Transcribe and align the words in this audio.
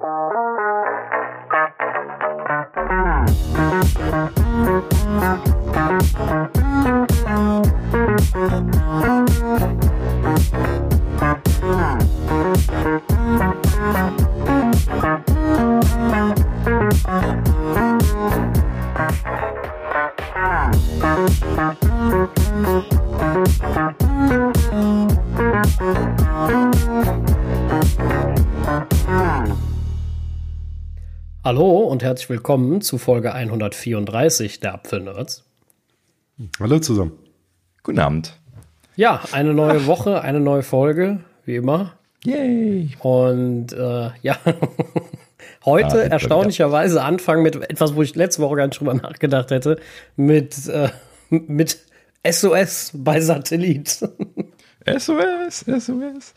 Hallo 0.00 0.31
und 32.02 32.08
herzlich 32.08 32.30
willkommen 32.30 32.80
zu 32.80 32.98
Folge 32.98 33.32
134 33.32 34.58
der 34.58 34.74
Apfelnerds. 34.74 35.44
Hallo 36.58 36.80
zusammen. 36.80 37.12
Guten 37.84 38.00
Abend. 38.00 38.36
Ja, 38.96 39.22
eine 39.30 39.54
neue 39.54 39.86
Woche, 39.86 40.20
eine 40.20 40.40
neue 40.40 40.64
Folge, 40.64 41.20
wie 41.44 41.54
immer. 41.54 41.92
Yay. 42.24 42.90
Und 42.98 43.72
äh, 43.72 44.10
ja, 44.20 44.36
heute 45.64 46.02
Ah, 46.02 46.06
erstaunlicherweise 46.06 47.04
anfangen 47.04 47.44
mit 47.44 47.54
etwas, 47.70 47.94
wo 47.94 48.02
ich 48.02 48.16
letzte 48.16 48.42
Woche 48.42 48.56
gar 48.56 48.66
nicht 48.66 48.80
drüber 48.80 48.94
nachgedacht 48.94 49.52
hätte, 49.52 49.78
mit, 50.16 50.66
äh, 50.66 50.88
mit 51.30 51.78
SOS 52.28 52.90
bei 52.96 53.20
Satellit. 53.20 53.90
SOS, 54.88 55.66
SOS. 55.66 56.34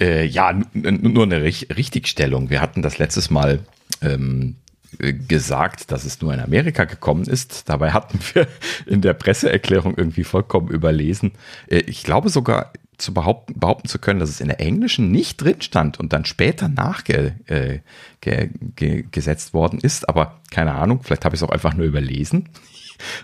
Äh, 0.00 0.24
ja, 0.24 0.58
nur 0.72 1.24
eine 1.24 1.42
Rich 1.42 1.68
Richtigstellung. 1.76 2.48
Wir 2.48 2.62
hatten 2.62 2.80
das 2.80 2.96
letztes 2.96 3.28
Mal 3.28 3.60
ähm, 4.00 4.56
äh, 4.56 4.65
gesagt, 4.98 5.90
dass 5.90 6.04
es 6.04 6.20
nur 6.20 6.32
in 6.32 6.40
Amerika 6.40 6.84
gekommen 6.84 7.24
ist. 7.24 7.68
Dabei 7.68 7.92
hatten 7.92 8.18
wir 8.32 8.46
in 8.86 9.00
der 9.00 9.14
Presseerklärung 9.14 9.96
irgendwie 9.96 10.24
vollkommen 10.24 10.68
überlesen. 10.68 11.32
Äh, 11.68 11.78
ich 11.80 12.02
glaube 12.04 12.28
sogar 12.28 12.72
zu 12.98 13.12
behaupten, 13.12 13.58
behaupten 13.58 13.88
zu 13.88 13.98
können, 13.98 14.20
dass 14.20 14.30
es 14.30 14.40
in 14.40 14.48
der 14.48 14.60
englischen 14.60 15.10
nicht 15.10 15.42
drin 15.42 15.60
stand 15.60 16.00
und 16.00 16.12
dann 16.12 16.24
später 16.24 16.68
nachgesetzt 16.68 17.50
äh, 17.50 17.80
ge, 18.20 19.04
worden 19.52 19.78
ist. 19.80 20.08
Aber 20.08 20.40
keine 20.50 20.72
Ahnung, 20.72 21.00
vielleicht 21.02 21.24
habe 21.24 21.34
ich 21.34 21.42
es 21.42 21.46
auch 21.46 21.52
einfach 21.52 21.74
nur 21.74 21.86
überlesen. 21.86 22.48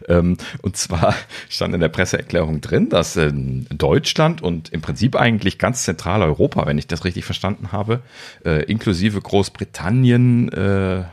Ähm, 0.08 0.36
und 0.60 0.76
zwar 0.76 1.14
stand 1.48 1.74
in 1.74 1.80
der 1.80 1.88
Presseerklärung 1.88 2.60
drin, 2.60 2.90
dass 2.90 3.16
in 3.16 3.66
Deutschland 3.70 4.42
und 4.42 4.68
im 4.70 4.82
Prinzip 4.82 5.16
eigentlich 5.16 5.58
ganz 5.58 5.84
Zentraleuropa, 5.84 6.66
wenn 6.66 6.76
ich 6.76 6.86
das 6.86 7.06
richtig 7.06 7.24
verstanden 7.24 7.72
habe, 7.72 8.02
äh, 8.44 8.64
inklusive 8.64 9.20
Großbritannien, 9.20 10.52
äh, 10.52 11.04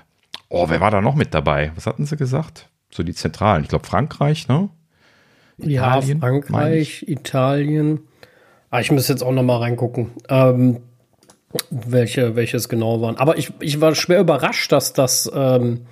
oh, 0.50 0.70
wer 0.70 0.82
war 0.82 0.92
da 0.92 1.02
noch 1.02 1.16
mit 1.16 1.34
dabei? 1.34 1.72
Was 1.76 1.86
hatten 1.86 2.06
sie 2.06 2.18
gesagt? 2.18 2.70
So 2.92 3.04
die 3.04 3.14
Zentralen. 3.14 3.64
Ich 3.64 3.70
glaube 3.70 3.86
Frankreich, 3.86 4.48
ne? 4.48 4.70
Ja, 5.58 5.98
Italien, 5.98 6.20
meine 6.20 6.42
Frankreich, 6.42 7.06
Italien. 7.08 8.00
Ah, 8.70 8.80
ich 8.80 8.92
muss 8.92 9.08
jetzt 9.08 9.24
auch 9.24 9.32
noch 9.32 9.44
mal 9.44 9.58
reingucken, 9.58 10.12
ähm, 10.30 10.80
welche, 11.70 12.36
welches 12.36 12.70
genau 12.70 13.02
waren. 13.02 13.18
Aber 13.18 13.38
ich, 13.38 13.52
ich 13.60 13.82
war 13.82 13.96
schwer 13.96 14.20
überrascht, 14.20 14.72
dass 14.72 14.94
das 14.94 15.30
ähm, 15.34 15.86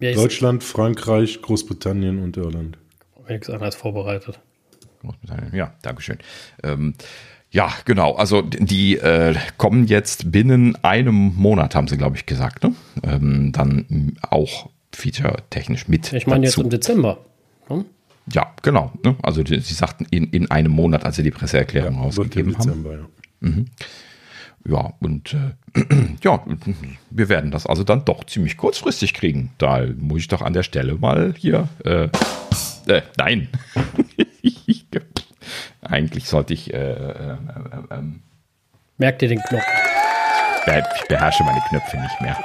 ja, 0.00 0.10
ich 0.10 0.16
Deutschland, 0.16 0.64
Frankreich, 0.64 1.40
Großbritannien 1.40 2.22
und 2.22 2.36
Irland. 2.36 2.78
nichts 3.28 3.48
anderes 3.48 3.74
vorbereitet. 3.74 4.40
Großbritannien. 5.00 5.54
Ja, 5.54 5.74
Dankeschön. 5.82 6.18
Ähm, 6.62 6.94
ja, 7.54 7.72
genau. 7.84 8.14
Also 8.14 8.42
die 8.42 8.96
äh, 8.96 9.36
kommen 9.58 9.86
jetzt 9.86 10.32
binnen 10.32 10.76
einem 10.82 11.36
Monat, 11.36 11.76
haben 11.76 11.86
sie, 11.86 11.96
glaube 11.96 12.16
ich, 12.16 12.26
gesagt. 12.26 12.64
Ne? 12.64 12.74
Ähm, 13.04 13.52
dann 13.52 14.16
auch 14.28 14.70
feature-technisch 14.92 15.86
mit. 15.86 16.12
Ich 16.12 16.26
meine 16.26 16.46
jetzt 16.46 16.58
im 16.58 16.68
Dezember. 16.68 17.18
Hm? 17.68 17.84
Ja, 18.32 18.52
genau. 18.62 18.90
Ne? 19.04 19.14
Also 19.22 19.44
die, 19.44 19.60
sie 19.60 19.74
sagten 19.74 20.04
in, 20.10 20.30
in 20.30 20.50
einem 20.50 20.72
Monat, 20.72 21.04
als 21.04 21.14
sie 21.14 21.22
die 21.22 21.30
Presseerklärung 21.30 21.90
Wird 21.90 21.98
im 21.98 22.02
rausgegeben 22.02 22.58
haben. 22.58 22.66
Dezember, 22.66 22.92
ja. 22.92 23.50
Ja, 24.66 24.94
und 24.98 25.34
äh, 25.34 25.80
ja, 26.24 26.42
wir 27.10 27.28
werden 27.28 27.52
das 27.52 27.66
also 27.66 27.84
dann 27.84 28.04
doch 28.04 28.24
ziemlich 28.24 28.56
kurzfristig 28.56 29.14
kriegen. 29.14 29.52
Da 29.58 29.86
muss 29.98 30.22
ich 30.22 30.28
doch 30.28 30.42
an 30.42 30.54
der 30.54 30.64
Stelle 30.64 30.94
mal 30.96 31.34
hier. 31.36 31.68
Äh, 31.84 32.08
äh, 32.88 33.02
nein. 33.16 33.48
Eigentlich 35.84 36.28
sollte 36.28 36.54
ich. 36.54 36.72
Äh, 36.72 36.76
äh, 36.76 37.32
äh, 37.32 37.36
ähm, 37.90 38.22
Merkt 38.98 39.22
ihr 39.22 39.28
den 39.28 39.40
Knopf? 39.40 39.62
ich 40.66 41.08
beherrsche 41.08 41.44
meine 41.44 41.60
Knöpfe 41.68 41.98
nicht 41.98 42.20
mehr. 42.20 42.36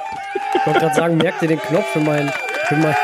Ich 0.53 0.65
wollte 0.65 0.79
gerade 0.79 0.95
sagen, 0.95 1.17
merkt 1.17 1.41
ihr 1.41 1.47
den 1.47 1.59
Knopf 1.59 1.85
für 1.85 2.01
mein, 2.01 2.29
für 2.67 2.75
mein 2.75 2.95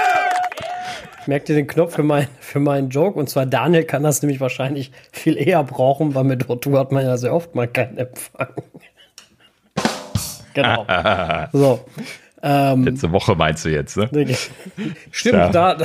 Merkt 1.27 1.49
ihr 1.49 1.55
den 1.55 1.65
Knopf 1.65 1.95
für, 1.95 2.03
mein, 2.03 2.27
für 2.39 2.59
meinen 2.59 2.89
Joke? 2.89 3.17
Und 3.17 3.29
zwar 3.29 3.45
Daniel 3.45 3.83
kann 3.83 4.03
das 4.03 4.21
nämlich 4.21 4.39
wahrscheinlich 4.39 4.91
viel 5.11 5.37
eher 5.37 5.63
brauchen, 5.63 6.13
weil 6.13 6.23
mit 6.23 6.49
Otto 6.49 6.77
hat 6.77 6.91
man 6.91 7.03
ja 7.03 7.17
sehr 7.17 7.33
oft 7.33 7.55
mal 7.55 7.67
keinen 7.67 7.97
Empfang. 7.97 8.49
genau. 10.53 10.85
So. 11.51 11.85
Ähm, 12.47 12.83
Letzte 12.83 13.11
Woche 13.11 13.35
meinst 13.35 13.65
du 13.65 13.69
jetzt, 13.69 13.97
ne? 13.97 14.07
Stimmt, 15.09 15.33
Ja. 15.35 15.49
da. 15.49 15.77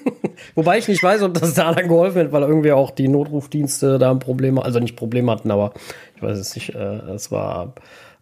Wobei 0.54 0.78
ich 0.78 0.86
nicht 0.86 1.02
weiß, 1.02 1.22
ob 1.22 1.34
das 1.34 1.54
da 1.54 1.72
dann 1.72 1.88
geholfen 1.88 2.20
hat, 2.20 2.32
weil 2.32 2.42
irgendwie 2.42 2.70
auch 2.70 2.92
die 2.92 3.08
Notrufdienste 3.08 3.98
da 3.98 4.12
ein 4.12 4.20
Problem, 4.20 4.58
also 4.60 4.78
nicht 4.78 4.94
Problem 4.94 5.28
hatten, 5.28 5.50
aber 5.50 5.72
ich 6.14 6.22
weiß 6.22 6.38
es 6.38 6.54
nicht, 6.54 6.74
äh, 6.74 6.78
es 7.14 7.32
war. 7.32 7.74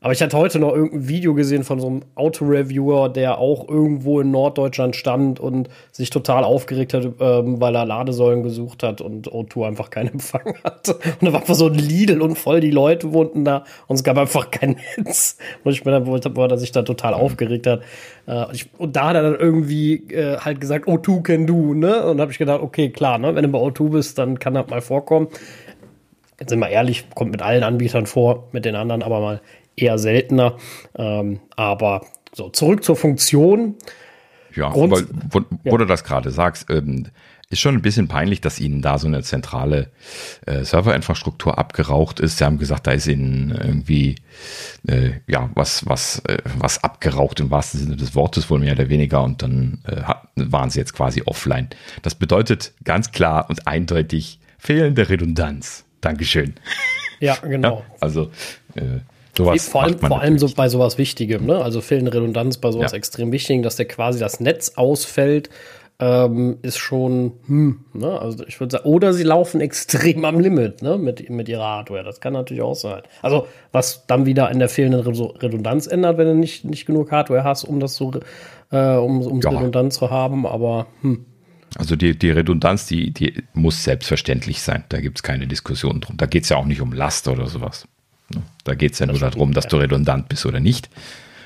Aber 0.02 0.12
ich 0.12 0.20
hatte 0.20 0.36
heute 0.36 0.58
noch 0.58 0.74
irgendein 0.74 1.06
Video 1.06 1.32
gesehen 1.32 1.62
von 1.62 1.78
so 1.78 1.86
einem 1.86 2.00
Autoreviewer, 2.16 3.08
der 3.08 3.38
auch 3.38 3.68
irgendwo 3.68 4.20
in 4.20 4.32
Norddeutschland 4.32 4.96
stand 4.96 5.38
und 5.38 5.68
sich 5.92 6.10
total 6.10 6.42
aufgeregt 6.42 6.92
hat, 6.92 7.04
ähm, 7.20 7.60
weil 7.60 7.76
er 7.76 7.86
Ladesäulen 7.86 8.42
gesucht 8.42 8.82
hat 8.82 9.00
und 9.00 9.30
O2 9.30 9.68
einfach 9.68 9.90
keinen 9.90 10.08
Empfang 10.14 10.56
hatte. 10.64 10.94
Und 10.94 11.22
da 11.22 11.32
war 11.32 11.40
einfach 11.40 11.54
so 11.54 11.68
ein 11.68 11.74
Lidl 11.74 12.20
und 12.20 12.36
voll 12.36 12.58
die 12.58 12.72
Leute 12.72 13.12
wohnten 13.12 13.44
da 13.44 13.62
und 13.86 13.94
es 13.94 14.02
gab 14.02 14.18
einfach 14.18 14.50
kein 14.50 14.76
Netz. 14.96 15.38
Und 15.62 15.70
ich 15.70 15.84
mir 15.84 15.92
dann 15.92 16.06
wollte, 16.06 16.36
weil 16.36 16.50
er 16.50 16.58
sich 16.58 16.72
da 16.72 16.82
total 16.82 17.14
aufgeregt 17.14 17.68
hat. 17.68 17.82
Äh, 18.26 18.46
und, 18.46 18.54
ich, 18.56 18.70
und 18.78 18.96
da 18.96 19.10
hat 19.10 19.14
er 19.14 19.22
dann 19.22 19.36
irgendwie 19.36 19.94
äh, 20.12 20.38
halt 20.38 20.60
gesagt, 20.60 20.88
O2 20.88 21.22
can 21.22 21.46
do, 21.46 21.74
ne? 21.74 22.04
Und 22.06 22.16
da 22.16 22.22
habe 22.22 22.32
ich 22.32 22.38
gedacht, 22.38 22.60
okay, 22.60 22.90
klar, 22.90 23.18
ne? 23.18 23.36
Wenn 23.36 23.44
du 23.44 23.48
bei 23.50 23.60
O2 23.60 23.90
bist, 23.90 24.18
dann 24.18 24.40
kann 24.40 24.54
das 24.54 24.68
mal 24.68 24.80
vorkommen. 24.80 25.28
Jetzt 26.40 26.50
sind 26.50 26.58
wir 26.58 26.70
ehrlich, 26.70 27.04
kommt 27.14 27.30
mit 27.30 27.40
allen 27.40 27.62
Anbietern 27.62 28.06
vor, 28.06 28.48
mit 28.50 28.64
den 28.64 28.74
anderen 28.74 29.04
aber 29.04 29.20
mal 29.20 29.40
eher 29.76 29.98
seltener. 29.98 30.56
Ähm, 30.96 31.40
aber 31.56 32.04
so, 32.34 32.48
zurück 32.50 32.84
zur 32.84 32.96
Funktion. 32.96 33.76
Ja, 34.54 34.70
Grund- 34.70 34.92
aber 34.92 35.02
wo, 35.30 35.40
wo 35.64 35.70
Ja. 35.70 35.76
du 35.78 35.84
das 35.86 36.04
gerade 36.04 36.30
sagst, 36.30 36.68
ähm, 36.70 37.06
ist 37.48 37.60
schon 37.60 37.74
ein 37.74 37.82
bisschen 37.82 38.08
peinlich, 38.08 38.40
dass 38.40 38.58
ihnen 38.60 38.80
da 38.80 38.98
so 38.98 39.06
eine 39.06 39.22
zentrale 39.22 39.90
äh, 40.46 40.64
Serverinfrastruktur 40.64 41.58
abgeraucht 41.58 42.18
ist. 42.18 42.38
Sie 42.38 42.44
haben 42.44 42.56
gesagt, 42.56 42.86
da 42.86 42.92
ist 42.92 43.06
ihnen 43.06 43.50
irgendwie 43.50 44.14
äh, 44.88 45.10
ja 45.26 45.50
was 45.54 45.86
was 45.86 46.20
äh, 46.20 46.38
was 46.56 46.82
abgeraucht 46.82 47.40
im 47.40 47.50
wahrsten 47.50 47.78
Sinne 47.80 47.96
des 47.96 48.14
Wortes 48.14 48.48
wohl 48.48 48.58
mehr 48.60 48.72
oder 48.72 48.88
weniger 48.88 49.22
und 49.22 49.42
dann 49.42 49.82
äh, 49.86 50.00
waren 50.36 50.70
sie 50.70 50.78
jetzt 50.78 50.94
quasi 50.94 51.22
offline. 51.26 51.68
Das 52.00 52.14
bedeutet 52.14 52.72
ganz 52.84 53.10
klar 53.12 53.50
und 53.50 53.66
eindeutig 53.66 54.40
fehlende 54.58 55.10
Redundanz. 55.10 55.84
Dankeschön. 56.00 56.54
Ja, 57.20 57.36
genau. 57.36 57.80
Ja, 57.80 57.94
also 58.00 58.30
äh, 58.76 59.00
sowas 59.36 59.68
vor 59.68 59.82
allem, 59.84 59.98
vor 59.98 60.20
allem 60.20 60.38
so 60.38 60.48
bei 60.54 60.68
sowas 60.68 60.98
Wichtigem, 60.98 61.46
ne? 61.46 61.62
Also 61.62 61.80
fehlende 61.80 62.12
Redundanz 62.14 62.58
bei 62.58 62.70
sowas 62.72 62.92
Ja. 62.92 62.98
extrem 62.98 63.32
Wichtigem, 63.32 63.62
dass 63.62 63.76
der 63.76 63.86
quasi 63.86 64.18
das 64.18 64.40
Netz 64.40 64.72
ausfällt, 64.76 65.50
ähm, 66.00 66.58
ist 66.62 66.78
schon, 66.78 67.32
hm, 67.46 67.84
ne? 67.92 68.18
Also 68.20 68.44
ich 68.46 68.58
würde 68.58 68.72
sagen, 68.78 68.88
oder 68.88 69.12
sie 69.12 69.22
laufen 69.22 69.60
extrem 69.68 70.24
am 70.24 70.40
Limit, 70.40 70.82
ne? 70.82 70.98
Mit, 70.98 71.30
mit 71.30 71.48
ihrer 71.48 71.64
Hardware. 71.64 72.02
Das 72.04 72.20
kann 72.20 72.32
natürlich 72.32 72.62
auch 72.62 72.74
sein. 72.74 73.02
Also, 73.22 73.46
was 73.70 74.06
dann 74.06 74.26
wieder 74.26 74.50
in 74.50 74.58
der 74.58 74.68
fehlenden 74.68 75.00
Re- 75.02 75.34
Redundanz 75.42 75.86
ändert, 75.86 76.18
wenn 76.18 76.26
du 76.26 76.34
nicht, 76.34 76.64
nicht 76.64 76.86
genug 76.86 77.10
Hardware 77.12 77.44
hast, 77.44 77.64
um 77.64 77.78
das 77.80 77.94
so, 77.94 78.10
äh, 78.70 78.96
um, 78.96 79.22
um 79.22 79.40
Ja. 79.40 79.50
Redundanz 79.50 79.96
zu 79.96 80.10
haben, 80.10 80.46
aber 80.46 80.86
hm. 81.02 81.24
Also 81.78 81.96
die, 81.96 82.18
die 82.18 82.30
Redundanz, 82.30 82.86
die, 82.86 83.12
die 83.12 83.44
muss 83.54 83.82
selbstverständlich 83.82 84.60
sein. 84.60 84.84
Da 84.90 85.00
gibt 85.00 85.16
es 85.18 85.22
keine 85.22 85.46
Diskussion 85.46 86.02
drum. 86.02 86.18
Da 86.18 86.26
geht 86.26 86.42
es 86.42 86.50
ja 86.50 86.58
auch 86.58 86.66
nicht 86.66 86.82
um 86.82 86.92
Last 86.92 87.28
oder 87.28 87.46
sowas. 87.46 87.88
Ne? 88.34 88.42
Da 88.64 88.74
geht 88.74 88.92
es 88.92 88.98
ja 88.98 89.06
nur 89.06 89.16
stimmt, 89.16 89.34
darum, 89.34 89.52
dass 89.52 89.68
du 89.68 89.76
redundant 89.76 90.28
bist 90.28 90.46
oder 90.46 90.60
nicht. 90.60 90.88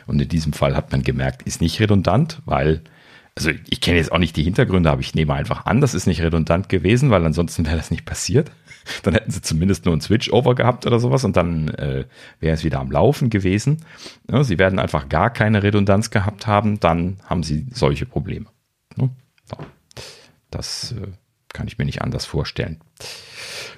Und 0.06 0.20
in 0.20 0.28
diesem 0.28 0.52
Fall 0.52 0.76
hat 0.76 0.92
man 0.92 1.02
gemerkt, 1.02 1.42
ist 1.42 1.60
nicht 1.60 1.80
redundant, 1.80 2.40
weil, 2.44 2.82
also 3.34 3.50
ich 3.68 3.80
kenne 3.80 3.98
jetzt 3.98 4.12
auch 4.12 4.18
nicht 4.18 4.36
die 4.36 4.44
Hintergründe, 4.44 4.90
aber 4.90 5.00
ich 5.00 5.14
nehme 5.14 5.34
einfach 5.34 5.66
an, 5.66 5.80
das 5.80 5.94
ist 5.94 6.06
nicht 6.06 6.22
redundant 6.22 6.68
gewesen, 6.68 7.10
weil 7.10 7.24
ansonsten 7.24 7.66
wäre 7.66 7.76
das 7.76 7.90
nicht 7.90 8.04
passiert. 8.04 8.52
Dann 9.02 9.14
hätten 9.14 9.30
sie 9.30 9.42
zumindest 9.42 9.84
nur 9.84 9.96
ein 9.96 10.00
Switch-Over 10.00 10.54
gehabt 10.54 10.86
oder 10.86 11.00
sowas 11.00 11.24
und 11.24 11.36
dann 11.36 11.66
äh, 11.70 12.04
wäre 12.38 12.54
es 12.54 12.62
wieder 12.62 12.78
am 12.78 12.92
Laufen 12.92 13.30
gewesen. 13.30 13.78
Ja, 14.30 14.44
sie 14.44 14.60
werden 14.60 14.78
einfach 14.78 15.08
gar 15.08 15.30
keine 15.30 15.64
Redundanz 15.64 16.10
gehabt 16.10 16.46
haben, 16.46 16.78
dann 16.78 17.16
haben 17.24 17.42
sie 17.42 17.66
solche 17.72 18.06
Probleme. 18.06 18.46
Ne? 18.94 19.10
Das 20.50 20.92
äh, 20.92 21.08
kann 21.56 21.66
ich 21.66 21.78
mir 21.78 21.86
nicht 21.86 22.02
anders 22.02 22.26
vorstellen. 22.26 22.80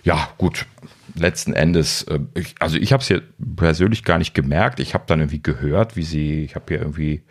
Ja, 0.03 0.29
gut. 0.37 0.67
Letzten 1.15 1.53
Endes, 1.53 2.03
äh, 2.03 2.19
ich, 2.35 2.57
also 2.59 2.77
ich 2.77 2.93
habe 2.93 3.01
es 3.01 3.09
hier 3.09 3.23
persönlich 3.57 4.05
gar 4.05 4.19
nicht 4.19 4.35
gemerkt. 4.35 4.81
Ich 4.81 4.95
habe 4.95 5.05
dann 5.07 5.21
irgendwie 5.21 5.43
gehört, 5.43 5.97
wie 5.97 6.03
sie, 6.03 6.45
ich 6.45 6.55
habe 6.57 6.67
hier 6.69 6.79
irgendwie 6.81 7.23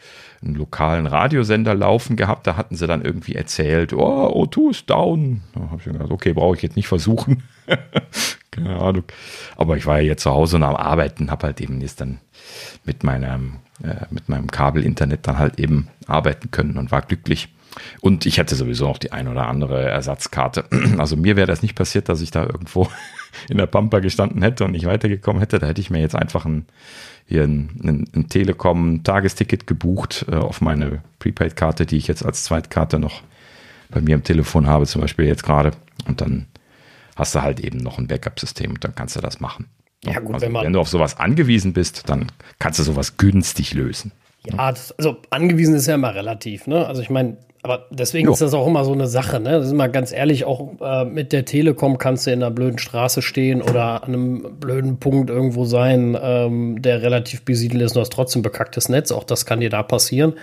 einen 0.41 0.55
lokalen 0.55 1.05
Radiosender 1.05 1.75
laufen 1.75 2.15
gehabt. 2.15 2.47
Da 2.47 2.55
hatten 2.55 2.75
sie 2.75 2.87
dann 2.87 3.03
irgendwie 3.03 3.35
erzählt, 3.35 3.93
oh, 3.93 4.45
O2 4.45 4.71
ist 4.71 4.89
down. 4.89 5.41
Da 5.53 5.61
habe 5.61 5.77
ich 5.79 5.85
mir 5.85 5.93
gedacht, 5.93 6.11
okay, 6.11 6.33
brauche 6.33 6.55
ich 6.55 6.61
jetzt 6.61 6.75
nicht 6.75 6.87
versuchen. 6.87 7.43
Keine 8.51 8.79
Ahnung. 8.79 9.03
Aber 9.57 9.77
ich 9.77 9.85
war 9.85 9.99
ja 9.99 10.07
jetzt 10.07 10.23
zu 10.23 10.31
Hause 10.31 10.55
und 10.55 10.63
am 10.63 10.75
Arbeiten, 10.75 11.29
habe 11.29 11.47
halt 11.47 11.61
eben 11.61 11.81
jetzt 11.81 12.01
dann 12.01 12.19
mit 12.85 13.03
meinem, 13.03 13.57
äh, 13.83 14.05
mit 14.09 14.29
meinem 14.29 14.47
Kabel-Internet 14.47 15.27
dann 15.27 15.37
halt 15.37 15.59
eben 15.59 15.89
arbeiten 16.07 16.51
können 16.51 16.77
und 16.77 16.91
war 16.91 17.01
glücklich. 17.01 17.49
Und 18.01 18.25
ich 18.25 18.37
hätte 18.37 18.55
sowieso 18.55 18.87
noch 18.87 18.97
die 18.97 19.11
ein 19.11 19.27
oder 19.27 19.47
andere 19.47 19.83
Ersatzkarte. 19.83 20.65
Also 20.97 21.15
mir 21.15 21.35
wäre 21.35 21.47
das 21.47 21.61
nicht 21.61 21.75
passiert, 21.75 22.09
dass 22.09 22.21
ich 22.21 22.31
da 22.31 22.43
irgendwo 22.43 22.89
in 23.49 23.57
der 23.57 23.67
Pampa 23.67 23.99
gestanden 23.99 24.41
hätte 24.41 24.65
und 24.65 24.71
nicht 24.71 24.85
weitergekommen 24.85 25.39
hätte. 25.39 25.59
Da 25.59 25.67
hätte 25.67 25.81
ich 25.81 25.89
mir 25.89 25.99
jetzt 25.99 26.15
einfach 26.15 26.45
ein, 26.45 26.65
hier 27.27 27.43
ein, 27.43 28.07
ein, 28.15 28.29
Telekom-Tagesticket 28.29 29.67
gebucht 29.67 30.25
äh, 30.29 30.35
auf 30.35 30.61
meine 30.61 31.01
Prepaid-Karte, 31.19 31.85
die 31.85 31.97
ich 31.97 32.07
jetzt 32.07 32.25
als 32.25 32.43
Zweitkarte 32.45 32.99
noch 32.99 33.21
bei 33.89 34.01
mir 34.01 34.15
im 34.15 34.23
Telefon 34.23 34.67
habe, 34.67 34.85
zum 34.85 35.01
Beispiel 35.01 35.25
jetzt 35.25 35.43
gerade. 35.43 35.71
Und 36.07 36.21
dann 36.21 36.47
hast 37.15 37.35
du 37.35 37.41
halt 37.41 37.59
eben 37.59 37.77
noch 37.77 37.97
ein 37.97 38.07
Backup-System 38.07 38.71
und 38.71 38.83
dann 38.83 38.95
kannst 38.95 39.15
du 39.15 39.21
das 39.21 39.39
machen. 39.39 39.67
Ja, 40.03 40.19
gut, 40.19 40.35
also, 40.35 40.45
wenn, 40.45 40.51
man, 40.51 40.65
wenn 40.65 40.73
du 40.73 40.79
auf 40.79 40.89
sowas 40.89 41.17
angewiesen 41.17 41.73
bist, 41.73 42.09
dann 42.09 42.27
kannst 42.59 42.79
du 42.79 42.83
sowas 42.83 43.17
günstig 43.17 43.73
lösen. 43.73 44.11
Ja, 44.45 44.71
das, 44.71 44.91
also 44.93 45.17
angewiesen 45.29 45.75
ist 45.75 45.87
ja 45.87 45.95
immer 45.95 46.13
relativ, 46.15 46.67
ne? 46.67 46.85
Also 46.85 47.01
ich 47.01 47.09
meine, 47.09 47.37
aber 47.63 47.85
deswegen 47.89 48.27
jo. 48.27 48.33
ist 48.33 48.41
das 48.41 48.53
auch 48.53 48.67
immer 48.67 48.85
so 48.85 48.93
eine 48.93 49.07
Sache, 49.07 49.39
ne? 49.39 49.51
Das 49.51 49.67
ist 49.67 49.73
mal 49.73 49.87
ganz 49.87 50.11
ehrlich, 50.11 50.45
auch 50.45 50.79
äh, 50.79 51.05
mit 51.05 51.33
der 51.33 51.45
Telekom 51.45 51.97
kannst 51.97 52.27
du 52.27 52.31
in 52.31 52.43
einer 52.43 52.51
blöden 52.51 52.77
Straße 52.77 53.21
stehen 53.21 53.61
oder 53.61 54.03
an 54.03 54.13
einem 54.13 54.59
blöden 54.59 54.99
Punkt 54.99 55.29
irgendwo 55.29 55.65
sein, 55.65 56.17
ähm, 56.21 56.81
der 56.81 57.01
relativ 57.01 57.43
besiedelt 57.43 57.81
ist 57.81 57.95
und 57.95 58.01
hast 58.01 58.13
trotzdem 58.13 58.41
bekacktes 58.41 58.89
Netz. 58.89 59.11
Auch 59.11 59.23
das 59.23 59.45
kann 59.45 59.59
dir 59.59 59.69
da 59.69 59.83
passieren. 59.83 60.33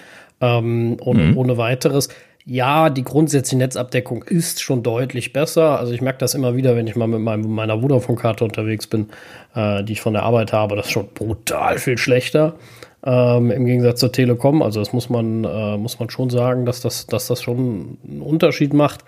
Ähm, 0.41 0.97
ohne, 1.01 1.23
mhm. 1.23 1.39
ohne 1.39 1.57
weiteres. 1.57 2.09
Ja, 2.47 2.91
die 2.91 3.05
grundsätzliche 3.05 3.57
Netzabdeckung 3.57 4.23
ist 4.25 4.61
schon 4.61 4.83
deutlich 4.83 5.33
besser. 5.33 5.79
Also 5.79 5.95
ich 5.95 6.03
merke 6.03 6.19
das 6.19 6.35
immer 6.35 6.57
wieder, 6.57 6.77
wenn 6.77 6.87
ich 6.87 6.97
mal 6.97 7.07
mit 7.07 7.21
meinem, 7.21 7.49
meiner 7.49 7.81
Vodafone-Karte 7.81 8.45
unterwegs 8.45 8.87
bin, 8.87 9.09
äh, 9.55 9.83
die 9.83 9.95
ich 9.95 10.03
von 10.03 10.13
der 10.13 10.25
Arbeit 10.25 10.53
habe. 10.53 10.77
Das 10.77 10.87
ist 10.87 10.93
schon 10.93 11.09
brutal 11.15 11.79
viel 11.79 11.97
schlechter 11.97 12.57
ähm, 13.05 13.51
im 13.51 13.67
Gegensatz 13.67 14.01
zur 14.01 14.13
Telekom. 14.13 14.63
Also 14.63 14.81
das 14.81 14.93
muss 14.93 15.11
man, 15.11 15.45
äh, 15.45 15.77
muss 15.77 15.99
man 16.01 16.11
schon 16.11 16.31
sagen, 16.31 16.67
dass 16.67 16.81
das, 16.81 17.07
dass 17.07 17.27
das 17.27 17.43
schon 17.43 17.99
einen 18.09 18.23
Unterschied 18.23 18.73
macht. 18.73 19.03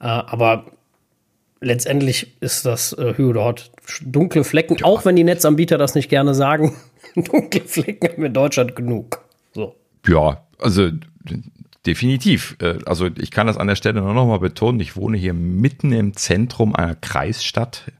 Äh, 0.00 0.06
aber 0.06 0.66
letztendlich 1.60 2.36
ist 2.40 2.66
das 2.66 2.92
äh, 2.92 3.14
Hü 3.16 3.30
oder 3.30 3.44
Hot 3.44 3.70
dunkle 4.02 4.44
Flecken, 4.44 4.76
ja. 4.78 4.84
auch 4.84 5.04
wenn 5.04 5.16
die 5.16 5.24
Netzanbieter 5.24 5.78
das 5.78 5.94
nicht 5.94 6.08
gerne 6.08 6.34
sagen. 6.34 6.76
dunkle 7.14 7.62
Flecken 7.62 8.08
haben 8.08 8.18
wir 8.18 8.26
in 8.26 8.34
Deutschland 8.34 8.76
genug. 8.76 9.24
So. 9.54 9.74
Ja, 10.06 10.42
also 10.58 10.90
definitiv. 11.86 12.56
Äh, 12.60 12.78
also 12.84 13.06
ich 13.06 13.30
kann 13.30 13.46
das 13.46 13.56
an 13.56 13.66
der 13.66 13.76
Stelle 13.76 14.02
nur 14.02 14.14
noch 14.14 14.26
mal 14.26 14.40
betonen. 14.40 14.80
Ich 14.80 14.96
wohne 14.96 15.16
hier 15.16 15.32
mitten 15.32 15.92
im 15.92 16.14
Zentrum 16.14 16.76
einer 16.76 16.94
Kreisstadt 16.94 17.90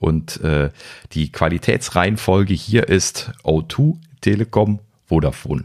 und 0.00 0.40
äh, 0.42 0.70
die 1.12 1.30
Qualitätsreihenfolge 1.30 2.54
hier 2.54 2.88
ist 2.88 3.32
O2, 3.44 3.96
Telekom, 4.20 4.80
Vodafone. 5.08 5.64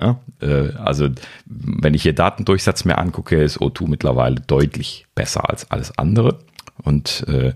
Ja, 0.00 0.20
äh, 0.40 0.72
also 0.76 1.08
wenn 1.44 1.94
ich 1.94 2.02
hier 2.02 2.14
Datendurchsatz 2.14 2.84
mir 2.84 2.98
angucke, 2.98 3.42
ist 3.42 3.58
O2 3.58 3.88
mittlerweile 3.88 4.36
deutlich 4.36 5.06
besser 5.14 5.50
als 5.50 5.70
alles 5.70 5.96
andere. 5.98 6.38
Und 6.82 7.26
äh, 7.28 7.52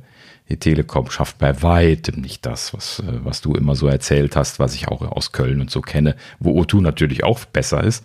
die 0.51 0.59
Telekom 0.59 1.11
schafft 1.11 1.39
bei 1.39 1.63
weitem 1.63 2.21
nicht 2.21 2.45
das, 2.45 2.75
was, 2.75 2.99
äh, 3.01 3.25
was 3.25 3.41
du 3.41 3.55
immer 3.55 3.75
so 3.77 3.87
erzählt 3.87 4.37
hast, 4.37 4.59
was 4.59 4.75
ich 4.75 4.89
auch 4.89 5.01
aus 5.01 5.33
Köln 5.33 5.61
und 5.61 5.71
so 5.71 5.81
kenne, 5.81 6.17
wo 6.39 6.61
O2 6.61 6.83
natürlich 6.83 7.25
auch 7.25 7.45
besser 7.47 7.83
ist. 7.83 8.05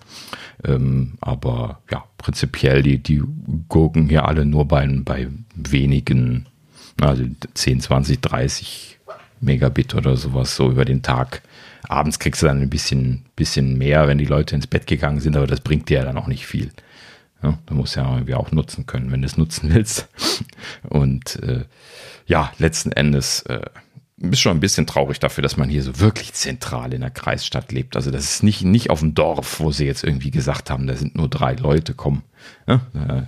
Ähm, 0.63 1.17
aber 1.19 1.81
ja, 1.91 2.05
prinzipiell, 2.17 2.81
die, 2.81 2.99
die 2.99 3.21
gucken 3.67 4.07
hier 4.07 4.25
alle 4.25 4.45
nur 4.45 4.67
bei, 4.67 4.87
bei 5.03 5.27
wenigen, 5.55 6.47
also 7.01 7.23
10, 7.53 7.81
20, 7.81 8.21
30 8.21 8.99
Megabit 9.41 9.95
oder 9.95 10.15
sowas 10.15 10.55
so 10.55 10.69
über 10.69 10.85
den 10.85 11.01
Tag. 11.01 11.41
Abends 11.89 12.19
kriegst 12.19 12.41
du 12.41 12.45
dann 12.45 12.61
ein 12.61 12.69
bisschen, 12.69 13.25
bisschen 13.35 13.77
mehr, 13.77 14.07
wenn 14.07 14.19
die 14.19 14.25
Leute 14.25 14.55
ins 14.55 14.67
Bett 14.67 14.85
gegangen 14.87 15.19
sind, 15.19 15.35
aber 15.35 15.47
das 15.47 15.59
bringt 15.59 15.89
dir 15.89 15.97
ja 15.97 16.05
dann 16.05 16.17
auch 16.17 16.27
nicht 16.27 16.45
viel. 16.45 16.71
Ja, 17.41 17.57
du 17.65 17.73
musst 17.73 17.95
ja 17.95 18.09
irgendwie 18.09 18.35
auch 18.35 18.51
nutzen 18.51 18.85
können, 18.85 19.11
wenn 19.11 19.21
du 19.21 19.25
es 19.25 19.37
nutzen 19.37 19.69
willst. 19.73 20.07
Und 20.87 21.41
äh, 21.41 21.65
ja, 22.27 22.53
letzten 22.59 22.91
Endes 22.91 23.41
äh, 23.43 23.61
ist 24.17 24.39
schon 24.39 24.55
ein 24.55 24.59
bisschen 24.59 24.85
traurig 24.85 25.19
dafür, 25.19 25.41
dass 25.41 25.57
man 25.57 25.67
hier 25.67 25.81
so 25.81 25.99
wirklich 25.99 26.33
zentral 26.33 26.93
in 26.93 27.01
der 27.01 27.09
Kreisstadt 27.09 27.71
lebt. 27.71 27.95
Also 27.95 28.11
das 28.11 28.25
ist 28.25 28.43
nicht, 28.43 28.63
nicht 28.63 28.91
auf 28.91 28.99
dem 28.99 29.15
Dorf, 29.15 29.59
wo 29.59 29.71
sie 29.71 29.85
jetzt 29.85 30.03
irgendwie 30.03 30.29
gesagt 30.31 30.69
haben, 30.69 30.85
da 30.85 30.95
sind 30.95 31.15
nur 31.15 31.27
drei 31.27 31.53
Leute, 31.53 31.95
komm. 31.95 32.21
Ja, 32.67 32.75
äh, 32.93 33.23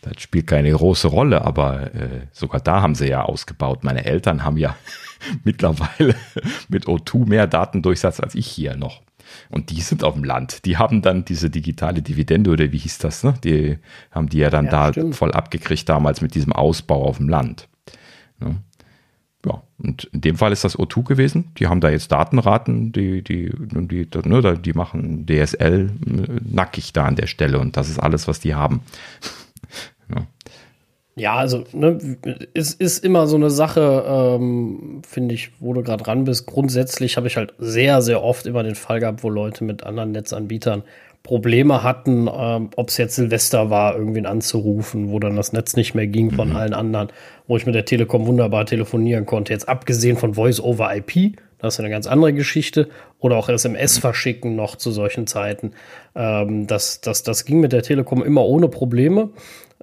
das 0.00 0.20
spielt 0.20 0.48
keine 0.48 0.72
große 0.72 1.06
Rolle, 1.06 1.44
aber 1.44 1.94
äh, 1.94 2.26
sogar 2.32 2.60
da 2.60 2.82
haben 2.82 2.96
sie 2.96 3.06
ja 3.06 3.22
ausgebaut. 3.22 3.84
Meine 3.84 4.04
Eltern 4.04 4.42
haben 4.42 4.56
ja 4.56 4.74
mittlerweile 5.44 6.14
mit 6.68 6.86
O2 6.86 7.26
mehr 7.28 7.46
Datendurchsatz 7.46 8.20
als 8.20 8.34
ich 8.34 8.46
hier 8.46 8.76
noch. 8.76 9.02
Und 9.50 9.70
die 9.70 9.80
sind 9.80 10.04
auf 10.04 10.14
dem 10.14 10.24
Land. 10.24 10.64
Die 10.64 10.76
haben 10.76 11.02
dann 11.02 11.24
diese 11.24 11.48
digitale 11.48 12.02
Dividende 12.02 12.50
oder 12.50 12.70
wie 12.72 12.78
hieß 12.78 12.98
das, 12.98 13.24
ne? 13.24 13.34
Die 13.44 13.78
haben 14.10 14.28
die 14.28 14.38
ja 14.38 14.50
dann 14.50 14.66
ja, 14.66 14.70
da 14.70 14.92
stimmt. 14.92 15.16
voll 15.16 15.32
abgekriegt 15.32 15.88
damals 15.88 16.20
mit 16.20 16.34
diesem 16.34 16.52
Ausbau 16.52 17.04
auf 17.04 17.16
dem 17.16 17.28
Land. 17.28 17.68
Ne? 18.40 18.56
Ja, 19.44 19.62
und 19.78 20.04
in 20.04 20.20
dem 20.20 20.36
Fall 20.36 20.52
ist 20.52 20.64
das 20.64 20.78
O2 20.78 21.04
gewesen. 21.04 21.50
Die 21.58 21.66
haben 21.66 21.80
da 21.80 21.90
jetzt 21.90 22.12
Datenraten, 22.12 22.92
die, 22.92 23.22
die, 23.22 23.50
die, 23.52 24.08
ne, 24.24 24.58
die 24.58 24.72
machen 24.72 25.26
DSL 25.26 25.90
äh, 26.06 26.40
nackig 26.44 26.92
da 26.92 27.06
an 27.06 27.16
der 27.16 27.26
Stelle 27.26 27.58
und 27.58 27.76
das 27.76 27.88
ist 27.88 27.98
alles, 27.98 28.28
was 28.28 28.38
die 28.38 28.54
haben. 28.54 28.82
Ja. 31.16 31.34
Also 31.34 31.64
ne, 31.72 31.98
ist, 32.54 32.80
ist 32.80 33.04
immer 33.04 33.26
so 33.26 33.36
eine 33.36 33.50
Sache, 33.50 34.04
ähm, 34.06 35.02
finde 35.06 35.34
ich, 35.34 35.50
wo 35.60 35.72
du 35.72 35.82
gerade 35.82 36.04
dran 36.04 36.24
bist. 36.24 36.46
Grundsätzlich 36.46 37.16
habe 37.16 37.26
ich 37.26 37.36
halt 37.36 37.54
sehr, 37.58 38.02
sehr 38.02 38.22
oft 38.22 38.46
immer 38.46 38.62
den 38.62 38.74
Fall 38.74 39.00
gehabt, 39.00 39.22
wo 39.22 39.30
Leute 39.30 39.64
mit 39.64 39.84
anderen 39.84 40.12
Netzanbietern 40.12 40.82
Probleme 41.22 41.84
hatten, 41.84 42.28
ähm, 42.32 42.70
ob 42.74 42.88
es 42.88 42.96
jetzt 42.96 43.14
Silvester 43.14 43.70
war, 43.70 43.96
irgendwen 43.96 44.26
anzurufen, 44.26 45.10
wo 45.10 45.20
dann 45.20 45.36
das 45.36 45.52
Netz 45.52 45.76
nicht 45.76 45.94
mehr 45.94 46.08
ging 46.08 46.32
von 46.32 46.50
mhm. 46.50 46.56
allen 46.56 46.74
anderen, 46.74 47.08
wo 47.46 47.56
ich 47.56 47.64
mit 47.64 47.76
der 47.76 47.84
Telekom 47.84 48.26
wunderbar 48.26 48.66
telefonieren 48.66 49.24
konnte. 49.24 49.52
Jetzt 49.52 49.68
abgesehen 49.68 50.16
von 50.16 50.34
Voice 50.34 50.60
over 50.60 50.94
IP, 50.96 51.36
das 51.58 51.74
ist 51.74 51.80
eine 51.80 51.90
ganz 51.90 52.08
andere 52.08 52.32
Geschichte. 52.32 52.88
Oder 53.20 53.36
auch 53.36 53.48
SMS 53.48 53.98
verschicken 53.98 54.56
noch 54.56 54.74
zu 54.74 54.90
solchen 54.90 55.28
Zeiten. 55.28 55.72
Ähm, 56.16 56.66
das, 56.66 57.00
das, 57.00 57.22
das 57.22 57.44
ging 57.44 57.60
mit 57.60 57.72
der 57.72 57.82
Telekom 57.82 58.22
immer 58.24 58.44
ohne 58.44 58.68
Probleme 58.68 59.30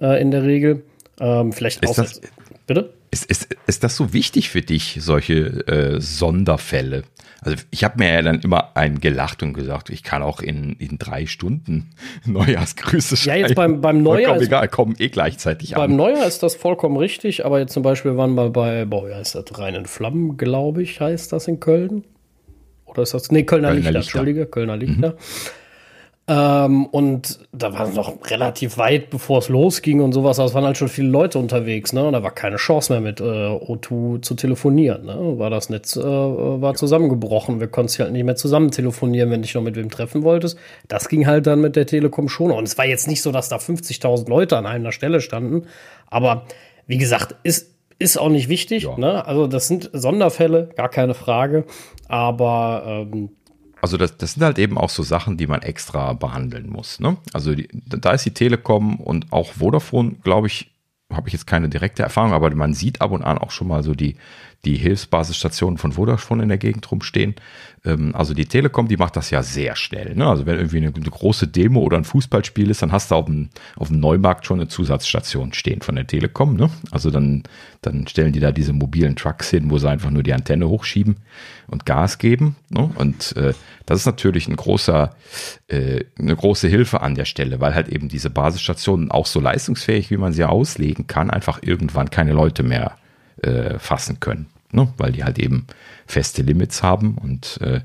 äh, 0.01 0.21
in 0.21 0.31
der 0.31 0.43
Regel. 0.43 0.83
Ähm, 1.19 1.51
vielleicht 1.51 1.83
ist 1.83 1.97
das, 1.97 2.21
bitte? 2.67 2.93
Ist, 3.11 3.25
ist, 3.25 3.55
ist 3.67 3.83
das 3.83 3.95
so 3.95 4.13
wichtig 4.13 4.49
für 4.49 4.61
dich, 4.61 4.97
solche 5.01 5.67
äh, 5.67 5.99
Sonderfälle? 5.99 7.03
Also 7.41 7.57
ich 7.71 7.83
habe 7.83 7.97
mir 7.97 8.13
ja 8.13 8.21
dann 8.21 8.41
immer 8.41 8.75
einen 8.75 8.99
gelacht 8.99 9.41
und 9.43 9.53
gesagt, 9.53 9.89
ich 9.89 10.03
kann 10.03 10.21
auch 10.21 10.41
in, 10.41 10.73
in 10.73 10.97
drei 10.97 11.25
Stunden 11.25 11.91
Neujahrsgrüße 12.25 13.17
schreiben. 13.17 13.41
Ja, 13.41 13.47
jetzt 13.47 13.55
beim, 13.55 13.81
beim 13.81 14.03
Neujahr. 14.03 14.35
Ist, 14.35 14.47
egal, 14.47 14.67
kommen 14.67 14.95
eh 14.99 15.09
gleichzeitig 15.09 15.71
beim 15.71 15.81
an. 15.81 15.89
Beim 15.89 15.97
Neujahr 15.97 16.27
ist 16.27 16.43
das 16.43 16.55
vollkommen 16.55 16.97
richtig, 16.97 17.45
aber 17.45 17.59
jetzt 17.59 17.73
zum 17.73 17.83
Beispiel 17.83 18.17
waren 18.17 18.35
wir 18.35 18.49
bei, 18.49 18.85
boah, 18.85 19.09
ja, 19.09 19.19
ist 19.19 19.35
das 19.35 19.45
Reinen 19.57 19.85
Flammen, 19.85 20.38
glaube 20.38 20.83
ich, 20.83 20.99
heißt 20.99 21.31
das 21.31 21.47
in 21.47 21.59
Köln. 21.59 22.03
Oder 22.85 23.03
ist 23.03 23.13
das, 23.13 23.31
nee, 23.31 23.43
Kölner, 23.43 23.69
Kölner 23.69 23.75
Lichter, 23.75 23.91
Lichter, 23.91 24.19
Entschuldige, 24.19 24.45
Kölner 24.45 24.77
Lichter. 24.77 25.09
Mhm. 25.11 25.17
Ähm, 26.31 26.86
und 26.86 27.39
da 27.51 27.74
war 27.74 27.88
es 27.88 27.95
noch 27.95 28.13
relativ 28.29 28.77
weit, 28.77 29.09
bevor 29.09 29.39
es 29.39 29.50
losging 29.50 30.00
und 30.00 30.12
sowas. 30.12 30.38
Aber 30.38 30.48
es 30.48 30.53
waren 30.53 30.63
halt 30.63 30.77
schon 30.77 30.88
viele 30.88 31.09
Leute 31.09 31.39
unterwegs, 31.39 31.91
ne? 31.91 32.05
Und 32.05 32.13
da 32.13 32.21
war 32.21 32.29
keine 32.29 32.57
Chance 32.57 32.93
mehr 32.93 33.01
mit 33.01 33.19
äh, 33.19 33.24
O2 33.24 34.21
zu 34.21 34.36
telefonieren. 34.36 35.07
Ne? 35.07 35.39
War 35.39 35.50
das 35.50 35.69
Netz 35.69 35.95
äh, 35.95 36.03
war 36.03 36.75
zusammengebrochen. 36.75 37.59
Wir 37.59 37.67
konnten 37.67 38.03
halt 38.03 38.12
nicht 38.12 38.25
mehr 38.25 38.36
zusammen 38.36 38.69
telefonieren, 38.69 39.31
wenn 39.31 39.41
du 39.41 39.48
dich 39.48 39.55
noch 39.55 39.63
mit 39.63 39.75
wem 39.75 39.89
treffen 39.89 40.21
wolltest. 40.21 40.59
Das 40.88 41.09
ging 41.09 41.25
halt 41.25 41.48
dann 41.48 41.62
mit 41.62 41.75
der 41.75 41.88
Telekom 41.88 42.29
schon. 42.29 42.51
Und 42.51 42.65
es 42.65 42.77
war 42.77 42.86
jetzt 42.86 43.07
nicht 43.07 43.24
so, 43.24 43.31
dass 43.31 43.50
da 43.50 43.57
50.000 43.57 44.29
Leute 44.29 44.55
an 44.55 44.67
einer 44.67 44.91
Stelle 44.91 45.21
standen. 45.21 45.63
Aber 46.12 46.45
wie 46.86 47.00
gesagt, 47.00 47.36
ist 47.41 47.75
ist 48.00 48.17
auch 48.17 48.29
nicht 48.29 48.48
wichtig. 48.48 48.83
Ja. 48.83 48.98
Ne? 48.98 49.25
Also 49.27 49.45
das 49.45 49.67
sind 49.67 49.89
Sonderfälle, 49.91 50.69
gar 50.75 50.89
keine 50.89 51.13
Frage. 51.13 51.65
Aber 52.07 52.83
ähm, 52.86 53.31
also 53.81 53.98
das, 53.98 54.17
das 54.17 54.33
sind 54.33 54.43
halt 54.43 54.59
eben 54.59 54.77
auch 54.77 54.89
so 54.89 55.03
Sachen, 55.03 55.38
die 55.38 55.48
man 55.48 55.62
extra 55.62 56.13
behandeln 56.13 56.69
muss. 56.69 57.00
Ne? 57.00 57.17
Also 57.33 57.55
die, 57.55 57.67
da 57.71 58.12
ist 58.12 58.25
die 58.25 58.33
Telekom 58.33 59.00
und 59.00 59.31
auch 59.31 59.53
Vodafone, 59.53 60.15
glaube 60.24 60.48
ich, 60.48 60.71
habe 61.12 61.27
ich 61.27 61.33
jetzt 61.33 61.48
keine 61.48 61.69
direkte 61.69 62.03
Erfahrung, 62.03 62.33
aber 62.33 62.53
man 62.53 62.74
sieht 62.74 63.01
ab 63.01 63.12
und 63.12 63.24
an 63.24 63.38
auch 63.39 63.51
schon 63.51 63.67
mal 63.67 63.83
so 63.83 63.95
die, 63.95 64.15
die 64.65 64.75
Hilfsbasisstationen 64.75 65.77
von 65.77 65.93
Vodafone 65.93 66.43
in 66.43 66.49
der 66.49 66.57
Gegend 66.57 66.89
rumstehen. 66.91 67.35
Ähm, 67.85 68.13
also 68.13 68.33
die 68.33 68.45
Telekom, 68.45 68.87
die 68.87 68.97
macht 68.97 69.15
das 69.15 69.29
ja 69.29 69.41
sehr 69.41 69.75
schnell. 69.75 70.15
Ne? 70.15 70.27
Also 70.27 70.45
wenn 70.45 70.57
irgendwie 70.57 70.77
eine, 70.77 70.93
eine, 70.93 71.09
große 71.09 71.47
Demo 71.47 71.79
oder 71.81 71.97
ein 71.97 72.03
Fußballspiel 72.03 72.69
ist, 72.69 72.81
dann 72.81 72.91
hast 72.91 73.11
du 73.11 73.15
auf 73.15 73.25
dem, 73.25 73.49
auf 73.77 73.87
dem 73.87 73.99
Neumarkt 73.99 74.45
schon 74.45 74.59
eine 74.59 74.67
Zusatzstation 74.67 75.53
stehen 75.53 75.81
von 75.81 75.95
der 75.95 76.07
Telekom. 76.07 76.55
Ne? 76.55 76.69
Also 76.91 77.09
dann, 77.09 77.43
dann 77.81 78.05
stellen 78.07 78.33
die 78.33 78.41
da 78.41 78.51
diese 78.51 78.73
mobilen 78.73 79.15
Trucks 79.15 79.49
hin, 79.49 79.71
wo 79.71 79.77
sie 79.77 79.89
einfach 79.89 80.11
nur 80.11 80.23
die 80.23 80.33
Antenne 80.33 80.67
hochschieben 80.67 81.17
und 81.67 81.85
Gas 81.85 82.17
geben. 82.17 82.57
Ne? 82.69 82.89
Und 82.95 83.37
äh, 83.37 83.53
das 83.85 83.99
ist 83.99 84.05
natürlich 84.05 84.49
ein 84.49 84.57
großer, 84.57 85.15
äh, 85.67 86.03
eine 86.19 86.35
große 86.35 86.67
Hilfe 86.67 87.01
an 87.01 87.15
der 87.15 87.25
Stelle, 87.25 87.61
weil 87.61 87.75
halt 87.75 87.87
eben 87.87 88.09
diese 88.09 88.29
Basisstationen 88.29 89.09
auch 89.09 89.25
so 89.25 89.39
leistungsfähig, 89.39 90.11
wie 90.11 90.17
man 90.17 90.33
sie 90.33 90.43
auslegen 90.43 91.07
kann, 91.07 91.29
einfach 91.29 91.59
irgendwann 91.61 92.09
keine 92.09 92.33
Leute 92.33 92.63
mehr 92.63 92.97
äh, 93.43 93.79
fassen 93.79 94.19
können 94.19 94.48
ne? 94.72 94.93
weil 94.98 95.12
die 95.12 95.24
halt 95.24 95.39
eben 95.39 95.67
feste 96.05 96.41
Limits 96.41 96.84
haben 96.84 97.17
und 97.17 97.60
äh, 97.62 97.81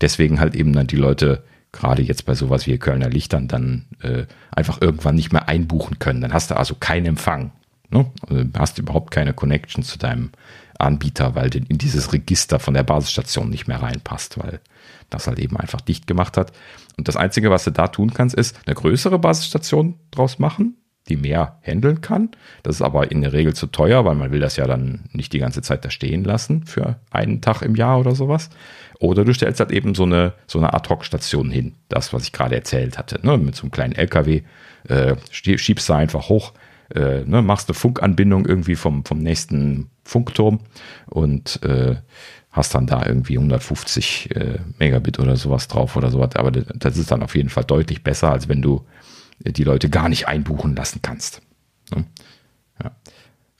deswegen 0.00 0.40
halt 0.40 0.54
eben 0.54 0.72
dann 0.72 0.86
die 0.86 0.96
Leute 0.96 1.44
gerade 1.72 2.02
jetzt 2.02 2.24
bei 2.26 2.34
sowas 2.34 2.66
wie 2.66 2.78
Kölner 2.78 3.08
Lichtern 3.08 3.48
dann 3.48 3.86
äh, 4.00 4.26
einfach 4.50 4.80
irgendwann 4.80 5.16
nicht 5.16 5.32
mehr 5.32 5.48
einbuchen 5.48 5.98
können. 5.98 6.20
Dann 6.20 6.32
hast 6.32 6.50
du 6.50 6.56
also 6.56 6.76
keinen 6.76 7.06
Empfang. 7.06 7.50
Ne? 7.90 8.06
Also 8.28 8.44
hast 8.56 8.78
überhaupt 8.78 9.10
keine 9.10 9.32
Connection 9.32 9.82
zu 9.82 9.98
deinem 9.98 10.30
Anbieter, 10.78 11.34
weil 11.34 11.54
in 11.54 11.78
dieses 11.78 12.12
Register 12.12 12.60
von 12.60 12.74
der 12.74 12.84
Basisstation 12.84 13.50
nicht 13.50 13.66
mehr 13.66 13.82
reinpasst, 13.82 14.38
weil 14.38 14.60
das 15.10 15.26
halt 15.26 15.38
eben 15.38 15.56
einfach 15.56 15.80
dicht 15.80 16.06
gemacht 16.06 16.36
hat. 16.36 16.52
Und 16.96 17.08
das 17.08 17.16
Einzige, 17.16 17.50
was 17.50 17.64
du 17.64 17.72
da 17.72 17.88
tun 17.88 18.12
kannst, 18.14 18.36
ist 18.36 18.56
eine 18.66 18.74
größere 18.74 19.18
Basisstation 19.18 19.94
draus 20.12 20.38
machen, 20.38 20.76
die 21.08 21.16
mehr 21.16 21.58
handeln 21.62 22.00
kann. 22.00 22.30
Das 22.62 22.76
ist 22.76 22.82
aber 22.82 23.10
in 23.10 23.20
der 23.20 23.32
Regel 23.32 23.54
zu 23.54 23.66
teuer, 23.66 24.04
weil 24.04 24.14
man 24.14 24.32
will 24.32 24.40
das 24.40 24.56
ja 24.56 24.66
dann 24.66 25.04
nicht 25.12 25.32
die 25.32 25.38
ganze 25.38 25.60
Zeit 25.60 25.84
da 25.84 25.90
stehen 25.90 26.24
lassen 26.24 26.64
für 26.64 26.96
einen 27.10 27.40
Tag 27.40 27.62
im 27.62 27.74
Jahr 27.74 28.00
oder 28.00 28.14
sowas. 28.14 28.50
Oder 29.00 29.24
du 29.24 29.34
stellst 29.34 29.60
halt 29.60 29.70
eben 29.70 29.94
so 29.94 30.04
eine, 30.04 30.32
so 30.46 30.58
eine 30.58 30.72
Ad-Hoc-Station 30.72 31.50
hin. 31.50 31.74
Das, 31.88 32.12
was 32.12 32.24
ich 32.24 32.32
gerade 32.32 32.54
erzählt 32.54 32.96
hatte. 32.96 33.24
Ne? 33.24 33.36
Mit 33.36 33.54
so 33.54 33.62
einem 33.62 33.70
kleinen 33.70 33.94
LKW 33.94 34.42
äh, 34.88 35.16
schiebst 35.30 35.88
du 35.88 35.92
einfach 35.92 36.28
hoch, 36.28 36.52
äh, 36.94 37.20
ne? 37.24 37.42
machst 37.42 37.68
eine 37.68 37.74
Funkanbindung 37.74 38.46
irgendwie 38.46 38.76
vom, 38.76 39.04
vom 39.04 39.18
nächsten 39.18 39.90
Funkturm 40.04 40.60
und 41.06 41.62
äh, 41.64 41.96
hast 42.50 42.74
dann 42.74 42.86
da 42.86 43.04
irgendwie 43.04 43.36
150 43.36 44.36
äh, 44.36 44.58
Megabit 44.78 45.18
oder 45.18 45.36
sowas 45.36 45.68
drauf 45.68 45.96
oder 45.96 46.10
sowas. 46.10 46.36
Aber 46.36 46.50
das 46.52 46.96
ist 46.96 47.10
dann 47.10 47.22
auf 47.22 47.34
jeden 47.34 47.48
Fall 47.48 47.64
deutlich 47.64 48.04
besser, 48.04 48.30
als 48.30 48.48
wenn 48.48 48.62
du 48.62 48.86
die 49.38 49.64
Leute 49.64 49.90
gar 49.90 50.08
nicht 50.08 50.28
einbuchen 50.28 50.76
lassen 50.76 51.00
kannst. 51.02 51.42
Ne? 51.94 52.04
Ja. 52.82 52.92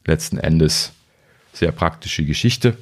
Letzten 0.07 0.39
Endes 0.39 0.93
sehr 1.53 1.73
praktische 1.73 2.25
Geschichte. 2.25 2.77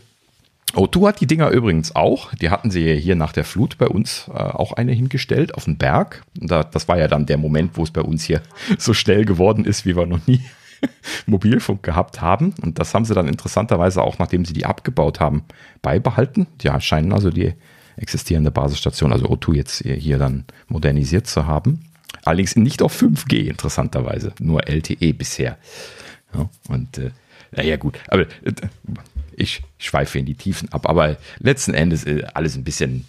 O2 0.74 1.08
hat 1.08 1.20
die 1.20 1.26
Dinger 1.26 1.50
übrigens 1.50 1.94
auch. 1.94 2.34
Die 2.34 2.48
hatten 2.48 2.70
sie 2.70 2.96
hier 2.96 3.14
nach 3.14 3.32
der 3.32 3.44
Flut 3.44 3.76
bei 3.76 3.86
uns 3.86 4.28
äh, 4.28 4.32
auch 4.32 4.72
eine 4.72 4.92
hingestellt 4.92 5.54
auf 5.54 5.64
den 5.64 5.76
Berg. 5.76 6.24
Da, 6.34 6.64
das 6.64 6.88
war 6.88 6.98
ja 6.98 7.08
dann 7.08 7.26
der 7.26 7.36
Moment, 7.36 7.76
wo 7.76 7.82
es 7.82 7.90
bei 7.90 8.00
uns 8.00 8.24
hier 8.24 8.40
so 8.78 8.94
schnell 8.94 9.24
geworden 9.24 9.64
ist, 9.64 9.84
wie 9.84 9.96
wir 9.96 10.06
noch 10.06 10.26
nie 10.26 10.40
Mobilfunk 11.26 11.82
gehabt 11.82 12.22
haben. 12.22 12.54
Und 12.62 12.78
das 12.78 12.94
haben 12.94 13.04
sie 13.04 13.14
dann 13.14 13.28
interessanterweise 13.28 14.02
auch, 14.02 14.18
nachdem 14.18 14.46
sie 14.46 14.54
die 14.54 14.64
abgebaut 14.64 15.20
haben, 15.20 15.44
beibehalten. 15.82 16.46
Die 16.62 16.70
scheinen 16.80 17.12
also 17.12 17.30
die 17.30 17.52
existierende 17.96 18.50
Basisstation, 18.50 19.12
also 19.12 19.26
O2 19.26 19.54
jetzt 19.54 19.84
hier 19.84 20.18
dann 20.18 20.46
modernisiert 20.68 21.26
zu 21.26 21.46
haben. 21.46 21.84
Allerdings 22.24 22.56
nicht 22.56 22.82
auf 22.82 23.00
5G, 23.00 23.48
interessanterweise. 23.48 24.32
Nur 24.40 24.66
LTE 24.68 25.12
bisher. 25.12 25.58
Ja, 26.34 26.48
und 26.68 26.98
äh, 26.98 27.10
naja, 27.50 27.76
gut. 27.76 27.98
Aber 28.08 28.22
äh, 28.22 28.52
ich 29.36 29.62
schweife 29.78 30.18
in 30.18 30.26
die 30.26 30.34
Tiefen 30.34 30.72
ab. 30.72 30.88
Aber 30.88 31.16
letzten 31.38 31.74
Endes 31.74 32.04
äh, 32.04 32.24
alles 32.34 32.56
ein 32.56 32.64
bisschen, 32.64 33.06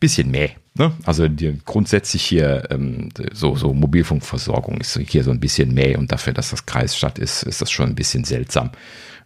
bisschen 0.00 0.30
mehr. 0.30 0.50
Ne? 0.74 0.92
Also 1.04 1.28
die, 1.28 1.58
grundsätzlich 1.64 2.22
hier 2.22 2.68
ähm, 2.70 3.10
so, 3.32 3.56
so 3.56 3.72
Mobilfunkversorgung 3.74 4.78
ist 4.80 4.98
hier 4.98 5.24
so 5.24 5.30
ein 5.30 5.40
bisschen 5.40 5.74
mehr 5.74 5.98
und 5.98 6.10
dafür, 6.10 6.32
dass 6.32 6.50
das 6.50 6.66
Kreisstadt 6.66 7.18
ist, 7.18 7.42
ist 7.42 7.60
das 7.60 7.70
schon 7.70 7.90
ein 7.90 7.94
bisschen 7.94 8.24
seltsam. 8.24 8.70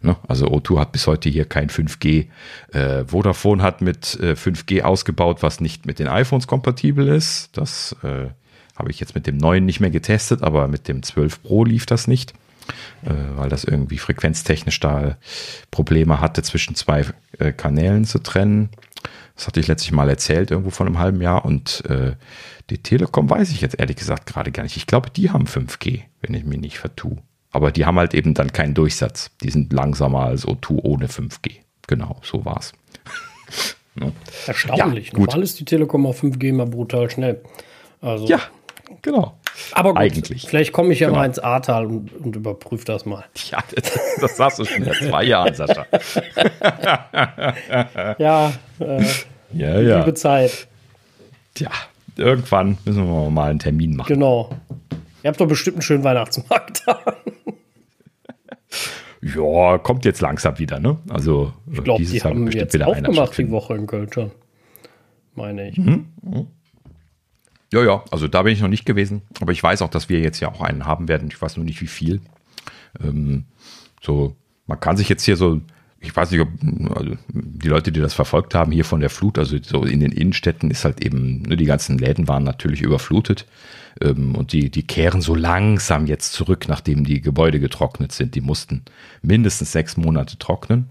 Ne? 0.01 0.15
Also 0.27 0.47
O2 0.47 0.79
hat 0.79 0.91
bis 0.91 1.07
heute 1.07 1.29
hier 1.29 1.45
kein 1.45 1.69
5G. 1.69 2.27
Äh, 2.73 3.05
Vodafone 3.05 3.63
hat 3.63 3.81
mit 3.81 4.19
äh, 4.21 4.33
5G 4.33 4.81
ausgebaut, 4.81 5.41
was 5.41 5.61
nicht 5.61 5.85
mit 5.85 5.99
den 5.99 6.07
iPhones 6.07 6.47
kompatibel 6.47 7.07
ist. 7.07 7.49
Das 7.57 7.95
äh, 8.03 8.27
habe 8.77 8.91
ich 8.91 8.99
jetzt 8.99 9.15
mit 9.15 9.27
dem 9.27 9.37
neuen 9.37 9.65
nicht 9.65 9.79
mehr 9.79 9.89
getestet, 9.89 10.43
aber 10.43 10.67
mit 10.67 10.87
dem 10.87 11.03
12 11.03 11.43
Pro 11.43 11.65
lief 11.65 11.85
das 11.85 12.07
nicht, 12.07 12.33
äh, 13.03 13.11
weil 13.35 13.49
das 13.49 13.63
irgendwie 13.63 13.97
frequenztechnisch 13.97 14.79
da 14.79 15.17
Probleme 15.71 16.21
hatte, 16.21 16.43
zwischen 16.43 16.75
zwei 16.75 17.05
äh, 17.39 17.51
Kanälen 17.51 18.05
zu 18.05 18.19
trennen. 18.19 18.69
Das 19.35 19.47
hatte 19.47 19.59
ich 19.59 19.67
letztlich 19.67 19.91
mal 19.91 20.09
erzählt, 20.09 20.51
irgendwo 20.51 20.71
vor 20.71 20.85
einem 20.85 20.99
halben 20.99 21.21
Jahr. 21.21 21.45
Und 21.45 21.83
äh, 21.85 22.13
die 22.69 22.79
Telekom 22.79 23.29
weiß 23.29 23.51
ich 23.51 23.61
jetzt 23.61 23.79
ehrlich 23.79 23.97
gesagt 23.97 24.25
gerade 24.25 24.51
gar 24.51 24.63
nicht. 24.63 24.77
Ich 24.77 24.87
glaube, 24.87 25.09
die 25.09 25.29
haben 25.29 25.45
5G, 25.45 26.01
wenn 26.21 26.33
ich 26.33 26.43
mich 26.43 26.59
nicht 26.59 26.79
vertue. 26.79 27.17
Aber 27.51 27.71
die 27.71 27.85
haben 27.85 27.97
halt 27.97 28.13
eben 28.13 28.33
dann 28.33 28.51
keinen 28.51 28.73
Durchsatz. 28.73 29.31
Die 29.41 29.49
sind 29.49 29.71
langsamer 29.73 30.25
als 30.25 30.45
O2 30.47 30.83
ohne 30.83 31.07
5G. 31.07 31.57
Genau, 31.87 32.19
so 32.23 32.45
war's. 32.45 32.73
no. 33.95 34.11
Erstaunlich. 34.45 35.13
Ja, 35.13 35.19
Normal 35.19 35.43
ist 35.43 35.59
die 35.59 35.65
Telekom 35.65 36.05
auf 36.05 36.21
5G 36.23 36.53
mal 36.53 36.67
brutal 36.67 37.09
schnell. 37.09 37.41
Also. 38.01 38.27
Ja, 38.27 38.41
Genau. 39.01 39.37
Aber 39.73 39.89
gut, 39.89 39.99
Eigentlich. 39.99 40.47
vielleicht 40.47 40.71
komme 40.71 40.93
ich 40.93 40.99
ja 40.99 41.07
genau. 41.07 41.19
mal 41.19 41.25
ins 41.25 41.39
Ahrtal 41.39 41.87
und, 41.87 42.13
und 42.13 42.35
überprüfe 42.35 42.85
das 42.85 43.05
mal. 43.05 43.25
Ja, 43.51 43.59
das, 43.75 43.99
das 44.21 44.37
sagst 44.37 44.59
du 44.59 44.65
schon 44.65 44.83
seit 44.83 44.95
zwei 44.95 45.23
Jahren, 45.23 45.53
Sascha. 45.53 45.85
ja, 48.17 48.53
äh, 48.79 49.03
ja, 49.53 49.79
ja. 49.79 49.99
liebe 49.99 50.13
Zeit. 50.13 50.67
Tja, 51.53 51.71
irgendwann 52.15 52.77
müssen 52.85 53.07
wir 53.07 53.29
mal 53.29 53.49
einen 53.49 53.59
Termin 53.59 53.95
machen. 53.95 54.07
Genau. 54.07 54.49
Ihr 55.23 55.29
habt 55.29 55.41
doch 55.41 55.47
bestimmt 55.47 55.77
einen 55.77 55.81
schönen 55.81 56.03
Weihnachtsmarkt 56.03 56.83
da. 56.85 56.99
ja, 59.21 59.77
kommt 59.79 60.05
jetzt 60.05 60.21
langsam 60.21 60.59
wieder, 60.59 60.79
ne? 60.79 60.97
Also 61.09 61.53
ich 61.71 61.83
glaube, 61.83 62.03
die 62.03 62.21
haben 62.21 62.51
jetzt 62.51 62.73
wieder 62.73 62.87
aufgemacht 62.87 63.37
die 63.37 63.51
Woche 63.51 63.75
in 63.75 63.87
Köln 63.87 64.11
schon. 64.13 64.31
Meine 65.35 65.69
ich. 65.69 65.77
Mhm. 65.77 66.07
Mhm. 66.21 66.47
Ja, 67.73 67.83
ja, 67.83 68.03
also 68.11 68.27
da 68.27 68.43
bin 68.43 68.53
ich 68.53 68.61
noch 68.61 68.69
nicht 68.69 68.85
gewesen, 68.85 69.23
aber 69.41 69.51
ich 69.51 69.61
weiß 69.61 69.81
auch, 69.81 69.89
dass 69.89 70.07
wir 70.07 70.19
jetzt 70.21 70.39
ja 70.39 70.49
auch 70.49 70.61
einen 70.61 70.85
haben 70.85 71.07
werden. 71.07 71.27
Ich 71.29 71.41
weiß 71.41 71.57
nur 71.57 71.65
nicht, 71.65 71.81
wie 71.81 71.87
viel. 71.87 72.21
Ähm, 73.03 73.45
so, 74.01 74.35
man 74.67 74.79
kann 74.79 74.95
sich 74.95 75.09
jetzt 75.09 75.23
hier 75.23 75.35
so, 75.35 75.59
ich 75.99 76.15
weiß 76.15 76.31
nicht, 76.31 76.41
ob 76.41 76.49
also 76.95 77.17
die 77.27 77.67
Leute, 77.67 77.91
die 77.91 77.99
das 77.99 78.13
verfolgt 78.13 78.55
haben, 78.55 78.71
hier 78.71 78.85
von 78.85 79.01
der 79.01 79.09
Flut, 79.09 79.37
also 79.37 79.57
so 79.61 79.83
in 79.83 79.99
den 79.99 80.11
Innenstädten 80.11 80.71
ist 80.71 80.85
halt 80.85 81.03
eben, 81.03 81.41
ne, 81.41 81.57
die 81.57 81.65
ganzen 81.65 81.97
Läden 81.97 82.27
waren 82.27 82.43
natürlich 82.43 82.81
überflutet 82.81 83.45
ähm, 84.01 84.35
und 84.35 84.53
die, 84.53 84.69
die 84.69 84.83
kehren 84.83 85.21
so 85.21 85.35
langsam 85.35 86.07
jetzt 86.07 86.33
zurück, 86.33 86.65
nachdem 86.69 87.03
die 87.03 87.21
Gebäude 87.21 87.59
getrocknet 87.59 88.11
sind. 88.11 88.35
Die 88.35 88.41
mussten 88.41 88.83
mindestens 89.21 89.71
sechs 89.73 89.97
Monate 89.97 90.37
trocknen. 90.37 90.87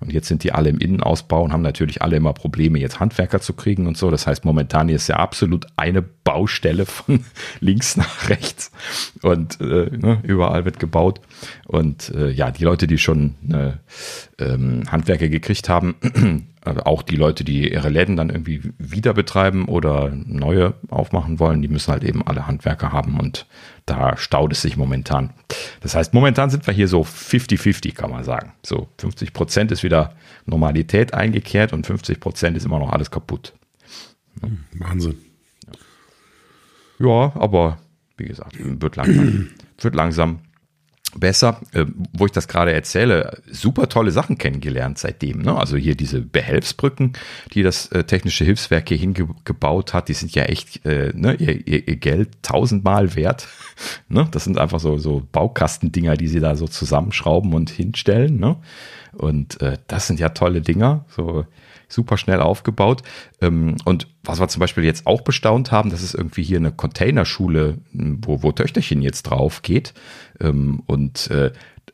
Und 0.00 0.12
jetzt 0.12 0.28
sind 0.28 0.44
die 0.44 0.52
alle 0.52 0.68
im 0.68 0.78
Innenausbau 0.78 1.42
und 1.42 1.52
haben 1.52 1.62
natürlich 1.62 2.02
alle 2.02 2.16
immer 2.16 2.32
Probleme, 2.32 2.78
jetzt 2.78 3.00
Handwerker 3.00 3.40
zu 3.40 3.52
kriegen 3.52 3.86
und 3.86 3.96
so. 3.96 4.10
Das 4.10 4.26
heißt, 4.26 4.44
momentan 4.44 4.88
ist 4.88 5.08
ja 5.08 5.16
absolut 5.16 5.66
eine 5.76 6.02
Baustelle 6.02 6.86
von 6.86 7.24
links 7.60 7.96
nach 7.96 8.28
rechts 8.28 8.70
und 9.22 9.60
äh, 9.60 9.90
ne, 9.96 10.20
überall 10.22 10.64
wird 10.64 10.78
gebaut. 10.78 11.20
Und 11.66 12.10
äh, 12.14 12.30
ja, 12.30 12.50
die 12.50 12.64
Leute, 12.64 12.86
die 12.86 12.98
schon 12.98 13.34
äh, 13.52 13.72
ähm, 14.42 14.82
Handwerker 14.90 15.28
gekriegt 15.28 15.68
haben, 15.68 15.96
auch 16.84 17.02
die 17.02 17.16
Leute, 17.16 17.44
die 17.44 17.72
ihre 17.72 17.88
Läden 17.88 18.16
dann 18.16 18.30
irgendwie 18.30 18.62
wieder 18.78 19.14
betreiben 19.14 19.66
oder 19.66 20.10
neue 20.10 20.74
aufmachen 20.88 21.38
wollen, 21.38 21.62
die 21.62 21.68
müssen 21.68 21.92
halt 21.92 22.04
eben 22.04 22.26
alle 22.26 22.46
Handwerker 22.46 22.92
haben 22.92 23.18
und 23.18 23.46
da 23.86 24.16
staut 24.16 24.52
es 24.52 24.62
sich 24.62 24.76
momentan. 24.76 25.30
Das 25.80 25.94
heißt, 25.94 26.14
momentan 26.14 26.50
sind 26.50 26.66
wir 26.66 26.74
hier 26.74 26.88
so 26.88 27.02
50-50, 27.02 27.94
kann 27.94 28.10
man 28.10 28.24
sagen. 28.24 28.52
So 28.62 28.88
50 28.98 29.32
Prozent 29.32 29.72
ist 29.72 29.82
wieder 29.82 30.14
Normalität 30.46 31.14
eingekehrt 31.14 31.72
und 31.72 31.86
50 31.86 32.20
Prozent 32.20 32.56
ist 32.56 32.66
immer 32.66 32.78
noch 32.78 32.92
alles 32.92 33.10
kaputt. 33.10 33.54
Wahnsinn. 34.72 35.16
Ja, 36.98 37.32
aber 37.34 37.78
wie 38.16 38.26
gesagt, 38.26 38.56
wird 38.58 38.96
langsam, 38.96 39.50
wird 39.78 39.94
langsam 39.94 40.40
besser, 41.16 41.60
äh, 41.72 41.86
wo 42.12 42.26
ich 42.26 42.32
das 42.32 42.48
gerade 42.48 42.72
erzähle, 42.72 43.40
super 43.50 43.88
tolle 43.88 44.10
Sachen 44.10 44.38
kennengelernt 44.38 44.98
seitdem. 44.98 45.40
Ne? 45.42 45.56
Also 45.56 45.76
hier 45.76 45.94
diese 45.94 46.20
Behelfsbrücken, 46.20 47.14
die 47.54 47.62
das 47.62 47.86
äh, 47.88 48.04
Technische 48.04 48.44
Hilfswerk 48.44 48.88
hier 48.88 48.98
hingebaut 48.98 49.94
hat, 49.94 50.08
die 50.08 50.14
sind 50.14 50.34
ja 50.34 50.44
echt 50.44 50.84
äh, 50.84 51.12
ne, 51.14 51.34
ihr, 51.34 51.66
ihr, 51.66 51.88
ihr 51.88 51.96
Geld 51.96 52.42
tausendmal 52.42 53.14
wert. 53.14 53.48
ne? 54.08 54.28
Das 54.30 54.44
sind 54.44 54.58
einfach 54.58 54.80
so, 54.80 54.98
so 54.98 55.26
Baukastendinger, 55.32 56.16
die 56.16 56.28
sie 56.28 56.40
da 56.40 56.56
so 56.56 56.68
zusammenschrauben 56.68 57.54
und 57.54 57.70
hinstellen. 57.70 58.38
Ne? 58.38 58.56
Und 59.12 59.60
äh, 59.62 59.78
das 59.86 60.06
sind 60.06 60.20
ja 60.20 60.30
tolle 60.30 60.60
Dinger. 60.60 61.04
So 61.08 61.46
super 61.88 62.16
schnell 62.16 62.40
aufgebaut. 62.40 63.02
Ähm, 63.40 63.76
und 63.84 64.06
was 64.22 64.40
wir 64.40 64.48
zum 64.48 64.60
Beispiel 64.60 64.84
jetzt 64.84 65.06
auch 65.06 65.22
bestaunt 65.22 65.72
haben, 65.72 65.90
das 65.90 66.02
ist 66.02 66.14
irgendwie 66.14 66.42
hier 66.42 66.58
eine 66.58 66.72
Containerschule, 66.72 67.78
wo, 67.92 68.42
wo 68.42 68.52
Töchterchen 68.52 69.02
jetzt 69.02 69.24
drauf 69.24 69.62
geht. 69.62 69.94
Ähm, 70.40 70.82
und 70.86 71.30
äh, 71.30 71.52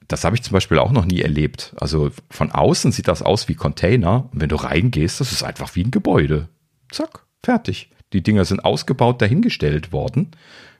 das 0.08 0.24
habe 0.24 0.36
ich 0.36 0.42
zum 0.42 0.52
Beispiel 0.52 0.78
auch 0.78 0.92
noch 0.92 1.04
nie 1.04 1.22
erlebt. 1.22 1.74
Also 1.78 2.10
von 2.30 2.50
außen 2.52 2.92
sieht 2.92 3.08
das 3.08 3.22
aus 3.22 3.48
wie 3.48 3.54
Container. 3.54 4.28
Und 4.32 4.40
wenn 4.40 4.48
du 4.48 4.56
reingehst, 4.56 5.20
das 5.20 5.32
ist 5.32 5.42
einfach 5.42 5.74
wie 5.74 5.84
ein 5.84 5.90
Gebäude. 5.90 6.48
zack, 6.90 7.24
fertig. 7.42 7.90
Die 8.12 8.22
Dinger 8.22 8.44
sind 8.44 8.64
ausgebaut, 8.64 9.22
dahingestellt 9.22 9.92
worden. 9.92 10.32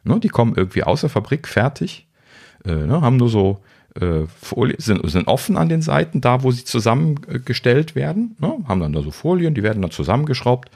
Ne, 0.05 0.21
die 0.21 0.29
kommen 0.29 0.55
irgendwie 0.55 0.83
aus 0.83 1.01
der 1.01 1.11
Fabrik 1.11 1.49
fertig, 1.49 2.07
äh, 2.65 2.75
ne, 2.75 3.01
haben 3.01 3.17
nur 3.17 3.31
so 3.31 3.63
äh, 4.01 4.27
sind, 4.79 5.09
sind 5.09 5.29
offen 5.29 5.57
an 5.57 5.69
den 5.69 5.83
Seiten, 5.83 6.21
da 6.21 6.43
wo 6.43 6.51
sie 6.51 6.65
zusammengestellt 6.65 7.95
werden. 7.95 8.37
Ne, 8.41 8.59
haben 8.67 8.81
dann 8.81 8.93
da 8.93 9.03
so 9.03 9.11
Folien, 9.11 9.55
die 9.55 9.63
werden 9.63 9.83
dann 9.83 9.91
zusammengeschraubt. 9.91 10.71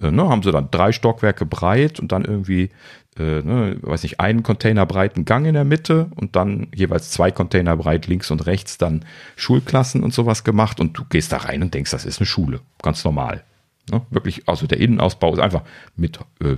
Äh, 0.00 0.10
ne, 0.10 0.28
haben 0.28 0.42
sie 0.42 0.52
dann 0.52 0.70
drei 0.70 0.92
Stockwerke 0.92 1.46
breit 1.46 2.00
und 2.00 2.10
dann 2.10 2.24
irgendwie, 2.24 2.70
äh, 3.16 3.42
ne, 3.42 3.76
weiß 3.80 4.02
nicht, 4.02 4.18
einen 4.18 4.42
Container 4.42 4.86
breiten 4.86 5.24
Gang 5.24 5.46
in 5.46 5.54
der 5.54 5.64
Mitte 5.64 6.08
und 6.16 6.34
dann 6.34 6.66
jeweils 6.74 7.10
zwei 7.10 7.30
Container 7.30 7.76
breit 7.76 8.08
links 8.08 8.30
und 8.30 8.46
rechts 8.46 8.76
dann 8.76 9.04
Schulklassen 9.36 10.02
und 10.02 10.12
sowas 10.12 10.42
gemacht. 10.42 10.80
Und 10.80 10.98
du 10.98 11.04
gehst 11.08 11.32
da 11.32 11.38
rein 11.38 11.62
und 11.62 11.74
denkst, 11.74 11.92
das 11.92 12.04
ist 12.04 12.18
eine 12.18 12.26
Schule. 12.26 12.60
Ganz 12.82 13.04
normal. 13.04 13.44
Ne, 13.90 14.02
wirklich, 14.10 14.48
also 14.48 14.66
der 14.66 14.80
Innenausbau 14.80 15.32
ist 15.32 15.40
einfach 15.40 15.62
mit 15.94 16.18
äh, 16.40 16.56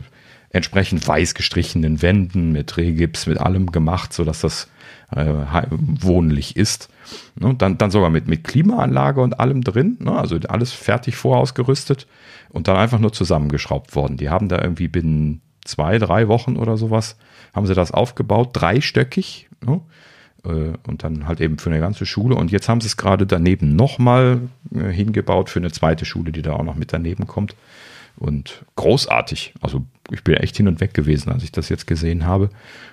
entsprechend 0.51 1.07
weiß 1.07 1.35
gestrichenen 1.35 2.01
Wänden, 2.01 2.53
mit 2.53 2.79
Rehgips, 2.79 3.27
mit 3.27 3.39
allem 3.39 3.71
gemacht, 3.71 4.15
sodass 4.15 4.41
das 4.41 4.71
äh, 5.15 5.27
wohnlich 5.71 6.57
ist. 6.57 6.89
Ne? 7.37 7.55
Dann, 7.57 7.79
dann 7.79 7.91
sogar 7.91 8.11
mit, 8.11 8.29
mit 8.29 8.45
Klimaanlage 8.45 9.21
und 9.21 9.39
allem 9.39 9.63
drin, 9.63 9.97
ne? 10.01 10.13
also 10.13 10.37
alles 10.49 10.73
fertig 10.73 11.17
vorausgerüstet 11.17 12.07
und 12.51 12.69
dann 12.69 12.77
einfach 12.77 12.99
nur 12.99 13.13
zusammengeschraubt 13.13 13.95
worden. 13.95 14.17
Die 14.17 14.31
haben 14.31 14.49
da 14.49 14.61
irgendwie 14.61 14.89
binnen 14.89 15.41
zwei, 15.65 15.99
drei 15.99 16.29
Wochen 16.29 16.57
oder 16.57 16.77
sowas, 16.77 17.17
haben 17.55 17.67
sie 17.67 17.75
das 17.75 17.93
aufgebaut, 17.93 18.51
dreistöckig. 18.53 19.49
Ne? 19.65 19.81
Äh, 20.45 20.73
und 20.87 21.05
dann 21.05 21.27
halt 21.27 21.41
eben 21.41 21.59
für 21.59 21.71
eine 21.71 21.81
ganze 21.81 22.07
Schule. 22.07 22.37
Und 22.37 22.51
jetzt 22.51 22.69
haben 22.69 22.81
sie 22.81 22.87
es 22.87 22.97
gerade 22.97 23.27
daneben 23.27 23.77
nochmal 23.77 24.41
äh, 24.75 24.91
hingebaut 24.91 25.51
für 25.51 25.59
eine 25.59 25.73
zweite 25.73 26.05
Schule, 26.05 26.33
die 26.33 26.43
da 26.43 26.55
auch 26.55 26.65
noch 26.65 26.77
mit 26.77 26.93
daneben 26.93 27.27
kommt. 27.27 27.55
Und 28.19 28.65
großartig. 28.77 29.55
Also 29.61 29.85
ich 30.11 30.25
bin 30.25 30.35
echt 30.37 30.57
hin 30.57 30.69
und 30.69 30.81
weg 30.81 30.95
gewesen, 30.95 31.31
als 31.31 31.43
ich 31.43 31.53
das 31.53 31.69
jetzt 31.69 31.87
gesehen 31.87 32.25
habe. 32.25 32.49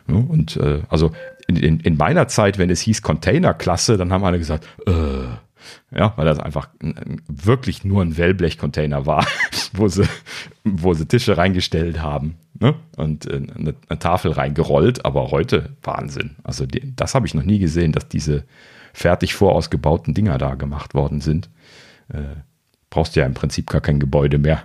Und 0.07 0.57
äh, 0.57 0.81
also 0.89 1.11
in, 1.47 1.55
in, 1.55 1.79
in 1.79 1.97
meiner 1.97 2.27
Zeit, 2.27 2.57
wenn 2.57 2.69
es 2.69 2.81
hieß 2.81 3.01
Containerklasse, 3.01 3.97
dann 3.97 4.11
haben 4.11 4.23
alle 4.25 4.37
gesagt, 4.37 4.67
äh, 4.85 4.91
ja, 5.95 6.13
weil 6.17 6.25
das 6.25 6.39
einfach 6.39 6.69
wirklich 7.27 7.85
nur 7.85 8.01
ein 8.01 8.17
Wellblech-Container 8.17 9.05
war, 9.05 9.25
wo 9.73 9.87
sie, 9.87 10.03
wo 10.63 10.93
sie 10.93 11.07
Tische 11.07 11.37
reingestellt 11.37 12.01
haben 12.01 12.35
ne? 12.59 12.75
und 12.97 13.25
äh, 13.25 13.35
eine, 13.35 13.75
eine, 13.87 13.99
Tafel 13.99 14.31
reingerollt. 14.31 15.05
Aber 15.05 15.31
heute 15.31 15.75
Wahnsinn. 15.83 16.35
Also 16.43 16.65
die, 16.65 16.95
das 16.95 17.15
habe 17.15 17.27
ich 17.27 17.33
noch 17.33 17.43
nie 17.43 17.59
gesehen, 17.59 17.91
dass 17.91 18.07
diese 18.07 18.43
fertig 18.93 19.35
vorausgebauten 19.35 20.13
Dinger 20.13 20.37
da 20.37 20.55
gemacht 20.55 20.93
worden 20.93 21.21
sind. 21.21 21.49
Äh, 22.09 22.35
brauchst 22.93 23.15
ja 23.15 23.25
im 23.25 23.33
Prinzip 23.33 23.69
gar 23.69 23.81
kein 23.81 23.99
Gebäude 23.99 24.37
mehr. 24.37 24.63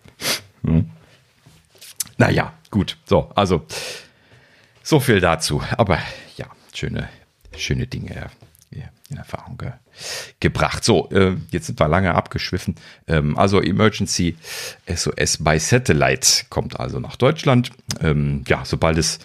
hm? 0.62 0.90
Naja, 2.18 2.52
gut. 2.70 2.96
So, 3.04 3.30
also 3.34 3.66
so 4.82 5.00
viel 5.00 5.20
dazu. 5.20 5.62
Aber 5.76 5.98
ja, 6.36 6.46
schöne, 6.72 7.08
schöne 7.56 7.86
Dinge 7.86 8.30
in 9.10 9.16
Erfahrung 9.16 9.58
ge 9.58 9.72
gebracht. 10.40 10.84
So, 10.84 11.08
äh, 11.10 11.36
jetzt 11.50 11.66
sind 11.66 11.80
wir 11.80 11.88
lange 11.88 12.14
abgeschwiffen. 12.14 12.74
Ähm, 13.06 13.38
also 13.38 13.62
Emergency 13.62 14.36
SOS 14.92 15.38
by 15.38 15.58
Satellite 15.58 16.44
kommt 16.50 16.78
also 16.78 17.00
nach 17.00 17.16
Deutschland. 17.16 17.70
Ähm, 18.00 18.44
ja, 18.46 18.64
sobald 18.64 18.98
es 18.98 19.18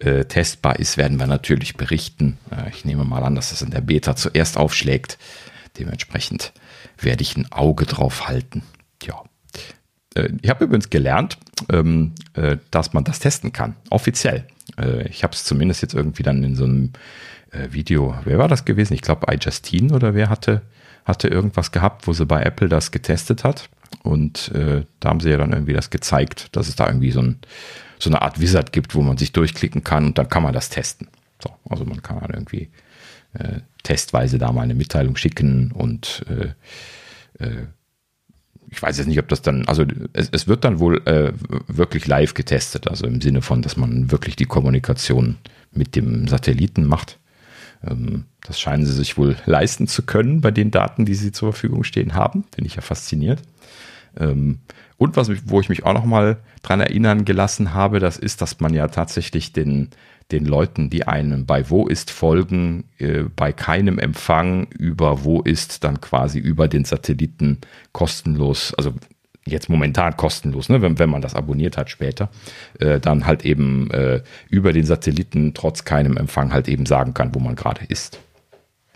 äh, 0.00 0.24
testbar 0.24 0.78
ist, 0.78 0.96
werden 0.96 1.18
wir 1.18 1.26
natürlich 1.26 1.76
berichten. 1.76 2.38
Äh, 2.50 2.70
ich 2.70 2.84
nehme 2.84 3.04
mal 3.04 3.22
an, 3.22 3.36
dass 3.36 3.52
es 3.52 3.62
in 3.62 3.70
der 3.70 3.82
Beta 3.82 4.16
zuerst 4.16 4.56
aufschlägt. 4.56 5.18
Dementsprechend 5.78 6.52
werde 6.98 7.22
ich 7.22 7.36
ein 7.36 7.50
Auge 7.52 7.86
drauf 7.86 8.28
halten. 8.28 8.62
Ja. 9.02 9.22
Äh, 10.14 10.30
ich 10.42 10.50
habe 10.50 10.64
übrigens 10.64 10.90
gelernt, 10.90 11.38
ähm, 11.70 12.12
äh, 12.34 12.56
dass 12.70 12.92
man 12.92 13.04
das 13.04 13.18
testen 13.18 13.52
kann, 13.52 13.76
offiziell. 13.90 14.46
Äh, 14.78 15.08
ich 15.08 15.22
habe 15.22 15.34
es 15.34 15.44
zumindest 15.44 15.82
jetzt 15.82 15.94
irgendwie 15.94 16.22
dann 16.22 16.42
in 16.42 16.56
so 16.56 16.64
einem 16.64 16.92
Video, 17.70 18.14
wer 18.24 18.38
war 18.38 18.48
das 18.48 18.66
gewesen? 18.66 18.92
Ich 18.92 19.00
glaube, 19.00 19.32
iJustine 19.32 19.94
oder 19.94 20.14
wer 20.14 20.28
hatte, 20.28 20.60
hatte 21.06 21.28
irgendwas 21.28 21.72
gehabt, 21.72 22.06
wo 22.06 22.12
sie 22.12 22.26
bei 22.26 22.42
Apple 22.42 22.68
das 22.68 22.90
getestet 22.90 23.44
hat. 23.44 23.70
Und 24.02 24.50
da 24.52 25.08
haben 25.08 25.20
sie 25.20 25.30
ja 25.30 25.38
dann 25.38 25.52
irgendwie 25.52 25.72
das 25.72 25.88
gezeigt, 25.88 26.54
dass 26.54 26.68
es 26.68 26.76
da 26.76 26.86
irgendwie 26.86 27.12
so, 27.12 27.22
ein, 27.22 27.38
so 27.98 28.10
eine 28.10 28.20
Art 28.20 28.40
Wizard 28.40 28.72
gibt, 28.72 28.94
wo 28.94 29.00
man 29.00 29.16
sich 29.16 29.32
durchklicken 29.32 29.84
kann 29.84 30.04
und 30.04 30.18
dann 30.18 30.28
kann 30.28 30.42
man 30.42 30.52
das 30.52 30.68
testen. 30.68 31.08
So, 31.42 31.50
also 31.70 31.86
man 31.86 32.02
kann 32.02 32.20
dann 32.20 32.30
irgendwie 32.30 32.68
äh, 33.38 33.60
testweise 33.82 34.38
da 34.38 34.52
mal 34.52 34.62
eine 34.62 34.74
Mitteilung 34.74 35.16
schicken 35.16 35.72
und 35.72 36.24
äh, 36.28 37.44
äh 37.44 37.66
ich 38.68 38.82
weiß 38.82 38.98
jetzt 38.98 39.06
nicht, 39.06 39.20
ob 39.20 39.28
das 39.28 39.42
dann, 39.42 39.66
also 39.68 39.84
es, 40.12 40.28
es 40.32 40.48
wird 40.48 40.64
dann 40.64 40.80
wohl 40.80 41.00
äh, 41.06 41.32
wirklich 41.68 42.06
live 42.06 42.34
getestet, 42.34 42.88
also 42.88 43.06
im 43.06 43.20
Sinne 43.20 43.40
von, 43.40 43.62
dass 43.62 43.76
man 43.76 44.10
wirklich 44.10 44.36
die 44.36 44.44
Kommunikation 44.44 45.36
mit 45.72 45.94
dem 45.94 46.26
Satelliten 46.26 46.84
macht. 46.84 47.18
Ähm, 47.86 48.24
das 48.42 48.58
scheinen 48.60 48.84
sie 48.84 48.92
sich 48.92 49.16
wohl 49.16 49.36
leisten 49.46 49.86
zu 49.86 50.02
können 50.02 50.40
bei 50.40 50.50
den 50.50 50.70
Daten, 50.70 51.04
die 51.04 51.14
sie 51.14 51.32
zur 51.32 51.52
Verfügung 51.52 51.84
stehen 51.84 52.14
haben. 52.14 52.44
Bin 52.56 52.64
ich 52.64 52.76
ja 52.76 52.82
fasziniert. 52.82 53.42
Ähm, 54.18 54.60
und 54.96 55.16
was, 55.16 55.30
wo 55.44 55.60
ich 55.60 55.68
mich 55.68 55.84
auch 55.84 55.92
noch 55.92 56.04
mal 56.04 56.38
dran 56.62 56.80
erinnern 56.80 57.24
gelassen 57.24 57.74
habe, 57.74 58.00
das 58.00 58.16
ist, 58.16 58.40
dass 58.40 58.60
man 58.60 58.72
ja 58.72 58.88
tatsächlich 58.88 59.52
den, 59.52 59.90
den 60.32 60.44
Leuten, 60.44 60.90
die 60.90 61.06
einem 61.06 61.46
bei 61.46 61.70
Wo 61.70 61.86
ist 61.86 62.10
folgen, 62.10 62.84
äh, 62.98 63.24
bei 63.34 63.52
keinem 63.52 63.98
Empfang 63.98 64.66
über 64.76 65.24
Wo 65.24 65.40
ist 65.40 65.84
dann 65.84 66.00
quasi 66.00 66.38
über 66.38 66.68
den 66.68 66.84
Satelliten 66.84 67.58
kostenlos, 67.92 68.74
also 68.74 68.92
jetzt 69.44 69.68
momentan 69.68 70.16
kostenlos, 70.16 70.68
ne, 70.68 70.82
wenn, 70.82 70.98
wenn 70.98 71.10
man 71.10 71.22
das 71.22 71.34
abonniert 71.34 71.76
hat 71.76 71.90
später, 71.90 72.28
äh, 72.80 72.98
dann 72.98 73.26
halt 73.26 73.44
eben 73.44 73.90
äh, 73.92 74.22
über 74.50 74.72
den 74.72 74.84
Satelliten 74.84 75.54
trotz 75.54 75.84
keinem 75.84 76.16
Empfang 76.16 76.52
halt 76.52 76.68
eben 76.68 76.86
sagen 76.86 77.14
kann, 77.14 77.34
wo 77.34 77.38
man 77.38 77.54
gerade 77.54 77.84
ist. 77.86 78.18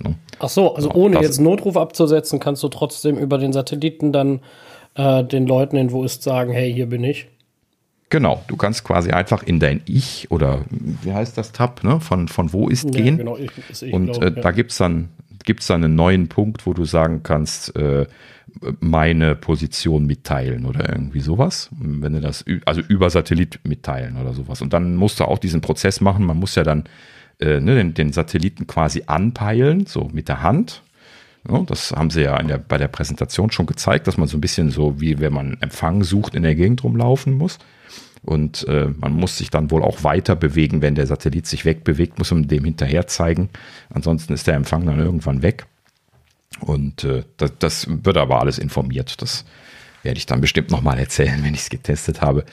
Ne? 0.00 0.16
Ach 0.40 0.48
so, 0.48 0.74
also 0.74 0.90
ohne 0.92 1.16
das, 1.16 1.22
jetzt 1.22 1.40
Notruf 1.40 1.76
abzusetzen, 1.76 2.40
kannst 2.40 2.62
du 2.62 2.68
trotzdem 2.68 3.16
über 3.16 3.38
den 3.38 3.52
Satelliten 3.52 4.12
dann 4.12 4.40
äh, 4.94 5.22
den 5.22 5.46
Leuten 5.46 5.76
in 5.76 5.92
Wo 5.92 6.02
ist 6.02 6.22
sagen, 6.22 6.52
hey, 6.52 6.72
hier 6.72 6.86
bin 6.86 7.04
ich. 7.04 7.28
Genau, 8.10 8.42
du 8.48 8.56
kannst 8.56 8.82
quasi 8.82 9.12
einfach 9.12 9.44
in 9.44 9.60
dein 9.60 9.82
Ich 9.86 10.30
oder 10.30 10.64
wie 10.68 11.12
heißt 11.12 11.38
das 11.38 11.52
Tab, 11.52 11.84
ne? 11.84 12.00
Von, 12.00 12.26
von 12.26 12.52
wo 12.52 12.68
ist 12.68 12.84
ja, 12.84 12.90
gehen. 12.90 13.18
Genau, 13.18 13.36
ich, 13.36 13.50
ich, 13.82 13.92
und 13.92 14.06
glaub, 14.06 14.22
äh, 14.22 14.24
ja. 14.26 14.30
da 14.42 14.50
gibt 14.50 14.72
es 14.72 14.78
dann, 14.78 15.10
gibt's 15.44 15.68
dann 15.68 15.84
einen 15.84 15.94
neuen 15.94 16.28
Punkt, 16.28 16.66
wo 16.66 16.74
du 16.74 16.84
sagen 16.84 17.22
kannst, 17.22 17.74
äh, 17.76 18.06
meine 18.80 19.36
Position 19.36 20.06
mitteilen 20.06 20.66
oder 20.66 20.88
irgendwie 20.88 21.20
sowas. 21.20 21.70
Wenn 21.78 22.12
du 22.12 22.20
das, 22.20 22.44
also 22.66 22.80
über 22.80 23.10
Satellit 23.10 23.60
mitteilen 23.62 24.16
oder 24.16 24.34
sowas. 24.34 24.60
Und 24.60 24.72
dann 24.72 24.96
musst 24.96 25.20
du 25.20 25.24
auch 25.24 25.38
diesen 25.38 25.60
Prozess 25.60 26.00
machen. 26.00 26.26
Man 26.26 26.36
muss 26.36 26.56
ja 26.56 26.64
dann 26.64 26.84
äh, 27.38 27.60
ne, 27.60 27.76
den, 27.76 27.94
den, 27.94 28.12
Satelliten 28.12 28.66
quasi 28.66 29.04
anpeilen, 29.06 29.86
so 29.86 30.10
mit 30.12 30.28
der 30.28 30.42
Hand. 30.42 30.82
Das 31.44 31.92
haben 31.92 32.10
sie 32.10 32.22
ja 32.22 32.40
der, 32.42 32.58
bei 32.58 32.76
der 32.76 32.88
Präsentation 32.88 33.50
schon 33.50 33.66
gezeigt, 33.66 34.06
dass 34.06 34.18
man 34.18 34.28
so 34.28 34.36
ein 34.36 34.40
bisschen 34.42 34.70
so, 34.70 35.00
wie 35.00 35.20
wenn 35.20 35.32
man 35.32 35.56
Empfang 35.60 36.04
sucht, 36.04 36.34
in 36.34 36.42
der 36.42 36.54
Gegend 36.54 36.84
rumlaufen 36.84 37.34
muss. 37.34 37.58
Und 38.22 38.68
äh, 38.68 38.88
man 38.98 39.14
muss 39.14 39.38
sich 39.38 39.48
dann 39.48 39.70
wohl 39.70 39.82
auch 39.82 40.04
weiter 40.04 40.36
bewegen, 40.36 40.82
wenn 40.82 40.94
der 40.94 41.06
Satellit 41.06 41.46
sich 41.46 41.64
wegbewegt, 41.64 42.18
muss 42.18 42.30
man 42.30 42.48
dem 42.48 42.64
hinterher 42.64 43.06
zeigen. 43.06 43.48
Ansonsten 43.88 44.34
ist 44.34 44.46
der 44.46 44.54
Empfang 44.54 44.84
dann 44.84 44.98
irgendwann 44.98 45.42
weg. 45.42 45.66
Und 46.60 47.04
äh, 47.04 47.24
das, 47.38 47.52
das 47.58 47.86
wird 47.88 48.18
aber 48.18 48.40
alles 48.40 48.58
informiert. 48.58 49.22
Das 49.22 49.46
werde 50.02 50.18
ich 50.18 50.26
dann 50.26 50.42
bestimmt 50.42 50.70
nochmal 50.70 50.98
erzählen, 50.98 51.40
wenn 51.42 51.54
ich 51.54 51.60
es 51.60 51.70
getestet 51.70 52.20
habe. 52.20 52.44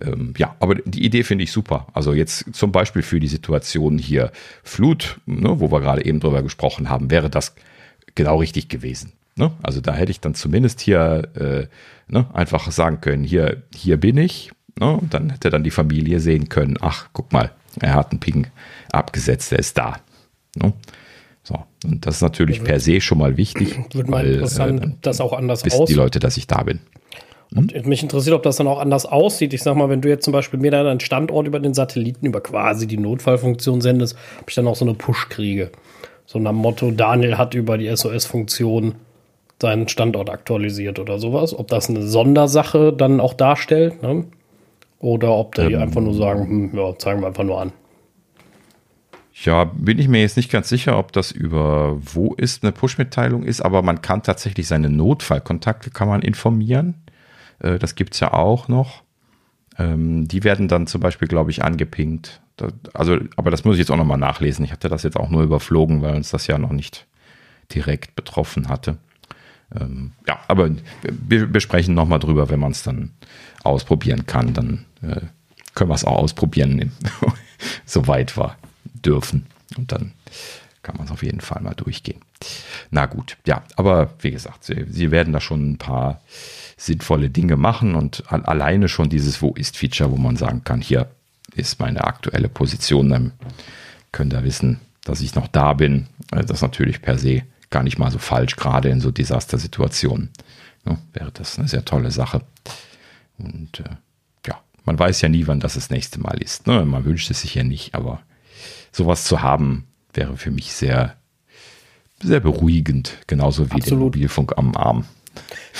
Ähm, 0.00 0.32
ja, 0.38 0.56
aber 0.60 0.76
die 0.76 1.04
Idee 1.04 1.22
finde 1.22 1.44
ich 1.44 1.52
super. 1.52 1.88
Also 1.92 2.14
jetzt 2.14 2.54
zum 2.54 2.72
Beispiel 2.72 3.02
für 3.02 3.20
die 3.20 3.28
Situation 3.28 3.98
hier 3.98 4.32
Flut, 4.62 5.20
ne, 5.26 5.60
wo 5.60 5.70
wir 5.70 5.80
gerade 5.80 6.04
eben 6.04 6.20
drüber 6.20 6.42
gesprochen 6.42 6.88
haben, 6.88 7.10
wäre 7.10 7.28
das 7.28 7.54
genau 8.14 8.38
richtig 8.38 8.68
gewesen. 8.68 9.12
Ne? 9.36 9.52
Also 9.62 9.80
da 9.80 9.94
hätte 9.94 10.10
ich 10.10 10.20
dann 10.20 10.34
zumindest 10.34 10.80
hier 10.80 11.28
äh, 11.34 11.66
ne, 12.12 12.26
einfach 12.32 12.70
sagen 12.70 13.00
können, 13.00 13.24
hier, 13.24 13.62
hier 13.74 13.96
bin 13.96 14.16
ich, 14.16 14.52
Ne? 14.80 14.96
Und 14.96 15.14
dann 15.14 15.30
hätte 15.30 15.50
dann 15.50 15.62
die 15.62 15.70
Familie 15.70 16.20
sehen 16.20 16.48
können, 16.48 16.76
ach, 16.80 17.08
guck 17.12 17.32
mal, 17.32 17.52
er 17.80 17.94
hat 17.94 18.10
einen 18.10 18.20
Ping 18.20 18.46
abgesetzt, 18.90 19.52
er 19.52 19.58
ist 19.58 19.76
da. 19.76 19.96
Ne? 20.56 20.72
So, 21.42 21.58
und 21.84 22.06
das 22.06 22.16
ist 22.16 22.22
natürlich 22.22 22.64
per 22.64 22.80
se 22.80 23.00
schon 23.00 23.18
mal 23.18 23.36
wichtig. 23.36 23.78
Würde 23.92 24.10
mal 24.10 24.26
interessant, 24.26 24.82
äh, 24.82 24.88
das 25.02 25.20
auch 25.20 25.32
anders 25.32 25.64
wissen 25.64 25.86
die 25.86 25.94
Leute, 25.94 26.18
dass 26.18 26.36
ich 26.36 26.46
da 26.46 26.62
bin. 26.62 26.80
Und 27.54 27.72
hm? 27.74 27.88
mich 27.88 28.02
interessiert, 28.02 28.34
ob 28.34 28.42
das 28.42 28.56
dann 28.56 28.68
auch 28.68 28.78
anders 28.78 29.06
aussieht. 29.06 29.52
Ich 29.52 29.62
sag 29.62 29.76
mal, 29.76 29.88
wenn 29.88 30.00
du 30.00 30.08
jetzt 30.08 30.24
zum 30.24 30.32
Beispiel 30.32 30.58
mir 30.58 30.70
dann 30.70 30.86
einen 30.86 31.00
Standort 31.00 31.46
über 31.46 31.60
den 31.60 31.74
Satelliten, 31.74 32.24
über 32.26 32.40
quasi 32.40 32.86
die 32.86 32.98
Notfallfunktion 32.98 33.80
sendest, 33.80 34.16
ob 34.40 34.48
ich 34.48 34.54
dann 34.54 34.66
auch 34.66 34.76
so 34.76 34.84
eine 34.84 34.94
Push 34.94 35.28
kriege. 35.28 35.70
So 36.32 36.38
nach 36.38 36.52
Motto, 36.52 36.92
Daniel 36.92 37.38
hat 37.38 37.54
über 37.54 37.76
die 37.76 37.88
SOS-Funktion 37.88 38.94
seinen 39.60 39.88
Standort 39.88 40.30
aktualisiert 40.30 41.00
oder 41.00 41.18
sowas. 41.18 41.58
Ob 41.58 41.66
das 41.66 41.90
eine 41.90 42.02
Sondersache 42.02 42.92
dann 42.92 43.18
auch 43.18 43.34
darstellt. 43.34 44.00
Ne? 44.00 44.26
Oder 45.00 45.32
ob 45.32 45.56
die 45.56 45.62
ähm, 45.72 45.82
einfach 45.82 46.00
nur 46.00 46.14
sagen, 46.14 46.70
hm, 46.70 46.78
ja, 46.78 46.96
zeigen 46.96 47.20
wir 47.20 47.26
einfach 47.26 47.42
nur 47.42 47.60
an. 47.60 47.72
Ja, 49.42 49.64
bin 49.64 49.98
ich 49.98 50.06
mir 50.06 50.20
jetzt 50.20 50.36
nicht 50.36 50.52
ganz 50.52 50.68
sicher, 50.68 50.98
ob 50.98 51.10
das 51.10 51.32
über 51.32 51.98
wo 52.00 52.34
ist 52.34 52.62
eine 52.62 52.70
Push-Mitteilung 52.70 53.42
ist, 53.42 53.60
aber 53.60 53.82
man 53.82 54.00
kann 54.00 54.22
tatsächlich 54.22 54.68
seine 54.68 54.88
Notfallkontakte 54.88 55.90
kann 55.90 56.06
man 56.06 56.22
informieren. 56.22 56.94
Äh, 57.58 57.80
das 57.80 57.96
gibt 57.96 58.14
es 58.14 58.20
ja 58.20 58.32
auch 58.34 58.68
noch. 58.68 59.02
Ähm, 59.78 60.28
die 60.28 60.44
werden 60.44 60.68
dann 60.68 60.86
zum 60.86 61.00
Beispiel, 61.00 61.26
glaube 61.26 61.50
ich, 61.50 61.64
angepinkt. 61.64 62.40
Also, 62.94 63.18
aber 63.36 63.50
das 63.50 63.64
muss 63.64 63.76
ich 63.76 63.80
jetzt 63.80 63.90
auch 63.90 63.96
nochmal 63.96 64.18
nachlesen. 64.18 64.64
Ich 64.64 64.72
hatte 64.72 64.88
das 64.88 65.02
jetzt 65.02 65.16
auch 65.16 65.30
nur 65.30 65.42
überflogen, 65.42 66.02
weil 66.02 66.14
uns 66.14 66.30
das 66.30 66.46
ja 66.46 66.58
noch 66.58 66.72
nicht 66.72 67.06
direkt 67.74 68.14
betroffen 68.16 68.68
hatte. 68.68 68.98
Ähm, 69.78 70.12
ja, 70.26 70.40
aber 70.48 70.70
wir, 71.02 71.60
sprechen 71.60 71.94
nochmal 71.94 72.18
drüber, 72.18 72.50
wenn 72.50 72.60
man 72.60 72.72
es 72.72 72.82
dann 72.82 73.12
ausprobieren 73.62 74.26
kann. 74.26 74.52
Dann 74.54 74.86
äh, 75.02 75.20
können 75.74 75.90
wir 75.90 75.94
es 75.94 76.04
auch 76.04 76.18
ausprobieren, 76.18 76.92
soweit 77.84 78.36
wir 78.36 78.56
dürfen. 79.04 79.46
Und 79.76 79.92
dann 79.92 80.12
kann 80.82 80.96
man 80.96 81.06
es 81.06 81.12
auf 81.12 81.22
jeden 81.22 81.40
Fall 81.40 81.62
mal 81.62 81.74
durchgehen. 81.74 82.20
Na 82.90 83.06
gut, 83.06 83.36
ja, 83.46 83.62
aber 83.76 84.14
wie 84.20 84.30
gesagt, 84.30 84.64
sie, 84.64 84.86
sie 84.88 85.10
werden 85.10 85.32
da 85.32 85.40
schon 85.40 85.72
ein 85.72 85.78
paar 85.78 86.22
sinnvolle 86.76 87.28
Dinge 87.28 87.56
machen 87.56 87.94
und 87.94 88.24
alleine 88.32 88.88
schon 88.88 89.10
dieses 89.10 89.42
Wo 89.42 89.52
ist 89.52 89.76
Feature, 89.76 90.10
wo 90.10 90.16
man 90.16 90.36
sagen 90.36 90.64
kann, 90.64 90.80
hier 90.80 91.10
ist 91.60 91.80
meine 91.80 92.04
aktuelle 92.04 92.48
Position, 92.48 93.10
dann 93.10 93.32
könnt 94.12 94.32
ihr 94.32 94.44
wissen, 94.44 94.80
dass 95.04 95.20
ich 95.20 95.34
noch 95.34 95.48
da 95.48 95.74
bin. 95.74 96.06
Also 96.30 96.46
das 96.46 96.58
ist 96.58 96.62
natürlich 96.62 97.02
per 97.02 97.18
se 97.18 97.42
gar 97.70 97.82
nicht 97.82 97.98
mal 97.98 98.10
so 98.10 98.18
falsch, 98.18 98.56
gerade 98.56 98.88
in 98.88 99.00
so 99.00 99.10
Desastersituationen. 99.10 100.30
Ja, 100.86 100.98
wäre 101.12 101.30
das 101.32 101.58
eine 101.58 101.68
sehr 101.68 101.84
tolle 101.84 102.10
Sache. 102.10 102.42
Und 103.38 103.80
äh, 103.80 103.96
ja, 104.46 104.60
man 104.84 104.98
weiß 104.98 105.20
ja 105.20 105.28
nie, 105.28 105.46
wann 105.46 105.60
das 105.60 105.74
das 105.74 105.90
nächste 105.90 106.20
Mal 106.20 106.42
ist. 106.42 106.66
Ne? 106.66 106.84
Man 106.84 107.04
wünscht 107.04 107.30
es 107.30 107.42
sich 107.42 107.54
ja 107.54 107.64
nicht, 107.64 107.94
aber 107.94 108.20
sowas 108.92 109.24
zu 109.24 109.42
haben, 109.42 109.86
wäre 110.12 110.36
für 110.36 110.50
mich 110.50 110.72
sehr, 110.72 111.16
sehr 112.22 112.40
beruhigend, 112.40 113.18
genauso 113.26 113.70
wie 113.70 113.74
Absolut. 113.74 113.90
den 113.90 113.98
Mobilfunk 113.98 114.58
am 114.58 114.76
Arm. 114.76 115.04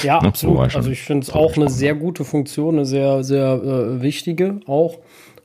Ja, 0.03 0.21
ne? 0.21 0.29
absolut. 0.29 0.75
Also 0.75 0.91
ich 0.91 1.03
finde 1.03 1.25
es 1.25 1.31
auch 1.31 1.57
eine 1.57 1.69
sehr 1.69 1.95
gute 1.95 2.25
Funktion, 2.25 2.77
eine 2.77 2.87
sehr, 2.87 3.25
sehr 3.25 3.55
äh, 3.55 4.03
wichtige 4.03 4.61
auch. 4.67 4.99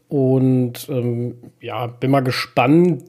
Und 0.08 0.88
ähm, 0.89 1.36
ja, 1.60 1.88
bin 1.88 2.12
mal 2.12 2.22
gespannt, 2.22 3.04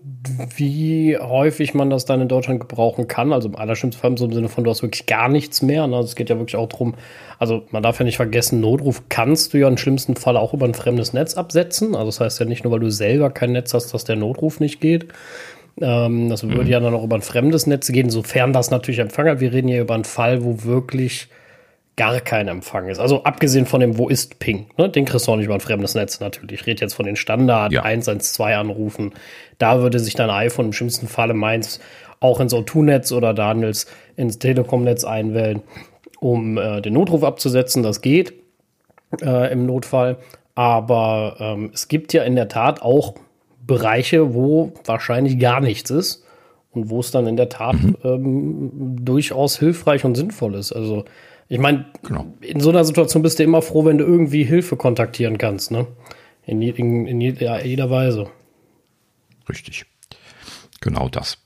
wie 0.56 1.18
häufig 1.18 1.74
man 1.74 1.90
das 1.90 2.06
dann 2.06 2.22
in 2.22 2.28
Deutschland 2.28 2.60
gebrauchen 2.60 3.06
kann. 3.06 3.34
Also 3.34 3.48
im 3.48 3.56
allerschlimmsten 3.56 4.00
Fall 4.00 4.10
im 4.10 4.32
Sinne 4.32 4.48
von, 4.48 4.64
du 4.64 4.70
hast 4.70 4.82
wirklich 4.82 5.04
gar 5.04 5.28
nichts 5.28 5.60
mehr. 5.60 5.86
Ne? 5.86 5.96
Also 5.96 6.08
es 6.08 6.16
geht 6.16 6.30
ja 6.30 6.38
wirklich 6.38 6.56
auch 6.56 6.68
darum, 6.68 6.94
also 7.38 7.64
man 7.70 7.82
darf 7.82 7.98
ja 7.98 8.06
nicht 8.06 8.16
vergessen, 8.16 8.60
Notruf 8.60 9.02
kannst 9.10 9.52
du 9.52 9.58
ja 9.58 9.68
im 9.68 9.76
schlimmsten 9.76 10.16
Fall 10.16 10.38
auch 10.38 10.54
über 10.54 10.64
ein 10.64 10.72
fremdes 10.72 11.12
Netz 11.12 11.34
absetzen. 11.34 11.94
Also 11.94 12.06
das 12.06 12.20
heißt 12.20 12.40
ja 12.40 12.46
nicht 12.46 12.64
nur, 12.64 12.72
weil 12.72 12.80
du 12.80 12.90
selber 12.90 13.28
kein 13.28 13.52
Netz 13.52 13.74
hast, 13.74 13.92
dass 13.92 14.04
der 14.04 14.16
Notruf 14.16 14.58
nicht 14.58 14.80
geht. 14.80 15.08
Ähm, 15.80 16.30
das 16.30 16.44
würde 16.44 16.62
mhm. 16.62 16.68
ja 16.68 16.80
dann 16.80 16.94
auch 16.94 17.04
über 17.04 17.16
ein 17.16 17.22
fremdes 17.22 17.66
Netz 17.66 17.88
gehen, 17.92 18.08
sofern 18.08 18.54
das 18.54 18.70
natürlich 18.70 19.00
Empfang 19.00 19.28
hat. 19.28 19.40
Wir 19.40 19.52
reden 19.52 19.68
hier 19.68 19.82
über 19.82 19.94
einen 19.94 20.04
Fall, 20.04 20.44
wo 20.44 20.64
wirklich 20.64 21.28
gar 21.96 22.20
kein 22.20 22.48
Empfang 22.48 22.88
ist. 22.88 22.98
Also 22.98 23.24
abgesehen 23.24 23.64
von 23.64 23.80
dem 23.80 23.96
Wo 23.96 24.08
ist 24.08 24.38
Ping, 24.38 24.66
ne? 24.76 24.88
den 24.88 25.06
kriegst 25.06 25.26
du 25.26 25.32
auch 25.32 25.36
nicht 25.36 25.46
über 25.46 25.54
ein 25.54 25.60
fremdes 25.60 25.94
Netz 25.94 26.20
natürlich. 26.20 26.60
Ich 26.60 26.66
rede 26.66 26.82
jetzt 26.82 26.94
von 26.94 27.06
den 27.06 27.16
Standard 27.16 27.72
ja. 27.72 27.82
112 27.82 28.56
Anrufen. 28.56 29.14
Da 29.58 29.80
würde 29.80 29.98
sich 29.98 30.14
dein 30.14 30.30
iPhone 30.30 30.66
im 30.66 30.72
schlimmsten 30.72 31.08
Falle 31.08 31.32
meins 31.32 31.80
auch 32.20 32.40
ins 32.40 32.54
O2-Netz 32.54 33.12
oder 33.12 33.32
Daniels 33.32 33.86
ins 34.16 34.38
Telekom-Netz 34.38 35.04
einwählen, 35.04 35.62
um 36.20 36.58
äh, 36.58 36.82
den 36.82 36.92
Notruf 36.92 37.24
abzusetzen. 37.24 37.82
Das 37.82 38.02
geht 38.02 38.34
äh, 39.22 39.52
im 39.52 39.66
Notfall. 39.66 40.18
Aber 40.54 41.36
ähm, 41.38 41.70
es 41.72 41.88
gibt 41.88 42.12
ja 42.12 42.22
in 42.24 42.34
der 42.34 42.48
Tat 42.48 42.82
auch 42.82 43.14
Bereiche, 43.66 44.34
wo 44.34 44.72
wahrscheinlich 44.84 45.38
gar 45.38 45.60
nichts 45.60 45.90
ist 45.90 46.24
und 46.72 46.88
wo 46.88 47.00
es 47.00 47.10
dann 47.10 47.26
in 47.26 47.36
der 47.36 47.48
Tat 47.48 47.74
mhm. 47.74 47.96
ähm, 48.04 48.96
durchaus 49.04 49.58
hilfreich 49.58 50.04
und 50.04 50.14
sinnvoll 50.14 50.54
ist. 50.54 50.72
Also 50.72 51.04
ich 51.48 51.58
meine, 51.58 51.86
genau. 52.02 52.26
in 52.40 52.60
so 52.60 52.70
einer 52.70 52.84
Situation 52.84 53.22
bist 53.22 53.38
du 53.38 53.44
immer 53.44 53.62
froh, 53.62 53.84
wenn 53.84 53.98
du 53.98 54.04
irgendwie 54.04 54.44
Hilfe 54.44 54.76
kontaktieren 54.76 55.38
kannst, 55.38 55.70
ne? 55.70 55.86
In, 56.44 56.62
in, 56.62 57.06
in 57.06 57.20
jeder, 57.20 57.64
jeder 57.64 57.90
Weise. 57.90 58.28
Richtig. 59.48 59.86
Genau 60.80 61.08
das. 61.08 61.38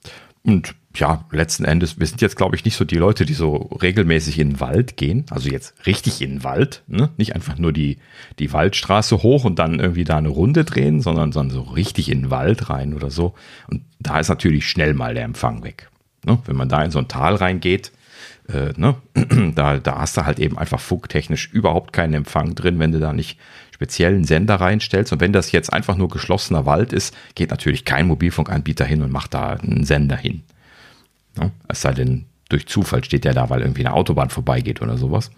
Und 0.43 0.75
ja, 0.97 1.25
letzten 1.31 1.65
Endes, 1.65 2.01
wir 2.01 2.07
sind 2.07 2.21
jetzt, 2.21 2.37
glaube 2.37 2.57
ich, 2.57 2.65
nicht 2.65 2.77
so 2.77 2.85
die 2.85 2.97
Leute, 2.97 3.25
die 3.25 3.35
so 3.35 3.55
regelmäßig 3.57 4.39
in 4.39 4.51
den 4.51 4.61
Wald 4.61 4.97
gehen. 4.97 5.25
Also 5.31 5.49
jetzt 5.49 5.87
richtig 5.87 6.21
in 6.21 6.31
den 6.31 6.45
Wald, 6.45 6.83
ne? 6.89 7.11
Nicht 7.17 7.35
einfach 7.35 7.59
nur 7.59 7.73
die, 7.73 7.99
die 8.39 8.53
Waldstraße 8.53 9.23
hoch 9.23 9.45
und 9.45 9.59
dann 9.59 9.79
irgendwie 9.79 10.05
da 10.05 10.17
eine 10.17 10.31
Runde 10.31 10.65
drehen, 10.65 11.01
sondern, 11.01 11.33
sondern 11.33 11.55
so 11.55 11.63
richtig 11.63 12.11
in 12.11 12.23
den 12.23 12.31
Wald 12.31 12.71
rein 12.71 12.95
oder 12.95 13.11
so. 13.11 13.35
Und 13.69 13.83
da 14.01 14.19
ist 14.19 14.29
natürlich 14.29 14.67
schnell 14.67 14.95
mal 14.95 15.15
der 15.15 15.25
Empfang 15.25 15.63
weg. 15.63 15.91
Ne? 16.25 16.39
Wenn 16.47 16.57
man 16.57 16.69
da 16.69 16.83
in 16.83 16.91
so 16.91 16.99
ein 16.99 17.09
Tal 17.09 17.37
reingeht, 17.37 17.93
äh, 18.53 18.73
ne? 18.77 18.97
da, 19.55 19.79
da 19.79 19.99
hast 19.99 20.17
du 20.17 20.25
halt 20.25 20.39
eben 20.39 20.59
einfach 20.59 20.81
funktechnisch 20.81 21.51
überhaupt 21.53 21.93
keinen 21.93 22.15
Empfang 22.15 22.55
drin, 22.55 22.79
wenn 22.79 22.93
du 22.93 23.01
da 23.01 23.13
nicht 23.13 23.39
speziellen 23.73 24.25
Sender 24.25 24.57
reinstellst. 24.57 25.13
Und 25.13 25.21
wenn 25.21 25.33
das 25.33 25.53
jetzt 25.53 25.73
einfach 25.73 25.97
nur 25.97 26.09
geschlossener 26.09 26.67
Wald 26.67 26.93
ist, 26.93 27.17
geht 27.35 27.51
natürlich 27.51 27.85
kein 27.85 28.07
Mobilfunkanbieter 28.07 28.85
hin 28.85 29.03
und 29.03 29.11
macht 29.11 29.35
da 29.35 29.55
einen 29.55 29.85
Sender 29.85 30.17
hin. 30.17 30.43
Ne? 31.39 31.51
Es 31.69 31.81
sei 31.81 31.93
denn, 31.93 32.27
durch 32.49 32.67
Zufall 32.67 33.05
steht 33.05 33.25
der 33.25 33.33
da, 33.33 33.49
weil 33.49 33.61
irgendwie 33.61 33.87
eine 33.87 33.95
Autobahn 33.95 34.31
vorbeigeht 34.31 34.83
oder 34.83 34.99
sowas. 34.99 35.31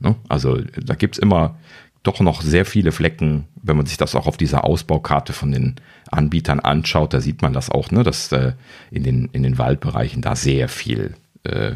Ne? 0.00 0.16
Also 0.28 0.60
da 0.60 0.94
gibt 0.94 1.16
es 1.16 1.18
immer 1.18 1.56
doch 2.02 2.20
noch 2.20 2.42
sehr 2.42 2.64
viele 2.66 2.92
Flecken, 2.92 3.48
wenn 3.62 3.76
man 3.76 3.86
sich 3.86 3.96
das 3.96 4.14
auch 4.14 4.26
auf 4.26 4.36
dieser 4.36 4.64
Ausbaukarte 4.64 5.32
von 5.32 5.52
den 5.52 5.76
Anbietern 6.10 6.60
anschaut, 6.60 7.14
da 7.14 7.20
sieht 7.20 7.42
man 7.42 7.52
das 7.52 7.70
auch, 7.70 7.90
ne, 7.90 8.02
dass 8.02 8.30
äh, 8.30 8.52
in, 8.90 9.02
den, 9.02 9.30
in 9.32 9.42
den 9.42 9.56
Waldbereichen 9.56 10.20
da 10.20 10.36
sehr 10.36 10.68
viel 10.68 11.14
äh, 11.44 11.72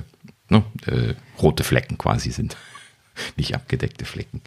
ne, 0.49 0.63
äh, 0.87 1.15
rote 1.41 1.65
Flecken 1.65 1.99
quasi 1.99 2.31
sind. 2.31 2.57
Nicht 3.37 3.55
abgedeckte 3.55 4.05
Flecken. 4.05 4.41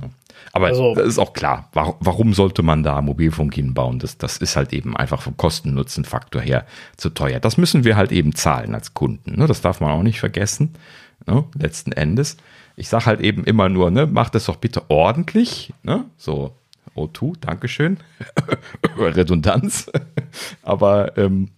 Ja. 0.00 0.10
Aber 0.52 0.66
also, 0.68 0.94
das 0.94 1.06
ist 1.06 1.18
auch 1.18 1.32
klar, 1.32 1.68
warum, 1.72 1.96
warum 2.00 2.34
sollte 2.34 2.62
man 2.62 2.82
da 2.82 3.00
Mobilfunk 3.02 3.54
hinbauen? 3.54 3.98
Das, 3.98 4.18
das 4.18 4.38
ist 4.38 4.56
halt 4.56 4.72
eben 4.72 4.96
einfach 4.96 5.22
vom 5.22 5.36
Kosten-Nutzen-Faktor 5.36 6.40
her 6.40 6.66
zu 6.96 7.10
teuer. 7.10 7.40
Das 7.40 7.56
müssen 7.56 7.84
wir 7.84 7.96
halt 7.96 8.12
eben 8.12 8.34
zahlen 8.34 8.74
als 8.74 8.94
Kunden. 8.94 9.38
Ne? 9.38 9.46
Das 9.46 9.60
darf 9.60 9.80
man 9.80 9.90
auch 9.90 10.02
nicht 10.02 10.20
vergessen. 10.20 10.74
Ne? 11.26 11.44
Letzten 11.58 11.92
Endes. 11.92 12.36
Ich 12.76 12.88
sage 12.88 13.06
halt 13.06 13.20
eben 13.20 13.44
immer 13.44 13.68
nur, 13.68 13.90
ne, 13.90 14.06
macht 14.06 14.34
das 14.34 14.44
doch 14.46 14.56
bitte 14.56 14.88
ordentlich. 14.88 15.72
Ne? 15.82 16.04
So, 16.16 16.54
O2, 16.94 17.34
Dankeschön. 17.40 17.98
Redundanz. 18.96 19.90
Aber 20.62 21.16
ähm, 21.18 21.50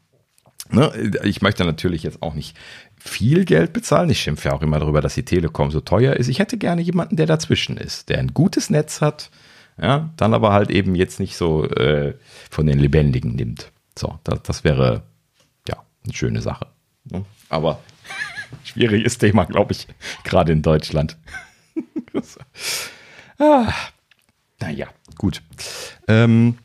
ne, 0.70 0.92
ich 1.24 1.42
möchte 1.42 1.64
natürlich 1.64 2.02
jetzt 2.02 2.22
auch 2.22 2.35
nicht 2.35 2.56
viel 3.00 3.44
Geld 3.44 3.72
bezahlen. 3.72 4.10
Ich 4.10 4.20
schimpfe 4.20 4.48
ja 4.48 4.54
auch 4.54 4.62
immer 4.62 4.78
darüber, 4.78 5.00
dass 5.00 5.14
die 5.14 5.24
Telekom 5.24 5.70
so 5.70 5.80
teuer 5.80 6.14
ist. 6.14 6.28
Ich 6.28 6.38
hätte 6.38 6.58
gerne 6.58 6.82
jemanden, 6.82 7.16
der 7.16 7.26
dazwischen 7.26 7.76
ist, 7.76 8.08
der 8.08 8.18
ein 8.18 8.34
gutes 8.34 8.70
Netz 8.70 9.00
hat, 9.00 9.30
ja, 9.80 10.10
dann 10.16 10.34
aber 10.34 10.52
halt 10.52 10.70
eben 10.70 10.94
jetzt 10.94 11.18
nicht 11.20 11.36
so 11.36 11.64
äh, 11.64 12.14
von 12.50 12.66
den 12.66 12.78
Lebendigen 12.78 13.34
nimmt. 13.34 13.72
So, 13.98 14.18
das, 14.24 14.42
das 14.42 14.64
wäre 14.64 15.02
ja 15.66 15.76
eine 16.04 16.12
schöne 16.12 16.42
Sache. 16.42 16.66
Ne? 17.04 17.24
Aber 17.48 17.80
schwieriges 18.64 19.16
Thema, 19.18 19.44
glaube 19.44 19.72
ich, 19.72 19.88
gerade 20.22 20.52
in 20.52 20.62
Deutschland. 20.62 21.16
ah, 23.38 23.72
naja, 24.60 24.88
gut. 25.16 25.42
Ähm, 26.06 26.58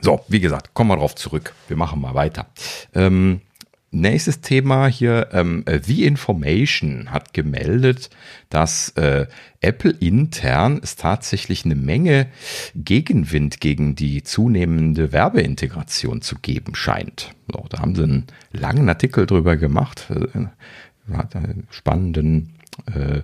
so, 0.00 0.24
wie 0.26 0.40
gesagt, 0.40 0.74
kommen 0.74 0.90
wir 0.90 0.96
drauf 0.96 1.14
zurück. 1.14 1.54
Wir 1.68 1.76
machen 1.76 2.00
mal 2.00 2.14
weiter. 2.14 2.46
Ähm, 2.92 3.40
Nächstes 3.94 4.40
Thema 4.40 4.86
hier, 4.86 5.28
ähm, 5.32 5.66
The 5.66 6.06
Information 6.06 7.10
hat 7.10 7.34
gemeldet, 7.34 8.08
dass 8.48 8.88
äh, 8.96 9.26
Apple 9.60 9.90
intern 9.90 10.80
es 10.82 10.96
tatsächlich 10.96 11.66
eine 11.66 11.74
Menge 11.74 12.28
Gegenwind 12.74 13.60
gegen 13.60 13.94
die 13.94 14.22
zunehmende 14.22 15.12
Werbeintegration 15.12 16.22
zu 16.22 16.36
geben 16.36 16.74
scheint. 16.74 17.32
So, 17.52 17.66
da 17.68 17.80
haben 17.80 17.94
sie 17.94 18.04
einen 18.04 18.26
langen 18.50 18.88
Artikel 18.88 19.26
drüber 19.26 19.58
gemacht, 19.58 20.08
äh, 20.08 20.46
hat 21.14 21.36
einen 21.36 21.66
spannenden, 21.70 22.54
äh, 22.86 23.20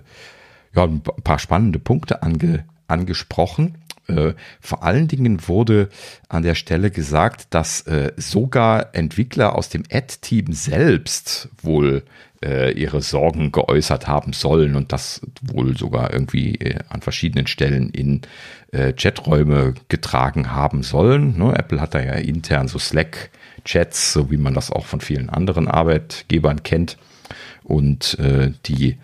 ja, 0.75 0.83
ein 0.83 1.01
paar 1.01 1.39
spannende 1.39 1.79
Punkte 1.79 2.21
ange, 2.21 2.63
angesprochen. 2.87 3.79
Äh, 4.09 4.33
vor 4.59 4.83
allen 4.83 5.07
Dingen 5.07 5.47
wurde 5.47 5.89
an 6.27 6.43
der 6.43 6.55
Stelle 6.55 6.91
gesagt, 6.91 7.47
dass 7.51 7.81
äh, 7.81 8.11
sogar 8.17 8.93
Entwickler 8.93 9.55
aus 9.55 9.69
dem 9.69 9.83
Ad-Team 9.91 10.53
selbst 10.53 11.49
wohl 11.61 12.03
äh, 12.43 12.71
ihre 12.71 13.01
Sorgen 13.01 13.51
geäußert 13.51 14.07
haben 14.07 14.33
sollen 14.33 14.75
und 14.75 14.91
das 14.91 15.21
wohl 15.41 15.77
sogar 15.77 16.13
irgendwie 16.13 16.55
äh, 16.55 16.79
an 16.89 17.01
verschiedenen 17.01 17.47
Stellen 17.47 17.89
in 17.89 18.21
äh, 18.71 18.93
Chaträume 18.93 19.73
getragen 19.89 20.51
haben 20.51 20.83
sollen. 20.83 21.37
Ne? 21.37 21.53
Apple 21.57 21.81
hat 21.81 21.95
da 21.95 22.01
ja 22.01 22.13
intern 22.13 22.67
so 22.67 22.79
Slack-Chats, 22.79 24.13
so 24.13 24.31
wie 24.31 24.37
man 24.37 24.53
das 24.53 24.71
auch 24.71 24.85
von 24.85 25.01
vielen 25.01 25.29
anderen 25.29 25.67
Arbeitgebern 25.67 26.63
kennt. 26.63 26.97
Und 27.69 28.17
äh, 28.17 28.51
die 28.65 28.97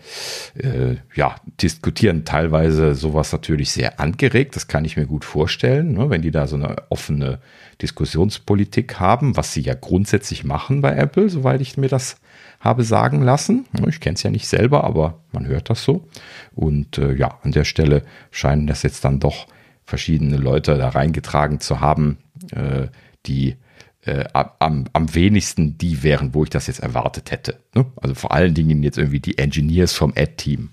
äh, 0.56 0.96
ja, 1.14 1.36
diskutieren 1.62 2.26
teilweise 2.26 2.96
sowas 2.96 3.32
natürlich 3.32 3.72
sehr 3.72 4.00
angeregt. 4.00 4.56
Das 4.56 4.68
kann 4.68 4.86
ich 4.86 4.98
mir 4.98 5.06
gut 5.06 5.24
vorstellen, 5.24 5.94
ne, 5.94 6.10
wenn 6.10 6.24
die 6.24 6.32
da 6.32 6.48
so 6.48 6.56
eine 6.56 6.76
offene 6.90 7.38
Diskussionspolitik 7.84 9.00
haben, 9.00 9.38
was 9.38 9.54
sie 9.54 9.62
ja 9.62 9.76
grundsätzlich 9.76 10.44
machen 10.44 10.82
bei 10.82 10.96
Apple, 10.96 11.30
soweit 11.30 11.62
ich 11.62 11.78
mir 11.78 11.90
das 11.90 12.16
habe 12.60 12.84
sagen 12.84 13.22
lassen. 13.22 13.66
Ich 13.88 14.00
kenne 14.00 14.16
es 14.16 14.24
ja 14.24 14.32
nicht 14.32 14.48
selber, 14.48 14.84
aber 14.84 15.20
man 15.32 15.46
hört 15.46 15.70
das 15.70 15.84
so. 15.84 16.08
Und 16.56 16.98
äh, 16.98 17.14
ja, 17.14 17.38
an 17.44 17.52
der 17.52 17.66
Stelle 17.66 18.02
scheinen 18.32 18.66
das 18.66 18.82
jetzt 18.82 19.06
dann 19.06 19.20
doch 19.20 19.46
verschiedene 19.84 20.38
Leute 20.38 20.76
da 20.76 20.90
reingetragen 20.90 21.60
zu 21.60 21.82
haben, 21.82 22.18
äh, 22.52 22.88
die 23.28 23.58
äh, 24.06 24.26
am, 24.34 24.86
am 24.94 25.16
wenigsten 25.16 25.78
die 25.78 26.04
wären, 26.04 26.34
wo 26.34 26.44
ich 26.44 26.50
das 26.50 26.68
jetzt 26.68 26.80
erwartet 26.80 27.32
hätte. 27.32 27.60
Ne? 27.74 27.86
Also 27.98 28.16
vor 28.16 28.32
allen 28.32 28.54
Dingen 28.54 28.84
jetzt 28.84 28.98
irgendwie 28.98 29.20
die 29.20 29.38
Engineers 29.38 29.94
vom 29.94 30.14
Ad-Team. 30.16 30.70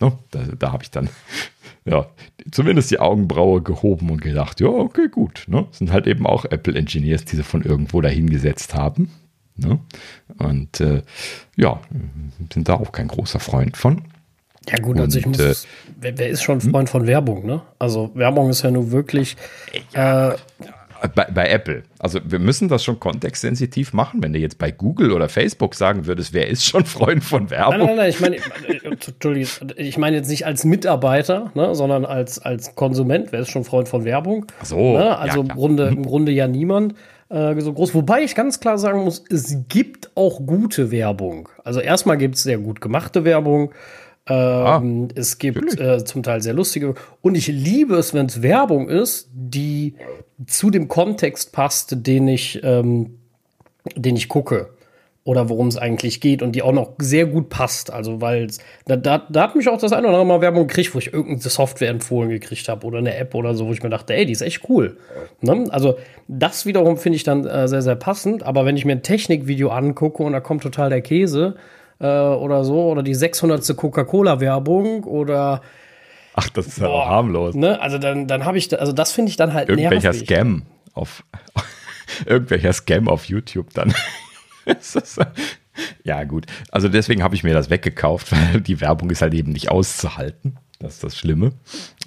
Ne? 0.00 0.18
Da, 0.30 0.40
da 0.58 0.72
habe 0.72 0.82
ich 0.82 0.90
dann 0.90 1.08
ja 1.84 2.06
zumindest 2.50 2.90
die 2.90 2.98
Augenbraue 2.98 3.62
gehoben 3.62 4.10
und 4.10 4.20
gedacht, 4.20 4.60
ja, 4.60 4.68
okay, 4.68 5.08
gut. 5.08 5.44
Ne? 5.46 5.66
Das 5.70 5.78
sind 5.78 5.92
halt 5.92 6.06
eben 6.06 6.26
auch 6.26 6.44
Apple-Engineers, 6.44 7.24
die 7.24 7.36
sie 7.36 7.44
von 7.44 7.62
irgendwo 7.62 8.00
dahingesetzt 8.00 8.74
haben. 8.74 9.10
Ne? 9.56 9.78
Und 10.38 10.80
äh, 10.80 11.02
ja, 11.56 11.80
sind 12.52 12.68
da 12.68 12.74
auch 12.74 12.90
kein 12.90 13.08
großer 13.08 13.38
Freund 13.38 13.76
von. 13.76 14.02
Ja 14.68 14.78
gut, 14.78 14.98
also 14.98 15.18
ich 15.18 15.26
muss, 15.26 15.40
äh, 15.40 15.54
wer, 16.00 16.18
wer, 16.18 16.28
ist 16.28 16.42
schon 16.42 16.60
Freund 16.60 16.88
von 16.88 17.06
Werbung, 17.06 17.44
ne? 17.44 17.62
Also 17.80 18.12
Werbung 18.14 18.48
ist 18.48 18.62
ja 18.62 18.70
nur 18.70 18.92
wirklich, 18.92 19.36
ja, 19.92 20.32
äh, 20.32 20.36
bei, 21.08 21.26
bei, 21.32 21.48
Apple. 21.48 21.82
Also 21.98 22.20
wir 22.24 22.38
müssen 22.38 22.68
das 22.68 22.84
schon 22.84 23.00
kontextsensitiv 23.00 23.92
machen. 23.92 24.22
Wenn 24.22 24.32
du 24.32 24.38
jetzt 24.38 24.58
bei 24.58 24.70
Google 24.70 25.12
oder 25.12 25.28
Facebook 25.28 25.74
sagen 25.74 26.06
würdest, 26.06 26.32
wer 26.32 26.48
ist 26.48 26.64
schon 26.64 26.84
Freund 26.84 27.24
von 27.24 27.50
Werbung? 27.50 27.78
Nein, 27.78 27.86
nein, 27.86 27.96
nein, 27.96 28.10
ich 28.10 28.20
meine, 28.20 28.36
Entschuldigung, 28.84 29.70
ich 29.76 29.98
meine 29.98 30.16
jetzt 30.16 30.28
nicht 30.28 30.46
als 30.46 30.64
Mitarbeiter, 30.64 31.50
ne, 31.54 31.74
sondern 31.74 32.04
als, 32.04 32.38
als 32.38 32.74
Konsument. 32.74 33.32
Wer 33.32 33.40
ist 33.40 33.50
schon 33.50 33.64
Freund 33.64 33.88
von 33.88 34.04
Werbung? 34.04 34.46
Ach 34.60 34.66
so. 34.66 34.98
Ne? 34.98 35.16
Also 35.16 35.38
ja, 35.38 35.42
im, 35.42 35.48
Grunde, 35.48 35.88
im 35.88 36.04
Grunde 36.04 36.32
ja 36.32 36.46
niemand 36.48 36.94
äh, 37.32 37.58
so 37.60 37.72
groß. 37.72 37.94
Wobei 37.94 38.22
ich 38.22 38.34
ganz 38.34 38.60
klar 38.60 38.78
sagen 38.78 39.04
muss, 39.04 39.24
es 39.30 39.56
gibt 39.68 40.10
auch 40.14 40.44
gute 40.46 40.90
Werbung. 40.90 41.48
Also 41.64 41.80
erstmal 41.80 42.18
gibt 42.18 42.36
es 42.36 42.42
sehr 42.42 42.58
gut 42.58 42.80
gemachte 42.80 43.24
Werbung. 43.24 43.72
Ähm, 44.28 44.36
ah, 44.36 44.82
es 45.16 45.38
gibt 45.38 45.80
äh, 45.80 46.04
zum 46.04 46.22
Teil 46.22 46.40
sehr 46.42 46.54
lustige. 46.54 46.94
Und 47.22 47.34
ich 47.34 47.48
liebe 47.48 47.96
es, 47.96 48.14
wenn 48.14 48.26
es 48.26 48.42
Werbung 48.42 48.88
ist, 48.88 49.28
die 49.32 49.94
zu 50.46 50.70
dem 50.70 50.88
Kontext 50.88 51.52
passt, 51.52 52.06
den 52.06 52.28
ich, 52.28 52.60
ähm, 52.62 53.18
den 53.96 54.16
ich 54.16 54.28
gucke. 54.28 54.70
Oder 55.24 55.48
worum 55.48 55.68
es 55.68 55.76
eigentlich 55.76 56.20
geht 56.20 56.42
und 56.42 56.52
die 56.52 56.62
auch 56.62 56.72
noch 56.72 56.94
sehr 56.98 57.26
gut 57.26 57.48
passt. 57.48 57.92
Also, 57.92 58.20
weil 58.20 58.48
da, 58.86 58.96
da, 58.96 59.18
da 59.28 59.42
hat 59.42 59.54
mich 59.54 59.68
auch 59.68 59.78
das 59.78 59.92
eine 59.92 60.08
oder 60.08 60.18
andere 60.18 60.38
Mal 60.38 60.40
Werbung 60.40 60.66
gekriegt, 60.66 60.94
wo 60.94 60.98
ich 60.98 61.12
irgendeine 61.12 61.50
Software 61.50 61.90
empfohlen 61.90 62.28
gekriegt 62.28 62.68
habe 62.68 62.84
oder 62.86 62.98
eine 62.98 63.14
App 63.16 63.34
oder 63.36 63.54
so, 63.54 63.66
wo 63.68 63.72
ich 63.72 63.82
mir 63.84 63.90
dachte, 63.90 64.14
ey, 64.14 64.26
die 64.26 64.32
ist 64.32 64.42
echt 64.42 64.68
cool. 64.68 64.96
Ne? 65.40 65.66
Also, 65.70 65.96
das 66.26 66.66
wiederum 66.66 66.96
finde 66.96 67.16
ich 67.16 67.24
dann 67.24 67.46
äh, 67.46 67.68
sehr, 67.68 67.82
sehr 67.82 67.94
passend. 67.96 68.42
Aber 68.42 68.66
wenn 68.66 68.76
ich 68.76 68.84
mir 68.84 68.92
ein 68.92 69.02
Technikvideo 69.02 69.70
angucke 69.70 70.24
und 70.24 70.32
da 70.32 70.40
kommt 70.40 70.62
total 70.62 70.90
der 70.90 71.02
Käse, 71.02 71.56
äh, 72.02 72.06
oder 72.06 72.64
so 72.64 72.90
oder 72.90 73.02
die 73.02 73.14
600. 73.14 73.76
Coca-Cola-Werbung 73.76 75.04
oder 75.04 75.62
Ach, 76.34 76.48
das 76.48 76.66
ist 76.66 76.78
ja 76.78 76.86
boah, 76.86 77.08
harmlos. 77.08 77.54
Ne? 77.54 77.80
Also 77.80 77.98
dann, 77.98 78.26
dann 78.26 78.44
habe 78.44 78.58
ich, 78.58 78.78
also 78.78 78.92
das 78.92 79.12
finde 79.12 79.30
ich 79.30 79.36
dann 79.36 79.52
halt 79.52 79.68
Irgendwelcher 79.68 80.12
nervig. 80.12 80.26
Scam 80.26 80.62
auf, 80.94 81.24
irgendwelcher 82.26 82.72
Scam 82.72 83.08
auf 83.08 83.26
YouTube 83.26 83.72
dann. 83.74 83.94
ja, 86.04 86.24
gut. 86.24 86.46
Also 86.70 86.88
deswegen 86.88 87.22
habe 87.22 87.34
ich 87.34 87.44
mir 87.44 87.54
das 87.54 87.70
weggekauft, 87.70 88.32
weil 88.52 88.60
die 88.60 88.80
Werbung 88.80 89.10
ist 89.10 89.22
halt 89.22 89.34
eben 89.34 89.52
nicht 89.52 89.70
auszuhalten. 89.70 90.56
Das 90.78 90.94
ist 90.94 91.04
das 91.04 91.16
Schlimme. 91.16 91.52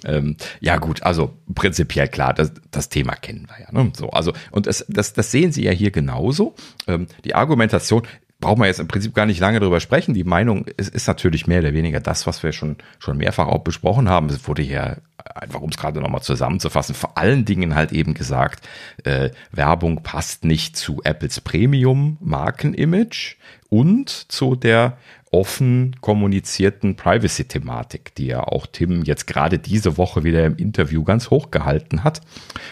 Ähm, 0.04 0.36
ja, 0.60 0.76
gut, 0.76 1.02
also 1.02 1.32
prinzipiell 1.54 2.08
klar, 2.08 2.34
das, 2.34 2.52
das 2.70 2.90
Thema 2.90 3.14
kennen 3.14 3.48
wir 3.48 3.64
ja. 3.64 3.72
Ne? 3.72 3.90
So, 3.96 4.10
also, 4.10 4.34
und 4.50 4.66
das, 4.66 4.84
das, 4.88 5.14
das 5.14 5.30
sehen 5.30 5.50
Sie 5.50 5.64
ja 5.64 5.70
hier 5.70 5.90
genauso. 5.90 6.54
Ähm, 6.86 7.06
die 7.24 7.34
Argumentation, 7.34 8.02
brauchen 8.40 8.60
wir 8.60 8.66
jetzt 8.66 8.80
im 8.80 8.88
Prinzip 8.88 9.14
gar 9.14 9.26
nicht 9.26 9.40
lange 9.40 9.60
drüber 9.60 9.80
sprechen. 9.80 10.14
Die 10.14 10.24
Meinung 10.24 10.66
ist, 10.76 10.94
ist 10.94 11.08
natürlich 11.08 11.46
mehr 11.46 11.60
oder 11.60 11.72
weniger 11.72 12.00
das, 12.00 12.26
was 12.26 12.42
wir 12.42 12.52
schon, 12.52 12.76
schon 12.98 13.16
mehrfach 13.16 13.46
auch 13.46 13.64
besprochen 13.64 14.08
haben. 14.08 14.28
Es 14.28 14.46
wurde 14.46 14.62
hier 14.62 14.98
einfach, 15.34 15.60
um 15.60 15.70
es 15.70 15.76
gerade 15.76 16.00
nochmal 16.00 16.22
zusammenzufassen, 16.22 16.94
vor 16.94 17.16
allen 17.16 17.44
Dingen 17.44 17.74
halt 17.74 17.92
eben 17.92 18.14
gesagt, 18.14 18.68
äh, 19.04 19.30
Werbung 19.52 20.02
passt 20.02 20.44
nicht 20.44 20.76
zu 20.76 21.00
Apples 21.02 21.40
Premium-Markenimage 21.40 23.36
und 23.68 24.10
zu 24.10 24.54
der 24.54 24.98
offen 25.32 25.96
kommunizierten 26.00 26.96
Privacy-Thematik, 26.96 28.14
die 28.14 28.26
ja 28.26 28.44
auch 28.44 28.66
Tim 28.66 29.02
jetzt 29.02 29.26
gerade 29.26 29.58
diese 29.58 29.98
Woche 29.98 30.24
wieder 30.24 30.46
im 30.46 30.56
Interview 30.56 31.02
ganz 31.04 31.30
hoch 31.30 31.50
gehalten 31.50 32.04
hat. 32.04 32.20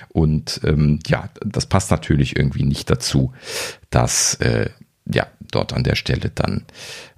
Und 0.08 0.60
ähm, 0.64 1.00
ja, 1.06 1.28
das 1.44 1.66
passt 1.66 1.90
natürlich 1.90 2.36
irgendwie 2.36 2.62
nicht 2.62 2.88
dazu, 2.90 3.32
dass 3.90 4.36
äh, 4.36 4.70
ja, 5.06 5.26
dort 5.50 5.72
an 5.72 5.84
der 5.84 5.96
Stelle 5.96 6.30
dann 6.34 6.64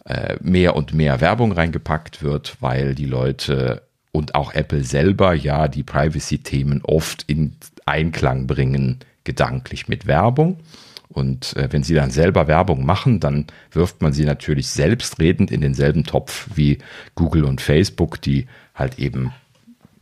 äh, 0.05 0.37
mehr 0.40 0.77
und 0.77 0.92
mehr 0.94 1.20
Werbung 1.20 1.53
reingepackt 1.53 2.22
wird, 2.22 2.57
weil 2.61 2.94
die 2.94 3.07
Leute 3.07 3.83
und 4.12 4.35
auch 4.35 4.55
Apple 4.55 4.83
selber 4.83 5.35
ja 5.35 5.68
die 5.68 5.83
Privacy-Themen 5.83 6.83
oft 6.83 7.25
in 7.27 7.57
Einklang 7.85 8.46
bringen, 8.46 9.01
gedanklich 9.25 9.88
mit 9.88 10.07
Werbung. 10.07 10.61
Und 11.09 11.57
äh, 11.57 11.68
wenn 11.70 11.83
sie 11.83 11.94
dann 11.94 12.11
selber 12.11 12.49
Werbung 12.49 12.85
machen, 12.85 13.20
dann 13.20 13.46
wirft 13.70 14.03
man 14.03 14.12
sie 14.12 14.25
natürlich 14.25 14.68
selbstredend 14.68 15.51
in 15.51 15.61
denselben 15.61 16.05
Topf 16.05 16.49
wie 16.55 16.79
Google 17.14 17.44
und 17.44 17.61
Facebook, 17.61 18.20
die 18.20 18.46
halt 18.75 18.99
eben 18.99 19.33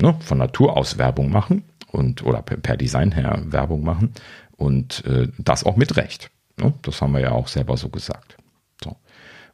ne, 0.01 0.17
von 0.21 0.39
Natur 0.39 0.77
aus 0.77 0.99
Werbung 0.99 1.31
machen 1.31 1.65
und 1.89 2.25
oder 2.25 2.43
per, 2.43 2.57
per 2.57 2.77
Design 2.77 3.13
her 3.13 3.43
Werbung 3.47 3.85
machen 3.85 4.13
und 4.57 5.05
äh, 5.07 5.29
das 5.39 5.65
auch 5.65 5.77
mit 5.77 5.97
Recht. 5.97 6.31
Ne? 6.59 6.75
Das 6.83 7.01
haben 7.01 7.13
wir 7.13 7.21
ja 7.21 7.33
auch 7.33 7.49
selber 7.49 7.77
so 7.77 7.89
gesagt. 7.89 8.37
So. 8.83 8.97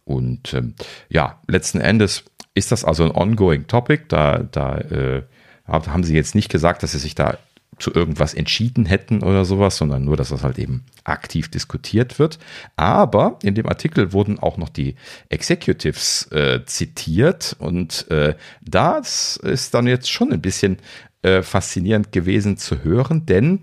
Und 0.04 0.54
ähm, 0.54 0.74
ja, 1.08 1.40
letzten 1.46 1.80
Endes 1.80 2.24
ist 2.54 2.72
das 2.72 2.84
also 2.84 3.04
ein 3.04 3.12
ongoing 3.12 3.66
Topic. 3.66 4.04
Da, 4.08 4.38
da 4.38 4.78
äh, 4.78 5.22
haben 5.66 6.04
sie 6.04 6.14
jetzt 6.14 6.34
nicht 6.34 6.50
gesagt, 6.50 6.82
dass 6.82 6.92
sie 6.92 6.98
sich 6.98 7.14
da 7.14 7.38
zu 7.80 7.92
irgendwas 7.94 8.34
entschieden 8.34 8.86
hätten 8.86 9.22
oder 9.22 9.44
sowas, 9.44 9.76
sondern 9.76 10.04
nur, 10.04 10.16
dass 10.16 10.28
das 10.28 10.44
halt 10.44 10.58
eben 10.58 10.84
aktiv 11.04 11.50
diskutiert 11.50 12.18
wird. 12.18 12.38
Aber 12.76 13.38
in 13.42 13.54
dem 13.54 13.66
Artikel 13.66 14.12
wurden 14.12 14.38
auch 14.38 14.56
noch 14.56 14.68
die 14.68 14.96
Executives 15.28 16.30
äh, 16.30 16.60
zitiert 16.66 17.56
und 17.58 18.10
äh, 18.10 18.34
das 18.60 19.36
ist 19.36 19.74
dann 19.74 19.86
jetzt 19.86 20.10
schon 20.10 20.32
ein 20.32 20.42
bisschen 20.42 20.78
äh, 21.22 21.42
faszinierend 21.42 22.12
gewesen 22.12 22.56
zu 22.56 22.84
hören, 22.84 23.26
denn 23.26 23.60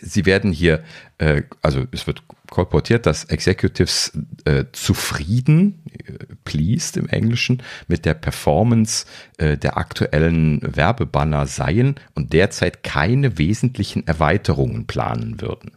sie 0.00 0.26
werden 0.26 0.52
hier, 0.52 0.82
äh, 1.18 1.42
also 1.62 1.84
es 1.92 2.06
wird 2.06 2.22
kolportiert, 2.56 3.04
dass 3.04 3.24
Executives 3.24 4.18
äh, 4.46 4.64
zufrieden, 4.72 5.82
äh, 5.92 6.24
pleased 6.44 6.96
im 6.96 7.06
Englischen, 7.06 7.62
mit 7.86 8.06
der 8.06 8.14
Performance 8.14 9.04
äh, 9.36 9.58
der 9.58 9.76
aktuellen 9.76 10.62
Werbebanner 10.62 11.46
seien 11.46 11.96
und 12.14 12.32
derzeit 12.32 12.82
keine 12.82 13.36
wesentlichen 13.36 14.06
Erweiterungen 14.06 14.86
planen 14.86 15.42
würden. 15.42 15.72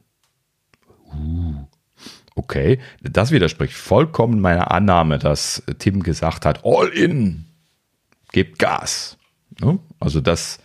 Uh, 1.14 1.66
okay, 2.36 2.80
das 3.02 3.32
widerspricht 3.32 3.74
vollkommen 3.74 4.40
meiner 4.40 4.72
Annahme, 4.72 5.20
dass 5.20 5.62
Tim 5.80 6.02
gesagt 6.02 6.46
hat, 6.46 6.62
all 6.64 6.88
in, 6.88 7.44
gebt 8.32 8.58
Gas. 8.58 9.18
Ne? 9.60 9.80
Also 10.00 10.22
das 10.22 10.60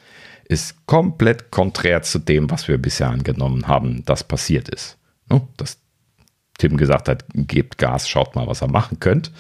ist 0.45 0.87
komplett 0.87 1.51
konträr 1.51 2.03
zu 2.03 2.21
dem, 2.21 2.53
was 2.53 2.69
wir 2.69 2.79
bisher 2.79 3.11
angenommen 3.11 3.67
haben, 3.67 4.05
das 4.05 4.23
passiert 4.23 4.69
ist. 4.69 4.97
Ne? 5.29 5.41
Das 5.57 5.79
Tim 6.59 6.77
gesagt 6.77 7.09
hat, 7.09 7.25
gebt 7.35 7.79
Gas, 7.79 8.09
schaut 8.09 8.37
mal, 8.37 8.47
was 8.47 8.63
ihr 8.63 8.69
machen 8.69 9.01
könnt. 9.01 9.33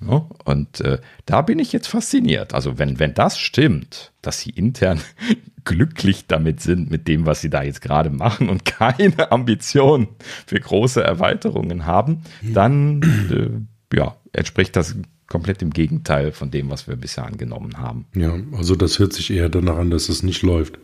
Ja, 0.00 0.26
und 0.44 0.80
äh, 0.80 0.98
da 1.24 1.42
bin 1.42 1.58
ich 1.58 1.72
jetzt 1.72 1.86
fasziniert. 1.86 2.52
Also 2.52 2.78
wenn, 2.78 2.98
wenn 2.98 3.14
das 3.14 3.38
stimmt, 3.38 4.12
dass 4.22 4.40
sie 4.40 4.50
intern 4.50 5.00
glücklich 5.64 6.26
damit 6.26 6.60
sind, 6.60 6.90
mit 6.90 7.08
dem, 7.08 7.26
was 7.26 7.40
sie 7.40 7.50
da 7.50 7.62
jetzt 7.62 7.80
gerade 7.80 8.10
machen 8.10 8.48
und 8.48 8.64
keine 8.64 9.32
Ambition 9.32 10.08
für 10.46 10.60
große 10.60 11.02
Erweiterungen 11.02 11.86
haben, 11.86 12.22
dann 12.42 13.66
äh, 13.92 13.96
ja, 13.96 14.16
entspricht 14.32 14.76
das 14.76 14.96
komplett 15.26 15.62
im 15.62 15.70
Gegenteil 15.70 16.32
von 16.32 16.50
dem, 16.50 16.70
was 16.70 16.86
wir 16.86 16.96
bisher 16.96 17.24
angenommen 17.24 17.78
haben. 17.78 18.06
Ja, 18.14 18.36
also 18.52 18.76
das 18.76 18.98
hört 18.98 19.12
sich 19.12 19.30
eher 19.30 19.48
danach 19.48 19.78
an, 19.78 19.90
dass 19.90 20.08
es 20.08 20.22
nicht 20.22 20.42
läuft 20.42 20.78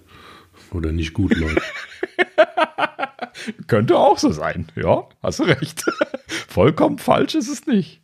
oder 0.73 0.93
nicht 0.93 1.13
gut 1.13 1.37
läuft. 1.37 1.61
Könnte 3.67 3.99
auch 3.99 4.19
so 4.19 4.31
sein. 4.33 4.67
Ja, 4.75 5.05
hast 5.23 5.41
du 5.41 5.45
recht. 5.45 5.85
Vollkommen 6.49 6.99
falsch 6.99 7.35
ist 7.35 7.49
es 7.49 7.67
nicht. 7.67 8.03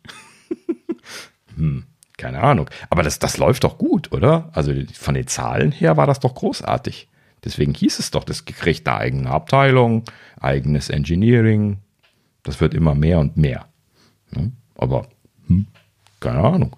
hm, 1.55 1.85
keine 2.17 2.41
Ahnung. 2.41 2.69
Aber 2.89 3.03
das, 3.03 3.19
das 3.19 3.37
läuft 3.37 3.63
doch 3.63 3.77
gut, 3.77 4.11
oder? 4.11 4.49
Also 4.53 4.73
von 4.93 5.13
den 5.13 5.27
Zahlen 5.27 5.71
her 5.71 5.97
war 5.97 6.07
das 6.07 6.19
doch 6.19 6.35
großartig. 6.35 7.07
Deswegen 7.43 7.73
hieß 7.73 7.99
es 7.99 8.11
doch, 8.11 8.23
das 8.23 8.45
kriegt 8.45 8.87
eine 8.87 8.97
eigene 8.97 9.29
Abteilung, 9.29 10.03
eigenes 10.39 10.89
Engineering. 10.89 11.77
Das 12.43 12.59
wird 12.61 12.73
immer 12.73 12.95
mehr 12.95 13.19
und 13.19 13.37
mehr. 13.37 13.67
Aber 14.75 15.07
Hm, 15.47 15.67
keine 16.19 16.39
Ahnung. 16.39 16.75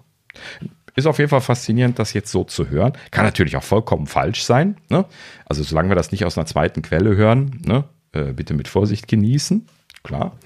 Ist 0.96 1.06
auf 1.06 1.18
jeden 1.18 1.30
Fall 1.30 1.40
faszinierend, 1.40 1.98
das 1.98 2.12
jetzt 2.12 2.30
so 2.30 2.44
zu 2.44 2.68
hören. 2.68 2.92
Kann 3.10 3.24
natürlich 3.24 3.56
auch 3.56 3.62
vollkommen 3.62 4.06
falsch 4.06 4.42
sein. 4.42 4.76
Ne? 4.88 5.04
Also 5.46 5.62
solange 5.62 5.88
wir 5.90 5.94
das 5.96 6.12
nicht 6.12 6.24
aus 6.24 6.36
einer 6.36 6.46
zweiten 6.46 6.82
Quelle 6.82 7.16
hören, 7.16 7.60
ne? 7.64 7.84
Äh, 8.12 8.32
bitte 8.32 8.54
mit 8.54 8.68
Vorsicht 8.68 9.08
genießen. 9.08 9.66
Klar. 10.02 10.36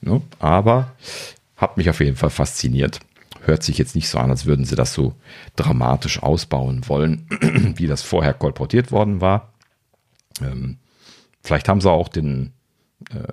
Ne? 0.00 0.22
Aber 0.38 0.92
hat 1.56 1.76
mich 1.76 1.90
auf 1.90 2.00
jeden 2.00 2.16
Fall 2.16 2.30
fasziniert. 2.30 3.00
Hört 3.42 3.62
sich 3.62 3.78
jetzt 3.78 3.94
nicht 3.94 4.08
so 4.08 4.18
an, 4.18 4.30
als 4.30 4.46
würden 4.46 4.64
sie 4.64 4.76
das 4.76 4.92
so 4.92 5.14
dramatisch 5.56 6.22
ausbauen 6.22 6.88
wollen, 6.88 7.26
wie 7.76 7.86
das 7.86 8.02
vorher 8.02 8.34
kolportiert 8.34 8.92
worden 8.92 9.20
war. 9.20 9.52
Ähm, 10.40 10.78
vielleicht 11.42 11.68
haben 11.68 11.80
sie 11.80 11.90
auch 11.90 12.08
den, 12.08 12.52
äh, 13.10 13.32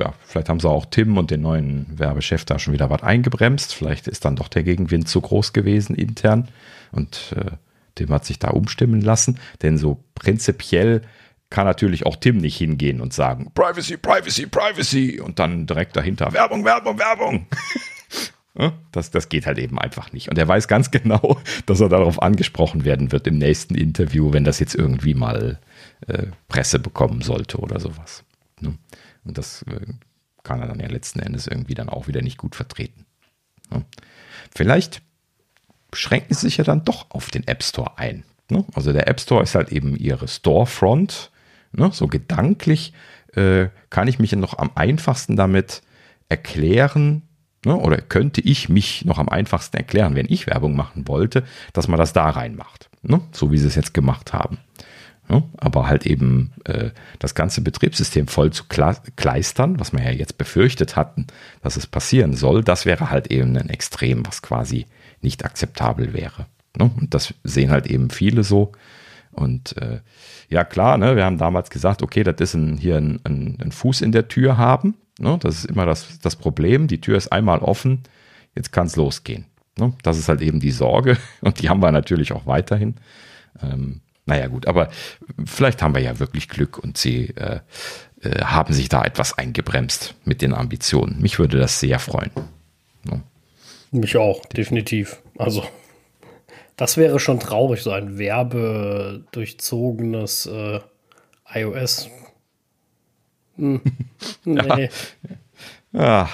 ja, 0.00 0.12
vielleicht 0.24 0.48
haben 0.48 0.60
sie 0.60 0.68
auch 0.68 0.86
Tim 0.86 1.16
und 1.16 1.30
den 1.30 1.42
neuen 1.42 1.98
Werbechef 1.98 2.44
da 2.44 2.58
schon 2.58 2.74
wieder 2.74 2.90
was 2.90 3.02
eingebremst. 3.02 3.74
Vielleicht 3.74 4.08
ist 4.08 4.24
dann 4.24 4.36
doch 4.36 4.48
der 4.48 4.62
Gegenwind 4.62 5.08
zu 5.08 5.20
groß 5.20 5.52
gewesen 5.52 5.94
intern 5.94 6.48
und 6.92 7.34
äh, 7.36 7.52
Tim 7.94 8.10
hat 8.10 8.24
sich 8.24 8.38
da 8.38 8.50
umstimmen 8.50 9.00
lassen. 9.00 9.38
Denn 9.62 9.78
so 9.78 10.02
prinzipiell 10.14 11.02
kann 11.56 11.64
natürlich 11.64 12.04
auch 12.04 12.16
Tim 12.16 12.36
nicht 12.36 12.58
hingehen 12.58 13.00
und 13.00 13.14
sagen, 13.14 13.50
Privacy, 13.54 13.96
Privacy, 13.96 14.44
Privacy 14.44 15.22
und 15.22 15.38
dann 15.38 15.64
direkt 15.64 15.96
dahinter 15.96 16.30
Werbung, 16.34 16.66
Werbung, 16.66 16.98
Werbung. 16.98 17.46
Das, 18.90 19.10
das 19.10 19.28
geht 19.28 19.44
halt 19.44 19.58
eben 19.58 19.78
einfach 19.78 20.12
nicht. 20.12 20.30
Und 20.30 20.38
er 20.38 20.48
weiß 20.48 20.66
ganz 20.66 20.90
genau, 20.90 21.38
dass 21.66 21.80
er 21.80 21.90
darauf 21.90 22.22
angesprochen 22.22 22.86
werden 22.86 23.12
wird 23.12 23.26
im 23.26 23.36
nächsten 23.36 23.74
Interview, 23.74 24.32
wenn 24.32 24.44
das 24.44 24.60
jetzt 24.60 24.74
irgendwie 24.74 25.12
mal 25.12 25.58
äh, 26.06 26.28
Presse 26.48 26.78
bekommen 26.78 27.20
sollte 27.20 27.58
oder 27.58 27.80
sowas. 27.80 28.24
Ne? 28.60 28.78
Und 29.24 29.36
das 29.36 29.62
äh, 29.64 29.92
kann 30.42 30.62
er 30.62 30.68
dann 30.68 30.80
ja 30.80 30.88
letzten 30.88 31.20
Endes 31.20 31.46
irgendwie 31.46 31.74
dann 31.74 31.90
auch 31.90 32.08
wieder 32.08 32.22
nicht 32.22 32.38
gut 32.38 32.54
vertreten. 32.54 33.04
Ne? 33.70 33.84
Vielleicht 34.54 35.02
schränken 35.92 36.34
sie 36.34 36.46
sich 36.46 36.56
ja 36.56 36.64
dann 36.64 36.82
doch 36.82 37.10
auf 37.10 37.28
den 37.28 37.46
App 37.46 37.62
Store 37.62 37.98
ein. 37.98 38.24
Ne? 38.50 38.64
Also 38.74 38.94
der 38.94 39.06
App 39.06 39.20
Store 39.20 39.42
ist 39.42 39.54
halt 39.54 39.70
eben 39.70 39.96
ihre 39.96 40.28
Storefront. 40.28 41.30
So 41.92 42.06
gedanklich 42.06 42.92
äh, 43.34 43.68
kann 43.90 44.08
ich 44.08 44.18
mich 44.18 44.32
noch 44.32 44.58
am 44.58 44.70
einfachsten 44.74 45.36
damit 45.36 45.82
erklären, 46.28 47.22
oder 47.64 47.96
könnte 47.98 48.40
ich 48.40 48.68
mich 48.68 49.04
noch 49.04 49.18
am 49.18 49.28
einfachsten 49.28 49.76
erklären, 49.76 50.14
wenn 50.14 50.26
ich 50.28 50.46
Werbung 50.46 50.76
machen 50.76 51.08
wollte, 51.08 51.44
dass 51.72 51.88
man 51.88 51.98
das 51.98 52.12
da 52.12 52.30
reinmacht. 52.30 52.88
So 53.32 53.50
wie 53.50 53.58
sie 53.58 53.66
es 53.66 53.74
jetzt 53.74 53.94
gemacht 53.94 54.32
haben. 54.32 54.58
Ja, 55.28 55.42
aber 55.56 55.88
halt 55.88 56.06
eben 56.06 56.52
äh, 56.64 56.90
das 57.18 57.34
ganze 57.34 57.60
Betriebssystem 57.60 58.28
voll 58.28 58.52
zu 58.52 58.64
kleistern, 58.66 59.80
was 59.80 59.92
wir 59.92 60.00
ja 60.00 60.12
jetzt 60.12 60.38
befürchtet 60.38 60.94
hatten, 60.94 61.26
dass 61.62 61.76
es 61.76 61.88
passieren 61.88 62.34
soll, 62.34 62.62
das 62.62 62.86
wäre 62.86 63.10
halt 63.10 63.26
eben 63.32 63.56
ein 63.56 63.68
Extrem, 63.68 64.24
was 64.24 64.40
quasi 64.40 64.86
nicht 65.22 65.44
akzeptabel 65.44 66.12
wäre. 66.12 66.46
Ne? 66.76 66.92
Und 66.96 67.12
das 67.12 67.34
sehen 67.42 67.72
halt 67.72 67.88
eben 67.88 68.10
viele 68.10 68.44
so. 68.44 68.70
Und 69.36 69.76
äh, 69.76 70.00
ja, 70.48 70.64
klar, 70.64 70.96
ne, 70.98 71.14
wir 71.14 71.24
haben 71.24 71.38
damals 71.38 71.70
gesagt, 71.70 72.02
okay, 72.02 72.24
das 72.24 72.36
ist 72.40 72.54
ein, 72.54 72.78
hier 72.78 72.96
ein, 72.96 73.20
ein, 73.24 73.58
ein 73.60 73.72
Fuß 73.72 74.00
in 74.00 74.12
der 74.12 74.28
Tür 74.28 74.56
haben. 74.56 74.94
Ne? 75.18 75.38
Das 75.40 75.56
ist 75.58 75.64
immer 75.66 75.86
das, 75.86 76.18
das 76.20 76.36
Problem. 76.36 76.88
Die 76.88 77.00
Tür 77.00 77.16
ist 77.16 77.32
einmal 77.32 77.58
offen, 77.58 78.02
jetzt 78.54 78.72
kann 78.72 78.86
es 78.86 78.96
losgehen. 78.96 79.44
Ne? 79.78 79.92
Das 80.02 80.18
ist 80.18 80.28
halt 80.28 80.40
eben 80.40 80.60
die 80.60 80.70
Sorge 80.70 81.18
und 81.42 81.60
die 81.60 81.68
haben 81.68 81.82
wir 81.82 81.92
natürlich 81.92 82.32
auch 82.32 82.46
weiterhin. 82.46 82.96
Ähm, 83.62 84.00
naja, 84.24 84.48
gut, 84.48 84.66
aber 84.66 84.88
vielleicht 85.44 85.82
haben 85.82 85.94
wir 85.94 86.02
ja 86.02 86.18
wirklich 86.18 86.48
Glück 86.48 86.78
und 86.78 86.98
sie 86.98 87.28
äh, 87.36 87.60
äh, 88.22 88.42
haben 88.42 88.72
sich 88.72 88.88
da 88.88 89.04
etwas 89.04 89.38
eingebremst 89.38 90.14
mit 90.24 90.42
den 90.42 90.52
Ambitionen. 90.52 91.20
Mich 91.20 91.38
würde 91.38 91.58
das 91.58 91.78
sehr 91.78 91.98
freuen. 91.98 92.30
Ja. 93.08 93.20
Mich 93.92 94.16
auch, 94.16 94.44
definitiv. 94.46 95.22
Also, 95.38 95.64
das 96.76 96.96
wäre 96.96 97.18
schon 97.18 97.40
traurig, 97.40 97.82
so 97.82 97.90
ein 97.90 98.18
werbedurchzogenes 98.18 100.46
äh, 100.46 100.78
iOS. 101.52 102.08
Hm. 103.56 103.80
Nee. 104.44 104.90
ja. 105.92 106.28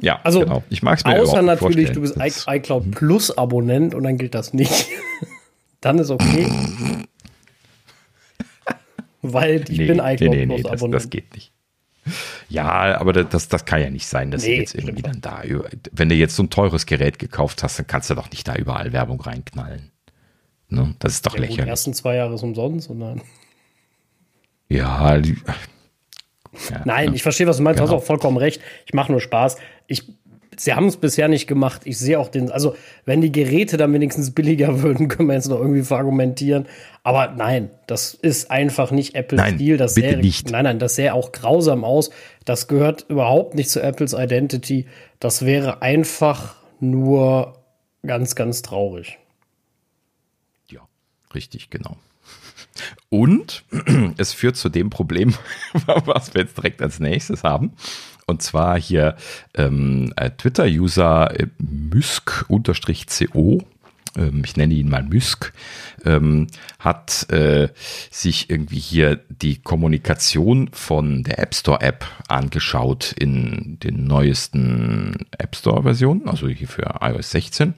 Ja, 0.00 0.20
also 0.22 0.40
genau. 0.40 0.62
ich 0.70 0.82
mag 0.82 0.98
es 0.98 1.04
mir 1.04 1.20
Außer 1.20 1.42
natürlich, 1.42 1.90
du 1.90 2.00
bist 2.00 2.16
iCloud 2.16 2.92
Plus 2.92 3.36
Abonnent 3.36 3.94
und 3.94 4.04
dann 4.04 4.16
gilt 4.18 4.34
das 4.34 4.54
nicht. 4.54 4.86
dann 5.80 5.98
ist 5.98 6.10
okay. 6.10 6.48
Weil 9.22 9.64
ich 9.68 9.78
nee, 9.78 9.86
bin 9.86 9.98
iCloud 9.98 10.30
nee, 10.30 10.46
nee, 10.46 10.60
Plus 10.60 10.72
Abonnent. 10.72 10.94
Das, 10.94 11.02
das, 11.02 11.10
geht 11.10 11.34
nicht. 11.34 11.52
Ja, 12.48 12.98
aber 12.98 13.12
das, 13.12 13.48
das 13.48 13.64
kann 13.64 13.80
ja 13.80 13.90
nicht 13.90 14.06
sein, 14.06 14.30
dass 14.30 14.42
nee, 14.42 14.54
du 14.54 14.60
jetzt 14.60 14.74
irgendwie 14.74 15.02
dann 15.02 15.20
da, 15.20 15.42
wenn 15.92 16.08
du 16.08 16.14
jetzt 16.14 16.34
so 16.34 16.42
ein 16.42 16.50
teures 16.50 16.86
Gerät 16.86 17.18
gekauft 17.18 17.62
hast, 17.62 17.78
dann 17.78 17.86
kannst 17.86 18.10
du 18.10 18.14
doch 18.14 18.30
nicht 18.30 18.48
da 18.48 18.56
überall 18.56 18.92
Werbung 18.92 19.20
reinknallen. 19.20 19.90
Ne? 20.68 20.94
Das 20.98 21.14
ist 21.14 21.26
doch 21.26 21.34
ja, 21.34 21.40
lächerlich. 21.40 21.64
Die 21.64 21.70
ersten 21.70 21.94
zwei 21.94 22.16
Jahre 22.16 22.34
ist 22.34 22.42
umsonst 22.42 22.90
und 22.90 23.00
dann. 23.00 23.22
Ja, 24.68 25.18
die, 25.18 25.36
ja 26.70 26.82
Nein, 26.84 27.10
ne? 27.10 27.16
ich 27.16 27.22
verstehe, 27.22 27.46
was 27.46 27.58
du 27.58 27.62
meinst. 27.62 27.78
Genau. 27.78 27.90
Du 27.90 27.96
hast 27.96 28.02
auch 28.02 28.06
vollkommen 28.06 28.36
recht. 28.36 28.60
Ich 28.86 28.94
mache 28.94 29.10
nur 29.10 29.20
Spaß. 29.20 29.56
Ich 29.86 30.04
sie 30.60 30.74
haben 30.74 30.86
es 30.86 30.98
bisher 30.98 31.28
nicht 31.28 31.46
gemacht. 31.46 31.82
Ich 31.84 31.98
sehe 31.98 32.18
auch 32.20 32.28
den, 32.28 32.52
also 32.52 32.76
wenn 33.06 33.22
die 33.22 33.32
Geräte 33.32 33.78
dann 33.78 33.92
wenigstens 33.94 34.32
billiger 34.32 34.82
würden, 34.82 35.08
können 35.08 35.28
wir 35.28 35.34
jetzt 35.34 35.48
noch 35.48 35.58
irgendwie 35.58 35.82
verargumentieren. 35.82 36.66
Aber 37.02 37.28
nein, 37.30 37.70
das 37.86 38.12
ist 38.12 38.50
einfach 38.50 38.90
nicht 38.90 39.14
Apple-Stil. 39.14 39.78
Das 39.78 39.94
bitte 39.94 40.18
nicht. 40.18 40.50
Nein, 40.50 40.64
nein, 40.64 40.78
das 40.78 40.96
sähe 40.96 41.14
auch 41.14 41.32
grausam 41.32 41.82
aus. 41.82 42.10
Das 42.44 42.68
gehört 42.68 43.06
überhaupt 43.08 43.54
nicht 43.54 43.70
zu 43.70 43.82
Apples 43.82 44.12
Identity. 44.12 44.86
Das 45.18 45.46
wäre 45.46 45.80
einfach 45.80 46.56
nur 46.78 47.54
ganz, 48.06 48.34
ganz 48.34 48.60
traurig. 48.60 49.18
Ja, 50.70 50.80
richtig, 51.34 51.70
genau. 51.70 51.96
Und 53.08 53.64
es 54.18 54.34
führt 54.34 54.56
zu 54.56 54.68
dem 54.68 54.90
Problem, 54.90 55.34
was 56.04 56.34
wir 56.34 56.42
jetzt 56.42 56.58
direkt 56.58 56.82
als 56.82 57.00
nächstes 57.00 57.44
haben. 57.44 57.72
Und 58.30 58.42
zwar 58.42 58.80
hier 58.80 59.16
ähm, 59.54 60.12
äh, 60.16 60.30
Twitter-User 60.30 61.38
äh, 61.38 61.46
mysk-co 61.58 62.58
ähm, 64.16 64.42
ich 64.44 64.56
nenne 64.56 64.74
ihn 64.74 64.88
mal 64.88 65.02
Mysk, 65.02 65.52
ähm, 66.04 66.48
hat 66.78 67.30
äh, 67.30 67.68
sich 68.10 68.50
irgendwie 68.50 68.78
hier 68.78 69.20
die 69.28 69.58
Kommunikation 69.58 70.68
von 70.72 71.22
der 71.22 71.38
App 71.38 71.54
Store 71.54 71.80
App 71.80 72.04
angeschaut 72.28 73.12
in 73.12 73.78
den 73.80 74.04
neuesten 74.04 75.26
App 75.38 75.54
Store 75.54 75.82
Versionen, 75.82 76.28
also 76.28 76.48
hier 76.48 76.68
für 76.68 76.98
iOS 77.00 77.30
16 77.30 77.74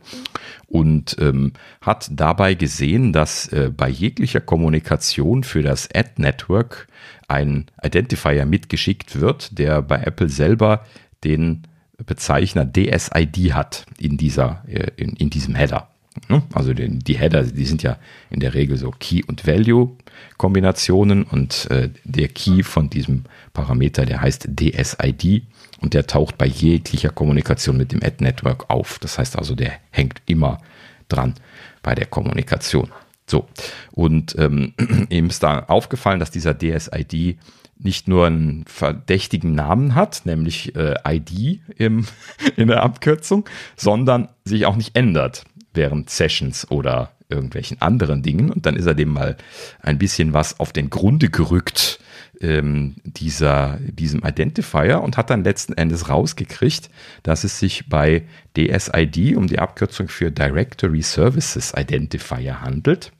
und 0.68 1.16
ähm, 1.20 1.52
hat 1.82 2.08
dabei 2.12 2.54
gesehen, 2.54 3.12
dass 3.12 3.48
äh, 3.48 3.70
bei 3.74 3.88
jeglicher 3.88 4.40
Kommunikation 4.40 5.44
für 5.44 5.62
das 5.62 5.88
Ad 5.94 6.12
Network 6.16 6.88
ein 7.32 7.66
Identifier 7.82 8.44
mitgeschickt 8.46 9.20
wird, 9.20 9.58
der 9.58 9.82
bei 9.82 10.02
Apple 10.02 10.28
selber 10.28 10.84
den 11.24 11.62
Bezeichner 12.04 12.64
DSID 12.64 13.54
hat 13.54 13.86
in 13.98 14.16
dieser, 14.16 14.62
äh, 14.66 14.90
in, 14.96 15.14
in 15.14 15.30
diesem 15.30 15.54
Header. 15.54 15.88
Ne? 16.28 16.42
Also 16.52 16.74
die, 16.74 16.98
die 16.98 17.18
Header, 17.18 17.42
die 17.44 17.64
sind 17.64 17.82
ja 17.82 17.96
in 18.30 18.40
der 18.40 18.54
Regel 18.54 18.76
so 18.76 18.90
Key- 18.90 19.24
und 19.26 19.46
Value-Kombinationen 19.46 21.24
und 21.24 21.70
äh, 21.70 21.90
der 22.04 22.28
Key 22.28 22.62
von 22.62 22.90
diesem 22.90 23.24
Parameter, 23.52 24.04
der 24.04 24.20
heißt 24.20 24.48
DSID 24.54 25.42
und 25.80 25.94
der 25.94 26.06
taucht 26.06 26.38
bei 26.38 26.46
jeglicher 26.46 27.10
Kommunikation 27.10 27.76
mit 27.76 27.92
dem 27.92 28.02
Ad-Network 28.02 28.68
auf. 28.68 28.98
Das 28.98 29.18
heißt 29.18 29.38
also, 29.38 29.54
der 29.54 29.72
hängt 29.90 30.20
immer 30.26 30.60
dran 31.08 31.34
bei 31.82 31.94
der 31.94 32.06
Kommunikation. 32.06 32.90
So, 33.32 33.48
und 33.92 34.36
ähm, 34.38 34.74
ihm 35.08 35.28
ist 35.28 35.42
da 35.42 35.60
aufgefallen, 35.60 36.20
dass 36.20 36.30
dieser 36.30 36.52
DSID 36.52 37.38
nicht 37.78 38.06
nur 38.06 38.26
einen 38.26 38.66
verdächtigen 38.66 39.54
Namen 39.54 39.94
hat, 39.94 40.26
nämlich 40.26 40.76
äh, 40.76 40.96
ID 41.08 41.62
im, 41.78 42.04
in 42.56 42.68
der 42.68 42.82
Abkürzung, 42.82 43.48
sondern 43.74 44.28
sich 44.44 44.66
auch 44.66 44.76
nicht 44.76 44.98
ändert 44.98 45.44
während 45.72 46.10
Sessions 46.10 46.70
oder 46.70 47.12
irgendwelchen 47.30 47.80
anderen 47.80 48.22
Dingen. 48.22 48.50
Und 48.50 48.66
dann 48.66 48.76
ist 48.76 48.84
er 48.84 48.94
dem 48.94 49.08
mal 49.08 49.38
ein 49.80 49.96
bisschen 49.96 50.34
was 50.34 50.60
auf 50.60 50.74
den 50.74 50.90
Grunde 50.90 51.30
gerückt, 51.30 52.00
ähm, 52.42 52.96
dieser, 53.04 53.78
diesem 53.80 54.22
Identifier, 54.26 55.00
und 55.00 55.16
hat 55.16 55.30
dann 55.30 55.42
letzten 55.42 55.72
Endes 55.72 56.10
rausgekriegt, 56.10 56.90
dass 57.22 57.44
es 57.44 57.58
sich 57.58 57.88
bei 57.88 58.24
DSID 58.58 59.36
um 59.36 59.46
die 59.46 59.58
Abkürzung 59.58 60.08
für 60.08 60.30
Directory 60.30 61.00
Services 61.00 61.72
Identifier 61.74 62.60
handelt. 62.60 63.12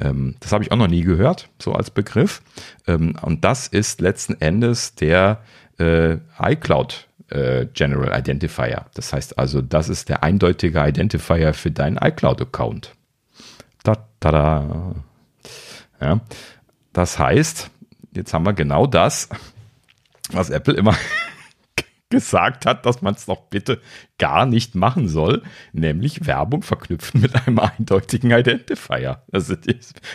Ähm, 0.00 0.36
das 0.40 0.52
habe 0.52 0.64
ich 0.64 0.72
auch 0.72 0.76
noch 0.76 0.88
nie 0.88 1.02
gehört, 1.02 1.48
so 1.58 1.72
als 1.72 1.90
Begriff. 1.90 2.42
Ähm, 2.86 3.16
und 3.22 3.44
das 3.44 3.68
ist 3.68 4.00
letzten 4.00 4.40
Endes 4.40 4.94
der 4.94 5.42
äh, 5.78 6.16
iCloud 6.40 7.08
äh, 7.30 7.66
General 7.72 8.18
Identifier. 8.18 8.86
Das 8.94 9.12
heißt 9.12 9.38
also, 9.38 9.60
das 9.60 9.88
ist 9.88 10.08
der 10.08 10.22
eindeutige 10.22 10.86
Identifier 10.86 11.54
für 11.54 11.70
deinen 11.70 11.96
iCloud-Account. 11.96 12.92
Da, 13.82 13.96
da, 14.20 14.30
da. 14.30 14.94
Ja. 16.00 16.20
Das 16.92 17.18
heißt, 17.18 17.70
jetzt 18.12 18.34
haben 18.34 18.44
wir 18.44 18.52
genau 18.52 18.86
das, 18.86 19.28
was 20.32 20.50
Apple 20.50 20.74
immer 20.74 20.96
gesagt 22.10 22.66
hat, 22.66 22.84
dass 22.84 23.00
man 23.02 23.14
es 23.14 23.26
doch 23.26 23.42
bitte 23.42 23.80
gar 24.18 24.44
nicht 24.44 24.74
machen 24.74 25.08
soll, 25.08 25.42
nämlich 25.72 26.26
Werbung 26.26 26.62
verknüpfen 26.62 27.20
mit 27.22 27.34
einem 27.34 27.58
eindeutigen 27.58 28.32
Identifier. 28.32 29.22
Also, 29.32 29.54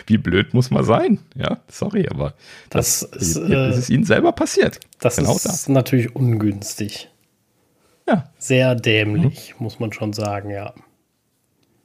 wie 0.06 0.18
blöd 0.18 0.54
muss 0.54 0.70
man 0.70 0.84
sein? 0.84 1.18
Ja, 1.34 1.58
sorry, 1.68 2.06
aber 2.08 2.34
das, 2.70 3.08
das, 3.10 3.22
ist, 3.22 3.36
äh, 3.36 3.48
das 3.48 3.78
ist, 3.78 3.90
ihnen 3.90 4.04
selber 4.04 4.32
passiert. 4.32 4.78
Das 5.00 5.16
genau 5.16 5.34
ist 5.34 5.46
das. 5.46 5.68
natürlich 5.68 6.14
ungünstig. 6.14 7.10
Ja. 8.06 8.30
Sehr 8.38 8.74
dämlich, 8.74 9.54
mhm. 9.58 9.64
muss 9.64 9.80
man 9.80 9.92
schon 9.92 10.12
sagen, 10.12 10.50
ja. 10.50 10.74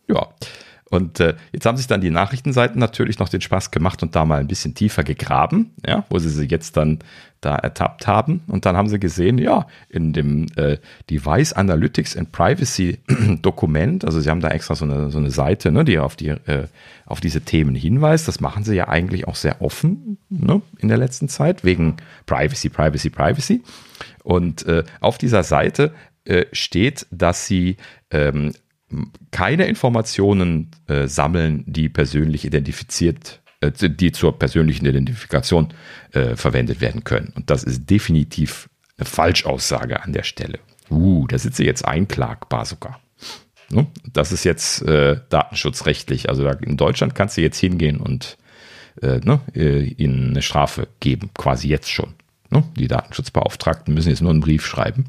Ja. 0.07 0.29
Und 0.91 1.21
äh, 1.21 1.35
jetzt 1.53 1.65
haben 1.65 1.77
sich 1.77 1.87
dann 1.87 2.01
die 2.01 2.09
Nachrichtenseiten 2.09 2.77
natürlich 2.77 3.17
noch 3.17 3.29
den 3.29 3.39
Spaß 3.39 3.71
gemacht 3.71 4.03
und 4.03 4.13
da 4.13 4.25
mal 4.25 4.41
ein 4.41 4.47
bisschen 4.47 4.75
tiefer 4.75 5.05
gegraben, 5.05 5.71
ja, 5.87 6.03
wo 6.09 6.19
sie 6.19 6.29
sie 6.29 6.47
jetzt 6.47 6.75
dann 6.75 6.99
da 7.39 7.55
ertappt 7.55 8.07
haben. 8.07 8.41
Und 8.47 8.65
dann 8.65 8.75
haben 8.75 8.89
sie 8.89 8.99
gesehen, 8.99 9.37
ja, 9.37 9.67
in 9.87 10.11
dem 10.11 10.47
äh, 10.57 10.79
Device 11.09 11.53
Analytics 11.53 12.17
and 12.17 12.33
Privacy 12.33 12.99
Dokument, 13.41 14.03
also 14.03 14.19
sie 14.19 14.29
haben 14.29 14.41
da 14.41 14.49
extra 14.49 14.75
so 14.75 14.83
eine, 14.83 15.09
so 15.11 15.17
eine 15.17 15.31
Seite, 15.31 15.71
ne, 15.71 15.85
die 15.85 15.97
auf, 15.97 16.17
die, 16.17 16.27
äh, 16.27 16.67
auf 17.05 17.21
diese 17.21 17.39
Themen 17.39 17.73
hinweist. 17.73 18.27
Das 18.27 18.41
machen 18.41 18.65
sie 18.65 18.75
ja 18.75 18.89
eigentlich 18.89 19.29
auch 19.29 19.37
sehr 19.37 19.61
offen 19.61 20.17
ne, 20.27 20.61
in 20.77 20.89
der 20.89 20.97
letzten 20.97 21.29
Zeit, 21.29 21.63
wegen 21.63 21.95
Privacy, 22.25 22.67
Privacy, 22.67 23.09
Privacy. 23.09 23.63
Und 24.23 24.65
äh, 24.65 24.83
auf 24.99 25.17
dieser 25.17 25.43
Seite 25.43 25.93
äh, 26.25 26.47
steht, 26.51 27.07
dass 27.11 27.47
sie 27.47 27.77
ähm, 28.11 28.51
keine 29.31 29.65
Informationen 29.65 30.71
äh, 30.87 31.07
sammeln, 31.07 31.63
die 31.67 31.89
persönlich 31.89 32.45
identifiziert, 32.45 33.41
äh, 33.61 33.71
die 33.71 34.11
zur 34.11 34.37
persönlichen 34.37 34.85
Identifikation 34.85 35.73
äh, 36.11 36.35
verwendet 36.35 36.81
werden 36.81 37.03
können. 37.03 37.33
Und 37.35 37.49
das 37.49 37.63
ist 37.63 37.89
definitiv 37.89 38.69
eine 38.97 39.05
Falschaussage 39.05 40.03
an 40.03 40.13
der 40.13 40.23
Stelle. 40.23 40.59
Uh, 40.89 41.25
da 41.27 41.37
sitze 41.37 41.63
jetzt 41.63 41.85
einklagbar 41.85 42.65
sogar. 42.65 42.99
Ne? 43.69 43.87
Das 44.11 44.31
ist 44.31 44.43
jetzt 44.43 44.81
äh, 44.83 45.19
datenschutzrechtlich. 45.29 46.29
Also 46.29 46.43
da, 46.43 46.51
in 46.51 46.77
Deutschland 46.77 47.15
kannst 47.15 47.37
du 47.37 47.41
jetzt 47.41 47.57
hingehen 47.57 47.97
und 47.97 48.37
äh, 49.01 49.19
ne, 49.19 49.39
äh, 49.55 49.83
ihnen 49.83 50.31
eine 50.31 50.41
Strafe 50.41 50.87
geben, 50.99 51.29
quasi 51.37 51.69
jetzt 51.69 51.89
schon. 51.89 52.13
Ne? 52.49 52.63
Die 52.77 52.87
Datenschutzbeauftragten 52.87 53.93
müssen 53.93 54.09
jetzt 54.09 54.21
nur 54.21 54.31
einen 54.31 54.41
Brief 54.41 54.65
schreiben. 54.65 55.05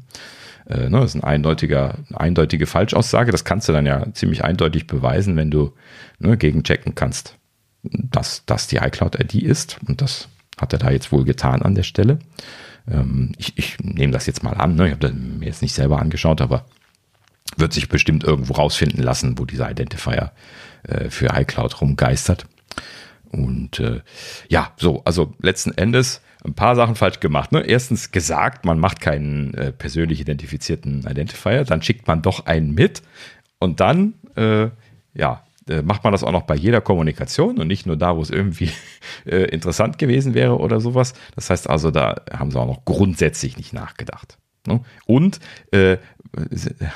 Äh, 0.67 0.89
ne, 0.89 0.99
das 0.99 1.15
ist 1.15 1.15
ein 1.15 1.23
eindeutiger, 1.23 1.95
eine 2.09 2.19
eindeutige 2.19 2.65
Falschaussage. 2.65 3.31
Das 3.31 3.45
kannst 3.45 3.67
du 3.67 3.73
dann 3.73 3.85
ja 3.85 4.05
ziemlich 4.13 4.43
eindeutig 4.43 4.87
beweisen, 4.87 5.35
wenn 5.35 5.51
du 5.51 5.73
ne, 6.19 6.37
gegenchecken 6.37 6.95
kannst, 6.95 7.37
dass 7.83 8.45
das 8.45 8.67
die 8.67 8.77
iCloud-ID 8.77 9.35
ist. 9.35 9.77
Und 9.87 10.01
das 10.01 10.29
hat 10.57 10.73
er 10.73 10.79
da 10.79 10.91
jetzt 10.91 11.11
wohl 11.11 11.25
getan 11.25 11.61
an 11.61 11.75
der 11.75 11.83
Stelle. 11.83 12.19
Ähm, 12.89 13.33
ich, 13.37 13.57
ich 13.57 13.77
nehme 13.79 14.13
das 14.13 14.25
jetzt 14.25 14.43
mal 14.43 14.53
an. 14.53 14.75
Ne? 14.75 14.87
Ich 14.87 14.93
habe 14.93 15.11
mir 15.11 15.45
jetzt 15.45 15.61
nicht 15.61 15.73
selber 15.73 15.99
angeschaut, 15.99 16.41
aber 16.41 16.65
wird 17.57 17.73
sich 17.73 17.89
bestimmt 17.89 18.23
irgendwo 18.23 18.53
rausfinden 18.53 19.03
lassen, 19.03 19.37
wo 19.37 19.45
dieser 19.45 19.69
Identifier 19.69 20.31
äh, 20.83 21.09
für 21.09 21.27
iCloud 21.33 21.81
rumgeistert. 21.81 22.45
Und 23.31 23.79
äh, 23.79 24.01
ja, 24.47 24.71
so, 24.77 25.03
also 25.05 25.33
letzten 25.39 25.71
Endes 25.71 26.21
ein 26.45 26.53
paar 26.53 26.75
Sachen 26.75 26.95
falsch 26.95 27.19
gemacht. 27.19 27.51
Ne? 27.51 27.61
Erstens 27.61 28.11
gesagt, 28.11 28.65
man 28.65 28.79
macht 28.79 28.99
keinen 28.99 29.53
äh, 29.53 29.71
persönlich 29.71 30.19
identifizierten 30.19 31.05
Identifier, 31.09 31.63
dann 31.63 31.81
schickt 31.81 32.07
man 32.07 32.21
doch 32.21 32.45
einen 32.45 32.73
mit 32.73 33.01
und 33.59 33.79
dann, 33.79 34.15
äh, 34.35 34.67
ja, 35.13 35.43
äh, 35.69 35.81
macht 35.81 36.03
man 36.03 36.11
das 36.11 36.23
auch 36.23 36.31
noch 36.31 36.43
bei 36.43 36.55
jeder 36.55 36.81
Kommunikation 36.81 37.57
und 37.57 37.67
nicht 37.67 37.85
nur 37.85 37.95
da, 37.95 38.17
wo 38.17 38.21
es 38.21 38.29
irgendwie 38.29 38.69
äh, 39.25 39.45
interessant 39.45 39.97
gewesen 39.97 40.33
wäre 40.33 40.57
oder 40.57 40.81
sowas. 40.81 41.13
Das 41.35 41.49
heißt 41.49 41.69
also, 41.69 41.91
da 41.91 42.21
haben 42.31 42.51
sie 42.51 42.59
auch 42.59 42.67
noch 42.67 42.83
grundsätzlich 42.85 43.57
nicht 43.57 43.73
nachgedacht. 43.73 44.37
Ne? 44.67 44.81
Und 45.05 45.39
äh, 45.71 45.97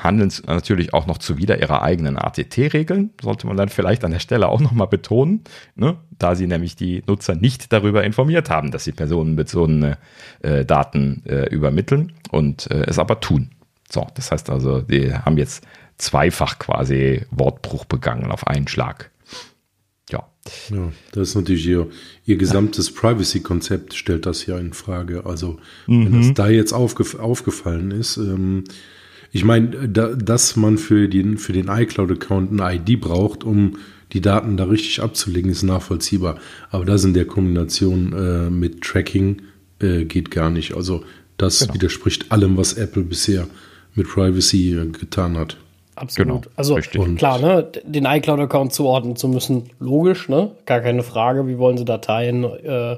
handeln 0.04 0.34
natürlich 0.48 0.94
auch 0.94 1.06
noch 1.06 1.20
zuwider 1.20 1.60
ihrer 1.60 1.84
eigenen 1.84 2.18
ATT-Regeln, 2.18 3.12
sollte 3.22 3.46
man 3.48 3.58
dann 3.58 3.70
vielleicht 3.70 4.04
an 4.04 4.12
der 4.12 4.20
Stelle 4.20 4.50
auch 4.50 4.60
nochmal 4.60 4.88
betonen, 4.88 5.44
ne? 5.76 5.98
da 6.18 6.36
sie 6.36 6.48
nämlich 6.48 6.76
die 6.76 7.04
Nutzer 7.06 7.36
nicht 7.36 7.72
darüber 7.72 8.04
informiert 8.04 8.50
haben, 8.50 8.72
dass 8.72 8.84
sie 8.84 8.92
personenbezogene 8.92 9.98
äh, 10.42 10.66
Daten 10.66 11.24
äh, 11.26 11.50
übermitteln 11.50 12.14
und 12.32 12.70
äh, 12.72 12.86
es 12.88 12.98
aber 12.98 13.20
tun. 13.20 13.52
So, 13.90 14.08
das 14.16 14.32
heißt 14.32 14.50
also, 14.50 14.82
die 14.82 15.14
haben 15.14 15.38
jetzt 15.38 15.64
zweifach 15.98 16.60
quasi 16.60 17.26
Wortbruch 17.32 17.86
begangen 17.86 18.32
auf 18.32 18.48
einen 18.48 18.68
Schlag. 18.68 19.12
Ja. 20.12 20.28
Ja, 20.70 20.92
das 21.12 21.30
ist 21.30 21.36
natürlich 21.36 21.66
ihr, 21.68 21.88
ihr 22.26 22.38
gesamtes 22.38 22.94
Privacy-Konzept 22.94 23.94
stellt 23.94 24.26
das 24.26 24.46
ja 24.46 24.58
in 24.58 24.74
Frage. 24.74 25.26
Also, 25.26 25.60
mhm. 25.86 26.06
wenn 26.06 26.22
das 26.22 26.34
da 26.34 26.48
jetzt 26.48 26.74
aufgef 26.74 27.16
aufgefallen 27.16 27.92
ist, 27.92 28.18
ähm, 28.18 28.64
ich 29.32 29.44
meine, 29.44 29.90
da, 29.90 30.08
dass 30.14 30.56
man 30.56 30.78
für 30.78 31.08
den, 31.08 31.38
für 31.38 31.54
den 31.54 31.68
iCloud-Account 31.68 32.60
eine 32.60 32.76
ID 32.76 33.00
braucht, 33.00 33.44
um 33.44 33.78
die 34.14 34.22
Daten 34.22 34.58
da 34.58 34.66
richtig 34.66 35.02
abzulegen, 35.02 35.52
ist 35.52 35.64
nachvollziehbar. 35.64 36.40
Aber 36.72 36.86
das 36.86 37.04
in 37.04 37.14
der 37.14 37.26
Kombination 37.26 38.14
äh, 38.14 38.50
mit 38.50 38.82
Tracking 38.82 39.42
äh, 39.82 40.06
geht 40.06 40.32
gar 40.32 40.50
nicht. 40.50 40.76
Also 40.76 41.04
das 41.38 41.60
genau. 41.60 41.74
widerspricht 41.74 42.32
allem, 42.32 42.58
was 42.58 42.74
Apple 42.74 43.04
bisher 43.04 43.48
mit 43.96 44.08
Privacy 44.08 44.76
äh, 44.76 44.86
getan 44.88 45.38
hat. 45.38 45.58
Absolut. 45.96 46.44
Genau, 46.44 46.54
also 46.56 46.76
richtig. 46.76 47.18
klar, 47.18 47.40
ne, 47.40 47.68
den 47.84 48.06
iCloud-Account 48.06 48.72
zuordnen 48.72 49.16
zu 49.16 49.28
müssen, 49.28 49.72
logisch, 49.80 50.30
ne? 50.30 50.52
Gar 50.66 50.82
keine 50.82 51.02
Frage. 51.02 51.48
Wie 51.48 51.58
wollen 51.58 51.78
sie 51.78 51.86
Dateien, 51.86 52.44
äh, 52.44 52.98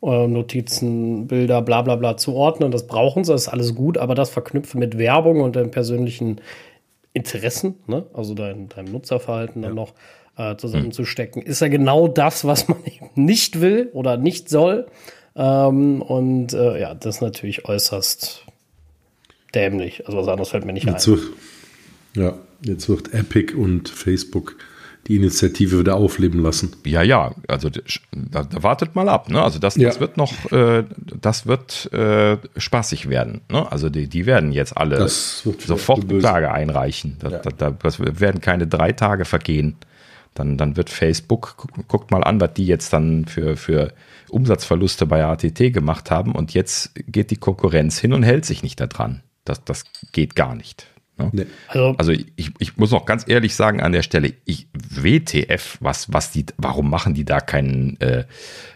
Notizen, 0.00 1.26
Bilder, 1.26 1.62
bla 1.62 1.82
bla 1.82 1.96
bla 1.96 2.16
zuordnen? 2.16 2.70
Das 2.70 2.86
brauchen 2.86 3.24
sie, 3.24 3.32
das 3.32 3.42
ist 3.42 3.48
alles 3.48 3.74
gut, 3.74 3.98
aber 3.98 4.14
das 4.14 4.30
verknüpfen 4.30 4.78
mit 4.78 4.96
Werbung 4.98 5.40
und 5.40 5.56
den 5.56 5.70
persönlichen 5.70 6.40
Interessen, 7.12 7.74
ne? 7.86 8.06
also 8.14 8.34
dein, 8.34 8.68
dein 8.68 8.86
Nutzerverhalten 8.86 9.62
ja. 9.62 9.68
dann 9.68 9.76
noch 9.76 9.94
äh, 10.36 10.56
zusammenzustecken, 10.56 11.42
ist 11.42 11.60
ja 11.60 11.68
genau 11.68 12.08
das, 12.08 12.44
was 12.44 12.68
man 12.68 12.78
eben 12.84 13.10
nicht 13.14 13.60
will 13.60 13.90
oder 13.92 14.16
nicht 14.16 14.48
soll. 14.48 14.86
Ähm, 15.36 16.02
und 16.02 16.52
äh, 16.52 16.80
ja, 16.80 16.94
das 16.94 17.16
ist 17.16 17.20
natürlich 17.20 17.66
äußerst 17.66 18.44
dämlich. 19.54 20.06
Also 20.06 20.18
was 20.18 20.28
anderes 20.28 20.48
fällt 20.50 20.64
mir 20.64 20.72
nicht 20.72 20.86
Jetzt 20.86 21.06
ein. 21.08 21.14
Wird, 21.14 21.22
ja, 22.14 22.38
jetzt 22.64 22.88
wird 22.88 23.12
Epic 23.14 23.54
und 23.54 23.88
Facebook 23.88 24.56
die 25.06 25.16
Initiative 25.16 25.78
wieder 25.78 25.96
aufleben 25.96 26.42
lassen. 26.42 26.72
Ja, 26.84 27.02
ja, 27.02 27.34
also 27.48 27.70
da, 28.12 28.44
da 28.44 28.62
wartet 28.62 28.94
mal 28.94 29.08
ab. 29.08 29.28
Ne? 29.28 29.42
Also 29.42 29.58
das, 29.58 29.76
ja. 29.76 29.88
das 29.88 30.00
wird 30.00 30.16
noch, 30.16 30.52
äh, 30.52 30.84
das 31.20 31.46
wird 31.46 31.92
äh, 31.92 32.36
spaßig 32.56 33.08
werden. 33.08 33.40
Ne? 33.50 33.70
Also 33.70 33.88
die, 33.88 34.08
die 34.08 34.26
werden 34.26 34.52
jetzt 34.52 34.76
alle 34.76 35.08
sofort 35.08 36.08
Klage 36.08 36.52
einreichen. 36.52 37.16
Da, 37.20 37.30
ja. 37.30 37.38
da, 37.38 37.70
das 37.70 37.98
werden 38.00 38.40
keine 38.40 38.66
drei 38.66 38.92
Tage 38.92 39.24
vergehen. 39.24 39.76
Dann, 40.34 40.56
dann 40.56 40.76
wird 40.76 40.90
Facebook, 40.90 41.66
guckt 41.88 42.12
mal 42.12 42.22
an, 42.22 42.40
was 42.40 42.54
die 42.54 42.66
jetzt 42.66 42.92
dann 42.92 43.24
für, 43.24 43.56
für 43.56 43.92
Umsatzverluste 44.28 45.06
bei 45.06 45.24
ATT 45.24 45.72
gemacht 45.72 46.10
haben 46.10 46.36
und 46.36 46.54
jetzt 46.54 46.92
geht 46.94 47.32
die 47.32 47.36
Konkurrenz 47.36 47.98
hin 47.98 48.12
und 48.12 48.22
hält 48.22 48.44
sich 48.44 48.62
nicht 48.62 48.78
daran. 48.78 49.22
Das, 49.44 49.64
das 49.64 49.84
geht 50.12 50.36
gar 50.36 50.54
nicht. 50.54 50.86
Ne? 51.20 51.30
Nee. 51.32 51.46
Also, 51.68 51.94
also 51.98 52.12
ich, 52.12 52.50
ich 52.58 52.76
muss 52.76 52.90
noch 52.90 53.04
ganz 53.04 53.24
ehrlich 53.28 53.54
sagen 53.54 53.80
an 53.80 53.92
der 53.92 54.02
Stelle, 54.02 54.34
ich 54.44 54.68
WTF, 54.72 55.78
was, 55.80 56.12
was 56.12 56.32
die, 56.32 56.46
warum 56.56 56.90
machen 56.90 57.14
die 57.14 57.24
da 57.24 57.40
keinen, 57.40 58.00
äh, 58.00 58.24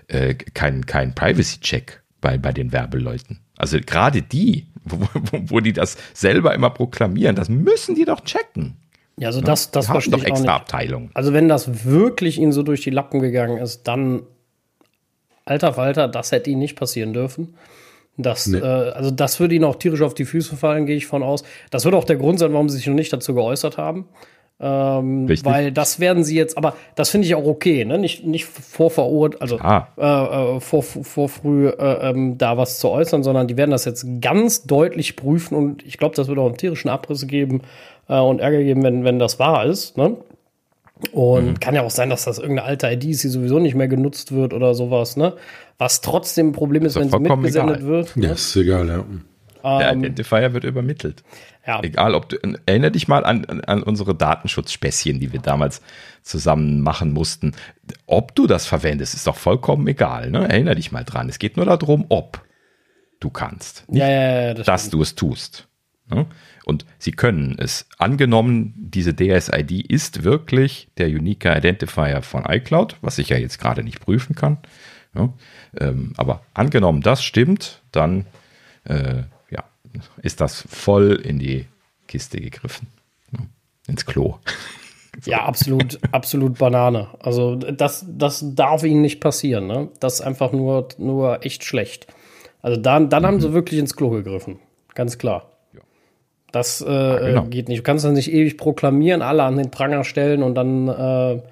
äh, 0.09 0.35
keinen, 0.35 0.87
keinen 0.87 1.15
Privacy-Check 1.15 2.03
bei, 2.21 2.39
bei 2.39 2.53
den 2.53 2.73
Werbeleuten? 2.73 3.41
Also 3.57 3.79
gerade 3.81 4.23
die, 4.23 4.67
wo, 4.85 4.99
wo, 4.99 5.39
wo 5.47 5.61
die 5.61 5.73
das 5.73 5.97
selber 6.13 6.55
immer 6.55 6.71
proklamieren, 6.71 7.37
das 7.37 7.49
müssen 7.49 7.95
die 7.95 8.05
doch 8.05 8.21
checken. 8.21 8.77
Ja, 9.17 9.29
also 9.29 9.41
das, 9.41 9.71
das 9.71 9.87
verstehe 9.87 10.19
doch 10.19 10.25
extra 10.25 10.57
Abteilung. 10.57 11.11
Also 11.15 11.33
wenn 11.33 11.49
das 11.49 11.85
wirklich 11.85 12.39
ihnen 12.39 12.53
so 12.53 12.63
durch 12.63 12.81
die 12.81 12.91
Lappen 12.91 13.21
gegangen 13.21 13.59
ist, 13.59 13.85
dann 13.85 14.23
alter 15.45 15.75
Falter, 15.75 16.09
das 16.09 16.33
hätte 16.33 16.51
ihnen 16.51 16.59
nicht 16.59 16.77
passieren 16.77 17.13
dürfen. 17.13 17.55
Das, 18.17 18.47
nee. 18.47 18.59
äh, 18.59 18.63
also 18.63 19.11
das 19.11 19.41
würde 19.41 19.55
ihnen 19.55 19.65
auch 19.65 19.77
tierisch 19.77 20.03
auf 20.03 20.15
die 20.15 20.25
Füße 20.25 20.57
fallen, 20.57 20.87
gehe 20.87 20.97
ich 20.97 21.07
von 21.07 21.23
aus. 21.23 21.45
Das 21.71 21.85
wird 21.85 21.95
auch 21.95 22.05
der 22.05 22.17
Grund 22.17 22.39
sein, 22.39 22.53
warum 22.53 22.69
sie 22.69 22.77
sich 22.77 22.87
noch 22.87 22.95
nicht 22.95 23.13
dazu 23.13 23.35
geäußert 23.35 23.79
haben. 23.79 24.07
Ähm, 24.61 25.29
weil 25.43 25.73
das 25.73 25.99
werden 25.99 26.23
sie 26.23 26.37
jetzt, 26.37 26.57
aber 26.57 26.77
das 26.95 27.11
finde 27.11 27.27
ich 27.27 27.35
auch 27.35 27.45
okay, 27.45 27.85
ne? 27.85 27.99
Nicht, 27.99 28.25
nicht 28.25 28.45
vor 28.45 28.89
verurteilt, 28.89 29.43
also 29.43 29.59
ah. 29.59 29.89
äh, 29.97 30.61
vor, 30.61 30.85
vor 30.85 31.29
früh 31.29 31.69
äh, 31.69 32.11
ähm, 32.11 32.39
da 32.39 32.57
was 32.57 32.79
zu 32.79 32.89
äußern, 32.89 33.25
sondern 33.25 33.49
die 33.49 33.57
werden 33.57 33.73
das 33.73 33.85
jetzt 33.85 34.07
ganz 34.21 34.63
deutlich 34.63 35.17
prüfen 35.17 35.57
und 35.57 35.85
ich 35.85 35.99
glaube, 35.99 36.15
das 36.15 36.29
wird 36.29 36.39
auch 36.39 36.47
einen 36.47 36.57
tierischen 36.57 36.89
Abriss 36.89 37.27
geben, 37.27 37.63
äh, 38.09 38.19
und 38.19 38.41
Ärger 38.41 38.63
geben, 38.63 38.83
wenn, 38.83 39.05
wenn 39.05 39.19
das 39.19 39.39
wahr 39.39 39.65
ist. 39.65 39.97
Ne? 39.97 40.17
Und 41.13 41.47
mhm. 41.47 41.61
kann 41.61 41.75
ja 41.75 41.83
auch 41.83 41.91
sein, 41.91 42.11
dass 42.11 42.25
das 42.25 42.39
irgendeine 42.39 42.69
alte 42.69 42.89
ID 42.89 43.05
ist, 43.05 43.25
die 43.25 43.29
sowieso 43.29 43.59
nicht 43.59 43.75
mehr 43.75 43.89
genutzt 43.89 44.33
wird 44.33 44.55
oder 44.55 44.75
sowas, 44.75 45.17
ne? 45.17 45.35
Was 45.79 46.01
trotzdem 46.01 46.49
ein 46.49 46.53
Problem 46.53 46.85
ist, 46.85 46.97
ist 46.97 47.03
wenn 47.03 47.11
sie 47.11 47.19
mitgesendet 47.19 47.79
egal. 47.79 47.89
wird. 47.89 48.17
Ne? 48.17 48.27
Ja, 48.27 48.33
ist 48.33 48.57
egal, 48.57 48.89
ja. 48.89 49.05
Der 49.65 49.93
ähm, 49.93 50.01
Identifier 50.01 50.53
wird 50.53 50.65
übermittelt. 50.65 51.25
Ja. 51.67 51.83
Egal, 51.83 52.15
ob 52.15 52.29
du, 52.29 52.37
erinnere 52.67 52.91
dich 52.91 53.09
mal 53.09 53.25
an, 53.25 53.47
an 53.63 53.83
unsere 53.83 54.15
Datenschutzspäßchen, 54.15 55.19
die 55.19 55.33
wir 55.33 55.41
damals 55.41 55.81
zusammen 56.23 56.83
machen 56.83 57.13
mussten. 57.13 57.55
Ob 58.07 58.35
du 58.35 58.47
das 58.47 58.67
verwendest, 58.67 59.15
ist 59.15 59.27
doch 59.27 59.37
vollkommen 59.37 59.87
egal, 59.87 60.31
ne? 60.31 60.47
Erinnere 60.47 60.75
dich 60.75 60.93
mal 60.93 61.05
dran. 61.05 61.31
Es 61.31 61.39
geht 61.39 61.57
nur 61.57 61.65
darum, 61.65 62.05
ob 62.11 62.45
du 63.21 63.31
kannst. 63.31 63.85
ja, 63.89 64.07
ja, 64.09 64.43
ja, 64.49 64.55
das 64.55 64.67
dass 64.67 64.81
stimmt. 64.83 64.95
du 64.95 65.03
es 65.03 65.15
tust. 65.15 65.69
Ne? 66.11 66.27
Und 66.67 66.85
Sie 66.99 67.13
können 67.13 67.57
es. 67.59 67.87
Angenommen, 67.99 68.75
diese 68.77 69.15
DSID 69.15 69.91
ist 69.91 70.25
wirklich 70.25 70.89
der 70.99 71.09
Unique 71.09 71.47
Identifier 71.47 72.21
von 72.21 72.45
iCloud, 72.47 72.97
was 73.01 73.19
ich 73.19 73.31
ja 73.31 73.39
jetzt 73.39 73.59
gerade 73.59 73.83
nicht 73.83 74.01
prüfen 74.01 74.35
kann. 74.35 74.59
Ja, 75.15 75.33
ähm, 75.79 76.13
aber 76.17 76.43
angenommen, 76.55 77.01
das 77.01 77.23
stimmt, 77.23 77.83
dann 77.93 78.27
äh, 78.85 79.23
ja, 79.51 79.65
ist 80.23 80.41
das 80.41 80.63
voll 80.69 81.13
in 81.13 81.39
die 81.39 81.67
Kiste 82.09 82.41
gegriffen. 82.41 82.89
Ja, 83.33 83.41
ins 83.89 84.07
Klo. 84.07 84.39
Ja, 85.27 85.45
absolut, 85.45 86.01
absolut 86.11 86.59
Banane. 86.59 87.07
Also 87.21 87.55
das, 87.55 88.05
das 88.09 88.45
darf 88.57 88.83
ihnen 88.83 89.01
nicht 89.01 89.21
passieren. 89.21 89.69
Ne? 89.69 89.89
Das 90.01 90.15
ist 90.15 90.21
einfach 90.23 90.51
nur, 90.51 90.89
nur 90.99 91.47
echt 91.47 91.63
schlecht. 91.63 92.09
Also 92.63 92.81
dann, 92.81 93.11
dann 93.11 93.23
mhm. 93.23 93.27
haben 93.29 93.41
sie 93.41 93.53
wirklich 93.53 93.79
ins 93.79 93.95
Klo 93.95 94.11
gegriffen. 94.11 94.59
Ganz 94.93 95.17
klar. 95.17 95.53
Das 96.51 96.81
äh, 96.81 96.93
ja, 96.93 97.19
genau. 97.19 97.45
geht 97.45 97.69
nicht. 97.69 97.79
Du 97.79 97.83
kannst 97.83 98.05
das 98.05 98.13
nicht 98.13 98.33
ewig 98.33 98.57
proklamieren, 98.57 99.23
alle 99.23 99.43
an 99.43 99.57
den 99.57 99.71
Pranger 99.71 100.05
stellen 100.05 100.43
und 100.43 100.55
dann 100.55 100.89
äh, 100.89 101.43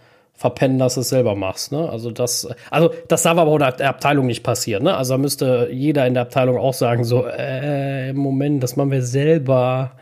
verpennen, 0.43 0.79
dass 0.79 0.95
du 0.95 1.01
es 1.01 1.09
selber 1.09 1.35
machst. 1.37 1.73
Ne? 1.73 1.89
Also 1.89 2.11
das, 2.11 2.49
also 2.71 2.91
das 3.09 3.23
darf 3.23 3.39
aber 3.39 3.51
auch 3.51 3.55
in 3.55 3.77
der 3.79 3.89
Abteilung 3.89 4.27
nicht 4.27 4.43
passieren. 4.43 4.83
Ne? 4.83 4.97
Also 4.97 5.15
da 5.15 5.19
müsste 5.19 5.69
jeder 5.73 6.07
in 6.07 6.15
der 6.15 6.25
Abteilung 6.25 6.59
auch 6.59 6.75
sagen, 6.75 7.05
so, 7.05 7.25
äh, 7.25 8.13
Moment, 8.13 8.63
das 8.63 8.77
machen 8.77 8.91
wir 8.91 9.03
selber. 9.03 9.93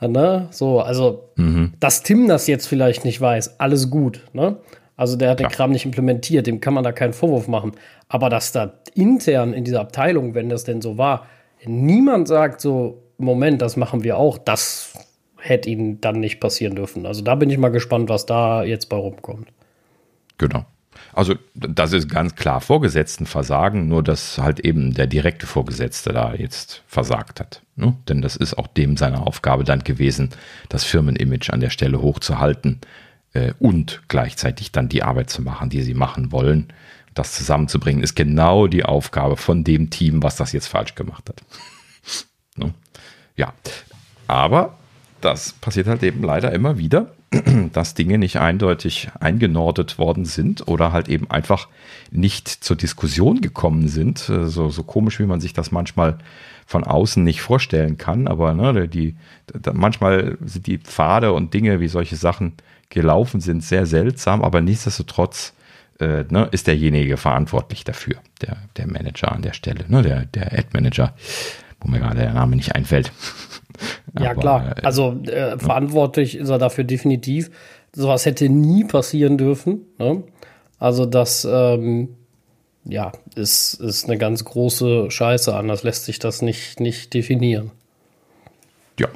Ne? 0.00 0.48
So, 0.50 0.80
also, 0.80 1.28
mhm. 1.36 1.74
dass 1.80 2.02
Tim 2.02 2.26
das 2.26 2.46
jetzt 2.46 2.66
vielleicht 2.66 3.04
nicht 3.04 3.20
weiß, 3.20 3.60
alles 3.60 3.90
gut. 3.90 4.22
Ne? 4.32 4.56
Also 4.96 5.16
der 5.16 5.30
hat 5.30 5.40
den 5.40 5.48
Kram 5.48 5.70
nicht 5.70 5.84
implementiert, 5.84 6.46
dem 6.46 6.60
kann 6.60 6.72
man 6.72 6.82
da 6.82 6.92
keinen 6.92 7.12
Vorwurf 7.12 7.46
machen. 7.46 7.72
Aber 8.08 8.30
dass 8.30 8.52
da 8.52 8.72
intern 8.94 9.52
in 9.52 9.64
dieser 9.64 9.80
Abteilung, 9.80 10.34
wenn 10.34 10.48
das 10.48 10.64
denn 10.64 10.80
so 10.80 10.96
war, 10.96 11.26
niemand 11.64 12.26
sagt 12.26 12.60
so, 12.60 13.02
Moment, 13.18 13.60
das 13.60 13.76
machen 13.76 14.02
wir 14.02 14.16
auch, 14.16 14.38
das 14.38 14.94
hätte 15.38 15.68
ihnen 15.68 16.00
dann 16.00 16.20
nicht 16.20 16.40
passieren 16.40 16.74
dürfen. 16.74 17.04
Also 17.04 17.22
da 17.22 17.34
bin 17.34 17.50
ich 17.50 17.58
mal 17.58 17.68
gespannt, 17.68 18.08
was 18.08 18.24
da 18.24 18.64
jetzt 18.64 18.88
bei 18.88 18.96
rumkommt. 18.96 19.48
Genau. 20.38 20.66
Also 21.12 21.36
das 21.54 21.92
ist 21.92 22.08
ganz 22.08 22.34
klar 22.34 22.60
Vorgesetzten 22.60 23.26
versagen, 23.26 23.88
nur 23.88 24.02
dass 24.02 24.38
halt 24.38 24.60
eben 24.60 24.94
der 24.94 25.06
direkte 25.06 25.46
Vorgesetzte 25.46 26.12
da 26.12 26.34
jetzt 26.34 26.82
versagt 26.86 27.40
hat. 27.40 27.62
Ne? 27.76 27.96
Denn 28.08 28.20
das 28.20 28.36
ist 28.36 28.58
auch 28.58 28.66
dem 28.66 28.96
seine 28.96 29.24
Aufgabe 29.26 29.64
dann 29.64 29.84
gewesen, 29.84 30.30
das 30.68 30.84
Firmenimage 30.84 31.52
an 31.52 31.60
der 31.60 31.70
Stelle 31.70 32.00
hochzuhalten 32.00 32.80
äh, 33.32 33.52
und 33.58 34.02
gleichzeitig 34.08 34.72
dann 34.72 34.88
die 34.88 35.02
Arbeit 35.02 35.30
zu 35.30 35.42
machen, 35.42 35.70
die 35.70 35.82
sie 35.82 35.94
machen 35.94 36.32
wollen. 36.32 36.72
Das 37.14 37.32
zusammenzubringen 37.32 38.02
ist 38.02 38.16
genau 38.16 38.66
die 38.66 38.84
Aufgabe 38.84 39.36
von 39.36 39.62
dem 39.62 39.90
Team, 39.90 40.22
was 40.22 40.34
das 40.36 40.52
jetzt 40.52 40.66
falsch 40.66 40.96
gemacht 40.96 41.28
hat. 41.28 41.42
ne? 42.56 42.74
Ja, 43.36 43.52
aber 44.26 44.78
das 45.24 45.52
passiert 45.54 45.86
halt 45.86 46.02
eben 46.02 46.22
leider 46.22 46.52
immer 46.52 46.78
wieder, 46.78 47.12
dass 47.72 47.94
Dinge 47.94 48.18
nicht 48.18 48.36
eindeutig 48.36 49.08
eingenordet 49.18 49.98
worden 49.98 50.24
sind 50.24 50.68
oder 50.68 50.92
halt 50.92 51.08
eben 51.08 51.30
einfach 51.30 51.68
nicht 52.10 52.48
zur 52.48 52.76
Diskussion 52.76 53.40
gekommen 53.40 53.88
sind. 53.88 54.28
Äh, 54.28 54.46
so, 54.46 54.68
so 54.70 54.82
komisch, 54.82 55.18
wie 55.18 55.26
man 55.26 55.40
sich 55.40 55.52
das 55.52 55.72
manchmal 55.72 56.18
von 56.66 56.84
außen 56.84 57.22
nicht 57.22 57.42
vorstellen 57.42 57.98
kann, 57.98 58.26
aber 58.26 58.54
ne, 58.54 58.88
die, 58.88 59.16
manchmal 59.72 60.38
sind 60.44 60.66
die 60.66 60.78
Pfade 60.78 61.32
und 61.32 61.52
Dinge, 61.52 61.78
wie 61.80 61.88
solche 61.88 62.16
Sachen 62.16 62.54
gelaufen 62.88 63.40
sind, 63.40 63.62
sehr 63.62 63.84
seltsam, 63.84 64.42
aber 64.42 64.62
nichtsdestotrotz 64.62 65.52
äh, 66.00 66.24
ne, 66.30 66.48
ist 66.52 66.66
derjenige 66.66 67.18
verantwortlich 67.18 67.84
dafür, 67.84 68.16
der, 68.40 68.56
der 68.78 68.86
Manager 68.86 69.32
an 69.32 69.42
der 69.42 69.52
Stelle, 69.52 69.84
ne, 69.88 70.00
der, 70.00 70.24
der 70.24 70.58
Ad-Manager 70.58 71.12
wo 71.84 71.90
mir 71.90 72.00
gerade 72.00 72.20
der 72.20 72.32
Name 72.32 72.56
nicht 72.56 72.74
einfällt. 72.74 73.12
Ja, 74.18 74.30
Aber, 74.30 74.40
klar. 74.40 74.74
Also 74.82 75.20
äh, 75.26 75.58
verantwortlich 75.58 76.36
ist 76.36 76.48
er 76.48 76.58
dafür 76.58 76.84
definitiv. 76.84 77.50
Sowas 77.94 78.26
hätte 78.26 78.48
nie 78.48 78.84
passieren 78.84 79.38
dürfen. 79.38 79.82
Ne? 79.98 80.22
Also 80.78 81.06
das, 81.06 81.46
ähm, 81.50 82.16
ja, 82.84 83.12
ist, 83.34 83.74
ist 83.74 84.04
eine 84.06 84.18
ganz 84.18 84.44
große 84.44 85.10
Scheiße. 85.10 85.54
Anders 85.54 85.82
lässt 85.82 86.04
sich 86.04 86.18
das 86.18 86.42
nicht, 86.42 86.80
nicht 86.80 87.14
definieren. 87.14 87.70
Ja, 88.98 89.08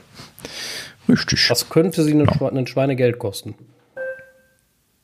richtig. 1.08 1.46
Das 1.48 1.68
könnte 1.68 2.02
sie 2.02 2.12
genau. 2.12 2.48
ein 2.48 2.66
Schweinegeld 2.66 3.18
kosten. 3.18 3.54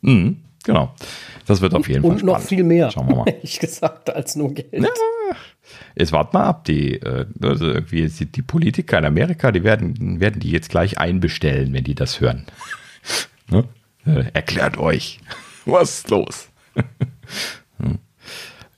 Mhm, 0.00 0.38
genau. 0.64 0.94
Das 1.46 1.60
wird 1.60 1.74
auf 1.74 1.88
jeden 1.88 2.04
und, 2.04 2.20
Fall 2.20 2.20
Und 2.20 2.26
noch 2.26 2.40
viel 2.40 2.64
mehr, 2.64 2.90
Schauen 2.90 3.08
wir 3.08 3.16
mal. 3.16 3.34
ich 3.42 3.58
gesagt, 3.58 4.10
als 4.10 4.34
nur 4.34 4.52
Geld. 4.54 4.72
Ja, 4.72 4.88
Jetzt 5.96 6.12
wart 6.12 6.34
mal 6.34 6.44
ab, 6.44 6.64
die, 6.64 6.94
äh, 6.94 7.26
also 7.40 7.66
irgendwie 7.66 8.08
die 8.08 8.42
Politiker 8.42 8.98
in 8.98 9.04
Amerika, 9.04 9.52
die 9.52 9.62
werden, 9.62 10.20
werden 10.20 10.40
die 10.40 10.50
jetzt 10.50 10.70
gleich 10.70 10.98
einbestellen, 10.98 11.72
wenn 11.72 11.84
die 11.84 11.94
das 11.94 12.20
hören. 12.20 12.46
ne? 13.48 13.64
äh, 14.06 14.24
erklärt 14.32 14.76
euch, 14.76 15.20
was 15.64 15.98
ist 15.98 16.10
los? 16.10 16.48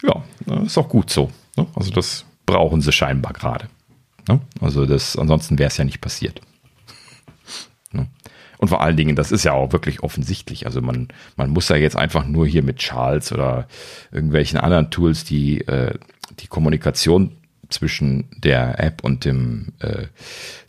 ja, 0.02 0.24
ist 0.62 0.78
auch 0.78 0.88
gut 0.88 1.10
so. 1.10 1.30
Ne? 1.56 1.66
Also 1.74 1.90
das 1.90 2.24
brauchen 2.44 2.80
sie 2.80 2.92
scheinbar 2.92 3.32
gerade. 3.32 3.68
Ne? 4.28 4.40
Also 4.60 4.86
das, 4.86 5.16
ansonsten 5.16 5.58
wäre 5.58 5.68
es 5.68 5.76
ja 5.76 5.84
nicht 5.84 6.00
passiert. 6.00 6.40
Ne? 7.92 8.08
Und 8.58 8.68
vor 8.68 8.80
allen 8.80 8.96
Dingen, 8.96 9.16
das 9.16 9.32
ist 9.32 9.44
ja 9.44 9.52
auch 9.52 9.72
wirklich 9.72 10.02
offensichtlich. 10.02 10.66
Also 10.66 10.80
man, 10.80 11.08
man 11.36 11.50
muss 11.50 11.68
ja 11.68 11.76
jetzt 11.76 11.96
einfach 11.96 12.26
nur 12.26 12.46
hier 12.46 12.62
mit 12.62 12.78
Charles 12.78 13.32
oder 13.32 13.68
irgendwelchen 14.12 14.58
anderen 14.58 14.90
Tools, 14.90 15.24
die 15.24 15.60
äh, 15.62 15.98
die 16.40 16.46
Kommunikation 16.46 17.36
zwischen 17.68 18.28
der 18.36 18.78
App 18.80 19.02
und 19.02 19.24
dem, 19.24 19.72
äh, 19.80 20.06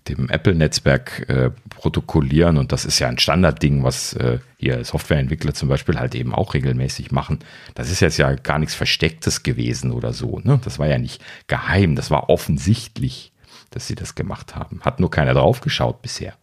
dem 0.07 0.29
Apple-Netzwerk 0.29 1.29
äh, 1.29 1.51
protokollieren. 1.69 2.57
Und 2.57 2.71
das 2.71 2.85
ist 2.85 2.99
ja 2.99 3.07
ein 3.07 3.19
Standardding, 3.19 3.83
was 3.83 4.13
äh, 4.13 4.39
hier 4.57 4.83
Softwareentwickler 4.83 5.53
zum 5.53 5.69
Beispiel 5.69 5.99
halt 5.99 6.15
eben 6.15 6.33
auch 6.33 6.53
regelmäßig 6.53 7.11
machen. 7.11 7.39
Das 7.75 7.91
ist 7.91 7.99
jetzt 7.99 8.17
ja 8.17 8.33
gar 8.33 8.59
nichts 8.59 8.75
Verstecktes 8.75 9.43
gewesen 9.43 9.91
oder 9.91 10.13
so. 10.13 10.39
Ne? 10.39 10.59
Das 10.63 10.79
war 10.79 10.87
ja 10.87 10.97
nicht 10.97 11.21
geheim, 11.47 11.95
das 11.95 12.11
war 12.11 12.29
offensichtlich, 12.29 13.31
dass 13.71 13.87
sie 13.87 13.95
das 13.95 14.15
gemacht 14.15 14.55
haben. 14.55 14.81
Hat 14.81 14.99
nur 14.99 15.11
keiner 15.11 15.33
drauf 15.33 15.61
geschaut 15.61 16.01
bisher. 16.01 16.33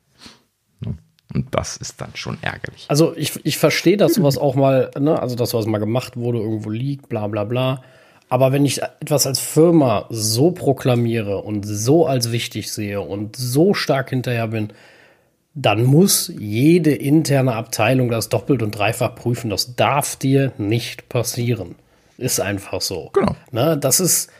Ne? 0.81 0.97
Und 1.35 1.55
das 1.55 1.77
ist 1.77 2.01
dann 2.01 2.11
schon 2.15 2.39
ärgerlich. 2.43 2.87
Also 2.89 3.17
ich, 3.17 3.45
ich 3.45 3.59
verstehe, 3.59 3.97
dass 3.97 4.15
sowas 4.15 4.39
auch 4.39 4.55
mal, 4.55 4.91
ne, 4.99 5.21
also 5.21 5.35
dass 5.35 5.51
sowas 5.51 5.67
mal 5.67 5.79
gemacht 5.79 6.17
wurde, 6.17 6.39
irgendwo 6.39 6.71
liegt, 6.71 7.09
bla 7.09 7.27
bla 7.27 7.45
bla. 7.45 7.83
Aber 8.29 8.53
wenn 8.53 8.65
ich 8.65 8.83
etwas 8.83 9.27
als 9.27 9.39
Firma 9.39 10.07
so 10.11 10.51
proklamiere 10.51 11.43
und 11.43 11.65
so 11.65 12.07
als 12.07 12.33
wichtig 12.33 12.73
sehe 12.73 13.01
und 13.01 13.37
so 13.37 13.75
stark 13.75 14.11
hinterher 14.11 14.49
bin, 14.49 14.73
dann 15.55 15.85
muss 15.85 16.33
jede 16.37 16.93
interne 16.95 17.55
Abteilung 17.55 18.11
das 18.11 18.29
doppelt 18.29 18.63
und 18.63 18.77
dreifach 18.77 19.15
prüfen. 19.15 19.51
Das 19.51 19.77
darf 19.77 20.17
dir 20.17 20.53
nicht 20.59 21.09
passieren. 21.09 21.77
Ist 22.19 22.41
einfach 22.41 22.81
so. 22.81 23.11
Genau. 23.13 23.37
Ne, 23.53 23.79
das 23.79 24.01
ist, 24.01 24.31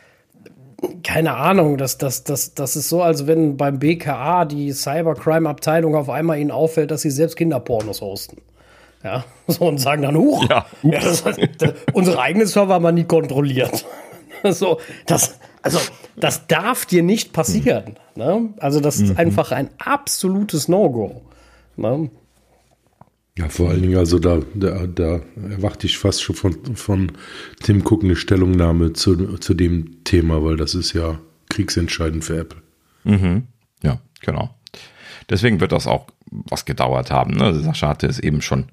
keine 1.03 1.35
Ahnung, 1.35 1.77
das, 1.77 1.97
das, 1.97 2.23
das, 2.23 2.53
das 2.53 2.75
ist 2.75 2.89
so, 2.89 3.01
als 3.01 3.27
wenn 3.27 3.55
beim 3.55 3.79
BKA 3.79 4.45
die 4.45 4.71
Cybercrime-Abteilung 4.73 5.95
auf 5.95 6.09
einmal 6.09 6.39
ihnen 6.39 6.51
auffällt, 6.51 6.91
dass 6.91 7.01
sie 7.01 7.11
selbst 7.11 7.37
Kinderpornos 7.37 8.01
hosten. 8.01 8.41
Ja, 9.05 9.23
so 9.47 9.67
und 9.67 9.77
sagen 9.77 10.01
dann, 10.01 10.17
huch, 10.17 10.49
ja. 10.49 10.65
ja 10.83 10.99
das, 10.99 11.23
das, 11.23 11.73
unsere 11.93 12.19
eigenen 12.19 12.47
Server 12.47 12.73
haben 12.73 12.83
wir 12.83 12.91
nie 12.91 13.03
kontrolliert. 13.03 13.85
so, 14.49 14.79
das, 15.05 15.39
also, 15.61 15.79
das 16.15 16.47
darf 16.47 16.87
dir 16.87 17.03
nicht 17.03 17.31
passieren. 17.31 17.97
Ne? 18.15 18.53
Also, 18.57 18.79
das 18.79 18.99
ist 18.99 19.11
mhm. 19.11 19.17
einfach 19.17 19.51
ein 19.51 19.69
absolutes 19.77 20.67
No-Go. 20.67 21.21
Ne? 21.77 22.09
Ja, 23.37 23.49
vor 23.49 23.69
allen 23.69 23.83
Dingen, 23.83 23.97
also 23.97 24.17
da, 24.17 24.39
da, 24.55 24.87
da 24.87 25.19
erwarte 25.35 25.85
ich 25.85 25.97
fast 25.97 26.23
schon 26.23 26.35
von, 26.35 26.75
von 26.75 27.11
Tim 27.61 27.85
Cook 27.85 28.03
eine 28.03 28.15
Stellungnahme 28.15 28.93
zu, 28.93 29.37
zu 29.37 29.53
dem 29.53 30.03
Thema, 30.05 30.43
weil 30.43 30.55
das 30.55 30.73
ist 30.73 30.93
ja 30.93 31.19
kriegsentscheidend 31.49 32.23
für 32.23 32.39
Apple. 32.39 32.61
Mhm. 33.03 33.43
Ja, 33.83 33.99
genau. 34.21 34.55
Deswegen 35.29 35.59
wird 35.59 35.73
das 35.73 35.85
auch 35.85 36.07
was 36.49 36.65
gedauert 36.65 37.11
haben. 37.11 37.35
Ne? 37.35 37.53
Sascha 37.53 37.87
hatte 37.87 38.07
es 38.07 38.19
eben 38.19 38.41
schon 38.41 38.65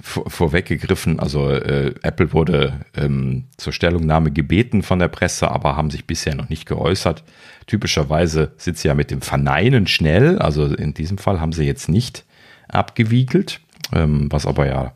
vor, 0.00 0.28
vorweggegriffen. 0.30 1.20
Also 1.20 1.50
äh, 1.50 1.94
Apple 2.02 2.32
wurde 2.32 2.80
ähm, 2.96 3.44
zur 3.56 3.72
Stellungnahme 3.72 4.30
gebeten 4.30 4.82
von 4.82 4.98
der 4.98 5.08
Presse, 5.08 5.50
aber 5.50 5.76
haben 5.76 5.90
sich 5.90 6.06
bisher 6.06 6.34
noch 6.34 6.48
nicht 6.48 6.66
geäußert. 6.66 7.24
Typischerweise 7.66 8.52
sind 8.56 8.78
sie 8.78 8.88
ja 8.88 8.94
mit 8.94 9.10
dem 9.10 9.22
Verneinen 9.22 9.86
schnell. 9.86 10.38
Also 10.38 10.66
in 10.66 10.94
diesem 10.94 11.18
Fall 11.18 11.40
haben 11.40 11.52
sie 11.52 11.64
jetzt 11.64 11.88
nicht 11.88 12.24
abgewiegelt, 12.68 13.60
ähm, 13.92 14.28
was 14.30 14.46
aber 14.46 14.66
ja 14.66 14.92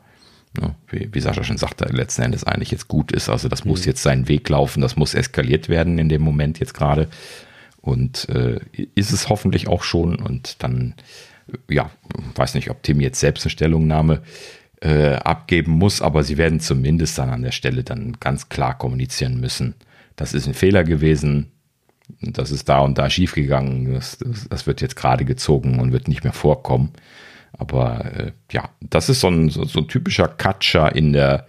ne, 0.59 0.75
wie, 0.89 1.09
wie 1.11 1.19
Sascha 1.19 1.43
schon 1.43 1.57
sagte, 1.57 1.85
letzten 1.85 2.23
Endes 2.23 2.43
eigentlich 2.43 2.71
jetzt 2.71 2.87
gut 2.87 3.11
ist. 3.11 3.29
Also 3.29 3.49
das 3.49 3.65
mhm. 3.65 3.71
muss 3.71 3.85
jetzt 3.85 4.03
seinen 4.03 4.27
Weg 4.27 4.47
laufen, 4.49 4.81
das 4.81 4.95
muss 4.95 5.13
eskaliert 5.13 5.69
werden 5.69 5.97
in 5.97 6.09
dem 6.09 6.21
Moment 6.21 6.59
jetzt 6.59 6.73
gerade. 6.73 7.07
Und 7.81 8.29
äh, 8.29 8.59
ist 8.95 9.11
es 9.11 9.29
hoffentlich 9.29 9.67
auch 9.67 9.83
schon. 9.83 10.15
Und 10.15 10.63
dann 10.63 10.95
ja, 11.69 11.89
weiß 12.35 12.55
nicht, 12.55 12.69
ob 12.69 12.83
Tim 12.83 13.01
jetzt 13.01 13.19
selbst 13.19 13.45
eine 13.45 13.51
Stellungnahme 13.51 14.21
äh, 14.81 15.15
abgeben 15.15 15.73
muss, 15.73 16.01
aber 16.01 16.23
sie 16.23 16.37
werden 16.37 16.59
zumindest 16.59 17.17
dann 17.17 17.29
an 17.29 17.41
der 17.41 17.51
Stelle 17.51 17.83
dann 17.83 18.17
ganz 18.19 18.49
klar 18.49 18.77
kommunizieren 18.77 19.39
müssen. 19.39 19.75
Das 20.15 20.33
ist 20.33 20.47
ein 20.47 20.53
Fehler 20.53 20.83
gewesen. 20.83 21.51
das 22.21 22.51
ist 22.51 22.69
da 22.69 22.79
und 22.79 22.97
da 22.97 23.09
schiefgegangen, 23.09 23.93
das, 23.93 24.17
das, 24.19 24.47
das 24.47 24.67
wird 24.67 24.81
jetzt 24.81 24.95
gerade 24.95 25.25
gezogen 25.25 25.79
und 25.79 25.91
wird 25.91 26.07
nicht 26.07 26.23
mehr 26.23 26.33
vorkommen. 26.33 26.91
Aber 27.57 28.05
äh, 28.13 28.33
ja, 28.51 28.69
das 28.81 29.09
ist 29.09 29.21
so 29.21 29.29
ein, 29.29 29.49
so, 29.49 29.63
so 29.63 29.79
ein 29.79 29.87
typischer 29.87 30.27
Katscher 30.27 30.93
in 30.93 31.13
der, 31.13 31.47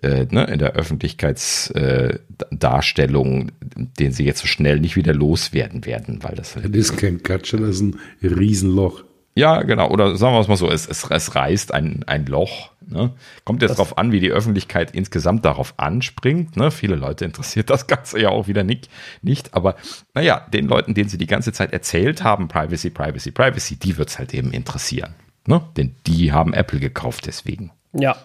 äh, 0.00 0.26
ne, 0.30 0.44
in 0.44 0.60
der 0.60 0.74
Öffentlichkeitsdarstellung, 0.74 3.48
äh, 3.48 3.52
den 3.98 4.12
sie 4.12 4.24
jetzt 4.24 4.40
so 4.40 4.46
schnell 4.46 4.78
nicht 4.78 4.94
wieder 4.96 5.12
loswerden 5.12 5.84
werden, 5.86 6.22
weil 6.22 6.36
das. 6.36 6.54
Das 6.54 6.70
ist 6.70 6.96
kein 6.96 7.20
Katscher, 7.22 7.58
das 7.58 7.76
ist 7.76 7.82
ein 7.82 8.00
Riesenloch. 8.22 9.04
Ja, 9.34 9.62
genau. 9.62 9.88
Oder 9.90 10.16
sagen 10.16 10.34
wir 10.34 10.40
es 10.40 10.48
mal 10.48 10.56
so, 10.56 10.70
es, 10.70 10.86
es, 10.86 11.04
es 11.08 11.34
reißt 11.34 11.72
ein, 11.72 12.04
ein 12.06 12.26
Loch. 12.26 12.70
Ne? 12.86 13.12
Kommt 13.44 13.62
jetzt 13.62 13.72
darauf 13.72 13.96
an, 13.96 14.10
wie 14.10 14.20
die 14.20 14.32
Öffentlichkeit 14.32 14.90
insgesamt 14.90 15.44
darauf 15.44 15.74
anspringt. 15.76 16.56
Ne? 16.56 16.70
Viele 16.70 16.96
Leute 16.96 17.24
interessiert 17.24 17.70
das 17.70 17.86
Ganze 17.86 18.20
ja 18.20 18.30
auch 18.30 18.48
wieder 18.48 18.64
nicht. 18.64 18.90
nicht. 19.22 19.54
Aber 19.54 19.76
naja, 20.14 20.46
den 20.52 20.66
Leuten, 20.66 20.94
denen 20.94 21.08
sie 21.08 21.18
die 21.18 21.28
ganze 21.28 21.52
Zeit 21.52 21.72
erzählt 21.72 22.24
haben, 22.24 22.48
Privacy, 22.48 22.90
Privacy, 22.90 23.30
Privacy, 23.30 23.76
die 23.76 23.96
wird 23.96 24.08
es 24.08 24.18
halt 24.18 24.34
eben 24.34 24.52
interessieren. 24.52 25.14
Ne? 25.46 25.62
Denn 25.76 25.94
die 26.06 26.32
haben 26.32 26.52
Apple 26.52 26.80
gekauft 26.80 27.26
deswegen. 27.26 27.70
Ja, 27.92 28.16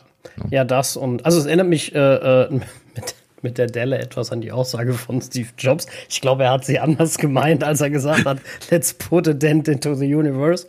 ja, 0.49 0.63
das 0.63 0.97
und 0.97 1.25
also 1.25 1.39
es 1.39 1.45
erinnert 1.45 1.67
mich 1.67 1.93
äh, 1.95 1.99
äh, 1.99 2.59
mit, 3.45 3.57
der 3.57 3.67
Delle 3.67 3.97
etwas 3.97 4.31
an 4.31 4.41
die 4.41 4.51
Aussage 4.51 4.93
von 4.93 5.21
Steve 5.21 5.49
Jobs. 5.57 5.85
Ich 6.09 6.19
glaube, 6.19 6.43
er 6.43 6.51
hat 6.51 6.65
sie 6.65 6.79
anders 6.79 7.17
gemeint, 7.17 7.63
als 7.63 7.79
er 7.79 7.89
gesagt 7.89 8.25
hat, 8.25 8.39
let's 8.69 8.93
put 8.93 9.27
a 9.27 9.33
dent 9.33 9.67
into 9.67 9.93
the 9.93 10.13
universe. 10.13 10.67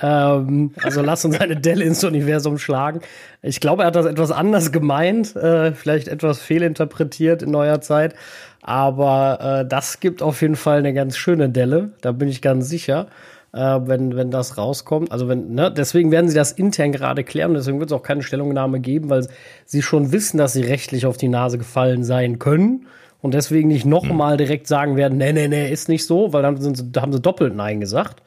Ähm, 0.00 0.72
also 0.82 1.02
lass 1.02 1.24
uns 1.24 1.38
eine 1.40 1.56
Delle 1.56 1.84
ins 1.84 2.02
Universum 2.02 2.58
schlagen. 2.58 3.00
Ich 3.42 3.60
glaube, 3.60 3.82
er 3.82 3.88
hat 3.88 3.96
das 3.96 4.06
etwas 4.06 4.30
anders 4.30 4.72
gemeint, 4.72 5.36
äh, 5.36 5.72
vielleicht 5.72 6.08
etwas 6.08 6.40
fehlinterpretiert 6.40 7.42
in 7.42 7.50
neuer 7.50 7.80
Zeit. 7.80 8.14
Aber 8.62 9.62
äh, 9.62 9.68
das 9.68 10.00
gibt 10.00 10.22
auf 10.22 10.40
jeden 10.40 10.56
Fall 10.56 10.78
eine 10.78 10.94
ganz 10.94 11.16
schöne 11.16 11.48
Delle, 11.48 11.90
da 12.00 12.12
bin 12.12 12.28
ich 12.28 12.40
ganz 12.40 12.68
sicher 12.68 13.08
äh, 13.52 13.80
wenn, 13.84 14.16
wenn 14.16 14.30
das 14.30 14.58
rauskommt. 14.58 15.12
Also 15.12 15.28
wenn, 15.28 15.54
ne, 15.54 15.70
deswegen 15.70 16.10
werden 16.10 16.28
sie 16.28 16.34
das 16.34 16.52
intern 16.52 16.92
gerade 16.92 17.24
klären, 17.24 17.54
deswegen 17.54 17.78
wird 17.80 17.90
es 17.90 17.96
auch 17.96 18.02
keine 18.02 18.22
Stellungnahme 18.22 18.80
geben, 18.80 19.10
weil 19.10 19.26
sie 19.64 19.82
schon 19.82 20.12
wissen, 20.12 20.38
dass 20.38 20.54
sie 20.54 20.62
rechtlich 20.62 21.06
auf 21.06 21.16
die 21.16 21.28
Nase 21.28 21.58
gefallen 21.58 22.04
sein 22.04 22.38
können 22.38 22.86
und 23.20 23.34
deswegen 23.34 23.68
nicht 23.68 23.86
nochmal 23.86 24.36
direkt 24.36 24.66
sagen 24.66 24.96
werden, 24.96 25.18
nee, 25.18 25.32
nee, 25.32 25.48
nee, 25.48 25.70
ist 25.70 25.88
nicht 25.88 26.06
so, 26.06 26.32
weil 26.32 26.42
dann 26.42 26.60
sind 26.60 26.96
haben 26.96 27.12
sie 27.12 27.20
doppelt 27.20 27.54
Nein 27.54 27.80
gesagt. 27.80 28.22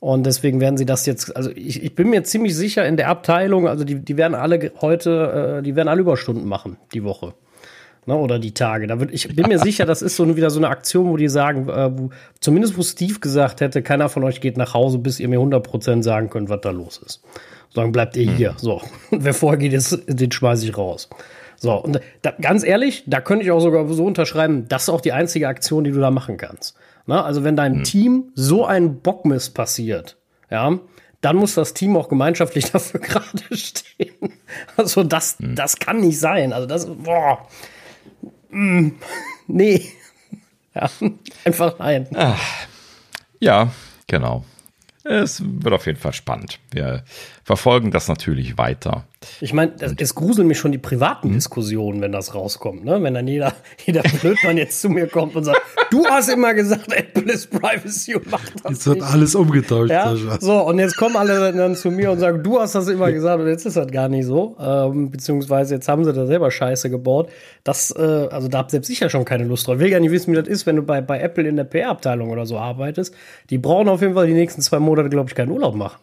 Und 0.00 0.26
deswegen 0.26 0.60
werden 0.60 0.76
sie 0.76 0.84
das 0.84 1.06
jetzt, 1.06 1.36
also 1.36 1.50
ich, 1.54 1.80
ich 1.80 1.94
bin 1.94 2.10
mir 2.10 2.24
ziemlich 2.24 2.56
sicher 2.56 2.84
in 2.84 2.96
der 2.96 3.08
Abteilung, 3.08 3.68
also 3.68 3.84
die, 3.84 4.00
die 4.00 4.16
werden 4.16 4.34
alle 4.34 4.72
heute, 4.80 5.58
äh, 5.58 5.62
die 5.62 5.76
werden 5.76 5.86
alle 5.86 6.00
Überstunden 6.00 6.48
machen, 6.48 6.76
die 6.92 7.04
Woche 7.04 7.34
ne, 8.06 8.16
oder 8.16 8.38
die 8.38 8.52
Tage. 8.52 8.86
Da 8.86 9.00
wird, 9.00 9.12
ich 9.12 9.34
bin 9.34 9.48
mir 9.48 9.58
sicher, 9.58 9.86
das 9.86 10.02
ist 10.02 10.16
so 10.16 10.36
wieder 10.36 10.50
so 10.50 10.58
eine 10.58 10.68
Aktion, 10.68 11.08
wo 11.08 11.16
die 11.16 11.28
sagen, 11.28 11.68
äh, 11.68 11.98
wo, 11.98 12.10
zumindest 12.40 12.76
wo 12.76 12.82
Steve 12.82 13.20
gesagt 13.20 13.60
hätte, 13.60 13.82
keiner 13.82 14.08
von 14.08 14.24
euch 14.24 14.40
geht 14.40 14.56
nach 14.56 14.74
Hause, 14.74 14.98
bis 14.98 15.20
ihr 15.20 15.28
mir 15.28 15.38
100% 15.38 16.02
sagen 16.02 16.30
könnt, 16.30 16.48
was 16.48 16.60
da 16.60 16.70
los 16.70 17.00
ist. 17.04 17.22
Sagen, 17.74 17.92
bleibt 17.92 18.16
ihr 18.16 18.30
hier. 18.30 18.54
So. 18.58 18.82
Und 19.10 19.24
wer 19.24 19.34
vorgeht, 19.34 19.72
ist, 19.72 20.02
den 20.06 20.30
schmeiße 20.30 20.66
ich 20.66 20.76
raus. 20.76 21.08
So, 21.56 21.74
und 21.74 22.00
da, 22.22 22.32
ganz 22.40 22.64
ehrlich, 22.64 23.04
da 23.06 23.20
könnte 23.20 23.44
ich 23.44 23.52
auch 23.52 23.60
sogar 23.60 23.86
so 23.88 24.04
unterschreiben, 24.04 24.66
das 24.68 24.84
ist 24.84 24.88
auch 24.88 25.00
die 25.00 25.12
einzige 25.12 25.46
Aktion, 25.46 25.84
die 25.84 25.92
du 25.92 26.00
da 26.00 26.10
machen 26.10 26.36
kannst. 26.36 26.76
Na, 27.06 27.24
also 27.24 27.44
wenn 27.44 27.56
deinem 27.56 27.78
hm. 27.78 27.84
Team 27.84 28.24
so 28.34 28.64
ein 28.64 29.00
Bockmist 29.00 29.54
passiert, 29.54 30.16
ja, 30.50 30.78
dann 31.20 31.36
muss 31.36 31.54
das 31.54 31.72
Team 31.72 31.96
auch 31.96 32.08
gemeinschaftlich 32.08 32.70
dafür 32.72 33.00
gerade 33.00 33.56
stehen. 33.56 34.32
Also 34.76 35.04
das, 35.04 35.38
hm. 35.38 35.54
das 35.54 35.76
kann 35.78 36.00
nicht 36.00 36.18
sein. 36.18 36.52
Also 36.52 36.66
das, 36.66 36.86
boah, 36.86 37.46
mm, 38.52 38.92
nee. 39.48 39.92
Ja, 40.74 40.90
einfach 41.44 41.78
nein. 41.78 42.08
Ach, 42.14 42.40
ja, 43.40 43.72
genau. 44.06 44.44
Es 45.04 45.42
wird 45.44 45.74
auf 45.74 45.86
jeden 45.86 45.98
Fall 45.98 46.12
spannend. 46.12 46.60
Wir 46.70 47.04
verfolgen 47.52 47.90
das 47.90 48.08
natürlich 48.08 48.56
weiter. 48.56 49.04
Ich 49.42 49.52
meine, 49.52 49.72
es 49.98 50.14
gruseln 50.14 50.48
mich 50.48 50.58
schon 50.58 50.72
die 50.72 50.78
privaten 50.78 51.28
hm? 51.28 51.34
Diskussionen, 51.34 52.00
wenn 52.00 52.10
das 52.10 52.34
rauskommt. 52.34 52.82
Ne? 52.82 53.02
Wenn 53.02 53.12
dann 53.12 53.28
jeder, 53.28 53.52
jeder 53.84 54.00
Blödmann 54.00 54.56
jetzt 54.56 54.80
zu 54.80 54.88
mir 54.88 55.06
kommt 55.06 55.36
und 55.36 55.44
sagt, 55.44 55.60
du 55.90 56.06
hast 56.06 56.30
immer 56.30 56.54
gesagt, 56.54 56.90
Apple 56.90 57.30
ist 57.30 57.50
Privacy 57.50 58.14
und 58.14 58.30
macht 58.30 58.54
das 58.64 58.72
Jetzt 58.72 58.86
wird 58.86 59.02
alles 59.02 59.34
umgetauscht. 59.34 59.90
Ja? 59.90 60.16
So, 60.40 60.62
und 60.62 60.78
jetzt 60.78 60.96
kommen 60.96 61.16
alle 61.16 61.52
dann 61.52 61.76
zu 61.76 61.90
mir 61.90 62.10
und 62.10 62.20
sagen, 62.20 62.42
du 62.42 62.58
hast 62.58 62.74
das 62.74 62.88
immer 62.88 63.12
gesagt 63.12 63.38
und 63.38 63.48
jetzt 63.48 63.66
ist 63.66 63.76
das 63.76 63.88
gar 63.88 64.08
nicht 64.08 64.24
so. 64.24 64.56
Ähm, 64.58 65.10
beziehungsweise 65.10 65.74
jetzt 65.74 65.88
haben 65.88 66.06
sie 66.06 66.12
da 66.14 66.24
selber 66.24 66.50
Scheiße 66.50 66.88
gebaut. 66.88 67.28
Das, 67.64 67.94
äh, 67.94 68.28
also 68.30 68.48
da 68.48 68.58
habt 68.58 68.70
selbst 68.70 68.86
sicher 68.86 69.10
schon 69.10 69.26
keine 69.26 69.44
Lust 69.44 69.66
drauf. 69.66 69.74
Ich 69.74 69.82
will 69.82 69.90
gar 69.90 70.00
nicht 70.00 70.10
wissen, 70.10 70.32
wie 70.32 70.36
das 70.36 70.48
ist, 70.48 70.64
wenn 70.64 70.76
du 70.76 70.82
bei, 70.82 71.02
bei 71.02 71.20
Apple 71.20 71.46
in 71.46 71.56
der 71.56 71.64
PR-Abteilung 71.64 72.30
oder 72.30 72.46
so 72.46 72.56
arbeitest. 72.56 73.14
Die 73.50 73.58
brauchen 73.58 73.90
auf 73.90 74.00
jeden 74.00 74.14
Fall 74.14 74.26
die 74.26 74.32
nächsten 74.32 74.62
zwei 74.62 74.78
Monate, 74.78 75.10
glaube 75.10 75.28
ich, 75.28 75.34
keinen 75.34 75.50
Urlaub 75.50 75.74
machen. 75.74 75.98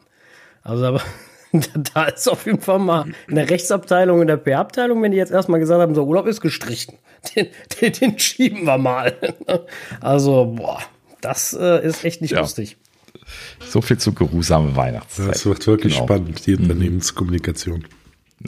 Also 0.61 0.85
aber 0.85 1.01
da 1.93 2.05
ist 2.05 2.27
auf 2.27 2.45
jeden 2.45 2.61
Fall 2.61 2.79
mal 2.79 3.05
in 3.27 3.35
der 3.35 3.49
Rechtsabteilung, 3.49 4.21
in 4.21 4.27
der 4.27 4.37
PR-Abteilung, 4.37 5.01
wenn 5.01 5.11
die 5.11 5.17
jetzt 5.17 5.31
erstmal 5.31 5.59
gesagt 5.59 5.81
haben, 5.81 5.95
so 5.95 6.05
Urlaub 6.05 6.27
ist 6.27 6.41
gestrichen. 6.41 6.95
Den, 7.35 7.47
den, 7.81 7.91
den 7.91 8.19
schieben 8.19 8.63
wir 8.63 8.77
mal. 8.77 9.13
Also, 9.99 10.53
boah, 10.55 10.79
das 11.19 11.53
äh, 11.53 11.85
ist 11.85 12.05
echt 12.05 12.21
nicht 12.21 12.31
ja. 12.31 12.39
lustig. 12.39 12.77
So 13.67 13.81
viel 13.81 13.97
zu 13.97 14.13
geruhsame 14.13 14.77
Weihnachtszeit. 14.77 15.35
Das 15.35 15.45
wird 15.45 15.67
wirklich 15.67 15.95
genau. 15.95 16.05
spannend, 16.05 16.45
die 16.45 16.55
mhm. 16.55 16.63
Unternehmenskommunikation. 16.63 17.85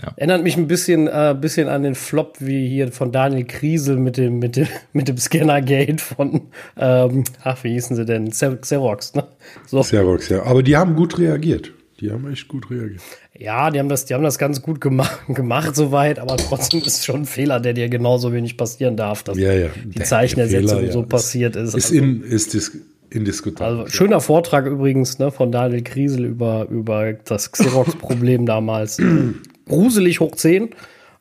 Ja. 0.01 0.13
Erinnert 0.15 0.43
mich 0.43 0.55
ein 0.55 0.67
bisschen, 0.67 1.07
äh, 1.07 1.35
bisschen 1.37 1.67
an 1.67 1.83
den 1.83 1.95
Flop 1.95 2.37
wie 2.39 2.65
hier 2.69 2.93
von 2.93 3.11
Daniel 3.11 3.45
Kriesel 3.45 3.97
mit 3.97 4.15
dem, 4.15 4.39
mit 4.39 4.55
dem, 4.55 4.67
mit 4.93 5.09
dem 5.09 5.17
Scannergate 5.17 5.97
von, 5.97 6.49
ähm, 6.77 7.25
ach, 7.43 7.63
wie 7.65 7.73
hießen 7.73 7.97
sie 7.97 8.05
denn? 8.05 8.29
Xerox, 8.31 9.15
ne? 9.15 9.27
So. 9.67 9.81
Xerox, 9.81 10.29
ja. 10.29 10.43
Aber 10.43 10.63
die 10.63 10.77
haben 10.77 10.95
gut 10.95 11.19
reagiert. 11.19 11.73
Die 12.01 12.11
haben 12.11 12.31
echt 12.31 12.47
gut 12.47 12.71
reagiert. 12.71 12.99
Ja, 13.37 13.69
die 13.69 13.77
haben 13.77 13.87
das, 13.87 14.05
die 14.05 14.15
haben 14.15 14.23
das 14.23 14.39
ganz 14.39 14.63
gut 14.63 14.81
gemacht, 14.81 15.21
gemacht 15.27 15.75
soweit, 15.75 16.17
aber 16.17 16.35
trotzdem 16.35 16.81
ist 16.81 16.97
es 16.97 17.05
schon 17.05 17.21
ein 17.21 17.25
Fehler, 17.25 17.59
der 17.59 17.73
dir 17.73 17.89
genauso 17.89 18.33
wenig 18.33 18.57
passieren 18.57 18.97
darf, 18.97 19.21
dass 19.21 19.37
ja, 19.37 19.53
ja. 19.53 19.69
die 19.85 20.01
Zeichenersetzung 20.01 20.83
ja. 20.83 20.91
so 20.91 21.03
passiert 21.03 21.55
ist. 21.55 21.75
Ist, 21.75 21.91
also, 21.91 21.95
in, 21.95 22.23
ist 22.23 22.55
dis 22.55 22.71
indiskutabel. 23.11 23.81
Also, 23.81 23.91
schöner 23.91 24.19
Vortrag 24.19 24.65
übrigens 24.65 25.19
ne, 25.19 25.31
von 25.31 25.51
Daniel 25.51 25.83
Kriesel 25.83 26.25
über, 26.25 26.67
über 26.69 27.13
das 27.13 27.51
Xerox-Problem 27.51 28.47
damals. 28.47 28.99
Gruselig 29.67 30.19
hoch 30.21 30.35
10, 30.35 30.69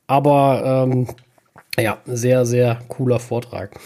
aber 0.06 0.86
ähm, 0.88 1.08
ja, 1.78 1.98
sehr, 2.06 2.46
sehr 2.46 2.80
cooler 2.88 3.18
Vortrag. 3.18 3.78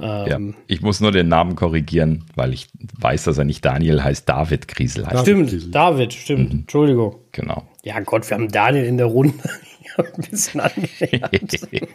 Ähm, 0.00 0.48
ja, 0.48 0.54
ich 0.66 0.80
muss 0.80 1.00
nur 1.00 1.12
den 1.12 1.28
Namen 1.28 1.56
korrigieren, 1.56 2.24
weil 2.34 2.52
ich 2.52 2.68
weiß, 2.98 3.24
dass 3.24 3.38
er 3.38 3.44
nicht 3.44 3.64
Daniel 3.64 4.02
heißt, 4.02 4.28
David 4.28 4.68
Kriesel 4.68 5.06
heißt. 5.06 5.22
Stimmt, 5.22 5.50
Kriesel. 5.50 5.70
David, 5.70 6.12
stimmt. 6.12 6.52
Mhm. 6.52 6.60
Entschuldigung. 6.60 7.16
Genau. 7.32 7.66
Ja, 7.82 7.98
Gott, 8.00 8.28
wir 8.28 8.36
haben 8.36 8.48
Daniel 8.48 8.84
in 8.84 8.96
der 8.96 9.06
Runde. 9.06 9.34
ein 9.96 10.24
bisschen 10.30 10.62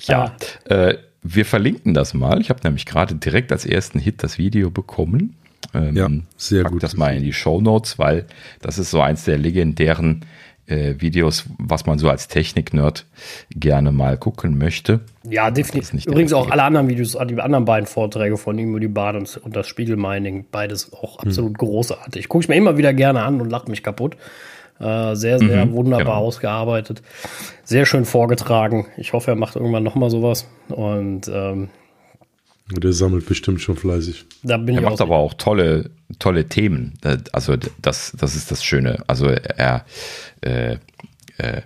ja, 0.00 0.36
äh, 0.64 0.96
wir 1.22 1.44
verlinken 1.44 1.94
das 1.94 2.14
mal. 2.14 2.40
Ich 2.40 2.50
habe 2.50 2.60
nämlich 2.64 2.86
gerade 2.86 3.14
direkt 3.14 3.52
als 3.52 3.66
ersten 3.66 3.98
Hit 3.98 4.22
das 4.22 4.38
Video 4.38 4.70
bekommen. 4.70 5.36
Ähm, 5.74 5.96
ja, 5.96 6.08
sehr 6.36 6.64
pack 6.64 6.72
gut. 6.72 6.82
das 6.82 6.96
mal 6.96 7.14
in 7.16 7.22
die 7.22 7.32
Show 7.32 7.60
Notes, 7.60 7.98
weil 7.98 8.26
das 8.60 8.78
ist 8.78 8.90
so 8.90 9.00
eins 9.00 9.24
der 9.24 9.38
legendären 9.38 10.24
äh, 10.70 11.00
Videos, 11.00 11.44
was 11.58 11.86
man 11.86 11.98
so 11.98 12.08
als 12.08 12.28
Technik-Nerd 12.28 13.06
gerne 13.50 13.92
mal 13.92 14.16
gucken 14.16 14.58
möchte. 14.58 15.00
Ja, 15.28 15.50
definitiv. 15.50 16.06
Übrigens 16.06 16.32
auch 16.32 16.50
alle 16.50 16.62
anderen 16.62 16.88
Videos, 16.88 17.16
die 17.28 17.40
anderen 17.40 17.64
beiden 17.64 17.86
Vorträge 17.86 18.36
von 18.36 18.58
ihm 18.58 18.70
über 18.70 18.80
die 18.80 18.88
Bahn 18.88 19.16
und, 19.16 19.36
und 19.38 19.56
das 19.56 19.66
Spiegelmining, 19.66 20.46
beides 20.50 20.92
auch 20.92 21.20
hm. 21.20 21.28
absolut 21.28 21.50
hm. 21.50 21.56
großartig. 21.68 22.28
Gucke 22.28 22.44
ich 22.44 22.48
mir 22.48 22.56
immer 22.56 22.78
wieder 22.78 22.94
gerne 22.94 23.22
an 23.22 23.40
und 23.40 23.50
lache 23.50 23.70
mich 23.70 23.82
kaputt. 23.82 24.16
Äh, 24.78 25.14
sehr, 25.14 25.38
sehr 25.38 25.66
mhm, 25.66 25.72
wunderbar 25.72 26.04
genau. 26.06 26.26
ausgearbeitet. 26.26 27.02
Sehr 27.64 27.84
schön 27.84 28.06
vorgetragen. 28.06 28.86
Ich 28.96 29.12
hoffe, 29.12 29.32
er 29.32 29.36
macht 29.36 29.56
irgendwann 29.56 29.82
nochmal 29.82 30.08
sowas. 30.08 30.48
Und 30.68 31.28
ähm, 31.28 31.68
der 32.78 32.92
sammelt 32.92 33.26
bestimmt 33.26 33.60
schon 33.60 33.76
fleißig. 33.76 34.24
Da 34.42 34.56
bin 34.56 34.76
er 34.76 34.82
macht 34.82 35.00
aber 35.00 35.16
auch 35.16 35.34
tolle, 35.34 35.90
tolle 36.18 36.48
Themen. 36.48 36.94
Also 37.32 37.56
das, 37.82 38.14
das 38.16 38.36
ist 38.36 38.50
das 38.50 38.64
Schöne. 38.64 39.02
Also 39.06 39.26
er, 39.26 39.84
äh, 40.42 40.76
äh, 41.38 41.62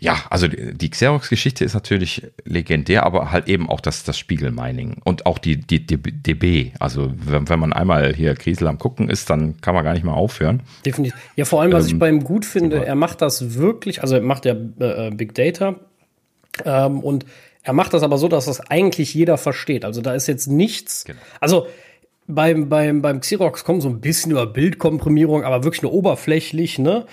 ja, 0.00 0.16
also 0.30 0.48
die 0.48 0.88
Xerox-Geschichte 0.88 1.62
ist 1.62 1.74
natürlich 1.74 2.26
legendär, 2.44 3.04
aber 3.04 3.30
halt 3.30 3.48
eben 3.48 3.68
auch 3.68 3.82
das, 3.82 4.02
das 4.02 4.18
Spiegelmining 4.18 4.96
und 5.04 5.26
auch 5.26 5.36
die, 5.36 5.58
die, 5.58 5.86
die 5.86 5.98
DB. 5.98 6.72
Also 6.78 7.12
wenn, 7.16 7.50
wenn 7.50 7.60
man 7.60 7.74
einmal 7.74 8.14
hier 8.14 8.34
Krisel 8.34 8.66
am 8.68 8.78
gucken 8.78 9.10
ist, 9.10 9.28
dann 9.28 9.60
kann 9.60 9.74
man 9.74 9.84
gar 9.84 9.92
nicht 9.92 10.04
mehr 10.04 10.14
aufhören. 10.14 10.62
Definitiv. 10.86 11.20
Ja, 11.36 11.44
vor 11.44 11.60
allem, 11.60 11.72
was 11.72 11.84
ähm, 11.84 11.92
ich 11.92 11.98
bei 11.98 12.08
ihm 12.08 12.24
gut 12.24 12.46
finde, 12.46 12.86
er 12.86 12.94
macht 12.94 13.20
das 13.20 13.56
wirklich, 13.56 14.00
also 14.00 14.14
er 14.14 14.22
macht 14.22 14.46
ja 14.46 14.54
äh, 14.78 15.10
Big 15.10 15.34
Data 15.34 15.76
ähm, 16.64 17.00
und 17.00 17.26
er 17.62 17.74
macht 17.74 17.92
das 17.92 18.02
aber 18.02 18.16
so, 18.16 18.28
dass 18.28 18.46
das 18.46 18.60
eigentlich 18.60 19.12
jeder 19.12 19.36
versteht. 19.36 19.84
Also 19.84 20.00
da 20.00 20.14
ist 20.14 20.26
jetzt 20.28 20.46
nichts. 20.46 21.04
Genau. 21.04 21.20
Also 21.40 21.66
beim, 22.26 22.70
beim, 22.70 23.02
beim 23.02 23.20
Xerox 23.20 23.64
kommt 23.64 23.82
so 23.82 23.90
ein 23.90 24.00
bisschen 24.00 24.30
über 24.32 24.46
Bildkomprimierung, 24.46 25.44
aber 25.44 25.62
wirklich 25.62 25.82
nur 25.82 25.92
oberflächlich, 25.92 26.78
ne? 26.78 27.04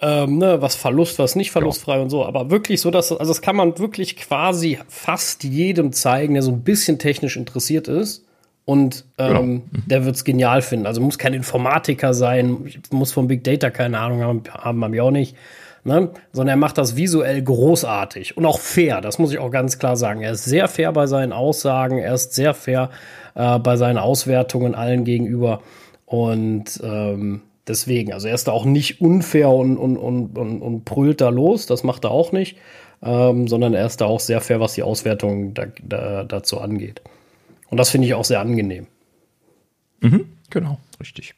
Ähm, 0.00 0.38
ne, 0.38 0.60
was 0.60 0.74
Verlust, 0.74 1.18
was 1.18 1.36
nicht 1.36 1.50
verlustfrei 1.50 1.96
ja. 1.96 2.02
und 2.02 2.10
so. 2.10 2.24
Aber 2.24 2.50
wirklich 2.50 2.80
so, 2.80 2.90
dass, 2.90 3.12
also 3.12 3.30
das 3.30 3.42
kann 3.42 3.56
man 3.56 3.78
wirklich 3.78 4.16
quasi 4.16 4.78
fast 4.88 5.44
jedem 5.44 5.92
zeigen, 5.92 6.34
der 6.34 6.42
so 6.42 6.50
ein 6.50 6.62
bisschen 6.62 6.98
technisch 6.98 7.36
interessiert 7.36 7.88
ist. 7.88 8.24
Und 8.66 9.04
ähm, 9.18 9.28
genau. 9.28 9.42
mhm. 9.42 9.62
der 9.86 10.04
wird 10.06 10.16
es 10.16 10.24
genial 10.24 10.62
finden. 10.62 10.86
Also 10.86 11.00
muss 11.00 11.18
kein 11.18 11.34
Informatiker 11.34 12.14
sein, 12.14 12.72
muss 12.90 13.12
vom 13.12 13.28
Big 13.28 13.44
Data 13.44 13.70
keine 13.70 13.98
Ahnung 13.98 14.22
haben, 14.22 14.42
haben 14.52 14.92
wir 14.92 15.04
auch 15.04 15.10
nicht. 15.10 15.36
Ne? 15.84 16.08
Sondern 16.32 16.54
er 16.54 16.56
macht 16.56 16.78
das 16.78 16.96
visuell 16.96 17.42
großartig 17.42 18.38
und 18.38 18.46
auch 18.46 18.58
fair. 18.58 19.02
Das 19.02 19.18
muss 19.18 19.32
ich 19.32 19.38
auch 19.38 19.50
ganz 19.50 19.78
klar 19.78 19.96
sagen. 19.96 20.22
Er 20.22 20.32
ist 20.32 20.44
sehr 20.44 20.66
fair 20.66 20.92
bei 20.92 21.06
seinen 21.06 21.34
Aussagen, 21.34 21.98
er 21.98 22.14
ist 22.14 22.32
sehr 22.32 22.54
fair 22.54 22.88
äh, 23.34 23.58
bei 23.58 23.76
seinen 23.76 23.98
Auswertungen 23.98 24.74
allen 24.74 25.04
gegenüber. 25.04 25.60
Und 26.06 26.80
ähm, 26.82 27.42
deswegen, 27.66 28.12
also 28.12 28.28
er 28.28 28.34
ist 28.34 28.48
da 28.48 28.52
auch 28.52 28.64
nicht 28.64 29.00
unfair 29.00 29.50
und, 29.50 29.76
und, 29.76 29.96
und, 29.96 30.38
und, 30.38 30.62
und 30.62 30.84
brüllt 30.84 31.20
da 31.20 31.28
los, 31.28 31.66
das 31.66 31.84
macht 31.84 32.04
er 32.04 32.10
auch 32.10 32.32
nicht, 32.32 32.56
ähm, 33.02 33.48
sondern 33.48 33.74
er 33.74 33.86
ist 33.86 34.00
da 34.00 34.06
auch 34.06 34.20
sehr 34.20 34.40
fair, 34.40 34.60
was 34.60 34.74
die 34.74 34.82
Auswertung 34.82 35.54
da, 35.54 35.66
da, 35.82 36.24
dazu 36.24 36.60
angeht. 36.60 37.02
Und 37.70 37.78
das 37.78 37.90
finde 37.90 38.06
ich 38.06 38.14
auch 38.14 38.24
sehr 38.24 38.40
angenehm. 38.40 38.86
Mhm, 40.00 40.26
genau, 40.50 40.78
richtig. 41.00 41.34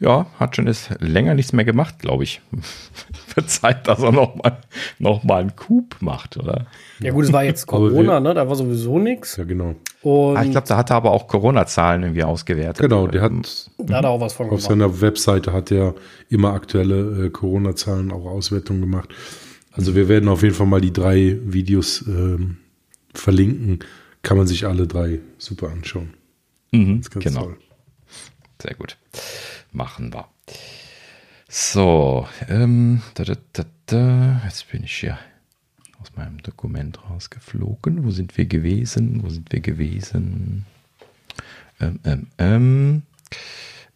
Ja, 0.00 0.26
hat 0.38 0.54
schon 0.54 0.68
jetzt 0.68 0.90
länger 1.00 1.34
nichts 1.34 1.52
mehr 1.52 1.64
gemacht, 1.64 1.98
glaube 1.98 2.22
ich. 2.22 2.40
Wird 3.34 3.50
Zeit, 3.50 3.88
dass 3.88 4.00
er 4.00 4.12
nochmal 4.12 4.58
noch 4.98 5.24
mal 5.24 5.40
einen 5.40 5.56
Coup 5.56 5.96
macht, 6.00 6.36
oder? 6.36 6.66
Ja, 7.00 7.10
gut, 7.10 7.24
es 7.24 7.32
war 7.32 7.42
jetzt 7.42 7.66
Corona, 7.66 8.20
ne? 8.20 8.32
Da 8.32 8.48
war 8.48 8.54
sowieso 8.54 8.98
nichts. 8.98 9.36
Ja, 9.36 9.44
genau. 9.44 9.74
Und 10.02 10.36
ah, 10.36 10.44
ich 10.44 10.52
glaube, 10.52 10.66
da 10.68 10.76
hat 10.76 10.90
er 10.90 10.96
aber 10.96 11.10
auch 11.10 11.26
Corona-Zahlen 11.26 12.02
irgendwie 12.02 12.22
ausgewertet. 12.22 12.78
Genau, 12.78 13.08
der 13.08 13.22
hat, 13.22 13.32
da 13.78 13.96
hat 13.96 14.04
er 14.04 14.10
auch 14.10 14.20
was 14.20 14.32
von 14.32 14.48
Auf 14.50 14.60
seiner 14.60 15.00
Webseite 15.00 15.52
hat 15.52 15.72
er 15.72 15.94
immer 16.28 16.52
aktuelle 16.52 17.26
äh, 17.26 17.30
Corona-Zahlen, 17.30 18.12
auch 18.12 18.24
Auswertungen 18.24 18.80
gemacht. 18.80 19.08
Also 19.72 19.94
wir 19.94 20.08
werden 20.08 20.28
auf 20.28 20.42
jeden 20.42 20.54
Fall 20.54 20.66
mal 20.66 20.80
die 20.80 20.92
drei 20.92 21.38
Videos 21.42 22.04
ähm, 22.06 22.58
verlinken. 23.12 23.80
Kann 24.22 24.36
man 24.36 24.46
sich 24.46 24.66
alle 24.66 24.86
drei 24.86 25.20
super 25.38 25.70
anschauen. 25.70 26.14
Mhm, 26.72 27.02
genau. 27.18 27.42
Toll. 27.42 27.56
Sehr 28.62 28.74
gut 28.74 28.96
machen 29.72 30.12
wir. 30.12 30.28
So, 31.48 32.28
ähm, 32.48 33.02
da, 33.14 33.24
da, 33.24 33.34
da, 33.52 33.64
da. 33.86 34.42
jetzt 34.44 34.70
bin 34.70 34.84
ich 34.84 34.94
hier 34.94 35.18
aus 36.08 36.16
meinem 36.16 36.42
Dokument 36.42 36.98
rausgeflogen. 37.08 38.04
Wo 38.04 38.10
sind 38.10 38.36
wir 38.36 38.46
gewesen? 38.46 39.22
Wo 39.22 39.28
sind 39.28 39.52
wir 39.52 39.60
gewesen? 39.60 40.66
Ähm, 41.80 42.00
ähm, 42.04 42.26
ähm. 42.38 43.02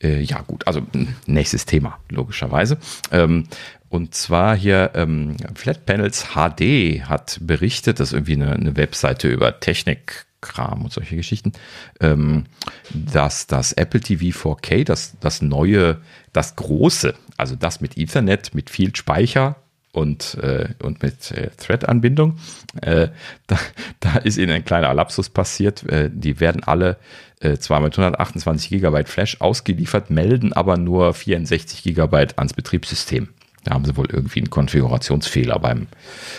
Äh, 0.02 0.20
ja, 0.22 0.40
gut, 0.40 0.66
also 0.66 0.82
nächstes 1.26 1.64
Thema, 1.64 1.98
logischerweise. 2.08 2.78
Ähm, 3.12 3.44
und 3.88 4.14
zwar 4.14 4.56
hier 4.56 4.92
ähm, 4.94 5.36
Flat 5.54 5.86
Panels 5.86 6.34
HD 6.34 7.04
hat 7.04 7.38
berichtet, 7.40 8.00
dass 8.00 8.12
irgendwie 8.12 8.34
eine, 8.34 8.52
eine 8.52 8.76
Webseite 8.76 9.28
über 9.28 9.60
Technik 9.60 10.26
Kram 10.40 10.82
und 10.82 10.92
solche 10.92 11.14
Geschichten, 11.14 11.52
ähm, 12.00 12.44
dass 12.92 13.46
das 13.46 13.72
Apple 13.72 14.00
TV 14.00 14.36
4K, 14.36 14.84
das, 14.84 15.16
das 15.20 15.40
neue, 15.40 16.00
das 16.32 16.56
große, 16.56 17.14
also 17.36 17.54
das 17.54 17.80
mit 17.80 17.96
Ethernet, 17.96 18.52
mit 18.52 18.68
viel 18.68 18.96
Speicher 18.96 19.61
und, 19.92 20.38
äh, 20.42 20.70
und 20.82 21.02
mit 21.02 21.30
äh, 21.32 21.50
Thread-Anbindung, 21.56 22.38
äh, 22.80 23.08
da, 23.46 23.58
da 24.00 24.16
ist 24.16 24.38
ihnen 24.38 24.52
ein 24.52 24.64
kleiner 24.64 24.92
Lapsus 24.94 25.28
passiert. 25.28 25.84
Äh, 25.88 26.10
die 26.12 26.40
werden 26.40 26.64
alle 26.64 26.96
äh, 27.40 27.58
zwar 27.58 27.80
mit 27.80 27.92
128 27.92 28.70
GB 28.70 29.04
Flash 29.04 29.40
ausgeliefert, 29.40 30.10
melden 30.10 30.52
aber 30.52 30.76
nur 30.76 31.12
64 31.12 31.82
GB 31.82 32.26
ans 32.36 32.54
Betriebssystem. 32.54 33.28
Da 33.64 33.74
haben 33.74 33.84
sie 33.84 33.96
wohl 33.96 34.08
irgendwie 34.10 34.40
einen 34.40 34.50
Konfigurationsfehler 34.50 35.58
beim, 35.58 35.86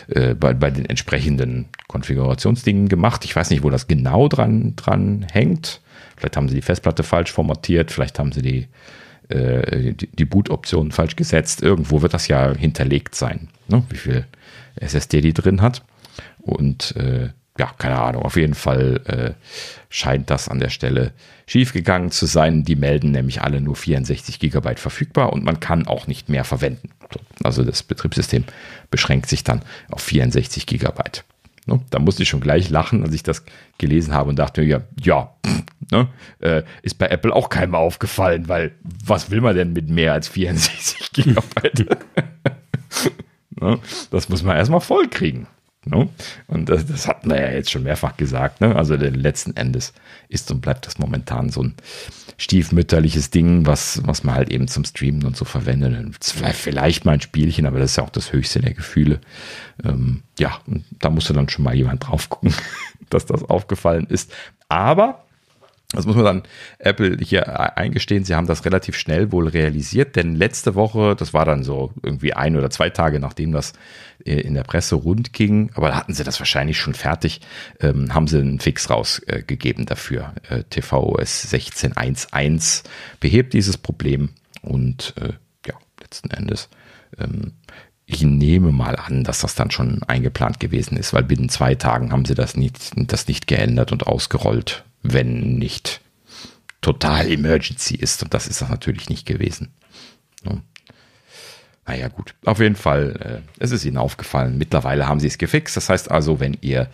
äh, 0.08 0.34
bei, 0.34 0.54
bei 0.54 0.72
den 0.72 0.86
entsprechenden 0.86 1.68
Konfigurationsdingen 1.88 2.89
gemacht. 2.89 3.24
Ich 3.24 3.36
weiß 3.36 3.49
nicht, 3.49 3.64
wo 3.64 3.70
das 3.70 3.88
genau 3.88 4.28
dran, 4.28 4.76
dran 4.76 5.26
hängt. 5.32 5.80
Vielleicht 6.18 6.36
haben 6.36 6.49
sie 6.49 6.56
die 6.56 6.62
Festplatte 6.62 7.04
falsch 7.04 7.32
formatiert, 7.32 7.91
vielleicht 7.91 8.20
haben 8.20 8.32
sie 8.32 8.41
die, 8.41 8.68
äh, 9.34 9.94
die, 9.94 10.26
Boot-Optionen 10.26 10.92
falsch 10.92 11.16
gesetzt. 11.16 11.62
Irgendwo 11.62 12.02
wird 12.02 12.14
das 12.14 12.28
ja 12.28 12.54
hinterlegt 12.56 13.16
sein, 13.16 13.50
ne? 13.68 13.84
wie 13.90 13.98
viel 13.98 14.26
SSD 14.76 15.22
die 15.22 15.34
drin 15.34 15.62
hat. 15.62 15.84
Und 16.42 16.96
äh, 16.96 17.30
ja, 17.58 17.72
keine 17.78 18.00
Ahnung, 18.00 18.24
auf 18.24 18.36
jeden 18.36 18.56
Fall 18.56 19.02
äh, 19.06 19.34
scheint 19.90 20.30
das 20.30 20.50
an 20.50 20.60
der 20.60 20.70
Stelle 20.70 21.14
schiefgegangen 21.46 22.12
zu 22.12 22.26
sein. 22.26 22.64
Die 22.64 22.76
melden 22.76 23.12
nämlich 23.12 23.42
alle 23.42 23.62
nur 23.62 23.76
64 23.76 24.40
Gigabyte 24.40 24.80
verfügbar 24.80 25.32
und 25.34 25.44
man 25.44 25.60
kann 25.60 25.88
auch 25.88 26.08
nicht 26.08 26.30
mehr 26.30 26.44
verwenden. 26.44 26.90
Also 27.44 27.64
das 27.64 27.84
Betriebssystem 27.84 28.46
beschränkt 28.90 29.30
sich 29.30 29.44
dann 29.44 29.62
auf 29.92 30.02
64 30.02 30.66
Gigabyte. 30.66 31.24
Ne? 31.66 31.80
Da 31.89 31.99
musste 31.99 32.24
ich 32.24 32.30
schon 32.30 32.41
gleich 32.41 32.70
lachen, 32.70 33.03
als 33.03 33.14
ich 33.14 33.24
das 33.24 33.43
gelesen 33.78 34.14
habe 34.14 34.30
und 34.30 34.38
dachte 34.38 34.61
mir, 34.61 34.68
ja, 34.68 34.84
ja, 35.01 35.34
ne, 35.91 36.07
äh, 36.39 36.64
ist 36.82 36.97
bei 36.97 37.07
Apple 37.07 37.34
auch 37.34 37.49
keinem 37.49 37.76
aufgefallen, 37.76 38.49
weil 38.49 38.76
was 38.84 39.32
will 39.32 39.41
man 39.41 39.55
denn 39.55 39.74
mit 39.74 39.89
mehr 39.89 40.14
als 40.14 40.28
64 40.28 41.11
Gigabyte? 41.14 41.88
ne? 43.59 43.80
Das 44.11 44.30
muss 44.30 44.43
man 44.43 44.57
erstmal 44.57 44.82
voll 44.82 45.07
kriegen. 45.07 45.47
Ne? 45.86 46.10
Und 46.48 46.70
das, 46.70 46.86
das 46.86 47.08
hat 47.08 47.26
man 47.26 47.38
ja 47.38 47.52
jetzt 47.52 47.72
schon 47.72 47.84
mehrfach 47.84 48.18
gesagt. 48.18 48.62
Ne? 48.62 48.76
Also 48.76 48.96
letzten 48.96 49.56
Endes 49.56 49.94
ist 50.30 50.50
und 50.52 50.62
bleibt 50.62 50.86
das 50.86 50.98
momentan 50.98 51.50
so 51.50 51.64
ein 51.64 51.76
stiefmütterliches 52.38 53.30
Ding, 53.30 53.66
was, 53.66 54.02
was 54.06 54.24
man 54.24 54.36
halt 54.36 54.52
eben 54.52 54.68
zum 54.68 54.86
Streamen 54.86 55.24
und 55.24 55.36
so 55.36 55.46
verwendet. 55.46 55.94
Vielleicht 56.22 57.06
mal 57.06 57.14
ein 57.14 57.22
Spielchen, 57.22 57.66
aber 57.66 57.80
das 57.80 57.92
ist 57.92 57.98
ja 57.98 58.04
auch 58.04 58.10
das 58.10 58.34
höchste 58.34 58.60
der 58.60 58.74
Gefühle. 58.74 59.20
Ähm, 59.84 60.24
ja, 60.40 60.60
da 61.00 61.10
musste 61.10 61.34
dann 61.34 61.50
schon 61.50 61.64
mal 61.64 61.76
jemand 61.76 62.08
drauf 62.08 62.30
gucken, 62.30 62.54
dass 63.10 63.26
das 63.26 63.44
aufgefallen 63.44 64.08
ist. 64.08 64.32
Aber 64.70 65.26
das 65.94 66.06
muss 66.06 66.16
man 66.16 66.26
dann 66.26 66.44
Apple 66.80 67.18
hier 67.22 67.78
eingestehen. 67.78 68.26
Sie 68.26 68.36
haben 68.36 68.48
das 68.48 68.66
relativ 68.66 68.98
schnell 68.98 69.32
wohl 69.32 69.48
realisiert, 69.48 70.16
denn 70.16 70.36
letzte 70.36 70.76
Woche, 70.76 71.16
das 71.16 71.34
war 71.34 71.46
dann 71.46 71.64
so 71.64 71.94
irgendwie 72.02 72.34
ein 72.34 72.58
oder 72.58 72.70
zwei 72.70 72.89
Tage, 72.89 73.20
nachdem 73.20 73.52
das 73.52 73.74
äh, 74.26 74.41
in 74.41 74.56
der 74.56 74.64
Presse 74.64 74.96
rund 74.96 75.34
ging, 75.34 75.72
aber 75.76 75.89
da 75.89 75.96
hatten 75.96 76.14
sie 76.14 76.24
das 76.24 76.39
wahrscheinlich 76.39 76.78
schon 76.78 76.96
fertig, 76.96 77.41
ähm, 77.80 78.14
haben 78.14 78.28
sie 78.28 78.39
einen 78.39 78.60
Fix 78.60 78.89
rausgegeben 78.89 79.84
äh, 79.84 79.88
dafür. 79.88 80.34
Äh, 80.50 80.64
tvOS 80.64 81.54
16.1.1 81.54 82.84
behebt 83.20 83.54
dieses 83.54 83.78
Problem 83.78 84.30
und 84.62 85.14
ja, 85.68 85.76
letzten 86.02 86.32
Endes 86.32 86.70
ähm, 87.20 87.54
ich 88.06 88.22
nehme 88.22 88.72
mal 88.72 88.96
an, 88.98 89.24
dass 89.24 89.41
das 89.41 89.56
dann 89.56 89.72
schon 89.72 90.04
eingeplant 90.04 90.60
gewesen 90.60 90.98
ist, 90.98 91.14
weil 91.14 91.24
binnen 91.24 91.50
zwei 91.50 91.76
Tagen 91.76 92.12
haben 92.12 92.26
sie 92.26 92.36
das 92.36 92.58
nicht, 92.58 92.91
das 92.96 93.28
nicht 93.28 93.48
geändert 93.48 93.91
und 93.91 94.06
ausgerollt 94.06 94.84
wenn 95.04 95.58
nicht 95.58 96.01
total 96.82 97.32
Emergency 97.32 97.95
ist. 97.95 98.24
Und 98.24 98.34
das 98.34 98.47
ist 98.47 98.62
das 98.62 98.70
natürlich 98.70 99.10
nicht 99.10 99.26
gewesen. 99.26 99.74
Naja, 101.86 102.08
gut. 102.08 102.34
Auf 102.45 102.60
jeden 102.60 102.78
Fall, 102.78 103.43
äh, 103.43 103.62
es 103.62 103.72
ist 103.72 103.84
Ihnen 103.84 103.97
aufgefallen. 103.97 104.58
Mittlerweile 104.58 105.08
haben 105.08 105.20
Sie 105.20 105.28
es 105.28 105.38
gefixt. 105.38 105.76
Das 105.76 105.89
heißt 105.89 106.12
also, 106.12 106.39
wenn 106.39 106.58
ihr 106.62 106.88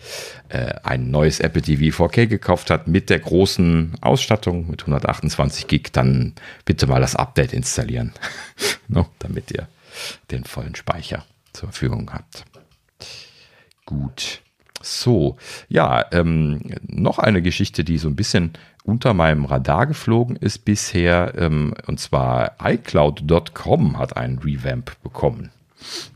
äh, 0.48 0.74
ein 0.82 1.10
neues 1.10 1.38
Apple 1.38 1.62
TV 1.62 2.04
4K 2.04 2.26
gekauft 2.26 2.70
habt 2.70 2.88
mit 2.88 3.08
der 3.08 3.20
großen 3.20 3.94
Ausstattung 4.00 4.68
mit 4.68 4.82
128 4.82 5.68
Gig, 5.68 5.92
dann 5.92 6.34
bitte 6.64 6.88
mal 6.88 7.00
das 7.00 7.14
Update 7.14 7.52
installieren, 7.52 8.12
no, 8.88 9.06
damit 9.20 9.52
ihr 9.52 9.68
den 10.32 10.44
vollen 10.44 10.74
Speicher 10.74 11.24
zur 11.52 11.68
Verfügung 11.68 12.10
habt. 12.12 12.44
Gut. 13.86 14.40
So, 14.82 15.36
ja, 15.68 16.04
ähm, 16.12 16.60
noch 16.86 17.18
eine 17.18 17.42
Geschichte, 17.42 17.84
die 17.84 17.98
so 17.98 18.08
ein 18.08 18.16
bisschen 18.16 18.52
unter 18.84 19.12
meinem 19.12 19.44
Radar 19.44 19.86
geflogen 19.86 20.36
ist 20.36 20.64
bisher, 20.64 21.34
ähm, 21.36 21.74
und 21.86 22.00
zwar 22.00 22.56
iCloud.com 22.62 23.98
hat 23.98 24.16
einen 24.16 24.38
Revamp 24.38 25.00
bekommen. 25.02 25.50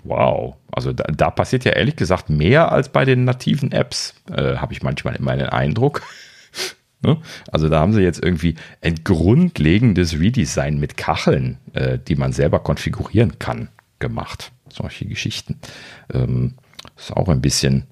Wow, 0.03 0.57
also 0.73 0.93
da, 0.93 1.05
da, 1.05 1.31
passiert 1.31 1.65
ja 1.65 1.73
ehrlich 1.73 1.97
gesagt 1.97 2.31
mehr 2.31 2.73
als 2.73 2.91
bei 2.91 3.05
den 3.05 3.25
nativen 3.25 3.73
Apps, 3.73 4.15
äh, 4.31 4.57
habe 4.57 4.73
ich 4.73 4.83
manchmal 4.83 5.17
immer 5.17 5.37
den 5.37 5.49
Eindruck. 5.49 6.03
ne? 7.03 7.19
Also 7.51 7.69
da 7.69 7.81
haben 7.81 7.93
sie 7.93 8.03
jetzt 8.03 8.23
irgendwie 8.23 8.57
ein 8.83 9.05
grundlegendes 9.05 10.19
Redesign 10.19 10.79
mit 10.79 10.97
Kacheln, 10.97 11.59
äh, 11.73 11.99
die 11.99 12.17
man 12.17 12.33
selber 12.33 12.61
konfigurieren 12.61 13.39
kann, 13.39 13.69
gemacht. 13.99 14.53
Solche 14.69 15.07
Geschichten. 15.07 15.59
Ähm, 16.13 16.55
ist 16.97 17.17
auch 17.17 17.29
ein 17.29 17.41
bisschen 17.41 17.85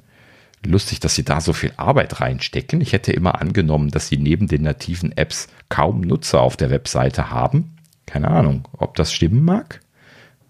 lustig, 0.64 1.00
dass 1.00 1.14
sie 1.14 1.24
da 1.24 1.40
so 1.40 1.52
viel 1.52 1.72
Arbeit 1.76 2.20
reinstecken. 2.20 2.80
Ich 2.80 2.92
hätte 2.92 3.12
immer 3.12 3.40
angenommen, 3.40 3.90
dass 3.90 4.08
sie 4.08 4.16
neben 4.16 4.46
den 4.46 4.62
nativen 4.62 5.16
Apps 5.16 5.48
kaum 5.68 6.00
Nutzer 6.00 6.40
auf 6.40 6.56
der 6.56 6.70
Webseite 6.70 7.30
haben. 7.30 7.76
Keine 8.06 8.28
Ahnung, 8.28 8.68
ob 8.78 8.94
das 8.96 9.12
stimmen 9.12 9.44
mag. 9.44 9.80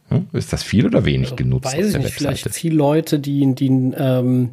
Hm? 0.09 0.29
Ist 0.33 0.53
das 0.53 0.63
viel 0.63 0.87
oder 0.87 1.05
wenig 1.05 1.37
genutzt? 1.37 1.67
Weiß 1.67 1.75
ich 1.75 1.97
nicht, 1.97 2.05
Webseite? 2.05 2.13
vielleicht 2.13 2.51
viele 2.51 2.77
Leute, 2.77 3.19
die, 3.19 3.55
die, 3.55 3.69
ähm, 3.69 4.51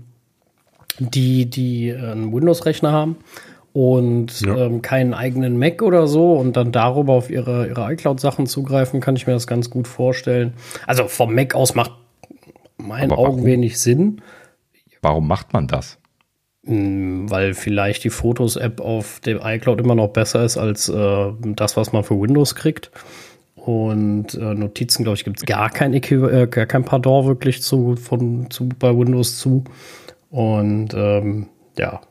die, 0.99 1.49
die 1.49 1.93
einen 1.93 2.33
Windows-Rechner 2.33 2.91
haben 2.91 3.17
und 3.73 4.41
ja. 4.41 4.65
ähm, 4.65 4.81
keinen 4.81 5.13
eigenen 5.13 5.57
Mac 5.57 5.81
oder 5.81 6.07
so 6.07 6.33
und 6.33 6.57
dann 6.57 6.71
darüber 6.71 7.13
auf 7.13 7.29
ihre, 7.29 7.67
ihre 7.67 7.91
iCloud-Sachen 7.93 8.47
zugreifen, 8.47 8.99
kann 8.99 9.15
ich 9.15 9.27
mir 9.27 9.33
das 9.33 9.47
ganz 9.47 9.69
gut 9.69 9.87
vorstellen. 9.87 10.53
Also 10.87 11.07
vom 11.07 11.33
Mac 11.35 11.55
aus 11.55 11.75
macht 11.75 11.91
meinen 12.77 13.11
Augen 13.11 13.45
wenig 13.45 13.79
Sinn. 13.79 14.21
Warum 15.01 15.27
macht 15.27 15.53
man 15.53 15.67
das? 15.67 15.97
Hm, 16.65 17.29
weil 17.29 17.53
vielleicht 17.53 18.03
die 18.03 18.09
Fotos-App 18.09 18.81
auf 18.81 19.21
dem 19.21 19.39
iCloud 19.41 19.79
immer 19.79 19.95
noch 19.95 20.09
besser 20.09 20.43
ist 20.43 20.57
als 20.57 20.89
äh, 20.89 21.31
das, 21.55 21.77
was 21.77 21.93
man 21.93 22.03
für 22.03 22.19
Windows 22.19 22.55
kriegt. 22.55 22.91
Und 23.55 24.33
äh, 24.35 24.53
Notizen, 24.53 25.03
glaube 25.03 25.17
ich, 25.17 25.23
gibt 25.23 25.37
es 25.37 25.45
gar 25.45 25.69
kein 25.69 25.93
äh, 25.93 26.47
gar 26.47 26.65
kein 26.65 26.85
Pardon 26.85 27.25
wirklich 27.25 27.61
zu, 27.61 27.95
von, 27.95 28.49
zu, 28.49 28.69
bei 28.69 28.95
Windows 28.95 29.37
zu. 29.37 29.63
Und 30.29 30.93
ähm, 30.93 31.47
ja, 31.77 32.01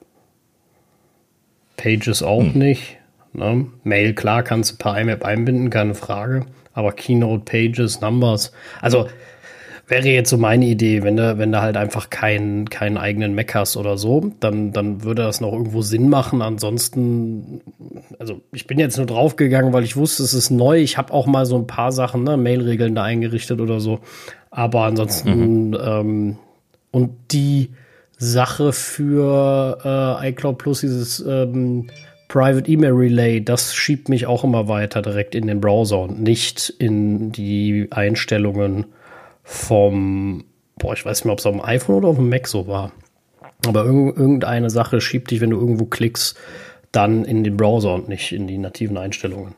Pages 1.77 2.23
auch 2.23 2.43
hm. 2.43 2.59
nicht. 2.59 2.99
Ne? 3.33 3.67
Mail, 3.85 4.15
klar, 4.15 4.43
kannst 4.43 4.73
du 4.73 4.77
per 4.77 4.99
IMAP 5.01 5.25
einbinden, 5.25 5.71
keine 5.71 5.95
Frage. 5.95 6.47
Aber 6.73 6.93
Keynote, 6.93 7.45
Pages, 7.45 8.01
Numbers. 8.01 8.53
Also 8.81 9.09
wäre 9.89 10.09
jetzt 10.09 10.31
so 10.31 10.37
meine 10.37 10.67
Idee, 10.67 11.03
wenn 11.03 11.17
du, 11.17 11.39
wenn 11.39 11.51
du 11.51 11.61
halt 11.61 11.77
einfach 11.77 12.11
keinen, 12.11 12.69
keinen 12.69 12.99
eigenen 12.99 13.35
Mac 13.35 13.55
hast 13.55 13.77
oder 13.77 13.97
so, 13.97 14.33
dann, 14.39 14.73
dann 14.73 15.03
würde 15.03 15.23
das 15.23 15.41
noch 15.41 15.53
irgendwo 15.53 15.81
Sinn 15.81 16.11
machen. 16.11 16.43
Ansonsten, 16.43 17.63
also 18.19 18.43
ich 18.53 18.67
bin 18.67 18.79
jetzt 18.79 18.99
nur 18.99 19.07
draufgegangen, 19.07 19.73
weil 19.73 19.85
ich 19.85 19.97
wusste, 19.97 20.23
es 20.23 20.35
ist 20.35 20.51
neu. 20.51 20.79
Ich 20.79 20.99
habe 20.99 21.13
auch 21.13 21.27
mal 21.27 21.47
so 21.47 21.57
ein 21.57 21.67
paar 21.67 21.91
Sachen, 21.91 22.23
ne, 22.23 22.37
Mail-Regeln 22.37 22.95
da 22.95 23.03
eingerichtet 23.03 23.61
oder 23.61 23.81
so. 23.81 24.01
Aber 24.51 24.83
ansonsten, 24.85 25.71
mhm. 25.71 25.79
ähm, 25.83 26.37
und 26.91 27.11
die 27.31 27.71
Sache 28.19 28.73
für 28.73 30.19
äh, 30.23 30.29
iCloud 30.31 30.59
Plus, 30.59 30.81
dieses 30.81 31.21
ähm, 31.21 31.89
Private 32.29 32.71
Email 32.71 32.93
Relay, 32.93 33.41
das 33.43 33.75
schiebt 33.75 34.11
mich 34.11 34.27
auch 34.27 34.45
immer 34.45 34.69
weiter 34.69 35.01
direkt 35.01 35.35
in 35.35 35.47
den 35.47 35.61
Browser 35.61 36.01
und 36.01 36.21
nicht 36.23 36.69
in 36.79 37.33
die 37.33 37.89
Einstellungen 37.91 38.87
vom, 39.49 40.45
boah, 40.77 40.93
ich 40.93 41.07
weiß 41.07 41.21
nicht 41.21 41.25
mehr, 41.25 41.33
ob 41.33 41.39
es 41.39 41.47
auf 41.47 41.55
dem 41.55 41.65
iPhone 41.65 41.97
oder 41.97 42.09
auf 42.09 42.17
dem 42.17 42.29
Mac 42.29 42.47
so 42.47 42.67
war. 42.67 42.93
Aber 43.67 43.87
irg 43.87 44.19
irgendeine 44.19 44.69
Sache 44.69 45.01
schiebt 45.01 45.31
dich, 45.31 45.41
wenn 45.41 45.51
du 45.51 45.59
irgendwo 45.59 45.87
klickst, 45.87 46.39
dann 46.93 47.25
in 47.25 47.45
den 47.45 47.57
Browser 47.57 47.95
und 47.95 48.11
nicht 48.11 48.33
in 48.33 48.47
die 48.47 48.59
nativen 48.59 48.99
Einstellungen. 48.99 49.55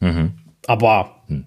Mhm. 0.00 0.32
Aber 0.66 1.22
hm. 1.28 1.46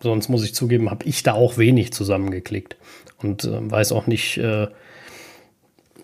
sonst 0.00 0.28
muss 0.28 0.44
ich 0.44 0.54
zugeben, 0.54 0.90
habe 0.90 1.04
ich 1.06 1.24
da 1.24 1.34
auch 1.34 1.58
wenig 1.58 1.92
zusammengeklickt 1.92 2.76
und 3.20 3.42
äh, 3.44 3.70
weiß 3.70 3.90
auch 3.90 4.06
nicht. 4.06 4.38
Äh, 4.38 4.68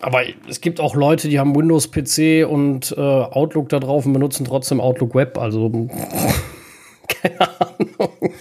aber 0.01 0.23
es 0.49 0.59
gibt 0.59 0.81
auch 0.81 0.95
Leute, 0.95 1.29
die 1.29 1.39
haben 1.39 1.55
Windows-PC 1.55 2.45
und 2.47 2.93
äh, 2.95 3.01
Outlook 3.01 3.69
da 3.69 3.79
drauf 3.79 4.05
und 4.05 4.11
benutzen 4.11 4.45
trotzdem 4.45 4.81
Outlook 4.81 5.15
Web. 5.15 5.37
Also 5.37 5.69
keine 7.07 7.39
Ahnung. 7.39 8.33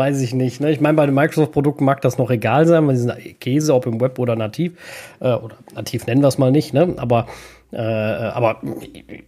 Weiß 0.00 0.22
ich 0.22 0.32
nicht. 0.32 0.62
Ne? 0.62 0.72
Ich 0.72 0.80
meine, 0.80 0.94
bei 0.94 1.04
den 1.04 1.14
Microsoft-Produkten 1.14 1.84
mag 1.84 2.00
das 2.00 2.16
noch 2.16 2.30
egal 2.30 2.66
sein, 2.66 2.86
weil 2.86 2.96
sie 2.96 3.02
sind 3.02 3.38
Käse, 3.38 3.74
ob 3.74 3.84
im 3.84 4.00
Web 4.00 4.18
oder 4.18 4.34
nativ. 4.34 4.72
Äh, 5.20 5.34
oder 5.34 5.56
nativ 5.74 6.06
nennen 6.06 6.22
wir 6.22 6.28
es 6.28 6.38
mal 6.38 6.50
nicht, 6.50 6.72
ne? 6.72 6.94
Aber 6.96 7.26
äh, 7.70 7.76
aber 7.76 8.62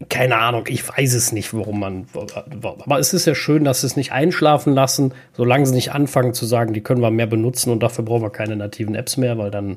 keine 0.08 0.38
Ahnung, 0.38 0.64
ich 0.68 0.88
weiß 0.88 1.12
es 1.12 1.30
nicht, 1.30 1.52
warum 1.52 1.78
man. 1.78 2.06
Aber 2.14 2.98
es 2.98 3.12
ist 3.12 3.26
ja 3.26 3.34
schön, 3.34 3.64
dass 3.64 3.82
sie 3.82 3.86
es 3.86 3.96
nicht 3.96 4.12
einschlafen 4.12 4.72
lassen, 4.72 5.12
solange 5.34 5.66
sie 5.66 5.74
nicht 5.74 5.92
anfangen 5.92 6.32
zu 6.32 6.46
sagen, 6.46 6.72
die 6.72 6.80
können 6.80 7.02
wir 7.02 7.10
mehr 7.10 7.26
benutzen 7.26 7.70
und 7.70 7.82
dafür 7.82 8.06
brauchen 8.06 8.22
wir 8.22 8.30
keine 8.30 8.56
nativen 8.56 8.94
Apps 8.94 9.18
mehr, 9.18 9.36
weil 9.36 9.50
dann, 9.50 9.76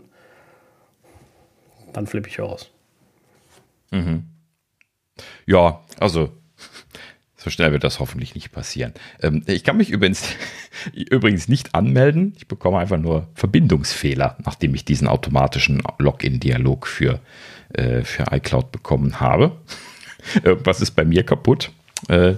dann 1.91 2.07
flippe 2.07 2.29
ich 2.29 2.39
aus. 2.39 2.71
Mhm. 3.91 4.27
Ja, 5.45 5.81
also 5.99 6.29
so 7.45 7.51
schnell 7.51 7.71
wird 7.71 7.83
das 7.83 7.99
hoffentlich 7.99 8.33
nicht 8.33 8.51
passieren. 8.51 8.93
Ähm, 9.21 9.43
ich 9.45 9.63
kann 9.63 9.77
mich 9.77 9.91
übrigens, 9.91 10.23
übrigens 10.93 11.47
nicht 11.47 11.75
anmelden. 11.75 12.33
Ich 12.37 12.47
bekomme 12.47 12.79
einfach 12.79 12.97
nur 12.97 13.27
Verbindungsfehler, 13.35 14.35
nachdem 14.43 14.73
ich 14.73 14.83
diesen 14.83 15.07
automatischen 15.07 15.83
Login-Dialog 15.99 16.87
für 16.87 17.19
äh, 17.73 18.01
für 18.01 18.25
iCloud 18.31 18.71
bekommen 18.71 19.19
habe. 19.19 19.51
Was 20.43 20.81
ist 20.81 20.91
bei 20.91 21.05
mir 21.05 21.21
kaputt? 21.21 21.71
Äh, 22.09 22.33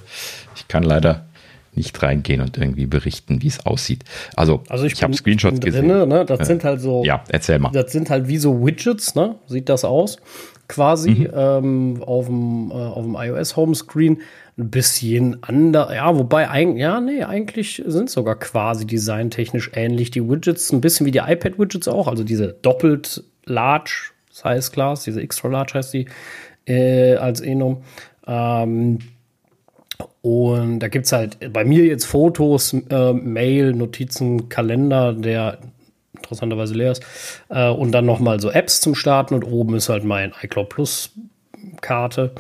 ich 0.58 0.68
kann 0.68 0.84
leider 0.84 1.26
nicht 1.74 2.02
reingehen 2.04 2.42
und 2.42 2.58
irgendwie 2.58 2.86
berichten, 2.86 3.42
wie 3.42 3.48
es 3.48 3.66
aussieht. 3.66 4.04
Also, 4.36 4.64
also 4.68 4.84
ich, 4.84 4.94
ich 4.94 5.04
habe 5.04 5.14
Screenshots 5.14 5.62
gesehen. 5.62 5.88
ne? 5.88 6.26
Das 6.26 6.42
äh, 6.42 6.46
sind 6.46 6.66
halt 6.66 6.82
so. 6.82 7.06
Ja, 7.06 7.24
erzähl 7.30 7.60
mal. 7.60 7.72
Das 7.72 7.94
sind 7.94 8.10
halt 8.10 8.28
wie 8.28 8.40
so 8.40 8.66
Widgets, 8.66 9.16
ne? 9.16 9.36
Sieht 9.48 9.70
das 9.70 9.86
aus? 9.86 10.18
Quasi 10.68 11.12
mhm. 11.12 11.30
ähm, 11.34 12.04
auf 12.06 12.26
dem, 12.26 12.72
äh, 12.72 13.28
iOS 13.28 13.56
Homescreen 13.56 14.20
ein 14.58 14.72
bisschen 14.72 15.44
anders. 15.44 15.94
Ja, 15.94 16.18
wobei 16.18 16.50
eigentlich, 16.50 16.82
ja, 16.82 17.00
nee, 17.00 17.24
eigentlich 17.24 17.84
sind 17.86 18.10
sogar 18.10 18.38
quasi 18.40 18.88
designtechnisch 18.88 19.72
ähnlich. 19.74 20.12
Die 20.12 20.28
Widgets, 20.28 20.72
ein 20.72 20.82
bisschen 20.82 21.06
wie 21.06 21.12
die 21.12 21.20
iPad-Widgets 21.20 21.88
auch, 21.88 22.08
also 22.08 22.24
diese 22.24 22.54
doppelt 22.62 23.24
large 23.46 24.12
Size 24.32 24.72
Class, 24.72 25.04
diese 25.04 25.22
Extra 25.22 25.48
Large 25.48 25.74
heißt 25.76 25.94
die, 25.94 26.08
äh, 26.66 27.16
als 27.16 27.42
Enum. 27.42 27.84
Ähm, 28.26 29.00
und 30.22 30.80
da 30.80 30.88
gibt 30.88 31.06
es 31.06 31.12
halt 31.12 31.54
bei 31.54 31.64
mir 31.64 31.86
jetzt 31.86 32.06
Fotos, 32.06 32.74
äh, 32.74 33.14
Mail, 33.14 33.74
Notizen, 33.74 34.50
Kalender, 34.50 35.14
der 35.14 35.60
interessanterweise 36.16 36.74
leer 36.74 36.92
ist. 36.92 37.04
Äh, 37.50 37.70
und 37.70 37.92
dann 37.92 38.06
nochmal 38.06 38.40
so 38.40 38.50
Apps 38.52 38.82
zum 38.82 38.96
Starten 38.96 39.34
und 39.34 39.44
oben 39.44 39.76
ist 39.76 39.90
halt 39.90 40.04
mein 40.04 40.34
iCloud 40.42 40.70
Plus 40.70 41.12
Karte. 41.82 42.34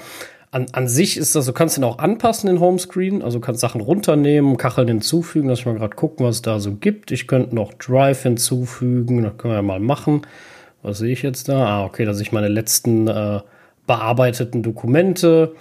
An, 0.49 0.67
an 0.71 0.87
sich 0.87 1.17
ist 1.17 1.35
das, 1.35 1.45
du 1.45 1.53
kannst 1.53 1.75
den 1.75 1.83
auch 1.83 1.99
anpassen, 1.99 2.47
den 2.47 2.59
Homescreen. 2.59 3.21
Also 3.21 3.39
kannst 3.39 3.61
Sachen 3.61 3.81
runternehmen, 3.81 4.57
Kacheln 4.57 4.87
hinzufügen. 4.87 5.49
Lass 5.49 5.59
ich 5.59 5.65
mal 5.65 5.75
gerade 5.75 5.95
gucken, 5.95 6.25
was 6.25 6.37
es 6.37 6.41
da 6.41 6.59
so 6.59 6.73
gibt. 6.73 7.11
Ich 7.11 7.27
könnte 7.27 7.53
noch 7.53 7.73
Drive 7.73 8.23
hinzufügen, 8.23 9.23
das 9.23 9.37
können 9.37 9.53
wir 9.53 9.57
ja 9.57 9.61
mal 9.61 9.79
machen. 9.79 10.21
Was 10.83 10.99
sehe 10.99 11.11
ich 11.11 11.21
jetzt 11.21 11.49
da? 11.49 11.65
Ah, 11.65 11.85
okay, 11.85 12.05
dass 12.05 12.21
ich 12.21 12.31
meine 12.31 12.47
letzten 12.47 13.07
äh, 13.07 13.41
bearbeiteten 13.87 14.63
Dokumente, 14.63 15.55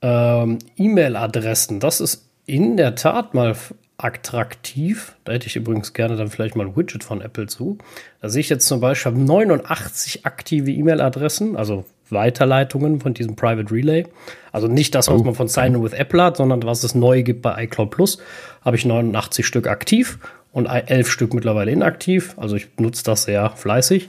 ähm, 0.00 0.58
E-Mail-Adressen, 0.76 1.78
das 1.78 2.00
ist 2.00 2.28
in 2.46 2.76
der 2.76 2.94
Tat 2.94 3.34
mal 3.34 3.54
attraktiv. 3.96 5.14
Da 5.24 5.32
hätte 5.32 5.46
ich 5.46 5.56
übrigens 5.56 5.92
gerne 5.92 6.16
dann 6.16 6.28
vielleicht 6.28 6.56
mal 6.56 6.66
ein 6.66 6.76
Widget 6.76 7.04
von 7.04 7.20
Apple 7.20 7.46
zu. 7.46 7.78
Da 8.20 8.28
sehe 8.28 8.40
ich 8.40 8.48
jetzt 8.48 8.66
zum 8.66 8.80
Beispiel 8.80 9.12
89 9.12 10.26
aktive 10.26 10.70
E-Mail-Adressen, 10.70 11.56
also 11.56 11.84
Weiterleitungen 12.12 13.00
von 13.00 13.14
diesem 13.14 13.36
Private 13.36 13.72
Relay. 13.72 14.06
Also 14.52 14.68
nicht 14.68 14.94
das, 14.94 15.08
was 15.08 15.20
oh. 15.20 15.24
man 15.24 15.34
von 15.34 15.48
Sign 15.48 15.82
with 15.82 15.92
Apple 15.92 16.22
hat, 16.22 16.36
sondern 16.36 16.62
was 16.62 16.84
es 16.84 16.94
neu 16.94 17.22
gibt 17.22 17.42
bei 17.42 17.64
iCloud 17.64 17.90
Plus. 17.90 18.18
Habe 18.64 18.76
ich 18.76 18.84
89 18.84 19.46
Stück 19.46 19.66
aktiv 19.66 20.18
und 20.52 20.66
11 20.66 21.10
Stück 21.10 21.34
mittlerweile 21.34 21.70
inaktiv. 21.70 22.34
Also 22.36 22.56
ich 22.56 22.68
nutze 22.78 23.04
das 23.04 23.24
sehr 23.24 23.50
fleißig 23.50 24.08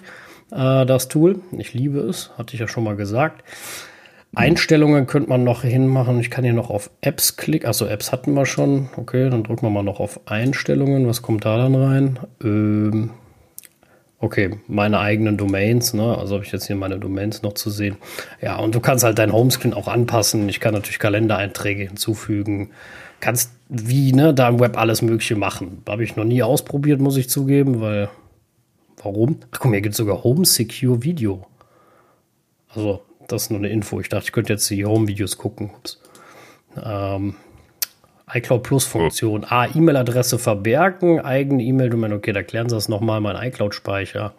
äh, 0.53 0.85
das 0.85 1.07
Tool. 1.07 1.39
Ich 1.57 1.73
liebe 1.73 1.99
es, 1.99 2.31
hatte 2.37 2.53
ich 2.53 2.59
ja 2.59 2.67
schon 2.67 2.83
mal 2.83 2.95
gesagt. 2.95 3.43
Einstellungen 4.35 5.05
könnte 5.05 5.29
man 5.29 5.43
noch 5.43 5.61
hinmachen. 5.61 6.19
Ich 6.19 6.31
kann 6.31 6.43
hier 6.43 6.53
noch 6.53 6.71
auf 6.71 6.89
Apps 7.01 7.37
klicken. 7.37 7.69
Achso, 7.69 7.85
Apps 7.85 8.11
hatten 8.11 8.33
wir 8.33 8.47
schon. 8.47 8.89
Okay, 8.97 9.29
dann 9.29 9.43
drücken 9.43 9.61
wir 9.63 9.69
mal 9.69 9.83
noch 9.83 9.99
auf 9.99 10.21
Einstellungen. 10.25 11.07
Was 11.07 11.21
kommt 11.21 11.45
da 11.45 11.57
dann 11.57 11.75
rein? 11.75 12.19
Ähm, 12.43 13.11
okay, 14.23 14.57
meine 14.67 14.99
eigenen 14.99 15.37
Domains. 15.37 15.93
Ne? 15.93 16.17
Also 16.17 16.35
habe 16.35 16.45
ich 16.45 16.51
jetzt 16.51 16.67
hier 16.67 16.75
meine 16.75 16.97
Domains 16.97 17.41
noch 17.41 17.53
zu 17.53 17.69
sehen. 17.69 17.97
Ja, 18.41 18.57
und 18.57 18.73
du 18.73 18.79
kannst 18.79 19.03
halt 19.03 19.19
dein 19.19 19.33
Homescreen 19.33 19.73
auch 19.73 19.87
anpassen. 19.87 20.47
Ich 20.49 20.59
kann 20.59 20.73
natürlich 20.73 20.99
Kalendereinträge 20.99 21.83
hinzufügen. 21.83 22.71
Kannst 23.19 23.51
wie 23.69 24.13
ne, 24.13 24.33
da 24.33 24.49
im 24.49 24.59
Web 24.59 24.77
alles 24.77 25.01
Mögliche 25.01 25.35
machen. 25.35 25.83
Habe 25.87 26.03
ich 26.03 26.15
noch 26.15 26.25
nie 26.25 26.43
ausprobiert, 26.43 26.99
muss 26.99 27.17
ich 27.17 27.29
zugeben, 27.29 27.81
weil 27.81 28.09
Warum? 29.03 29.39
Ach 29.51 29.59
komm, 29.59 29.73
hier 29.73 29.81
gibt 29.81 29.93
es 29.93 29.97
sogar 29.97 30.23
Home 30.23 30.45
Secure 30.45 31.03
Video. 31.03 31.45
Also, 32.69 33.01
das 33.27 33.43
ist 33.43 33.49
nur 33.49 33.59
eine 33.59 33.69
Info. 33.69 33.99
Ich 33.99 34.09
dachte, 34.09 34.25
ich 34.25 34.31
könnte 34.31 34.53
jetzt 34.53 34.69
die 34.69 34.85
Home-Videos 34.85 35.37
gucken. 35.37 35.71
Ups. 35.77 36.01
Ähm, 36.81 37.35
iCloud 38.33 38.63
Plus 38.63 38.85
Funktion. 38.85 39.45
Ah, 39.47 39.67
E-Mail-Adresse 39.73 40.39
verbergen, 40.39 41.19
eigene 41.19 41.63
E-Mail-Domain. 41.63 42.13
Okay, 42.13 42.33
da 42.33 42.43
klären 42.43 42.69
sie 42.69 42.75
das 42.75 42.89
nochmal, 42.89 43.21
mein 43.21 43.35
iCloud-Speicher. 43.35 44.33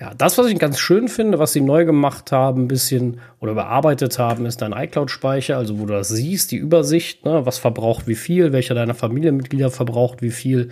Ja, 0.00 0.14
das, 0.16 0.38
was 0.38 0.46
ich 0.46 0.58
ganz 0.58 0.78
schön 0.78 1.08
finde, 1.08 1.38
was 1.38 1.52
sie 1.52 1.60
neu 1.60 1.84
gemacht 1.84 2.32
haben, 2.32 2.62
ein 2.62 2.68
bisschen 2.68 3.20
oder 3.40 3.54
bearbeitet 3.54 4.18
haben, 4.18 4.46
ist 4.46 4.62
dein 4.62 4.72
iCloud-Speicher, 4.72 5.58
also 5.58 5.78
wo 5.78 5.84
du 5.84 5.92
das 5.92 6.08
siehst, 6.08 6.50
die 6.50 6.56
Übersicht, 6.56 7.26
ne, 7.26 7.44
was 7.44 7.58
verbraucht 7.58 8.06
wie 8.06 8.14
viel, 8.14 8.52
welcher 8.52 8.74
deiner 8.74 8.94
Familienmitglieder 8.94 9.70
verbraucht 9.70 10.22
wie 10.22 10.30
viel 10.30 10.70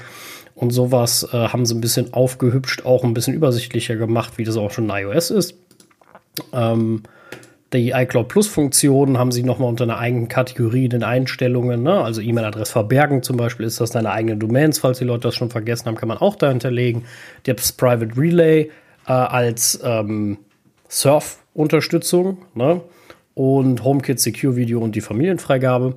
und 0.54 0.70
sowas 0.70 1.28
äh, 1.32 1.36
haben 1.36 1.66
sie 1.66 1.74
ein 1.74 1.82
bisschen 1.82 2.14
aufgehübscht, 2.14 2.86
auch 2.86 3.04
ein 3.04 3.12
bisschen 3.12 3.34
übersichtlicher 3.34 3.96
gemacht, 3.96 4.38
wie 4.38 4.44
das 4.44 4.56
auch 4.56 4.70
schon 4.70 4.88
in 4.88 4.96
iOS 4.96 5.30
ist. 5.30 5.54
Ähm, 6.54 7.02
die 7.72 7.90
iCloud 7.90 8.28
Plus 8.28 8.48
Funktion 8.48 9.16
haben 9.18 9.30
sie 9.30 9.42
nochmal 9.42 9.68
unter 9.68 9.84
einer 9.84 9.98
eigenen 9.98 10.28
Kategorie 10.28 10.84
in 10.84 10.90
den 10.90 11.02
Einstellungen, 11.04 11.82
ne? 11.82 12.02
also 12.02 12.20
E-Mail-Adresse 12.20 12.72
verbergen 12.72 13.22
zum 13.22 13.36
Beispiel, 13.36 13.66
ist 13.66 13.80
das 13.80 13.92
deine 13.92 14.10
eigene 14.10 14.36
Domains, 14.36 14.80
falls 14.80 14.98
die 14.98 15.04
Leute 15.04 15.28
das 15.28 15.36
schon 15.36 15.50
vergessen 15.50 15.86
haben, 15.86 15.94
kann 15.94 16.08
man 16.08 16.18
auch 16.18 16.34
da 16.34 16.48
hinterlegen. 16.48 17.04
Das 17.44 17.72
Private 17.72 18.16
Relay 18.16 18.70
äh, 19.06 19.12
als 19.12 19.80
ähm, 19.84 20.38
Surf-Unterstützung 20.88 22.38
ne? 22.54 22.80
und 23.34 23.84
HomeKit 23.84 24.18
Secure 24.18 24.56
Video 24.56 24.80
und 24.80 24.96
die 24.96 25.00
Familienfreigabe. 25.00 25.94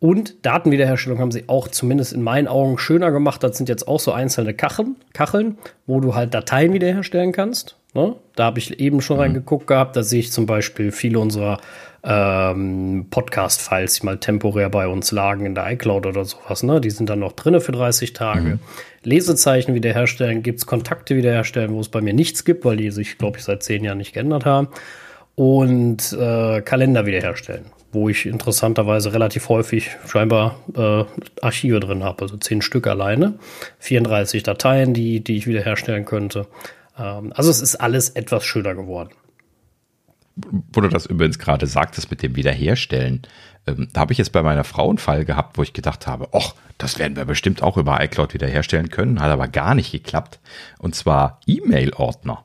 Und 0.00 0.46
Datenwiederherstellung 0.46 1.18
haben 1.18 1.32
sie 1.32 1.44
auch 1.48 1.68
zumindest 1.68 2.12
in 2.12 2.22
meinen 2.22 2.46
Augen 2.46 2.78
schöner 2.78 3.10
gemacht. 3.10 3.42
Das 3.42 3.56
sind 3.56 3.68
jetzt 3.68 3.88
auch 3.88 4.00
so 4.00 4.12
einzelne 4.12 4.54
Kacheln, 4.54 4.96
Kacheln 5.12 5.58
wo 5.86 6.00
du 6.00 6.14
halt 6.14 6.34
Dateien 6.34 6.72
wiederherstellen 6.72 7.32
kannst. 7.32 7.77
Ne? 7.94 8.16
Da 8.36 8.44
habe 8.44 8.58
ich 8.58 8.78
eben 8.80 9.00
schon 9.00 9.16
mhm. 9.16 9.22
reingeguckt 9.22 9.66
gehabt. 9.66 9.96
Da 9.96 10.02
sehe 10.02 10.20
ich 10.20 10.32
zum 10.32 10.46
Beispiel 10.46 10.92
viele 10.92 11.18
unserer 11.18 11.58
ähm, 12.04 13.06
Podcast-Files, 13.10 14.00
die 14.00 14.06
mal 14.06 14.18
temporär 14.18 14.68
bei 14.70 14.86
uns 14.86 15.10
lagen 15.10 15.46
in 15.46 15.54
der 15.54 15.70
iCloud 15.72 16.06
oder 16.06 16.24
sowas. 16.24 16.62
Ne? 16.62 16.80
Die 16.80 16.90
sind 16.90 17.08
dann 17.08 17.20
noch 17.20 17.32
drinne 17.32 17.60
für 17.60 17.72
30 17.72 18.12
Tage. 18.12 18.40
Mhm. 18.40 18.58
Lesezeichen 19.02 19.74
wiederherstellen, 19.74 20.42
gibt 20.42 20.58
es 20.58 20.66
Kontakte 20.66 21.16
wiederherstellen, 21.16 21.72
wo 21.72 21.80
es 21.80 21.88
bei 21.88 22.00
mir 22.00 22.12
nichts 22.12 22.44
gibt, 22.44 22.64
weil 22.64 22.76
die 22.76 22.90
sich, 22.90 23.18
glaube 23.18 23.38
ich, 23.38 23.44
seit 23.44 23.62
zehn 23.62 23.84
Jahren 23.84 23.98
nicht 23.98 24.12
geändert 24.12 24.44
haben. 24.44 24.68
Und 25.34 26.12
äh, 26.12 26.60
Kalender 26.62 27.06
wiederherstellen, 27.06 27.66
wo 27.92 28.08
ich 28.08 28.26
interessanterweise 28.26 29.12
relativ 29.12 29.48
häufig 29.48 29.90
scheinbar 30.06 30.56
äh, 30.76 31.04
Archive 31.40 31.80
drin 31.80 32.02
habe, 32.02 32.22
also 32.22 32.36
zehn 32.36 32.60
Stück 32.60 32.86
alleine, 32.88 33.38
34 33.78 34.42
Dateien, 34.42 34.94
die, 34.94 35.22
die 35.22 35.36
ich 35.36 35.46
wiederherstellen 35.46 36.04
könnte. 36.04 36.46
Ähm, 36.98 37.32
also 37.34 37.50
es 37.50 37.60
ist 37.60 37.76
alles 37.76 38.10
etwas 38.10 38.44
schöner 38.44 38.74
geworden 38.74 39.10
wo 40.72 40.80
du 40.80 40.88
das 40.88 41.06
übrigens 41.06 41.38
gerade 41.38 41.66
sagtest 41.66 42.10
mit 42.10 42.22
dem 42.22 42.36
Wiederherstellen, 42.36 43.22
ähm, 43.66 43.88
da 43.92 44.02
habe 44.02 44.12
ich 44.12 44.18
jetzt 44.18 44.32
bei 44.32 44.42
meiner 44.42 44.64
Frau 44.64 44.88
einen 44.88 44.98
Fall 44.98 45.24
gehabt, 45.24 45.58
wo 45.58 45.62
ich 45.62 45.72
gedacht 45.72 46.06
habe, 46.06 46.28
ach, 46.32 46.54
das 46.78 46.98
werden 46.98 47.16
wir 47.16 47.24
bestimmt 47.24 47.62
auch 47.62 47.76
über 47.76 48.02
iCloud 48.02 48.34
wiederherstellen 48.34 48.90
können, 48.90 49.20
hat 49.20 49.30
aber 49.30 49.48
gar 49.48 49.74
nicht 49.74 49.92
geklappt. 49.92 50.40
Und 50.78 50.94
zwar 50.94 51.40
E-Mail-Ordner. 51.46 52.44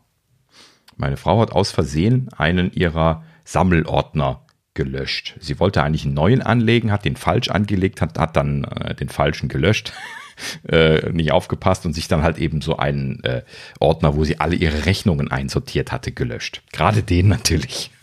Meine 0.95 1.17
Frau 1.17 1.39
hat 1.41 1.51
aus 1.51 1.71
Versehen 1.71 2.29
einen 2.37 2.71
ihrer 2.71 3.23
Sammelordner 3.45 4.45
gelöscht. 4.73 5.35
Sie 5.39 5.59
wollte 5.59 5.83
eigentlich 5.83 6.05
einen 6.05 6.15
neuen 6.15 6.41
anlegen, 6.41 6.91
hat 6.91 7.05
den 7.05 7.15
falsch 7.15 7.49
angelegt, 7.49 8.01
hat, 8.01 8.17
hat 8.17 8.35
dann 8.35 8.63
äh, 8.63 8.95
den 8.95 9.09
falschen 9.09 9.49
gelöscht. 9.49 9.93
äh, 10.67 11.09
nicht 11.11 11.31
aufgepasst 11.31 11.86
und 11.86 11.93
sich 11.93 12.07
dann 12.07 12.23
halt 12.23 12.38
eben 12.38 12.61
so 12.61 12.77
einen 12.77 13.23
äh, 13.23 13.43
Ordner, 13.79 14.15
wo 14.15 14.23
sie 14.23 14.39
alle 14.39 14.55
ihre 14.55 14.86
Rechnungen 14.86 15.31
einsortiert 15.31 15.91
hatte, 15.91 16.11
gelöscht. 16.11 16.61
Gerade 16.71 17.03
den 17.03 17.27
natürlich. 17.27 17.91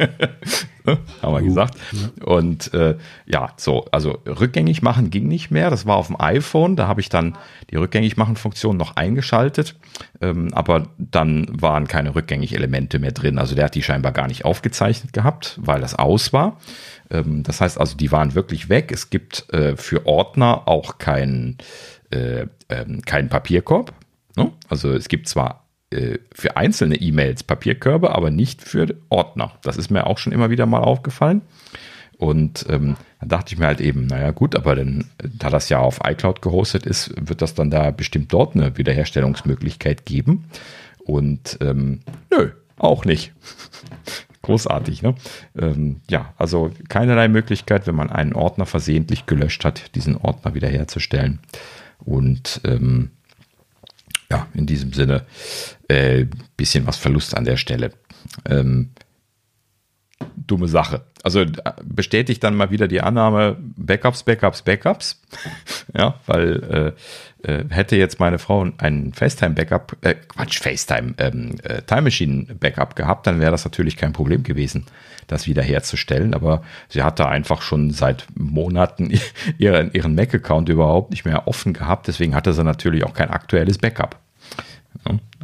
Haben 1.22 1.35
wir 1.35 1.43
gesagt. 1.43 1.76
Und 2.24 2.72
äh, 2.74 2.97
ja, 3.26 3.53
so, 3.57 3.87
also 3.93 4.18
rückgängig 4.26 4.83
machen 4.83 5.11
ging 5.11 5.28
nicht 5.28 5.51
mehr. 5.51 5.70
Das 5.70 5.87
war 5.87 5.97
auf 5.97 6.07
dem 6.07 6.20
iPhone. 6.20 6.76
Da 6.76 6.87
habe 6.89 7.01
ich 7.01 7.09
dann 7.09 7.37
die 7.70 7.76
rückgängig 7.76 8.16
machen 8.16 8.37
Funktion 8.37 8.76
noch 8.76 8.97
eingeschaltet. 8.97 9.76
Ähm, 10.20 10.53
aber 10.53 10.89
dann 10.99 11.47
waren 11.51 11.87
keine 11.87 12.14
rückgängig 12.14 12.55
Elemente 12.55 12.99
mehr 12.99 13.12
drin. 13.12 13.39
Also 13.39 13.55
der 13.55 13.66
hat 13.66 13.74
die 13.74 13.83
scheinbar 13.83 14.12
gar 14.12 14.26
nicht 14.26 14.45
aufgezeichnet 14.45 15.12
gehabt, 15.12 15.59
weil 15.62 15.81
das 15.81 15.95
aus 15.95 16.33
war. 16.33 16.59
Ähm, 17.11 17.43
das 17.43 17.61
heißt 17.61 17.78
also, 17.78 17.97
die 17.97 18.12
waren 18.12 18.35
wirklich 18.35 18.68
weg. 18.68 18.91
Es 18.93 19.11
gibt 19.11 19.53
äh, 19.53 19.76
für 19.76 20.07
Ordner 20.07 20.66
auch 20.66 20.99
keinen 20.99 21.59
äh, 22.11 22.47
ähm, 22.69 23.03
keinen 23.03 23.29
Papierkorb. 23.29 23.93
Ne? 24.37 24.53
Also 24.69 24.93
es 24.93 25.09
gibt 25.09 25.29
zwar 25.29 25.67
äh, 25.91 26.19
für 26.33 26.57
einzelne 26.57 26.97
E-Mails 26.97 27.43
Papierkörbe, 27.43 28.15
aber 28.15 28.31
nicht 28.31 28.63
für 28.63 28.95
Ordner. 29.09 29.53
Das 29.63 29.77
ist 29.77 29.91
mir 29.91 30.07
auch 30.07 30.19
schon 30.19 30.33
immer 30.33 30.51
wieder 30.51 30.67
mal 30.67 30.81
aufgefallen. 30.81 31.43
Und 32.17 32.67
ähm, 32.69 32.97
dann 33.19 33.29
dachte 33.31 33.55
ich 33.55 33.59
mir 33.59 33.67
halt 33.67 33.81
eben, 33.81 34.07
naja 34.07 34.31
gut, 34.31 34.55
aber 34.55 34.77
dann, 34.77 35.07
da 35.19 35.49
das 35.49 35.71
ja 35.71 35.79
auf 35.79 36.01
iCloud 36.05 36.43
gehostet 36.43 36.85
ist, 36.85 37.15
wird 37.17 37.41
das 37.41 37.55
dann 37.55 37.71
da 37.71 37.91
bestimmt 37.91 38.33
dort 38.33 38.55
eine 38.55 38.77
Wiederherstellungsmöglichkeit 38.77 40.05
geben. 40.05 40.45
Und 40.99 41.59
ähm, 41.63 42.01
nö, 42.31 42.51
auch 42.77 43.05
nicht. 43.07 43.33
Großartig, 44.43 45.03
ne? 45.03 45.15
Ähm, 45.59 46.03
ja, 46.09 46.35
also 46.37 46.71
keinerlei 46.89 47.29
Möglichkeit, 47.29 47.87
wenn 47.87 47.95
man 47.95 48.11
einen 48.11 48.35
Ordner 48.35 48.67
versehentlich 48.67 49.27
gelöscht 49.27 49.65
hat, 49.65 49.95
diesen 49.95 50.17
Ordner 50.17 50.55
wiederherzustellen. 50.55 51.41
Und 52.05 52.61
ähm, 52.64 53.11
ja, 54.30 54.46
in 54.55 54.66
diesem 54.66 54.92
Sinne 54.92 55.26
äh, 55.88 56.26
bisschen 56.57 56.86
was 56.86 56.96
Verlust 56.96 57.36
an 57.36 57.44
der 57.44 57.57
Stelle. 57.57 57.92
Ähm, 58.48 58.90
dumme 60.37 60.68
Sache. 60.68 61.03
Also 61.23 61.41
äh, 61.41 61.49
bestätigt 61.85 62.43
dann 62.43 62.57
mal 62.57 62.71
wieder 62.71 62.89
die 62.89 63.01
Annahme, 63.01 63.57
Backups, 63.77 64.23
Backups, 64.23 64.62
Backups. 64.62 65.21
ja, 65.97 66.14
weil 66.27 66.95
äh, 67.45 67.51
äh, 67.51 67.64
hätte 67.71 67.97
jetzt 67.97 68.21
meine 68.21 68.39
Frau 68.39 68.66
einen 68.79 69.12
FaceTime-Backup, 69.12 69.97
äh, 70.03 70.14
Quatsch, 70.14 70.61
FaceTime, 70.61 71.14
ähm, 71.18 71.57
äh, 71.62 71.83
Time 71.83 72.03
Machine-Backup 72.03 72.97
gehabt, 72.97 73.27
dann 73.27 73.41
wäre 73.41 73.51
das 73.51 73.64
natürlich 73.64 73.97
kein 73.97 74.12
Problem 74.12 74.43
gewesen, 74.43 74.87
das 75.27 75.47
wiederherzustellen. 75.47 76.35
Aber 76.35 76.62
sie 76.89 77.03
hatte 77.03 77.29
einfach 77.29 77.62
schon 77.62 77.91
seit 77.91 78.27
Monaten 78.35 79.12
ihren, 79.59 79.93
ihren 79.93 80.14
Mac-Account 80.14 80.68
überhaupt 80.68 81.11
nicht 81.11 81.25
mehr 81.25 81.49
offen 81.49 81.73
gehabt. 81.73 82.09
Deswegen 82.09 82.35
hatte 82.35 82.53
sie 82.53 82.64
natürlich 82.64 83.05
auch 83.05 83.14
kein 83.14 83.31
aktuelles 83.31 83.79
Backup. 83.79 84.18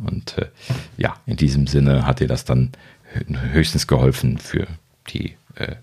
Und 0.05 0.37
äh, 0.39 0.47
ja, 0.99 1.15
in 1.27 1.37
diesem 1.37 1.67
Sinne 1.67 2.07
hat 2.07 2.21
ihr 2.21 2.29
das 2.29 2.45
dann 2.45 2.73
höchstens 3.53 3.87
geholfen 3.87 4.39
für 4.39 4.67
die 5.09 5.37
äh, 5.55 5.77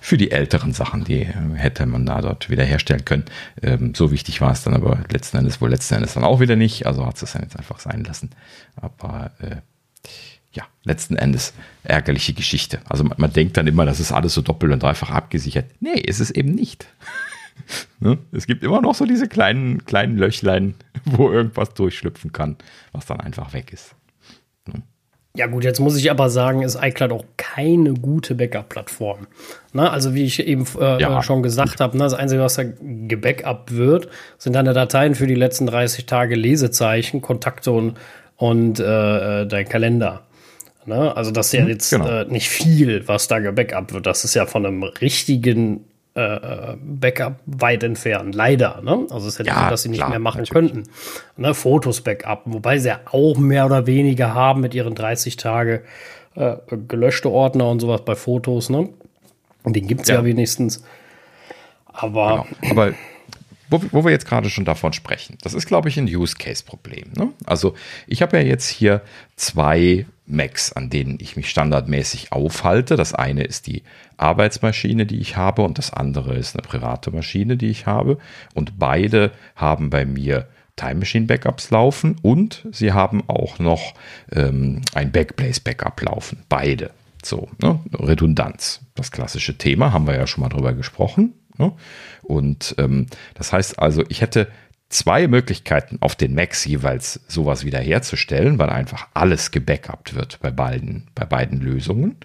für 0.00 0.16
die 0.16 0.30
älteren 0.30 0.72
Sachen, 0.72 1.04
die 1.04 1.24
hätte 1.24 1.86
man 1.86 2.06
da 2.06 2.20
dort 2.20 2.50
wiederherstellen 2.50 3.04
können. 3.04 3.24
Ähm, 3.62 3.94
so 3.94 4.10
wichtig 4.10 4.40
war 4.40 4.52
es 4.52 4.62
dann 4.62 4.74
aber 4.74 5.00
letzten 5.10 5.36
Endes 5.36 5.60
wohl 5.60 5.70
letzten 5.70 5.94
Endes 5.94 6.14
dann 6.14 6.24
auch 6.24 6.40
wieder 6.40 6.56
nicht. 6.56 6.86
Also 6.86 7.06
hat 7.06 7.20
es 7.22 7.32
dann 7.32 7.42
jetzt 7.42 7.56
einfach 7.56 7.78
sein 7.78 8.04
lassen. 8.04 8.30
Aber 8.76 9.32
äh, 9.40 9.56
ja, 10.52 10.64
letzten 10.84 11.16
Endes 11.16 11.52
ärgerliche 11.84 12.32
Geschichte. 12.32 12.80
Also 12.88 13.04
man, 13.04 13.16
man, 13.18 13.32
denkt 13.32 13.56
dann 13.56 13.66
immer, 13.66 13.84
das 13.84 14.00
ist 14.00 14.12
alles 14.12 14.34
so 14.34 14.42
doppelt 14.42 14.72
und 14.72 14.82
dreifach 14.82 15.10
abgesichert. 15.10 15.66
Nee, 15.80 15.98
ist 16.00 16.20
es 16.20 16.30
eben 16.30 16.52
nicht. 16.52 16.86
ne? 18.00 18.18
Es 18.32 18.46
gibt 18.46 18.64
immer 18.64 18.80
noch 18.80 18.94
so 18.94 19.04
diese 19.06 19.28
kleinen, 19.28 19.84
kleinen 19.84 20.16
Löchlein, 20.16 20.74
wo 21.04 21.30
irgendwas 21.30 21.74
durchschlüpfen 21.74 22.32
kann, 22.32 22.56
was 22.92 23.06
dann 23.06 23.20
einfach 23.20 23.52
weg 23.52 23.72
ist. 23.72 23.94
Ja 25.36 25.46
gut, 25.46 25.64
jetzt 25.64 25.80
muss 25.80 25.96
ich 25.96 26.10
aber 26.10 26.30
sagen, 26.30 26.62
ist 26.62 26.78
iCloud 26.80 27.12
auch 27.12 27.24
keine 27.36 27.92
gute 27.92 28.34
Backup-Plattform. 28.34 29.26
Ne? 29.74 29.90
Also 29.90 30.14
wie 30.14 30.24
ich 30.24 30.46
eben 30.46 30.64
äh, 30.80 31.00
ja, 31.00 31.22
schon 31.22 31.42
gesagt 31.42 31.80
habe, 31.80 31.96
ne? 31.98 32.04
das 32.04 32.14
Einzige, 32.14 32.40
was 32.40 32.54
da 32.54 32.64
gebackupt 32.80 33.76
wird, 33.76 34.08
sind 34.38 34.54
deine 34.54 34.72
Dateien 34.72 35.14
für 35.14 35.26
die 35.26 35.34
letzten 35.34 35.66
30 35.66 36.06
Tage 36.06 36.34
Lesezeichen, 36.34 37.20
Kontakte 37.20 37.72
und, 37.72 37.98
und 38.36 38.80
äh, 38.80 39.42
äh, 39.42 39.46
dein 39.46 39.68
Kalender. 39.68 40.22
Ne? 40.86 41.14
Also 41.14 41.30
das 41.32 41.48
ist 41.48 41.52
ja 41.52 41.64
mhm, 41.64 41.68
jetzt 41.68 41.90
genau. 41.90 42.08
äh, 42.08 42.24
nicht 42.24 42.48
viel, 42.48 43.06
was 43.06 43.28
da 43.28 43.38
gebackupt 43.38 43.92
wird. 43.92 44.06
Das 44.06 44.24
ist 44.24 44.34
ja 44.34 44.46
von 44.46 44.64
einem 44.64 44.82
richtigen 44.84 45.84
äh, 46.16 46.76
Backup 46.80 47.40
weit 47.44 47.82
entfernt, 47.82 48.34
leider. 48.34 48.80
Ne? 48.82 49.06
Also 49.10 49.28
es 49.28 49.38
ist 49.38 49.46
ja, 49.46 49.64
so, 49.64 49.70
dass 49.70 49.82
sie 49.82 49.90
nicht 49.90 49.98
klar, 49.98 50.08
mehr 50.08 50.18
machen 50.18 50.40
natürlich. 50.40 50.72
könnten. 50.72 50.90
Ne? 51.36 51.52
Fotos 51.52 52.00
Backup, 52.00 52.42
wobei 52.46 52.78
sie 52.78 52.88
ja 52.88 53.00
auch 53.10 53.36
mehr 53.36 53.66
oder 53.66 53.86
weniger 53.86 54.32
haben 54.32 54.62
mit 54.62 54.74
ihren 54.74 54.94
30 54.94 55.36
Tage 55.36 55.82
äh, 56.34 56.56
gelöschte 56.88 57.30
Ordner 57.30 57.68
und 57.68 57.80
sowas 57.80 58.00
bei 58.04 58.14
Fotos. 58.14 58.70
Ne? 58.70 58.88
Und 59.62 59.76
den 59.76 59.86
gibt 59.86 60.02
es 60.02 60.08
ja. 60.08 60.16
ja. 60.16 60.24
wenigstens. 60.24 60.82
Aber, 61.86 62.46
genau. 62.60 62.70
Aber 62.72 62.94
wo, 63.68 63.82
wo, 63.90 64.04
wir 64.04 64.10
jetzt 64.10 64.26
gerade 64.26 64.48
schon 64.48 64.64
davon 64.64 64.94
sprechen, 64.94 65.36
das 65.42 65.52
ist, 65.52 65.66
glaube 65.66 65.88
ich, 65.88 65.98
ein 65.98 66.06
Use-Case-Problem. 66.06 67.12
Ne? 67.14 67.32
Also 67.44 67.74
ich 68.06 68.22
habe 68.22 68.38
ja 68.38 68.42
jetzt 68.42 68.68
hier 68.68 69.02
zwei 69.34 70.06
Macs, 70.26 70.72
an 70.72 70.88
denen 70.88 71.18
ich 71.20 71.36
mich 71.36 71.50
standardmäßig 71.50 72.32
aufhalte. 72.32 72.96
Das 72.96 73.14
eine 73.14 73.44
ist 73.44 73.66
die 73.66 73.82
Arbeitsmaschine, 74.16 75.06
die 75.06 75.20
ich 75.20 75.36
habe, 75.36 75.62
und 75.62 75.78
das 75.78 75.92
andere 75.92 76.34
ist 76.34 76.56
eine 76.56 76.66
private 76.66 77.10
Maschine, 77.10 77.56
die 77.56 77.68
ich 77.68 77.86
habe. 77.86 78.18
Und 78.54 78.78
beide 78.78 79.32
haben 79.54 79.90
bei 79.90 80.04
mir 80.04 80.46
Time 80.76 80.96
Machine 80.96 81.26
Backups 81.26 81.70
laufen 81.70 82.16
und 82.22 82.66
sie 82.70 82.92
haben 82.92 83.24
auch 83.28 83.58
noch 83.58 83.94
ähm, 84.32 84.82
ein 84.94 85.10
Backblaze 85.10 85.60
Backup 85.62 86.02
laufen. 86.02 86.42
Beide. 86.48 86.90
So, 87.22 87.48
ne? 87.60 87.80
Redundanz. 87.94 88.80
Das 88.94 89.10
klassische 89.10 89.58
Thema, 89.58 89.92
haben 89.92 90.06
wir 90.06 90.14
ja 90.14 90.26
schon 90.26 90.42
mal 90.42 90.50
drüber 90.50 90.74
gesprochen. 90.74 91.32
Ne? 91.58 91.72
Und 92.22 92.74
ähm, 92.78 93.06
das 93.34 93.52
heißt 93.52 93.78
also, 93.78 94.04
ich 94.08 94.20
hätte 94.20 94.48
zwei 94.88 95.26
Möglichkeiten 95.26 95.98
auf 96.00 96.14
den 96.14 96.34
Macs 96.34 96.64
jeweils 96.64 97.20
sowas 97.26 97.64
wiederherzustellen, 97.64 98.58
weil 98.58 98.70
einfach 98.70 99.08
alles 99.14 99.50
gebackupt 99.50 100.14
wird 100.14 100.38
bei 100.40 100.50
beiden, 100.50 101.08
bei 101.14 101.24
beiden 101.24 101.60
Lösungen. 101.60 102.16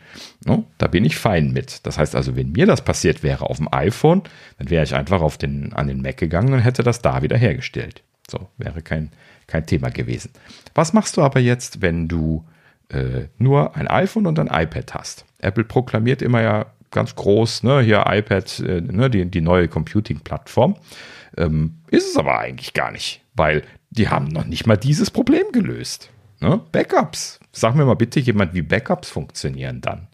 No, 0.46 0.66
da 0.78 0.88
bin 0.88 1.04
ich 1.04 1.18
fein 1.18 1.52
mit. 1.52 1.86
Das 1.86 1.98
heißt 1.98 2.16
also, 2.16 2.36
wenn 2.36 2.52
mir 2.52 2.68
das 2.68 2.84
passiert 2.84 3.24
wäre 3.24 3.50
auf 3.50 3.58
dem 3.58 3.72
iPhone, 3.72 4.24
dann 4.60 4.70
wäre 4.70 4.84
ich 4.84 4.94
einfach 4.94 5.22
auf 5.22 5.38
den, 5.38 5.74
an 5.74 5.88
den 5.88 6.02
Mac 6.02 6.18
gegangen 6.18 6.54
und 6.54 6.60
hätte 6.60 6.84
das 6.84 7.02
da 7.02 7.22
wiederhergestellt. 7.22 8.04
So, 8.30 8.48
wäre 8.58 8.82
kein, 8.82 9.12
kein 9.48 9.66
Thema 9.66 9.90
gewesen. 9.90 10.32
Was 10.76 10.94
machst 10.94 11.18
du 11.18 11.22
aber 11.22 11.40
jetzt, 11.40 11.82
wenn 11.82 12.08
du 12.08 12.46
äh, 12.90 13.26
nur 13.38 13.76
ein 13.76 13.88
iPhone 13.88 14.28
und 14.28 14.38
ein 14.38 14.48
iPad 14.48 14.94
hast? 14.94 15.26
Apple 15.40 15.64
proklamiert 15.64 16.22
immer 16.22 16.42
ja 16.42 16.68
ganz 16.92 17.16
groß, 17.16 17.64
ne, 17.64 17.82
hier 17.82 18.06
iPad, 18.08 18.60
äh, 18.60 18.82
ne, 18.82 19.10
die, 19.10 19.26
die 19.26 19.42
neue 19.42 19.68
Computing-Plattform. 19.68 20.76
Ähm, 21.38 21.80
ist 21.90 22.10
es 22.10 22.18
aber 22.18 22.40
eigentlich 22.40 22.74
gar 22.74 22.92
nicht, 22.92 23.22
weil 23.34 23.64
die 23.90 24.10
haben 24.10 24.28
noch 24.28 24.46
nicht 24.46 24.68
mal 24.68 24.78
dieses 24.78 25.12
Problem 25.12 25.52
gelöst. 25.52 26.10
Ne? 26.40 26.60
Backups. 26.72 27.40
sag 27.52 27.76
mir 27.76 27.86
mal 27.86 27.96
bitte 27.96 28.20
jemand, 28.20 28.54
wie 28.54 28.62
Backups 28.62 29.10
funktionieren 29.10 29.82
dann. 29.82 30.08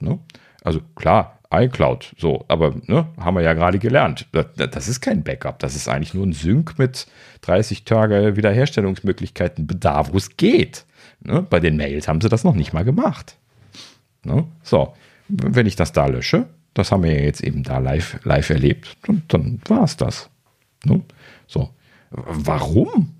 Ne? 0.00 0.18
Also 0.64 0.80
klar, 0.94 1.38
iCloud, 1.52 2.14
so, 2.16 2.44
aber 2.48 2.74
ne, 2.86 3.06
haben 3.18 3.36
wir 3.36 3.42
ja 3.42 3.52
gerade 3.52 3.78
gelernt. 3.78 4.26
Das, 4.32 4.46
das, 4.56 4.88
ist 4.88 5.00
kein 5.00 5.22
Backup, 5.22 5.58
das 5.58 5.76
ist 5.76 5.88
eigentlich 5.88 6.14
nur 6.14 6.26
ein 6.26 6.32
Sync 6.32 6.78
mit 6.78 7.06
30 7.42 7.84
Tage 7.84 8.36
Wiederherstellungsmöglichkeiten, 8.36 9.68
da 9.78 10.12
wo 10.12 10.16
es 10.16 10.36
geht. 10.36 10.86
Ne? 11.20 11.42
Bei 11.42 11.60
den 11.60 11.76
Mails 11.76 12.08
haben 12.08 12.20
sie 12.20 12.28
das 12.28 12.44
noch 12.44 12.54
nicht 12.54 12.72
mal 12.72 12.84
gemacht. 12.84 13.36
Ne? 14.24 14.46
So, 14.62 14.94
wenn 15.28 15.66
ich 15.66 15.76
das 15.76 15.92
da 15.92 16.06
lösche, 16.06 16.46
das 16.74 16.90
haben 16.90 17.02
wir 17.02 17.12
ja 17.12 17.22
jetzt 17.22 17.42
eben 17.42 17.62
da 17.62 17.78
live, 17.78 18.18
live 18.24 18.50
erlebt, 18.50 18.96
dann, 19.06 19.22
dann 19.28 19.60
war 19.66 19.84
es 19.84 19.96
das. 19.96 20.30
Ne? 20.84 21.02
So, 21.46 21.70
warum? 22.10 23.14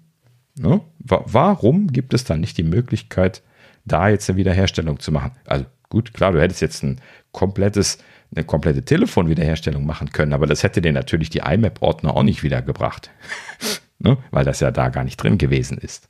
Ne? 0.58 0.80
Warum 0.98 1.88
gibt 1.88 2.14
es 2.14 2.24
dann 2.24 2.40
nicht 2.40 2.58
die 2.58 2.62
Möglichkeit, 2.62 3.42
da 3.84 4.08
jetzt 4.08 4.28
eine 4.28 4.36
Wiederherstellung 4.36 5.00
zu 5.00 5.12
machen? 5.12 5.32
Also 5.46 5.64
gut, 5.88 6.14
klar, 6.14 6.32
du 6.32 6.40
hättest 6.40 6.60
jetzt 6.60 6.82
ein 6.82 7.00
komplettes, 7.32 7.98
eine 8.34 8.44
komplette 8.44 8.84
Telefonwiederherstellung 8.84 9.84
machen 9.86 10.10
können, 10.10 10.32
aber 10.32 10.46
das 10.46 10.62
hätte 10.62 10.82
dir 10.82 10.92
natürlich 10.92 11.30
die 11.30 11.40
IMAP-Ordner 11.40 12.14
auch 12.14 12.22
nicht 12.22 12.42
wiedergebracht, 12.42 13.10
ne? 13.98 14.18
weil 14.30 14.44
das 14.44 14.60
ja 14.60 14.70
da 14.70 14.88
gar 14.88 15.04
nicht 15.04 15.16
drin 15.16 15.38
gewesen 15.38 15.78
ist. 15.78 16.08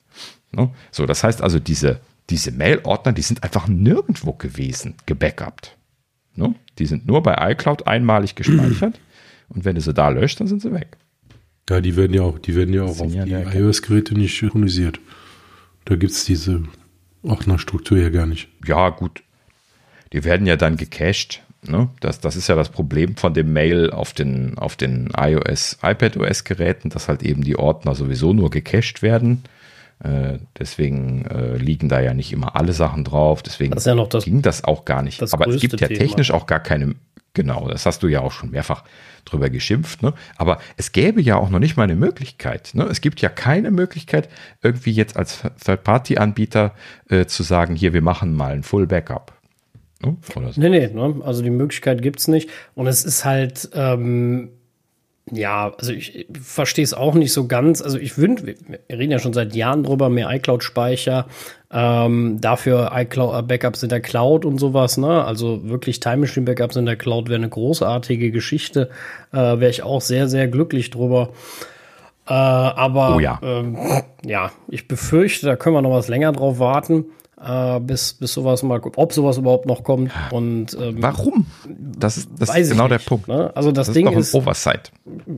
Ne? 0.52 0.70
So, 0.90 1.06
das 1.06 1.24
heißt 1.24 1.42
also, 1.42 1.58
diese, 1.58 2.00
diese 2.30 2.52
Mail-Ordner, 2.52 3.12
die 3.12 3.22
sind 3.22 3.42
einfach 3.42 3.68
nirgendwo 3.68 4.32
gewesen, 4.32 4.94
gebackupt. 5.06 5.76
Ne? 6.34 6.54
Die 6.78 6.86
sind 6.86 7.06
nur 7.06 7.22
bei 7.22 7.52
iCloud 7.52 7.86
einmalig 7.86 8.34
gespeichert 8.34 9.00
und 9.48 9.64
wenn 9.64 9.74
du 9.74 9.80
sie 9.80 9.94
da 9.94 10.08
löscht, 10.08 10.40
dann 10.40 10.46
sind 10.46 10.62
sie 10.62 10.72
weg. 10.72 10.96
Ja, 11.70 11.80
die 11.80 11.96
werden 11.96 12.14
ja 12.14 12.22
auch, 12.22 12.38
die 12.38 12.56
werden 12.56 12.74
ja 12.74 12.82
auch 12.82 13.00
auf 13.00 13.14
ja 13.14 13.24
die 13.24 13.32
iOS-Geräte 13.32 14.14
nicht 14.14 14.36
synchronisiert. 14.36 15.00
Da 15.84 15.96
gibt 15.96 16.12
es 16.12 16.24
diese 16.24 16.62
Ordnerstruktur 17.22 17.98
ja 17.98 18.10
gar 18.10 18.26
nicht. 18.26 18.48
Ja, 18.66 18.90
gut. 18.90 19.22
Die 20.12 20.24
werden 20.24 20.46
ja 20.46 20.56
dann 20.56 20.76
gecached. 20.76 21.42
Ne? 21.64 21.88
Das, 22.00 22.20
das 22.20 22.34
ist 22.34 22.48
ja 22.48 22.56
das 22.56 22.70
Problem 22.70 23.16
von 23.16 23.34
dem 23.34 23.52
Mail 23.52 23.90
auf 23.90 24.12
den, 24.12 24.58
auf 24.58 24.76
den 24.76 25.10
iOS, 25.16 25.78
iPadOS-Geräten, 25.82 26.90
dass 26.90 27.08
halt 27.08 27.22
eben 27.22 27.42
die 27.42 27.56
Ordner 27.56 27.94
sowieso 27.94 28.32
nur 28.32 28.50
gecached 28.50 29.00
werden. 29.00 29.44
Äh, 30.02 30.38
deswegen 30.58 31.24
äh, 31.26 31.56
liegen 31.56 31.88
da 31.88 32.00
ja 32.00 32.14
nicht 32.14 32.32
immer 32.32 32.56
alle 32.56 32.72
Sachen 32.72 33.04
drauf. 33.04 33.42
Deswegen 33.42 33.72
das 33.72 33.84
ja 33.84 33.94
das, 33.94 34.24
ging 34.24 34.42
das 34.42 34.64
auch 34.64 34.84
gar 34.84 35.02
nicht. 35.02 35.22
Aber 35.32 35.46
es 35.46 35.60
gibt 35.60 35.80
ja 35.80 35.86
technisch 35.86 36.28
Thema. 36.28 36.38
auch 36.38 36.46
gar 36.46 36.60
keine. 36.60 36.96
Genau, 37.34 37.68
das 37.68 37.86
hast 37.86 38.02
du 38.02 38.08
ja 38.08 38.20
auch 38.20 38.32
schon 38.32 38.50
mehrfach 38.50 38.84
drüber 39.24 39.50
geschimpft. 39.50 40.02
Ne? 40.02 40.12
Aber 40.36 40.58
es 40.76 40.92
gäbe 40.92 41.20
ja 41.20 41.36
auch 41.36 41.50
noch 41.50 41.58
nicht 41.58 41.76
mal 41.76 41.84
eine 41.84 41.96
Möglichkeit. 41.96 42.70
Ne? 42.74 42.84
Es 42.84 43.00
gibt 43.00 43.20
ja 43.20 43.28
keine 43.28 43.70
Möglichkeit, 43.70 44.28
irgendwie 44.62 44.92
jetzt 44.92 45.16
als 45.16 45.42
Third-Party-Anbieter 45.64 46.74
äh, 47.08 47.26
zu 47.26 47.42
sagen, 47.42 47.76
hier, 47.76 47.92
wir 47.92 48.02
machen 48.02 48.34
mal 48.34 48.52
ein 48.52 48.62
Full-Backup. 48.62 49.32
Ne? 50.02 50.16
Oder 50.34 50.52
so. 50.52 50.60
Nee, 50.60 50.68
nee, 50.68 50.88
ne? 50.88 51.20
also 51.24 51.42
die 51.42 51.50
Möglichkeit 51.50 52.02
gibt 52.02 52.20
es 52.20 52.28
nicht. 52.28 52.50
Und 52.74 52.86
es 52.86 53.04
ist 53.04 53.24
halt, 53.24 53.70
ähm, 53.74 54.50
ja, 55.30 55.72
also 55.78 55.92
ich 55.92 56.26
verstehe 56.32 56.84
es 56.84 56.94
auch 56.94 57.14
nicht 57.14 57.32
so 57.32 57.46
ganz. 57.46 57.80
Also 57.80 57.98
ich 57.98 58.18
wünsche, 58.18 58.46
wir 58.46 58.56
reden 58.90 59.12
ja 59.12 59.18
schon 59.18 59.32
seit 59.32 59.54
Jahren 59.54 59.84
drüber, 59.84 60.08
mehr 60.08 60.30
iCloud-Speicher, 60.30 61.26
ähm, 61.72 62.40
dafür 62.40 62.90
iCloud-Backups 62.94 63.82
in 63.82 63.88
der 63.88 64.00
Cloud 64.00 64.44
und 64.44 64.58
sowas, 64.58 64.98
ne? 64.98 65.24
Also 65.24 65.68
wirklich 65.68 66.00
Time 66.00 66.18
Machine-Backups 66.18 66.76
in 66.76 66.86
der 66.86 66.96
Cloud 66.96 67.28
wäre 67.28 67.38
eine 67.38 67.48
großartige 67.48 68.30
Geschichte. 68.30 68.90
Äh, 69.32 69.36
wäre 69.36 69.70
ich 69.70 69.82
auch 69.82 70.00
sehr, 70.00 70.28
sehr 70.28 70.48
glücklich 70.48 70.90
drüber. 70.90 71.30
Äh, 72.26 72.32
aber 72.32 73.16
oh 73.16 73.20
ja. 73.20 73.40
Ähm, 73.42 73.78
ja, 74.24 74.52
ich 74.68 74.86
befürchte, 74.86 75.46
da 75.46 75.56
können 75.56 75.74
wir 75.74 75.82
noch 75.82 75.90
was 75.92 76.08
länger 76.08 76.32
drauf 76.32 76.58
warten 76.58 77.06
äh, 77.44 77.80
bis, 77.80 78.14
bis 78.14 78.32
sowas 78.32 78.62
mal, 78.62 78.80
ob 78.96 79.12
sowas 79.12 79.38
überhaupt 79.38 79.66
noch 79.66 79.82
kommt. 79.82 80.12
Und 80.30 80.76
ähm, 80.80 80.96
warum? 81.00 81.46
Das 81.66 82.16
ist, 82.16 82.30
das 82.38 82.56
ist 82.56 82.70
genau 82.70 82.88
der 82.88 82.98
Punkt. 82.98 83.28
Ne? 83.28 83.50
Also 83.54 83.72
das, 83.72 83.88
das 83.88 83.94
Ding 83.94 84.08
ist, 84.08 84.28
ist 84.28 84.34
Oversight. 84.34 84.92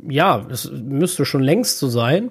Ja, 0.09 0.45
es 0.51 0.70
müsste 0.70 1.24
schon 1.24 1.43
längst 1.43 1.78
so 1.78 1.89
sein. 1.89 2.30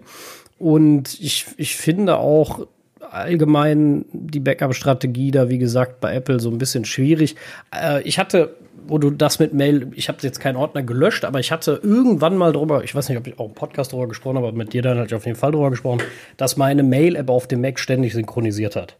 Und 0.59 1.19
ich, 1.19 1.47
ich 1.57 1.75
finde 1.75 2.17
auch 2.17 2.67
allgemein 3.13 4.05
die 4.11 4.39
Backup-Strategie 4.39 5.31
da, 5.31 5.49
wie 5.49 5.59
gesagt, 5.59 6.01
bei 6.01 6.13
Apple 6.13 6.39
so 6.39 6.49
ein 6.49 6.57
bisschen 6.57 6.85
schwierig. 6.85 7.35
Äh, 7.73 8.01
ich 8.03 8.19
hatte 8.19 8.55
wo 8.87 8.97
du 8.97 9.11
das 9.11 9.39
mit 9.39 9.53
Mail, 9.53 9.87
ich 9.95 10.09
habe 10.09 10.17
jetzt 10.21 10.39
keinen 10.39 10.55
Ordner 10.55 10.83
gelöscht, 10.83 11.25
aber 11.25 11.39
ich 11.39 11.51
hatte 11.51 11.79
irgendwann 11.83 12.37
mal 12.37 12.51
drüber, 12.51 12.83
ich 12.83 12.93
weiß 12.93 13.09
nicht, 13.09 13.17
ob 13.17 13.27
ich 13.27 13.39
auch 13.39 13.47
im 13.47 13.53
Podcast 13.53 13.93
drüber 13.93 14.07
gesprochen 14.07 14.37
habe, 14.37 14.47
aber 14.47 14.57
mit 14.57 14.73
dir 14.73 14.81
dann 14.81 14.97
hatte 14.97 15.07
ich 15.07 15.15
auf 15.15 15.25
jeden 15.25 15.37
Fall 15.37 15.51
drüber 15.51 15.69
gesprochen, 15.69 16.01
dass 16.37 16.57
meine 16.57 16.83
Mail-App 16.83 17.29
auf 17.29 17.47
dem 17.47 17.61
Mac 17.61 17.79
ständig 17.79 18.13
synchronisiert 18.13 18.75
hat. 18.75 18.97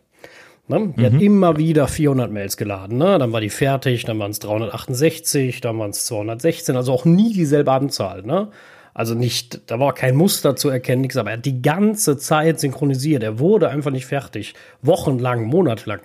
Ne? 0.68 0.94
Die 0.96 1.02
mhm. 1.02 1.06
hat 1.06 1.22
immer 1.22 1.58
wieder 1.58 1.88
400 1.88 2.32
Mails 2.32 2.56
geladen. 2.56 2.98
Ne? 2.98 3.18
Dann 3.18 3.34
war 3.34 3.42
die 3.42 3.50
fertig, 3.50 4.06
dann 4.06 4.18
waren 4.20 4.32
es 4.32 4.40
368, 4.40 5.60
dann 5.60 5.78
waren 5.78 5.90
es 5.90 6.06
216, 6.06 6.78
also 6.78 6.94
auch 6.94 7.06
nie 7.06 7.34
dieselbe 7.34 7.72
Anzahl. 7.72 8.24
Ne? 8.24 8.48
Also 8.94 9.16
nicht, 9.16 9.62
da 9.72 9.80
war 9.80 9.94
kein 9.94 10.16
Muster 10.16 10.56
zu 10.56 10.70
erkennen, 10.70 11.02
nichts, 11.02 11.18
aber 11.18 11.32
er 11.32 11.38
hat 11.38 11.46
die 11.46 11.62
ganze 11.62 12.18
Zeit 12.18 12.60
synchronisiert. 12.60 13.24
Er 13.24 13.40
wurde 13.40 13.70
einfach 13.70 13.92
nicht 13.92 14.06
fertig. 14.06 14.54
Wochenlang, 14.82 15.46
monatelang. 15.46 16.00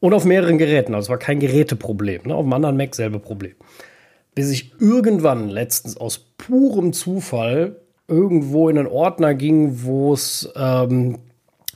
Und 0.00 0.14
auf 0.14 0.24
mehreren 0.24 0.58
Geräten. 0.58 0.94
Also 0.94 1.06
es 1.06 1.10
war 1.10 1.18
kein 1.18 1.40
Geräteproblem. 1.40 2.22
Ne? 2.26 2.34
Auf 2.34 2.44
dem 2.44 2.52
anderen 2.52 2.76
Mac 2.76 2.94
selbe 2.94 3.18
Problem. 3.18 3.54
Bis 4.34 4.50
ich 4.50 4.72
irgendwann 4.78 5.48
letztens 5.48 5.96
aus 5.96 6.18
purem 6.18 6.92
Zufall 6.92 7.76
irgendwo 8.06 8.68
in 8.68 8.78
einen 8.78 8.86
Ordner 8.86 9.34
ging, 9.34 9.82
wo 9.82 10.12
es 10.12 10.50
ähm, 10.56 11.18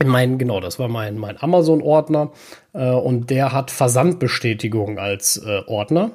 mein, 0.05 0.38
genau, 0.38 0.61
das 0.61 0.78
war 0.78 0.88
mein, 0.88 1.18
mein 1.18 1.40
Amazon-Ordner 1.40 2.30
äh, 2.72 2.90
und 2.90 3.30
der 3.30 3.53
hat 3.53 3.70
Versandbestätigung 3.70 4.98
als 4.98 5.36
äh, 5.44 5.62
Ordner 5.66 6.12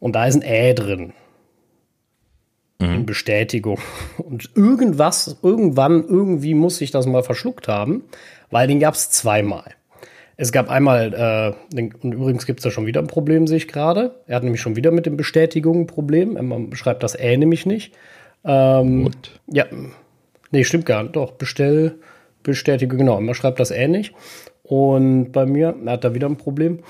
und 0.00 0.14
da 0.14 0.26
ist 0.26 0.36
ein 0.36 0.42
Ä 0.42 0.74
drin. 0.74 1.12
Mhm. 2.80 2.94
In 2.94 3.06
Bestätigung. 3.06 3.78
Und 4.18 4.50
irgendwas, 4.54 5.38
irgendwann, 5.42 6.04
irgendwie 6.06 6.54
muss 6.54 6.80
ich 6.80 6.90
das 6.90 7.06
mal 7.06 7.22
verschluckt 7.22 7.68
haben, 7.68 8.04
weil 8.50 8.68
den 8.68 8.80
gab 8.80 8.94
es 8.94 9.10
zweimal. 9.10 9.74
Es 10.36 10.52
gab 10.52 10.70
einmal, 10.70 11.12
äh, 11.12 11.74
den, 11.74 11.92
und 11.94 12.12
übrigens 12.12 12.46
gibt 12.46 12.60
es 12.60 12.64
da 12.64 12.70
schon 12.70 12.86
wieder 12.86 13.00
ein 13.00 13.08
Problem, 13.08 13.48
sehe 13.48 13.56
ich 13.56 13.66
gerade. 13.66 14.14
Er 14.28 14.36
hat 14.36 14.44
nämlich 14.44 14.60
schon 14.60 14.76
wieder 14.76 14.92
mit 14.92 15.06
den 15.06 15.16
Bestätigungen 15.16 15.82
ein 15.82 15.86
Problem. 15.88 16.36
Er 16.36 16.60
beschreibt 16.60 17.02
das 17.02 17.18
Ä 17.18 17.36
nämlich 17.36 17.66
nicht. 17.66 17.92
Ähm, 18.44 19.10
ja, 19.48 19.64
nee, 20.52 20.62
stimmt 20.62 20.86
gar 20.86 21.02
nicht. 21.02 21.16
Doch, 21.16 21.32
bestell 21.32 21.98
bestätige, 22.44 22.96
genau, 22.96 23.20
man 23.20 23.34
schreibt 23.34 23.58
das 23.58 23.72
ähnlich. 23.72 24.14
Und 24.62 25.32
bei 25.32 25.44
mir, 25.46 25.74
er 25.84 25.92
hat 25.92 26.04
da 26.04 26.14
wieder 26.14 26.28
ein 26.28 26.36
Problem. 26.36 26.80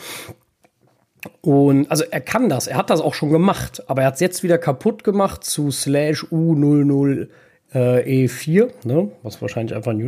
Und 1.41 1.91
also 1.91 2.05
er 2.11 2.21
kann 2.21 2.49
das, 2.49 2.67
er 2.67 2.77
hat 2.77 2.91
das 2.91 3.01
auch 3.01 3.15
schon 3.15 3.31
gemacht, 3.31 3.83
aber 3.89 4.03
er 4.03 4.09
hat 4.09 4.15
es 4.15 4.21
jetzt 4.21 4.43
wieder 4.43 4.59
kaputt 4.59 5.05
gemacht 5.05 5.45
zu 5.45 5.71
slash 5.71 6.25
U00 6.25 7.29
äh, 7.75 8.27
E4, 8.27 8.71
ne? 8.85 9.11
was 9.23 9.43
wahrscheinlich 9.43 9.75
einfach 9.75 9.93
ein 9.93 10.03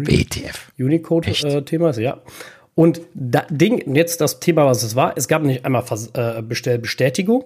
Unicode-Thema 0.78 1.86
äh, 1.86 1.90
ist, 1.90 1.98
ja. 1.98 2.20
Und 2.74 3.02
da, 3.14 3.44
Ding, 3.50 3.94
jetzt 3.94 4.20
das 4.20 4.40
Thema, 4.40 4.64
was 4.66 4.82
es 4.82 4.96
war, 4.96 5.14
es 5.16 5.28
gab 5.28 5.42
nicht 5.42 5.64
einmal 5.64 5.82
Vers 5.82 6.11
äh, 6.14 6.42
Bestellbestätigung 6.42 7.44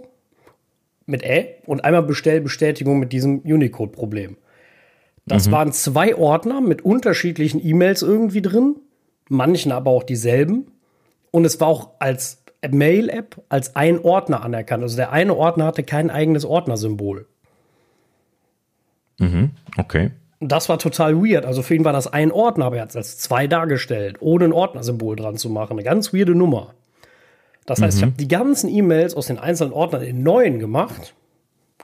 mit 1.06 1.22
Ä 1.22 1.56
und 1.66 1.84
einmal 1.84 2.02
Bestellbestätigung 2.02 2.98
mit 2.98 3.12
diesem 3.12 3.40
Unicode-Problem. 3.40 4.36
Das 5.26 5.48
mhm. 5.48 5.52
waren 5.52 5.72
zwei 5.72 6.14
Ordner 6.14 6.60
mit 6.60 6.82
unterschiedlichen 6.82 7.64
E-Mails 7.64 8.02
irgendwie 8.02 8.42
drin, 8.42 8.76
manchen 9.28 9.72
aber 9.72 9.90
auch 9.90 10.02
dieselben. 10.02 10.70
Und 11.30 11.44
es 11.44 11.60
war 11.60 11.68
auch 11.68 11.90
als 11.98 12.43
Mail-App 12.72 13.42
als 13.48 13.76
ein 13.76 13.98
Ordner 14.00 14.42
anerkannt. 14.42 14.82
Also 14.82 14.96
der 14.96 15.12
eine 15.12 15.34
Ordner 15.34 15.66
hatte 15.66 15.82
kein 15.82 16.10
eigenes 16.10 16.44
Ordnersymbol. 16.44 17.26
Mhm, 19.18 19.50
okay. 19.76 20.10
Das 20.40 20.68
war 20.68 20.78
total 20.78 21.16
weird. 21.16 21.46
Also 21.46 21.62
für 21.62 21.74
ihn 21.74 21.84
war 21.84 21.92
das 21.92 22.12
ein 22.12 22.32
Ordner, 22.32 22.66
aber 22.66 22.76
er 22.76 22.82
hat 22.82 22.90
es 22.90 22.96
als 22.96 23.18
zwei 23.18 23.46
dargestellt, 23.46 24.16
ohne 24.20 24.46
ein 24.46 24.52
Ordnersymbol 24.52 25.16
dran 25.16 25.36
zu 25.36 25.48
machen. 25.48 25.72
Eine 25.72 25.84
ganz 25.84 26.12
weirde 26.12 26.34
Nummer. 26.34 26.74
Das 27.66 27.80
heißt, 27.80 27.96
mhm. 27.96 27.98
ich 27.98 28.02
habe 28.04 28.16
die 28.18 28.28
ganzen 28.28 28.68
E-Mails 28.68 29.14
aus 29.14 29.26
den 29.26 29.38
einzelnen 29.38 29.72
Ordnern 29.72 30.02
in 30.02 30.22
neuen 30.22 30.58
gemacht, 30.58 31.14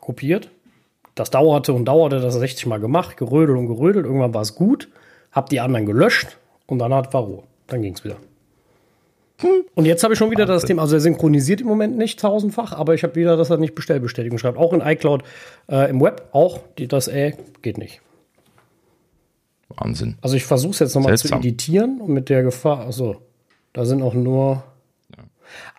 kopiert 0.00 0.50
das 1.20 1.30
dauerte 1.30 1.72
und 1.72 1.84
dauerte, 1.84 2.20
das 2.20 2.34
60 2.34 2.66
Mal 2.66 2.80
gemacht, 2.80 3.16
gerödelt 3.16 3.58
und 3.58 3.66
gerödelt. 3.66 4.06
Irgendwann 4.06 4.34
war 4.34 4.42
es 4.42 4.54
gut, 4.54 4.88
hab 5.32 5.50
die 5.50 5.60
anderen 5.60 5.86
gelöscht 5.86 6.38
und 6.66 6.78
dann 6.78 6.94
hat 6.94 7.12
war 7.12 7.22
Ruhe. 7.22 7.42
Dann 7.66 7.82
ging 7.82 7.94
es 7.94 8.04
wieder. 8.04 8.16
Hm. 9.40 9.64
Und 9.74 9.84
jetzt 9.86 10.02
habe 10.02 10.14
ich 10.14 10.18
schon 10.18 10.30
wieder 10.30 10.46
das 10.46 10.64
Thema, 10.64 10.82
also 10.82 10.96
er 10.96 11.00
synchronisiert 11.00 11.60
im 11.60 11.66
Moment 11.66 11.96
nicht 11.96 12.20
tausendfach, 12.20 12.72
aber 12.72 12.94
ich 12.94 13.02
habe 13.02 13.14
wieder, 13.14 13.36
dass 13.36 13.50
er 13.50 13.56
nicht 13.56 13.74
Bestellbestätigung 13.74 14.38
schreibt. 14.38 14.58
Auch 14.58 14.72
in 14.72 14.80
iCloud, 14.80 15.22
äh, 15.70 15.90
im 15.90 16.00
Web, 16.00 16.28
auch 16.32 16.60
die, 16.78 16.88
das 16.88 17.08
Äh 17.08 17.32
geht 17.62 17.78
nicht. 17.78 18.00
Wahnsinn. 19.68 20.16
Also 20.20 20.36
ich 20.36 20.44
versuche 20.44 20.72
es 20.72 20.78
jetzt 20.80 20.94
nochmal 20.94 21.16
zu 21.16 21.32
editieren 21.32 22.00
und 22.00 22.12
mit 22.12 22.28
der 22.28 22.42
Gefahr, 22.42 22.80
also 22.80 23.16
da 23.72 23.84
sind 23.84 24.02
auch 24.02 24.14
nur 24.14 24.64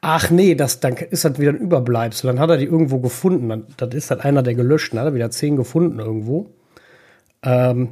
Ach 0.02 0.30
nee, 0.30 0.56
das, 0.56 0.80
dann 0.80 0.96
ist 0.98 1.26
das 1.26 1.40
wieder 1.40 1.52
ein 1.52 1.58
Überbleibsel. 1.58 2.28
Dann 2.28 2.40
hat 2.40 2.50
er 2.50 2.58
die 2.58 2.66
irgendwo 2.66 3.00
gefunden. 3.00 3.50
Dann, 3.50 3.68
das 3.78 3.94
ist 3.94 4.12
halt 4.12 4.26
einer 4.26 4.44
der 4.44 4.56
gelöschten. 4.56 4.98
Dann 4.98 5.06
hat 5.06 5.14
er 5.14 5.16
wieder 5.16 5.32
zehn 5.32 5.56
gefunden 5.56 6.00
irgendwo. 6.00 6.50
Ähm, 7.44 7.90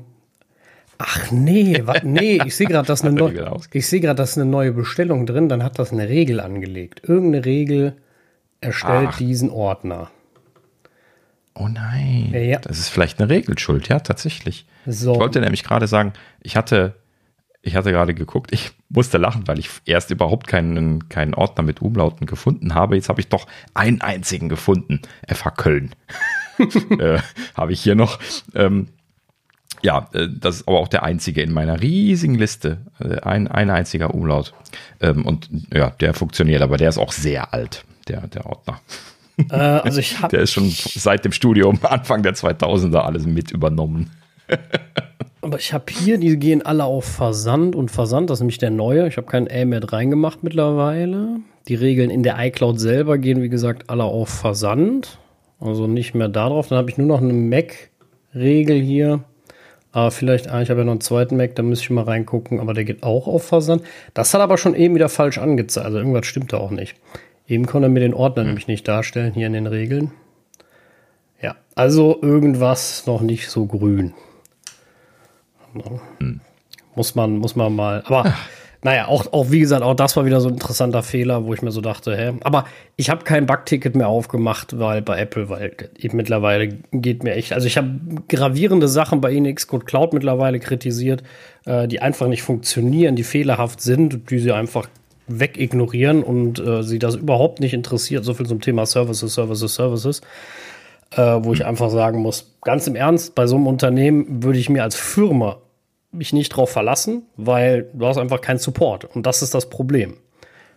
Ach 1.02 1.32
nee, 1.32 1.82
wa, 1.86 1.96
nee, 2.04 2.40
ich 2.46 2.56
sehe 2.56 2.68
gerade, 2.68 2.86
dass 2.86 3.02
eine 3.06 3.16
neue, 3.16 3.50
ich 3.72 3.88
sehe 3.88 4.02
gerade, 4.02 4.18
dass 4.18 4.38
eine 4.38 4.46
neue 4.46 4.74
Bestellung 4.74 5.26
drin, 5.26 5.50
dann 5.50 5.64
hat 5.64 5.80
das 5.80 5.92
eine 5.92 6.08
Regel 6.10 6.42
angelegt. 6.42 7.02
Irgendeine 7.08 7.46
Regel 7.46 7.96
erstellt 8.62 9.10
Ach. 9.14 9.18
diesen 9.18 9.50
Ordner. 9.50 10.12
Oh 11.56 11.68
nein, 11.68 12.32
ja. 12.34 12.60
das 12.60 12.80
ist 12.80 12.90
vielleicht 12.90 13.20
eine 13.20 13.30
Regelschuld, 13.30 13.88
ja, 13.88 14.00
tatsächlich. 14.00 14.66
So. 14.86 15.14
Ich 15.14 15.20
wollte 15.20 15.42
nämlich 15.42 15.64
gerade 15.64 15.88
sagen, 15.88 16.14
ich 16.42 16.56
hatte, 16.56 16.96
ich 17.62 17.76
hatte 17.76 17.92
gerade 17.92 18.14
geguckt, 18.14 18.52
ich 18.54 18.72
musste 18.90 19.18
lachen, 19.18 19.48
weil 19.48 19.60
ich 19.60 19.70
erst 19.86 20.12
überhaupt 20.12 20.48
keinen, 20.48 21.08
keinen 21.10 21.34
Ordner 21.34 21.64
mit 21.64 21.82
Umlauten 21.82 22.28
gefunden 22.28 22.76
habe. 22.76 22.96
Jetzt 22.96 23.10
habe 23.10 23.22
ich 23.22 23.30
doch 23.30 23.48
einen 23.74 24.02
einzigen 24.02 24.50
gefunden, 24.50 25.02
FH 25.28 25.52
Köln. 25.52 25.96
äh, 27.00 27.20
habe 27.56 27.72
ich 27.72 27.82
hier 27.82 27.96
noch. 27.96 28.20
Ähm, 28.54 28.88
ja, 29.82 30.10
äh, 30.14 30.28
das 30.30 30.58
ist 30.58 30.68
aber 30.68 30.80
auch 30.80 30.88
der 30.88 31.04
einzige 31.04 31.42
in 31.42 31.52
meiner 31.52 31.82
riesigen 31.82 32.36
Liste. 32.36 32.78
Äh, 33.00 33.22
ein, 33.22 33.48
ein 33.48 33.70
einziger 33.70 34.14
Umlaut. 34.14 34.54
Ähm, 35.02 35.26
und 35.26 35.50
ja, 35.74 35.92
der 35.92 36.14
funktioniert, 36.14 36.62
aber 36.62 36.78
der 36.78 36.90
ist 36.90 36.98
auch 36.98 37.12
sehr 37.12 37.54
alt, 37.54 37.86
der, 38.08 38.28
der 38.28 38.46
Ordner. 38.46 38.82
Äh, 39.50 39.56
also 39.56 40.00
ich 40.00 40.20
hab, 40.22 40.30
der 40.32 40.42
ist 40.42 40.54
schon 40.54 40.70
seit 40.70 41.26
dem 41.26 41.32
Studium 41.32 41.80
Anfang 41.84 42.24
der 42.24 42.34
2000er 42.34 43.00
alles 43.00 43.26
mit 43.26 43.52
übernommen. 43.52 44.12
aber 45.42 45.60
ich 45.60 45.74
habe 45.74 45.86
hier, 45.90 46.18
die 46.18 46.38
gehen 46.38 46.62
alle 46.62 46.84
auf 46.84 47.06
Versand 47.06 47.76
und 47.76 47.90
Versand, 47.92 48.30
das 48.30 48.38
ist 48.38 48.42
nämlich 48.42 48.58
der 48.58 48.72
neue. 48.72 49.08
Ich 49.08 49.18
habe 49.18 49.28
keinen 49.28 49.50
A-Mat 49.50 49.94
reingemacht 49.94 50.44
mittlerweile. 50.44 51.38
Die 51.68 51.76
Regeln 51.76 52.10
in 52.10 52.24
der 52.24 52.38
iCloud 52.40 52.80
selber 52.80 53.18
gehen, 53.18 53.42
wie 53.42 53.50
gesagt, 53.50 53.90
alle 53.90 54.04
auf 54.04 54.30
Versand. 54.30 55.20
Also 55.60 55.88
nicht 55.88 56.16
mehr 56.16 56.30
darauf. 56.30 56.70
Dann 56.70 56.78
habe 56.78 56.90
ich 56.90 56.98
nur 56.98 57.08
noch 57.08 57.22
eine 57.22 57.34
Mac-Regel 57.34 58.80
hier 58.80 59.24
aber 59.92 60.12
vielleicht, 60.12 60.50
ah, 60.50 60.62
ich 60.62 60.70
habe 60.70 60.82
ja 60.82 60.86
noch 60.86 60.92
einen 60.92 61.02
zweiten 61.02 61.36
Mac, 61.38 61.56
da 61.56 61.64
müsste 61.64 61.86
ich 61.86 61.90
mal 61.90 62.04
reingucken, 62.04 62.60
aber 62.60 62.74
der 62.74 62.84
geht 62.84 63.04
auch 63.04 63.28
auf 63.28 63.44
Versand. 63.44 63.84
Das 64.14 64.34
hat 64.34 64.42
aber 64.42 64.58
schon 64.58 64.76
eben 64.76 64.96
wieder 64.96 65.10
falsch 65.10 65.40
angezeigt. 65.40 65.86
Also 65.86 65.98
irgendwas 65.98 66.28
stimmt 66.28 66.54
da 66.54 66.58
auch 66.58 66.72
nicht. 66.72 66.96
Eben 67.48 67.66
konnte 67.66 67.88
er 67.88 67.90
mir 67.90 68.00
den 68.00 68.14
Ordner 68.14 68.44
hm. 68.44 68.50
nämlich 68.50 68.68
nicht 68.68 68.88
darstellen 68.88 69.34
hier 69.34 69.48
in 69.48 69.54
den 69.54 69.68
Regeln. 69.68 70.12
Ja, 71.42 71.56
also 71.74 72.20
irgendwas 72.22 73.08
noch 73.08 73.22
nicht 73.22 73.50
so 73.50 73.66
grün. 73.66 74.14
Hm. 76.20 76.42
Muss 76.96 77.16
man, 77.16 77.38
muss 77.38 77.56
man 77.56 77.76
mal. 77.76 78.04
Aber 78.06 78.26
Ach. 78.28 78.50
Naja, 78.82 79.08
auch, 79.10 79.34
auch 79.34 79.52
wie 79.52 79.60
gesagt, 79.60 79.84
auch 79.84 79.94
das 79.94 80.16
war 80.16 80.26
wieder 80.26 80.40
so 80.40 80.48
ein 80.48 80.54
interessanter 80.54 81.04
Fehler, 81.04 81.46
wo 81.46 81.54
ich 81.54 81.62
mir 81.62 81.72
so 81.72 81.82
dachte, 81.82 82.16
hä? 82.16 82.34
Aber 82.44 82.66
ich 82.96 83.10
habe 83.10 83.26
kein 83.26 83.46
Bugticket 83.46 83.94
mehr 83.94 84.08
aufgemacht, 84.08 84.80
weil 84.80 85.02
bei 85.02 85.20
Apple, 85.20 85.50
weil 85.50 85.74
eben 85.98 86.16
mittlerweile 86.16 86.70
geht 86.94 87.24
mir 87.24 87.34
echt. 87.34 87.52
Also 87.52 87.68
ich 87.68 87.78
habe 87.78 88.00
gravierende 88.30 88.88
Sachen 88.88 89.20
bei 89.20 89.32
Ihnen 89.32 89.54
Xcode 89.54 89.86
Cloud 89.86 90.14
mittlerweile 90.14 90.60
kritisiert, 90.60 91.24
äh, 91.66 91.90
die 91.90 92.02
einfach 92.02 92.28
nicht 92.28 92.42
funktionieren, 92.42 93.18
die 93.18 93.24
fehlerhaft 93.24 93.82
sind, 93.82 94.30
die 94.30 94.40
sie 94.40 94.54
einfach 94.54 94.88
wegignorieren 95.28 96.24
und 96.24 96.60
äh, 96.60 96.82
sie 96.82 97.00
das 97.00 97.16
überhaupt 97.16 97.60
nicht 97.60 97.74
interessiert. 97.74 98.24
So 98.24 98.34
viel 98.34 98.46
zum 98.46 98.62
Thema 98.62 98.86
Services, 98.86 99.34
Services, 99.34 99.76
Services. 99.76 100.22
Äh, 101.12 101.40
wo 101.42 101.54
ich 101.54 101.66
einfach 101.66 101.90
sagen 101.90 102.20
muss, 102.22 102.56
ganz 102.62 102.86
im 102.86 102.96
Ernst, 102.96 103.34
bei 103.34 103.48
so 103.48 103.56
einem 103.56 103.66
Unternehmen 103.66 104.44
würde 104.44 104.60
ich 104.60 104.70
mir 104.70 104.84
als 104.84 104.96
Firma 104.96 105.58
mich 106.12 106.34
nicht 106.34 106.50
drauf 106.50 106.70
verlassen, 106.70 107.24
weil 107.38 107.90
du 107.94 108.08
hast 108.08 108.18
einfach 108.18 108.42
keinen 108.42 108.58
Support. 108.58 109.06
Und 109.16 109.26
das 109.26 109.42
ist 109.42 109.54
das 109.54 109.70
Problem. 109.70 110.18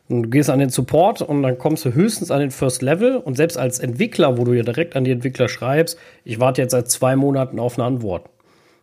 Und 0.09 0.25
du 0.25 0.31
gehst 0.31 0.51
an 0.51 0.59
den 0.59 0.69
Support 0.69 1.23
und 1.23 1.43
dann 1.43 1.59
kommst 1.59 1.85
du 1.85 1.95
höchstens 1.95 2.31
an 2.31 2.41
den 2.41 2.51
First 2.51 2.83
Level 2.83 3.17
und 3.17 3.37
selbst 3.37 3.57
als 3.57 3.79
Entwickler, 3.79 4.37
wo 4.37 4.45
du 4.45 4.53
ja 4.53 4.63
direkt 4.63 4.95
an 4.97 5.05
die 5.05 5.11
Entwickler 5.11 5.49
schreibst, 5.49 5.99
ich 6.25 6.41
warte 6.41 6.61
jetzt 6.61 6.73
seit 6.73 6.91
zwei 6.91 7.17
Monaten 7.17 7.59
auf 7.59 7.79
eine 7.79 7.87
Antwort. 7.87 8.29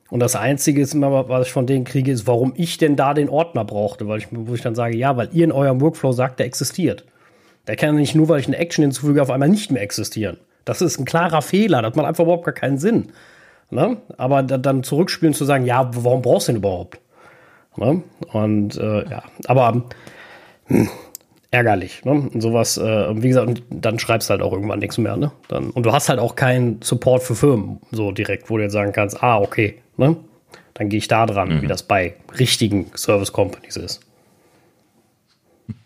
Und 0.10 0.22
das 0.22 0.36
Einzige 0.36 0.82
ist 0.82 0.96
immer, 0.96 1.30
was 1.30 1.48
ich 1.48 1.54
von 1.54 1.68
denen 1.68 1.86
kriege, 1.86 2.12
ist, 2.12 2.26
warum 2.26 2.54
ich 2.56 2.78
denn 2.78 2.96
da 2.96 3.14
den 3.14 3.30
Ordner 3.30 3.64
brauchte, 3.64 4.08
weil 4.08 4.18
ich, 4.18 4.28
wo 4.32 4.56
ich 4.56 4.62
dann 4.62 4.74
sage, 4.74 4.98
ja, 4.98 5.16
weil 5.18 5.30
ihr 5.34 5.44
in 5.44 5.52
eurem 5.52 5.82
Workflow 5.82 6.14
sagt, 6.14 6.40
der 6.40 6.48
existiert. 6.48 7.06
Der 7.68 7.76
kann 7.76 7.96
nicht 7.96 8.16
nur, 8.16 8.28
weil 8.28 8.40
ich 8.40 8.48
eine 8.48 8.58
Action 8.58 8.82
hinzufüge, 8.82 9.22
auf 9.22 9.30
einmal 9.30 9.50
nicht 9.50 9.70
mehr 9.70 9.84
existieren. 9.84 10.38
Das 10.66 10.82
ist 10.82 11.00
ein 11.00 11.06
klarer 11.06 11.44
Fehler, 11.44 11.84
das 11.84 11.96
macht 11.96 12.08
einfach 12.08 12.24
überhaupt 12.24 12.46
gar 12.46 12.56
keinen 12.56 12.80
Sinn. 12.80 13.12
Ne? 13.72 13.98
Aber 14.18 14.44
da, 14.44 14.58
dann 14.58 14.84
zurückspielen 14.84 15.34
zu 15.34 15.46
sagen, 15.46 15.66
ja, 15.66 15.90
warum 15.94 16.22
brauchst 16.22 16.48
du 16.48 16.54
den 16.54 16.58
überhaupt? 16.58 17.00
Ne? 17.78 18.04
Und 18.34 18.78
äh, 18.78 19.10
ja, 19.10 19.24
aber 19.46 19.84
hm, 20.66 20.90
ärgerlich. 21.52 22.04
Ne? 22.04 22.12
Und 22.12 22.42
sowas, 22.42 22.78
äh, 22.78 23.22
wie 23.22 23.30
gesagt, 23.30 23.64
dann 23.70 24.00
schreibst 24.00 24.30
du 24.30 24.32
halt 24.32 24.42
auch 24.42 24.54
irgendwann 24.54 24.80
nichts 24.80 24.98
mehr. 24.98 25.18
Ne? 25.18 25.32
Dann, 25.48 25.70
und 25.72 25.86
du 25.86 25.92
hast 25.92 26.10
halt 26.10 26.20
auch 26.20 26.36
keinen 26.36 26.82
Support 26.82 27.24
für 27.24 27.36
Firmen 27.36 27.80
so 27.92 28.12
direkt, 28.12 28.50
wo 28.50 28.58
du 28.58 28.64
jetzt 28.64 28.74
sagen 28.74 28.92
kannst, 28.92 29.24
ah, 29.24 29.40
okay, 29.40 29.82
ne? 29.98 30.18
dann 30.74 30.90
gehe 30.90 30.98
ich 30.98 31.08
da 31.08 31.26
dran, 31.26 31.50
mhm. 31.50 31.62
wie 31.62 31.68
das 31.68 31.84
bei 31.84 32.16
richtigen 32.38 32.92
Service 32.96 33.34
Companies 33.34 33.78
ist. 33.78 34.02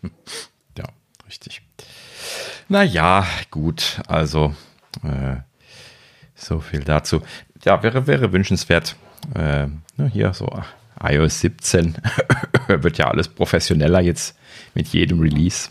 Ja, 0.76 0.84
richtig. 1.28 1.62
Naja, 2.68 3.26
gut, 3.50 4.00
also 4.08 4.54
äh, 5.02 5.36
so 6.34 6.60
viel 6.60 6.80
dazu 6.80 7.20
ja, 7.64 7.82
wäre, 7.82 8.06
wäre 8.06 8.32
wünschenswert. 8.32 8.96
Äh, 9.34 9.66
ne, 9.96 10.10
hier 10.12 10.32
so 10.34 10.48
iOS 11.02 11.40
17 11.40 11.96
wird 12.68 12.98
ja 12.98 13.08
alles 13.08 13.28
professioneller 13.28 14.00
jetzt 14.00 14.36
mit 14.74 14.88
jedem 14.88 15.20
Release. 15.20 15.70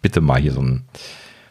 Bitte 0.00 0.20
mal 0.20 0.40
hier 0.40 0.52
so 0.52 0.62
ein, 0.62 0.84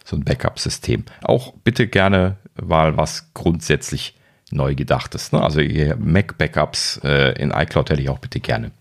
so 0.05 0.15
ein 0.15 0.23
Backup-System. 0.23 1.05
Auch 1.23 1.53
bitte 1.63 1.87
gerne 1.87 2.37
mal 2.61 2.97
was 2.97 3.33
grundsätzlich 3.33 4.15
neu 4.51 4.75
gedachtes. 4.75 5.31
Ne? 5.31 5.41
Also 5.41 5.61
hier 5.61 5.95
Mac-Backups 5.97 7.01
äh, 7.03 7.41
in 7.41 7.51
iCloud 7.51 7.89
hätte 7.89 8.01
ich 8.01 8.09
auch 8.09 8.19
bitte 8.19 8.39
gerne. 8.39 8.71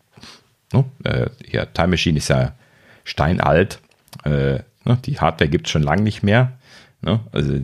Ne? 0.73 0.85
Äh, 1.05 1.31
hier, 1.45 1.73
Time 1.73 1.89
Machine 1.89 2.19
ist 2.19 2.29
ja 2.29 2.53
steinalt. 3.05 3.81
Äh, 4.25 4.61
ne? 4.85 4.99
Die 5.05 5.19
Hardware 5.19 5.51
gibt 5.51 5.67
es 5.67 5.73
schon 5.73 5.83
lange 5.83 6.03
nicht 6.03 6.23
mehr. 6.23 6.53
Ne? 7.03 7.21
Also 7.33 7.61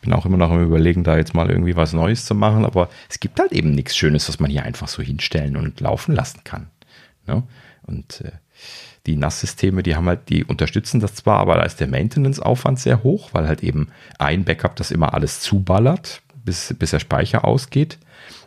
bin 0.00 0.12
auch 0.12 0.26
immer 0.26 0.36
noch 0.36 0.50
am 0.50 0.62
Überlegen, 0.62 1.04
da 1.04 1.16
jetzt 1.16 1.34
mal 1.34 1.50
irgendwie 1.50 1.76
was 1.76 1.92
Neues 1.92 2.24
zu 2.24 2.34
machen, 2.34 2.64
aber 2.64 2.88
es 3.08 3.20
gibt 3.20 3.38
halt 3.38 3.52
eben 3.52 3.72
nichts 3.72 3.96
Schönes, 3.96 4.28
was 4.28 4.40
man 4.40 4.50
hier 4.50 4.64
einfach 4.64 4.88
so 4.88 5.02
hinstellen 5.02 5.56
und 5.56 5.80
laufen 5.80 6.14
lassen 6.14 6.40
kann. 6.44 6.68
Ne? 7.26 7.42
Und 7.82 8.22
äh, 8.22 8.32
die 9.06 9.16
NAS-Systeme, 9.16 9.82
die 9.82 9.96
haben 9.96 10.06
halt, 10.06 10.28
die 10.28 10.44
unterstützen 10.44 11.00
das 11.00 11.14
zwar, 11.14 11.38
aber 11.38 11.56
da 11.56 11.62
ist 11.62 11.80
der 11.80 11.88
Maintenance-Aufwand 11.88 12.78
sehr 12.78 13.02
hoch, 13.02 13.30
weil 13.32 13.48
halt 13.48 13.62
eben 13.62 13.88
ein 14.18 14.44
Backup 14.44 14.76
das 14.76 14.90
immer 14.90 15.14
alles 15.14 15.40
zuballert, 15.40 16.22
bis, 16.44 16.74
bis 16.78 16.90
der 16.90 17.00
Speicher 17.00 17.44
ausgeht. 17.44 17.98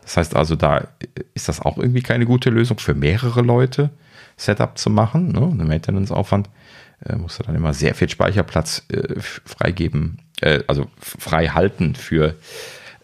Das 0.02 0.16
heißt 0.16 0.36
also, 0.36 0.56
da 0.56 0.88
ist 1.34 1.48
das 1.48 1.60
auch 1.60 1.78
irgendwie 1.78 2.02
keine 2.02 2.26
gute 2.26 2.50
Lösung 2.50 2.78
für 2.78 2.94
mehrere 2.94 3.42
Leute, 3.42 3.90
Setup 4.36 4.78
zu 4.78 4.90
machen. 4.90 5.32
Ne? 5.32 5.40
Ein 5.40 5.68
Maintenance-Aufwand 5.68 6.50
äh, 7.04 7.16
musst 7.16 7.40
dann 7.46 7.54
immer 7.54 7.72
sehr 7.72 7.94
viel 7.94 8.08
Speicherplatz 8.08 8.84
äh, 8.88 9.20
freigeben 9.20 10.18
äh, 10.40 10.62
also 10.66 10.86
frei 10.98 11.48
halten 11.48 11.94
für, 11.94 12.36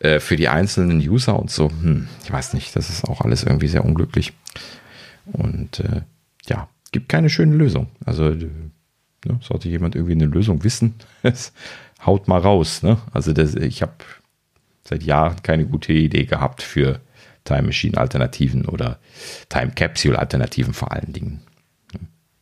äh, 0.01 0.20
für 0.20 0.36
die 0.36 0.48
einzelnen 0.48 0.98
User 0.98 1.39
und 1.39 1.51
so. 1.51 1.70
Hm, 1.70 2.09
ich 2.24 2.32
weiß 2.32 2.55
nicht, 2.55 2.74
das 2.77 2.90
ist 2.90 3.05
auch 3.05 3.20
alles 3.20 3.43
irgendwie 3.43 3.69
sehr 3.69 3.85
unglücklich. 3.85 4.32
Und 5.27 5.81
äh, 5.81 6.02
ja, 6.47 6.69
gibt 6.93 7.09
keine 7.09 7.31
schöne 7.31 7.55
Lösung. 7.55 7.89
Also 8.05 8.31
äh, 8.31 8.48
ne, 9.27 9.39
sollte 9.40 9.69
jemand 9.69 9.94
irgendwie 9.94 10.15
eine 10.15 10.27
Lösung 10.27 10.65
wissen, 10.65 10.94
haut 12.05 12.28
mal 12.28 12.40
raus. 12.40 12.82
Ne? 12.82 12.98
Also 13.12 13.32
das, 13.32 13.55
ich 13.55 13.82
habe 13.82 13.94
seit 14.85 15.02
Jahren 15.02 15.43
keine 15.43 15.66
gute 15.66 15.93
Idee 15.93 16.24
gehabt 16.24 16.62
für 16.62 17.01
Time 17.44 17.62
Machine 17.62 17.97
Alternativen 17.97 18.66
oder 18.66 18.98
Time 19.48 19.73
Capsule 19.74 20.19
Alternativen 20.19 20.74
vor 20.74 20.93
allen 20.93 21.12
Dingen. 21.12 21.40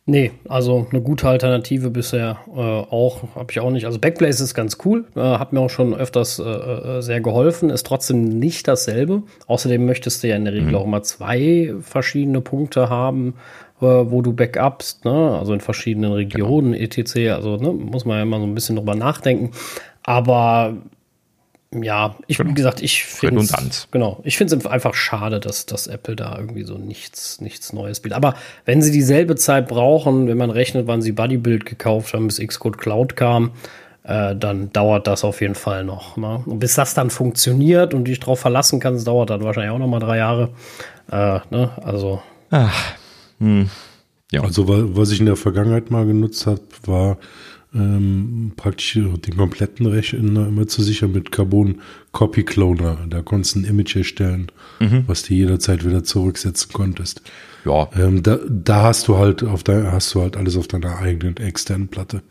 Nee, 0.09 0.31
also 0.47 0.87
eine 0.89 1.01
gute 1.01 1.29
Alternative 1.29 1.91
bisher 1.91 2.39
äh, 2.47 2.59
auch, 2.59 3.35
habe 3.35 3.51
ich 3.51 3.59
auch 3.59 3.69
nicht. 3.69 3.85
Also 3.85 3.99
Backblaze 3.99 4.43
ist 4.43 4.55
ganz 4.55 4.79
cool, 4.83 5.05
äh, 5.15 5.19
hat 5.19 5.53
mir 5.53 5.59
auch 5.59 5.69
schon 5.69 5.93
öfters 5.93 6.39
äh, 6.39 6.43
äh, 6.43 7.01
sehr 7.03 7.21
geholfen, 7.21 7.69
ist 7.69 7.85
trotzdem 7.85 8.23
nicht 8.39 8.67
dasselbe. 8.67 9.21
Außerdem 9.45 9.85
möchtest 9.85 10.23
du 10.23 10.27
ja 10.27 10.35
in 10.35 10.45
der 10.45 10.55
Regel 10.55 10.69
mhm. 10.69 10.75
auch 10.75 10.85
immer 10.85 11.03
zwei 11.03 11.75
verschiedene 11.81 12.41
Punkte 12.41 12.89
haben, 12.89 13.35
äh, 13.81 13.85
wo 13.85 14.23
du 14.23 14.33
backupst, 14.33 15.05
ne? 15.05 15.37
also 15.37 15.53
in 15.53 15.61
verschiedenen 15.61 16.11
Regionen, 16.13 16.71
genau. 16.71 16.83
etc. 16.83 17.35
Also 17.35 17.57
ne? 17.57 17.71
muss 17.71 18.05
man 18.05 18.17
ja 18.17 18.23
immer 18.23 18.39
so 18.39 18.47
ein 18.47 18.55
bisschen 18.55 18.77
drüber 18.77 18.95
nachdenken. 18.95 19.51
Aber 20.01 20.73
ja, 21.71 22.15
ich, 22.25 22.37
genau. 22.37 22.49
wie 22.49 22.53
gesagt, 22.55 22.81
ich 22.81 23.03
finde 23.03 23.45
genau, 23.91 24.21
ich 24.23 24.37
finde 24.37 24.55
es 24.55 24.65
einfach 24.65 24.95
schade, 24.95 25.39
dass, 25.39 25.67
dass 25.67 25.85
Apple 25.85 26.15
da 26.15 26.35
irgendwie 26.35 26.63
so 26.63 26.79
nichts, 26.79 27.41
nichts 27.41 27.73
Neues 27.73 27.99
bietet. 27.99 28.15
Aber 28.15 28.33
wenn 28.65 28.81
sie 28.81 28.91
dieselbe 28.91 29.35
Zeit 29.35 29.67
brauchen, 29.67 30.27
wenn 30.27 30.37
man 30.37 30.49
rechnet, 30.49 30.87
wann 30.87 31.03
sie 31.03 31.11
Bodybuild 31.11 31.67
gekauft 31.67 32.13
haben, 32.13 32.25
bis 32.25 32.39
Xcode 32.39 32.79
Cloud 32.79 33.15
kam, 33.15 33.51
äh, 34.03 34.35
dann 34.35 34.73
dauert 34.73 35.05
das 35.05 35.23
auf 35.23 35.41
jeden 35.41 35.53
Fall 35.53 35.83
noch. 35.83 36.17
Ne? 36.17 36.41
Und 36.47 36.57
bis 36.57 36.73
das 36.73 36.95
dann 36.95 37.11
funktioniert 37.11 37.93
und 37.93 38.05
dich 38.05 38.19
drauf 38.19 38.39
verlassen 38.39 38.79
kannst, 38.79 39.05
dauert 39.05 39.29
dann 39.29 39.43
wahrscheinlich 39.43 39.71
auch 39.71 39.77
noch 39.77 39.87
mal 39.87 39.99
drei 39.99 40.17
Jahre. 40.17 40.49
Äh, 41.11 41.39
ne? 41.51 41.69
Also. 41.83 42.19
Ach, 42.49 42.95
hm. 43.39 43.69
ja. 44.31 44.41
Also 44.41 44.67
was 44.67 45.11
ich 45.11 45.19
in 45.19 45.27
der 45.27 45.35
Vergangenheit 45.35 45.91
mal 45.91 46.07
genutzt 46.07 46.47
habe, 46.47 46.61
war 46.85 47.17
ähm, 47.73 48.53
praktisch 48.55 48.93
den 48.93 49.37
kompletten 49.37 49.85
Rechner 49.85 50.47
immer 50.47 50.67
zu 50.67 50.81
sichern 50.81 51.11
mit 51.11 51.31
Carbon 51.31 51.81
Copy 52.11 52.43
Cloner. 52.43 52.97
Da 53.07 53.21
konntest 53.21 53.55
du 53.55 53.59
ein 53.59 53.65
Image 53.65 53.95
erstellen, 53.95 54.51
mhm. 54.79 55.03
was 55.07 55.23
du 55.23 55.33
jederzeit 55.33 55.85
wieder 55.85 56.03
zurücksetzen 56.03 56.73
konntest. 56.73 57.21
Ja. 57.65 57.89
Ähm, 57.95 58.23
da, 58.23 58.39
da 58.47 58.83
hast 58.83 59.07
du 59.07 59.17
halt 59.17 59.43
auf 59.43 59.63
dein, 59.63 59.91
hast 59.91 60.13
du 60.15 60.21
halt 60.21 60.37
alles 60.37 60.57
auf 60.57 60.67
deiner 60.67 60.99
eigenen 60.99 61.37
externen 61.37 61.89
Platte. 61.89 62.23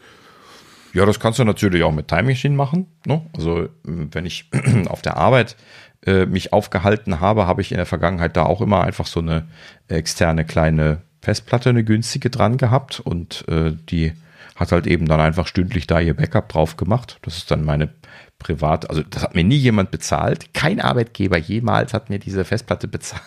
Ja, 0.93 1.06
das 1.06 1.20
kannst 1.20 1.39
du 1.39 1.44
natürlich 1.44 1.82
auch 1.82 1.93
mit 1.93 2.09
Time 2.09 2.24
Machine 2.24 2.56
machen. 2.56 2.86
Ne? 3.06 3.23
Also 3.36 3.69
wenn 3.85 4.27
ich 4.27 4.51
auf 4.89 5.02
der 5.02 5.16
Arbeit 5.16 5.56
äh, 6.05 6.27
mich 6.27 6.52
aufgehalten 6.52 7.20
habe, 7.20 7.47
habe 7.47 7.60
ich 7.60 7.70
in 7.70 7.77
der 7.77 7.86
Vergangenheit 7.86 8.36
da 8.36 8.44
auch 8.44 8.60
immer 8.60 8.82
einfach 8.82 9.06
so 9.06 9.20
eine 9.20 9.47
externe 9.89 10.44
kleine 10.44 11.02
Festplatte, 11.20 11.70
eine 11.70 11.85
günstige 11.85 12.31
dran 12.31 12.56
gehabt 12.56 13.01
und 13.01 13.44
äh, 13.48 13.73
die 13.90 14.12
hat 14.59 14.72
halt 14.72 14.86
eben 14.86 15.06
dann 15.06 15.20
einfach 15.20 15.47
stündlich 15.47 15.86
da 15.86 16.01
ihr 16.01 16.14
Backup 16.14 16.48
drauf 16.48 16.76
gemacht. 16.76 17.18
Das 17.22 17.36
ist 17.36 17.51
dann 17.51 17.64
meine 17.64 17.90
privat, 18.39 18.90
also 18.90 19.02
das 19.02 19.22
hat 19.22 19.35
mir 19.35 19.44
nie 19.44 19.56
jemand 19.56 19.90
bezahlt. 19.90 20.52
Kein 20.52 20.80
Arbeitgeber 20.80 21.39
jemals 21.39 21.94
hat 21.94 22.10
mir 22.10 22.18
diese 22.18 22.44
Festplatte 22.44 22.89
bezahlt 22.89 23.22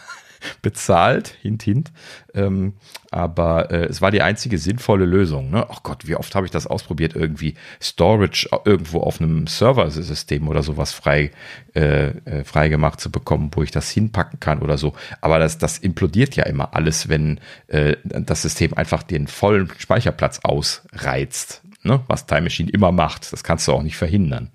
bezahlt, 0.61 1.35
hint, 1.41 1.63
hint. 1.63 1.91
Ähm, 2.33 2.73
aber 3.11 3.71
äh, 3.71 3.85
es 3.85 4.01
war 4.01 4.11
die 4.11 4.21
einzige 4.21 4.57
sinnvolle 4.57 5.05
Lösung. 5.05 5.49
Ne? 5.51 5.65
Ach 5.69 5.83
Gott, 5.83 6.07
wie 6.07 6.15
oft 6.15 6.33
habe 6.35 6.45
ich 6.45 6.51
das 6.51 6.67
ausprobiert, 6.67 7.15
irgendwie 7.15 7.55
Storage 7.81 8.49
irgendwo 8.65 9.01
auf 9.01 9.19
einem 9.19 9.47
Serversystem 9.47 10.47
oder 10.47 10.63
sowas 10.63 10.93
frei, 10.93 11.31
äh, 11.75 12.07
äh, 12.25 12.43
frei 12.43 12.69
gemacht 12.69 13.01
zu 13.01 13.11
bekommen, 13.11 13.51
wo 13.53 13.63
ich 13.63 13.71
das 13.71 13.89
hinpacken 13.89 14.39
kann 14.39 14.59
oder 14.59 14.77
so. 14.77 14.93
Aber 15.19 15.39
das, 15.39 15.57
das 15.57 15.77
implodiert 15.77 16.35
ja 16.35 16.45
immer 16.45 16.73
alles, 16.73 17.09
wenn 17.09 17.39
äh, 17.67 17.97
das 18.03 18.41
System 18.41 18.73
einfach 18.75 19.03
den 19.03 19.27
vollen 19.27 19.69
Speicherplatz 19.77 20.39
ausreizt. 20.43 21.63
Ne? 21.83 22.01
Was 22.07 22.25
Time 22.25 22.41
Machine 22.41 22.71
immer 22.71 22.91
macht. 22.91 23.31
Das 23.33 23.43
kannst 23.43 23.67
du 23.67 23.73
auch 23.73 23.83
nicht 23.83 23.97
verhindern. 23.97 24.51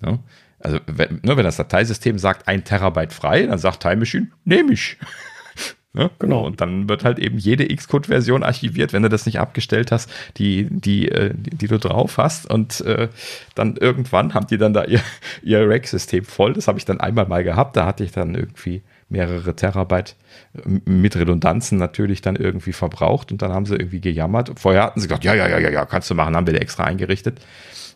Ne? 0.00 0.18
Also, 0.60 0.80
wenn, 0.86 1.20
ne, 1.22 1.36
wenn 1.36 1.44
das 1.44 1.56
Dateisystem 1.56 2.18
sagt, 2.18 2.48
ein 2.48 2.64
Terabyte 2.64 3.12
frei, 3.12 3.46
dann 3.46 3.58
sagt 3.58 3.82
Time 3.82 3.96
Machine, 3.96 4.28
nehme 4.44 4.72
ich. 4.72 4.96
ne? 5.92 6.10
Genau. 6.18 6.44
Und 6.44 6.60
dann 6.60 6.88
wird 6.88 7.04
halt 7.04 7.18
eben 7.18 7.38
jede 7.38 7.66
Xcode-Version 7.66 8.42
archiviert, 8.42 8.92
wenn 8.92 9.02
du 9.02 9.08
das 9.08 9.26
nicht 9.26 9.38
abgestellt 9.38 9.92
hast, 9.92 10.10
die, 10.36 10.68
die, 10.70 11.08
äh, 11.08 11.32
die, 11.34 11.50
die 11.50 11.68
du 11.68 11.78
drauf 11.78 12.18
hast. 12.18 12.50
Und 12.50 12.80
äh, 12.82 13.08
dann 13.54 13.76
irgendwann 13.76 14.34
haben 14.34 14.46
die 14.46 14.58
dann 14.58 14.72
da 14.72 14.84
ihr, 14.84 15.00
ihr 15.42 15.68
Rack-System 15.68 16.24
voll. 16.24 16.54
Das 16.54 16.68
habe 16.68 16.78
ich 16.78 16.84
dann 16.84 17.00
einmal 17.00 17.26
mal 17.26 17.44
gehabt. 17.44 17.76
Da 17.76 17.86
hatte 17.86 18.04
ich 18.04 18.12
dann 18.12 18.34
irgendwie 18.34 18.82
mehrere 19.08 19.54
Terabyte 19.54 20.16
äh, 20.54 20.90
mit 20.90 21.16
Redundanzen 21.16 21.78
natürlich 21.78 22.20
dann 22.20 22.36
irgendwie 22.36 22.72
verbraucht 22.72 23.32
und 23.32 23.42
dann 23.42 23.52
haben 23.52 23.66
sie 23.66 23.76
irgendwie 23.76 24.00
gejammert. 24.00 24.52
Vorher 24.56 24.82
hatten 24.84 25.00
sie 25.00 25.08
gesagt, 25.08 25.24
ja, 25.24 25.34
ja, 25.34 25.48
ja, 25.48 25.58
ja, 25.58 25.70
ja, 25.70 25.86
kannst 25.86 26.10
du 26.10 26.14
machen, 26.14 26.36
haben 26.36 26.46
wir 26.46 26.54
dir 26.54 26.60
extra 26.60 26.84
eingerichtet. 26.84 27.40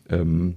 Ähm, 0.09 0.56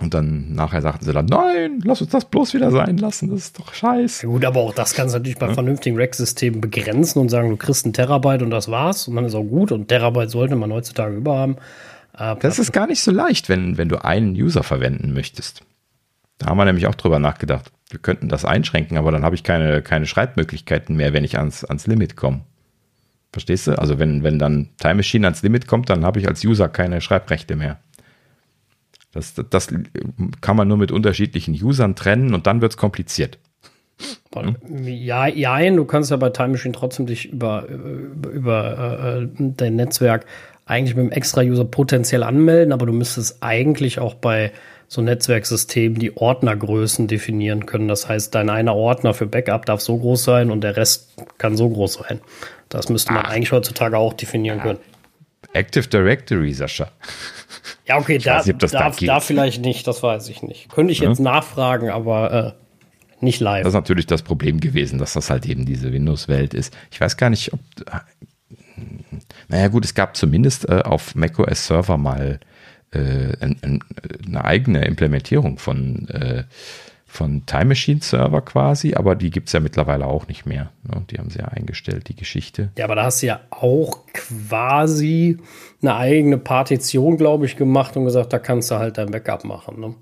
und 0.00 0.12
dann 0.12 0.52
nachher 0.54 0.82
sagten 0.82 1.06
sie 1.06 1.12
dann, 1.12 1.26
nein, 1.26 1.80
lass 1.82 2.02
uns 2.02 2.10
das 2.10 2.26
bloß 2.26 2.52
wieder 2.52 2.70
sein 2.70 2.98
lassen, 2.98 3.30
das 3.30 3.40
ist 3.40 3.58
doch 3.58 3.72
scheiße. 3.72 4.26
Ja 4.26 4.32
gut, 4.32 4.44
aber 4.44 4.60
auch 4.60 4.74
das 4.74 4.92
kannst 4.92 5.14
du 5.14 5.18
natürlich 5.18 5.38
bei 5.38 5.48
ja. 5.48 5.54
vernünftigen 5.54 5.98
Rack-Systemen 5.98 6.60
begrenzen 6.60 7.18
und 7.18 7.30
sagen, 7.30 7.48
du 7.48 7.56
kriegst 7.56 7.86
einen 7.86 7.94
Terabyte 7.94 8.42
und 8.42 8.50
das 8.50 8.70
war's 8.70 9.08
und 9.08 9.16
dann 9.16 9.24
ist 9.24 9.34
auch 9.34 9.44
gut 9.44 9.72
und 9.72 9.88
Terabyte 9.88 10.30
sollte 10.30 10.54
man 10.56 10.70
heutzutage 10.72 11.16
überhaben. 11.16 11.56
Äh, 12.18 12.36
das 12.40 12.58
ist 12.58 12.72
gar 12.72 12.86
nicht 12.86 13.02
so 13.02 13.10
leicht, 13.10 13.48
wenn, 13.48 13.78
wenn 13.78 13.88
du 13.88 14.04
einen 14.04 14.32
User 14.34 14.62
verwenden 14.62 15.14
möchtest. 15.14 15.62
Da 16.38 16.48
haben 16.48 16.58
wir 16.58 16.66
nämlich 16.66 16.86
auch 16.86 16.94
drüber 16.94 17.18
nachgedacht. 17.18 17.72
Wir 17.88 17.98
könnten 17.98 18.28
das 18.28 18.44
einschränken, 18.44 18.98
aber 18.98 19.12
dann 19.12 19.24
habe 19.24 19.34
ich 19.34 19.44
keine, 19.44 19.80
keine 19.80 20.06
Schreibmöglichkeiten 20.06 20.96
mehr, 20.96 21.14
wenn 21.14 21.24
ich 21.24 21.38
ans, 21.38 21.64
ans 21.64 21.86
Limit 21.86 22.16
komme. 22.16 22.42
Verstehst 23.32 23.66
du? 23.66 23.78
Also 23.78 23.98
wenn, 23.98 24.22
wenn 24.22 24.38
dann 24.38 24.70
Time 24.78 24.96
Machine 24.96 25.26
ans 25.26 25.42
Limit 25.42 25.66
kommt, 25.66 25.88
dann 25.88 26.04
habe 26.04 26.18
ich 26.18 26.28
als 26.28 26.44
User 26.44 26.68
keine 26.68 27.00
Schreibrechte 27.00 27.56
mehr. 27.56 27.78
Das, 29.16 29.34
das, 29.34 29.46
das 29.48 29.68
kann 30.40 30.56
man 30.56 30.68
nur 30.68 30.76
mit 30.76 30.92
unterschiedlichen 30.92 31.54
Usern 31.54 31.94
trennen 31.96 32.34
und 32.34 32.46
dann 32.46 32.60
wird 32.60 32.72
es 32.72 32.76
kompliziert. 32.76 33.38
Ja, 34.84 35.26
ja, 35.26 35.70
du 35.70 35.84
kannst 35.86 36.10
ja 36.10 36.18
bei 36.18 36.28
Time 36.28 36.48
Machine 36.48 36.74
trotzdem 36.74 37.06
dich 37.06 37.32
über, 37.32 37.66
über, 37.66 38.28
über 38.28 39.22
äh, 39.22 39.28
dein 39.38 39.76
Netzwerk 39.76 40.26
eigentlich 40.66 40.94
mit 40.94 41.04
einem 41.04 41.12
extra 41.12 41.40
User 41.40 41.64
potenziell 41.64 42.22
anmelden, 42.22 42.72
aber 42.72 42.84
du 42.84 42.92
müsstest 42.92 43.42
eigentlich 43.42 43.98
auch 43.98 44.14
bei 44.14 44.52
so 44.88 45.00
Netzwerksystemen 45.00 45.98
die 45.98 46.16
Ordnergrößen 46.16 47.06
definieren 47.06 47.66
können. 47.66 47.88
Das 47.88 48.08
heißt, 48.08 48.34
dein 48.34 48.50
einer 48.50 48.74
Ordner 48.74 49.14
für 49.14 49.26
Backup 49.26 49.64
darf 49.64 49.80
so 49.80 49.96
groß 49.96 50.22
sein 50.22 50.50
und 50.50 50.60
der 50.60 50.76
Rest 50.76 51.14
kann 51.38 51.56
so 51.56 51.70
groß 51.70 51.94
sein. 51.94 52.20
Das 52.68 52.88
müsste 52.88 53.12
man 53.12 53.24
Ach. 53.26 53.30
eigentlich 53.30 53.52
heutzutage 53.52 53.96
auch 53.96 54.12
definieren 54.12 54.60
können. 54.60 54.78
Active 55.52 55.88
Directory, 55.88 56.52
Sascha. 56.52 56.90
Ja, 57.86 57.98
okay, 57.98 58.18
da, 58.18 58.42
nicht, 58.44 58.62
da, 58.62 58.90
da, 58.90 59.20
vielleicht 59.20 59.62
nicht, 59.62 59.86
das 59.86 60.02
weiß 60.02 60.28
ich 60.28 60.42
nicht. 60.42 60.68
Könnte 60.70 60.92
ich 60.92 61.00
jetzt 61.00 61.18
ja? 61.18 61.24
nachfragen, 61.24 61.90
aber 61.90 62.56
äh, 62.56 63.24
nicht 63.24 63.40
live. 63.40 63.62
Das 63.62 63.70
ist 63.70 63.74
natürlich 63.74 64.06
das 64.06 64.22
Problem 64.22 64.60
gewesen, 64.60 64.98
dass 64.98 65.12
das 65.12 65.30
halt 65.30 65.46
eben 65.46 65.64
diese 65.66 65.92
Windows-Welt 65.92 66.54
ist. 66.54 66.76
Ich 66.90 67.00
weiß 67.00 67.16
gar 67.16 67.30
nicht, 67.30 67.52
ob. 67.52 67.60
Naja, 69.48 69.68
gut, 69.68 69.84
es 69.84 69.94
gab 69.94 70.16
zumindest 70.16 70.68
äh, 70.68 70.82
auf 70.84 71.14
macOS 71.14 71.66
Server 71.66 71.96
mal 71.96 72.40
äh, 72.90 73.32
ein, 73.40 73.56
ein, 73.62 73.80
eine 74.26 74.44
eigene 74.44 74.84
Implementierung 74.84 75.58
von 75.58 76.08
äh, 76.08 76.44
von 77.16 77.46
Time 77.46 77.66
Machine 77.66 78.00
Server 78.02 78.42
quasi, 78.42 78.94
aber 78.94 79.16
die 79.16 79.30
gibt 79.30 79.48
es 79.48 79.52
ja 79.52 79.60
mittlerweile 79.60 80.06
auch 80.06 80.28
nicht 80.28 80.46
mehr. 80.46 80.70
Ne? 80.84 81.02
Die 81.10 81.18
haben 81.18 81.30
sie 81.30 81.38
ja 81.38 81.46
eingestellt, 81.46 82.08
die 82.08 82.16
Geschichte. 82.16 82.70
Ja, 82.76 82.84
aber 82.84 82.94
da 82.94 83.04
hast 83.04 83.22
du 83.22 83.26
ja 83.26 83.40
auch 83.50 84.06
quasi 84.12 85.38
eine 85.82 85.96
eigene 85.96 86.38
Partition, 86.38 87.16
glaube 87.16 87.46
ich, 87.46 87.56
gemacht 87.56 87.96
und 87.96 88.04
gesagt, 88.04 88.32
da 88.32 88.38
kannst 88.38 88.70
du 88.70 88.76
halt 88.76 88.98
dein 88.98 89.10
Backup 89.10 89.44
machen. 89.44 89.80
Ne? 89.80 89.94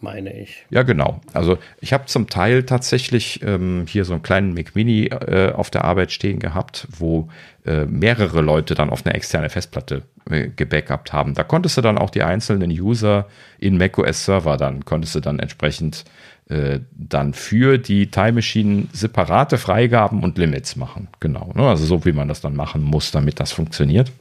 meine 0.00 0.38
ich. 0.38 0.64
Ja, 0.70 0.82
genau. 0.82 1.20
Also 1.32 1.58
ich 1.80 1.92
habe 1.92 2.06
zum 2.06 2.28
Teil 2.28 2.64
tatsächlich 2.64 3.42
ähm, 3.42 3.84
hier 3.88 4.04
so 4.04 4.12
einen 4.12 4.22
kleinen 4.22 4.54
Mac 4.54 4.74
Mini 4.74 5.06
äh, 5.06 5.52
auf 5.52 5.70
der 5.70 5.84
Arbeit 5.84 6.12
stehen 6.12 6.38
gehabt, 6.38 6.86
wo 6.90 7.28
äh, 7.66 7.84
mehrere 7.86 8.40
Leute 8.40 8.74
dann 8.74 8.90
auf 8.90 9.04
eine 9.04 9.14
externe 9.14 9.50
Festplatte 9.50 10.02
äh, 10.30 10.48
gebackupt 10.48 11.12
haben. 11.12 11.34
Da 11.34 11.42
konntest 11.42 11.76
du 11.76 11.80
dann 11.80 11.98
auch 11.98 12.10
die 12.10 12.22
einzelnen 12.22 12.70
User 12.70 13.26
in 13.58 13.76
macOS 13.76 14.24
Server 14.24 14.56
dann, 14.56 14.84
konntest 14.84 15.14
du 15.14 15.20
dann 15.20 15.38
entsprechend 15.38 16.04
äh, 16.48 16.80
dann 16.92 17.34
für 17.34 17.76
die 17.76 18.10
Time 18.10 18.32
Machine 18.32 18.86
separate 18.92 19.58
Freigaben 19.58 20.22
und 20.22 20.38
Limits 20.38 20.76
machen. 20.76 21.08
Genau. 21.20 21.52
Ne? 21.54 21.68
Also 21.68 21.84
so 21.84 22.04
wie 22.06 22.12
man 22.12 22.28
das 22.28 22.40
dann 22.40 22.56
machen 22.56 22.82
muss, 22.82 23.10
damit 23.10 23.38
das 23.38 23.52
funktioniert. 23.52 24.12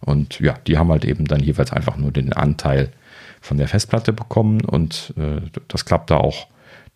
Und 0.00 0.40
ja, 0.40 0.54
die 0.66 0.78
haben 0.78 0.90
halt 0.90 1.04
eben 1.04 1.26
dann 1.26 1.40
jeweils 1.40 1.72
einfach 1.72 1.96
nur 1.96 2.10
den 2.10 2.32
Anteil 2.32 2.90
von 3.40 3.56
der 3.56 3.68
Festplatte 3.68 4.12
bekommen 4.12 4.62
und 4.62 5.14
äh, 5.16 5.40
das 5.68 5.84
klappte 5.84 6.16
auch. 6.16 6.48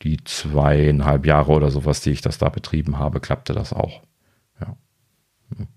Die 0.02 0.22
zweieinhalb 0.24 1.24
Jahre 1.24 1.52
oder 1.52 1.70
sowas, 1.70 2.00
die 2.00 2.10
ich 2.10 2.20
das 2.20 2.38
da 2.38 2.48
betrieben 2.48 2.98
habe, 2.98 3.20
klappte 3.20 3.52
das 3.52 3.72
auch. 3.72 4.02
Ja. 4.60 4.76
Hm. 5.56 5.68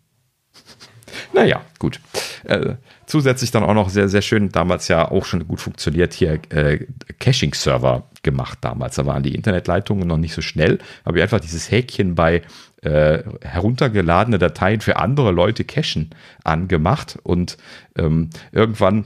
Naja, 1.33 1.61
gut. 1.77 1.99
Äh, 2.45 2.75
zusätzlich 3.07 3.51
dann 3.51 3.63
auch 3.63 3.73
noch 3.73 3.89
sehr, 3.89 4.09
sehr 4.09 4.21
schön, 4.21 4.49
damals 4.49 4.88
ja 4.89 5.09
auch 5.09 5.25
schon 5.25 5.47
gut 5.47 5.61
funktioniert, 5.61 6.13
hier 6.13 6.39
äh, 6.49 6.85
Caching-Server 7.19 8.03
gemacht 8.21 8.59
damals. 8.61 8.95
Da 8.95 9.05
waren 9.05 9.23
die 9.23 9.34
Internetleitungen 9.34 10.07
noch 10.07 10.17
nicht 10.17 10.34
so 10.34 10.41
schnell, 10.41 10.77
aber 11.03 11.21
einfach 11.21 11.39
dieses 11.39 11.71
Häkchen 11.71 12.13
bei 12.13 12.43
äh, 12.84 13.23
heruntergeladene 13.41 14.38
Dateien 14.38 14.81
für 14.81 14.97
andere 14.97 15.31
Leute 15.31 15.63
cachen 15.63 16.11
angemacht 16.43 17.17
und 17.23 17.57
ähm, 17.97 18.29
irgendwann 18.51 19.05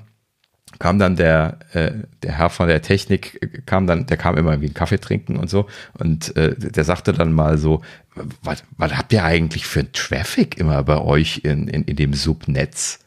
kam 0.80 0.98
dann 0.98 1.16
der, 1.16 1.60
äh, 1.74 1.92
der 2.24 2.38
Herr 2.38 2.50
von 2.50 2.68
der 2.68 2.82
Technik, 2.82 3.66
kam 3.68 3.86
dann, 3.86 4.08
der 4.08 4.18
kam 4.18 4.36
immer 4.38 4.62
wie 4.62 4.66
einen 4.66 4.74
Kaffee 4.74 5.00
trinken 5.00 5.38
und 5.38 5.50
so. 5.50 5.68
Und 5.94 6.36
äh, 6.36 6.56
der 6.58 6.84
sagte 6.84 7.14
dann 7.14 7.34
mal 7.34 7.58
so, 7.58 7.82
was, 8.42 8.64
was 8.78 8.98
habt 8.98 9.14
ihr 9.14 9.24
eigentlich 9.24 9.66
für 9.66 9.82
ein 9.82 9.94
Traffic 9.94 10.58
immer 10.58 10.84
bei 10.84 11.00
euch 11.00 11.42
in, 11.44 11.68
in, 11.68 11.84
in 11.84 11.96
dem 11.96 12.14
Subnetz? 12.14 13.00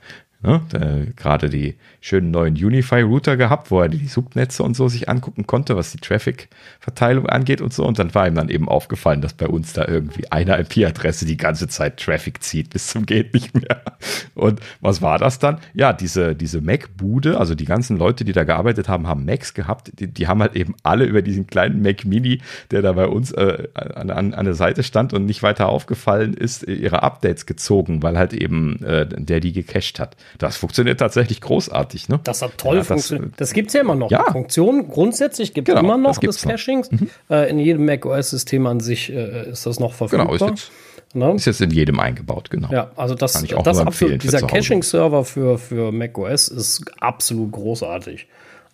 Ne? 0.44 1.12
Gerade 1.16 1.48
die 1.48 1.76
schönen 2.00 2.30
neuen 2.30 2.54
Unify-Router 2.54 3.38
gehabt, 3.38 3.70
wo 3.70 3.80
er 3.80 3.88
die 3.88 4.06
Subnetze 4.06 4.62
und 4.62 4.76
so 4.76 4.88
sich 4.88 5.08
angucken 5.08 5.46
konnte, 5.46 5.74
was 5.74 5.90
die 5.90 5.98
Traffic-Verteilung 5.98 7.26
angeht 7.26 7.62
und 7.62 7.72
so. 7.72 7.84
Und 7.86 7.98
dann 7.98 8.14
war 8.14 8.28
ihm 8.28 8.34
dann 8.34 8.50
eben 8.50 8.68
aufgefallen, 8.68 9.22
dass 9.22 9.32
bei 9.32 9.46
uns 9.46 9.72
da 9.72 9.86
irgendwie 9.88 10.30
eine 10.30 10.60
IP-Adresse 10.60 11.24
die 11.24 11.38
ganze 11.38 11.66
Zeit 11.66 11.98
Traffic 11.98 12.42
zieht, 12.42 12.70
bis 12.70 12.88
zum 12.88 13.06
geht 13.06 13.32
nicht 13.32 13.54
mehr. 13.54 13.80
Und 14.34 14.60
was 14.82 15.00
war 15.00 15.18
das 15.18 15.38
dann? 15.38 15.58
Ja, 15.72 15.94
diese, 15.94 16.34
diese 16.34 16.60
Mac-Bude, 16.60 17.38
also 17.38 17.54
die 17.54 17.64
ganzen 17.64 17.96
Leute, 17.96 18.26
die 18.26 18.32
da 18.32 18.44
gearbeitet 18.44 18.88
haben, 18.88 19.06
haben 19.06 19.24
Macs 19.24 19.54
gehabt. 19.54 19.92
Die, 19.98 20.06
die 20.06 20.28
haben 20.28 20.42
halt 20.42 20.56
eben 20.56 20.74
alle 20.82 21.06
über 21.06 21.22
diesen 21.22 21.46
kleinen 21.46 21.80
Mac 21.80 22.04
Mini, 22.04 22.42
der 22.70 22.82
da 22.82 22.92
bei 22.92 23.06
uns 23.06 23.32
äh, 23.32 23.68
an, 23.72 24.10
an, 24.10 24.34
an 24.34 24.44
der 24.44 24.54
Seite 24.54 24.82
stand 24.82 25.14
und 25.14 25.24
nicht 25.24 25.42
weiter 25.42 25.70
aufgefallen 25.70 26.34
ist, 26.34 26.64
ihre 26.64 27.02
Updates 27.02 27.46
gezogen, 27.46 28.02
weil 28.02 28.18
halt 28.18 28.34
eben 28.34 28.82
äh, 28.82 29.06
der 29.06 29.40
die 29.40 29.52
gecached 29.52 29.98
hat. 30.00 30.16
Das 30.38 30.56
funktioniert 30.56 30.98
tatsächlich 31.00 31.40
großartig. 31.40 32.08
Ne? 32.08 32.20
Das 32.24 32.42
hat 32.42 32.58
toll 32.58 32.76
ja, 32.76 32.84
funktioniert. 32.84 33.32
Das, 33.32 33.48
das 33.48 33.52
gibt 33.52 33.68
es 33.68 33.74
ja 33.74 33.80
immer 33.80 33.94
noch. 33.94 34.10
Ja. 34.10 34.24
Funktion 34.30 34.88
grundsätzlich 34.88 35.54
gibt 35.54 35.68
es 35.68 35.74
genau, 35.74 35.84
immer 35.86 35.96
noch 35.96 36.18
des 36.18 36.42
Cachings. 36.42 36.90
Mhm. 36.90 37.10
Äh, 37.30 37.50
in 37.50 37.58
jedem 37.58 37.84
macOS-System 37.84 38.66
an 38.66 38.80
sich 38.80 39.12
äh, 39.12 39.50
ist 39.50 39.66
das 39.66 39.78
noch 39.78 39.92
verfügbar. 39.92 40.26
Genau, 40.26 40.34
ist 40.34 40.50
jetzt 40.50 40.72
Ne? 41.16 41.34
Ist 41.34 41.44
jetzt 41.44 41.60
in 41.60 41.70
jedem 41.70 42.00
eingebaut, 42.00 42.50
genau. 42.50 42.68
Ja, 42.72 42.90
also 42.96 43.14
das, 43.14 43.34
Kann 43.34 43.44
ich 43.44 43.54
auch 43.54 43.62
das 43.62 43.78
absolut, 43.78 44.20
dieser 44.24 44.40
Caching-Server 44.40 45.24
für, 45.24 45.58
für 45.58 45.92
macOS 45.92 46.48
ist 46.48 46.84
absolut 47.00 47.52
großartig. 47.52 48.26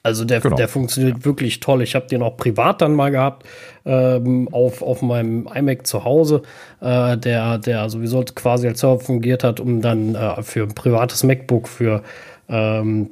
Also 0.02 0.24
der, 0.24 0.40
genau. 0.40 0.56
der 0.56 0.68
funktioniert 0.68 1.26
wirklich 1.26 1.60
toll. 1.60 1.82
Ich 1.82 1.94
habe 1.94 2.06
den 2.06 2.22
auch 2.22 2.36
privat 2.36 2.80
dann 2.80 2.94
mal 2.94 3.10
gehabt 3.10 3.46
ähm, 3.84 4.48
auf, 4.50 4.80
auf 4.80 5.02
meinem 5.02 5.46
iMac 5.54 5.86
zu 5.86 6.04
Hause, 6.04 6.42
äh, 6.80 7.18
der, 7.18 7.58
der 7.58 7.90
sowieso 7.90 8.24
quasi 8.34 8.66
als 8.66 8.80
Server 8.80 9.00
fungiert 9.00 9.44
hat, 9.44 9.60
um 9.60 9.82
dann 9.82 10.14
äh, 10.14 10.42
für 10.42 10.62
ein 10.62 10.74
privates 10.74 11.22
MacBook, 11.22 11.68
für, 11.68 12.02
ähm, 12.48 13.10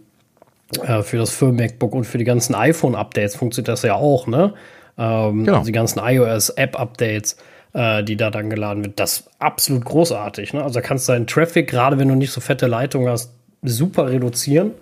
äh, 0.82 1.02
für 1.02 1.18
das 1.18 1.30
Firmen-MacBook 1.32 1.94
und 1.94 2.04
für 2.04 2.16
die 2.16 2.24
ganzen 2.24 2.54
iPhone-Updates 2.54 3.36
funktioniert 3.36 3.68
das 3.68 3.82
ja 3.82 3.94
auch, 3.94 4.26
ne? 4.26 4.54
Ähm, 4.96 5.44
genau. 5.44 5.58
also 5.58 5.66
die 5.66 5.72
ganzen 5.72 6.00
iOS-App-Updates 6.02 7.36
äh, 7.74 8.02
die 8.02 8.16
da 8.16 8.30
dann 8.30 8.50
geladen 8.50 8.84
wird. 8.84 8.98
Das 8.98 9.18
ist 9.18 9.30
absolut 9.38 9.84
großartig. 9.84 10.54
Ne? 10.54 10.62
Also 10.62 10.74
da 10.74 10.80
kannst 10.80 11.08
du 11.08 11.12
deinen 11.12 11.26
Traffic, 11.26 11.68
gerade 11.68 11.98
wenn 11.98 12.08
du 12.08 12.14
nicht 12.14 12.32
so 12.32 12.40
fette 12.40 12.66
Leitungen 12.66 13.08
hast, 13.08 13.32
super 13.62 14.08
reduzieren. 14.10 14.72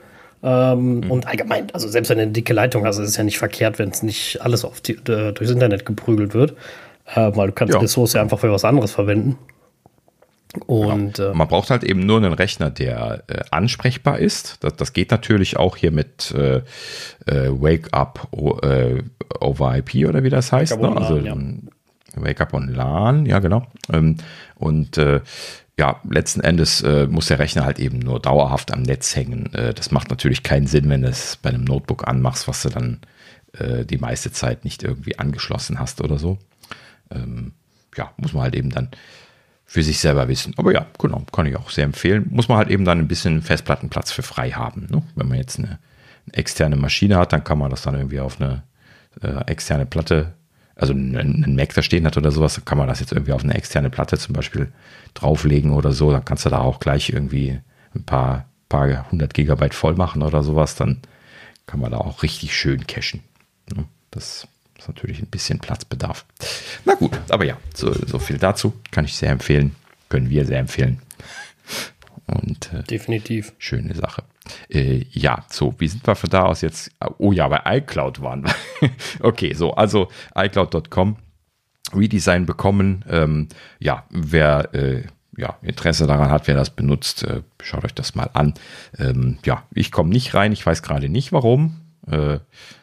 Ähm, 0.43 1.01
mhm. 1.01 1.11
Und 1.11 1.27
allgemein, 1.27 1.69
also 1.73 1.89
selbst 1.89 2.11
wenn 2.11 2.19
du 2.19 2.23
eine 2.25 2.33
dicke 2.33 2.53
Leitung 2.53 2.85
hast, 2.85 2.99
ist 2.99 3.09
es 3.09 3.17
ja 3.17 3.25
nicht 3.25 3.39
verkehrt, 3.39 3.79
wenn 3.79 3.91
es 3.91 4.03
nicht 4.03 4.41
alles 4.43 4.65
auf 4.65 4.81
die, 4.81 4.93
äh, 4.93 5.33
durchs 5.33 5.51
Internet 5.51 5.87
geprügelt 5.87 6.35
wird. 6.35 6.55
Äh, 7.15 7.31
weil 7.35 7.49
du 7.49 7.53
kannst 7.53 7.73
ja. 7.73 7.79
die 7.79 7.85
Ressource 7.85 8.15
ja 8.15 8.23
einfach 8.23 8.39
für 8.39 8.51
was 8.51 8.65
anderes 8.65 8.93
verwenden. 8.93 9.39
Und 10.67 11.15
genau. 11.15 11.35
man 11.35 11.49
braucht 11.49 11.71
halt 11.71 11.85
eben 11.85 12.07
nur 12.07 12.17
einen 12.17 12.33
Rechner, 12.33 12.71
der 12.71 13.25
äh, 13.29 13.41
ansprechbar 13.51 14.19
ist. 14.19 14.65
Das, 14.65 14.75
das, 14.77 14.93
geht 14.93 15.11
natürlich 15.11 15.57
auch 15.57 15.77
hier 15.77 15.91
mit 15.91 16.33
äh, 16.33 16.63
äh, 17.27 17.51
Wake 17.51 17.93
Up 17.93 18.29
äh, 18.63 19.03
over 19.41 19.77
IP 19.77 20.09
oder 20.09 20.23
wie 20.23 20.31
das 20.31 20.53
heißt. 20.53 20.81
Ne? 20.81 20.97
Also 20.97 21.19
ja. 21.19 21.37
Wake 22.15 22.41
Up 22.41 22.55
on 22.55 22.69
LAN, 22.69 23.27
ja 23.27 23.39
genau. 23.39 23.67
Ähm, 23.93 24.17
und 24.57 24.97
äh, 24.97 25.21
ja, 25.79 26.01
letzten 26.09 26.41
Endes 26.41 26.81
äh, 26.83 27.07
muss 27.07 27.27
der 27.27 27.39
Rechner 27.39 27.65
halt 27.65 27.79
eben 27.79 27.99
nur 27.99 28.21
dauerhaft 28.21 28.73
am 28.73 28.83
Netz 28.83 29.15
hängen. 29.15 29.53
Äh, 29.53 29.75
das 29.75 29.91
macht 29.91 30.09
natürlich 30.11 30.43
keinen 30.43 30.67
Sinn, 30.67 30.89
wenn 30.89 31.03
du 31.03 31.09
es 31.09 31.37
bei 31.37 31.51
einem 31.51 31.65
Notebook 31.65 32.09
anmachst, 32.09 32.49
was 32.49 32.63
du 32.63 32.71
dann 32.71 33.01
äh, 33.59 33.85
die 33.85 33.99
meiste 33.99 34.33
Zeit 34.33 34.65
nicht 34.65 34.83
irgendwie 34.83 35.19
angeschlossen 35.19 35.79
hast 35.79 36.01
oder 36.01 36.19
so. 36.19 36.39
Ähm, 37.11 37.53
ja, 37.95 38.13
muss 38.17 38.33
man 38.33 38.45
halt 38.45 38.55
eben 38.55 38.71
dann 38.71 38.91
für 39.67 39.83
sich 39.83 39.99
selber 39.99 40.29
wissen. 40.29 40.55
Aber 40.57 40.73
ja, 40.73 40.87
genau, 40.99 41.25
kann 41.33 41.47
ich 41.47 41.57
auch 41.57 41.71
sehr 41.71 41.85
empfehlen. 41.85 42.27
Muss 42.31 42.49
man 42.49 42.57
halt 42.59 42.71
eben 42.71 42.85
dann 42.85 42.99
ein 42.99 43.09
bisschen 43.09 43.43
Festplattenplatz 43.43 44.13
für 44.13 44.23
frei 44.23 44.53
haben. 44.53 44.87
Ne? 44.91 45.03
Wenn 45.15 45.29
man 45.29 45.39
jetzt 45.39 45.59
eine, 45.59 45.79
eine, 46.27 46.35
externe 46.35 46.77
Maschine 46.77 47.19
hat, 47.19 47.33
dann 47.33 47.45
kann 47.45 47.59
man 47.59 47.71
das 47.71 47.83
dann 47.83 47.97
irgendwie 47.97 48.21
auf 48.21 48.41
eine 48.41 48.63
äh, 49.23 49.45
externe 49.47 49.85
Platte 49.85 50.33
also 50.77 50.93
einen 50.93 51.57
Mac 51.57 51.75
da 51.75 51.83
stehen 51.83 52.07
hat 52.07 52.17
oder 52.17 52.31
sowas, 52.31 52.63
kann 52.65 52.79
man 52.79 52.87
das 52.87 53.01
jetzt 53.01 53.13
irgendwie 53.13 53.33
auf 53.33 53.43
eine 53.43 53.55
externe 53.55 53.91
Platte 53.91 54.19
zum 54.19 54.35
Beispiel 54.35 54.71
drauflegen 55.15 55.73
oder 55.73 55.93
so. 55.93 56.13
Dann 56.13 56.25
kannst 56.25 56.45
du 56.45 56.51
da 56.51 56.59
auch 56.59 56.81
gleich 56.81 57.09
irgendwie 57.11 57.59
ein 57.95 58.05
paar, 58.05 58.47
paar 58.69 59.11
hundert 59.11 59.33
Gigabyte 59.35 59.75
voll 59.75 59.95
machen 59.95 60.23
oder 60.23 60.43
sowas. 60.43 60.77
Dann 60.77 61.01
kann 61.67 61.81
man 61.81 61.91
da 61.91 61.99
auch 61.99 62.23
richtig 62.23 62.55
schön 62.55 62.87
cachen. 62.87 63.23
Das 64.11 64.47
ist 64.79 64.89
natürlich 64.89 65.21
ein 65.21 65.27
bisschen 65.27 65.59
Platzbedarf. 65.59 66.27
Na 66.85 66.95
gut, 66.95 67.19
aber 67.31 67.45
ja, 67.45 67.57
so, 67.75 67.93
so 67.93 68.19
viel 68.19 68.39
dazu. 68.39 68.75
Kann 68.91 69.07
ich 69.07 69.17
sehr 69.17 69.31
empfehlen. 69.31 69.75
Können 70.11 70.29
wir 70.29 70.45
sehr 70.45 70.61
empfehlen. 70.61 71.01
Und 72.27 72.73
äh, 72.73 72.83
definitiv. 72.83 73.55
Schöne 73.59 73.95
Sache. 73.95 74.25
Äh, 74.69 75.05
ja, 75.11 75.45
so, 75.49 75.75
wie 75.79 75.89
sind 75.89 76.07
wir 76.07 76.15
von 76.15 76.31
da 76.31 76.45
aus 76.45 76.61
jetzt? 76.61 76.91
Oh 77.19 77.33
ja, 77.33 77.49
bei 77.49 77.79
iCloud 77.79 78.21
waren 78.23 78.45
wir. 78.45 78.91
okay, 79.21 79.53
so, 79.55 79.73
also 79.75 80.09
iCloud.com 80.35 81.17
Redesign 81.95 82.47
bekommen. 82.47 83.05
Ähm, 83.09 83.49
ja, 83.79 84.05
wer 84.11 84.75
äh, 84.75 85.05
ja, 85.37 85.57
Interesse 85.63 86.07
daran 86.07 86.31
hat, 86.31 86.49
wer 86.49 86.55
das 86.55 86.71
benutzt, 86.71 87.25
äh, 87.25 87.43
schaut 87.63 87.85
euch 87.85 87.95
das 87.95 88.15
mal 88.15 88.31
an. 88.33 88.55
Ähm, 88.99 89.39
ja, 89.45 89.65
ich 89.75 89.93
komme 89.93 90.11
nicht 90.11 90.35
rein, 90.35 90.53
ich 90.53 90.65
weiß 90.65 90.83
gerade 90.83 91.09
nicht 91.09 91.33
warum. 91.33 91.81
Äh, 92.11 92.39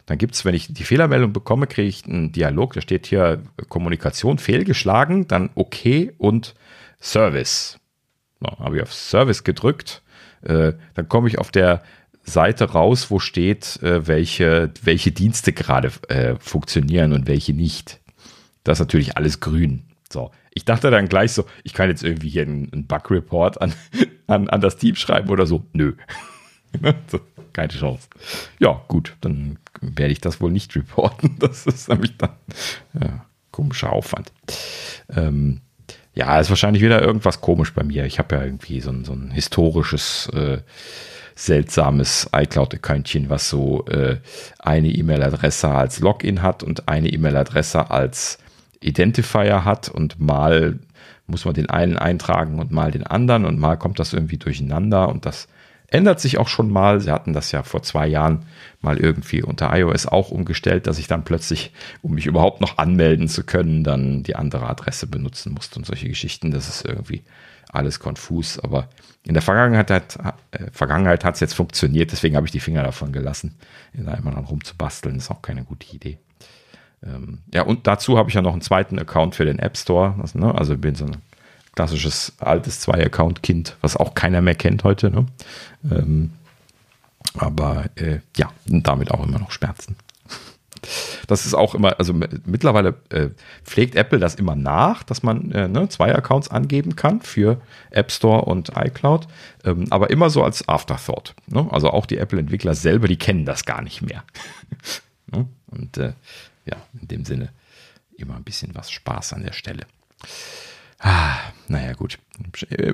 dann 0.05 0.17
gibt 0.17 0.35
es, 0.35 0.45
wenn 0.45 0.53
ich 0.53 0.73
die 0.73 0.83
Fehlermeldung 0.83 1.33
bekomme, 1.33 1.67
kriege 1.67 1.87
ich 1.87 2.05
einen 2.05 2.31
Dialog, 2.31 2.73
da 2.73 2.81
steht 2.81 3.07
hier 3.07 3.41
Kommunikation 3.69 4.37
fehlgeschlagen, 4.37 5.27
dann 5.27 5.49
okay 5.55 6.13
und 6.17 6.53
Service. 7.01 7.79
So, 8.39 8.47
Habe 8.59 8.77
ich 8.77 8.83
auf 8.83 8.93
Service 8.93 9.43
gedrückt 9.43 10.02
äh, 10.45 10.73
dann 10.93 11.09
komme 11.09 11.27
ich 11.27 11.39
auf 11.39 11.51
der 11.51 11.83
Seite 12.23 12.71
raus, 12.71 13.11
wo 13.11 13.19
steht, 13.19 13.81
äh, 13.83 14.07
welche, 14.07 14.71
welche 14.81 15.11
Dienste 15.11 15.51
gerade 15.53 15.91
äh, 16.07 16.35
funktionieren 16.39 17.13
und 17.13 17.27
welche 17.27 17.53
nicht. 17.53 17.99
Das 18.63 18.77
ist 18.77 18.85
natürlich 18.85 19.17
alles 19.17 19.39
grün. 19.39 19.83
So, 20.09 20.31
ich 20.53 20.63
dachte 20.65 20.91
dann 20.91 21.09
gleich 21.09 21.33
so, 21.33 21.45
ich 21.63 21.73
kann 21.73 21.89
jetzt 21.89 22.03
irgendwie 22.03 22.29
hier 22.29 22.43
einen, 22.43 22.71
einen 22.71 22.87
Bug-Report 22.87 23.61
an, 23.61 23.73
an, 24.27 24.49
an 24.49 24.61
das 24.61 24.77
Team 24.77 24.95
schreiben 24.95 25.29
oder 25.29 25.45
so. 25.45 25.65
Nö. 25.73 25.93
keine 27.53 27.69
Chance. 27.69 28.07
Ja, 28.59 28.81
gut, 28.87 29.15
dann 29.21 29.59
werde 29.81 30.11
ich 30.11 30.21
das 30.21 30.41
wohl 30.41 30.51
nicht 30.51 30.75
reporten. 30.75 31.35
Das 31.39 31.65
ist 31.65 31.89
nämlich 31.89 32.17
dann 32.17 32.31
ja, 32.99 33.25
komischer 33.51 33.91
Aufwand. 33.91 34.31
Ähm, 35.09 35.61
ja, 36.13 36.39
ist 36.39 36.49
wahrscheinlich 36.49 36.83
wieder 36.83 37.01
irgendwas 37.01 37.41
komisch 37.41 37.73
bei 37.73 37.83
mir. 37.83 38.05
Ich 38.05 38.19
habe 38.19 38.35
ja 38.35 38.43
irgendwie 38.43 38.81
so 38.81 38.91
ein, 38.91 39.03
so 39.03 39.13
ein 39.13 39.31
historisches, 39.31 40.29
äh, 40.33 40.59
seltsames 41.35 42.29
iCloud-Accountchen, 42.31 43.29
was 43.29 43.49
so 43.49 43.85
äh, 43.87 44.17
eine 44.59 44.89
E-Mail-Adresse 44.89 45.69
als 45.69 45.99
Login 45.99 46.41
hat 46.41 46.63
und 46.63 46.87
eine 46.87 47.09
E-Mail-Adresse 47.09 47.89
als 47.89 48.37
Identifier 48.81 49.65
hat 49.65 49.89
und 49.89 50.19
mal 50.19 50.79
muss 51.25 51.45
man 51.45 51.53
den 51.53 51.69
einen 51.69 51.97
eintragen 51.97 52.59
und 52.59 52.71
mal 52.71 52.91
den 52.91 53.07
anderen 53.07 53.45
und 53.45 53.57
mal 53.57 53.77
kommt 53.77 53.97
das 53.97 54.13
irgendwie 54.13 54.37
durcheinander 54.37 55.07
und 55.09 55.25
das 55.25 55.47
ändert 55.93 56.19
sich 56.19 56.37
auch 56.39 56.47
schon 56.47 56.69
mal. 56.71 56.99
Sie 56.99 57.11
hatten 57.11 57.33
das 57.33 57.51
ja 57.51 57.63
vor 57.63 57.83
zwei 57.83 58.07
Jahren 58.07 58.45
mal 58.81 58.97
irgendwie 58.97 59.43
unter 59.43 59.75
iOS 59.77 60.07
auch 60.07 60.31
umgestellt, 60.31 60.87
dass 60.87 60.97
ich 60.97 61.07
dann 61.07 61.23
plötzlich, 61.23 61.71
um 62.01 62.15
mich 62.15 62.25
überhaupt 62.25 62.61
noch 62.61 62.77
anmelden 62.77 63.27
zu 63.27 63.43
können, 63.43 63.83
dann 63.83 64.23
die 64.23 64.35
andere 64.35 64.67
Adresse 64.67 65.07
benutzen 65.07 65.53
musste 65.53 65.77
und 65.77 65.85
solche 65.85 66.09
Geschichten. 66.09 66.51
Das 66.51 66.67
ist 66.67 66.85
irgendwie 66.85 67.23
alles 67.71 67.99
konfus. 67.99 68.59
Aber 68.59 68.89
in 69.23 69.35
der 69.35 69.43
Vergangenheit 69.43 69.91
hat 69.91 70.17
äh, 70.51 70.71
Vergangenheit 70.71 71.23
hat 71.23 71.35
es 71.35 71.41
jetzt 71.41 71.53
funktioniert, 71.53 72.11
deswegen 72.11 72.35
habe 72.35 72.47
ich 72.47 72.51
die 72.51 72.59
Finger 72.59 72.83
davon 72.83 73.11
gelassen, 73.11 73.55
da 73.93 74.13
immer 74.15 74.31
dann 74.31 74.45
rumzubasteln. 74.45 75.15
Ist 75.17 75.29
auch 75.29 75.43
keine 75.43 75.63
gute 75.63 75.95
Idee. 75.95 76.17
Ähm, 77.03 77.39
ja, 77.53 77.61
und 77.61 77.85
dazu 77.85 78.17
habe 78.17 78.29
ich 78.29 78.35
ja 78.35 78.41
noch 78.41 78.53
einen 78.53 78.61
zweiten 78.61 78.97
Account 78.97 79.35
für 79.35 79.45
den 79.45 79.59
App 79.59 79.77
Store. 79.77 80.15
Also, 80.19 80.39
ne, 80.39 80.55
also 80.55 80.75
bin 80.75 80.95
so 80.95 81.05
ein 81.05 81.17
klassisches 81.75 82.33
altes 82.39 82.79
Zwei-Account-Kind, 82.81 83.77
was 83.81 83.97
auch 83.97 84.13
keiner 84.13 84.41
mehr 84.41 84.55
kennt 84.55 84.83
heute. 84.83 85.09
Ne? 85.11 85.25
Ähm, 85.89 86.31
aber 87.35 87.85
äh, 87.95 88.19
ja, 88.37 88.51
damit 88.65 89.11
auch 89.11 89.23
immer 89.25 89.39
noch 89.39 89.51
Schmerzen. 89.51 89.95
Das 91.27 91.45
ist 91.45 91.53
auch 91.53 91.75
immer, 91.75 91.97
also 91.97 92.13
mittlerweile 92.13 92.95
äh, 93.09 93.29
pflegt 93.63 93.95
Apple 93.95 94.19
das 94.19 94.35
immer 94.35 94.57
nach, 94.57 95.03
dass 95.03 95.23
man 95.23 95.49
äh, 95.51 95.69
ne, 95.69 95.87
zwei 95.87 96.13
Accounts 96.13 96.49
angeben 96.49 96.97
kann 96.97 97.21
für 97.21 97.61
App 97.89 98.11
Store 98.11 98.41
und 98.41 98.73
iCloud, 98.75 99.29
ähm, 99.63 99.85
aber 99.91 100.09
immer 100.09 100.29
so 100.29 100.43
als 100.43 100.67
Afterthought. 100.67 101.35
Ne? 101.47 101.65
Also 101.71 101.89
auch 101.89 102.05
die 102.05 102.17
Apple-Entwickler 102.17 102.75
selber, 102.75 103.07
die 103.07 103.15
kennen 103.15 103.45
das 103.45 103.63
gar 103.63 103.81
nicht 103.81 104.01
mehr. 104.01 104.25
ne? 105.31 105.47
Und 105.67 105.97
äh, 105.97 106.11
ja, 106.65 106.75
in 106.99 107.07
dem 107.07 107.23
Sinne 107.23 107.53
immer 108.17 108.35
ein 108.35 108.43
bisschen 108.43 108.75
was 108.75 108.91
Spaß 108.91 109.31
an 109.31 109.43
der 109.43 109.53
Stelle. 109.53 109.85
Ah, 111.03 111.35
naja, 111.67 111.93
gut. 111.93 112.17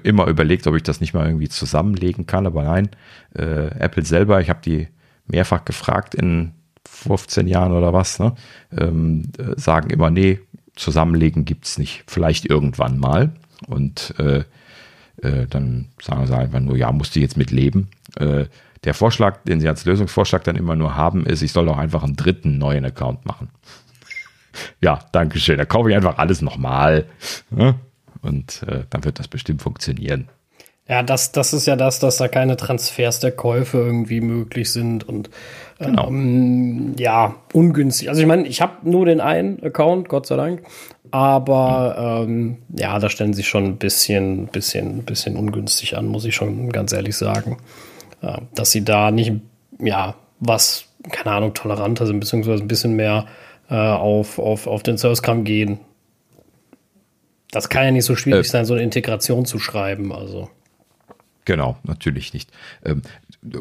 Immer 0.03 0.25
überlegt, 0.27 0.65
ob 0.67 0.75
ich 0.75 0.83
das 0.83 0.99
nicht 0.99 1.13
mal 1.13 1.27
irgendwie 1.27 1.47
zusammenlegen 1.47 2.25
kann, 2.25 2.47
aber 2.47 2.63
nein. 2.63 2.89
Äh, 3.35 3.67
Apple 3.79 4.03
selber, 4.03 4.41
ich 4.41 4.49
habe 4.49 4.61
die 4.65 4.87
mehrfach 5.27 5.63
gefragt 5.63 6.15
in 6.15 6.53
15 6.87 7.47
Jahren 7.47 7.71
oder 7.71 7.93
was, 7.93 8.19
ne? 8.19 8.33
ähm, 8.75 9.31
äh, 9.37 9.59
sagen 9.59 9.91
immer, 9.91 10.09
nee, 10.09 10.39
zusammenlegen 10.75 11.45
gibt 11.45 11.65
es 11.65 11.77
nicht. 11.77 12.03
Vielleicht 12.07 12.49
irgendwann 12.49 12.97
mal. 12.97 13.31
Und 13.67 14.15
äh, 14.17 14.43
äh, 15.21 15.45
dann 15.47 15.89
sagen 16.01 16.25
sie 16.25 16.35
einfach 16.35 16.59
nur, 16.59 16.77
ja, 16.77 16.91
musst 16.91 17.15
du 17.15 17.19
jetzt 17.19 17.37
mit 17.37 17.51
leben. 17.51 17.89
Äh, 18.15 18.45
der 18.85 18.93
Vorschlag, 18.95 19.43
den 19.43 19.59
sie 19.59 19.67
als 19.67 19.85
Lösungsvorschlag 19.85 20.43
dann 20.45 20.55
immer 20.55 20.75
nur 20.75 20.95
haben, 20.95 21.25
ist, 21.25 21.41
ich 21.41 21.51
soll 21.51 21.65
doch 21.65 21.77
einfach 21.77 22.03
einen 22.03 22.15
dritten 22.15 22.57
neuen 22.57 22.85
Account 22.85 23.25
machen. 23.25 23.49
ja, 24.81 24.99
danke 25.11 25.39
schön. 25.39 25.57
Da 25.57 25.65
kaufe 25.65 25.89
ich 25.89 25.95
einfach 25.95 26.17
alles 26.17 26.41
nochmal. 26.41 27.05
Ne? 27.51 27.75
Und 28.21 28.63
äh, 28.67 28.83
dann 28.89 29.03
wird 29.03 29.19
das 29.19 29.27
bestimmt 29.27 29.61
funktionieren. 29.61 30.29
Ja, 30.89 31.03
das, 31.03 31.31
das 31.31 31.53
ist 31.53 31.67
ja 31.67 31.75
das, 31.75 31.99
dass 31.99 32.17
da 32.17 32.27
keine 32.27 32.57
Transfers 32.57 33.19
der 33.19 33.31
Käufe 33.31 33.77
irgendwie 33.77 34.21
möglich 34.21 34.71
sind 34.71 35.07
und 35.07 35.29
genau. 35.77 36.07
ähm, 36.07 36.95
ja, 36.97 37.35
ungünstig. 37.53 38.09
Also 38.09 38.21
ich 38.21 38.27
meine, 38.27 38.47
ich 38.47 38.59
habe 38.59 38.89
nur 38.89 39.05
den 39.05 39.21
einen 39.21 39.63
Account, 39.63 40.09
Gott 40.09 40.25
sei 40.25 40.35
Dank, 40.35 40.63
aber 41.11 42.23
ähm, 42.27 42.57
ja, 42.75 42.97
da 42.97 43.07
stellen 43.11 43.33
sich 43.33 43.47
schon 43.47 43.65
ein 43.65 43.77
bisschen, 43.77 44.47
bisschen, 44.47 45.03
bisschen 45.03 45.35
ungünstig 45.35 45.95
an, 45.95 46.07
muss 46.07 46.25
ich 46.25 46.33
schon 46.33 46.71
ganz 46.71 46.91
ehrlich 46.91 47.15
sagen. 47.15 47.57
Äh, 48.23 48.39
dass 48.55 48.71
sie 48.71 48.83
da 48.83 49.11
nicht, 49.11 49.33
ja, 49.79 50.15
was, 50.39 50.85
keine 51.11 51.35
Ahnung, 51.35 51.53
toleranter 51.53 52.07
sind, 52.07 52.19
beziehungsweise 52.19 52.63
ein 52.63 52.67
bisschen 52.67 52.95
mehr 52.95 53.27
äh, 53.69 53.75
auf, 53.75 54.39
auf, 54.39 54.65
auf 54.65 54.81
den 54.81 54.97
Service-Kram 54.97 55.43
gehen 55.43 55.79
Das 57.51 57.69
kann 57.69 57.85
ja 57.85 57.91
nicht 57.91 58.05
so 58.05 58.15
schwierig 58.15 58.47
äh, 58.47 58.49
sein, 58.49 58.65
so 58.65 58.73
eine 58.73 58.83
Integration 58.83 59.45
zu 59.45 59.59
schreiben. 59.59 60.11
Also. 60.13 60.49
Genau, 61.45 61.77
natürlich 61.83 62.33
nicht. 62.33 62.51
Ähm, 62.85 63.01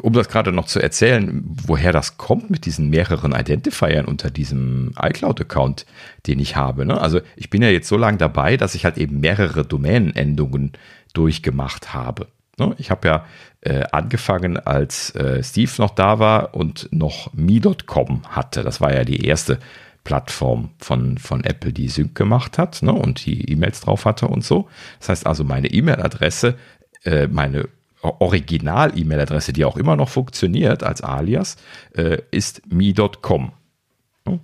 um 0.01 0.13
das 0.13 0.27
gerade 0.27 0.51
noch 0.51 0.65
zu 0.65 0.79
erzählen, 0.79 1.41
woher 1.43 1.91
das 1.91 2.17
kommt 2.17 2.49
mit 2.49 2.65
diesen 2.65 2.89
mehreren 2.89 3.33
Identifiern 3.33 4.05
unter 4.05 4.29
diesem 4.29 4.93
iCloud-Account, 5.01 5.85
den 6.27 6.39
ich 6.39 6.55
habe. 6.55 6.85
Ne? 6.85 6.99
Also 6.99 7.21
ich 7.35 7.49
bin 7.49 7.61
ja 7.61 7.69
jetzt 7.69 7.87
so 7.87 7.97
lange 7.97 8.17
dabei, 8.17 8.57
dass 8.57 8.75
ich 8.75 8.85
halt 8.85 8.97
eben 8.97 9.21
mehrere 9.21 9.65
Domänenendungen 9.65 10.73
durchgemacht 11.13 11.93
habe. 11.93 12.27
Ne? 12.59 12.75
Ich 12.77 12.91
habe 12.91 13.07
ja 13.07 13.25
äh, 13.61 13.85
angefangen, 13.91 14.57
als 14.57 15.15
äh, 15.15 15.41
Steve 15.41 15.71
noch 15.77 15.91
da 15.91 16.19
war 16.19 16.53
und 16.53 16.89
noch 16.91 17.33
me.com 17.33 18.23
hatte. 18.29 18.63
Das 18.63 18.81
war 18.81 18.93
ja 18.93 19.05
die 19.05 19.25
erste 19.25 19.59
Plattform 20.03 20.69
von, 20.79 21.17
von 21.17 21.43
Apple, 21.43 21.73
die 21.73 21.89
Sync 21.89 22.15
gemacht 22.15 22.57
hat 22.57 22.81
ne? 22.81 22.93
und 22.93 23.25
die 23.25 23.51
E-Mails 23.51 23.81
drauf 23.81 24.05
hatte 24.05 24.27
und 24.27 24.43
so. 24.43 24.67
Das 24.99 25.09
heißt 25.09 25.27
also, 25.27 25.43
meine 25.43 25.67
E-Mail-Adresse, 25.67 26.55
äh, 27.03 27.27
meine 27.27 27.67
Original-E-Mail-Adresse, 28.01 29.53
die 29.53 29.65
auch 29.65 29.77
immer 29.77 29.95
noch 29.95 30.09
funktioniert 30.09 30.83
als 30.83 31.01
Alias, 31.01 31.57
äh, 31.95 32.19
ist 32.31 32.61
me.com. 32.71 33.51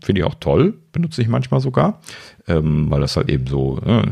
Finde 0.04 0.22
ich 0.22 0.26
auch 0.26 0.36
toll, 0.36 0.74
benutze 0.92 1.22
ich 1.22 1.28
manchmal 1.28 1.60
sogar, 1.60 2.02
ähm, 2.48 2.90
weil 2.90 3.02
das 3.02 3.16
halt 3.16 3.30
eben 3.30 3.46
so, 3.46 3.80
äh, 3.86 4.04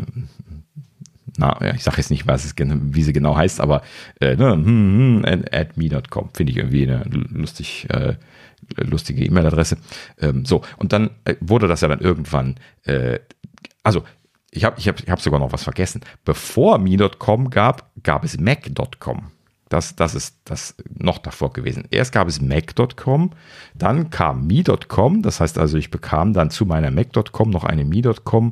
na, 1.37 1.57
ja, 1.61 1.73
ich 1.73 1.83
sage 1.83 1.97
jetzt 1.97 2.11
nicht, 2.11 2.27
was 2.27 2.45
es, 2.45 2.53
wie 2.57 3.03
sie 3.03 3.13
genau 3.13 3.35
heißt, 3.35 3.59
aber 3.59 3.81
äh, 4.19 4.35
ne, 4.35 4.51
hm, 4.53 5.23
hm, 5.25 5.45
at 5.51 5.77
me.com 5.77 6.29
finde 6.33 6.51
ich 6.51 6.57
irgendwie 6.57 6.87
eine 6.87 7.03
lustig, 7.31 7.87
äh, 7.89 8.15
lustige 8.77 9.25
E-Mail-Adresse. 9.25 9.77
Ähm, 10.19 10.45
so, 10.45 10.61
und 10.77 10.93
dann 10.93 11.11
äh, 11.25 11.35
wurde 11.39 11.67
das 11.67 11.81
ja 11.81 11.87
dann 11.87 11.99
irgendwann, 11.99 12.55
äh, 12.83 13.19
also 13.83 14.03
ich 14.51 14.63
habe 14.65 14.79
ich 14.79 14.87
hab, 14.87 14.99
ich 14.99 15.09
hab 15.09 15.21
sogar 15.21 15.39
noch 15.39 15.51
was 15.51 15.63
vergessen. 15.63 16.01
Bevor 16.25 16.77
me.com 16.77 17.49
gab, 17.49 17.91
gab 18.03 18.23
es 18.23 18.39
mac.com. 18.39 19.31
Das, 19.73 19.95
das 19.95 20.13
ist 20.13 20.37
das 20.45 20.75
noch 20.87 21.17
davor 21.17 21.51
gewesen. 21.51 21.85
Erst 21.89 22.11
gab 22.11 22.27
es 22.27 22.39
Mac.com, 22.39 23.31
dann 23.73 24.11
kam 24.11 24.45
Me.com, 24.45 25.23
das 25.23 25.39
heißt 25.39 25.57
also, 25.57 25.77
ich 25.77 25.89
bekam 25.89 26.33
dann 26.33 26.51
zu 26.51 26.67
meiner 26.67 26.91
Mac.com 26.91 27.49
noch 27.49 27.63
eine 27.63 27.83
Me.com 27.83 28.51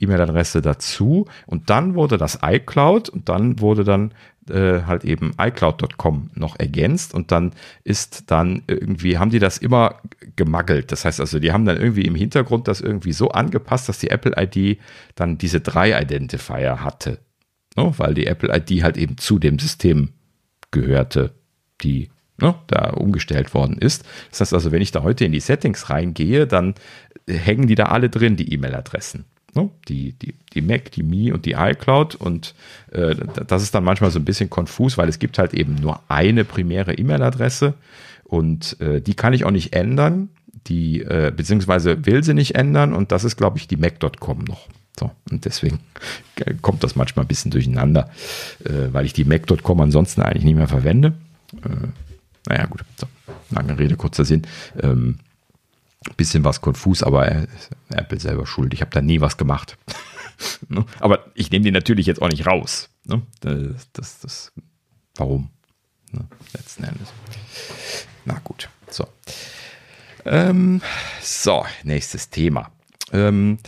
E-Mail-Adresse 0.00 0.60
dazu 0.60 1.26
und 1.46 1.70
dann 1.70 1.94
wurde 1.94 2.18
das 2.18 2.40
iCloud 2.42 3.08
und 3.08 3.28
dann 3.28 3.60
wurde 3.60 3.84
dann 3.84 4.12
äh, 4.50 4.82
halt 4.84 5.04
eben 5.04 5.32
iCloud.com 5.38 6.30
noch 6.34 6.58
ergänzt 6.58 7.14
und 7.14 7.32
dann 7.32 7.52
ist 7.84 8.30
dann 8.30 8.62
irgendwie, 8.66 9.18
haben 9.18 9.30
die 9.30 9.38
das 9.38 9.58
immer 9.58 10.00
gemaggelt. 10.36 10.92
Das 10.92 11.04
heißt 11.04 11.20
also, 11.20 11.38
die 11.38 11.52
haben 11.52 11.64
dann 11.64 11.76
irgendwie 11.76 12.02
im 12.02 12.14
Hintergrund 12.14 12.68
das 12.68 12.80
irgendwie 12.80 13.12
so 13.12 13.30
angepasst, 13.30 13.88
dass 13.88 13.98
die 13.98 14.10
Apple-ID 14.10 14.78
dann 15.14 15.38
diese 15.38 15.60
drei 15.60 16.00
Identifier 16.00 16.82
hatte. 16.82 17.18
No, 17.76 17.94
weil 17.98 18.14
die 18.14 18.26
Apple-ID 18.26 18.82
halt 18.82 18.96
eben 18.96 19.18
zu 19.18 19.38
dem 19.38 19.58
System 19.58 20.10
gehörte, 20.70 21.34
die 21.80 22.10
ne, 22.40 22.54
da 22.66 22.90
umgestellt 22.90 23.54
worden 23.54 23.78
ist. 23.78 24.04
Das 24.30 24.40
heißt 24.40 24.54
also, 24.54 24.72
wenn 24.72 24.82
ich 24.82 24.90
da 24.90 25.02
heute 25.02 25.24
in 25.24 25.32
die 25.32 25.40
Settings 25.40 25.90
reingehe, 25.90 26.46
dann 26.46 26.74
hängen 27.28 27.66
die 27.66 27.74
da 27.74 27.84
alle 27.86 28.10
drin, 28.10 28.36
die 28.36 28.52
E-Mail-Adressen. 28.52 29.24
Ne? 29.58 29.70
Die, 29.88 30.12
die, 30.12 30.34
die 30.54 30.62
Mac, 30.62 30.92
die 30.92 31.02
Mi 31.02 31.32
und 31.32 31.44
die 31.44 31.52
iCloud. 31.52 32.14
Und 32.14 32.54
äh, 32.92 33.16
das 33.46 33.62
ist 33.62 33.74
dann 33.74 33.84
manchmal 33.84 34.10
so 34.10 34.18
ein 34.18 34.24
bisschen 34.24 34.50
konfus, 34.50 34.96
weil 34.98 35.08
es 35.08 35.18
gibt 35.18 35.38
halt 35.38 35.54
eben 35.54 35.74
nur 35.74 36.00
eine 36.08 36.44
primäre 36.44 36.94
E-Mail-Adresse 36.94 37.74
und 38.24 38.80
äh, 38.80 39.00
die 39.00 39.14
kann 39.14 39.32
ich 39.32 39.44
auch 39.44 39.50
nicht 39.50 39.72
ändern. 39.74 40.28
Die, 40.66 41.00
äh, 41.00 41.32
beziehungsweise 41.34 42.04
will 42.04 42.22
sie 42.22 42.34
nicht 42.34 42.54
ändern 42.54 42.92
und 42.92 43.10
das 43.10 43.24
ist, 43.24 43.36
glaube 43.36 43.58
ich, 43.58 43.68
die 43.68 43.76
Mac.com 43.76 44.44
noch. 44.44 44.68
So, 44.98 45.10
und 45.30 45.44
deswegen 45.44 45.78
kommt 46.62 46.84
das 46.84 46.96
manchmal 46.96 47.24
ein 47.24 47.28
bisschen 47.28 47.50
durcheinander, 47.50 48.10
äh, 48.64 48.92
weil 48.92 49.06
ich 49.06 49.12
die 49.12 49.24
Mac.com 49.24 49.80
ansonsten 49.80 50.22
eigentlich 50.22 50.44
nicht 50.44 50.56
mehr 50.56 50.68
verwende. 50.68 51.14
Äh, 51.64 51.88
naja, 52.48 52.66
gut, 52.66 52.84
so, 52.96 53.06
lange 53.50 53.78
Rede, 53.78 53.96
kurzer 53.96 54.24
Sinn. 54.24 54.42
Ähm, 54.80 55.18
bisschen 56.16 56.44
was 56.44 56.60
konfus, 56.60 57.02
aber 57.02 57.46
Apple 57.90 58.20
selber 58.20 58.46
schuld. 58.46 58.74
Ich 58.74 58.80
habe 58.80 58.90
da 58.90 59.00
nie 59.00 59.20
was 59.20 59.36
gemacht. 59.36 59.76
Ne? 60.68 60.84
aber 61.00 61.24
ich 61.34 61.50
nehme 61.50 61.64
die 61.64 61.72
natürlich 61.72 62.06
jetzt 62.06 62.22
auch 62.22 62.28
nicht 62.28 62.46
raus. 62.46 62.90
Ne? 63.06 63.22
Das, 63.40 63.90
das, 63.92 64.20
das, 64.20 64.52
warum? 65.16 65.50
Ne? 66.12 66.28
Letzten 66.52 66.84
Endes. 66.84 67.08
Na 68.24 68.38
gut, 68.44 68.68
so. 68.88 69.08
Ähm, 70.24 70.80
so, 71.20 71.66
nächstes 71.82 72.30
Thema. 72.30 72.70
Ähm, 73.12 73.58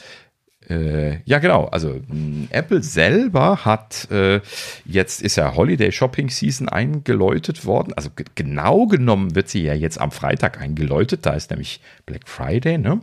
äh, 0.70 1.18
ja, 1.24 1.40
genau. 1.40 1.64
Also 1.66 2.00
mh, 2.06 2.46
Apple 2.50 2.82
selber 2.82 3.64
hat 3.64 4.08
äh, 4.12 4.40
jetzt 4.84 5.20
ist 5.20 5.36
ja 5.36 5.56
Holiday 5.56 5.90
Shopping 5.90 6.30
Season 6.30 6.68
eingeläutet 6.68 7.66
worden. 7.66 7.92
Also 7.94 8.10
genau 8.36 8.86
genommen 8.86 9.34
wird 9.34 9.48
sie 9.48 9.64
ja 9.64 9.74
jetzt 9.74 10.00
am 10.00 10.12
Freitag 10.12 10.60
eingeläutet. 10.60 11.26
Da 11.26 11.32
ist 11.32 11.50
nämlich 11.50 11.80
Black 12.06 12.28
Friday. 12.28 12.78
Ne? 12.78 13.00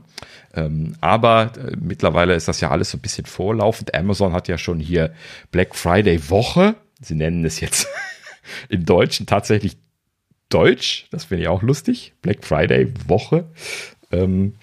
Ähm, 0.56 0.96
aber 1.02 1.52
äh, 1.58 1.76
mittlerweile 1.78 2.36
ist 2.36 2.48
das 2.48 2.62
ja 2.62 2.72
alles 2.72 2.92
so 2.92 2.98
ein 2.98 3.02
bisschen 3.02 3.26
vorlaufend. 3.26 3.94
Amazon 3.94 4.32
hat 4.32 4.48
ja 4.48 4.58
schon 4.58 4.80
hier 4.80 5.14
Black 5.52 5.76
Friday 5.76 6.30
Woche. 6.30 6.76
Sie 7.02 7.16
nennen 7.16 7.44
es 7.44 7.60
jetzt 7.60 7.88
im 8.70 8.86
Deutschen 8.86 9.26
tatsächlich 9.26 9.76
Deutsch. 10.48 11.08
Das 11.12 11.26
finde 11.26 11.44
ich 11.44 11.50
auch 11.50 11.64
lustig. 11.64 12.14
Black 12.22 12.46
Friday 12.46 12.94
Woche. 13.08 13.44
Ähm, 14.10 14.54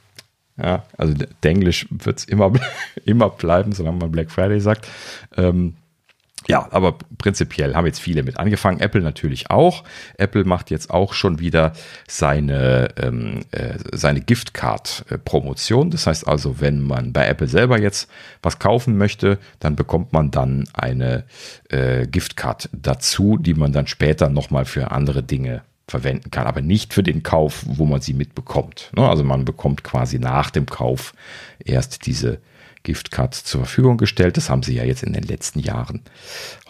ja, 0.57 0.85
also 0.97 1.15
Englisch 1.43 1.87
wird 1.91 2.19
es 2.19 2.25
immer, 2.25 2.53
immer 3.05 3.31
bleiben, 3.31 3.73
solange 3.73 3.99
man 3.99 4.13
Black 4.13 4.31
Friday 4.31 4.61
sagt. 4.61 4.89
Ähm, 5.37 5.75
ja, 6.47 6.69
aber 6.73 6.99
prinzipiell 7.17 7.75
haben 7.75 7.87
jetzt 7.87 8.01
viele 8.01 8.23
mit 8.23 8.39
angefangen. 8.39 8.81
Apple 8.81 9.01
natürlich 9.01 9.51
auch. 9.51 9.83
Apple 10.19 10.45
macht 10.45 10.71
jetzt 10.71 10.91
auch 10.91 11.15
schon 11.15 11.39
wieder 11.39 11.73
seine, 12.07 12.89
ähm, 12.99 13.41
äh, 13.51 13.79
seine 13.93 14.21
Giftcard-Promotion. 14.21 15.91
Das 15.91 16.07
heißt 16.07 16.29
also, 16.29 16.61
wenn 16.61 16.83
man 16.83 17.15
bei 17.15 17.27
Apple 17.27 17.47
selber 17.47 17.81
jetzt 17.81 18.11
was 18.43 18.59
kaufen 18.59 18.99
möchte, 18.99 19.39
dann 19.59 19.75
bekommt 19.75 20.13
man 20.13 20.31
dann 20.31 20.69
eine 20.75 21.25
äh, 21.71 22.07
Giftcard 22.07 22.69
dazu, 22.73 23.39
die 23.39 23.55
man 23.55 23.73
dann 23.73 23.87
später 23.87 24.29
nochmal 24.29 24.67
für 24.67 24.91
andere 24.91 25.23
Dinge 25.23 25.63
verwenden 25.87 26.31
kann, 26.31 26.47
aber 26.47 26.63
nicht 26.63 26.95
für 26.95 27.03
den 27.03 27.23
Kauf, 27.23 27.65
wo 27.67 27.85
man 27.85 28.01
sie 28.01 28.15
mitbekommt. 28.15 28.91
Ne? 28.97 29.07
Also 29.09 29.23
man 29.25 29.45
bekommt 29.45 29.85
quasi 29.85 30.19
nach 30.19 30.51
dem 30.51 30.67
Kauf 30.67 31.15
erst 31.63 32.07
diese 32.07 32.39
Giftcards 32.85 33.45
zur 33.45 33.63
Verfügung 33.63 33.99
gestellt. 33.99 34.37
Das 34.37 34.49
haben 34.49 34.63
sie 34.63 34.75
ja 34.75 34.85
jetzt 34.85 35.03
in 35.03 35.13
den 35.13 35.25
letzten 35.25 35.59
Jahren 35.59 36.03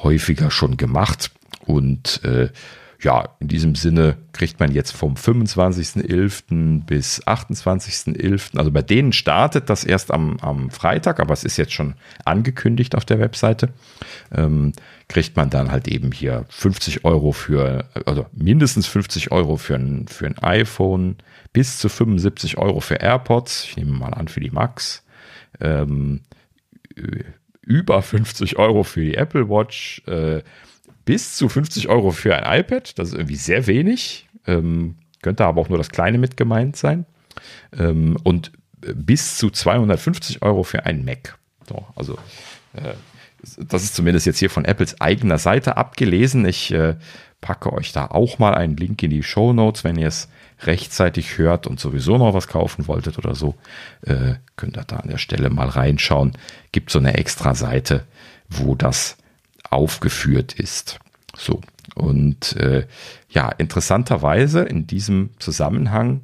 häufiger 0.02 0.50
schon 0.50 0.76
gemacht. 0.76 1.30
Und 1.66 2.22
äh, 2.24 2.48
ja, 3.04 3.28
in 3.38 3.48
diesem 3.48 3.74
Sinne 3.74 4.16
kriegt 4.32 4.58
man 4.58 4.72
jetzt 4.72 4.92
vom 4.92 5.14
25.11. 5.14 6.84
bis 6.84 7.22
28.11. 7.26 8.56
Also 8.58 8.70
bei 8.70 8.82
denen 8.82 9.12
startet 9.12 9.70
das 9.70 9.84
erst 9.84 10.10
am, 10.10 10.38
am 10.40 10.70
Freitag, 10.70 11.20
aber 11.20 11.32
es 11.32 11.44
ist 11.44 11.56
jetzt 11.56 11.72
schon 11.72 11.94
angekündigt 12.24 12.94
auf 12.94 13.04
der 13.04 13.20
Webseite. 13.20 13.68
Ähm, 14.32 14.72
kriegt 15.08 15.36
man 15.36 15.50
dann 15.50 15.70
halt 15.70 15.86
eben 15.86 16.12
hier 16.12 16.46
50 16.48 17.04
Euro 17.04 17.32
für, 17.32 17.88
also 18.06 18.26
mindestens 18.32 18.86
50 18.86 19.30
Euro 19.30 19.56
für 19.56 19.76
ein, 19.76 20.08
für 20.08 20.26
ein 20.26 20.38
iPhone, 20.38 21.16
bis 21.52 21.78
zu 21.78 21.88
75 21.88 22.58
Euro 22.58 22.80
für 22.80 22.96
AirPods. 22.96 23.64
Ich 23.64 23.76
nehme 23.76 23.92
mal 23.92 24.14
an 24.14 24.28
für 24.28 24.40
die 24.40 24.50
Max. 24.50 25.04
Ähm, 25.60 26.22
über 27.60 28.02
50 28.02 28.58
Euro 28.58 28.82
für 28.82 29.02
die 29.02 29.14
Apple 29.14 29.48
Watch. 29.48 30.02
Äh, 30.06 30.42
bis 31.04 31.36
zu 31.36 31.48
50 31.48 31.88
Euro 31.88 32.10
für 32.10 32.36
ein 32.36 32.60
iPad. 32.60 32.98
Das 32.98 33.08
ist 33.08 33.14
irgendwie 33.14 33.36
sehr 33.36 33.66
wenig. 33.66 34.28
Ähm, 34.46 34.96
könnte 35.22 35.44
aber 35.44 35.60
auch 35.60 35.68
nur 35.68 35.78
das 35.78 35.90
kleine 35.90 36.18
mit 36.18 36.36
gemeint 36.36 36.76
sein. 36.76 37.06
Ähm, 37.78 38.16
und 38.22 38.52
bis 38.94 39.38
zu 39.38 39.50
250 39.50 40.42
Euro 40.42 40.62
für 40.62 40.84
einen 40.86 41.04
Mac. 41.04 41.38
So, 41.66 41.86
also 41.96 42.18
äh, 42.74 42.94
das 43.58 43.82
ist 43.82 43.94
zumindest 43.94 44.26
jetzt 44.26 44.38
hier 44.38 44.50
von 44.50 44.64
Apples 44.64 45.00
eigener 45.00 45.38
Seite 45.38 45.76
abgelesen. 45.76 46.46
Ich 46.46 46.72
äh, 46.72 46.96
packe 47.40 47.72
euch 47.72 47.92
da 47.92 48.06
auch 48.06 48.38
mal 48.38 48.54
einen 48.54 48.76
Link 48.76 49.02
in 49.02 49.10
die 49.10 49.22
Show 49.22 49.52
Notes, 49.52 49.84
wenn 49.84 49.96
ihr 49.96 50.08
es 50.08 50.28
rechtzeitig 50.62 51.36
hört 51.36 51.66
und 51.66 51.78
sowieso 51.78 52.16
noch 52.16 52.32
was 52.32 52.48
kaufen 52.48 52.86
wolltet 52.86 53.18
oder 53.18 53.34
so, 53.34 53.54
äh, 54.02 54.34
könnt 54.56 54.78
ihr 54.78 54.84
da 54.84 54.96
an 54.96 55.10
der 55.10 55.18
Stelle 55.18 55.50
mal 55.50 55.68
reinschauen. 55.68 56.32
Gibt 56.72 56.90
so 56.90 56.98
eine 56.98 57.18
extra 57.18 57.54
Seite, 57.54 58.04
wo 58.48 58.74
das 58.74 59.18
aufgeführt 59.74 60.54
ist. 60.54 60.98
So. 61.36 61.60
Und 61.94 62.56
äh, 62.56 62.86
ja, 63.28 63.50
interessanterweise 63.50 64.62
in 64.62 64.86
diesem 64.86 65.30
Zusammenhang 65.38 66.22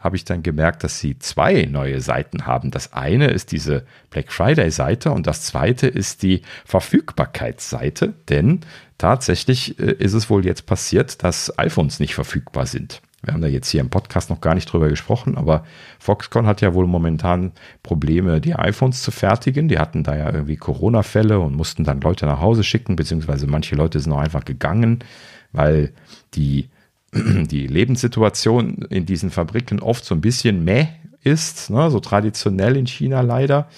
habe 0.00 0.16
ich 0.16 0.24
dann 0.24 0.42
gemerkt, 0.42 0.82
dass 0.82 0.98
sie 0.98 1.18
zwei 1.18 1.68
neue 1.70 2.00
Seiten 2.00 2.46
haben. 2.46 2.72
Das 2.72 2.92
eine 2.92 3.28
ist 3.28 3.52
diese 3.52 3.84
Black 4.10 4.32
Friday 4.32 4.70
Seite 4.70 5.12
und 5.12 5.26
das 5.28 5.42
zweite 5.42 5.86
ist 5.86 6.22
die 6.22 6.42
Verfügbarkeitsseite, 6.64 8.14
denn 8.28 8.60
tatsächlich 8.98 9.78
äh, 9.78 9.92
ist 9.92 10.14
es 10.14 10.28
wohl 10.28 10.44
jetzt 10.44 10.66
passiert, 10.66 11.22
dass 11.22 11.56
iPhones 11.58 12.00
nicht 12.00 12.14
verfügbar 12.14 12.66
sind 12.66 13.00
Wir 13.22 13.34
haben 13.34 13.40
da 13.40 13.46
jetzt 13.46 13.68
hier 13.68 13.80
im 13.80 13.88
Podcast 13.90 14.30
noch 14.30 14.40
gar 14.40 14.54
nicht 14.54 14.66
drüber 14.66 14.88
gesprochen, 14.88 15.36
aber 15.36 15.64
Foxconn 16.00 16.46
hat 16.46 16.60
ja 16.60 16.74
wohl 16.74 16.88
momentan 16.88 17.52
Probleme, 17.84 18.40
die 18.40 18.54
iPhones 18.54 19.02
zu 19.02 19.12
fertigen. 19.12 19.68
Die 19.68 19.78
hatten 19.78 20.02
da 20.02 20.16
ja 20.16 20.32
irgendwie 20.32 20.56
Corona-Fälle 20.56 21.38
und 21.38 21.54
mussten 21.54 21.84
dann 21.84 22.00
Leute 22.00 22.26
nach 22.26 22.40
Hause 22.40 22.64
schicken, 22.64 22.96
beziehungsweise 22.96 23.46
manche 23.46 23.76
Leute 23.76 24.00
sind 24.00 24.12
auch 24.12 24.18
einfach 24.18 24.44
gegangen, 24.44 25.04
weil 25.52 25.92
die, 26.34 26.68
die 27.14 27.68
Lebenssituation 27.68 28.86
in 28.90 29.06
diesen 29.06 29.30
Fabriken 29.30 29.78
oft 29.78 30.04
so 30.04 30.16
ein 30.16 30.20
bisschen 30.20 30.64
meh 30.64 30.88
ist, 31.22 31.70
ne? 31.70 31.90
so 31.90 32.00
traditionell 32.00 32.76
in 32.76 32.86
China 32.86 33.20
leider. 33.20 33.68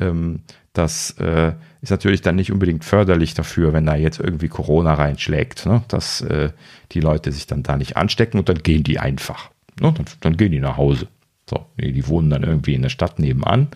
Ähm, 0.00 0.40
das 0.72 1.12
äh, 1.18 1.52
ist 1.84 1.90
natürlich 1.90 2.22
dann 2.22 2.36
nicht 2.36 2.50
unbedingt 2.50 2.82
förderlich 2.82 3.34
dafür, 3.34 3.74
wenn 3.74 3.84
da 3.84 3.94
jetzt 3.94 4.18
irgendwie 4.18 4.48
Corona 4.48 4.94
reinschlägt, 4.94 5.66
ne? 5.66 5.82
dass 5.88 6.22
äh, 6.22 6.50
die 6.92 7.00
Leute 7.00 7.30
sich 7.30 7.46
dann 7.46 7.62
da 7.62 7.76
nicht 7.76 7.98
anstecken 7.98 8.38
und 8.38 8.48
dann 8.48 8.62
gehen 8.62 8.82
die 8.82 8.98
einfach. 8.98 9.50
Ne? 9.80 9.92
Dann, 9.92 10.06
dann, 10.20 10.36
gehen 10.38 10.50
die 10.50 10.60
nach 10.60 10.78
Hause. 10.78 11.08
So, 11.48 11.66
die 11.78 12.08
wohnen 12.08 12.30
dann 12.30 12.42
irgendwie 12.42 12.74
in 12.74 12.80
der 12.80 12.88
Stadt 12.88 13.18
nebenan. 13.18 13.68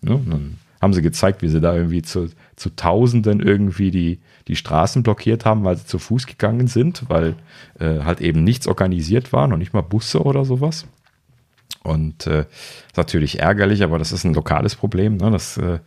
Ne? 0.00 0.18
Dann 0.26 0.56
haben 0.80 0.94
sie 0.94 1.02
gezeigt, 1.02 1.42
wie 1.42 1.48
sie 1.48 1.60
da 1.60 1.76
irgendwie 1.76 2.00
zu, 2.00 2.30
zu 2.56 2.70
Tausenden 2.70 3.40
irgendwie 3.40 3.90
die, 3.90 4.20
die 4.48 4.56
Straßen 4.56 5.02
blockiert 5.02 5.44
haben, 5.44 5.62
weil 5.62 5.76
sie 5.76 5.84
zu 5.84 5.98
Fuß 5.98 6.26
gegangen 6.26 6.66
sind, 6.66 7.10
weil 7.10 7.34
äh, 7.78 8.00
halt 8.04 8.22
eben 8.22 8.42
nichts 8.42 8.66
organisiert 8.66 9.34
war, 9.34 9.46
noch 9.48 9.58
nicht 9.58 9.74
mal 9.74 9.82
Busse 9.82 10.22
oder 10.22 10.46
sowas. 10.46 10.86
Und 11.82 12.26
äh, 12.26 12.40
ist 12.40 12.96
natürlich 12.96 13.40
ärgerlich, 13.40 13.82
aber 13.82 13.98
das 13.98 14.12
ist 14.12 14.24
ein 14.24 14.32
lokales 14.32 14.76
Problem. 14.76 15.18
Ne? 15.18 15.30
Das 15.30 15.58
äh, 15.58 15.80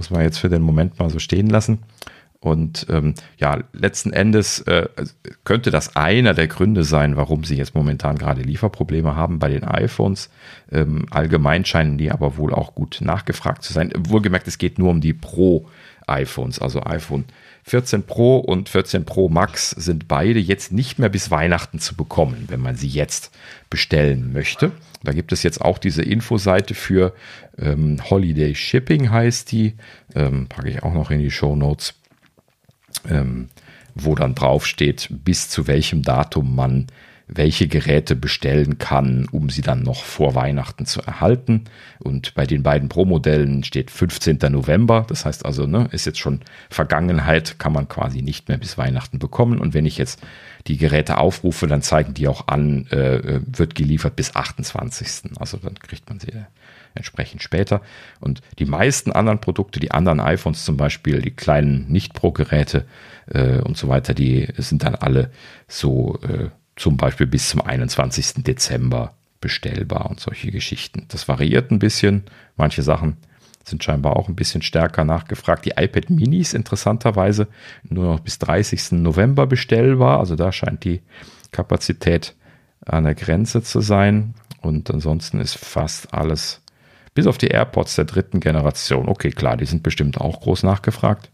muss 0.00 0.08
man 0.08 0.22
jetzt 0.22 0.38
für 0.38 0.48
den 0.48 0.62
Moment 0.62 0.98
mal 0.98 1.10
so 1.10 1.18
stehen 1.18 1.50
lassen. 1.50 1.80
Und 2.40 2.86
ähm, 2.88 3.14
ja, 3.36 3.58
letzten 3.74 4.14
Endes 4.14 4.60
äh, 4.62 4.88
könnte 5.44 5.70
das 5.70 5.94
einer 5.94 6.32
der 6.32 6.48
Gründe 6.48 6.84
sein, 6.84 7.16
warum 7.16 7.44
sie 7.44 7.56
jetzt 7.56 7.74
momentan 7.74 8.16
gerade 8.16 8.40
Lieferprobleme 8.40 9.14
haben 9.14 9.38
bei 9.38 9.50
den 9.50 9.62
iPhones. 9.62 10.30
Ähm, 10.72 11.04
allgemein 11.10 11.66
scheinen 11.66 11.98
die 11.98 12.10
aber 12.10 12.38
wohl 12.38 12.54
auch 12.54 12.74
gut 12.74 13.00
nachgefragt 13.02 13.62
zu 13.62 13.74
sein. 13.74 13.92
Wohlgemerkt, 13.94 14.48
es 14.48 14.56
geht 14.56 14.78
nur 14.78 14.88
um 14.88 15.02
die 15.02 15.12
Pro-iPhones, 15.12 16.60
also 16.60 16.82
iPhone 16.84 17.26
14 17.70 18.02
Pro 18.02 18.38
und 18.38 18.68
14 18.68 19.04
Pro 19.04 19.28
Max 19.28 19.70
sind 19.70 20.08
beide 20.08 20.40
jetzt 20.40 20.72
nicht 20.72 20.98
mehr 20.98 21.08
bis 21.08 21.30
Weihnachten 21.30 21.78
zu 21.78 21.94
bekommen, 21.94 22.46
wenn 22.48 22.58
man 22.58 22.74
sie 22.74 22.88
jetzt 22.88 23.30
bestellen 23.70 24.32
möchte. 24.32 24.72
Da 25.04 25.12
gibt 25.12 25.30
es 25.30 25.44
jetzt 25.44 25.60
auch 25.60 25.78
diese 25.78 26.02
Infoseite 26.02 26.74
für 26.74 27.14
ähm, 27.56 27.98
Holiday 28.10 28.56
Shipping 28.56 29.10
heißt 29.10 29.52
die. 29.52 29.76
Ähm, 30.16 30.48
packe 30.48 30.68
ich 30.68 30.82
auch 30.82 30.92
noch 30.92 31.12
in 31.12 31.20
die 31.20 31.30
Show 31.30 31.54
Notes, 31.54 31.94
ähm, 33.08 33.50
wo 33.94 34.16
dann 34.16 34.34
drauf 34.34 34.66
steht, 34.66 35.06
bis 35.08 35.48
zu 35.48 35.68
welchem 35.68 36.02
Datum 36.02 36.56
man 36.56 36.88
welche 37.32 37.68
Geräte 37.68 38.16
bestellen 38.16 38.78
kann, 38.78 39.26
um 39.30 39.50
sie 39.50 39.62
dann 39.62 39.82
noch 39.82 40.04
vor 40.04 40.34
Weihnachten 40.34 40.86
zu 40.86 41.00
erhalten. 41.00 41.64
Und 41.98 42.34
bei 42.34 42.46
den 42.46 42.62
beiden 42.62 42.88
Pro-Modellen 42.88 43.62
steht 43.62 43.90
15. 43.90 44.38
November. 44.50 45.06
Das 45.08 45.24
heißt 45.24 45.46
also, 45.46 45.66
ne, 45.66 45.88
ist 45.92 46.06
jetzt 46.06 46.18
schon 46.18 46.40
Vergangenheit, 46.68 47.58
kann 47.58 47.72
man 47.72 47.88
quasi 47.88 48.22
nicht 48.22 48.48
mehr 48.48 48.58
bis 48.58 48.78
Weihnachten 48.78 49.18
bekommen. 49.18 49.60
Und 49.60 49.74
wenn 49.74 49.86
ich 49.86 49.96
jetzt 49.96 50.20
die 50.66 50.76
Geräte 50.76 51.18
aufrufe, 51.18 51.66
dann 51.66 51.82
zeigen 51.82 52.14
die 52.14 52.28
auch 52.28 52.48
an, 52.48 52.86
äh, 52.88 53.40
wird 53.46 53.74
geliefert 53.74 54.16
bis 54.16 54.34
28. 54.34 55.32
Also 55.38 55.58
dann 55.58 55.74
kriegt 55.74 56.08
man 56.08 56.18
sie 56.18 56.32
entsprechend 56.94 57.42
später. 57.42 57.80
Und 58.20 58.40
die 58.58 58.64
meisten 58.64 59.12
anderen 59.12 59.40
Produkte, 59.40 59.78
die 59.78 59.92
anderen 59.92 60.20
iPhones 60.20 60.64
zum 60.64 60.76
Beispiel, 60.76 61.22
die 61.22 61.30
kleinen 61.30 61.86
Nicht-Pro-Geräte 61.88 62.86
äh, 63.26 63.58
und 63.58 63.76
so 63.76 63.88
weiter, 63.88 64.14
die 64.14 64.48
sind 64.56 64.82
dann 64.82 64.96
alle 64.96 65.30
so 65.68 66.18
äh, 66.22 66.48
zum 66.80 66.96
Beispiel 66.96 67.26
bis 67.26 67.50
zum 67.50 67.60
21. 67.60 68.42
Dezember 68.42 69.12
bestellbar 69.42 70.08
und 70.08 70.18
solche 70.18 70.50
Geschichten. 70.50 71.04
Das 71.08 71.28
variiert 71.28 71.70
ein 71.70 71.78
bisschen. 71.78 72.24
Manche 72.56 72.82
Sachen 72.82 73.18
sind 73.64 73.84
scheinbar 73.84 74.16
auch 74.16 74.28
ein 74.28 74.34
bisschen 74.34 74.62
stärker 74.62 75.04
nachgefragt. 75.04 75.66
Die 75.66 75.74
iPad 75.76 76.08
Minis 76.08 76.54
interessanterweise 76.54 77.48
nur 77.82 78.06
noch 78.06 78.20
bis 78.20 78.38
30. 78.38 78.92
November 78.92 79.46
bestellbar. 79.46 80.20
Also 80.20 80.36
da 80.36 80.52
scheint 80.52 80.84
die 80.84 81.02
Kapazität 81.52 82.34
an 82.86 83.04
der 83.04 83.14
Grenze 83.14 83.62
zu 83.62 83.80
sein. 83.80 84.34
Und 84.62 84.90
ansonsten 84.90 85.38
ist 85.38 85.58
fast 85.58 86.14
alles, 86.14 86.62
bis 87.12 87.26
auf 87.26 87.36
die 87.36 87.48
AirPods 87.48 87.96
der 87.96 88.06
dritten 88.06 88.40
Generation. 88.40 89.06
Okay, 89.06 89.30
klar, 89.30 89.58
die 89.58 89.66
sind 89.66 89.82
bestimmt 89.82 90.18
auch 90.18 90.40
groß 90.40 90.62
nachgefragt. 90.62 91.30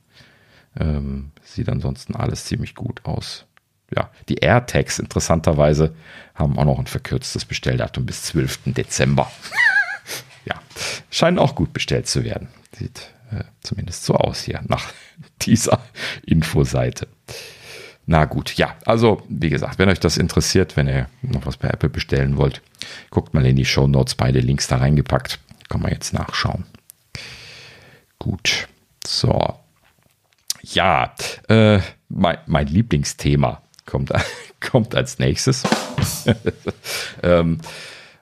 Ähm, 0.78 1.30
sieht 1.42 1.68
ansonsten 1.68 2.16
alles 2.16 2.46
ziemlich 2.46 2.74
gut 2.74 3.04
aus 3.04 3.46
ja, 3.94 4.10
die 4.28 4.36
AirTags 4.36 4.98
interessanterweise 4.98 5.94
haben 6.34 6.58
auch 6.58 6.64
noch 6.64 6.78
ein 6.78 6.86
verkürztes 6.86 7.44
Bestelldatum 7.44 8.04
bis 8.04 8.22
12. 8.24 8.60
Dezember. 8.66 9.30
ja, 10.44 10.60
scheinen 11.10 11.38
auch 11.38 11.54
gut 11.54 11.72
bestellt 11.72 12.08
zu 12.08 12.24
werden. 12.24 12.48
Sieht 12.76 13.10
äh, 13.30 13.44
zumindest 13.60 14.04
so 14.04 14.14
aus 14.14 14.42
hier 14.42 14.60
nach 14.66 14.92
dieser 15.42 15.80
Infoseite. 16.24 17.08
Na 18.06 18.24
gut, 18.24 18.54
ja, 18.54 18.76
also 18.84 19.22
wie 19.28 19.50
gesagt, 19.50 19.78
wenn 19.78 19.88
euch 19.88 19.98
das 19.98 20.16
interessiert, 20.16 20.76
wenn 20.76 20.86
ihr 20.88 21.08
noch 21.22 21.44
was 21.44 21.56
bei 21.56 21.68
Apple 21.68 21.88
bestellen 21.88 22.36
wollt, 22.36 22.62
guckt 23.10 23.34
mal 23.34 23.44
in 23.44 23.56
die 23.56 23.64
Show 23.64 23.88
Notes, 23.88 24.14
beide 24.14 24.38
Links 24.38 24.68
da 24.68 24.76
reingepackt. 24.76 25.40
Kann 25.68 25.82
man 25.82 25.90
jetzt 25.90 26.12
nachschauen. 26.12 26.64
Gut, 28.20 28.68
so. 29.04 29.58
Ja, 30.62 31.14
äh, 31.48 31.80
mein, 32.08 32.38
mein 32.46 32.68
Lieblingsthema 32.68 33.62
kommt, 33.86 34.12
kommt 34.60 34.94
als 34.94 35.18
nächstes. 35.18 35.62
ähm, 37.22 37.58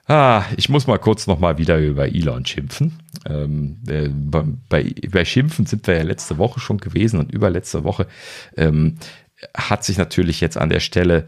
ah, 0.07 0.43
ich 0.57 0.69
muss 0.69 0.87
mal 0.87 0.99
kurz 0.99 1.27
noch 1.27 1.39
mal 1.39 1.57
wieder 1.57 1.77
über 1.77 2.07
Elon 2.07 2.45
schimpfen. 2.45 2.99
Ähm, 3.25 3.77
äh, 3.87 4.09
bei, 4.09 4.93
bei 5.11 5.25
Schimpfen 5.25 5.65
sind 5.65 5.85
wir 5.87 5.97
ja 5.97 6.03
letzte 6.03 6.37
Woche 6.37 6.59
schon 6.59 6.77
gewesen 6.77 7.19
und 7.19 7.31
überletzte 7.31 7.83
Woche 7.83 8.07
ähm, 8.55 8.97
hat 9.55 9.83
sich 9.83 9.97
natürlich 9.97 10.41
jetzt 10.41 10.57
an 10.57 10.69
der 10.69 10.79
Stelle 10.79 11.27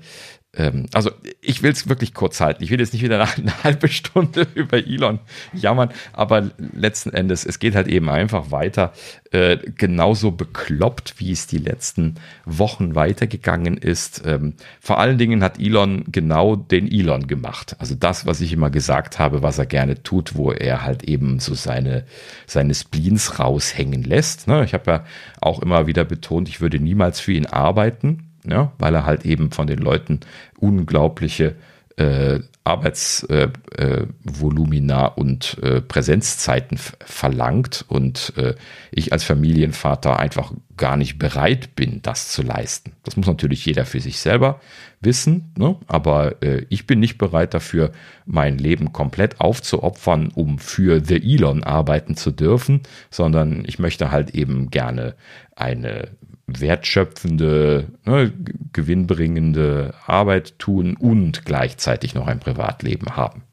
also 0.94 1.12
ich 1.42 1.62
will 1.62 1.72
es 1.72 1.88
wirklich 1.88 2.14
kurz 2.14 2.42
halten. 2.42 2.64
Ich 2.64 2.72
will 2.72 2.80
jetzt 2.80 2.94
nicht 2.94 3.04
wieder 3.04 3.20
eine 3.20 3.54
halbe 3.64 3.88
Stunde 3.88 4.48
über 4.56 4.78
Elon 4.78 5.20
jammern, 5.54 5.90
aber 6.14 6.50
letzten 6.58 7.12
Endes, 7.12 7.46
es 7.46 7.60
geht 7.60 7.76
halt 7.76 7.88
eben 7.88 8.10
einfach 8.10 8.52
weiter. 8.52 8.94
Äh, 9.32 9.58
genauso 9.76 10.32
bekloppt, 10.32 11.16
wie 11.18 11.32
es 11.32 11.48
die 11.48 11.58
letzten 11.58 12.16
Wochen 12.46 12.96
weitergegangen 12.96 13.78
ist. 13.78 14.24
Ähm, 14.26 14.54
vor 14.80 15.00
allen 15.00 15.18
Dingen 15.18 15.44
hat 15.44 15.60
Elon 15.60 16.06
genau 16.12 16.56
den 16.56 16.92
Elon 16.92 17.28
gemacht. 17.28 17.76
Also 17.80 17.96
das, 17.96 18.26
was 18.26 18.42
ich 18.42 18.54
immer 18.54 18.70
gesagt 18.70 19.20
habe, 19.20 19.44
was 19.44 19.60
er 19.60 19.66
gerne 19.66 20.02
tut, 20.02 20.36
wo 20.36 20.52
er 20.52 20.84
halt 20.84 21.04
eben 21.04 21.40
so 21.40 21.54
seine, 21.56 22.06
seine 22.46 22.74
Spleens 22.74 23.38
raushängen 23.40 24.04
lässt. 24.04 24.48
Ne? 24.48 24.64
Ich 24.64 24.74
habe 24.74 24.92
ja 24.92 25.06
auch 25.42 25.62
immer 25.62 25.88
wieder 25.88 26.06
betont, 26.06 26.50
ich 26.50 26.62
würde 26.62 26.80
niemals 26.80 27.20
für 27.20 27.34
ihn 27.34 27.46
arbeiten 27.46 28.27
ja, 28.50 28.72
weil 28.78 28.96
er 28.96 29.06
halt 29.06 29.26
eben 29.26 29.52
von 29.52 29.68
den 29.68 29.80
Leuten 29.80 30.20
unglaubliche 30.60 31.56
äh, 31.98 32.40
Arbeitsvolumina 32.64 35.08
äh, 35.08 35.08
äh, 35.08 35.12
und 35.16 35.58
äh, 35.64 35.82
Präsenzzeiten 35.82 36.78
verlangt 36.78 37.86
und 37.88 38.34
äh, 38.38 38.54
ich 38.92 39.12
als 39.14 39.24
Familienvater 39.24 40.20
einfach 40.20 40.54
gar 40.76 40.98
nicht 40.98 41.18
bereit 41.18 41.76
bin, 41.76 42.02
das 42.04 42.30
zu 42.30 42.44
leisten. 42.44 42.92
Das 43.04 43.18
muss 43.18 43.26
natürlich 43.26 43.66
jeder 43.66 43.86
für 43.86 44.00
sich 44.00 44.20
selber 44.20 44.62
wissen, 45.02 45.52
ne? 45.58 45.76
aber 45.88 46.44
äh, 46.44 46.68
ich 46.70 46.86
bin 46.86 47.00
nicht 47.00 47.18
bereit 47.18 47.54
dafür, 47.54 47.92
mein 48.26 48.58
Leben 48.60 48.94
komplett 48.94 49.42
aufzuopfern, 49.42 50.30
um 50.36 50.60
für 50.60 51.04
The 51.04 51.16
Elon 51.16 51.64
arbeiten 51.64 52.16
zu 52.16 52.30
dürfen, 52.32 52.84
sondern 53.10 53.64
ich 53.66 53.80
möchte 53.80 54.12
halt 54.12 54.36
eben 54.36 54.70
gerne 54.70 55.16
eine 55.56 56.10
wertschöpfende, 56.48 57.90
ne, 58.06 58.34
gewinnbringende 58.74 59.94
Arbeit 60.06 60.58
tun 60.60 60.96
und 60.96 61.46
gleichzeitig 61.46 62.16
noch 62.16 62.28
ein 62.28 62.40
Privatleben 62.40 63.16
haben. 63.16 63.44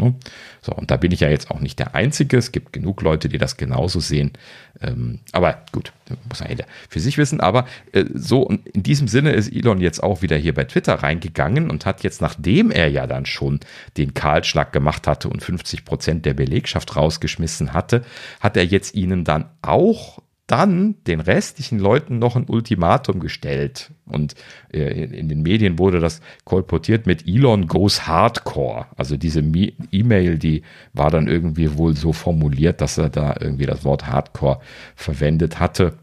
Ne? 0.00 0.14
So, 0.60 0.72
und 0.72 0.90
da 0.90 0.96
bin 0.96 1.12
ich 1.12 1.20
ja 1.20 1.28
jetzt 1.28 1.50
auch 1.50 1.60
nicht 1.60 1.78
der 1.78 1.94
Einzige. 1.94 2.36
Es 2.36 2.52
gibt 2.52 2.72
genug 2.72 3.02
Leute, 3.02 3.28
die 3.28 3.38
das 3.38 3.56
genauso 3.56 4.00
sehen. 4.00 4.32
Ähm, 4.80 5.20
aber 5.32 5.64
gut, 5.72 5.92
muss 6.28 6.40
man 6.40 6.50
jeder 6.50 6.66
für 6.88 7.00
sich 7.00 7.18
wissen. 7.18 7.40
Aber 7.40 7.66
äh, 7.92 8.04
so, 8.14 8.48
in 8.48 8.82
diesem 8.82 9.08
Sinne 9.08 9.32
ist 9.32 9.52
Elon 9.52 9.80
jetzt 9.80 10.02
auch 10.02 10.22
wieder 10.22 10.36
hier 10.36 10.54
bei 10.54 10.64
Twitter 10.64 10.94
reingegangen 10.94 11.70
und 11.70 11.86
hat 11.86 12.02
jetzt, 12.02 12.20
nachdem 12.20 12.70
er 12.70 12.88
ja 12.88 13.06
dann 13.06 13.26
schon 13.26 13.60
den 13.96 14.14
Kahlschlag 14.14 14.72
gemacht 14.72 15.06
hatte 15.06 15.28
und 15.28 15.42
50 15.42 15.84
Prozent 15.84 16.26
der 16.26 16.34
Belegschaft 16.34 16.96
rausgeschmissen 16.96 17.72
hatte, 17.72 18.04
hat 18.40 18.56
er 18.56 18.64
jetzt 18.64 18.94
ihnen 18.94 19.24
dann 19.24 19.46
auch 19.62 20.20
dann 20.48 20.96
den 21.06 21.20
restlichen 21.20 21.78
Leuten 21.78 22.18
noch 22.18 22.34
ein 22.34 22.46
Ultimatum 22.48 23.20
gestellt. 23.20 23.90
Und 24.06 24.34
äh, 24.72 25.04
in 25.04 25.28
den 25.28 25.42
Medien 25.42 25.78
wurde 25.78 26.00
das 26.00 26.22
kolportiert 26.44 27.06
mit 27.06 27.28
Elon 27.28 27.68
goes 27.68 28.06
hardcore. 28.06 28.86
Also 28.96 29.18
diese 29.18 29.40
E-Mail, 29.40 30.38
die 30.38 30.62
war 30.94 31.10
dann 31.10 31.28
irgendwie 31.28 31.76
wohl 31.76 31.94
so 31.94 32.14
formuliert, 32.14 32.80
dass 32.80 32.96
er 32.96 33.10
da 33.10 33.36
irgendwie 33.38 33.66
das 33.66 33.84
Wort 33.84 34.06
hardcore 34.06 34.60
verwendet 34.96 35.60
hatte, 35.60 35.98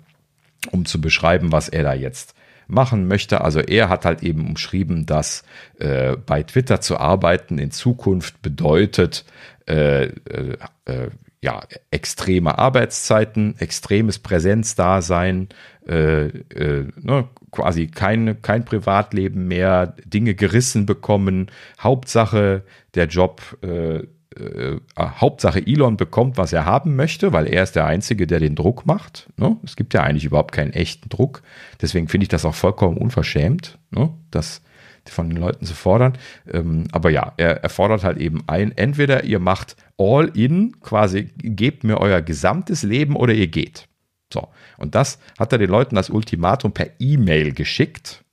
um 0.72 0.86
zu 0.86 1.02
beschreiben, 1.02 1.52
was 1.52 1.68
er 1.68 1.84
da 1.84 1.96
jetzt 1.96 2.36
machen 2.68 3.08
möchte. 3.08 3.42
Also 3.42 3.62
er 3.62 3.90
hat 3.90 4.06
halt 4.06 4.22
eben 4.22 4.48
umschrieben, 4.48 5.08
dass 5.08 5.44
äh, 5.80 6.18
bei 6.18 6.44
Twitter 6.44 6.82
zu 6.82 6.98
arbeiten 6.98 7.58
in 7.58 7.72
Zukunft 7.72 8.44
bedeutet, 8.44 9.26
äh, 9.68 10.06
äh, 10.06 10.58
äh 10.86 11.10
ja, 11.46 11.62
extreme 11.92 12.58
Arbeitszeiten, 12.58 13.56
extremes 13.60 14.18
Präsenzdasein, 14.18 15.50
äh, 15.88 16.26
äh, 16.26 16.88
ne, 17.00 17.30
quasi 17.52 17.86
kein, 17.86 18.42
kein 18.42 18.66
Privatleben 18.66 19.48
mehr, 19.48 19.96
Dinge 20.06 20.34
gerissen 20.34 20.88
bekommen. 20.88 21.52
Hauptsache, 21.80 22.64
der 22.96 23.06
Job 23.06 23.58
äh, 23.62 23.98
äh, 24.38 24.80
Hauptsache 24.98 25.66
Elon 25.66 25.98
bekommt, 25.98 26.38
was 26.38 26.52
er 26.52 26.66
haben 26.66 26.96
möchte, 26.96 27.32
weil 27.32 27.46
er 27.46 27.62
ist 27.62 27.76
der 27.76 27.86
Einzige, 27.86 28.26
der 28.26 28.40
den 28.40 28.56
Druck 28.56 28.88
macht. 28.88 29.30
Ne? 29.38 29.58
Es 29.64 29.76
gibt 29.76 29.94
ja 29.94 30.02
eigentlich 30.02 30.26
überhaupt 30.26 30.52
keinen 30.52 30.74
echten 30.74 31.10
Druck. 31.10 31.44
Deswegen 31.80 32.08
finde 32.08 32.24
ich 32.24 32.30
das 32.30 32.44
auch 32.44 32.56
vollkommen 32.56 32.98
unverschämt, 32.98 33.78
ne? 33.92 34.10
das 34.32 34.64
von 35.10 35.30
den 35.30 35.38
Leuten 35.38 35.66
zu 35.66 35.74
fordern. 35.74 36.18
Ähm, 36.52 36.86
aber 36.92 37.10
ja, 37.10 37.34
er, 37.38 37.64
er 37.64 37.70
fordert 37.70 38.04
halt 38.04 38.18
eben 38.18 38.44
ein, 38.48 38.72
entweder 38.76 39.24
ihr 39.24 39.40
macht 39.40 39.76
all 39.98 40.32
in, 40.36 40.80
quasi 40.82 41.30
gebt 41.38 41.84
mir 41.84 42.00
euer 42.00 42.22
gesamtes 42.22 42.84
Leben 42.84 43.16
oder 43.16 43.34
ihr 43.34 43.48
geht. 43.48 43.88
So, 44.34 44.48
und 44.78 44.96
das 44.96 45.20
hat 45.38 45.52
er 45.52 45.60
den 45.60 45.70
Leuten 45.70 45.98
als 45.98 46.10
Ultimatum 46.10 46.72
per 46.74 46.90
E-Mail 47.00 47.54
geschickt. 47.54 48.24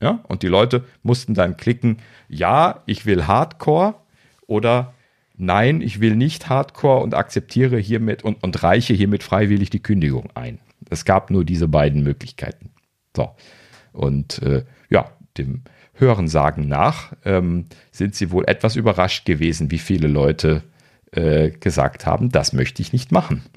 Ja, 0.00 0.20
und 0.26 0.42
die 0.42 0.48
Leute 0.48 0.84
mussten 1.04 1.34
dann 1.34 1.56
klicken, 1.56 1.98
ja, 2.28 2.82
ich 2.86 3.06
will 3.06 3.28
Hardcore 3.28 3.94
oder 4.48 4.94
nein, 5.36 5.80
ich 5.80 6.00
will 6.00 6.16
nicht 6.16 6.48
Hardcore 6.48 7.02
und 7.02 7.14
akzeptiere 7.14 7.78
hiermit 7.78 8.24
und, 8.24 8.42
und 8.42 8.62
reiche 8.64 8.94
hiermit 8.94 9.22
freiwillig 9.22 9.70
die 9.70 9.82
Kündigung 9.82 10.28
ein. 10.34 10.58
Es 10.90 11.04
gab 11.04 11.30
nur 11.30 11.44
diese 11.44 11.68
beiden 11.68 12.02
Möglichkeiten. 12.02 12.70
So. 13.16 13.30
Und 13.92 14.42
äh, 14.42 14.64
ja, 14.90 15.12
dem 15.38 15.62
Hörensagen 16.02 16.68
nach 16.68 17.12
ähm, 17.24 17.66
sind 17.92 18.14
sie 18.14 18.30
wohl 18.30 18.44
etwas 18.46 18.76
überrascht 18.76 19.24
gewesen, 19.24 19.70
wie 19.70 19.78
viele 19.78 20.08
Leute 20.08 20.62
äh, 21.12 21.50
gesagt 21.50 22.04
haben, 22.04 22.30
das 22.30 22.52
möchte 22.52 22.82
ich 22.82 22.92
nicht 22.92 23.12
machen. 23.12 23.42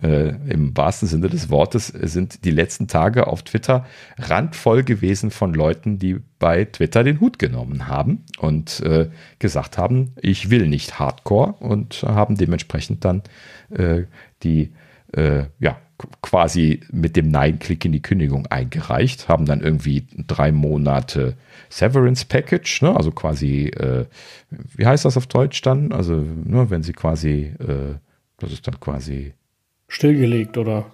Äh, 0.00 0.28
Im 0.48 0.76
wahrsten 0.76 1.08
Sinne 1.08 1.28
des 1.28 1.50
Wortes 1.50 1.88
sind 1.88 2.44
die 2.44 2.52
letzten 2.52 2.86
Tage 2.86 3.26
auf 3.26 3.42
Twitter 3.42 3.84
randvoll 4.16 4.84
gewesen 4.84 5.32
von 5.32 5.54
Leuten, 5.54 5.98
die 5.98 6.20
bei 6.38 6.66
Twitter 6.66 7.02
den 7.02 7.18
Hut 7.18 7.40
genommen 7.40 7.88
haben 7.88 8.24
und 8.38 8.78
äh, 8.80 9.08
gesagt 9.40 9.76
haben, 9.76 10.12
ich 10.20 10.50
will 10.50 10.68
nicht 10.68 11.00
Hardcore 11.00 11.54
und 11.58 12.04
haben 12.04 12.36
dementsprechend 12.36 13.04
dann 13.04 13.22
äh, 13.70 14.04
die 14.44 14.70
äh, 15.12 15.44
ja, 15.58 15.78
quasi 16.20 16.80
mit 16.92 17.16
dem 17.16 17.30
Nein-Klick 17.30 17.84
in 17.84 17.92
die 17.92 18.02
Kündigung 18.02 18.46
eingereicht, 18.46 19.28
haben 19.28 19.46
dann 19.46 19.62
irgendwie 19.62 20.06
drei 20.26 20.52
Monate 20.52 21.36
Severance 21.70 22.24
Package, 22.24 22.82
ne? 22.82 22.94
also 22.94 23.10
quasi, 23.10 23.68
äh, 23.68 24.04
wie 24.50 24.86
heißt 24.86 25.04
das 25.04 25.16
auf 25.16 25.26
Deutsch 25.26 25.62
dann? 25.62 25.92
Also, 25.92 26.14
ne, 26.14 26.68
wenn 26.68 26.82
sie 26.82 26.92
quasi, 26.92 27.54
äh, 27.58 27.94
das 28.38 28.52
ist 28.52 28.66
dann 28.66 28.78
quasi 28.78 29.32
Stillgelegt, 29.88 30.58
oder? 30.58 30.86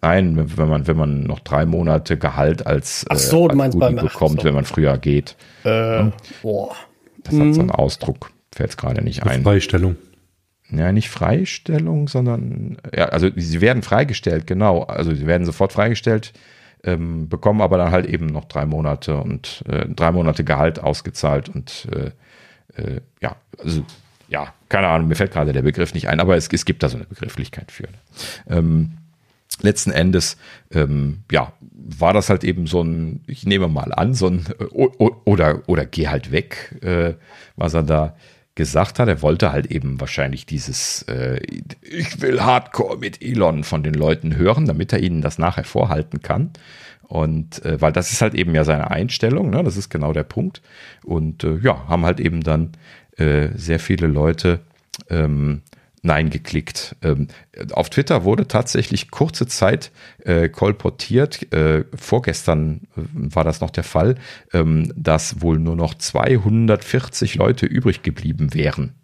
Nein, 0.00 0.56
wenn 0.56 0.68
man, 0.68 0.86
wenn 0.86 0.96
man 0.96 1.22
noch 1.24 1.40
drei 1.40 1.66
Monate 1.66 2.16
Gehalt 2.16 2.66
als, 2.66 3.04
Ach 3.08 3.16
so, 3.16 3.46
äh, 3.46 3.48
du 3.48 3.56
meinst 3.56 3.78
beim, 3.78 3.96
bekommt, 3.96 4.40
so. 4.40 4.44
wenn 4.44 4.54
man 4.54 4.64
früher 4.64 4.96
geht. 4.96 5.36
Äh, 5.64 6.04
boah. 6.40 6.74
Das 7.24 7.34
hat 7.34 7.54
so 7.54 7.60
einen 7.60 7.72
Ausdruck, 7.72 8.30
fällt 8.54 8.70
es 8.70 8.76
gerade 8.76 9.02
nicht 9.02 9.24
ein. 9.24 9.42
Freistellung. 9.42 9.96
Ja, 10.70 10.92
nicht 10.92 11.08
Freistellung, 11.08 12.08
sondern, 12.08 12.76
ja, 12.94 13.06
also 13.06 13.30
sie 13.34 13.60
werden 13.60 13.82
freigestellt, 13.82 14.46
genau. 14.46 14.82
Also 14.82 15.14
sie 15.14 15.26
werden 15.26 15.46
sofort 15.46 15.72
freigestellt, 15.72 16.34
ähm, 16.84 17.28
bekommen 17.28 17.62
aber 17.62 17.78
dann 17.78 17.90
halt 17.90 18.06
eben 18.06 18.26
noch 18.26 18.44
drei 18.44 18.66
Monate 18.66 19.16
und 19.16 19.64
äh, 19.68 19.86
drei 19.88 20.12
Monate 20.12 20.44
Gehalt 20.44 20.78
ausgezahlt 20.78 21.48
und 21.48 21.88
äh, 21.92 22.10
äh, 22.80 23.00
ja, 23.22 23.36
also 23.62 23.82
ja, 24.28 24.52
keine 24.68 24.88
Ahnung, 24.88 25.08
mir 25.08 25.14
fällt 25.14 25.32
gerade 25.32 25.52
der 25.52 25.62
Begriff 25.62 25.94
nicht 25.94 26.08
ein, 26.08 26.20
aber 26.20 26.36
es, 26.36 26.48
es 26.52 26.64
gibt 26.66 26.82
da 26.82 26.90
so 26.90 26.98
eine 26.98 27.06
Begrifflichkeit 27.06 27.72
für. 27.72 27.88
Ähm, 28.46 28.98
letzten 29.62 29.90
Endes, 29.90 30.36
ähm, 30.70 31.22
ja, 31.32 31.52
war 31.72 32.12
das 32.12 32.28
halt 32.28 32.44
eben 32.44 32.66
so 32.66 32.82
ein, 32.82 33.22
ich 33.26 33.46
nehme 33.46 33.68
mal 33.68 33.92
an, 33.94 34.12
so 34.14 34.26
ein 34.28 34.44
äh, 34.58 34.64
oder, 34.64 35.62
oder 35.66 35.86
geh 35.86 36.08
halt 36.08 36.30
weg, 36.30 36.76
äh, 36.82 37.14
was 37.56 37.74
er 37.74 37.82
da 37.82 38.16
gesagt 38.58 38.98
hat. 38.98 39.08
Er 39.08 39.22
wollte 39.22 39.52
halt 39.52 39.70
eben 39.70 39.98
wahrscheinlich 40.00 40.44
dieses 40.44 41.02
äh, 41.02 41.40
Ich 41.80 42.20
will 42.20 42.42
Hardcore 42.42 42.98
mit 42.98 43.22
Elon 43.22 43.64
von 43.64 43.82
den 43.82 43.94
Leuten 43.94 44.36
hören, 44.36 44.66
damit 44.66 44.92
er 44.92 44.98
ihnen 45.00 45.22
das 45.22 45.38
nachher 45.38 45.64
vorhalten 45.64 46.20
kann. 46.20 46.50
Und 47.02 47.64
äh, 47.64 47.80
weil 47.80 47.92
das 47.92 48.12
ist 48.12 48.20
halt 48.20 48.34
eben 48.34 48.54
ja 48.54 48.64
seine 48.64 48.90
Einstellung, 48.90 49.48
ne? 49.48 49.62
das 49.62 49.78
ist 49.78 49.88
genau 49.88 50.12
der 50.12 50.24
Punkt. 50.24 50.60
Und 51.04 51.44
äh, 51.44 51.56
ja, 51.62 51.88
haben 51.88 52.04
halt 52.04 52.20
eben 52.20 52.42
dann 52.42 52.72
äh, 53.16 53.48
sehr 53.54 53.78
viele 53.78 54.08
Leute 54.08 54.60
ähm, 55.08 55.62
Nein 56.08 56.30
geklickt. 56.30 56.96
Ähm, 57.02 57.28
auf 57.72 57.90
Twitter 57.90 58.24
wurde 58.24 58.48
tatsächlich 58.48 59.10
kurze 59.10 59.46
Zeit 59.46 59.92
äh, 60.24 60.48
kolportiert, 60.48 61.52
äh, 61.52 61.84
vorgestern 61.94 62.88
äh, 62.96 63.02
war 63.12 63.44
das 63.44 63.60
noch 63.60 63.68
der 63.68 63.84
Fall, 63.84 64.14
ähm, 64.54 64.90
dass 64.96 65.42
wohl 65.42 65.58
nur 65.58 65.76
noch 65.76 65.92
240 65.92 67.34
Leute 67.34 67.66
übrig 67.66 68.02
geblieben 68.02 68.54
wären 68.54 68.94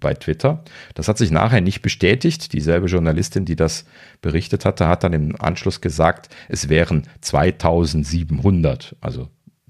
bei 0.00 0.14
Twitter. 0.14 0.64
Das 0.94 1.08
hat 1.08 1.18
sich 1.18 1.30
nachher 1.30 1.60
nicht 1.60 1.82
bestätigt. 1.82 2.54
Dieselbe 2.54 2.86
Journalistin, 2.86 3.44
die 3.44 3.56
das 3.56 3.84
berichtet 4.22 4.64
hatte, 4.64 4.88
hat 4.88 5.04
dann 5.04 5.12
im 5.12 5.38
Anschluss 5.38 5.82
gesagt, 5.82 6.34
es 6.48 6.70
wären 6.70 7.06
2700, 7.20 8.96
also 9.02 9.28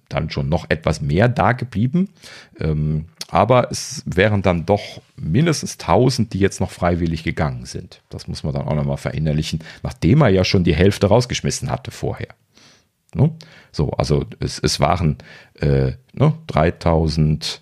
dann 0.08 0.30
schon 0.30 0.48
noch 0.48 0.66
etwas 0.68 1.00
mehr 1.00 1.28
da 1.28 1.52
geblieben. 1.52 2.10
Ähm, 2.58 3.06
aber 3.28 3.70
es 3.70 4.02
wären 4.06 4.42
dann 4.42 4.66
doch 4.66 5.00
mindestens 5.16 5.78
1000, 5.78 6.32
die 6.32 6.38
jetzt 6.38 6.60
noch 6.60 6.70
freiwillig 6.70 7.24
gegangen 7.24 7.66
sind. 7.66 8.02
Das 8.08 8.28
muss 8.28 8.44
man 8.44 8.52
dann 8.52 8.68
auch 8.68 8.74
nochmal 8.74 8.98
verinnerlichen, 8.98 9.60
nachdem 9.82 10.20
er 10.22 10.28
ja 10.28 10.44
schon 10.44 10.64
die 10.64 10.76
Hälfte 10.76 11.08
rausgeschmissen 11.08 11.70
hatte 11.70 11.90
vorher. 11.90 12.28
Ne? 13.14 13.32
So, 13.72 13.90
also 13.92 14.24
es, 14.38 14.58
es 14.58 14.78
waren 14.78 15.18
äh, 15.60 15.92
ne, 16.12 16.34
3000 16.46 17.60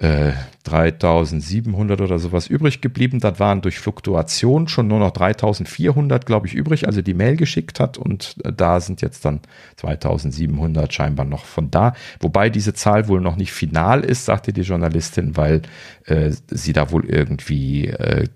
äh, 0.00 0.32
3700 0.64 2.00
oder 2.00 2.18
sowas 2.18 2.46
übrig 2.46 2.80
geblieben. 2.80 3.20
Das 3.20 3.38
waren 3.38 3.60
durch 3.60 3.78
Fluktuation 3.78 4.66
schon 4.66 4.88
nur 4.88 4.98
noch 4.98 5.10
3400, 5.10 6.24
glaube 6.24 6.46
ich, 6.46 6.54
übrig, 6.54 6.86
also 6.86 7.02
die 7.02 7.12
Mail 7.12 7.36
geschickt 7.36 7.80
hat. 7.80 7.98
Und 7.98 8.36
äh, 8.44 8.52
da 8.52 8.80
sind 8.80 9.02
jetzt 9.02 9.24
dann 9.26 9.40
2700 9.76 10.92
scheinbar 10.92 11.26
noch 11.26 11.44
von 11.44 11.70
da. 11.70 11.94
Wobei 12.20 12.48
diese 12.48 12.72
Zahl 12.72 13.08
wohl 13.08 13.20
noch 13.20 13.36
nicht 13.36 13.52
final 13.52 14.00
ist, 14.00 14.24
sagte 14.24 14.54
die 14.54 14.62
Journalistin, 14.62 15.36
weil 15.36 15.62
äh, 16.06 16.32
sie 16.48 16.72
da 16.72 16.90
wohl 16.90 17.04
irgendwie 17.04 17.88
äh, 17.88 18.26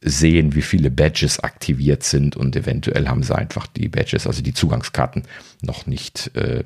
sehen, 0.00 0.54
wie 0.54 0.62
viele 0.62 0.90
Badges 0.90 1.40
aktiviert 1.40 2.02
sind 2.02 2.34
und 2.34 2.56
eventuell 2.56 3.08
haben 3.08 3.22
sie 3.22 3.36
einfach 3.36 3.66
die 3.66 3.88
Badges, 3.88 4.26
also 4.26 4.42
die 4.42 4.54
Zugangskarten, 4.54 5.24
noch 5.62 5.86
nicht 5.86 6.34
äh, 6.34 6.64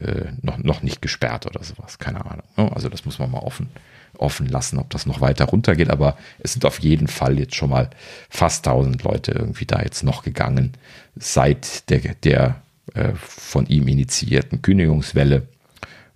äh, 0.00 0.32
noch, 0.42 0.58
noch 0.58 0.82
nicht 0.82 1.02
gesperrt 1.02 1.46
oder 1.46 1.62
sowas. 1.62 1.98
Keine 1.98 2.24
Ahnung. 2.24 2.46
Ne? 2.56 2.70
Also 2.74 2.88
das 2.88 3.04
muss 3.04 3.18
man 3.18 3.30
mal 3.30 3.40
offen, 3.40 3.68
offen 4.16 4.46
lassen, 4.46 4.78
ob 4.78 4.90
das 4.90 5.06
noch 5.06 5.20
weiter 5.20 5.46
runtergeht. 5.46 5.90
Aber 5.90 6.16
es 6.38 6.52
sind 6.52 6.64
auf 6.64 6.80
jeden 6.80 7.08
Fall 7.08 7.38
jetzt 7.38 7.54
schon 7.54 7.70
mal 7.70 7.90
fast 8.28 8.66
1000 8.66 9.02
Leute 9.02 9.32
irgendwie 9.32 9.66
da 9.66 9.82
jetzt 9.82 10.02
noch 10.02 10.22
gegangen 10.22 10.72
seit 11.16 11.88
der, 11.90 12.14
der 12.14 12.62
äh, 12.94 13.12
von 13.14 13.66
ihm 13.66 13.88
initiierten 13.88 14.62
Kündigungswelle. 14.62 15.46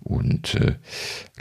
Und 0.01 0.53
äh, 0.55 0.75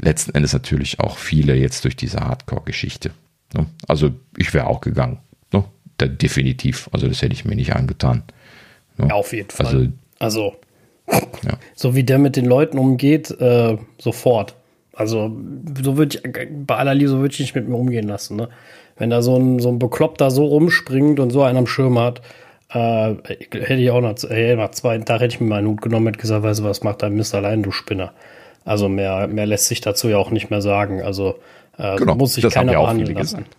letzten 0.01 0.35
Endes 0.35 0.55
natürlich 0.55 0.99
auch 0.99 1.19
viele 1.19 1.55
jetzt 1.55 1.85
durch 1.85 1.97
diese 1.97 2.20
Hardcore-Geschichte. 2.20 3.11
Ne? 3.53 3.66
Also 3.86 4.15
ich 4.36 4.55
wäre 4.55 4.66
auch 4.66 4.81
gegangen. 4.81 5.19
Ne? 5.53 5.65
Da, 5.99 6.07
definitiv. 6.07 6.89
Also 6.93 7.07
das 7.07 7.20
hätte 7.20 7.35
ich 7.35 7.45
mir 7.45 7.57
nicht 7.57 7.74
angetan. 7.74 8.23
Ne? 8.97 9.09
Ja, 9.09 9.15
auf 9.15 9.32
jeden 9.32 9.51
Fall. 9.51 9.66
Also, 9.66 9.93
also 10.19 10.57
ja. 11.09 11.59
So 11.74 11.94
wie 11.94 12.05
der 12.05 12.18
mit 12.18 12.36
den 12.36 12.47
Leuten 12.47 12.78
umgeht, 12.78 13.31
äh, 13.40 13.76
sofort. 13.98 14.55
Also, 14.93 15.31
so 15.82 15.97
würde 15.97 16.16
ich, 16.16 16.48
bei 16.66 16.76
aller 16.76 16.94
Liebe, 16.94 17.10
so 17.10 17.18
würde 17.18 17.32
ich 17.32 17.40
nicht 17.40 17.55
mit 17.55 17.68
mir 17.68 17.76
umgehen 17.76 18.06
lassen, 18.06 18.36
ne? 18.36 18.48
Wenn 18.97 19.10
da 19.10 19.22
so 19.22 19.36
ein, 19.36 19.59
so 19.59 19.70
ein 19.70 19.81
Bekloppter 19.81 20.31
so 20.31 20.44
rumspringt 20.44 21.18
und 21.18 21.31
so 21.31 21.43
einen 21.43 21.59
am 21.59 21.66
Schirm 21.66 21.98
hat, 21.98 22.22
äh, 22.70 23.14
hätte 23.51 23.74
ich 23.74 23.90
auch 23.90 24.01
nach, 24.01 24.22
äh, 24.31 24.55
nach 24.55 24.70
zwei 24.70 24.97
Tagen 24.98 25.20
hätte 25.20 25.35
ich 25.35 25.40
mir 25.40 25.48
meinen 25.48 25.66
Hut 25.66 25.82
genommen 25.82 26.09
und 26.09 26.18
gesagt, 26.18 26.44
weißt 26.44 26.60
du 26.60 26.64
was, 26.64 26.85
macht 26.85 27.02
dein 27.02 27.14
Mist 27.14 27.35
allein, 27.35 27.64
du 27.64 27.72
Spinner. 27.72 28.12
Also 28.64 28.89
mehr, 28.89 29.26
mehr 29.26 29.47
lässt 29.47 29.66
sich 29.66 29.81
dazu 29.81 30.09
ja 30.09 30.16
auch 30.16 30.31
nicht 30.31 30.51
mehr 30.51 30.62
sagen. 30.62 31.02
Also 31.02 31.40
äh, 31.76 31.97
genau, 31.97 32.14
muss 32.14 32.35
sich 32.35 32.48
keiner 32.48 32.72
behandeln 32.72 33.14
lassen. 33.14 33.47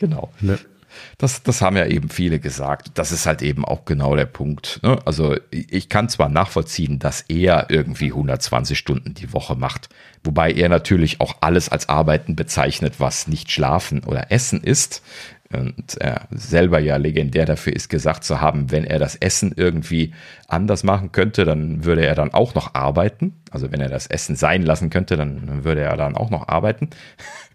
Genau. 0.00 0.28
Ne. 0.40 0.60
Das, 1.20 1.42
das 1.42 1.62
haben 1.62 1.76
ja 1.76 1.84
eben 1.84 2.10
viele 2.10 2.38
gesagt. 2.38 2.92
Das 2.94 3.10
ist 3.10 3.26
halt 3.26 3.42
eben 3.42 3.64
auch 3.64 3.84
genau 3.84 4.14
der 4.14 4.24
Punkt. 4.24 4.78
Ne? 4.84 4.98
Also 5.04 5.36
ich 5.50 5.88
kann 5.88 6.08
zwar 6.08 6.28
nachvollziehen, 6.28 7.00
dass 7.00 7.22
er 7.22 7.66
irgendwie 7.70 8.10
120 8.10 8.78
Stunden 8.78 9.14
die 9.14 9.32
Woche 9.32 9.56
macht, 9.56 9.88
wobei 10.22 10.52
er 10.52 10.68
natürlich 10.68 11.20
auch 11.20 11.38
alles 11.40 11.70
als 11.70 11.88
Arbeiten 11.88 12.36
bezeichnet, 12.36 13.00
was 13.00 13.26
nicht 13.26 13.50
Schlafen 13.50 14.04
oder 14.04 14.30
Essen 14.30 14.62
ist. 14.62 15.02
und 15.52 15.96
er 15.98 16.28
selber 16.30 16.78
ja 16.78 16.96
legendär 16.98 17.46
dafür 17.46 17.72
ist, 17.74 17.88
gesagt 17.88 18.22
zu 18.22 18.40
haben, 18.40 18.70
wenn 18.70 18.84
er 18.84 19.00
das 19.00 19.16
Essen 19.16 19.52
irgendwie 19.56 20.14
anders 20.46 20.84
machen 20.84 21.10
könnte, 21.10 21.44
dann 21.44 21.84
würde 21.84 22.06
er 22.06 22.14
dann 22.14 22.32
auch 22.32 22.54
noch 22.54 22.74
arbeiten. 22.74 23.34
Also 23.50 23.72
wenn 23.72 23.80
er 23.80 23.88
das 23.88 24.06
Essen 24.06 24.36
sein 24.36 24.62
lassen 24.62 24.88
könnte, 24.90 25.16
dann 25.16 25.64
würde 25.64 25.80
er 25.80 25.96
dann 25.96 26.16
auch 26.16 26.30
noch 26.30 26.46
arbeiten. 26.46 26.90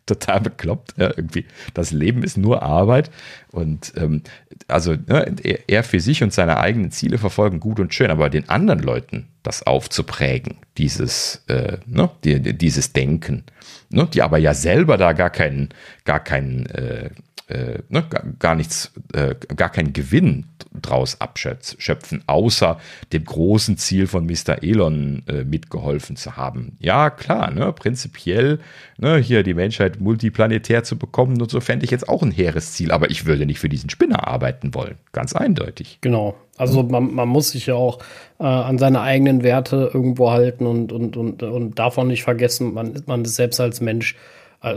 Total 0.05 0.41
bekloppt. 0.41 0.95
Ja, 0.97 1.11
irgendwie. 1.15 1.45
Das 1.73 1.91
Leben 1.91 2.23
ist 2.23 2.37
nur 2.37 2.61
Arbeit. 2.61 3.09
Und 3.51 3.93
ähm, 3.95 4.21
also 4.67 4.93
ne, 4.93 5.35
er 5.67 5.83
für 5.83 5.99
sich 5.99 6.23
und 6.23 6.33
seine 6.33 6.57
eigenen 6.57 6.91
Ziele 6.91 7.17
verfolgen 7.17 7.59
gut 7.59 7.79
und 7.79 7.93
schön, 7.93 8.11
aber 8.11 8.29
den 8.29 8.49
anderen 8.49 8.79
Leuten 8.79 9.27
das 9.43 9.63
aufzuprägen, 9.63 10.57
dieses, 10.77 11.43
äh, 11.47 11.77
ne, 11.85 12.09
die, 12.23 12.57
dieses 12.57 12.93
Denken, 12.93 13.43
ne, 13.89 14.07
die 14.11 14.21
aber 14.21 14.37
ja 14.37 14.53
selber 14.53 14.97
da 14.97 15.13
gar 15.13 15.29
keinen, 15.29 15.69
gar 16.05 16.19
keinen 16.19 16.65
äh, 16.67 17.09
äh, 17.47 17.79
ne, 17.89 18.03
gar, 18.39 18.55
nichts, 18.55 18.91
äh, 19.13 19.35
gar 19.55 19.69
keinen 19.69 19.93
Gewinn 19.93 20.45
draus 20.81 21.21
abschöpfen, 21.21 22.23
außer 22.25 22.79
dem 23.11 23.25
großen 23.25 23.77
Ziel 23.77 24.07
von 24.07 24.25
Mr. 24.25 24.63
Elon 24.63 25.23
äh, 25.27 25.43
mitgeholfen 25.43 26.15
zu 26.15 26.35
haben. 26.35 26.77
Ja, 26.79 27.09
klar, 27.09 27.51
ne, 27.51 27.71
prinzipiell 27.73 28.59
ne, 28.97 29.17
hier 29.17 29.43
die 29.43 29.53
Menschheit 29.53 29.99
multiplanetär 29.99 30.83
zu 30.83 30.97
bekommen 30.97 31.41
und 31.41 31.51
so 31.51 31.59
fände 31.59 31.85
ich 31.85 31.91
jetzt 31.91 32.09
auch 32.09 32.23
ein 32.23 32.31
hehres 32.31 32.73
Ziel, 32.73 32.91
aber 32.91 33.11
ich 33.11 33.25
würde 33.25 33.45
nicht 33.45 33.59
für 33.59 33.69
diesen 33.69 33.89
Spinner 33.89 34.27
arbeiten 34.27 34.73
wollen. 34.73 34.95
Ganz 35.11 35.33
eindeutig. 35.33 35.99
Genau. 36.01 36.35
Also 36.57 36.83
man, 36.83 37.13
man 37.13 37.27
muss 37.27 37.51
sich 37.51 37.65
ja 37.65 37.75
auch 37.75 37.99
äh, 38.39 38.43
an 38.43 38.77
seine 38.77 39.01
eigenen 39.01 39.43
Werte 39.43 39.89
irgendwo 39.93 40.31
halten 40.31 40.67
und, 40.67 40.91
und, 40.91 41.17
und, 41.17 41.41
und 41.41 41.79
davon 41.79 42.07
nicht 42.07 42.23
vergessen, 42.23 42.73
man, 42.73 43.01
man 43.07 43.25
ist 43.25 43.35
selbst 43.35 43.59
als 43.59 43.81
Mensch 43.81 44.15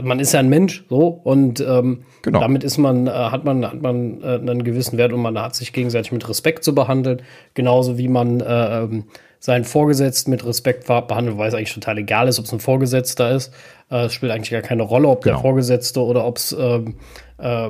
man 0.01 0.19
ist 0.19 0.33
ja 0.33 0.39
ein 0.39 0.49
Mensch, 0.49 0.85
so 0.89 1.07
und 1.07 1.61
ähm, 1.61 2.03
genau. 2.21 2.39
damit 2.39 2.63
ist 2.63 2.77
man, 2.77 3.07
äh, 3.07 3.11
hat 3.11 3.45
man, 3.45 3.65
hat 3.65 3.81
man 3.81 4.21
äh, 4.21 4.35
einen 4.35 4.63
gewissen 4.63 4.97
Wert 4.97 5.13
und 5.13 5.21
man 5.21 5.39
hat 5.39 5.55
sich 5.55 5.71
gegenseitig 5.71 6.11
mit 6.11 6.27
Respekt 6.27 6.63
zu 6.63 6.75
behandeln, 6.75 7.21
genauso 7.53 7.97
wie 7.97 8.07
man 8.07 8.41
äh, 8.41 8.83
ähm, 8.83 9.05
seinen 9.39 9.63
Vorgesetzten 9.63 10.31
mit 10.31 10.45
Respekt 10.45 10.87
behandelt, 10.87 11.37
weil 11.37 11.47
es 11.47 11.53
eigentlich 11.53 11.73
total 11.73 11.99
egal 11.99 12.27
ist, 12.27 12.39
ob 12.39 12.45
es 12.45 12.53
ein 12.53 12.59
Vorgesetzter 12.59 13.31
ist. 13.31 13.53
Äh, 13.89 14.05
es 14.05 14.13
spielt 14.13 14.31
eigentlich 14.31 14.51
gar 14.51 14.61
keine 14.61 14.83
Rolle, 14.83 15.07
ob 15.07 15.23
genau. 15.23 15.35
der 15.35 15.41
Vorgesetzte 15.41 16.01
oder 16.01 16.25
ob 16.25 16.37
es, 16.37 16.55
ähm, 16.59 16.95
äh, 17.37 17.69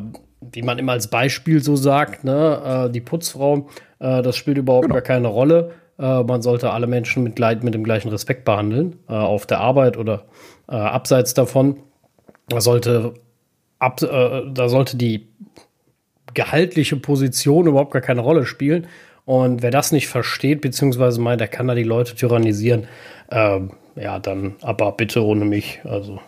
wie 0.52 0.62
man 0.62 0.80
immer 0.80 0.94
als 0.94 1.10
Beispiel 1.10 1.62
so 1.62 1.76
sagt, 1.76 2.24
ne, 2.24 2.88
äh, 2.88 2.92
die 2.92 3.02
Putzfrau, 3.02 3.68
äh, 4.00 4.22
das 4.22 4.36
spielt 4.36 4.58
überhaupt 4.58 4.84
genau. 4.84 4.96
gar 4.96 5.04
keine 5.04 5.28
Rolle. 5.28 5.72
Äh, 6.00 6.24
man 6.24 6.42
sollte 6.42 6.72
alle 6.72 6.88
Menschen 6.88 7.24
mit, 7.24 7.40
mit 7.40 7.74
dem 7.74 7.84
gleichen 7.84 8.10
Respekt 8.10 8.46
behandeln, 8.46 8.98
äh, 9.10 9.14
auf 9.14 9.46
der 9.46 9.60
Arbeit 9.60 9.98
oder 9.98 10.26
äh, 10.70 10.76
abseits 10.76 11.34
davon. 11.34 11.78
Da 12.48 12.62
sollte, 12.62 13.14
ab, 13.80 14.02
äh, 14.02 14.44
da 14.52 14.70
sollte 14.70 14.98
die 14.98 15.28
gehaltliche 16.34 16.96
Position 16.98 17.68
überhaupt 17.68 17.92
gar 17.92 18.02
keine 18.02 18.22
Rolle 18.22 18.46
spielen. 18.46 18.88
Und 19.26 19.62
wer 19.62 19.72
das 19.72 19.92
nicht 19.92 20.08
versteht, 20.08 20.62
beziehungsweise 20.62 21.20
meint, 21.20 21.42
er 21.42 21.48
kann 21.48 21.68
da 21.68 21.76
die 21.76 21.84
Leute 21.84 22.16
tyrannisieren, 22.16 22.88
äh, 23.30 23.60
ja, 23.96 24.20
dann 24.20 24.56
aber 24.62 24.92
bitte 24.94 25.24
ohne 25.24 25.44
mich. 25.46 25.82
Also. 25.84 26.22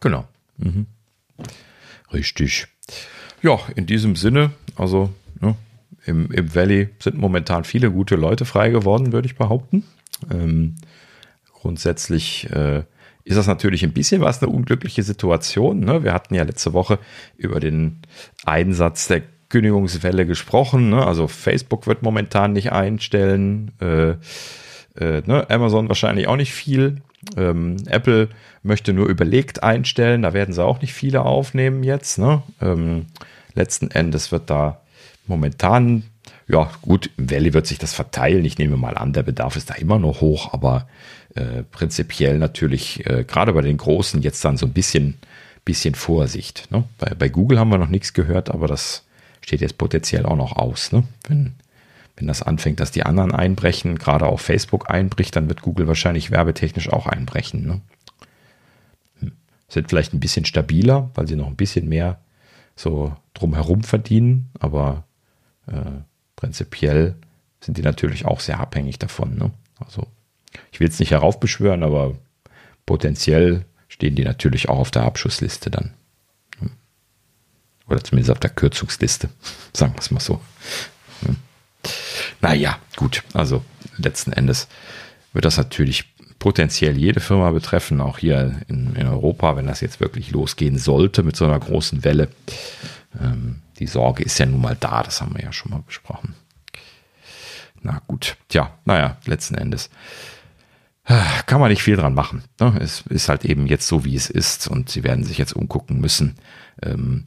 Genau. 0.00 0.24
Mhm. 0.56 0.86
Richtig. 2.12 2.68
Ja, 3.42 3.58
in 3.76 3.86
diesem 3.86 4.16
Sinne, 4.16 4.52
also 4.76 5.10
ne, 5.40 5.56
im, 6.06 6.30
im 6.30 6.54
Valley 6.54 6.88
sind 6.98 7.18
momentan 7.18 7.64
viele 7.64 7.90
gute 7.90 8.16
Leute 8.16 8.44
frei 8.44 8.70
geworden, 8.70 9.12
würde 9.12 9.26
ich 9.26 9.36
behaupten. 9.36 9.84
Ähm, 10.32 10.76
grundsätzlich 11.52 12.48
äh, 12.50 12.84
ist 13.24 13.36
das 13.36 13.46
natürlich 13.46 13.82
ein 13.82 13.92
bisschen 13.92 14.20
was 14.20 14.42
eine 14.42 14.52
unglückliche 14.52 15.02
Situation. 15.02 15.80
Ne? 15.80 16.04
Wir 16.04 16.12
hatten 16.12 16.34
ja 16.34 16.42
letzte 16.42 16.72
Woche 16.74 16.98
über 17.36 17.58
den 17.58 18.02
Einsatz 18.44 19.08
der 19.08 19.22
Kündigungswelle 19.48 20.26
gesprochen. 20.26 20.90
Ne? 20.90 21.06
Also 21.06 21.26
Facebook 21.26 21.86
wird 21.86 22.02
momentan 22.02 22.52
nicht 22.52 22.72
einstellen, 22.72 23.72
äh, 23.80 24.10
äh, 24.96 25.22
ne? 25.26 25.48
Amazon 25.48 25.88
wahrscheinlich 25.88 26.28
auch 26.28 26.36
nicht 26.36 26.52
viel. 26.52 27.02
Ähm, 27.36 27.76
Apple 27.86 28.28
möchte 28.62 28.92
nur 28.92 29.08
überlegt 29.08 29.62
einstellen, 29.62 30.22
da 30.22 30.32
werden 30.32 30.52
sie 30.52 30.64
auch 30.64 30.80
nicht 30.80 30.92
viele 30.92 31.22
aufnehmen 31.22 31.82
jetzt. 31.82 32.18
Ne? 32.18 32.42
Ähm, 32.60 33.06
letzten 33.54 33.90
Endes 33.90 34.32
wird 34.32 34.50
da 34.50 34.80
momentan, 35.26 36.04
ja 36.48 36.70
gut, 36.82 37.10
im 37.16 37.30
Valley 37.30 37.54
wird 37.54 37.66
sich 37.66 37.78
das 37.78 37.94
verteilen. 37.94 38.44
Ich 38.44 38.58
nehme 38.58 38.76
mal 38.76 38.96
an, 38.96 39.12
der 39.12 39.22
Bedarf 39.22 39.56
ist 39.56 39.70
da 39.70 39.74
immer 39.74 39.98
noch 39.98 40.20
hoch, 40.20 40.52
aber 40.52 40.86
äh, 41.34 41.62
prinzipiell 41.62 42.38
natürlich 42.38 43.06
äh, 43.06 43.24
gerade 43.24 43.52
bei 43.52 43.62
den 43.62 43.76
Großen 43.76 44.22
jetzt 44.22 44.44
dann 44.44 44.56
so 44.56 44.66
ein 44.66 44.72
bisschen, 44.72 45.16
bisschen 45.64 45.94
Vorsicht. 45.94 46.70
Ne? 46.70 46.84
Bei, 46.98 47.14
bei 47.14 47.28
Google 47.28 47.58
haben 47.58 47.70
wir 47.70 47.78
noch 47.78 47.88
nichts 47.88 48.12
gehört, 48.12 48.50
aber 48.50 48.68
das 48.68 49.04
steht 49.40 49.60
jetzt 49.60 49.78
potenziell 49.78 50.26
auch 50.26 50.36
noch 50.36 50.56
aus. 50.56 50.92
Ne? 50.92 51.04
Wenn, 51.26 51.54
wenn 52.16 52.26
das 52.26 52.42
anfängt, 52.42 52.78
dass 52.78 52.90
die 52.90 53.04
anderen 53.04 53.32
einbrechen, 53.32 53.98
gerade 53.98 54.26
auch 54.26 54.40
Facebook 54.40 54.90
einbricht, 54.90 55.34
dann 55.36 55.48
wird 55.48 55.62
Google 55.62 55.88
wahrscheinlich 55.88 56.30
werbetechnisch 56.30 56.90
auch 56.92 57.06
einbrechen. 57.06 57.66
Ne? 57.66 57.80
Hm. 59.20 59.32
Sind 59.68 59.88
vielleicht 59.88 60.12
ein 60.12 60.20
bisschen 60.20 60.44
stabiler, 60.44 61.10
weil 61.14 61.26
sie 61.26 61.36
noch 61.36 61.46
ein 61.46 61.56
bisschen 61.56 61.88
mehr 61.88 62.20
so 62.76 63.16
drumherum 63.32 63.82
verdienen, 63.82 64.50
aber 64.58 65.04
äh, 65.66 66.02
prinzipiell 66.44 67.14
sind 67.60 67.78
die 67.78 67.82
natürlich 67.82 68.26
auch 68.26 68.40
sehr 68.40 68.60
abhängig 68.60 68.98
davon. 68.98 69.38
Ne? 69.38 69.50
Also 69.78 70.06
ich 70.72 70.78
will 70.78 70.88
es 70.88 70.98
nicht 70.98 71.10
heraufbeschwören, 71.10 71.82
aber 71.82 72.16
potenziell 72.84 73.64
stehen 73.88 74.14
die 74.14 74.24
natürlich 74.24 74.68
auch 74.68 74.78
auf 74.78 74.90
der 74.90 75.04
Abschussliste 75.04 75.70
dann. 75.70 75.94
Oder 77.88 78.04
zumindest 78.04 78.30
auf 78.30 78.40
der 78.40 78.50
Kürzungsliste, 78.50 79.30
sagen 79.72 79.94
wir 79.94 80.00
es 80.00 80.10
mal 80.10 80.20
so. 80.20 80.40
Naja, 82.42 82.78
gut, 82.96 83.22
also 83.32 83.64
letzten 83.96 84.32
Endes 84.32 84.68
wird 85.32 85.46
das 85.46 85.56
natürlich 85.56 86.04
potenziell 86.38 86.98
jede 86.98 87.20
Firma 87.20 87.50
betreffen, 87.52 88.02
auch 88.02 88.18
hier 88.18 88.60
in, 88.68 88.94
in 88.96 89.06
Europa, 89.06 89.56
wenn 89.56 89.66
das 89.66 89.80
jetzt 89.80 90.00
wirklich 90.00 90.30
losgehen 90.30 90.76
sollte 90.76 91.22
mit 91.22 91.36
so 91.36 91.46
einer 91.46 91.58
großen 91.58 92.04
Welle. 92.04 92.28
Ähm, 93.20 93.62
die 93.78 93.86
Sorge 93.86 94.22
ist 94.22 94.38
ja 94.38 94.46
nun 94.46 94.60
mal 94.60 94.76
da, 94.78 95.02
das 95.02 95.20
haben 95.20 95.34
wir 95.34 95.42
ja 95.42 95.52
schon 95.52 95.70
mal 95.70 95.82
besprochen. 95.86 96.34
Na 97.82 98.00
gut, 98.06 98.36
tja, 98.48 98.72
naja, 98.84 99.18
letzten 99.26 99.54
Endes 99.54 99.90
kann 101.46 101.60
man 101.60 101.70
nicht 101.70 101.82
viel 101.82 101.96
dran 101.96 102.14
machen. 102.14 102.42
Ne? 102.60 102.78
Es 102.80 103.02
ist 103.08 103.28
halt 103.28 103.44
eben 103.44 103.66
jetzt 103.66 103.86
so, 103.86 104.04
wie 104.04 104.16
es 104.16 104.30
ist 104.30 104.68
und 104.68 104.88
sie 104.88 105.04
werden 105.04 105.24
sich 105.24 105.36
jetzt 105.36 105.54
umgucken 105.54 106.00
müssen. 106.00 106.36
Ähm, 106.82 107.26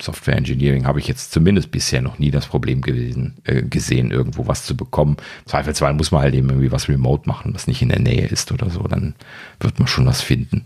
Software 0.00 0.36
Engineering 0.36 0.86
habe 0.86 1.00
ich 1.00 1.08
jetzt 1.08 1.32
zumindest 1.32 1.72
bisher 1.72 2.00
noch 2.00 2.20
nie 2.20 2.30
das 2.30 2.46
Problem 2.46 2.82
gewesen, 2.82 3.38
äh, 3.42 3.62
gesehen, 3.62 4.12
irgendwo 4.12 4.46
was 4.46 4.64
zu 4.64 4.76
bekommen. 4.76 5.16
Zweifelsfall 5.46 5.94
muss 5.94 6.12
man 6.12 6.22
halt 6.22 6.34
eben 6.34 6.48
irgendwie 6.48 6.70
was 6.70 6.88
remote 6.88 7.28
machen, 7.28 7.52
was 7.52 7.66
nicht 7.66 7.82
in 7.82 7.88
der 7.88 7.98
Nähe 7.98 8.26
ist 8.26 8.52
oder 8.52 8.70
so, 8.70 8.84
dann 8.84 9.16
wird 9.58 9.80
man 9.80 9.88
schon 9.88 10.06
was 10.06 10.22
finden. 10.22 10.64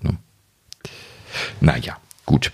Ne? 0.00 0.16
Naja, 1.60 1.96
gut. 2.24 2.52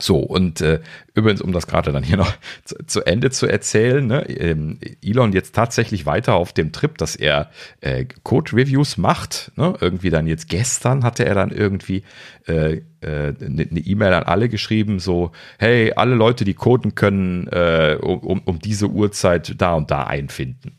So, 0.00 0.18
und 0.18 0.60
äh, 0.60 0.80
übrigens, 1.14 1.42
um 1.42 1.52
das 1.52 1.66
gerade 1.66 1.92
dann 1.92 2.02
hier 2.02 2.16
noch 2.16 2.32
zu, 2.64 2.76
zu 2.86 3.02
Ende 3.02 3.30
zu 3.30 3.46
erzählen, 3.46 4.06
ne, 4.06 4.28
ähm, 4.28 4.78
Elon 5.02 5.32
jetzt 5.32 5.54
tatsächlich 5.54 6.06
weiter 6.06 6.34
auf 6.34 6.52
dem 6.52 6.72
Trip, 6.72 6.96
dass 6.98 7.16
er 7.16 7.50
äh, 7.80 8.06
Code-Reviews 8.22 8.96
macht. 8.96 9.52
Ne? 9.56 9.74
Irgendwie 9.80 10.10
dann 10.10 10.26
jetzt 10.26 10.48
gestern 10.48 11.04
hatte 11.04 11.24
er 11.24 11.34
dann 11.34 11.50
irgendwie 11.50 12.02
äh, 12.46 12.82
äh, 13.00 13.34
eine 13.40 13.66
ne 13.70 13.80
E-Mail 13.80 14.14
an 14.14 14.22
alle 14.24 14.48
geschrieben, 14.48 14.98
so, 15.00 15.32
hey, 15.58 15.92
alle 15.92 16.14
Leute, 16.14 16.44
die 16.44 16.54
coden 16.54 16.94
können, 16.94 17.46
äh, 17.48 17.96
um, 18.00 18.40
um 18.44 18.58
diese 18.58 18.88
Uhrzeit 18.88 19.60
da 19.60 19.74
und 19.74 19.90
da 19.90 20.04
einfinden. 20.04 20.78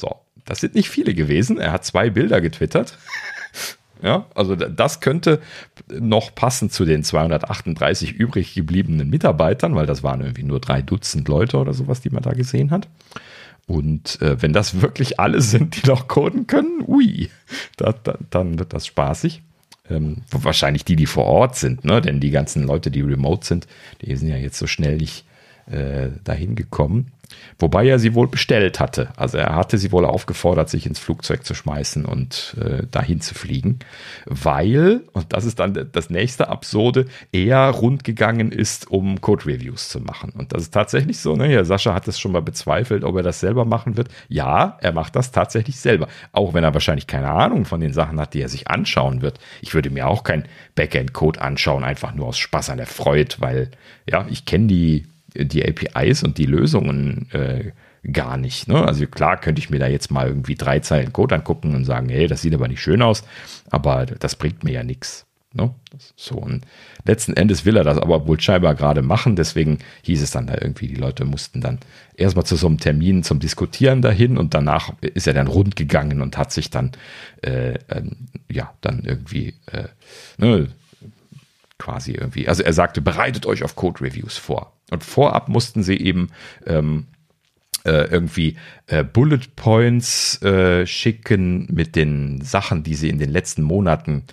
So, 0.00 0.16
das 0.44 0.60
sind 0.60 0.74
nicht 0.74 0.88
viele 0.88 1.14
gewesen. 1.14 1.58
Er 1.58 1.72
hat 1.72 1.84
zwei 1.84 2.10
Bilder 2.10 2.40
getwittert. 2.40 2.98
Ja, 4.02 4.26
also 4.34 4.56
das 4.56 5.00
könnte 5.00 5.40
noch 5.88 6.34
passen 6.34 6.70
zu 6.70 6.84
den 6.84 7.04
238 7.04 8.12
übrig 8.12 8.52
gebliebenen 8.52 9.08
Mitarbeitern, 9.08 9.76
weil 9.76 9.86
das 9.86 10.02
waren 10.02 10.20
irgendwie 10.20 10.42
nur 10.42 10.58
drei 10.58 10.82
Dutzend 10.82 11.28
Leute 11.28 11.56
oder 11.58 11.72
sowas, 11.72 12.00
die 12.00 12.10
man 12.10 12.22
da 12.22 12.32
gesehen 12.32 12.72
hat. 12.72 12.88
Und 13.66 14.20
äh, 14.20 14.42
wenn 14.42 14.52
das 14.52 14.82
wirklich 14.82 15.20
alle 15.20 15.40
sind, 15.40 15.82
die 15.82 15.88
noch 15.88 16.08
coden 16.08 16.48
können, 16.48 16.82
ui, 16.86 17.30
da, 17.76 17.94
da, 18.02 18.18
dann 18.30 18.58
wird 18.58 18.72
das 18.72 18.86
spaßig. 18.86 19.42
Ähm, 19.88 20.18
wahrscheinlich 20.30 20.84
die, 20.84 20.96
die 20.96 21.06
vor 21.06 21.24
Ort 21.24 21.56
sind, 21.56 21.84
ne? 21.84 22.00
denn 22.00 22.20
die 22.20 22.30
ganzen 22.30 22.64
Leute, 22.64 22.90
die 22.90 23.02
remote 23.02 23.46
sind, 23.46 23.66
die 24.00 24.14
sind 24.16 24.28
ja 24.28 24.36
jetzt 24.36 24.58
so 24.58 24.66
schnell 24.66 24.96
nicht 24.96 25.24
äh, 25.66 26.08
dahin 26.24 26.56
gekommen. 26.56 27.12
Wobei 27.58 27.86
er 27.86 27.98
sie 27.98 28.14
wohl 28.14 28.28
bestellt 28.28 28.80
hatte. 28.80 29.10
Also 29.16 29.38
er 29.38 29.54
hatte 29.54 29.78
sie 29.78 29.92
wohl 29.92 30.04
aufgefordert, 30.04 30.68
sich 30.68 30.86
ins 30.86 30.98
Flugzeug 30.98 31.44
zu 31.44 31.54
schmeißen 31.54 32.04
und 32.04 32.56
äh, 32.60 32.86
dahin 32.90 33.20
zu 33.20 33.34
fliegen, 33.34 33.78
weil, 34.26 35.02
und 35.12 35.32
das 35.32 35.44
ist 35.44 35.58
dann 35.58 35.88
das 35.92 36.10
nächste 36.10 36.48
Absurde, 36.48 37.06
er 37.30 37.68
rundgegangen 37.70 38.52
ist, 38.52 38.90
um 38.90 39.20
Code-Reviews 39.20 39.88
zu 39.88 40.00
machen. 40.00 40.32
Und 40.36 40.52
das 40.52 40.62
ist 40.62 40.74
tatsächlich 40.74 41.20
so, 41.20 41.36
ne? 41.36 41.52
Ja, 41.52 41.64
Sascha 41.64 41.94
hat 41.94 42.08
es 42.08 42.18
schon 42.18 42.32
mal 42.32 42.42
bezweifelt, 42.42 43.04
ob 43.04 43.16
er 43.16 43.22
das 43.22 43.40
selber 43.40 43.64
machen 43.64 43.96
wird. 43.96 44.08
Ja, 44.28 44.78
er 44.80 44.92
macht 44.92 45.16
das 45.16 45.30
tatsächlich 45.32 45.78
selber. 45.78 46.08
Auch 46.32 46.54
wenn 46.54 46.64
er 46.64 46.74
wahrscheinlich 46.74 47.06
keine 47.06 47.30
Ahnung 47.30 47.64
von 47.64 47.80
den 47.80 47.92
Sachen 47.92 48.18
hat, 48.18 48.34
die 48.34 48.40
er 48.40 48.48
sich 48.48 48.68
anschauen 48.68 49.22
wird. 49.22 49.38
Ich 49.60 49.74
würde 49.74 49.90
mir 49.90 50.08
auch 50.08 50.24
kein 50.24 50.46
Backend-Code 50.74 51.40
anschauen, 51.40 51.84
einfach 51.84 52.14
nur 52.14 52.26
aus 52.26 52.38
Spaß 52.38 52.70
an 52.70 52.78
der 52.78 52.86
Freude, 52.86 53.36
weil, 53.38 53.70
ja, 54.08 54.26
ich 54.28 54.44
kenne 54.44 54.66
die 54.66 55.06
die 55.34 55.64
APIs 55.66 56.22
und 56.22 56.38
die 56.38 56.46
Lösungen 56.46 57.28
äh, 57.32 57.72
gar 58.10 58.36
nicht. 58.36 58.68
Ne? 58.68 58.84
Also 58.84 59.06
klar 59.06 59.40
könnte 59.40 59.60
ich 59.60 59.70
mir 59.70 59.78
da 59.78 59.86
jetzt 59.86 60.10
mal 60.10 60.26
irgendwie 60.26 60.56
drei 60.56 60.80
Zeilen 60.80 61.12
Code 61.12 61.36
angucken 61.36 61.74
und 61.74 61.84
sagen, 61.84 62.08
hey, 62.08 62.26
das 62.26 62.42
sieht 62.42 62.54
aber 62.54 62.68
nicht 62.68 62.82
schön 62.82 63.02
aus, 63.02 63.24
aber 63.70 64.06
das 64.06 64.36
bringt 64.36 64.64
mir 64.64 64.72
ja 64.72 64.82
nichts. 64.82 65.26
Ne? 65.54 65.74
So 66.16 66.36
und 66.36 66.64
letzten 67.04 67.34
Endes 67.34 67.66
will 67.66 67.76
er 67.76 67.84
das 67.84 67.98
aber 67.98 68.26
wohl 68.26 68.40
scheinbar 68.40 68.74
gerade 68.74 69.02
machen, 69.02 69.36
deswegen 69.36 69.78
hieß 70.02 70.22
es 70.22 70.30
dann 70.30 70.46
da 70.46 70.54
irgendwie, 70.54 70.88
die 70.88 70.94
Leute 70.94 71.26
mussten 71.26 71.60
dann 71.60 71.78
erstmal 72.16 72.46
zu 72.46 72.56
so 72.56 72.66
einem 72.66 72.78
Termin 72.78 73.22
zum 73.22 73.38
Diskutieren 73.38 74.00
dahin 74.00 74.38
und 74.38 74.54
danach 74.54 74.94
ist 75.02 75.26
er 75.26 75.34
dann 75.34 75.48
rund 75.48 75.76
gegangen 75.76 76.22
und 76.22 76.38
hat 76.38 76.52
sich 76.52 76.70
dann 76.70 76.92
äh, 77.42 77.74
äh, 77.74 78.02
ja 78.50 78.72
dann 78.80 79.04
irgendwie 79.04 79.54
äh, 79.66 79.88
ne, 80.38 80.68
quasi 81.76 82.12
irgendwie, 82.12 82.48
also 82.48 82.62
er 82.62 82.72
sagte, 82.72 83.02
bereitet 83.02 83.44
euch 83.44 83.62
auf 83.62 83.76
Code 83.76 84.00
Reviews 84.00 84.38
vor. 84.38 84.72
Und 84.92 85.04
vorab 85.04 85.48
mussten 85.48 85.82
sie 85.82 85.96
eben 85.96 86.28
ähm, 86.66 87.06
äh, 87.84 88.10
irgendwie 88.10 88.56
äh, 88.86 89.02
Bullet 89.02 89.56
Points 89.56 90.40
äh, 90.42 90.86
schicken 90.86 91.66
mit 91.70 91.96
den 91.96 92.42
Sachen, 92.42 92.82
die 92.82 92.94
sie 92.94 93.08
in 93.08 93.18
den 93.18 93.30
letzten 93.30 93.62
Monaten 93.62 94.24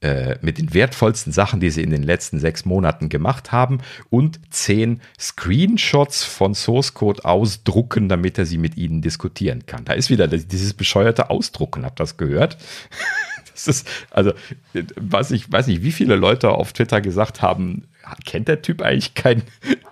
äh, 0.00 0.36
mit 0.42 0.58
den 0.58 0.74
wertvollsten 0.74 1.32
Sachen, 1.32 1.60
die 1.60 1.70
sie 1.70 1.82
in 1.82 1.90
den 1.90 2.02
letzten 2.02 2.38
sechs 2.38 2.64
Monaten 2.64 3.08
gemacht 3.08 3.52
haben 3.52 3.78
und 4.10 4.40
zehn 4.50 5.00
Screenshots 5.18 6.24
von 6.24 6.54
Source 6.54 6.94
Code 6.94 7.24
ausdrucken, 7.24 8.08
damit 8.08 8.38
er 8.38 8.46
sie 8.46 8.58
mit 8.58 8.76
ihnen 8.76 9.02
diskutieren 9.02 9.66
kann. 9.66 9.84
Da 9.84 9.94
ist 9.94 10.10
wieder 10.10 10.28
dieses 10.28 10.74
bescheuerte 10.74 11.30
Ausdrucken, 11.30 11.84
habt 11.84 12.00
ihr 12.00 12.04
das 12.04 12.16
gehört? 12.16 12.58
Ist, 13.66 13.88
also, 14.10 14.32
was 14.96 15.30
ich 15.30 15.50
weiß 15.50 15.66
nicht, 15.66 15.82
wie 15.82 15.92
viele 15.92 16.16
Leute 16.16 16.50
auf 16.50 16.72
Twitter 16.72 17.00
gesagt 17.00 17.42
haben, 17.42 17.84
kennt 18.24 18.48
der 18.48 18.62
Typ 18.62 18.82
eigentlich 18.82 19.14
kein, 19.14 19.42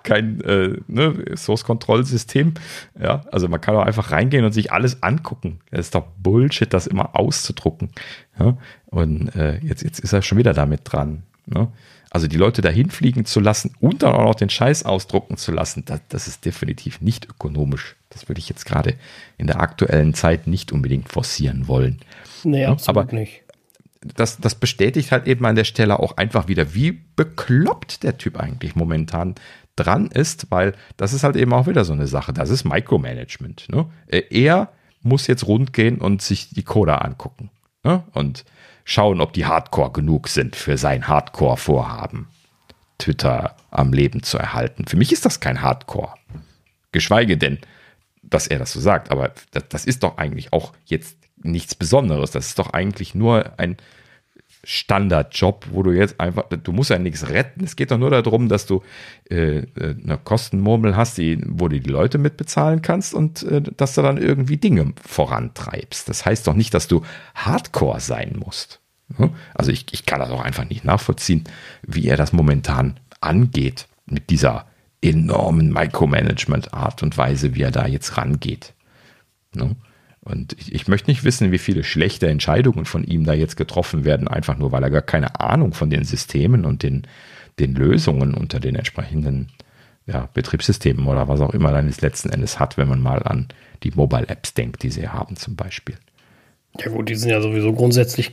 kein 0.03 0.41
äh, 0.43 0.77
ne, 0.87 1.25
Source-Control-System? 1.35 2.55
Ja, 3.01 3.23
also 3.33 3.49
man 3.49 3.61
kann 3.61 3.75
doch 3.75 3.85
einfach 3.85 4.11
reingehen 4.11 4.45
und 4.45 4.53
sich 4.53 4.73
alles 4.73 5.03
angucken. 5.03 5.61
Das 5.71 5.87
ist 5.87 5.95
doch 5.95 6.07
Bullshit, 6.19 6.73
das 6.73 6.87
immer 6.87 7.17
auszudrucken. 7.17 7.91
Ja? 8.39 8.57
Und 8.87 9.35
äh, 9.35 9.59
jetzt, 9.59 9.83
jetzt 9.83 10.01
ist 10.01 10.13
er 10.13 10.23
schon 10.23 10.39
wieder 10.39 10.53
damit 10.53 10.81
dran. 10.85 11.25
Ne? 11.47 11.69
Also 12.11 12.29
die 12.29 12.37
Leute 12.37 12.63
dahin 12.63 12.91
fliegen 12.91 13.25
zu 13.25 13.41
lassen 13.41 13.75
und 13.81 14.03
dann 14.03 14.15
auch 14.15 14.25
noch 14.25 14.35
den 14.35 14.49
Scheiß 14.49 14.85
ausdrucken 14.85 15.37
zu 15.37 15.53
lassen, 15.53 15.85
das, 15.85 16.01
das 16.09 16.29
ist 16.29 16.45
definitiv 16.45 17.01
nicht 17.01 17.29
ökonomisch. 17.29 17.97
Das 18.11 18.29
würde 18.29 18.39
ich 18.39 18.49
jetzt 18.49 18.65
gerade 18.65 18.95
in 19.37 19.47
der 19.47 19.61
aktuellen 19.61 20.15
Zeit 20.15 20.47
nicht 20.47 20.73
unbedingt 20.73 21.11
forcieren 21.11 21.69
wollen. 21.69 21.99
Nee, 22.45 22.65
absolut 22.65 23.05
Aber 23.05 23.13
nicht 23.13 23.43
das, 24.15 24.39
das 24.39 24.55
bestätigt 24.55 25.13
halt 25.13 25.27
eben 25.27 25.45
an 25.45 25.57
der 25.57 25.65
Stelle 25.65 25.99
auch 25.99 26.17
einfach 26.17 26.49
wieder, 26.49 26.75
wie 26.75 26.93
bekloppt 26.93 28.03
der 28.03 28.19
Typ 28.19 28.39
eigentlich 28.39 28.77
momentan 28.77 29.35
dran 29.77 30.07
ist, 30.07 30.51
weil 30.51 30.75
das 30.97 31.13
ist 31.13 31.23
halt 31.23 31.37
eben 31.37 31.53
auch 31.53 31.67
wieder 31.67 31.85
so 31.85 31.93
eine 31.93 32.07
Sache. 32.07 32.33
Das 32.33 32.51
ist 32.51 32.65
Micromanagement. 32.65 33.69
Ne? 33.69 33.87
Er 34.31 34.71
muss 35.03 35.27
jetzt 35.27 35.47
rund 35.47 35.73
gehen 35.73 35.99
und 35.99 36.23
sich 36.23 36.51
die 36.51 36.63
Coder 36.63 37.05
angucken 37.05 37.51
ne? 37.85 38.03
und 38.13 38.45
schauen, 38.85 39.21
ob 39.21 39.33
die 39.33 39.47
Hardcore 39.47 39.93
genug 39.93 40.29
sind 40.29 40.57
für 40.57 40.79
sein 40.79 41.09
Hardcore-Vorhaben, 41.09 42.29
Twitter 42.99 43.57
am 43.71 43.93
Leben 43.93 44.23
zu 44.23 44.39
erhalten. 44.39 44.87
Für 44.87 44.97
mich 44.97 45.13
ist 45.13 45.27
das 45.27 45.41
kein 45.41 45.61
Hardcore. 45.61 46.15
Geschweige 46.93 47.37
denn, 47.37 47.59
dass 48.23 48.47
er 48.47 48.59
das 48.59 48.73
so 48.73 48.81
sagt, 48.81 49.11
aber 49.11 49.33
das, 49.51 49.69
das 49.69 49.85
ist 49.85 50.03
doch 50.03 50.19
eigentlich 50.19 50.53
auch 50.53 50.73
jetzt 50.87 51.17
nichts 51.43 51.75
Besonderes. 51.75 52.31
Das 52.31 52.47
ist 52.49 52.59
doch 52.59 52.73
eigentlich 52.73 53.15
nur 53.15 53.59
ein 53.59 53.77
Standardjob, 54.69 55.69
wo 55.71 55.85
du 55.85 55.93
jetzt 55.93 56.19
einfach, 56.19 56.49
du 56.49 56.73
musst 56.73 56.91
ja 56.91 56.99
nichts 56.99 57.29
retten. 57.29 57.63
Es 57.63 57.77
geht 57.77 57.93
doch 57.93 57.99
nur 57.99 58.11
darum, 58.11 58.49
dass 58.49 58.67
du 58.67 58.83
äh, 59.31 59.59
äh, 59.59 59.65
eine 60.03 60.19
Kostenmurmel 60.19 60.97
hast, 60.97 61.19
die, 61.19 61.41
wo 61.47 61.69
du 61.69 61.79
die 61.79 61.89
Leute 61.89 62.19
mitbezahlen 62.19 62.83
kannst 62.83 63.15
und 63.15 63.45
äh, 63.45 63.63
dass 63.63 63.95
du 63.95 64.03
dann 64.03 64.19
irgendwie 64.19 64.57
Dinge 64.57 64.93
vorantreibst. 65.07 66.09
Das 66.09 66.27
heißt 66.27 66.49
doch 66.49 66.55
nicht, 66.55 66.75
dass 66.75 66.89
du 66.89 67.03
Hardcore 67.37 68.01
sein 68.01 68.35
musst. 68.45 68.81
Also 69.55 69.71
ich, 69.71 69.87
ich 69.93 70.05
kann 70.05 70.19
das 70.19 70.31
auch 70.31 70.43
einfach 70.43 70.69
nicht 70.69 70.85
nachvollziehen, 70.85 71.45
wie 71.83 72.09
er 72.09 72.17
das 72.17 72.33
momentan 72.33 72.99
angeht 73.21 73.87
mit 74.07 74.31
dieser 74.31 74.67
enormen 75.01 75.73
Micromanagement-Art 75.73 77.05
und 77.05 77.17
Weise, 77.17 77.55
wie 77.55 77.63
er 77.63 77.71
da 77.71 77.87
jetzt 77.87 78.17
rangeht. 78.17 78.75
Ne? 79.55 79.77
Und 80.27 80.55
ich, 80.59 80.75
ich, 80.75 80.89
möchte 80.89 81.09
nicht 81.09 81.23
wissen, 81.23 81.53
wie 81.53 81.59
viele 81.59 81.85
schlechte 81.85 82.27
Entscheidungen 82.27 82.85
von 82.85 83.05
ihm 83.05 83.25
da 83.25 83.33
jetzt 83.33 83.57
getroffen 83.57 84.05
werden, 84.05 84.27
einfach 84.27 84.59
nur 84.59 84.73
weil 84.73 84.83
er 84.83 84.91
gar 84.91 85.03
keine 85.03 85.39
Ahnung 85.39 85.73
von 85.73 85.89
den 85.89 86.05
Systemen 86.05 86.65
und 86.65 86.83
den, 86.83 87.07
den 87.61 87.77
Lösungen 87.77 88.35
unter 88.35 88.59
den 88.59 88.75
entsprechenden 88.75 89.51
ja, 90.05 90.29
Betriebssystemen 90.35 91.07
oder 91.07 91.29
was 91.29 91.41
auch 91.41 91.55
immer 91.55 91.71
dann 91.71 91.93
letzten 92.01 92.31
Endes 92.31 92.59
hat, 92.59 92.77
wenn 92.77 92.89
man 92.89 93.01
mal 93.01 93.23
an 93.23 93.47
die 93.85 93.93
Mobile-Apps 93.93 94.55
denkt, 94.55 94.83
die 94.83 94.91
sie 94.91 95.09
haben 95.09 95.37
zum 95.37 95.55
Beispiel. 95.55 95.97
Ja 96.81 96.91
gut, 96.91 97.09
die 97.09 97.15
sind 97.15 97.31
ja 97.31 97.41
sowieso 97.41 97.73
grundsätzlich 97.73 98.33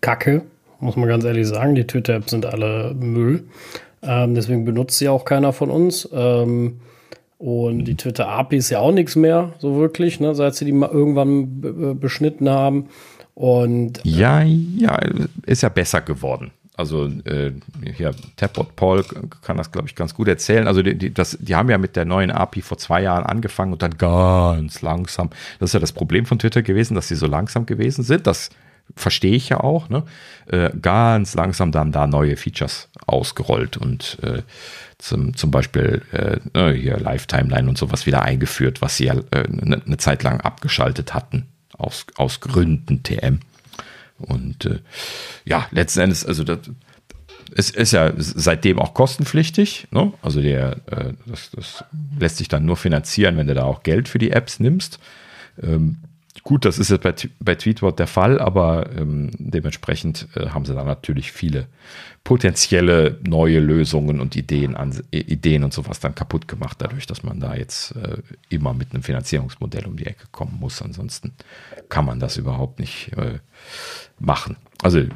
kacke, 0.00 0.42
muss 0.80 0.96
man 0.96 1.06
ganz 1.06 1.24
ehrlich 1.24 1.46
sagen. 1.46 1.74
Die 1.74 1.86
Twitter-Apps 1.86 2.30
sind 2.30 2.46
alle 2.46 2.94
Müll. 2.94 3.44
Ähm, 4.02 4.34
deswegen 4.34 4.64
benutzt 4.64 4.96
sie 4.96 5.10
auch 5.10 5.26
keiner 5.26 5.52
von 5.52 5.70
uns. 5.70 6.08
Ähm, 6.12 6.80
und 7.40 7.86
die 7.86 7.96
Twitter-API 7.96 8.58
ist 8.58 8.68
ja 8.68 8.80
auch 8.80 8.92
nichts 8.92 9.16
mehr, 9.16 9.54
so 9.60 9.76
wirklich, 9.76 10.20
ne, 10.20 10.34
seit 10.34 10.54
sie 10.56 10.66
die 10.66 10.72
mal 10.72 10.90
irgendwann 10.90 11.98
beschnitten 11.98 12.50
haben. 12.50 12.90
Und 13.32 14.04
äh, 14.04 14.10
ja, 14.10 14.42
ja, 14.42 15.00
ist 15.46 15.62
ja 15.62 15.70
besser 15.70 16.02
geworden. 16.02 16.50
Also 16.76 17.06
äh, 17.06 17.52
hier, 17.96 18.14
Tapbot 18.36 18.76
Paul 18.76 19.04
kann 19.40 19.56
das, 19.56 19.72
glaube 19.72 19.88
ich, 19.88 19.94
ganz 19.94 20.12
gut 20.12 20.28
erzählen. 20.28 20.68
Also 20.68 20.82
die, 20.82 20.98
die, 20.98 21.14
das, 21.14 21.38
die 21.40 21.56
haben 21.56 21.70
ja 21.70 21.78
mit 21.78 21.96
der 21.96 22.04
neuen 22.04 22.30
API 22.30 22.60
vor 22.60 22.76
zwei 22.76 23.00
Jahren 23.00 23.24
angefangen 23.24 23.72
und 23.72 23.80
dann 23.80 23.96
ganz 23.96 24.82
langsam. 24.82 25.30
Das 25.60 25.70
ist 25.70 25.74
ja 25.74 25.80
das 25.80 25.92
Problem 25.92 26.26
von 26.26 26.38
Twitter 26.38 26.60
gewesen, 26.60 26.94
dass 26.94 27.08
sie 27.08 27.16
so 27.16 27.26
langsam 27.26 27.64
gewesen 27.64 28.04
sind. 28.04 28.26
Das 28.26 28.50
verstehe 28.96 29.34
ich 29.34 29.48
ja 29.48 29.60
auch. 29.60 29.88
Ne? 29.88 30.04
Äh, 30.46 30.72
ganz 30.82 31.34
langsam 31.34 31.72
dann 31.72 31.90
da 31.90 32.06
neue 32.06 32.36
Features 32.36 32.90
ausgerollt 33.06 33.78
und 33.78 34.18
äh, 34.22 34.42
zum, 35.00 35.34
zum 35.36 35.50
Beispiel 35.50 36.02
äh, 36.12 36.38
ne, 36.54 36.72
hier 36.72 36.98
Live-Timeline 36.98 37.68
und 37.68 37.78
sowas 37.78 38.06
wieder 38.06 38.22
eingeführt, 38.22 38.82
was 38.82 38.96
sie 38.96 39.06
ja 39.06 39.14
äh, 39.30 39.44
eine, 39.44 39.82
eine 39.84 39.96
Zeit 39.96 40.22
lang 40.22 40.40
abgeschaltet 40.40 41.14
hatten, 41.14 41.46
aus, 41.76 42.06
aus 42.16 42.40
Gründen 42.40 43.02
TM. 43.02 43.40
Und 44.18 44.66
äh, 44.66 44.80
ja, 45.44 45.66
letzten 45.70 46.00
Endes, 46.00 46.26
also 46.26 46.44
das, 46.44 46.58
es 47.54 47.70
ist 47.70 47.92
ja 47.92 48.12
seitdem 48.16 48.78
auch 48.78 48.94
kostenpflichtig. 48.94 49.88
Ne? 49.90 50.12
Also 50.22 50.40
der, 50.40 50.76
äh, 50.86 51.12
das, 51.26 51.50
das 51.50 51.84
lässt 52.18 52.36
sich 52.36 52.48
dann 52.48 52.64
nur 52.64 52.76
finanzieren, 52.76 53.36
wenn 53.36 53.46
du 53.46 53.54
da 53.54 53.64
auch 53.64 53.82
Geld 53.82 54.08
für 54.08 54.18
die 54.18 54.30
Apps 54.30 54.60
nimmst. 54.60 54.98
Ähm, 55.62 55.98
gut, 56.42 56.64
das 56.64 56.78
ist 56.78 56.90
jetzt 56.90 57.02
bei, 57.02 57.14
bei 57.40 57.54
Tweetbot 57.54 57.98
der 57.98 58.06
Fall, 58.06 58.38
aber 58.40 58.90
ähm, 58.96 59.30
dementsprechend 59.38 60.28
äh, 60.34 60.48
haben 60.48 60.64
sie 60.64 60.74
da 60.74 60.84
natürlich 60.84 61.32
viele 61.32 61.66
potenzielle 62.24 63.18
neue 63.26 63.60
Lösungen 63.60 64.20
und 64.20 64.36
Ideen, 64.36 64.76
an, 64.76 64.98
Ideen 65.10 65.64
und 65.64 65.72
sowas 65.72 66.00
dann 66.00 66.14
kaputt 66.14 66.48
gemacht, 66.48 66.76
dadurch, 66.80 67.06
dass 67.06 67.22
man 67.22 67.40
da 67.40 67.54
jetzt 67.54 67.96
äh, 67.96 68.18
immer 68.50 68.74
mit 68.74 68.92
einem 68.92 69.02
Finanzierungsmodell 69.02 69.86
um 69.86 69.96
die 69.96 70.06
Ecke 70.06 70.26
kommen 70.30 70.58
muss. 70.60 70.82
Ansonsten 70.82 71.32
kann 71.88 72.04
man 72.04 72.20
das 72.20 72.36
überhaupt 72.36 72.78
nicht 72.78 73.12
äh, 73.16 73.38
machen. 74.18 74.56
Also 74.82 74.98
äh, 74.98 75.08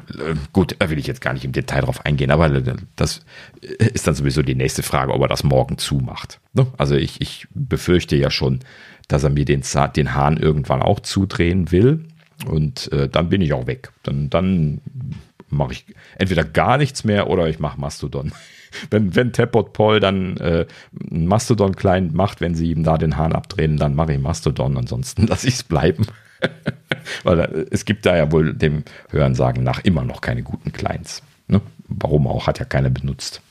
gut, 0.51 0.75
da 0.79 0.89
will 0.89 0.99
ich 0.99 1.07
jetzt 1.07 1.21
gar 1.21 1.33
nicht 1.33 1.45
im 1.45 1.51
Detail 1.51 1.81
drauf 1.81 2.05
eingehen, 2.05 2.31
aber 2.31 2.51
äh, 2.51 2.75
das 2.95 3.25
ist 3.61 4.07
dann 4.07 4.15
sowieso 4.15 4.41
die 4.41 4.55
nächste 4.55 4.83
Frage, 4.83 5.13
ob 5.13 5.21
er 5.21 5.27
das 5.27 5.43
morgen 5.43 5.77
zumacht. 5.77 6.39
Ne? 6.53 6.67
Also 6.77 6.95
ich, 6.95 7.21
ich 7.21 7.47
befürchte 7.53 8.15
ja 8.15 8.29
schon, 8.29 8.59
dass 9.07 9.23
er 9.23 9.29
mir 9.29 9.45
den, 9.45 9.63
den 9.95 10.15
Hahn 10.15 10.37
irgendwann 10.37 10.81
auch 10.81 10.99
zudrehen 10.99 11.71
will. 11.71 12.05
Und 12.47 12.91
äh, 12.91 13.07
dann 13.07 13.29
bin 13.29 13.41
ich 13.41 13.53
auch 13.53 13.67
weg. 13.67 13.91
Dann, 14.03 14.29
dann 14.29 14.81
mache 15.49 15.73
ich 15.73 15.85
entweder 16.17 16.43
gar 16.43 16.77
nichts 16.77 17.03
mehr 17.03 17.29
oder 17.29 17.47
ich 17.47 17.59
mache 17.59 17.79
Mastodon. 17.79 18.31
wenn, 18.89 19.15
wenn 19.15 19.33
Tapbot 19.33 19.73
Paul 19.73 19.99
dann 19.99 20.37
äh, 20.37 20.65
Mastodon-Client 20.91 22.13
macht, 22.13 22.41
wenn 22.41 22.55
sie 22.55 22.71
ihm 22.71 22.83
da 22.83 22.97
den 22.97 23.17
Hahn 23.17 23.33
abdrehen, 23.33 23.77
dann 23.77 23.95
mache 23.95 24.13
ich 24.13 24.19
Mastodon, 24.19 24.77
ansonsten 24.77 25.27
lasse 25.27 25.47
ich 25.47 25.55
es 25.55 25.63
bleiben. 25.63 26.05
Weil 27.23 27.39
äh, 27.39 27.65
es 27.71 27.85
gibt 27.85 28.05
da 28.05 28.15
ja 28.15 28.31
wohl 28.31 28.53
dem 28.53 28.83
Hörensagen 29.09 29.63
nach 29.63 29.83
immer 29.83 30.03
noch 30.03 30.21
keine 30.21 30.43
guten 30.43 30.71
Clients. 30.71 31.23
Ne? 31.47 31.61
Warum 31.87 32.27
auch, 32.27 32.47
hat 32.47 32.59
ja 32.59 32.65
keiner 32.65 32.89
benutzt. 32.89 33.41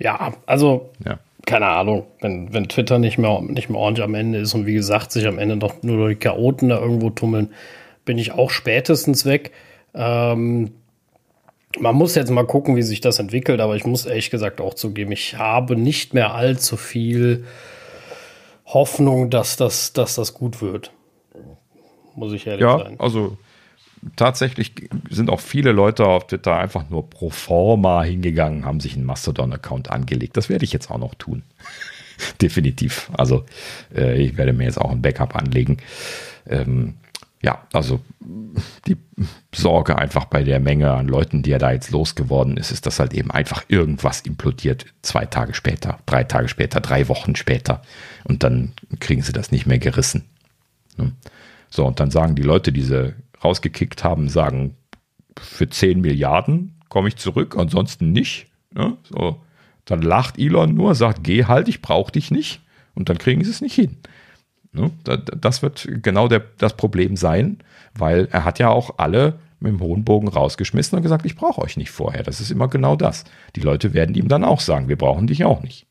ja, 0.00 0.34
also 0.46 0.92
ja. 1.04 1.18
Keine 1.46 1.68
Ahnung, 1.68 2.06
wenn, 2.20 2.52
wenn 2.52 2.68
Twitter 2.68 2.98
nicht 2.98 3.18
mehr, 3.18 3.40
nicht 3.40 3.70
mehr 3.70 3.80
ordentlich 3.80 4.04
am 4.04 4.14
Ende 4.14 4.40
ist 4.40 4.52
und 4.54 4.66
wie 4.66 4.74
gesagt, 4.74 5.12
sich 5.12 5.26
am 5.26 5.38
Ende 5.38 5.56
noch 5.56 5.82
nur 5.82 6.08
die 6.08 6.16
Chaoten 6.16 6.68
da 6.68 6.78
irgendwo 6.78 7.10
tummeln, 7.10 7.54
bin 8.04 8.18
ich 8.18 8.32
auch 8.32 8.50
spätestens 8.50 9.24
weg. 9.24 9.52
Ähm, 9.94 10.72
man 11.78 11.94
muss 11.94 12.16
jetzt 12.16 12.30
mal 12.30 12.46
gucken, 12.46 12.74
wie 12.76 12.82
sich 12.82 13.00
das 13.00 13.20
entwickelt, 13.20 13.60
aber 13.60 13.76
ich 13.76 13.86
muss 13.86 14.06
ehrlich 14.06 14.30
gesagt 14.30 14.60
auch 14.60 14.74
zugeben, 14.74 15.12
ich 15.12 15.38
habe 15.38 15.76
nicht 15.76 16.14
mehr 16.14 16.34
allzu 16.34 16.76
viel 16.76 17.44
Hoffnung, 18.66 19.30
dass 19.30 19.56
das, 19.56 19.92
dass 19.92 20.16
das 20.16 20.34
gut 20.34 20.60
wird. 20.60 20.90
Muss 22.16 22.32
ich 22.32 22.46
ehrlich 22.46 22.62
ja, 22.62 22.78
sein. 22.78 22.94
Ja, 22.94 23.00
also 23.00 23.36
tatsächlich 24.14 24.72
sind 25.10 25.30
auch 25.30 25.40
viele 25.40 25.72
Leute 25.72 26.06
auf 26.06 26.26
Twitter 26.26 26.56
einfach 26.56 26.88
nur 26.90 27.08
pro 27.10 27.30
forma 27.30 28.02
hingegangen, 28.02 28.64
haben 28.64 28.80
sich 28.80 28.94
einen 28.94 29.04
Mastodon-Account 29.04 29.90
angelegt. 29.90 30.36
Das 30.36 30.48
werde 30.48 30.64
ich 30.64 30.72
jetzt 30.72 30.90
auch 30.90 30.98
noch 30.98 31.14
tun. 31.14 31.42
Definitiv. 32.40 33.10
Also 33.16 33.44
äh, 33.94 34.22
ich 34.22 34.36
werde 34.36 34.52
mir 34.52 34.64
jetzt 34.64 34.80
auch 34.80 34.90
ein 34.90 35.02
Backup 35.02 35.34
anlegen. 35.34 35.78
Ähm, 36.48 36.94
ja, 37.42 37.66
also 37.72 38.00
die 38.86 38.96
Sorge 39.54 39.98
einfach 39.98 40.24
bei 40.24 40.42
der 40.42 40.58
Menge 40.58 40.92
an 40.92 41.06
Leuten, 41.06 41.42
die 41.42 41.52
er 41.52 41.58
da 41.58 41.70
jetzt 41.70 41.90
losgeworden 41.90 42.56
ist, 42.56 42.72
ist, 42.72 42.86
dass 42.86 42.98
halt 42.98 43.12
eben 43.14 43.30
einfach 43.30 43.64
irgendwas 43.68 44.22
implodiert, 44.22 44.86
zwei 45.02 45.26
Tage 45.26 45.54
später, 45.54 45.98
drei 46.06 46.24
Tage 46.24 46.48
später, 46.48 46.80
drei 46.80 47.08
Wochen 47.08 47.36
später 47.36 47.82
und 48.24 48.42
dann 48.42 48.72
kriegen 49.00 49.22
sie 49.22 49.32
das 49.32 49.52
nicht 49.52 49.66
mehr 49.66 49.78
gerissen. 49.78 50.24
Ne? 50.96 51.12
So, 51.68 51.84
und 51.86 52.00
dann 52.00 52.10
sagen 52.10 52.36
die 52.36 52.42
Leute, 52.42 52.72
die 52.72 52.82
sie 52.82 53.14
rausgekickt 53.42 54.04
haben, 54.04 54.28
sagen, 54.28 54.76
für 55.38 55.68
10 55.68 56.00
Milliarden 56.00 56.80
komme 56.88 57.08
ich 57.08 57.16
zurück, 57.16 57.56
ansonsten 57.58 58.12
nicht. 58.12 58.46
Ne? 58.72 58.96
So, 59.04 59.40
dann 59.84 60.02
lacht 60.02 60.38
Elon 60.38 60.74
nur, 60.74 60.94
sagt, 60.94 61.24
geh 61.24 61.44
halt, 61.44 61.68
ich 61.68 61.82
brauche 61.82 62.12
dich 62.12 62.30
nicht 62.30 62.60
und 62.94 63.08
dann 63.08 63.18
kriegen 63.18 63.44
sie 63.44 63.50
es 63.50 63.60
nicht 63.60 63.74
hin. 63.74 63.96
Ne? 64.72 64.90
Das 65.04 65.62
wird 65.62 65.88
genau 66.02 66.28
der, 66.28 66.42
das 66.58 66.76
Problem 66.76 67.16
sein, 67.16 67.58
weil 67.94 68.28
er 68.30 68.44
hat 68.44 68.58
ja 68.58 68.68
auch 68.68 68.98
alle 68.98 69.38
mit 69.58 69.72
dem 69.72 69.80
hohen 69.80 70.04
Bogen 70.04 70.28
rausgeschmissen 70.28 70.96
und 70.96 71.02
gesagt, 71.02 71.24
ich 71.24 71.36
brauche 71.36 71.62
euch 71.62 71.76
nicht 71.76 71.90
vorher. 71.90 72.22
Das 72.22 72.40
ist 72.40 72.50
immer 72.50 72.68
genau 72.68 72.94
das. 72.94 73.24
Die 73.54 73.60
Leute 73.60 73.94
werden 73.94 74.14
ihm 74.14 74.28
dann 74.28 74.44
auch 74.44 74.60
sagen, 74.60 74.88
wir 74.88 74.96
brauchen 74.98 75.26
dich 75.26 75.44
auch 75.44 75.62
nicht. 75.62 75.86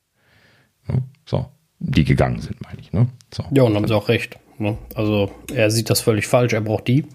Ne? 0.88 1.02
So, 1.26 1.48
die 1.80 2.04
gegangen 2.04 2.42
sind, 2.42 2.62
meine 2.62 2.80
ich. 2.80 2.94
Ne? 2.94 3.08
So. 3.34 3.44
Ja, 3.52 3.64
und 3.64 3.76
haben 3.76 3.88
sie 3.88 3.96
auch 3.96 4.08
recht. 4.08 4.38
Ne? 4.58 4.78
Also 4.94 5.32
er 5.54 5.70
sieht 5.72 5.90
das 5.90 6.02
völlig 6.02 6.28
falsch. 6.28 6.54
Er 6.54 6.62
braucht 6.62 6.88
die. 6.88 7.06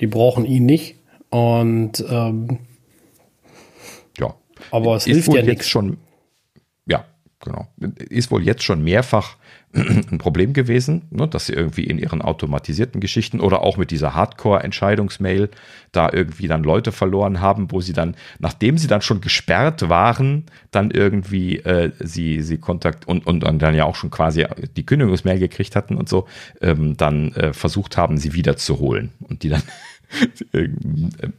Die 0.00 0.06
brauchen 0.06 0.44
ihn 0.44 0.66
nicht. 0.66 0.96
Und 1.30 2.04
ähm, 2.08 2.58
ja, 4.18 4.34
aber 4.70 4.96
es 4.96 5.06
ist 5.06 5.14
hilft 5.14 5.34
ja 5.34 5.42
nichts. 5.42 5.68
Schon, 5.68 5.96
genau. 7.44 7.68
Ist 8.08 8.30
wohl 8.30 8.42
jetzt 8.42 8.62
schon 8.62 8.82
mehrfach 8.82 9.36
ein 9.74 10.18
Problem 10.18 10.52
gewesen, 10.52 11.02
ne, 11.10 11.26
dass 11.28 11.46
sie 11.46 11.52
irgendwie 11.52 11.84
in 11.84 11.98
ihren 11.98 12.22
automatisierten 12.22 13.00
Geschichten 13.00 13.40
oder 13.40 13.62
auch 13.62 13.76
mit 13.76 13.90
dieser 13.90 14.14
Hardcore-Entscheidungsmail 14.14 15.50
da 15.92 16.10
irgendwie 16.12 16.48
dann 16.48 16.62
Leute 16.62 16.92
verloren 16.92 17.40
haben, 17.40 17.70
wo 17.70 17.80
sie 17.80 17.92
dann, 17.92 18.16
nachdem 18.38 18.78
sie 18.78 18.86
dann 18.86 19.02
schon 19.02 19.20
gesperrt 19.20 19.88
waren, 19.88 20.44
dann 20.70 20.90
irgendwie 20.90 21.58
äh, 21.58 21.90
sie, 21.98 22.40
sie 22.40 22.58
Kontakt 22.58 23.06
und, 23.06 23.26
und, 23.26 23.44
und 23.44 23.62
dann 23.62 23.74
ja 23.74 23.84
auch 23.84 23.96
schon 23.96 24.10
quasi 24.10 24.46
die 24.76 24.86
Kündigungsmail 24.86 25.38
gekriegt 25.38 25.76
hatten 25.76 25.96
und 25.96 26.08
so, 26.08 26.26
ähm, 26.60 26.96
dann 26.96 27.32
äh, 27.32 27.52
versucht 27.52 27.96
haben, 27.96 28.16
sie 28.16 28.32
wiederzuholen 28.32 29.10
und 29.28 29.42
die 29.42 29.48
dann 29.48 29.62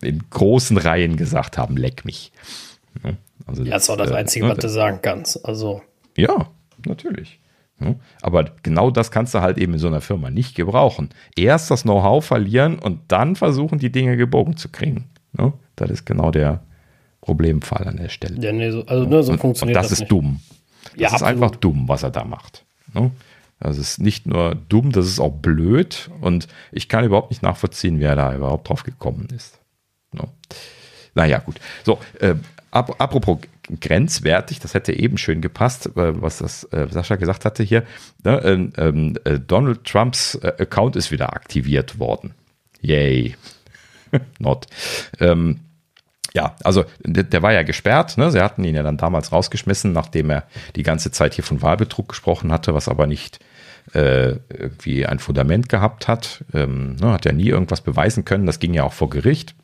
in 0.01 0.23
großen 0.29 0.77
Reihen 0.77 1.15
gesagt 1.15 1.57
haben, 1.57 1.77
leck 1.77 2.03
mich. 2.03 2.31
Also, 3.45 3.63
ja, 3.63 3.71
das 3.71 3.89
auch 3.89 3.97
das 3.97 4.11
äh, 4.11 4.15
Einzige, 4.15 4.49
was 4.49 4.57
du 4.57 4.69
sagen 4.69 4.99
kannst. 5.01 5.45
Also. 5.45 5.81
Ja, 6.17 6.49
natürlich. 6.85 7.39
Aber 8.21 8.45
genau 8.63 8.89
das 8.89 9.11
kannst 9.11 9.33
du 9.33 9.41
halt 9.41 9.57
eben 9.57 9.73
in 9.73 9.79
so 9.79 9.87
einer 9.87 10.01
Firma 10.01 10.29
nicht 10.29 10.55
gebrauchen. 10.55 11.09
Erst 11.35 11.69
das 11.71 11.83
Know-how 11.83 12.23
verlieren 12.23 12.79
und 12.79 13.01
dann 13.09 13.35
versuchen, 13.35 13.79
die 13.79 13.91
Dinge 13.91 14.15
gebogen 14.15 14.55
zu 14.55 14.69
kriegen. 14.69 15.09
Das 15.75 15.89
ist 15.89 16.05
genau 16.05 16.31
der 16.31 16.63
Problemfall 17.19 17.87
an 17.87 17.97
der 17.97 18.07
Stelle. 18.09 18.39
Ja, 18.39 18.53
nee, 18.53 18.71
so, 18.71 18.85
also 18.85 19.05
ne, 19.05 19.23
so 19.23 19.33
und, 19.33 19.39
funktioniert 19.39 19.77
und 19.77 19.83
das. 19.83 19.89
Das 19.89 19.93
ist 19.93 19.99
nicht. 20.01 20.11
dumm. 20.11 20.39
Das 20.83 21.01
ja, 21.01 21.07
ist 21.07 21.13
absolut. 21.15 21.43
einfach 21.43 21.55
dumm, 21.57 21.87
was 21.87 22.03
er 22.03 22.11
da 22.11 22.23
macht. 22.23 22.63
Das 23.59 23.77
ist 23.77 23.99
nicht 23.99 24.25
nur 24.25 24.55
dumm, 24.55 24.91
das 24.91 25.07
ist 25.07 25.19
auch 25.19 25.31
blöd 25.31 26.09
und 26.21 26.47
ich 26.71 26.87
kann 26.87 27.03
überhaupt 27.03 27.31
nicht 27.31 27.41
nachvollziehen, 27.41 27.99
wer 27.99 28.15
da 28.15 28.33
überhaupt 28.33 28.69
drauf 28.69 28.83
gekommen 28.83 29.27
ist. 29.35 29.59
Naja, 31.13 31.39
gut. 31.39 31.59
So, 31.83 31.99
äh, 32.19 32.35
apropos 32.71 33.39
grenzwertig, 33.79 34.59
das 34.59 34.73
hätte 34.73 34.93
eben 34.93 35.17
schön 35.17 35.41
gepasst, 35.41 35.87
äh, 35.95 36.21
was 36.21 36.39
das 36.39 36.65
äh, 36.65 36.87
Sascha 36.89 37.15
gesagt 37.15 37.45
hatte 37.45 37.63
hier. 37.63 37.83
Ne, 38.23 38.41
ähm, 38.43 38.73
ähm, 38.77 39.17
äh, 39.23 39.39
Donald 39.39 39.83
Trumps 39.85 40.39
Account 40.41 40.95
ist 40.95 41.11
wieder 41.11 41.33
aktiviert 41.33 41.99
worden. 41.99 42.33
Yay. 42.81 43.35
Not. 44.39 44.67
Ähm, 45.19 45.61
ja, 46.33 46.55
also 46.63 46.83
der, 47.03 47.23
der, 47.23 47.41
war 47.41 47.53
ja 47.53 47.63
gesperrt. 47.63 48.17
Ne? 48.17 48.29
Sie 48.29 48.41
hatten 48.41 48.63
ihn 48.63 48.75
ja 48.75 48.83
dann 48.83 48.97
damals 48.97 49.31
rausgeschmissen, 49.31 49.93
nachdem 49.93 50.29
er 50.29 50.43
die 50.75 50.83
ganze 50.83 51.11
Zeit 51.11 51.33
hier 51.33 51.45
von 51.45 51.61
Wahlbetrug 51.61 52.09
gesprochen 52.09 52.51
hatte, 52.51 52.73
was 52.73 52.89
aber 52.89 53.07
nicht 53.07 53.39
äh, 53.93 54.35
irgendwie 54.49 55.05
ein 55.05 55.19
Fundament 55.19 55.69
gehabt 55.69 56.07
hat. 56.07 56.43
Ähm, 56.53 56.95
ne? 56.95 57.11
Hat 57.11 57.25
ja 57.25 57.31
nie 57.31 57.49
irgendwas 57.49 57.81
beweisen 57.81 58.25
können. 58.25 58.45
Das 58.45 58.59
ging 58.59 58.73
ja 58.73 58.83
auch 58.83 58.93
vor 58.93 59.09
Gericht. 59.09 59.55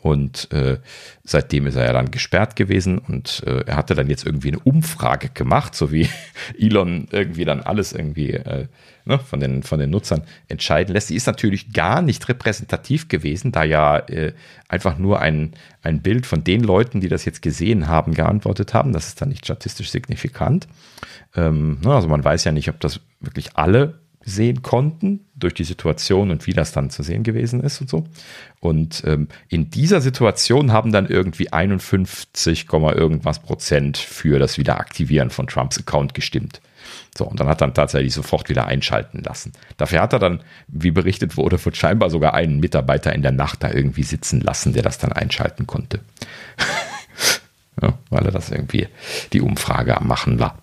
Und 0.00 0.52
äh, 0.52 0.78
seitdem 1.24 1.66
ist 1.66 1.74
er 1.74 1.86
ja 1.86 1.92
dann 1.92 2.12
gesperrt 2.12 2.54
gewesen 2.54 2.98
und 2.98 3.42
äh, 3.46 3.64
er 3.66 3.76
hatte 3.76 3.96
dann 3.96 4.08
jetzt 4.08 4.24
irgendwie 4.24 4.48
eine 4.48 4.60
Umfrage 4.60 5.28
gemacht, 5.28 5.74
so 5.74 5.90
wie 5.90 6.08
Elon 6.58 7.08
irgendwie 7.10 7.44
dann 7.44 7.60
alles 7.60 7.92
irgendwie 7.92 8.30
äh, 8.30 8.68
ne, 9.04 9.18
von, 9.18 9.40
den, 9.40 9.64
von 9.64 9.80
den 9.80 9.90
Nutzern 9.90 10.22
entscheiden 10.46 10.94
lässt. 10.94 11.10
Die 11.10 11.16
ist 11.16 11.26
natürlich 11.26 11.72
gar 11.72 12.00
nicht 12.00 12.28
repräsentativ 12.28 13.08
gewesen, 13.08 13.50
da 13.50 13.64
ja 13.64 13.98
äh, 13.98 14.34
einfach 14.68 14.98
nur 14.98 15.20
ein, 15.20 15.54
ein 15.82 16.00
Bild 16.00 16.26
von 16.26 16.44
den 16.44 16.62
Leuten, 16.62 17.00
die 17.00 17.08
das 17.08 17.24
jetzt 17.24 17.42
gesehen 17.42 17.88
haben, 17.88 18.14
geantwortet 18.14 18.74
haben. 18.74 18.92
Das 18.92 19.08
ist 19.08 19.20
dann 19.20 19.30
nicht 19.30 19.46
statistisch 19.46 19.90
signifikant. 19.90 20.68
Ähm, 21.34 21.78
ne, 21.82 21.92
also 21.92 22.06
man 22.06 22.22
weiß 22.22 22.44
ja 22.44 22.52
nicht, 22.52 22.68
ob 22.68 22.78
das 22.78 23.00
wirklich 23.20 23.56
alle 23.56 24.00
sehen 24.28 24.62
konnten 24.62 25.26
durch 25.34 25.54
die 25.54 25.64
Situation 25.64 26.30
und 26.30 26.46
wie 26.46 26.52
das 26.52 26.72
dann 26.72 26.90
zu 26.90 27.02
sehen 27.02 27.22
gewesen 27.22 27.60
ist 27.60 27.80
und 27.80 27.88
so. 27.88 28.04
Und 28.60 29.02
ähm, 29.06 29.28
in 29.48 29.70
dieser 29.70 30.00
Situation 30.00 30.72
haben 30.72 30.92
dann 30.92 31.06
irgendwie 31.06 31.52
51, 31.52 32.66
irgendwas 32.70 33.38
Prozent 33.40 33.96
für 33.96 34.38
das 34.38 34.58
Wiederaktivieren 34.58 35.30
von 35.30 35.46
Trumps 35.46 35.78
Account 35.78 36.14
gestimmt. 36.14 36.60
So, 37.16 37.24
und 37.24 37.40
dann 37.40 37.48
hat 37.48 37.60
er 37.60 37.72
tatsächlich 37.74 38.14
sofort 38.14 38.48
wieder 38.48 38.66
einschalten 38.66 39.22
lassen. 39.22 39.52
Dafür 39.76 40.02
hat 40.02 40.12
er 40.12 40.18
dann, 40.18 40.42
wie 40.68 40.90
berichtet 40.90 41.36
wurde, 41.36 41.58
von 41.58 41.74
scheinbar 41.74 42.10
sogar 42.10 42.34
einen 42.34 42.60
Mitarbeiter 42.60 43.14
in 43.14 43.22
der 43.22 43.32
Nacht 43.32 43.62
da 43.62 43.70
irgendwie 43.70 44.04
sitzen 44.04 44.40
lassen, 44.40 44.72
der 44.72 44.82
das 44.82 44.98
dann 44.98 45.12
einschalten 45.12 45.66
konnte. 45.66 46.00
ja, 47.82 47.94
weil 48.10 48.24
er 48.24 48.32
das 48.32 48.50
irgendwie 48.50 48.88
die 49.32 49.40
Umfrage 49.40 49.96
am 49.96 50.06
Machen 50.06 50.38
war. 50.38 50.58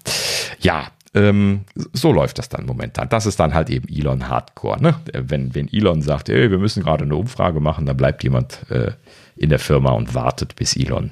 Ja, 0.60 0.88
ähm, 1.16 1.62
so 1.94 2.12
läuft 2.12 2.38
das 2.38 2.50
dann 2.50 2.66
momentan. 2.66 3.08
Das 3.10 3.26
ist 3.26 3.40
dann 3.40 3.54
halt 3.54 3.70
eben 3.70 3.88
Elon 3.88 4.28
Hardcore. 4.28 4.82
Ne? 4.82 4.96
Wenn, 5.14 5.56
wenn 5.56 5.72
Elon 5.72 6.02
sagt, 6.02 6.28
ey, 6.30 6.52
wir 6.52 6.58
müssen 6.58 6.84
gerade 6.84 7.06
eine 7.06 7.16
Umfrage 7.16 7.62
machen, 7.62 7.86
dann 7.86 7.96
bleibt 7.96 8.24
jemand 8.24 8.70
äh, 8.70 8.92
in 9.38 9.50
der 9.50 9.60
Firma 9.60 9.92
und 9.92 10.14
wartet, 10.14 10.56
bis 10.58 10.76
Elon 10.76 11.12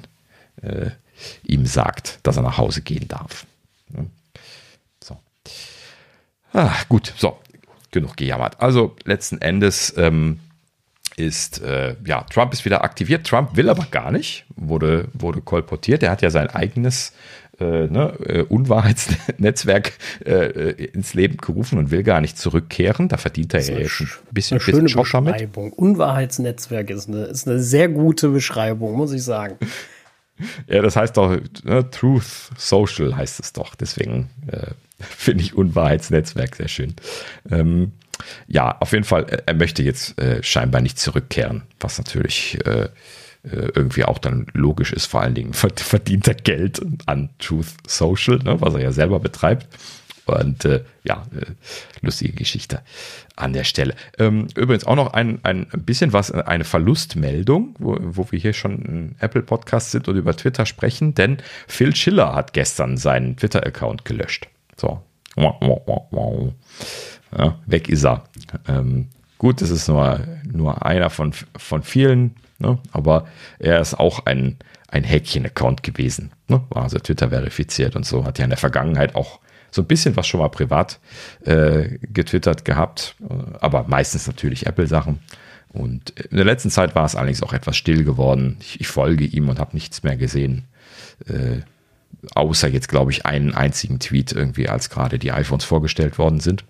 äh, 0.62 0.90
ihm 1.44 1.64
sagt, 1.64 2.18
dass 2.22 2.36
er 2.36 2.42
nach 2.42 2.58
Hause 2.58 2.82
gehen 2.82 3.08
darf. 3.08 3.46
Ne? 3.88 4.06
So. 5.02 5.16
Ah, 6.52 6.74
gut, 6.90 7.14
so, 7.16 7.38
genug 7.90 8.16
gejammert. 8.18 8.60
Also 8.60 8.96
letzten 9.04 9.40
Endes 9.40 9.94
ähm, 9.96 10.38
ist, 11.16 11.62
äh, 11.62 11.96
ja, 12.04 12.22
Trump 12.24 12.52
ist 12.52 12.66
wieder 12.66 12.84
aktiviert. 12.84 13.26
Trump 13.26 13.56
will 13.56 13.70
aber 13.70 13.86
gar 13.90 14.10
nicht, 14.10 14.44
wurde, 14.54 15.08
wurde 15.14 15.40
kolportiert. 15.40 16.02
Er 16.02 16.10
hat 16.10 16.20
ja 16.20 16.28
sein 16.28 16.50
eigenes 16.50 17.12
äh, 17.60 17.86
ne, 17.86 18.14
äh, 18.26 18.42
Unwahrheitsnetzwerk 18.42 19.92
äh, 20.24 20.70
ins 20.84 21.14
Leben 21.14 21.36
gerufen 21.36 21.78
und 21.78 21.90
will 21.90 22.02
gar 22.02 22.20
nicht 22.20 22.38
zurückkehren. 22.38 23.08
Da 23.08 23.16
verdient 23.16 23.54
er 23.54 23.60
ja 23.60 23.78
jetzt 23.78 24.00
ein 24.00 24.08
bisschen, 24.32 24.58
eine 24.58 24.64
bisschen 24.64 24.88
schöne 24.88 25.02
Beschreibung. 25.02 25.64
Mit. 25.66 25.78
Unwahrheitsnetzwerk 25.78 26.90
ist 26.90 27.08
eine, 27.08 27.24
ist 27.24 27.48
eine 27.48 27.60
sehr 27.60 27.88
gute 27.88 28.28
Beschreibung, 28.28 28.96
muss 28.96 29.12
ich 29.12 29.22
sagen. 29.22 29.56
Ja, 30.66 30.82
das 30.82 30.96
heißt 30.96 31.16
doch, 31.16 31.38
ne, 31.62 31.88
Truth 31.92 32.50
Social 32.56 33.16
heißt 33.16 33.38
es 33.38 33.52
doch. 33.52 33.76
Deswegen 33.76 34.30
äh, 34.48 34.72
finde 34.98 35.44
ich 35.44 35.54
Unwahrheitsnetzwerk 35.54 36.56
sehr 36.56 36.66
schön. 36.66 36.94
Ähm, 37.52 37.92
ja, 38.48 38.76
auf 38.80 38.90
jeden 38.90 39.04
Fall, 39.04 39.26
er 39.46 39.54
möchte 39.54 39.84
jetzt 39.84 40.20
äh, 40.20 40.42
scheinbar 40.42 40.80
nicht 40.80 40.98
zurückkehren, 40.98 41.62
was 41.78 41.98
natürlich 41.98 42.58
äh, 42.66 42.70
äh, 42.80 42.88
irgendwie 43.50 44.04
auch 44.04 44.18
dann 44.18 44.46
logisch 44.52 44.92
ist, 44.92 45.06
vor 45.06 45.20
allen 45.20 45.34
Dingen 45.34 45.52
verdient 45.52 46.28
er 46.28 46.34
Geld 46.34 46.80
an 47.06 47.30
Truth 47.38 47.74
Social, 47.86 48.38
ne, 48.38 48.60
was 48.60 48.74
er 48.74 48.80
ja 48.80 48.92
selber 48.92 49.20
betreibt. 49.20 49.68
Und 50.26 50.64
äh, 50.64 50.82
ja, 51.02 51.26
äh, 51.38 51.44
lustige 52.00 52.32
Geschichte 52.32 52.80
an 53.36 53.52
der 53.52 53.64
Stelle. 53.64 53.94
Ähm, 54.18 54.46
übrigens 54.56 54.84
auch 54.86 54.96
noch 54.96 55.12
ein, 55.12 55.40
ein 55.42 55.66
bisschen 55.76 56.14
was, 56.14 56.30
eine 56.30 56.64
Verlustmeldung, 56.64 57.74
wo, 57.78 57.98
wo 58.00 58.32
wir 58.32 58.38
hier 58.38 58.54
schon 58.54 58.82
im 58.82 59.14
Apple-Podcast 59.18 59.90
sind 59.90 60.08
und 60.08 60.16
über 60.16 60.34
Twitter 60.34 60.64
sprechen, 60.64 61.14
denn 61.14 61.38
Phil 61.68 61.94
Schiller 61.94 62.34
hat 62.34 62.54
gestern 62.54 62.96
seinen 62.96 63.36
Twitter-Account 63.36 64.06
gelöscht. 64.06 64.48
So. 64.76 65.02
Ja, 67.36 67.58
weg 67.66 67.88
ist 67.88 68.04
er. 68.04 68.24
Ähm, 68.66 69.08
gut, 69.36 69.60
das 69.60 69.70
ist 69.70 69.88
nur, 69.88 70.20
nur 70.50 70.86
einer 70.86 71.10
von, 71.10 71.32
von 71.56 71.82
vielen, 71.82 72.36
ne? 72.58 72.78
aber 72.92 73.26
er 73.58 73.80
ist 73.80 73.98
auch 73.98 74.26
ein, 74.26 74.56
ein 74.88 75.04
Häkchen-Account 75.04 75.82
gewesen. 75.82 76.32
Ne? 76.48 76.62
War 76.70 76.84
also 76.84 76.98
Twitter 76.98 77.30
verifiziert 77.30 77.96
und 77.96 78.06
so, 78.06 78.24
hat 78.24 78.38
ja 78.38 78.44
in 78.44 78.50
der 78.50 78.58
Vergangenheit 78.58 79.14
auch 79.14 79.40
so 79.70 79.82
ein 79.82 79.88
bisschen 79.88 80.16
was 80.16 80.26
schon 80.26 80.40
mal 80.40 80.50
privat 80.50 81.00
äh, 81.44 81.98
getwittert 82.00 82.64
gehabt, 82.64 83.16
aber 83.60 83.84
meistens 83.88 84.28
natürlich 84.28 84.66
Apple-Sachen. 84.66 85.18
Und 85.74 86.10
in 86.10 86.36
der 86.36 86.46
letzten 86.46 86.70
Zeit 86.70 86.94
war 86.94 87.04
es 87.04 87.16
allerdings 87.16 87.42
auch 87.42 87.52
etwas 87.52 87.76
still 87.76 88.04
geworden. 88.04 88.56
Ich, 88.60 88.80
ich 88.80 88.86
folge 88.86 89.24
ihm 89.24 89.48
und 89.48 89.58
habe 89.58 89.74
nichts 89.74 90.04
mehr 90.04 90.16
gesehen. 90.16 90.64
Äh, 91.26 91.62
außer 92.36 92.68
jetzt, 92.68 92.88
glaube 92.88 93.10
ich, 93.10 93.26
einen 93.26 93.54
einzigen 93.54 93.98
Tweet 93.98 94.30
irgendwie, 94.30 94.68
als 94.68 94.88
gerade 94.88 95.18
die 95.18 95.32
iPhones 95.32 95.64
vorgestellt 95.64 96.16
worden 96.18 96.38
sind. 96.38 96.64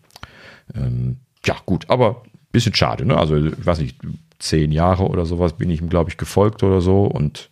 Ähm, 0.74 1.18
ja, 1.44 1.56
gut, 1.66 1.90
aber 1.90 2.22
ein 2.24 2.30
bisschen 2.52 2.74
schade. 2.74 3.04
Ne? 3.04 3.16
Also, 3.16 3.36
ich 3.36 3.66
weiß 3.66 3.78
nicht, 3.80 3.98
zehn 4.44 4.72
Jahre 4.72 5.08
oder 5.08 5.26
sowas 5.26 5.54
bin 5.54 5.70
ich 5.70 5.80
ihm, 5.80 5.88
glaube 5.88 6.10
ich, 6.10 6.16
gefolgt 6.16 6.62
oder 6.62 6.80
so 6.80 7.04
und 7.04 7.50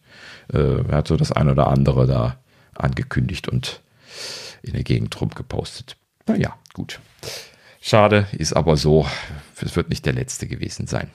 äh, 0.53 0.83
er 0.89 0.97
hat 0.97 1.09
so 1.09 1.17
das 1.17 1.33
ein 1.33 1.49
oder 1.49 1.69
andere 1.69 2.07
da 2.07 2.39
angekündigt 2.75 3.49
und 3.49 3.81
in 4.63 4.75
der 4.75 4.83
Gegend 4.83 5.19
rum 5.21 5.31
gepostet. 5.31 5.97
Naja, 6.27 6.55
gut. 6.75 7.01
Schade, 7.81 8.29
ist 8.33 8.53
aber 8.53 8.77
so. 8.77 9.07
Es 9.61 9.75
wird 9.75 9.89
nicht 9.89 10.07
der 10.07 10.13
letzte 10.13 10.47
gewesen 10.47 10.87
sein. 10.87 11.11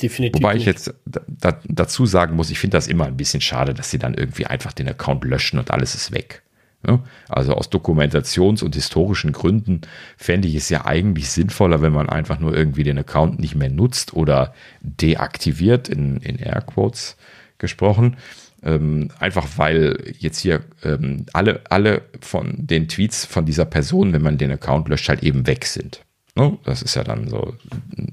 Definitiv. 0.00 0.40
Wobei 0.40 0.56
ich 0.56 0.64
jetzt 0.64 0.94
da, 1.06 1.58
dazu 1.64 2.06
sagen 2.06 2.36
muss, 2.36 2.50
ich 2.50 2.58
finde 2.58 2.76
das 2.76 2.86
immer 2.86 3.06
ein 3.06 3.16
bisschen 3.16 3.40
schade, 3.40 3.74
dass 3.74 3.90
sie 3.90 3.98
dann 3.98 4.14
irgendwie 4.14 4.46
einfach 4.46 4.72
den 4.72 4.88
Account 4.88 5.24
löschen 5.24 5.58
und 5.58 5.70
alles 5.70 5.94
ist 5.94 6.12
weg. 6.12 6.42
Also 7.28 7.54
aus 7.54 7.70
Dokumentations- 7.70 8.64
und 8.64 8.74
historischen 8.74 9.32
Gründen 9.32 9.82
fände 10.16 10.48
ich 10.48 10.54
es 10.54 10.68
ja 10.70 10.86
eigentlich 10.86 11.30
sinnvoller, 11.30 11.82
wenn 11.82 11.92
man 11.92 12.08
einfach 12.08 12.40
nur 12.40 12.56
irgendwie 12.56 12.84
den 12.84 12.98
Account 12.98 13.38
nicht 13.38 13.54
mehr 13.54 13.70
nutzt 13.70 14.14
oder 14.14 14.54
deaktiviert, 14.80 15.88
in, 15.88 16.18
in 16.18 16.38
Airquotes 16.38 17.16
gesprochen. 17.58 18.16
Ähm, 18.62 19.10
einfach 19.18 19.46
weil 19.56 20.14
jetzt 20.18 20.40
hier 20.40 20.62
ähm, 20.82 21.26
alle, 21.32 21.60
alle 21.70 22.02
von 22.20 22.54
den 22.56 22.88
Tweets 22.88 23.24
von 23.24 23.46
dieser 23.46 23.64
Person, 23.64 24.12
wenn 24.12 24.22
man 24.22 24.38
den 24.38 24.50
Account 24.50 24.88
löscht, 24.88 25.08
halt 25.08 25.22
eben 25.22 25.46
weg 25.46 25.64
sind. 25.64 26.02
Ne? 26.36 26.58
Das 26.64 26.82
ist 26.82 26.94
ja 26.94 27.04
dann 27.04 27.28
so 27.28 27.54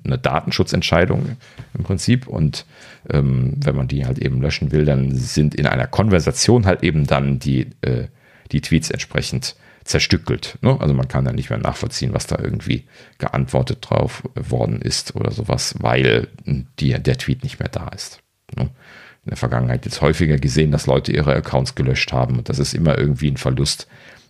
eine 0.03 0.17
Datenschutzentscheidung 0.17 1.37
im 1.77 1.83
Prinzip. 1.83 2.27
Und 2.27 2.65
ähm, 3.09 3.55
wenn 3.63 3.75
man 3.75 3.87
die 3.87 4.05
halt 4.05 4.19
eben 4.19 4.41
löschen 4.41 4.71
will, 4.71 4.85
dann 4.85 5.15
sind 5.15 5.55
in 5.55 5.67
einer 5.67 5.87
Konversation 5.87 6.65
halt 6.65 6.83
eben 6.83 7.07
dann 7.07 7.39
die, 7.39 7.67
äh, 7.81 8.07
die 8.51 8.61
Tweets 8.61 8.89
entsprechend 8.89 9.55
zerstückelt. 9.83 10.57
Ne? 10.61 10.79
Also 10.79 10.93
man 10.93 11.07
kann 11.07 11.25
dann 11.25 11.35
nicht 11.35 11.49
mehr 11.49 11.59
nachvollziehen, 11.59 12.13
was 12.13 12.27
da 12.27 12.37
irgendwie 12.39 12.85
geantwortet 13.17 13.79
drauf 13.81 14.23
worden 14.35 14.81
ist 14.81 15.15
oder 15.15 15.31
sowas, 15.31 15.75
weil 15.79 16.27
die, 16.45 16.93
der 16.93 17.17
Tweet 17.17 17.43
nicht 17.43 17.59
mehr 17.59 17.69
da 17.69 17.87
ist. 17.89 18.19
Ne? 18.55 18.69
in 19.27 19.31
der 19.31 19.37
Vergangenheit 19.37 19.83
jetzt 19.83 19.99
häufiger 19.99 20.37
gesehen, 20.37 20.71
dass 20.71 20.85
Leute 20.85 21.11
ihre 21.11 21.35
Accounts 21.35 21.75
gelöscht 21.75 22.13
haben. 22.13 22.37
Und 22.37 22.47
das 22.47 22.59
ist 22.59 22.73
immer 22.73 22.97
irgendwie 22.97 23.29
ein 23.29 23.35
Verlust. 23.35 23.87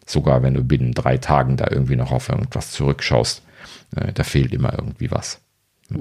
Sogar 0.07 0.41
wenn 0.41 0.55
du 0.55 0.63
binnen 0.63 0.93
drei 0.93 1.17
Tagen 1.17 1.55
da 1.55 1.67
irgendwie 1.69 1.95
noch 1.95 2.11
auf 2.11 2.29
irgendwas 2.29 2.71
zurückschaust, 2.71 3.43
äh, 3.95 4.11
da 4.11 4.23
fehlt 4.23 4.55
immer 4.55 4.73
irgendwie 4.73 5.11
was. 5.11 5.39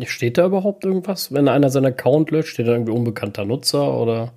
Steht 0.07 0.39
da 0.39 0.47
überhaupt 0.47 0.87
irgendwas? 0.87 1.31
Wenn 1.31 1.47
einer 1.47 1.69
seinen 1.69 1.87
Account 1.87 2.31
löscht, 2.31 2.55
steht 2.55 2.69
da 2.69 2.73
irgendwie 2.73 2.93
unbekannter 2.93 3.45
Nutzer 3.45 3.93
oder? 3.93 4.33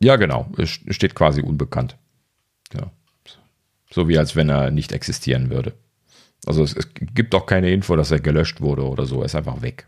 Ja, 0.00 0.16
genau. 0.16 0.46
Es 0.56 0.70
steht 0.70 1.14
quasi 1.14 1.42
unbekannt. 1.42 1.98
Genau. 2.70 2.90
So 3.90 4.08
wie 4.08 4.18
als 4.18 4.36
wenn 4.36 4.48
er 4.48 4.70
nicht 4.70 4.92
existieren 4.92 5.50
würde. 5.50 5.74
Also 6.44 6.62
es, 6.62 6.74
es 6.76 6.88
gibt 6.94 7.34
auch 7.34 7.46
keine 7.46 7.70
Info, 7.70 7.96
dass 7.96 8.10
er 8.10 8.20
gelöscht 8.20 8.60
wurde 8.60 8.84
oder 8.84 9.06
so. 9.06 9.20
Er 9.20 9.26
ist 9.26 9.34
einfach 9.34 9.62
weg. 9.62 9.86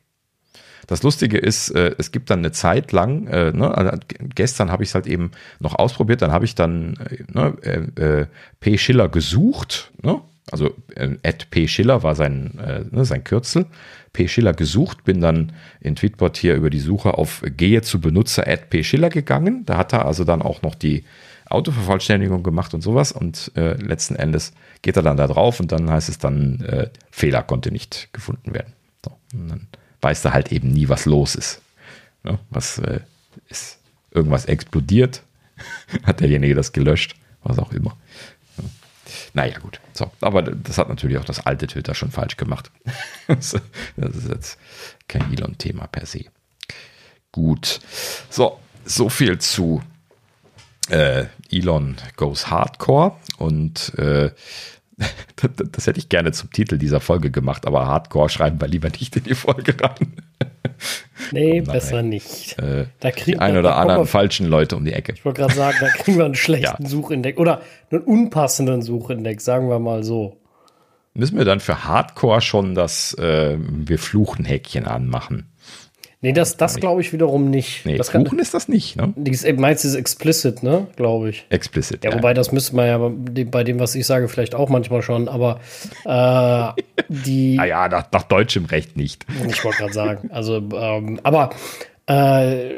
Das 0.89 1.03
Lustige 1.03 1.37
ist, 1.37 1.71
äh, 1.71 1.95
es 1.99 2.13
gibt 2.13 2.31
dann 2.31 2.39
eine 2.39 2.51
Zeit 2.51 2.93
lang, 2.93 3.27
äh, 3.27 3.53
ne, 3.53 3.77
also 3.77 3.99
gestern 4.35 4.71
habe 4.71 4.83
ich 4.83 4.89
es 4.89 4.95
halt 4.95 5.07
eben 5.07 5.33
noch 5.61 5.75
ausprobiert, 5.75 6.23
dann 6.23 6.33
habe 6.33 6.47
ich 6.47 6.55
dann 6.55 6.97
äh, 6.97 7.25
ne, 7.31 7.57
äh, 7.63 8.21
äh, 8.21 8.27
P. 8.59 8.79
Schiller 8.79 9.11
gesucht, 9.11 9.93
ne? 10.03 10.23
also 10.51 10.75
äh, 10.95 11.11
P. 11.51 11.69
Schiller 11.69 12.03
war 12.03 12.15
sein, 12.15 12.89
ne, 12.91 13.05
sein 13.05 13.23
Kürzel, 13.23 13.67
P. 14.15 14.29
Schiller 14.29 14.55
gesucht, 14.55 15.05
bin 15.05 15.21
dann 15.21 15.53
in 15.81 15.95
Tweetbot 15.95 16.39
hier 16.39 16.55
über 16.55 16.71
die 16.71 16.81
Suche 16.81 17.19
auf 17.19 17.43
Gehe 17.45 17.83
zu 17.83 18.01
Benutzer 18.01 18.49
at 18.49 18.71
P. 18.71 18.83
Schiller 18.83 19.11
gegangen, 19.11 19.67
da 19.67 19.77
hat 19.77 19.93
er 19.93 20.07
also 20.07 20.25
dann 20.25 20.41
auch 20.41 20.63
noch 20.63 20.75
die 20.75 21.05
Autovervollständigung 21.51 22.43
gemacht 22.43 22.75
und 22.75 22.83
sowas 22.83 23.13
und 23.13 23.53
äh, 23.57 23.75
letzten 23.75 24.17
Endes 24.17 24.53
geht 24.83 24.97
er 24.97 25.03
dann 25.03 25.17
da 25.17 25.27
drauf 25.27 25.61
und 25.61 25.73
dann 25.73 25.91
heißt 25.91 26.09
es 26.09 26.19
dann, 26.19 26.61
äh, 26.61 26.91
Fehler 27.11 27.43
konnte 27.43 27.73
nicht 27.73 28.13
gefunden 28.13 28.55
werden. 28.55 28.73
So, 29.05 29.13
und 29.33 29.49
dann 29.49 29.67
weißt 30.01 30.25
du 30.25 30.33
halt 30.33 30.53
eben 30.53 30.69
nie, 30.69 30.89
was 30.89 31.07
los 31.07 31.35
ist. 31.35 31.63
Ja, 32.25 32.39
was 32.51 32.79
äh, 32.79 33.01
ist, 33.49 33.79
irgendwas 34.11 34.45
explodiert, 34.45 35.23
hat 36.05 36.21
derjenige 36.21 36.55
das 36.55 36.73
gelöscht, 36.73 37.15
was 37.43 37.59
auch 37.59 37.73
immer. 37.73 37.97
Ja. 38.57 38.65
Naja, 39.35 39.59
gut. 39.59 39.81
So, 39.95 40.11
aber 40.21 40.43
das 40.43 40.79
hat 40.79 40.89
natürlich 40.89 41.19
auch 41.19 41.25
das 41.25 41.47
alte 41.47 41.67
Twitter 41.67 41.95
schon 41.95 42.11
falsch 42.11 42.37
gemacht. 42.37 42.71
das 43.27 43.55
ist 43.97 44.29
jetzt 44.29 44.59
kein 45.09 45.33
Elon-Thema 45.33 45.87
per 45.87 46.07
se. 46.07 46.27
Gut. 47.33 47.81
So, 48.31 48.59
so 48.85 49.09
viel 49.09 49.39
zu 49.39 49.83
äh, 50.91 51.27
Elon 51.51 51.97
Goes 52.17 52.51
Hardcore 52.51 53.13
und 53.39 53.93
äh, 53.99 54.31
das 55.73 55.87
hätte 55.87 55.99
ich 55.99 56.09
gerne 56.09 56.33
zum 56.33 56.51
Titel 56.51 56.77
dieser 56.77 57.01
Folge 57.01 57.31
gemacht, 57.31 57.67
aber 57.67 57.87
Hardcore 57.87 58.29
schreiben 58.29 58.61
wir 58.61 58.69
lieber 58.69 58.89
nicht 58.89 59.17
in 59.17 59.25
die 59.25 59.35
Folge 59.35 59.75
rein. 59.81 60.17
Nee, 61.33 61.63
oh 61.67 61.73
besser 61.73 62.03
nicht. 62.03 62.59
Äh, 62.59 62.87
da 63.01 63.11
kriegen 63.11 63.33
die 63.33 63.39
ein 63.39 63.57
oder 63.57 63.77
anderen 63.77 64.07
falschen 64.07 64.47
Leute 64.47 64.77
um 64.77 64.85
die 64.85 64.93
Ecke. 64.93 65.13
Ich 65.13 65.25
wollte 65.25 65.43
gerade 65.43 65.55
sagen, 65.55 65.77
da 65.81 65.89
kriegen 65.89 66.17
wir 66.17 66.25
einen 66.25 66.35
schlechten 66.37 66.85
ja. 66.85 66.89
Suchindex 66.89 67.39
oder 67.39 67.61
einen 67.91 68.03
unpassenden 68.03 68.83
Suchindex, 68.83 69.45
sagen 69.45 69.69
wir 69.69 69.79
mal 69.79 70.05
so. 70.05 70.37
Müssen 71.15 71.37
wir 71.37 71.45
dann 71.45 71.61
für 71.61 71.85
Hardcore 71.85 72.41
schon 72.41 72.75
das 72.75 73.13
äh, 73.15 73.59
Wir 73.59 73.99
fluchen 73.99 74.45
Häkchen 74.45 74.87
anmachen? 74.87 75.51
Nee, 76.21 76.33
das, 76.33 76.57
das 76.57 76.77
glaube 76.77 77.01
ich 77.01 77.13
wiederum 77.13 77.49
nicht. 77.49 77.87
Nee, 77.87 77.97
das 77.97 78.11
Fluchen 78.11 78.41
ist 78.41 78.53
das 78.53 78.67
nicht, 78.67 78.97
ne? 78.97 79.13
Dieses, 79.15 79.57
meinst 79.57 79.85
du, 79.85 79.89
ist 79.89 79.95
explicit, 79.95 80.65
ne? 80.65 80.89
Glaube 80.97 81.31
ich. 81.31 81.47
Explicit. 81.49 82.03
Ja, 82.03 82.13
wobei 82.13 82.35
das 82.35 82.51
müsste 82.51 82.75
man 82.75 82.87
ja 82.87 83.45
bei 83.45 83.63
dem, 83.63 83.79
was 83.79 83.95
ich 83.95 84.05
sage, 84.05 84.27
vielleicht 84.27 84.57
auch 84.57 84.69
manchmal 84.69 85.03
schon, 85.03 85.29
aber 85.29 85.61
äh, 86.05 86.83
die. 87.09 87.55
Naja, 87.57 87.83
ah 87.85 87.89
nach, 87.89 88.11
nach 88.11 88.25
deutschem 88.25 88.65
Recht 88.65 88.97
nicht. 88.97 89.27
Ich 89.49 89.65
wollte 89.65 89.79
gerade 89.79 89.93
sagen. 89.93 90.31
Also, 90.33 90.57
ähm, 90.57 91.21
aber 91.23 91.51
äh, 92.07 92.73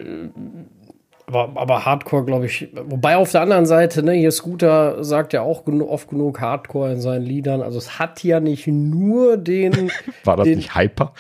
aber, 1.32 1.61
aber 1.61 1.85
Hardcore, 1.85 2.24
glaube 2.24 2.47
ich, 2.47 2.69
wobei 2.73 3.16
auf 3.16 3.31
der 3.31 3.43
anderen 3.43 3.66
Seite, 3.66 4.02
ne, 4.02 4.12
hier 4.12 4.32
Scooter 4.32 5.05
sagt 5.05 5.32
ja 5.32 5.43
auch 5.43 5.65
genu 5.65 5.89
oft 5.89 6.09
genug 6.09 6.40
Hardcore 6.40 6.93
in 6.93 7.01
seinen 7.01 7.24
Liedern. 7.24 7.62
Also 7.62 7.78
es 7.78 7.98
hat 7.98 8.23
ja 8.24 8.40
nicht 8.40 8.66
nur 8.66 9.36
den. 9.36 9.93
War 10.24 10.36
das 10.36 10.44
den, 10.44 10.59
nicht 10.59 10.74
Hyper? 10.74 11.12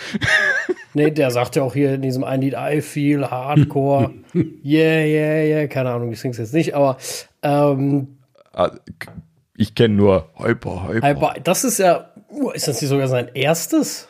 nee, 0.94 1.10
der 1.10 1.30
sagt 1.30 1.56
ja 1.56 1.62
auch 1.62 1.74
hier 1.74 1.94
in 1.94 2.02
diesem 2.02 2.24
einen 2.24 2.42
Lied, 2.42 2.54
I 2.58 2.80
feel 2.80 3.24
Hardcore. 3.24 4.10
yeah, 4.34 5.04
yeah, 5.04 5.44
yeah. 5.44 5.66
Keine 5.68 5.90
Ahnung, 5.90 6.10
ich 6.12 6.20
sing's 6.20 6.38
jetzt 6.38 6.54
nicht, 6.54 6.74
aber 6.74 6.96
ähm, 7.42 8.18
ah, 8.52 8.70
ich 9.56 9.74
kenne 9.74 9.94
nur 9.94 10.28
Hyper, 10.36 10.88
Hyper. 10.88 11.08
Hyper. 11.08 11.34
Das 11.44 11.62
ist 11.62 11.78
ja, 11.78 12.10
uh, 12.30 12.50
ist 12.50 12.66
das 12.66 12.80
nicht 12.80 12.90
sogar 12.90 13.06
sein 13.06 13.28
erstes? 13.34 14.08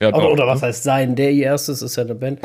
Ja, 0.00 0.08
oder, 0.08 0.32
oder 0.32 0.46
was 0.48 0.62
heißt 0.62 0.82
sein? 0.82 1.14
Der 1.14 1.32
erstes 1.32 1.80
ist 1.80 1.94
ja 1.94 2.02
eine 2.02 2.16
Band. 2.16 2.40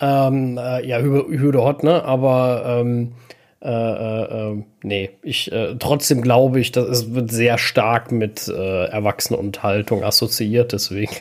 Ähm, 0.00 0.58
äh, 0.58 0.86
ja, 0.86 1.00
Hürde 1.00 1.62
Hot, 1.62 1.82
ne? 1.82 2.04
Aber 2.04 2.62
ähm, 2.66 3.14
äh, 3.60 3.68
äh, 3.70 4.52
äh, 4.52 4.64
nee, 4.82 5.10
ich 5.22 5.50
äh, 5.50 5.74
trotzdem 5.78 6.22
glaube 6.22 6.60
ich, 6.60 6.70
dass 6.70 6.86
es 6.86 7.14
wird 7.14 7.32
sehr 7.32 7.58
stark 7.58 8.12
mit 8.12 8.46
äh, 8.46 8.84
Erwachsenenunterhaltung 8.84 10.04
assoziiert, 10.04 10.72
deswegen. 10.72 11.14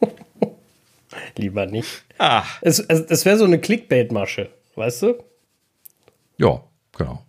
Lieber 1.36 1.66
nicht. 1.66 2.04
Ah. 2.18 2.44
Es, 2.60 2.78
es, 2.78 3.00
es 3.00 3.24
wäre 3.24 3.38
so 3.38 3.44
eine 3.44 3.58
Clickbait-Masche, 3.58 4.50
weißt 4.76 5.02
du? 5.02 5.24
Ja, 6.36 6.62
genau. 6.96 7.24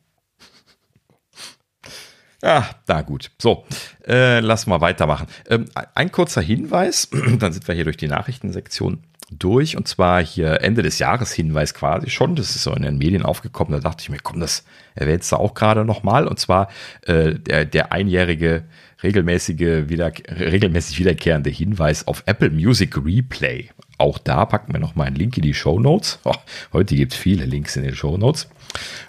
Ja, 2.43 2.69
na 2.87 3.01
gut. 3.01 3.31
So, 3.41 3.65
äh, 4.07 4.39
lass 4.39 4.67
mal 4.67 4.79
weitermachen. 4.79 5.27
Ähm, 5.49 5.65
ein 5.95 6.11
kurzer 6.11 6.41
Hinweis, 6.41 7.09
dann 7.39 7.51
sind 7.51 7.67
wir 7.67 7.75
hier 7.75 7.83
durch 7.83 7.97
die 7.97 8.07
Nachrichtensektion 8.07 9.03
durch 9.31 9.77
und 9.77 9.87
zwar 9.87 10.23
hier 10.23 10.61
Ende 10.61 10.81
des 10.81 10.99
Jahres 10.99 11.31
Hinweis 11.31 11.73
quasi 11.73 12.09
schon. 12.09 12.35
Das 12.35 12.55
ist 12.55 12.63
so 12.63 12.73
in 12.73 12.83
den 12.83 12.97
Medien 12.97 13.23
aufgekommen. 13.23 13.73
Da 13.73 13.79
dachte 13.79 14.01
ich 14.01 14.09
mir, 14.09 14.19
komm, 14.21 14.39
das 14.39 14.63
erwähnst 14.95 15.31
du 15.31 15.37
auch 15.37 15.53
gerade 15.53 15.85
nochmal. 15.85 16.27
Und 16.27 16.39
zwar 16.39 16.69
äh, 17.05 17.35
der, 17.35 17.65
der 17.65 17.91
einjährige 17.91 18.63
regelmäßige, 19.03 19.89
wieder, 19.89 20.11
regelmäßig 20.29 20.99
wiederkehrende 20.99 21.49
Hinweis 21.49 22.07
auf 22.07 22.23
Apple 22.25 22.49
Music 22.49 22.97
Replay. 22.97 23.69
Auch 23.97 24.17
da 24.17 24.45
packen 24.45 24.73
wir 24.73 24.79
nochmal 24.79 25.07
einen 25.07 25.15
Link 25.15 25.37
in 25.37 25.43
die 25.43 25.53
Show 25.53 25.79
Notes. 25.79 26.19
Oh, 26.23 26.33
heute 26.73 26.95
gibt 26.95 27.13
es 27.13 27.19
viele 27.19 27.45
Links 27.45 27.75
in 27.75 27.83
den 27.83 27.95
Show 27.95 28.17
Notes. 28.17 28.49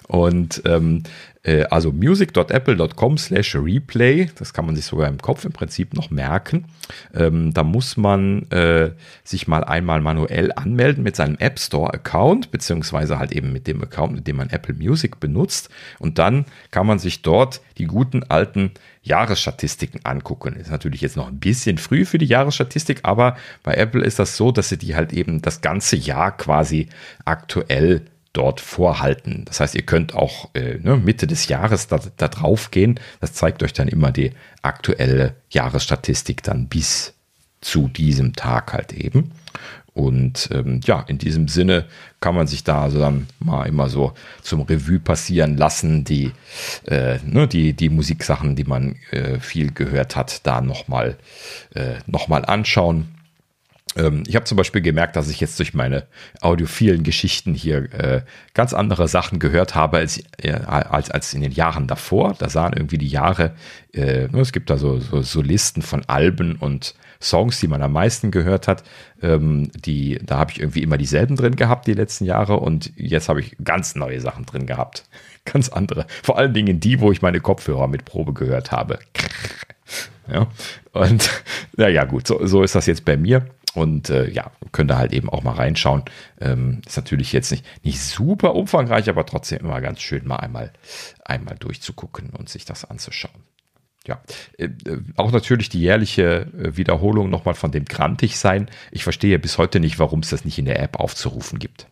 Und 0.07 0.61
ähm, 0.65 1.03
äh, 1.03 1.30
also 1.43 1.91
music.apple.com 1.91 3.17
slash 3.17 3.55
replay, 3.55 4.29
das 4.37 4.53
kann 4.53 4.65
man 4.65 4.75
sich 4.75 4.85
sogar 4.85 5.07
im 5.07 5.17
Kopf 5.17 5.43
im 5.43 5.51
Prinzip 5.51 5.93
noch 5.95 6.11
merken. 6.11 6.65
Ähm, 7.15 7.53
da 7.53 7.63
muss 7.63 7.97
man 7.97 8.49
äh, 8.51 8.91
sich 9.23 9.47
mal 9.47 9.63
einmal 9.63 10.01
manuell 10.01 10.51
anmelden 10.55 11.03
mit 11.03 11.15
seinem 11.15 11.37
App 11.39 11.59
Store 11.59 11.93
Account, 11.93 12.51
beziehungsweise 12.51 13.17
halt 13.17 13.31
eben 13.31 13.51
mit 13.51 13.65
dem 13.65 13.81
Account, 13.81 14.13
mit 14.13 14.27
dem 14.27 14.35
man 14.35 14.49
Apple 14.49 14.75
Music 14.75 15.19
benutzt. 15.19 15.69
Und 15.97 16.19
dann 16.19 16.45
kann 16.69 16.85
man 16.85 16.99
sich 16.99 17.23
dort 17.23 17.61
die 17.77 17.85
guten 17.85 18.23
alten 18.23 18.71
Jahresstatistiken 19.03 20.01
angucken. 20.03 20.55
Ist 20.55 20.69
natürlich 20.69 21.01
jetzt 21.01 21.17
noch 21.17 21.27
ein 21.27 21.39
bisschen 21.39 21.79
früh 21.79 22.05
für 22.05 22.19
die 22.19 22.25
Jahresstatistik, 22.25 22.99
aber 23.03 23.35
bei 23.63 23.73
Apple 23.73 24.03
ist 24.03 24.19
das 24.19 24.37
so, 24.37 24.51
dass 24.51 24.69
sie 24.69 24.77
die 24.77 24.95
halt 24.95 25.11
eben 25.11 25.41
das 25.41 25.61
ganze 25.61 25.95
Jahr 25.95 26.37
quasi 26.37 26.87
aktuell 27.25 28.05
dort 28.33 28.61
vorhalten. 28.61 29.43
Das 29.45 29.59
heißt, 29.59 29.75
ihr 29.75 29.81
könnt 29.81 30.15
auch 30.15 30.49
äh, 30.53 30.77
ne, 30.79 30.97
Mitte 30.97 31.27
des 31.27 31.47
Jahres 31.47 31.87
da, 31.87 31.99
da 32.17 32.27
drauf 32.27 32.71
gehen. 32.71 32.99
Das 33.19 33.33
zeigt 33.33 33.61
euch 33.63 33.73
dann 33.73 33.87
immer 33.87 34.11
die 34.11 34.31
aktuelle 34.61 35.35
Jahresstatistik 35.49 36.43
dann 36.43 36.67
bis 36.67 37.13
zu 37.59 37.87
diesem 37.87 38.33
Tag 38.33 38.73
halt 38.73 38.93
eben. 38.93 39.31
Und 39.93 40.49
ähm, 40.53 40.79
ja, 40.85 41.01
in 41.01 41.17
diesem 41.17 41.49
Sinne 41.49 41.85
kann 42.21 42.33
man 42.33 42.47
sich 42.47 42.63
da 42.63 42.83
also 42.83 42.99
dann 42.99 43.27
mal 43.39 43.65
immer 43.65 43.89
so 43.89 44.13
zum 44.41 44.61
Revue 44.61 44.99
passieren 44.99 45.57
lassen, 45.57 46.05
die, 46.05 46.31
äh, 46.85 47.17
ne, 47.25 47.47
die, 47.47 47.73
die 47.73 47.89
Musiksachen, 47.89 48.55
die 48.55 48.63
man 48.63 48.95
äh, 49.11 49.39
viel 49.39 49.73
gehört 49.73 50.15
hat, 50.15 50.45
da 50.47 50.61
nochmal 50.61 51.17
äh, 51.75 51.95
noch 52.07 52.29
anschauen. 52.29 53.09
Ähm, 53.95 54.23
ich 54.27 54.35
habe 54.35 54.45
zum 54.45 54.57
Beispiel 54.57 54.81
gemerkt, 54.81 55.15
dass 55.15 55.29
ich 55.29 55.39
jetzt 55.39 55.59
durch 55.59 55.73
meine 55.73 56.05
audiophilen 56.41 57.03
Geschichten 57.03 57.53
hier 57.53 57.93
äh, 57.93 58.21
ganz 58.53 58.73
andere 58.73 59.07
Sachen 59.07 59.39
gehört 59.39 59.75
habe 59.75 59.97
als, 59.97 60.21
äh, 60.37 60.53
als, 60.53 61.11
als 61.11 61.33
in 61.33 61.41
den 61.41 61.51
Jahren 61.51 61.87
davor. 61.87 62.35
Da 62.37 62.49
sahen 62.49 62.73
irgendwie 62.73 62.97
die 62.97 63.07
Jahre, 63.07 63.53
äh, 63.93 64.27
es 64.37 64.51
gibt 64.51 64.69
da 64.69 64.77
so, 64.77 64.99
so, 64.99 65.21
so, 65.21 65.41
Listen 65.41 65.81
von 65.81 66.03
Alben 66.07 66.55
und 66.55 66.95
Songs, 67.21 67.59
die 67.59 67.67
man 67.67 67.81
am 67.81 67.93
meisten 67.93 68.31
gehört 68.31 68.67
hat. 68.67 68.83
Ähm, 69.21 69.69
die, 69.75 70.19
da 70.23 70.37
habe 70.37 70.51
ich 70.51 70.59
irgendwie 70.59 70.83
immer 70.83 70.97
dieselben 70.97 71.35
drin 71.35 71.55
gehabt 71.55 71.87
die 71.87 71.93
letzten 71.93 72.25
Jahre 72.25 72.57
und 72.57 72.91
jetzt 72.95 73.29
habe 73.29 73.41
ich 73.41 73.57
ganz 73.63 73.95
neue 73.95 74.21
Sachen 74.21 74.45
drin 74.45 74.65
gehabt. 74.65 75.03
Ganz 75.43 75.69
andere. 75.69 76.05
Vor 76.21 76.37
allen 76.37 76.53
Dingen 76.53 76.79
die, 76.79 76.99
wo 76.99 77.11
ich 77.11 77.23
meine 77.23 77.39
Kopfhörer 77.39 77.87
mit 77.87 78.05
Probe 78.05 78.31
gehört 78.31 78.71
habe. 78.71 78.99
Ja, 80.31 80.47
und 80.93 81.29
naja, 81.77 82.05
gut, 82.05 82.27
so, 82.27 82.45
so 82.45 82.63
ist 82.63 82.75
das 82.75 82.85
jetzt 82.85 83.05
bei 83.05 83.17
mir. 83.17 83.45
Und 83.73 84.09
äh, 84.09 84.29
ja, 84.29 84.51
könnt 84.71 84.91
ihr 84.91 84.97
halt 84.97 85.13
eben 85.13 85.29
auch 85.29 85.43
mal 85.43 85.53
reinschauen. 85.53 86.03
Ähm, 86.39 86.81
ist 86.85 86.97
natürlich 86.97 87.31
jetzt 87.31 87.51
nicht, 87.51 87.65
nicht 87.83 88.01
super 88.01 88.55
umfangreich, 88.55 89.09
aber 89.09 89.25
trotzdem 89.25 89.59
immer 89.59 89.79
ganz 89.81 90.01
schön, 90.01 90.27
mal 90.27 90.37
einmal, 90.37 90.73
einmal 91.23 91.55
durchzugucken 91.55 92.31
und 92.31 92.49
sich 92.49 92.65
das 92.65 92.83
anzuschauen. 92.85 93.43
Ja, 94.07 94.21
äh, 94.57 94.65
äh 94.65 95.01
auch 95.15 95.31
natürlich 95.31 95.69
die 95.69 95.79
jährliche 95.79 96.47
äh, 96.57 96.75
Wiederholung 96.75 97.29
nochmal 97.29 97.53
von 97.53 97.71
dem 97.71 97.85
Grantig 97.85 98.37
sein. 98.37 98.69
Ich 98.91 99.03
verstehe 99.03 99.39
bis 99.39 99.57
heute 99.57 99.79
nicht, 99.79 99.99
warum 99.99 100.19
es 100.19 100.29
das 100.29 100.43
nicht 100.43 100.59
in 100.59 100.65
der 100.65 100.81
App 100.81 100.99
aufzurufen 100.99 101.59
gibt. 101.59 101.87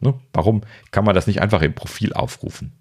Ne? 0.00 0.14
Warum 0.32 0.62
kann 0.90 1.04
man 1.04 1.14
das 1.14 1.26
nicht 1.26 1.42
einfach 1.42 1.62
im 1.62 1.74
Profil 1.74 2.12
aufrufen? 2.12 2.72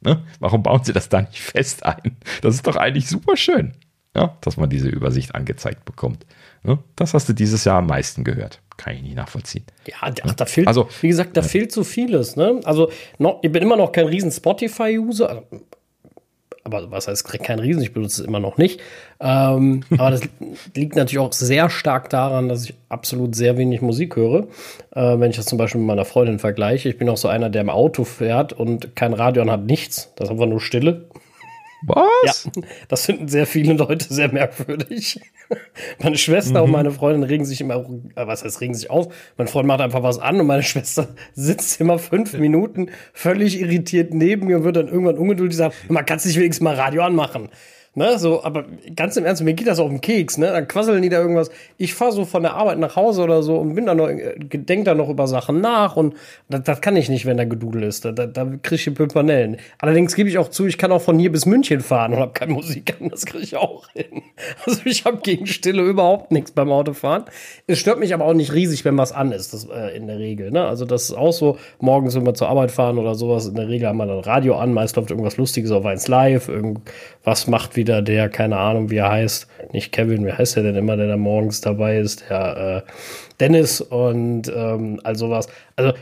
Ne? 0.00 0.24
Warum 0.38 0.62
bauen 0.62 0.84
sie 0.84 0.92
das 0.92 1.08
da 1.08 1.22
nicht 1.22 1.40
fest 1.40 1.84
ein? 1.84 2.16
Das 2.40 2.54
ist 2.54 2.66
doch 2.66 2.76
eigentlich 2.76 3.08
super 3.08 3.36
schön, 3.36 3.72
ja, 4.14 4.36
dass 4.40 4.56
man 4.56 4.70
diese 4.70 4.88
Übersicht 4.88 5.34
angezeigt 5.34 5.84
bekommt. 5.84 6.24
Ne? 6.66 6.78
Das 6.96 7.14
hast 7.14 7.28
du 7.28 7.32
dieses 7.32 7.64
Jahr 7.64 7.78
am 7.78 7.86
meisten 7.86 8.24
gehört. 8.24 8.60
Kann 8.76 8.94
ich 8.96 9.02
nicht 9.02 9.16
nachvollziehen. 9.16 9.64
Ja, 9.86 9.94
ach, 10.00 10.34
da 10.34 10.44
fehlt, 10.44 10.66
also, 10.66 10.88
wie 11.00 11.08
gesagt, 11.08 11.36
da 11.36 11.40
ja. 11.40 11.46
fehlt 11.46 11.72
so 11.72 11.84
vieles. 11.84 12.36
Ne? 12.36 12.60
Also, 12.64 12.90
noch, 13.18 13.38
ich 13.42 13.52
bin 13.52 13.62
immer 13.62 13.76
noch 13.76 13.92
kein 13.92 14.06
riesen 14.06 14.30
Spotify-User. 14.30 15.28
Also, 15.28 15.44
aber 16.64 16.90
was 16.90 17.06
heißt 17.06 17.24
kein 17.44 17.60
Riesen? 17.60 17.80
Ich 17.80 17.92
benutze 17.92 18.22
es 18.22 18.26
immer 18.26 18.40
noch 18.40 18.58
nicht. 18.58 18.80
Ähm, 19.20 19.84
aber 19.98 20.10
das 20.10 20.22
liegt 20.74 20.96
natürlich 20.96 21.20
auch 21.20 21.32
sehr 21.32 21.70
stark 21.70 22.10
daran, 22.10 22.48
dass 22.48 22.64
ich 22.64 22.74
absolut 22.88 23.36
sehr 23.36 23.56
wenig 23.56 23.82
Musik 23.82 24.16
höre. 24.16 24.48
Äh, 24.90 25.20
wenn 25.20 25.30
ich 25.30 25.36
das 25.36 25.46
zum 25.46 25.58
Beispiel 25.58 25.80
mit 25.80 25.86
meiner 25.86 26.04
Freundin 26.04 26.40
vergleiche. 26.40 26.88
Ich 26.88 26.98
bin 26.98 27.08
auch 27.08 27.16
so 27.16 27.28
einer, 27.28 27.50
der 27.50 27.62
im 27.62 27.70
Auto 27.70 28.02
fährt 28.02 28.52
und 28.52 28.96
kein 28.96 29.14
Radio 29.14 29.42
und 29.42 29.50
hat 29.50 29.64
nichts. 29.64 30.12
Das 30.16 30.26
ist 30.26 30.32
einfach 30.32 30.46
nur 30.46 30.60
Stille. 30.60 31.06
Was? 31.82 32.44
Ja, 32.54 32.62
das 32.88 33.06
finden 33.06 33.28
sehr 33.28 33.46
viele 33.46 33.74
Leute 33.74 34.12
sehr 34.12 34.32
merkwürdig. 34.32 35.20
Meine 36.02 36.16
Schwester 36.16 36.60
mhm. 36.60 36.64
und 36.64 36.70
meine 36.72 36.90
Freundin 36.90 37.22
regen 37.22 37.44
sich 37.44 37.60
immer, 37.60 37.76
äh, 37.76 38.26
was 38.26 38.42
heißt 38.42 38.60
regen 38.60 38.74
sich 38.74 38.90
auf? 38.90 39.14
Mein 39.36 39.46
Freund 39.46 39.68
macht 39.68 39.80
einfach 39.80 40.02
was 40.02 40.18
an 40.18 40.40
und 40.40 40.46
meine 40.46 40.62
Schwester 40.64 41.08
sitzt 41.34 41.80
immer 41.80 41.98
fünf 41.98 42.32
Minuten 42.32 42.90
völlig 43.12 43.60
irritiert 43.60 44.12
neben 44.12 44.46
mir 44.46 44.56
und 44.56 44.64
wird 44.64 44.76
dann 44.76 44.88
irgendwann 44.88 45.18
ungeduldig 45.18 45.56
sagen, 45.56 45.74
man 45.88 46.04
kann 46.04 46.18
sich 46.18 46.36
wenigstens 46.36 46.64
mal 46.64 46.74
Radio 46.74 47.02
anmachen. 47.02 47.50
Ne, 47.98 48.18
so, 48.18 48.44
aber 48.44 48.66
ganz 48.94 49.16
im 49.16 49.24
Ernst, 49.24 49.42
mir 49.42 49.54
geht 49.54 49.66
das 49.66 49.78
auf 49.78 49.88
den 49.88 50.02
Keks, 50.02 50.36
ne? 50.36 50.48
Dann 50.48 50.68
quasseln 50.68 51.00
die 51.00 51.08
da 51.08 51.18
irgendwas. 51.18 51.50
Ich 51.78 51.94
fahre 51.94 52.12
so 52.12 52.26
von 52.26 52.42
der 52.42 52.52
Arbeit 52.52 52.78
nach 52.78 52.94
Hause 52.94 53.22
oder 53.22 53.42
so 53.42 53.56
und 53.56 53.74
bin 53.74 53.86
da 53.86 53.94
noch, 53.94 54.10
äh, 54.10 54.34
denk 54.36 54.84
da 54.84 54.94
noch 54.94 55.08
über 55.08 55.26
Sachen 55.26 55.62
nach 55.62 55.96
und 55.96 56.14
das, 56.50 56.62
das 56.64 56.82
kann 56.82 56.94
ich 56.96 57.08
nicht, 57.08 57.24
wenn 57.24 57.38
da 57.38 57.44
Gedudel 57.44 57.84
ist. 57.84 58.04
Da, 58.04 58.12
da, 58.12 58.26
da 58.26 58.44
kriege 58.62 58.74
ich 58.74 58.94
Pimpanellen. 58.94 59.56
Allerdings 59.78 60.14
gebe 60.14 60.28
ich 60.28 60.36
auch 60.36 60.50
zu, 60.50 60.66
ich 60.66 60.76
kann 60.76 60.92
auch 60.92 61.00
von 61.00 61.18
hier 61.18 61.32
bis 61.32 61.46
München 61.46 61.80
fahren 61.80 62.12
und 62.12 62.20
habe 62.20 62.34
keine 62.34 62.52
Musik 62.52 62.94
an, 63.00 63.08
das 63.08 63.24
kriege 63.24 63.42
ich 63.42 63.56
auch 63.56 63.88
hin. 63.94 64.22
Also 64.66 64.80
ich 64.84 65.04
habe 65.06 65.18
gegen 65.22 65.46
Stille 65.46 65.82
überhaupt 65.82 66.32
nichts 66.32 66.50
beim 66.50 66.70
Autofahren. 66.70 67.24
Es 67.66 67.78
stört 67.78 67.98
mich 67.98 68.12
aber 68.12 68.26
auch 68.26 68.34
nicht 68.34 68.52
riesig, 68.52 68.84
wenn 68.84 68.98
was 68.98 69.12
an 69.12 69.32
ist, 69.32 69.54
das, 69.54 69.64
äh, 69.64 69.96
in 69.96 70.06
der 70.06 70.18
Regel, 70.18 70.50
ne? 70.50 70.66
Also 70.66 70.84
das 70.84 71.04
ist 71.04 71.12
auch 71.12 71.32
so, 71.32 71.56
morgens, 71.80 72.14
wenn 72.14 72.26
wir 72.26 72.34
zur 72.34 72.48
Arbeit 72.48 72.70
fahren 72.70 72.98
oder 72.98 73.14
sowas, 73.14 73.46
in 73.46 73.54
der 73.54 73.68
Regel 73.68 73.88
haben 73.88 73.96
wir 73.96 74.06
dann 74.06 74.20
Radio 74.20 74.56
an, 74.56 74.74
meist 74.74 74.96
läuft 74.96 75.10
irgendwas 75.10 75.38
Lustiges 75.38 75.70
auf 75.70 75.86
eins 75.86 76.08
live, 76.08 76.48
irgendwas 76.48 77.46
macht 77.46 77.76
wie 77.76 77.85
wieder 77.86 78.02
der, 78.02 78.28
keine 78.28 78.56
Ahnung, 78.56 78.90
wie 78.90 78.96
er 78.96 79.10
heißt, 79.10 79.46
nicht 79.72 79.92
Kevin, 79.92 80.26
wie 80.26 80.32
heißt 80.32 80.56
er 80.56 80.64
denn 80.64 80.74
immer, 80.74 80.96
der 80.96 81.06
da 81.06 81.16
morgens 81.16 81.60
dabei 81.60 81.98
ist, 81.98 82.28
der 82.28 82.84
äh, 82.86 82.90
Dennis 83.38 83.80
und 83.80 84.52
ähm, 84.54 85.00
all 85.04 85.16
sowas. 85.16 85.48
Also 85.76 85.92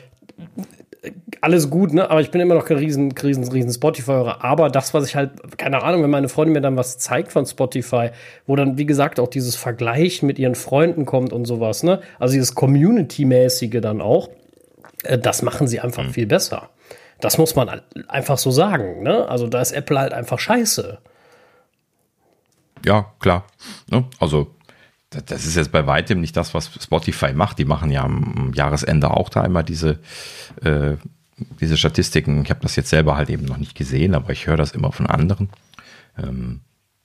alles 1.42 1.68
gut, 1.68 1.92
ne? 1.92 2.10
Aber 2.10 2.22
ich 2.22 2.30
bin 2.30 2.40
immer 2.40 2.54
noch 2.54 2.64
kein 2.64 2.78
riesen, 2.78 3.12
riesen, 3.12 3.46
riesen 3.46 3.70
Spotify-Hörer. 3.70 4.42
Aber 4.42 4.70
das, 4.70 4.94
was 4.94 5.06
ich 5.06 5.14
halt, 5.14 5.58
keine 5.58 5.82
Ahnung, 5.82 6.02
wenn 6.02 6.10
meine 6.10 6.30
Freundin 6.30 6.54
mir 6.54 6.62
dann 6.62 6.76
was 6.76 6.96
zeigt 6.96 7.32
von 7.32 7.44
Spotify, 7.44 8.10
wo 8.46 8.56
dann, 8.56 8.78
wie 8.78 8.86
gesagt, 8.86 9.20
auch 9.20 9.28
dieses 9.28 9.54
Vergleichen 9.54 10.26
mit 10.26 10.38
ihren 10.38 10.54
Freunden 10.54 11.04
kommt 11.04 11.34
und 11.34 11.44
sowas, 11.44 11.82
ne? 11.82 12.00
Also 12.18 12.32
dieses 12.32 12.54
Community-mäßige 12.54 13.80
dann 13.82 14.00
auch, 14.00 14.30
äh, 15.02 15.18
das 15.18 15.42
machen 15.42 15.68
sie 15.68 15.80
einfach 15.80 16.04
mhm. 16.04 16.10
viel 16.10 16.26
besser. 16.26 16.70
Das 17.20 17.36
muss 17.36 17.54
man 17.54 17.82
einfach 18.08 18.38
so 18.38 18.50
sagen, 18.50 19.02
ne? 19.02 19.28
Also 19.28 19.46
da 19.46 19.60
ist 19.60 19.72
Apple 19.72 19.98
halt 19.98 20.14
einfach 20.14 20.38
scheiße 20.38 20.98
ja, 22.84 23.12
klar. 23.20 23.44
Ne? 23.90 24.04
Also 24.18 24.54
das 25.10 25.46
ist 25.46 25.56
jetzt 25.56 25.72
bei 25.72 25.86
weitem 25.86 26.20
nicht 26.20 26.36
das, 26.36 26.54
was 26.54 26.70
Spotify 26.82 27.32
macht. 27.32 27.58
Die 27.58 27.64
machen 27.64 27.90
ja 27.90 28.02
am 28.02 28.52
Jahresende 28.54 29.10
auch 29.10 29.28
da 29.28 29.44
immer 29.44 29.62
diese, 29.62 30.00
äh, 30.62 30.96
diese 31.60 31.76
Statistiken. 31.76 32.42
Ich 32.42 32.50
habe 32.50 32.60
das 32.60 32.76
jetzt 32.76 32.90
selber 32.90 33.16
halt 33.16 33.30
eben 33.30 33.44
noch 33.44 33.58
nicht 33.58 33.74
gesehen, 33.74 34.14
aber 34.14 34.30
ich 34.30 34.46
höre 34.46 34.56
das 34.56 34.72
immer 34.72 34.92
von 34.92 35.06
anderen. 35.06 35.48
Ähm, 36.18 36.60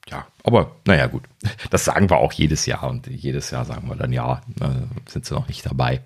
ja, 0.10 0.26
aber 0.44 0.76
naja, 0.86 1.08
gut. 1.08 1.24
Das 1.70 1.86
sagen 1.86 2.10
wir 2.10 2.18
auch 2.18 2.34
jedes 2.34 2.66
Jahr 2.66 2.90
und 2.90 3.08
jedes 3.08 3.52
Jahr 3.52 3.66
sagen 3.66 3.88
wir 3.88 3.96
dann, 3.96 4.12
ja, 4.12 4.42
äh, 4.60 5.10
sind 5.10 5.26
sie 5.26 5.36
noch 5.36 5.48
nicht 5.48 5.66
dabei. 5.66 6.02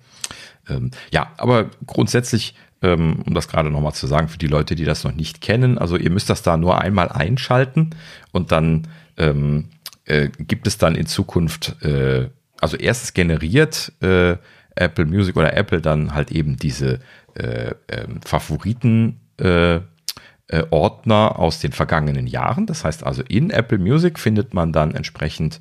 Ähm, 0.68 0.90
ja, 1.10 1.32
aber 1.38 1.70
grundsätzlich, 1.86 2.54
ähm, 2.82 3.22
um 3.26 3.34
das 3.34 3.48
gerade 3.48 3.70
nochmal 3.70 3.94
zu 3.94 4.06
sagen, 4.06 4.28
für 4.28 4.38
die 4.38 4.46
Leute, 4.46 4.74
die 4.74 4.84
das 4.84 5.04
noch 5.04 5.14
nicht 5.14 5.40
kennen, 5.40 5.78
also 5.78 5.96
ihr 5.96 6.10
müsst 6.10 6.28
das 6.28 6.42
da 6.42 6.56
nur 6.56 6.80
einmal 6.80 7.08
einschalten 7.08 7.90
und 8.32 8.52
dann 8.52 8.88
ähm, 9.16 9.70
äh, 10.04 10.28
gibt 10.38 10.66
es 10.66 10.78
dann 10.78 10.94
in 10.94 11.06
Zukunft, 11.06 11.82
äh, 11.82 12.28
also 12.60 12.76
erstes 12.76 13.14
generiert 13.14 13.92
äh, 14.00 14.36
Apple 14.76 15.06
Music 15.06 15.36
oder 15.36 15.56
Apple 15.56 15.80
dann 15.80 16.14
halt 16.14 16.30
eben 16.30 16.56
diese 16.56 17.00
äh, 17.34 17.74
ähm, 17.88 18.20
Favoriten 18.24 19.20
äh, 19.38 19.80
äh, 20.48 20.62
Ordner 20.70 21.38
aus 21.38 21.60
den 21.60 21.72
vergangenen 21.72 22.26
Jahren. 22.26 22.66
Das 22.66 22.84
heißt 22.84 23.04
also 23.04 23.22
in 23.28 23.50
Apple 23.50 23.78
Music 23.78 24.18
findet 24.18 24.52
man 24.52 24.72
dann 24.72 24.94
entsprechend, 24.94 25.60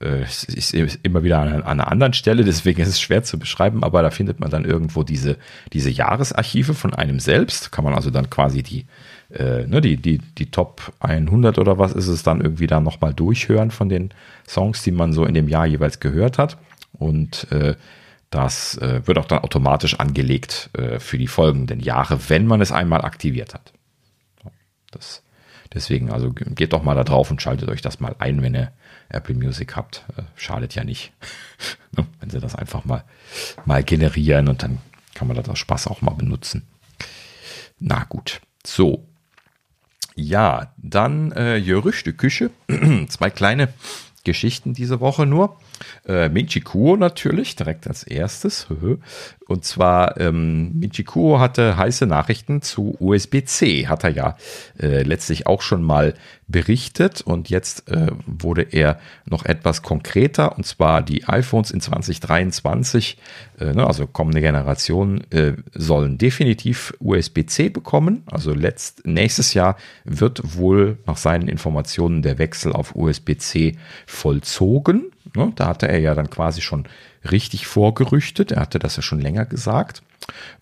äh, 0.00 0.22
ist 0.22 0.74
immer 0.74 1.22
wieder 1.22 1.38
an, 1.38 1.48
an, 1.48 1.62
einer 1.62 1.90
anderen 1.90 2.14
Stelle, 2.14 2.44
deswegen 2.44 2.82
ist 2.82 2.88
es 2.88 3.00
schwer 3.00 3.22
zu 3.22 3.38
beschreiben, 3.38 3.84
aber 3.84 4.02
da 4.02 4.10
findet 4.10 4.40
man 4.40 4.50
dann 4.50 4.64
irgendwo 4.64 5.02
diese, 5.02 5.36
diese 5.72 5.90
Jahresarchive 5.90 6.74
von 6.74 6.94
einem 6.94 7.20
selbst. 7.20 7.70
Kann 7.70 7.84
man 7.84 7.94
also 7.94 8.10
dann 8.10 8.28
quasi 8.28 8.62
die 8.62 8.86
äh, 9.30 9.66
ne, 9.66 9.80
die, 9.80 9.96
die, 9.96 10.18
die 10.18 10.50
Top 10.50 10.92
100 11.00 11.58
oder 11.58 11.78
was 11.78 11.92
ist 11.92 12.08
es 12.08 12.22
dann 12.22 12.40
irgendwie 12.40 12.66
da 12.66 12.80
nochmal 12.80 13.14
durchhören 13.14 13.70
von 13.70 13.88
den 13.88 14.10
Songs, 14.46 14.82
die 14.82 14.92
man 14.92 15.12
so 15.12 15.24
in 15.24 15.34
dem 15.34 15.48
Jahr 15.48 15.66
jeweils 15.66 16.00
gehört 16.00 16.38
hat. 16.38 16.58
Und 16.92 17.50
äh, 17.50 17.74
Das 18.30 18.76
äh, 18.78 19.06
wird 19.06 19.18
auch 19.18 19.26
dann 19.26 19.44
automatisch 19.44 20.00
angelegt 20.00 20.70
äh, 20.76 20.98
für 20.98 21.18
die 21.18 21.28
folgenden 21.28 21.78
Jahre, 21.78 22.18
wenn 22.28 22.46
man 22.46 22.60
es 22.60 22.72
einmal 22.72 23.02
aktiviert 23.02 23.54
hat. 23.54 23.72
Das, 24.90 25.22
deswegen, 25.72 26.10
also 26.10 26.32
geht 26.32 26.72
doch 26.72 26.82
mal 26.82 26.96
da 26.96 27.04
drauf 27.04 27.30
und 27.30 27.40
schaltet 27.40 27.68
euch 27.68 27.80
das 27.80 28.00
mal 28.00 28.16
ein, 28.18 28.42
wenn 28.42 28.56
ihr 28.56 28.72
Apple 29.08 29.36
Music 29.36 29.76
habt. 29.76 30.04
Äh, 30.16 30.22
schadet 30.34 30.74
ja 30.74 30.82
nicht, 30.82 31.12
ne, 31.96 32.06
wenn 32.18 32.30
sie 32.30 32.40
das 32.40 32.56
einfach 32.56 32.84
mal, 32.84 33.04
mal 33.66 33.84
generieren 33.84 34.48
und 34.48 34.62
dann 34.64 34.78
kann 35.14 35.28
man 35.28 35.36
das 35.36 35.48
aus 35.48 35.58
Spaß 35.60 35.86
auch 35.86 36.02
mal 36.02 36.14
benutzen. 36.14 36.66
Na 37.78 38.04
gut, 38.04 38.40
so. 38.66 39.06
Ja, 40.14 40.72
dann 40.76 41.32
äh, 41.32 41.60
Gerüchte 41.60 42.12
Küche. 42.12 42.50
Zwei 43.08 43.30
kleine 43.30 43.68
Geschichten 44.24 44.72
diese 44.72 45.00
Woche 45.00 45.26
nur. 45.26 45.56
Äh, 46.06 46.28
Minchikuo 46.28 46.96
natürlich, 46.96 47.56
direkt 47.56 47.86
als 47.86 48.04
erstes. 48.04 48.66
Und 49.46 49.64
zwar, 49.64 50.18
ähm, 50.20 50.72
Minchikuo 50.78 51.38
hatte 51.38 51.76
heiße 51.76 52.06
Nachrichten 52.06 52.62
zu 52.62 52.96
USB-C, 52.98 53.88
hat 53.88 54.04
er 54.04 54.10
ja 54.10 54.36
äh, 54.80 55.02
letztlich 55.02 55.46
auch 55.46 55.60
schon 55.60 55.82
mal 55.82 56.14
berichtet. 56.48 57.20
Und 57.20 57.50
jetzt 57.50 57.90
äh, 57.90 58.08
wurde 58.26 58.62
er 58.62 58.98
noch 59.26 59.44
etwas 59.44 59.82
konkreter. 59.82 60.56
Und 60.56 60.64
zwar 60.64 61.02
die 61.02 61.24
iPhones 61.28 61.70
in 61.70 61.80
2023, 61.80 63.18
äh, 63.60 63.72
ne, 63.72 63.86
also 63.86 64.06
kommende 64.06 64.40
Generationen, 64.40 65.30
äh, 65.30 65.54
sollen 65.74 66.16
definitiv 66.16 66.94
USB-C 67.00 67.68
bekommen. 67.68 68.22
Also 68.30 68.54
letzt, 68.54 69.06
nächstes 69.06 69.52
Jahr 69.52 69.76
wird 70.04 70.56
wohl 70.56 70.98
nach 71.06 71.18
seinen 71.18 71.48
Informationen 71.48 72.22
der 72.22 72.38
Wechsel 72.38 72.72
auf 72.72 72.94
USB-C 72.94 73.76
vollzogen. 74.06 75.10
Ne, 75.34 75.52
da 75.56 75.68
hatte 75.68 75.88
er 75.88 75.98
ja 75.98 76.14
dann 76.14 76.28
quasi 76.28 76.60
schon 76.60 76.86
richtig 77.30 77.66
vorgerüchtet. 77.66 78.52
Er 78.52 78.60
hatte 78.60 78.78
das 78.78 78.96
ja 78.96 79.02
schon 79.02 79.20
länger 79.20 79.46
gesagt. 79.46 80.02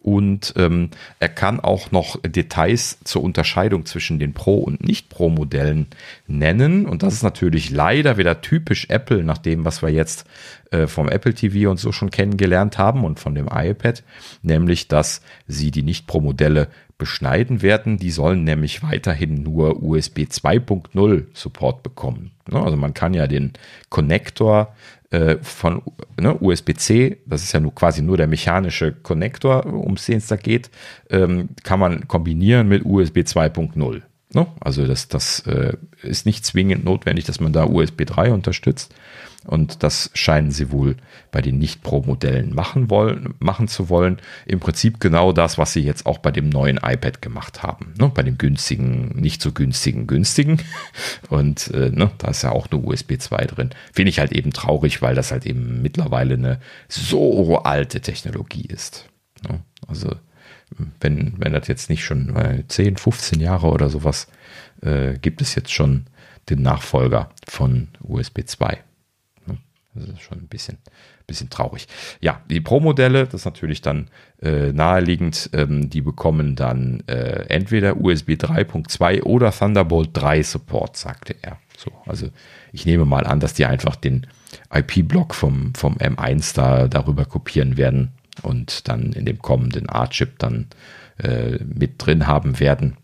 Und 0.01 0.55
ähm, 0.57 0.91
er 1.21 1.29
kann 1.29 1.61
auch 1.61 1.91
noch 1.93 2.21
Details 2.23 2.99
zur 3.05 3.23
Unterscheidung 3.23 3.87
zwischen 3.87 4.19
den 4.19 4.33
Pro- 4.33 4.59
und 4.59 4.85
Nicht-Pro-Modellen 4.85 5.87
nennen. 6.27 6.87
Und 6.87 7.03
das 7.03 7.15
ist 7.15 7.23
natürlich 7.23 7.71
leider 7.71 8.17
wieder 8.17 8.41
typisch 8.41 8.87
Apple, 8.89 9.23
nach 9.25 9.39
dem, 9.39 9.65
was 9.65 9.83
wir 9.83 9.91
jetzt 9.91 10.27
äh, 10.71 10.87
vom 10.87 11.09
Apple 11.09 11.35
TV 11.35 11.71
und 11.71 11.79
so 11.79 11.93
schon 11.93 12.11
kennengelernt 12.11 12.79
haben 12.79 13.05
und 13.05 13.21
von 13.21 13.35
dem 13.35 13.49
iPad, 13.53 14.03
nämlich, 14.43 14.89
dass 14.89 15.23
sie 15.47 15.71
die 15.71 15.83
Nicht-Pro-Modelle 15.83 16.69
beschneiden 17.03 17.63
werden. 17.63 17.99
Die 17.99 18.13
sollen 18.13 18.45
nämlich 18.45 18.85
weiterhin 18.85 19.43
nur 19.43 19.83
USB 19.83 20.21
2.0 20.21 21.25
Support 21.35 21.83
bekommen. 21.83 22.31
Ne, 22.49 22.63
also 22.63 22.77
man 22.77 22.95
kann 22.95 23.13
ja 23.13 23.27
den 23.27 23.55
Connector 23.89 24.73
äh, 25.11 25.39
von 25.43 25.83
ne, 26.17 26.37
USB-C, 26.39 27.19
das 27.27 27.43
ist 27.43 27.51
ja 27.51 27.59
nur 27.59 27.75
quasi 27.75 28.03
nur 28.03 28.17
der 28.17 28.29
mechanische 28.29 28.93
Connector, 28.93 29.67
um 29.67 29.97
den 29.97 30.19
es 30.19 30.29
da 30.29 30.37
geht, 30.37 30.71
ähm, 31.11 31.49
kann 31.65 31.81
man 31.81 32.07
kombinieren 32.07 32.69
mit 32.69 32.85
USB 32.85 33.19
2.0. 33.19 34.03
Ne? 34.33 34.47
Also 34.61 34.87
das, 34.87 35.09
das 35.09 35.41
äh, 35.41 35.73
ist 36.05 36.25
nicht 36.25 36.47
zwingend 36.47 36.85
notwendig, 36.85 37.25
dass 37.25 37.41
man 37.41 37.53
da 37.53 37.65
USB 37.65 38.05
3 38.05 38.31
unterstützt. 38.31 38.95
Und 39.45 39.83
das 39.83 40.11
scheinen 40.15 40.53
sie 40.53 40.71
wohl 40.71 40.97
bei 41.33 41.41
den 41.41 41.59
Nicht-Pro-Modellen 41.59 42.55
machen 42.55 42.91
wollen, 42.91 43.35
machen 43.41 43.67
zu 43.67 43.89
wollen. 43.89 44.19
Im 44.47 44.61
Prinzip 44.61 45.01
genau 45.01 45.33
das, 45.33 45.59
was 45.59 45.73
sie 45.73 45.81
jetzt 45.81 46.07
auch 46.07 46.19
bei 46.19 46.31
dem 46.31 46.49
neuen 46.49 46.77
iPad 46.77 47.21
gemacht 47.21 47.63
haben. 47.63 47.95
Ne? 47.99 48.11
Bei 48.15 48.23
dem 48.23 48.39
günstigen, 48.39 49.09
nicht 49.21 49.43
so 49.43 49.53
günstigen, 49.53 50.07
günstigen. 50.07 50.59
Und 51.29 51.69
äh, 51.75 51.91
ne, 51.91 52.11
da 52.19 52.29
ist 52.29 52.43
ja 52.43 52.53
auch 52.53 52.69
eine 52.71 52.81
USB 52.81 53.19
2 53.19 53.47
drin. 53.47 53.71
Finde 53.93 54.11
ich 54.11 54.21
halt 54.21 54.33
eben 54.33 54.53
traurig, 54.53 55.03
weil 55.03 55.15
das 55.15 55.33
halt 55.33 55.45
eben 55.45 55.83
mittlerweile 55.83 56.35
eine 56.35 56.61
so 56.89 57.59
alte 57.59 58.01
Technologie 58.01 58.67
ist. 58.67 59.09
Ne? 59.49 59.61
Also 59.89 60.11
wenn, 61.01 61.35
wenn 61.39 61.53
das 61.53 61.69
jetzt 61.69 61.91
nicht 61.91 62.05
schon 62.05 62.65
10, 62.69 62.97
15 62.97 63.41
Jahre 63.41 63.69
oder 63.69 63.91
sowas, 63.91 64.29
äh, 64.83 65.19
gibt 65.19 65.43
es 65.43 65.55
jetzt 65.55 65.73
schon 65.73 66.07
den 66.49 66.63
Nachfolger 66.63 67.31
von 67.47 67.89
USB 68.03 68.43
2. 68.47 68.79
Das 69.95 70.09
ist 70.09 70.23
schon 70.23 70.39
ein 70.39 70.49
bisschen, 70.49 70.79
bisschen 71.27 71.51
traurig. 71.51 71.87
Ja, 72.21 72.41
die 72.49 72.61
Pro-Modelle, 72.61 73.25
das 73.25 73.35
ist 73.35 73.45
natürlich 73.45 73.83
dann 73.83 74.09
äh, 74.41 74.73
naheliegend, 74.73 75.51
ähm, 75.53 75.91
die 75.91 76.01
bekommen 76.01 76.57
dann 76.57 77.03
äh, 77.09 77.47
entweder 77.49 77.99
USB 77.99 78.31
3.2 78.31 79.23
oder 79.23 79.53
Thunderbolt 79.53 80.11
3 80.15 80.43
Support, 80.43 80.97
sagte 80.97 81.37
er. 81.43 81.59
So, 81.77 81.91
also 82.07 82.29
ich 82.73 82.87
nehme 82.87 83.05
mal 83.05 83.27
an, 83.27 83.41
dass 83.41 83.55
die 83.55 83.67
einfach 83.67 83.97
den 83.97 84.27
IP-Block 84.73 85.35
vom, 85.35 85.75
vom 85.75 85.97
M1 85.97 86.55
da 86.55 86.89
darüber 86.89 87.25
kopieren 87.27 87.77
werden 87.77 88.13
und 88.43 88.89
dann 88.89 89.13
in 89.13 89.27
dem 89.27 89.41
kommenden 89.41 89.91
A-Chip 89.91 90.39
dann 90.39 90.69
äh, 91.19 91.59
mit 91.65 91.95
drin 91.99 92.27
haben 92.27 92.61
werden. 92.61 92.97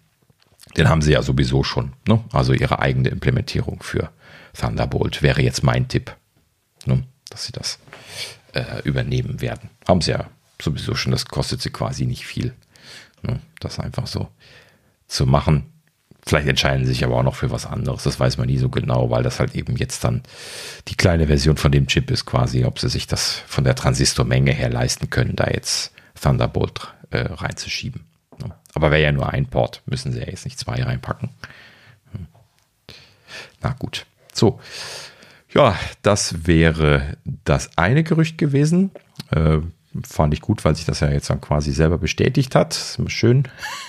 Den 0.76 0.88
haben 0.88 1.02
sie 1.02 1.12
ja 1.12 1.22
sowieso 1.22 1.64
schon. 1.64 1.92
Ne? 2.06 2.22
Also 2.32 2.52
ihre 2.52 2.78
eigene 2.78 3.08
Implementierung 3.08 3.82
für 3.82 4.10
Thunderbolt 4.54 5.22
wäre 5.22 5.42
jetzt 5.42 5.62
mein 5.62 5.88
Tipp, 5.88 6.16
ne? 6.86 7.04
dass 7.30 7.44
sie 7.44 7.52
das 7.52 7.78
äh, 8.52 8.82
übernehmen 8.84 9.40
werden. 9.40 9.70
Haben 9.86 10.00
sie 10.00 10.12
ja 10.12 10.28
sowieso 10.60 10.94
schon, 10.94 11.12
das 11.12 11.26
kostet 11.26 11.62
sie 11.62 11.70
quasi 11.70 12.06
nicht 12.06 12.26
viel. 12.26 12.54
Ne? 13.22 13.40
Das 13.60 13.78
einfach 13.78 14.06
so 14.06 14.28
zu 15.06 15.26
machen. 15.26 15.72
Vielleicht 16.26 16.48
entscheiden 16.48 16.84
sie 16.84 16.92
sich 16.92 17.04
aber 17.04 17.16
auch 17.16 17.22
noch 17.22 17.36
für 17.36 17.50
was 17.50 17.64
anderes. 17.64 18.02
Das 18.02 18.20
weiß 18.20 18.36
man 18.36 18.48
nie 18.48 18.58
so 18.58 18.68
genau, 18.68 19.10
weil 19.10 19.22
das 19.22 19.40
halt 19.40 19.54
eben 19.54 19.76
jetzt 19.76 20.04
dann 20.04 20.22
die 20.88 20.94
kleine 20.94 21.26
Version 21.26 21.56
von 21.56 21.72
dem 21.72 21.86
Chip 21.86 22.10
ist 22.10 22.26
quasi, 22.26 22.64
ob 22.64 22.78
sie 22.78 22.88
sich 22.88 23.06
das 23.06 23.42
von 23.46 23.64
der 23.64 23.74
Transistormenge 23.74 24.52
her 24.52 24.68
leisten 24.68 25.08
können, 25.08 25.36
da 25.36 25.46
jetzt 25.46 25.92
Thunderbolt 26.20 26.92
äh, 27.10 27.20
reinzuschieben. 27.20 28.04
Aber 28.74 28.90
wäre 28.90 29.02
ja 29.02 29.12
nur 29.12 29.28
ein 29.30 29.46
Port, 29.46 29.82
müssen 29.86 30.12
sie 30.12 30.20
ja 30.20 30.26
jetzt 30.26 30.44
nicht 30.44 30.58
zwei 30.58 30.82
reinpacken. 30.82 31.30
Hm. 32.12 32.26
Na 33.60 33.72
gut. 33.72 34.06
So. 34.32 34.60
Ja, 35.50 35.76
das 36.02 36.46
wäre 36.46 37.16
das 37.44 37.70
eine 37.76 38.04
Gerücht 38.04 38.38
gewesen. 38.38 38.90
Äh, 39.30 39.58
fand 40.04 40.34
ich 40.34 40.40
gut, 40.40 40.64
weil 40.64 40.76
sich 40.76 40.84
das 40.84 41.00
ja 41.00 41.10
jetzt 41.10 41.30
dann 41.30 41.40
quasi 41.40 41.72
selber 41.72 41.98
bestätigt 41.98 42.54
hat. 42.54 42.74
Ist 42.74 43.00
schön. 43.10 43.44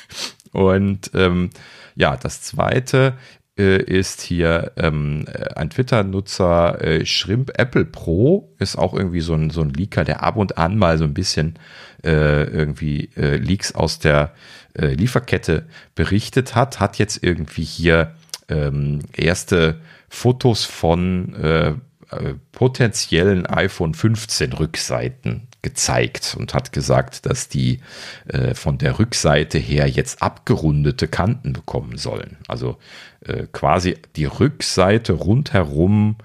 Und 0.52 1.12
ähm, 1.14 1.50
ja, 1.96 2.16
das 2.16 2.42
zweite 2.42 3.14
äh, 3.58 3.84
ist 3.84 4.22
hier 4.22 4.72
ähm, 4.78 5.26
ein 5.56 5.70
Twitter-Nutzer 5.70 6.82
äh, 6.82 7.06
Shrimp 7.06 7.52
Apple 7.56 7.86
Pro, 7.86 8.56
ist 8.58 8.78
auch 8.78 8.94
irgendwie 8.94 9.20
so 9.20 9.34
ein, 9.34 9.50
so 9.50 9.62
ein 9.62 9.70
Leaker, 9.70 10.06
der 10.06 10.24
ab 10.24 10.38
und 10.38 10.58
an 10.58 10.78
mal 10.78 10.98
so 10.98 11.04
ein 11.04 11.14
bisschen 11.14 11.60
äh, 12.04 12.44
irgendwie 12.46 13.10
äh, 13.18 13.36
Leaks 13.36 13.76
aus 13.76 14.00
der 14.00 14.34
äh, 14.74 14.94
Lieferkette 14.94 15.68
berichtet 15.94 16.56
hat, 16.56 16.80
hat 16.80 16.98
jetzt 16.98 17.22
irgendwie 17.22 17.66
hier 17.66 18.16
ähm, 18.48 19.02
erste 19.14 19.82
Fotos 20.10 20.66
von 20.66 21.34
äh, 21.36 21.70
äh 21.70 22.34
potenziellen 22.52 23.46
iPhone 23.46 23.94
15 23.94 24.54
Rückseiten 24.54 25.50
gezeigt 25.62 26.36
und 26.40 26.54
hat 26.54 26.72
gesagt, 26.72 27.26
dass 27.26 27.50
die 27.50 27.80
äh, 28.28 28.54
von 28.54 28.78
der 28.78 28.98
Rückseite 28.98 29.58
her 29.58 29.88
jetzt 29.88 30.22
abgerundete 30.22 31.08
Kanten 31.08 31.54
bekommen 31.54 31.98
sollen. 31.98 32.38
Also 32.48 32.78
äh, 33.26 33.48
quasi 33.52 33.98
die 34.16 34.26
Rückseite 34.26 35.14
rundherum, 35.14 36.16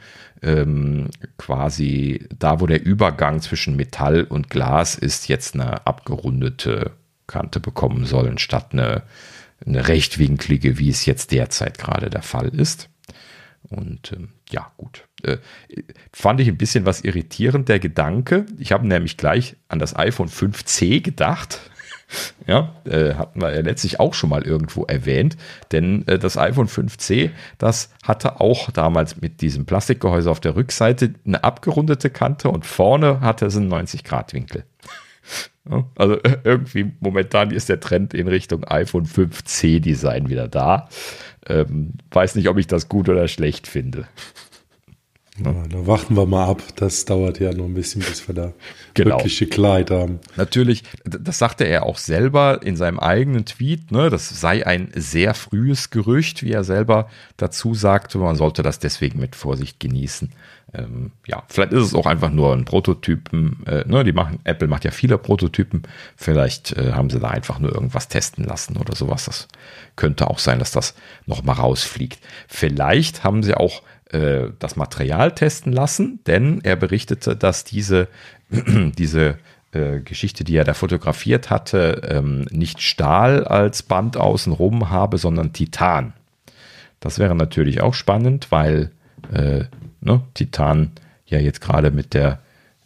ähm, 0.43 1.09
quasi 1.37 2.29
da, 2.39 2.61
wo 2.61 2.67
der 2.67 2.85
Übergang 2.85 3.41
zwischen 3.41 3.77
Metall 3.77 4.23
und 4.23 4.51
Glas 4.51 4.95
ist, 4.95 5.29
jetzt 5.29 5.55
eine 5.55 5.87
abgerundete 5.87 6.93
Kante 7.27 7.59
bekommen 7.59 8.05
sollen, 8.05 8.39
statt 8.39 8.69
eine, 8.73 9.03
eine 9.67 9.89
rechtwinklige, 9.89 10.79
wie 10.79 10.91
es 10.91 11.07
jetzt 11.07 11.33
derzeit 11.33 11.79
gerade 11.79 12.11
der 12.11 12.23
Fall 12.23 12.49
ist. 12.49 12.89
Und 13.71 14.13
ähm, 14.13 14.31
ja, 14.51 14.73
gut. 14.77 15.07
Äh, 15.23 15.39
fand 16.13 16.41
ich 16.41 16.49
ein 16.49 16.59
bisschen 16.59 16.87
was 16.87 17.01
irritierend, 17.03 17.69
der 17.69 17.79
Gedanke. 17.79 18.47
Ich 18.59 18.73
habe 18.73 18.87
nämlich 18.87 19.17
gleich 19.17 19.57
an 19.69 19.79
das 19.79 19.97
iPhone 19.97 20.29
5C 20.29 21.01
gedacht. 21.01 21.61
ja, 22.47 22.75
äh, 22.85 23.15
hatten 23.15 23.41
wir 23.41 23.55
ja 23.55 23.61
letztlich 23.61 24.01
auch 24.01 24.15
schon 24.15 24.31
mal 24.31 24.43
irgendwo 24.43 24.85
erwähnt. 24.85 25.37
Denn 25.73 26.07
äh, 26.07 26.19
das 26.19 26.37
iPhone 26.37 26.69
5C, 26.69 27.31
das 27.59 27.91
hatte 28.03 28.41
auch 28.41 28.71
damals 28.71 29.21
mit 29.21 29.41
diesem 29.41 29.67
Plastikgehäuse 29.67 30.31
auf 30.31 30.41
der 30.41 30.57
Rückseite 30.57 31.15
eine 31.27 31.45
abgerundete 31.45 32.11
Kante 32.11 32.51
und 32.51 32.67
vorne 32.67 33.21
hatte 33.21 33.47
es 33.47 33.57
einen 33.57 33.73
90-Grad-Winkel. 33.73 34.65
ja, 35.71 35.85
also 35.97 36.21
äh, 36.23 36.39
irgendwie 36.45 36.93
momentan 37.01 37.51
ist 37.51 37.69
der 37.69 37.81
Trend 37.81 38.15
in 38.15 38.29
Richtung 38.29 38.65
iPhone 38.65 39.07
5C 39.07 39.81
Design 39.81 40.29
wieder 40.29 40.49
da. 40.49 40.89
Ähm, 41.49 41.93
weiß 42.11 42.35
nicht, 42.37 42.49
ob 42.49 42.59
ich 42.59 42.67
das 42.67 42.89
gut 42.89 43.09
oder 43.09 43.29
schlecht 43.29 43.67
finde. 43.67 44.07
Ja, 45.43 45.53
da 45.69 45.87
warten 45.87 46.17
wir 46.17 46.27
mal 46.27 46.47
ab. 46.47 46.63
Das 46.77 47.07
dauert 47.07 47.41
ja 47.41 47.53
noch 47.53 47.65
ein 47.65 47.75
bisschen, 47.75 48.03
bis 48.03 48.29
wir 48.29 48.37
da 48.37 48.53
genau. 48.95 49.17
wirkliche 49.17 49.47
Klarheit 49.47 49.91
haben. 49.91 50.21
Natürlich, 50.37 50.85
das 51.05 51.39
sagte 51.39 51.65
er 51.65 51.87
auch 51.87 51.99
selber 51.99 52.63
in 52.63 52.77
seinem 52.77 53.01
eigenen 53.01 53.45
Tweet, 53.45 53.91
ne, 53.91 54.11
das 54.11 54.29
sei 54.29 54.65
ein 54.65 54.93
sehr 54.95 55.35
frühes 55.35 55.91
Gerücht, 55.91 56.45
wie 56.45 56.53
er 56.53 56.63
selber 56.63 57.09
dazu 57.37 57.75
sagte. 57.75 58.19
Man 58.19 58.37
sollte 58.37 58.63
das 58.63 58.79
deswegen 58.79 59.19
mit 59.19 59.35
Vorsicht 59.35 59.81
genießen. 59.81 60.31
Ähm, 60.75 61.13
ja, 61.27 61.43
vielleicht 61.49 61.73
ist 61.73 61.83
es 61.83 61.95
auch 61.95 62.07
einfach 62.07 62.31
nur 62.31 62.53
ein 62.53 62.65
Prototypen. 62.65 63.65
Äh, 63.67 63.85
ne, 63.87 64.05
die 64.05 64.13
machen, 64.13 64.41
Apple 64.45 64.69
macht 64.69 64.85
ja 64.85 64.91
viele 64.91 65.19
Prototypen. 65.19 65.83
Vielleicht 66.17 66.77
äh, 66.77 66.93
haben 66.93 67.11
sie 67.11 67.21
da 67.21 67.29
einfach 67.29 67.59
nur 67.59 67.73
irgendwas 67.73 68.09
testen 68.09 68.45
lassen 68.45 68.77
oder 68.77 68.95
sowas. 68.95 69.27
Das 69.27 69.49
könnte 69.97 70.29
auch 70.29 70.39
sein, 70.39 70.59
dass 70.59 70.73
das 70.73 70.95
nochmal 71.27 71.57
rausfliegt. 71.57 72.21
Vielleicht 72.49 73.25
haben 73.25 73.43
sie 73.43 73.55
auch 73.55 73.83
äh, 74.11 74.49
das 74.59 74.77
Material 74.77 75.33
testen 75.33 75.73
lassen, 75.73 76.21
denn 76.27 76.61
er 76.63 76.77
berichtete, 76.77 77.37
dass 77.37 77.65
diese, 77.65 78.09
diese 78.51 79.39
äh, 79.73 80.01
Geschichte, 80.01 80.45
die 80.45 80.57
er 80.57 80.65
da 80.65 80.75
fotografiert 80.75 81.51
hatte, 81.51 82.03
ähm, 82.09 82.47
nicht 82.51 82.81
Stahl 82.81 83.45
als 83.45 83.83
Band 83.83 84.17
außenrum 84.17 84.91
habe, 84.91 85.19
sondern 85.19 85.53
Titan. 85.53 86.13
Das 87.01 87.19
wäre 87.19 87.35
natürlich 87.35 87.81
auch 87.81 87.95
spannend, 87.95 88.51
weil 88.51 88.91
äh, 89.33 89.65
ne, 90.05 90.23
Titan 90.35 90.93
ja 91.27 91.39
jetzt 91.39 91.61
gerade 91.61 91.91
mit 91.91 92.15
der 92.15 92.41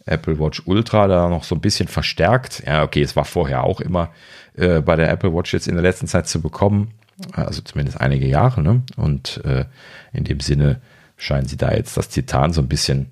Apple 0.05 0.39
Watch 0.39 0.63
Ultra 0.65 1.07
da 1.07 1.29
noch 1.29 1.43
so 1.43 1.55
ein 1.55 1.61
bisschen 1.61 1.87
verstärkt. 1.87 2.63
Ja, 2.65 2.83
okay, 2.83 3.01
es 3.01 3.15
war 3.15 3.25
vorher 3.25 3.63
auch 3.63 3.79
immer 3.79 4.11
äh, 4.55 4.81
bei 4.81 4.95
der 4.95 5.09
Apple 5.11 5.33
Watch 5.33 5.53
jetzt 5.53 5.67
in 5.67 5.75
der 5.75 5.83
letzten 5.83 6.07
Zeit 6.07 6.27
zu 6.27 6.41
bekommen, 6.41 6.91
also 7.33 7.61
zumindest 7.61 8.01
einige 8.01 8.27
Jahre. 8.27 8.61
Ne? 8.61 8.81
Und 8.95 9.43
äh, 9.45 9.65
in 10.13 10.23
dem 10.23 10.39
Sinne 10.39 10.81
scheinen 11.17 11.47
sie 11.47 11.57
da 11.57 11.71
jetzt 11.71 11.97
das 11.97 12.09
Titan 12.09 12.53
so 12.53 12.61
ein 12.61 12.69
bisschen 12.69 13.11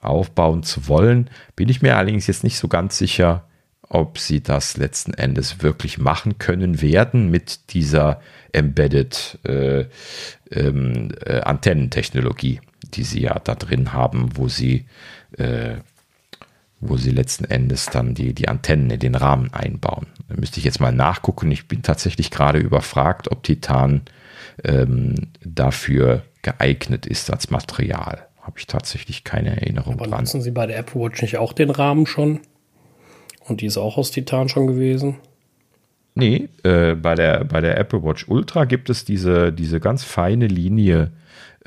aufbauen 0.00 0.62
zu 0.62 0.88
wollen. 0.88 1.28
Bin 1.56 1.68
ich 1.68 1.82
mir 1.82 1.96
allerdings 1.96 2.26
jetzt 2.26 2.44
nicht 2.44 2.58
so 2.58 2.68
ganz 2.68 2.96
sicher, 2.96 3.44
ob 3.88 4.18
sie 4.18 4.42
das 4.42 4.76
letzten 4.76 5.14
Endes 5.14 5.62
wirklich 5.62 5.98
machen 5.98 6.38
können 6.38 6.80
werden 6.82 7.30
mit 7.30 7.72
dieser 7.72 8.20
Embedded 8.52 9.38
äh, 9.44 9.86
ähm, 10.50 11.10
äh, 11.24 11.40
Antennentechnologie, 11.40 12.60
die 12.94 13.02
sie 13.02 13.20
ja 13.20 13.38
da 13.38 13.54
drin 13.54 13.92
haben, 13.92 14.30
wo 14.36 14.48
sie, 14.48 14.86
äh, 15.36 15.76
wo 16.80 16.96
sie 16.96 17.10
letzten 17.10 17.44
Endes 17.44 17.86
dann 17.86 18.14
die, 18.14 18.34
die 18.34 18.48
Antennen 18.48 18.90
in 18.90 19.00
den 19.00 19.14
Rahmen 19.14 19.52
einbauen. 19.52 20.06
Da 20.28 20.36
müsste 20.36 20.58
ich 20.58 20.64
jetzt 20.64 20.80
mal 20.80 20.92
nachgucken. 20.92 21.50
Ich 21.50 21.68
bin 21.68 21.82
tatsächlich 21.82 22.30
gerade 22.30 22.58
überfragt, 22.58 23.30
ob 23.30 23.42
Titan 23.42 24.02
ähm, 24.64 25.14
dafür 25.44 26.22
geeignet 26.42 27.06
ist 27.06 27.30
als 27.30 27.50
Material. 27.50 28.26
Habe 28.40 28.58
ich 28.58 28.66
tatsächlich 28.66 29.24
keine 29.24 29.60
Erinnerung 29.60 29.94
Aber 29.94 30.06
dran. 30.06 30.20
Nutzen 30.20 30.40
Sie 30.42 30.50
bei 30.50 30.66
der 30.66 30.78
Apple 30.78 31.00
Watch 31.00 31.20
nicht 31.22 31.38
auch 31.38 31.52
den 31.52 31.70
Rahmen 31.70 32.06
schon? 32.06 32.40
Und 33.46 33.60
die 33.60 33.66
ist 33.66 33.78
auch 33.78 33.96
aus 33.96 34.10
Titan 34.10 34.48
schon 34.48 34.66
gewesen? 34.66 35.16
Nee, 36.14 36.48
äh, 36.64 36.94
bei, 36.94 37.14
der, 37.14 37.44
bei 37.44 37.60
der 37.60 37.78
Apple 37.78 38.02
Watch 38.02 38.26
Ultra 38.28 38.64
gibt 38.64 38.90
es 38.90 39.04
diese, 39.04 39.52
diese 39.52 39.80
ganz 39.80 40.02
feine 40.02 40.46
Linie 40.46 41.12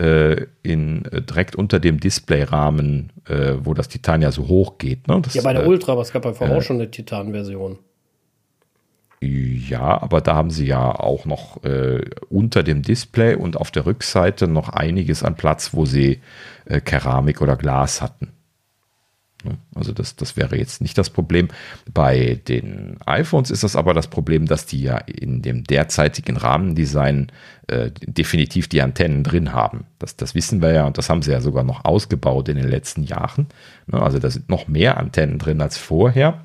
äh, 0.01 0.47
in, 0.63 1.05
äh, 1.05 1.21
direkt 1.21 1.55
unter 1.55 1.79
dem 1.79 1.99
Displayrahmen, 1.99 3.11
äh, 3.29 3.53
wo 3.61 3.75
das 3.75 3.87
Titan 3.87 4.21
ja 4.23 4.31
so 4.31 4.47
hoch 4.47 4.79
geht. 4.79 5.07
Ne? 5.07 5.21
Das, 5.21 5.35
ja, 5.35 5.43
bei 5.43 5.53
der 5.53 5.63
äh, 5.63 5.67
Ultra, 5.67 5.91
aber 5.91 6.01
es 6.01 6.11
gab 6.11 6.25
einfach 6.25 6.49
auch 6.49 6.61
schon 6.63 6.77
eine 6.77 6.89
Titan-Version. 6.89 7.77
Ja, 9.23 10.01
aber 10.01 10.19
da 10.21 10.35
haben 10.35 10.49
sie 10.49 10.65
ja 10.65 10.99
auch 10.99 11.25
noch 11.25 11.63
äh, 11.63 12.03
unter 12.29 12.63
dem 12.63 12.81
Display 12.81 13.35
und 13.35 13.55
auf 13.55 13.69
der 13.69 13.85
Rückseite 13.85 14.47
noch 14.47 14.69
einiges 14.69 15.23
an 15.23 15.35
Platz, 15.35 15.75
wo 15.75 15.85
sie 15.85 16.21
äh, 16.65 16.81
Keramik 16.81 17.39
oder 17.39 17.55
Glas 17.55 18.01
hatten. 18.01 18.29
Also 19.75 19.91
das, 19.91 20.15
das 20.15 20.37
wäre 20.37 20.57
jetzt 20.57 20.81
nicht 20.81 20.97
das 20.97 21.09
Problem. 21.09 21.47
Bei 21.91 22.39
den 22.47 22.97
iPhones 23.05 23.51
ist 23.51 23.63
das 23.63 23.75
aber 23.75 23.93
das 23.93 24.07
Problem, 24.07 24.45
dass 24.45 24.65
die 24.65 24.81
ja 24.81 24.97
in 24.97 25.41
dem 25.41 25.63
derzeitigen 25.63 26.37
Rahmendesign 26.37 27.31
äh, 27.67 27.91
definitiv 28.05 28.67
die 28.67 28.81
Antennen 28.81 29.23
drin 29.23 29.53
haben. 29.53 29.85
Das, 29.99 30.15
das 30.15 30.35
wissen 30.35 30.61
wir 30.61 30.73
ja 30.73 30.85
und 30.85 30.97
das 30.97 31.09
haben 31.09 31.21
sie 31.21 31.31
ja 31.31 31.41
sogar 31.41 31.63
noch 31.63 31.85
ausgebaut 31.85 32.49
in 32.49 32.57
den 32.57 32.67
letzten 32.69 33.03
Jahren. 33.03 33.47
Also 33.91 34.19
da 34.19 34.29
sind 34.29 34.49
noch 34.49 34.67
mehr 34.67 34.97
Antennen 34.97 35.39
drin 35.39 35.61
als 35.61 35.77
vorher. 35.77 36.43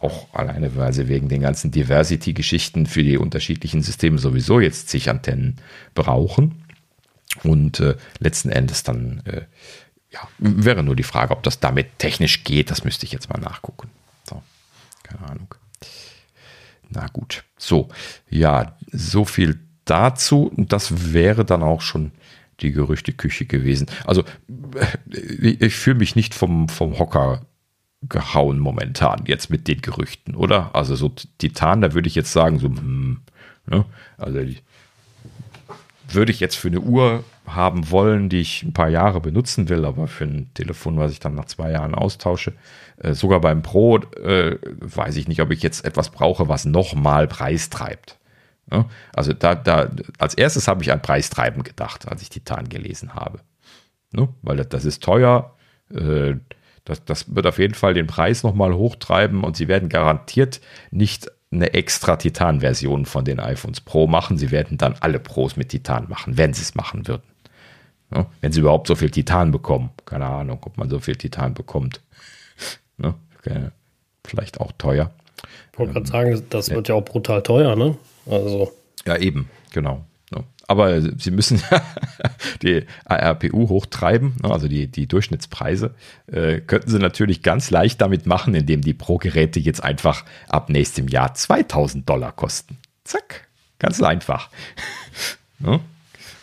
Auch 0.00 0.32
alleine, 0.34 0.76
weil 0.76 0.92
sie 0.92 1.08
wegen 1.08 1.28
den 1.28 1.40
ganzen 1.40 1.70
Diversity-Geschichten 1.70 2.86
für 2.86 3.02
die 3.02 3.16
unterschiedlichen 3.16 3.82
Systeme 3.82 4.18
sowieso 4.18 4.60
jetzt 4.60 4.88
zig 4.90 5.08
Antennen 5.08 5.56
brauchen. 5.94 6.62
Und 7.42 7.80
äh, 7.80 7.96
letzten 8.18 8.50
Endes 8.50 8.82
dann, 8.82 9.22
äh, 9.24 9.42
ja, 10.16 10.28
wäre 10.38 10.82
nur 10.82 10.96
die 10.96 11.02
Frage, 11.02 11.32
ob 11.32 11.42
das 11.42 11.60
damit 11.60 11.98
technisch 11.98 12.44
geht. 12.44 12.70
Das 12.70 12.84
müsste 12.84 13.04
ich 13.04 13.12
jetzt 13.12 13.28
mal 13.28 13.40
nachgucken. 13.40 13.90
So, 14.24 14.42
keine 15.02 15.28
Ahnung. 15.28 15.54
Na 16.88 17.06
gut. 17.08 17.44
So, 17.58 17.88
ja, 18.30 18.76
so 18.92 19.24
viel 19.24 19.60
dazu. 19.84 20.52
Das 20.56 21.12
wäre 21.12 21.44
dann 21.44 21.62
auch 21.62 21.82
schon 21.82 22.12
die 22.60 22.72
Gerüchteküche 22.72 23.44
gewesen. 23.44 23.88
Also, 24.04 24.24
äh, 24.74 25.48
ich 25.60 25.74
fühle 25.74 25.98
mich 25.98 26.16
nicht 26.16 26.34
vom, 26.34 26.68
vom 26.68 26.98
Hocker 26.98 27.42
gehauen 28.08 28.58
momentan, 28.58 29.24
jetzt 29.26 29.50
mit 29.50 29.68
den 29.68 29.82
Gerüchten, 29.82 30.34
oder? 30.34 30.74
Also 30.74 30.94
so 30.96 31.12
Titan, 31.38 31.80
da 31.80 31.92
würde 31.92 32.08
ich 32.08 32.14
jetzt 32.14 32.32
sagen, 32.32 32.58
so, 32.58 32.68
hm, 32.68 33.20
ne? 33.66 33.84
also 34.16 34.40
würde 36.08 36.30
ich 36.30 36.38
jetzt 36.38 36.56
für 36.56 36.68
eine 36.68 36.80
Uhr 36.80 37.24
haben 37.46 37.90
wollen, 37.90 38.28
die 38.28 38.40
ich 38.40 38.62
ein 38.62 38.72
paar 38.72 38.88
Jahre 38.88 39.20
benutzen 39.20 39.68
will, 39.68 39.84
aber 39.84 40.06
für 40.08 40.24
ein 40.24 40.50
Telefon, 40.54 40.98
was 40.98 41.12
ich 41.12 41.20
dann 41.20 41.34
nach 41.34 41.46
zwei 41.46 41.70
Jahren 41.70 41.94
austausche, 41.94 42.52
äh, 42.98 43.14
sogar 43.14 43.40
beim 43.40 43.62
Pro, 43.62 43.98
äh, 43.98 44.58
weiß 44.80 45.16
ich 45.16 45.28
nicht, 45.28 45.40
ob 45.40 45.50
ich 45.50 45.62
jetzt 45.62 45.84
etwas 45.84 46.10
brauche, 46.10 46.48
was 46.48 46.64
nochmal 46.64 47.28
Preis 47.28 47.70
treibt. 47.70 48.18
Ne? 48.70 48.86
Also 49.14 49.32
da, 49.32 49.54
da, 49.54 49.90
als 50.18 50.34
erstes 50.34 50.68
habe 50.68 50.82
ich 50.82 50.92
an 50.92 51.02
Preistreiben 51.02 51.62
gedacht, 51.62 52.08
als 52.08 52.22
ich 52.22 52.30
Titan 52.30 52.68
gelesen 52.68 53.14
habe. 53.14 53.40
Ne? 54.12 54.28
Weil 54.42 54.56
das, 54.56 54.68
das 54.68 54.84
ist 54.84 55.02
teuer, 55.02 55.54
äh, 55.92 56.34
das, 56.84 57.04
das 57.04 57.34
wird 57.34 57.46
auf 57.46 57.58
jeden 57.58 57.74
Fall 57.74 57.94
den 57.94 58.06
Preis 58.06 58.42
nochmal 58.42 58.72
hochtreiben 58.72 59.44
und 59.44 59.56
sie 59.56 59.68
werden 59.68 59.88
garantiert 59.88 60.60
nicht 60.90 61.30
eine 61.52 61.74
extra 61.74 62.16
Titan-Version 62.16 63.06
von 63.06 63.24
den 63.24 63.40
iPhones 63.40 63.80
Pro 63.80 64.06
machen. 64.06 64.38
Sie 64.38 64.50
werden 64.50 64.78
dann 64.78 64.94
alle 65.00 65.18
Pros 65.18 65.56
mit 65.56 65.70
Titan 65.70 66.08
machen, 66.08 66.36
wenn 66.36 66.54
sie 66.54 66.62
es 66.62 66.74
machen 66.74 67.06
würden. 67.06 67.22
Ja, 68.14 68.26
wenn 68.40 68.52
sie 68.52 68.60
überhaupt 68.60 68.86
so 68.86 68.94
viel 68.94 69.10
Titan 69.10 69.50
bekommen. 69.50 69.90
Keine 70.04 70.26
Ahnung, 70.26 70.58
ob 70.62 70.76
man 70.76 70.88
so 70.88 71.00
viel 71.00 71.16
Titan 71.16 71.54
bekommt. 71.54 72.00
Ja, 72.98 73.14
vielleicht 74.26 74.60
auch 74.60 74.72
teuer. 74.78 75.12
Ich 75.72 75.78
wollte 75.78 75.92
gerade 75.92 76.06
sagen, 76.06 76.42
das 76.50 76.70
wird 76.70 76.88
ja 76.88 76.94
auch 76.94 77.04
brutal 77.04 77.42
teuer, 77.42 77.76
ne? 77.76 77.96
Also. 78.26 78.72
Ja, 79.06 79.16
eben, 79.16 79.50
genau. 79.72 80.04
Aber 80.68 81.00
sie 81.00 81.30
müssen 81.30 81.62
die 82.62 82.84
ARPU 83.04 83.68
hochtreiben, 83.68 84.34
ne, 84.42 84.50
also 84.50 84.66
die, 84.68 84.88
die 84.88 85.06
Durchschnittspreise, 85.06 85.94
äh, 86.26 86.60
könnten 86.60 86.90
sie 86.90 86.98
natürlich 86.98 87.42
ganz 87.42 87.70
leicht 87.70 88.00
damit 88.00 88.26
machen, 88.26 88.54
indem 88.54 88.80
die 88.80 88.94
Pro-Geräte 88.94 89.60
jetzt 89.60 89.82
einfach 89.82 90.24
ab 90.48 90.68
nächstem 90.68 91.08
Jahr 91.08 91.34
2000 91.34 92.08
Dollar 92.08 92.32
kosten. 92.32 92.78
Zack, 93.04 93.48
ganz 93.78 94.02
einfach. 94.02 94.50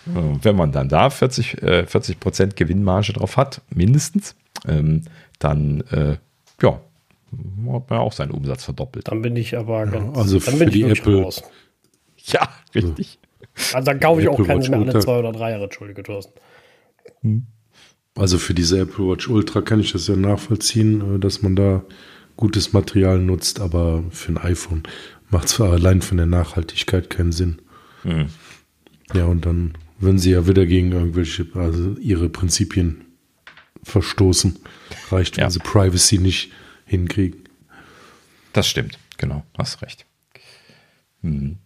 ne? 0.06 0.40
Wenn 0.42 0.56
man 0.56 0.72
dann 0.72 0.90
da 0.90 1.10
40, 1.10 1.62
äh, 1.62 1.86
40 1.86 2.20
Prozent 2.20 2.56
Gewinnmarge 2.56 3.14
drauf 3.14 3.38
hat, 3.38 3.62
mindestens, 3.70 4.36
ähm, 4.68 5.04
dann 5.40 5.82
äh, 5.92 6.18
ja, 6.62 6.80
hat 7.72 7.90
man 7.90 8.00
auch 8.00 8.14
seinen 8.14 8.32
Umsatz 8.32 8.64
verdoppelt. 8.64 9.08
Dann 9.08 9.22
bin 9.22 9.36
ich 9.36 9.58
aber 9.58 9.86
ganz, 9.86 10.16
ja, 10.16 10.22
also 10.22 10.40
für 10.40 10.66
die 10.66 10.84
Apple. 10.84 11.24
Raus. 11.24 11.44
Ja, 12.26 12.48
richtig. 12.74 13.20
Also 13.74 13.86
dann 13.86 14.00
kaufe 14.00 14.22
ich 14.22 14.28
auch 14.28 14.44
keine 14.44 14.68
mehr 14.70 14.80
alle 14.80 15.00
zwei 15.00 15.20
oder 15.20 15.32
drei 15.32 15.52
Jahre, 15.52 15.66
Entschuldige, 15.66 16.04
Thorsten. 16.04 16.40
Hm. 17.22 17.46
Also 18.16 18.38
für 18.38 18.54
diese 18.54 18.80
Apple 18.80 19.10
Watch 19.10 19.28
Ultra 19.28 19.62
kann 19.62 19.80
ich 19.80 19.92
das 19.92 20.08
ja 20.08 20.16
nachvollziehen, 20.16 21.16
äh, 21.16 21.20
dass 21.20 21.42
man 21.42 21.56
da 21.56 21.84
gutes 22.38 22.74
Material 22.74 23.20
nutzt, 23.20 23.60
aber 23.60 24.04
für 24.10 24.32
ein 24.34 24.38
iPhone 24.38 24.84
macht 25.30 25.48
es 25.48 25.60
allein 25.62 26.02
von 26.02 26.18
der 26.18 26.26
Nachhaltigkeit 26.26 27.10
keinen 27.10 27.32
Sinn. 27.32 27.62
Hm. 28.04 28.28
Ja, 29.14 29.26
und 29.26 29.46
dann 29.46 29.74
würden 30.00 30.18
sie 30.18 30.32
ja 30.32 30.48
wieder 30.48 30.66
gegen 30.66 30.92
irgendwelche, 30.92 31.48
also 31.54 31.98
ihre 31.98 32.30
Prinzipien 32.30 33.06
verstoßen. 33.84 34.60
Reicht, 35.10 35.38
wenn 35.38 35.44
ja. 35.44 35.50
sie 35.50 35.60
Privacy 35.60 36.18
nicht 36.18 36.52
hinkriegen. 36.86 37.44
Das 38.54 38.68
stimmt, 38.68 39.00
genau, 39.18 39.44
hast 39.58 39.82
recht. 39.82 40.06
Hm. 41.22 41.58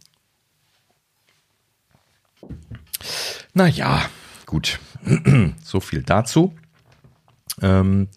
Naja, 3.53 4.09
gut. 4.45 4.79
so 5.63 5.79
viel 5.79 6.03
dazu. 6.03 6.53
Ähm, 7.61 8.09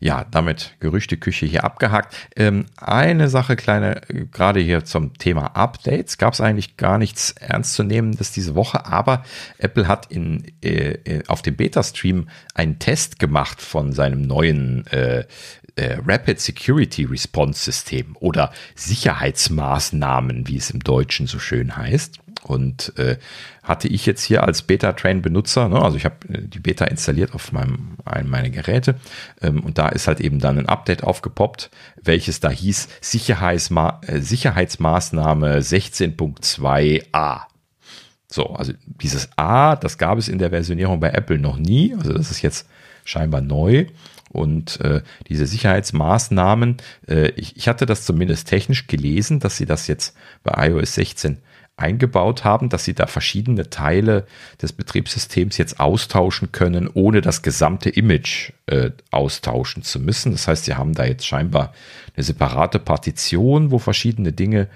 ja, 0.00 0.24
damit 0.28 0.74
Gerüchteküche 0.80 1.46
hier 1.46 1.62
abgehakt. 1.62 2.16
Ähm, 2.34 2.66
eine 2.76 3.28
Sache, 3.28 3.54
kleine, 3.54 4.00
gerade 4.32 4.58
hier 4.58 4.84
zum 4.84 5.16
Thema 5.18 5.54
Updates, 5.54 6.18
gab 6.18 6.32
es 6.34 6.40
eigentlich 6.40 6.76
gar 6.76 6.98
nichts 6.98 7.32
ernstzunehmendes 7.32 8.32
diese 8.32 8.56
Woche, 8.56 8.86
aber 8.86 9.22
Apple 9.58 9.86
hat 9.86 10.10
in, 10.10 10.44
äh, 10.64 10.94
äh, 11.04 11.22
auf 11.28 11.42
dem 11.42 11.54
Beta-Stream 11.54 12.28
einen 12.54 12.80
Test 12.80 13.20
gemacht 13.20 13.62
von 13.62 13.92
seinem 13.92 14.22
neuen 14.22 14.86
äh, 14.88 15.26
äh, 15.76 15.98
Rapid 16.04 16.40
Security 16.40 17.04
Response 17.04 17.62
System 17.64 18.16
oder 18.18 18.52
Sicherheitsmaßnahmen, 18.74 20.48
wie 20.48 20.56
es 20.56 20.70
im 20.70 20.80
Deutschen 20.80 21.26
so 21.26 21.38
schön 21.38 21.76
heißt. 21.76 22.21
Und 22.42 22.98
äh, 22.98 23.18
hatte 23.62 23.86
ich 23.86 24.04
jetzt 24.04 24.24
hier 24.24 24.42
als 24.42 24.62
Beta-Train-Benutzer, 24.62 25.68
ne, 25.68 25.80
also 25.80 25.96
ich 25.96 26.04
habe 26.04 26.16
äh, 26.28 26.42
die 26.42 26.58
Beta 26.58 26.86
installiert 26.86 27.34
auf 27.34 27.52
meinem, 27.52 27.96
einem 28.04 28.30
meiner 28.30 28.50
Geräte 28.50 28.96
ähm, 29.40 29.60
und 29.60 29.78
da 29.78 29.88
ist 29.88 30.08
halt 30.08 30.20
eben 30.20 30.40
dann 30.40 30.58
ein 30.58 30.66
Update 30.66 31.04
aufgepoppt, 31.04 31.70
welches 32.02 32.40
da 32.40 32.50
hieß 32.50 32.88
Sicherheitsma 33.00 34.00
äh, 34.06 34.20
Sicherheitsmaßnahme 34.20 35.60
16.2a. 35.60 37.42
So, 38.26 38.46
also 38.46 38.72
dieses 38.86 39.28
A, 39.36 39.76
das 39.76 39.96
gab 39.98 40.18
es 40.18 40.26
in 40.26 40.38
der 40.38 40.50
Versionierung 40.50 40.98
bei 40.98 41.10
Apple 41.10 41.38
noch 41.38 41.58
nie, 41.58 41.94
also 41.94 42.12
das 42.12 42.32
ist 42.32 42.42
jetzt 42.42 42.66
scheinbar 43.04 43.40
neu. 43.40 43.86
Und 44.30 44.80
äh, 44.80 45.02
diese 45.28 45.46
Sicherheitsmaßnahmen, 45.46 46.78
äh, 47.06 47.28
ich, 47.32 47.56
ich 47.56 47.68
hatte 47.68 47.84
das 47.84 48.06
zumindest 48.06 48.48
technisch 48.48 48.86
gelesen, 48.86 49.40
dass 49.40 49.58
sie 49.58 49.66
das 49.66 49.86
jetzt 49.88 50.16
bei 50.42 50.68
iOS 50.68 50.94
16 50.94 51.36
eingebaut 51.76 52.44
haben, 52.44 52.68
dass 52.68 52.84
sie 52.84 52.94
da 52.94 53.06
verschiedene 53.06 53.70
Teile 53.70 54.26
des 54.60 54.72
Betriebssystems 54.72 55.56
jetzt 55.56 55.80
austauschen 55.80 56.52
können, 56.52 56.88
ohne 56.92 57.20
das 57.20 57.42
gesamte 57.42 57.90
Image 57.90 58.52
äh, 58.66 58.90
austauschen 59.10 59.82
zu 59.82 59.98
müssen. 59.98 60.32
Das 60.32 60.46
heißt, 60.48 60.64
sie 60.66 60.74
haben 60.74 60.94
da 60.94 61.04
jetzt 61.04 61.26
scheinbar 61.26 61.72
eine 62.14 62.24
separate 62.24 62.78
Partition, 62.78 63.70
wo 63.70 63.78
verschiedene 63.78 64.32
Dinge 64.32 64.68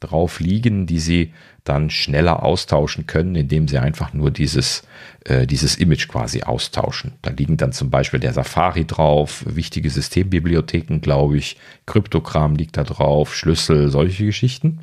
drauf 0.00 0.40
liegen, 0.40 0.86
die 0.86 0.98
sie 0.98 1.32
dann 1.64 1.88
schneller 1.88 2.42
austauschen 2.42 3.06
können, 3.06 3.34
indem 3.34 3.68
sie 3.68 3.78
einfach 3.78 4.12
nur 4.12 4.30
dieses, 4.30 4.82
äh, 5.24 5.46
dieses 5.46 5.76
Image 5.76 6.08
quasi 6.08 6.42
austauschen. 6.42 7.12
Da 7.22 7.30
liegen 7.30 7.56
dann 7.56 7.72
zum 7.72 7.90
Beispiel 7.90 8.20
der 8.20 8.34
Safari 8.34 8.84
drauf, 8.84 9.44
wichtige 9.46 9.88
Systembibliotheken, 9.88 11.00
glaube 11.00 11.38
ich, 11.38 11.56
Kryptogramm 11.86 12.54
liegt 12.54 12.76
da 12.76 12.84
drauf, 12.84 13.34
Schlüssel, 13.34 13.90
solche 13.90 14.26
Geschichten. 14.26 14.80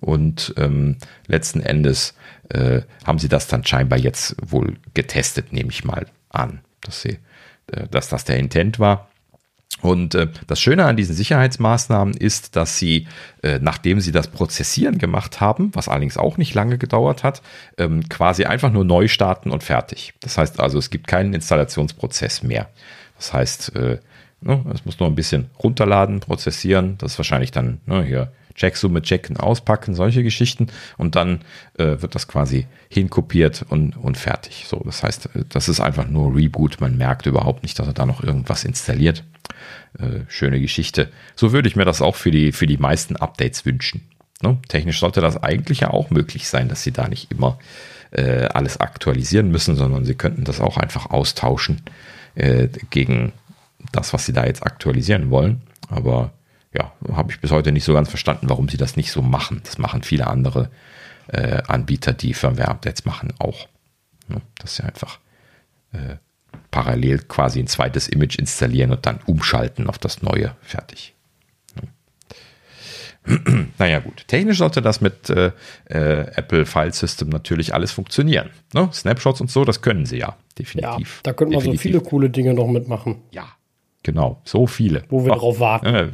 Und 0.00 0.54
ähm, 0.56 0.96
letzten 1.26 1.60
Endes 1.60 2.14
äh, 2.48 2.82
haben 3.04 3.18
sie 3.18 3.28
das 3.28 3.46
dann 3.46 3.64
scheinbar 3.64 3.98
jetzt 3.98 4.36
wohl 4.42 4.76
getestet, 4.94 5.52
nehme 5.52 5.70
ich 5.70 5.84
mal 5.84 6.06
an, 6.30 6.60
dass, 6.80 7.02
sie, 7.02 7.18
äh, 7.70 7.86
dass 7.90 8.08
das 8.08 8.24
der 8.24 8.38
Intent 8.38 8.78
war. 8.78 9.10
Und 9.82 10.14
äh, 10.14 10.28
das 10.46 10.60
Schöne 10.60 10.84
an 10.84 10.96
diesen 10.96 11.14
Sicherheitsmaßnahmen 11.14 12.14
ist, 12.14 12.56
dass 12.56 12.76
sie, 12.76 13.06
äh, 13.42 13.58
nachdem 13.60 14.00
sie 14.00 14.12
das 14.12 14.28
Prozessieren 14.28 14.98
gemacht 14.98 15.40
haben, 15.40 15.70
was 15.74 15.88
allerdings 15.88 16.18
auch 16.18 16.36
nicht 16.36 16.54
lange 16.54 16.76
gedauert 16.76 17.24
hat, 17.24 17.40
ähm, 17.78 18.08
quasi 18.08 18.44
einfach 18.44 18.70
nur 18.70 18.84
neu 18.84 19.08
starten 19.08 19.50
und 19.50 19.62
fertig. 19.62 20.12
Das 20.20 20.36
heißt 20.36 20.60
also, 20.60 20.78
es 20.78 20.90
gibt 20.90 21.06
keinen 21.06 21.32
Installationsprozess 21.32 22.42
mehr. 22.42 22.68
Das 23.16 23.32
heißt, 23.32 23.76
äh, 23.76 23.98
ne, 24.40 24.64
es 24.74 24.84
muss 24.84 24.98
nur 24.98 25.08
ein 25.08 25.14
bisschen 25.14 25.50
runterladen, 25.62 26.20
prozessieren. 26.20 26.96
Das 26.98 27.12
ist 27.12 27.18
wahrscheinlich 27.18 27.52
dann 27.52 27.80
ne, 27.86 28.02
hier 28.02 28.32
Checksumme 28.54 29.02
checken, 29.02 29.36
auspacken, 29.36 29.94
solche 29.94 30.22
Geschichten. 30.22 30.68
Und 30.96 31.16
dann 31.16 31.40
äh, 31.78 32.00
wird 32.00 32.14
das 32.14 32.28
quasi 32.28 32.66
hinkopiert 32.88 33.64
und, 33.68 33.96
und 33.96 34.16
fertig. 34.16 34.66
So, 34.68 34.82
das 34.84 35.02
heißt, 35.02 35.26
äh, 35.34 35.44
das 35.48 35.68
ist 35.68 35.80
einfach 35.80 36.08
nur 36.08 36.34
Reboot. 36.34 36.80
Man 36.80 36.96
merkt 36.96 37.26
überhaupt 37.26 37.62
nicht, 37.62 37.78
dass 37.78 37.86
er 37.86 37.92
da 37.92 38.06
noch 38.06 38.22
irgendwas 38.22 38.64
installiert. 38.64 39.24
Äh, 39.98 40.20
schöne 40.28 40.60
Geschichte. 40.60 41.10
So 41.34 41.52
würde 41.52 41.68
ich 41.68 41.76
mir 41.76 41.84
das 41.84 42.02
auch 42.02 42.16
für 42.16 42.30
die, 42.30 42.52
für 42.52 42.66
die 42.66 42.78
meisten 42.78 43.16
Updates 43.16 43.66
wünschen. 43.66 44.08
Ne? 44.42 44.58
Technisch 44.68 45.00
sollte 45.00 45.20
das 45.20 45.42
eigentlich 45.42 45.80
ja 45.80 45.90
auch 45.90 46.10
möglich 46.10 46.48
sein, 46.48 46.68
dass 46.68 46.82
sie 46.82 46.92
da 46.92 47.08
nicht 47.08 47.30
immer 47.30 47.58
äh, 48.10 48.46
alles 48.46 48.80
aktualisieren 48.80 49.50
müssen, 49.50 49.76
sondern 49.76 50.04
sie 50.04 50.14
könnten 50.14 50.44
das 50.44 50.60
auch 50.60 50.76
einfach 50.76 51.10
austauschen 51.10 51.82
äh, 52.34 52.68
gegen 52.90 53.32
das, 53.92 54.12
was 54.12 54.26
sie 54.26 54.32
da 54.32 54.46
jetzt 54.46 54.62
aktualisieren 54.62 55.30
wollen. 55.30 55.62
Aber 55.88 56.32
ja, 56.72 56.92
habe 57.12 57.32
ich 57.32 57.40
bis 57.40 57.50
heute 57.50 57.72
nicht 57.72 57.84
so 57.84 57.94
ganz 57.94 58.08
verstanden, 58.08 58.48
warum 58.48 58.68
sie 58.68 58.76
das 58.76 58.96
nicht 58.96 59.10
so 59.10 59.22
machen. 59.22 59.60
Das 59.64 59.78
machen 59.78 60.02
viele 60.02 60.26
andere 60.26 60.70
äh, 61.28 61.62
Anbieter, 61.66 62.12
die 62.12 62.34
Firmware-Updates 62.34 63.04
machen, 63.04 63.32
auch. 63.38 63.66
Ja, 64.28 64.36
dass 64.58 64.76
sie 64.76 64.84
einfach 64.84 65.18
äh, 65.92 66.16
parallel 66.70 67.18
quasi 67.20 67.58
ein 67.60 67.66
zweites 67.66 68.08
Image 68.08 68.38
installieren 68.38 68.92
und 68.92 69.06
dann 69.06 69.18
umschalten 69.26 69.88
auf 69.88 69.98
das 69.98 70.22
neue. 70.22 70.54
Fertig. 70.62 71.14
Ja. 73.26 73.44
naja, 73.78 73.98
gut. 73.98 74.26
Technisch 74.28 74.58
sollte 74.58 74.80
das 74.80 75.02
mit 75.02 75.28
äh, 75.28 75.52
äh, 75.84 76.20
Apple 76.36 76.64
File 76.64 76.94
System 76.94 77.28
natürlich 77.28 77.74
alles 77.74 77.92
funktionieren. 77.92 78.48
Ne? 78.72 78.88
Snapshots 78.94 79.42
und 79.42 79.50
so, 79.50 79.66
das 79.66 79.82
können 79.82 80.06
sie 80.06 80.16
ja, 80.16 80.36
definitiv. 80.58 81.16
Ja, 81.16 81.20
da 81.24 81.32
könnte 81.34 81.52
man 81.52 81.60
definitiv. 81.60 81.82
so 81.82 81.88
viele 81.88 82.00
coole 82.00 82.30
Dinge 82.30 82.54
noch 82.54 82.66
mitmachen. 82.66 83.20
Ja, 83.30 83.46
genau, 84.02 84.40
so 84.44 84.66
viele. 84.66 85.04
Wo 85.10 85.26
wir 85.26 85.34
Ach, 85.34 85.38
drauf 85.38 85.60
warten. 85.60 85.86
Äh, 85.86 86.08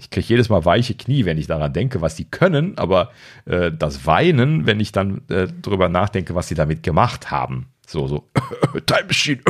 ich 0.00 0.08
kriege 0.08 0.26
jedes 0.26 0.48
Mal 0.48 0.64
weiche 0.64 0.94
Knie, 0.94 1.26
wenn 1.26 1.36
ich 1.36 1.46
daran 1.46 1.74
denke, 1.74 2.00
was 2.00 2.14
die 2.14 2.24
können, 2.24 2.78
aber 2.78 3.10
äh, 3.44 3.70
das 3.70 4.06
Weinen, 4.06 4.66
wenn 4.66 4.80
ich 4.80 4.92
dann 4.92 5.20
äh, 5.28 5.46
drüber 5.46 5.90
nachdenke, 5.90 6.34
was 6.34 6.48
sie 6.48 6.54
damit 6.54 6.82
gemacht 6.82 7.30
haben. 7.30 7.66
So, 7.86 8.08
so, 8.08 8.30
Time 8.86 9.04
Machine. 9.06 9.40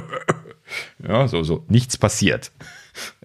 ja, 1.09 1.29
so, 1.29 1.45
so, 1.45 1.65
nichts 1.69 1.97
passiert. 1.97 2.51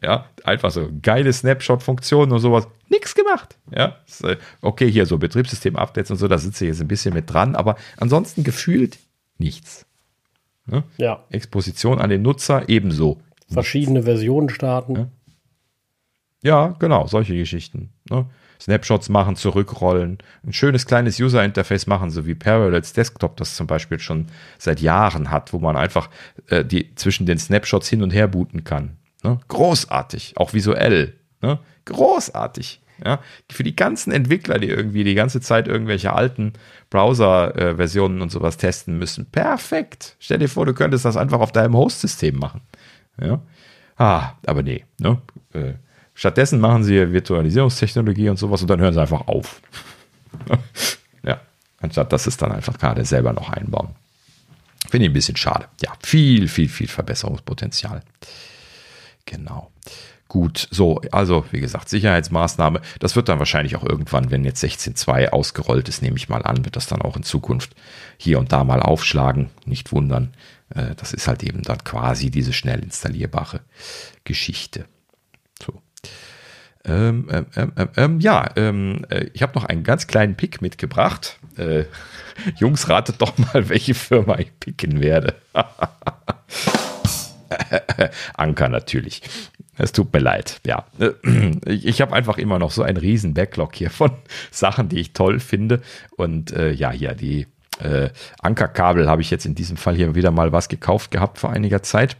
Ja, 0.01 0.29
einfach 0.43 0.69
so 0.69 0.89
geile 1.01 1.33
Snapshot-Funktionen 1.33 2.31
und 2.31 2.39
sowas. 2.39 2.67
Nichts 2.87 3.15
gemacht. 3.15 3.57
Ja, 3.75 3.97
äh, 4.21 4.37
okay, 4.61 4.89
hier 4.89 5.07
so 5.07 5.17
Betriebssystem-Updates 5.17 6.11
und 6.11 6.17
so, 6.17 6.27
da 6.27 6.37
sitze 6.37 6.63
ich 6.63 6.69
jetzt 6.69 6.81
ein 6.81 6.87
bisschen 6.87 7.15
mit 7.15 7.33
dran, 7.33 7.55
aber 7.55 7.75
ansonsten 7.97 8.43
gefühlt 8.43 8.99
nichts. 9.39 9.85
Ja. 10.71 10.83
ja. 10.97 11.23
Exposition 11.31 11.99
an 11.99 12.11
den 12.11 12.21
Nutzer 12.21 12.69
ebenso. 12.69 13.19
Verschiedene 13.49 14.03
Versionen 14.03 14.49
starten. 14.49 14.95
Ja. 14.95 15.07
Ja, 16.45 16.75
genau, 16.77 17.07
solche 17.07 17.35
Geschichten. 17.35 17.89
Ne? 18.07 18.27
Snapshots 18.61 19.09
machen, 19.09 19.35
zurückrollen, 19.35 20.19
ein 20.45 20.53
schönes 20.53 20.85
kleines 20.85 21.19
User-Interface 21.19 21.87
machen, 21.87 22.11
so 22.11 22.27
wie 22.27 22.35
Parallels 22.35 22.93
Desktop 22.93 23.35
das 23.37 23.55
zum 23.55 23.65
Beispiel 23.65 23.99
schon 23.99 24.27
seit 24.59 24.79
Jahren 24.79 25.31
hat, 25.31 25.53
wo 25.53 25.59
man 25.59 25.75
einfach 25.75 26.07
äh, 26.49 26.63
die 26.63 26.93
zwischen 26.93 27.25
den 27.25 27.39
Snapshots 27.39 27.89
hin 27.89 28.03
und 28.03 28.13
her 28.13 28.27
booten 28.27 28.63
kann. 28.63 28.97
Ne? 29.23 29.39
Großartig, 29.47 30.35
auch 30.37 30.53
visuell. 30.53 31.15
Ne? 31.41 31.57
Großartig. 31.85 32.79
Ja? 33.03 33.21
Für 33.51 33.63
die 33.63 33.75
ganzen 33.75 34.13
Entwickler, 34.13 34.59
die 34.59 34.69
irgendwie 34.69 35.03
die 35.03 35.15
ganze 35.15 35.41
Zeit 35.41 35.67
irgendwelche 35.67 36.13
alten 36.13 36.53
Browser-Versionen 36.91 38.21
und 38.21 38.31
sowas 38.31 38.57
testen 38.57 38.99
müssen. 38.99 39.25
Perfekt. 39.31 40.15
Stell 40.19 40.37
dir 40.37 40.47
vor, 40.47 40.67
du 40.67 40.75
könntest 40.75 41.05
das 41.05 41.17
einfach 41.17 41.39
auf 41.39 41.51
deinem 41.51 41.75
Host-System 41.75 42.37
machen. 42.37 42.61
Ja? 43.19 43.41
Ah, 43.97 44.33
aber 44.45 44.61
nee. 44.61 44.85
Ne? 44.99 45.19
Äh, 45.51 45.73
Stattdessen 46.15 46.61
machen 46.61 46.83
sie 46.83 47.11
Virtualisierungstechnologie 47.11 48.29
und 48.29 48.39
sowas 48.39 48.61
und 48.61 48.69
dann 48.69 48.79
hören 48.79 48.93
sie 48.93 49.01
einfach 49.01 49.27
auf. 49.27 49.61
ja, 51.23 51.41
anstatt 51.79 52.11
dass 52.13 52.25
es 52.25 52.37
dann 52.37 52.53
einfach 52.53 52.77
gerade 52.77 53.03
selber 53.05 53.33
noch 53.33 53.49
einbauen. 53.49 53.89
Finde 54.89 55.05
ich 55.05 55.11
ein 55.11 55.13
bisschen 55.13 55.35
schade. 55.35 55.67
Ja, 55.83 55.91
viel, 56.01 56.47
viel, 56.47 56.69
viel 56.69 56.87
Verbesserungspotenzial. 56.87 58.01
Genau. 59.25 59.71
Gut, 60.27 60.67
so, 60.71 61.01
also 61.11 61.45
wie 61.51 61.59
gesagt, 61.59 61.89
Sicherheitsmaßnahme. 61.89 62.81
Das 62.99 63.15
wird 63.15 63.29
dann 63.29 63.39
wahrscheinlich 63.39 63.75
auch 63.75 63.83
irgendwann, 63.83 64.31
wenn 64.31 64.43
jetzt 64.43 64.63
16.2 64.63 65.29
ausgerollt 65.29 65.87
ist, 65.89 66.01
nehme 66.01 66.17
ich 66.17 66.29
mal 66.29 66.43
an, 66.43 66.65
wird 66.65 66.75
das 66.75 66.87
dann 66.87 67.01
auch 67.01 67.15
in 67.15 67.23
Zukunft 67.23 67.75
hier 68.17 68.39
und 68.39 68.51
da 68.51 68.63
mal 68.63 68.81
aufschlagen. 68.81 69.49
Nicht 69.65 69.91
wundern. 69.91 70.33
Äh, 70.69 70.95
das 70.95 71.13
ist 71.13 71.27
halt 71.27 71.43
eben 71.43 71.61
dann 71.61 71.83
quasi 71.83 72.31
diese 72.31 72.53
schnell 72.53 72.79
installierbare 72.79 73.61
Geschichte. 74.23 74.85
Ähm, 76.87 77.27
ähm, 77.31 77.45
ähm, 77.55 77.71
ähm, 77.77 77.89
ähm 77.97 78.19
ja, 78.19 78.49
ähm, 78.55 79.05
äh, 79.09 79.25
ich 79.33 79.41
habe 79.41 79.53
noch 79.55 79.65
einen 79.65 79.83
ganz 79.83 80.07
kleinen 80.07 80.35
Pick 80.35 80.61
mitgebracht. 80.61 81.39
Äh, 81.57 81.85
Jungs, 82.57 82.89
ratet 82.89 83.21
doch 83.21 83.37
mal, 83.37 83.69
welche 83.69 83.93
Firma 83.93 84.37
ich 84.39 84.51
picken 84.59 85.01
werde. 85.01 85.35
Anker 88.35 88.69
natürlich. 88.69 89.21
Es 89.77 89.91
tut 89.91 90.13
mir 90.13 90.19
leid. 90.19 90.61
Ja, 90.65 90.85
äh, 90.99 91.11
ich, 91.65 91.85
ich 91.85 92.01
habe 92.01 92.13
einfach 92.13 92.37
immer 92.37 92.59
noch 92.59 92.71
so 92.71 92.83
einen 92.83 92.97
riesen 92.97 93.33
Backlog 93.33 93.75
hier 93.75 93.89
von 93.89 94.11
Sachen, 94.51 94.89
die 94.89 94.99
ich 94.99 95.13
toll 95.13 95.39
finde. 95.39 95.81
Und 96.15 96.51
äh, 96.53 96.71
ja, 96.71 96.91
hier 96.91 97.13
die 97.13 97.47
äh, 97.79 98.09
Ankerkabel 98.39 99.09
habe 99.09 99.21
ich 99.21 99.31
jetzt 99.31 99.45
in 99.45 99.55
diesem 99.55 99.77
Fall 99.77 99.95
hier 99.95 100.15
wieder 100.15 100.31
mal 100.31 100.51
was 100.51 100.69
gekauft 100.69 101.11
gehabt 101.11 101.39
vor 101.39 101.49
einiger 101.49 101.83
Zeit. 101.83 102.15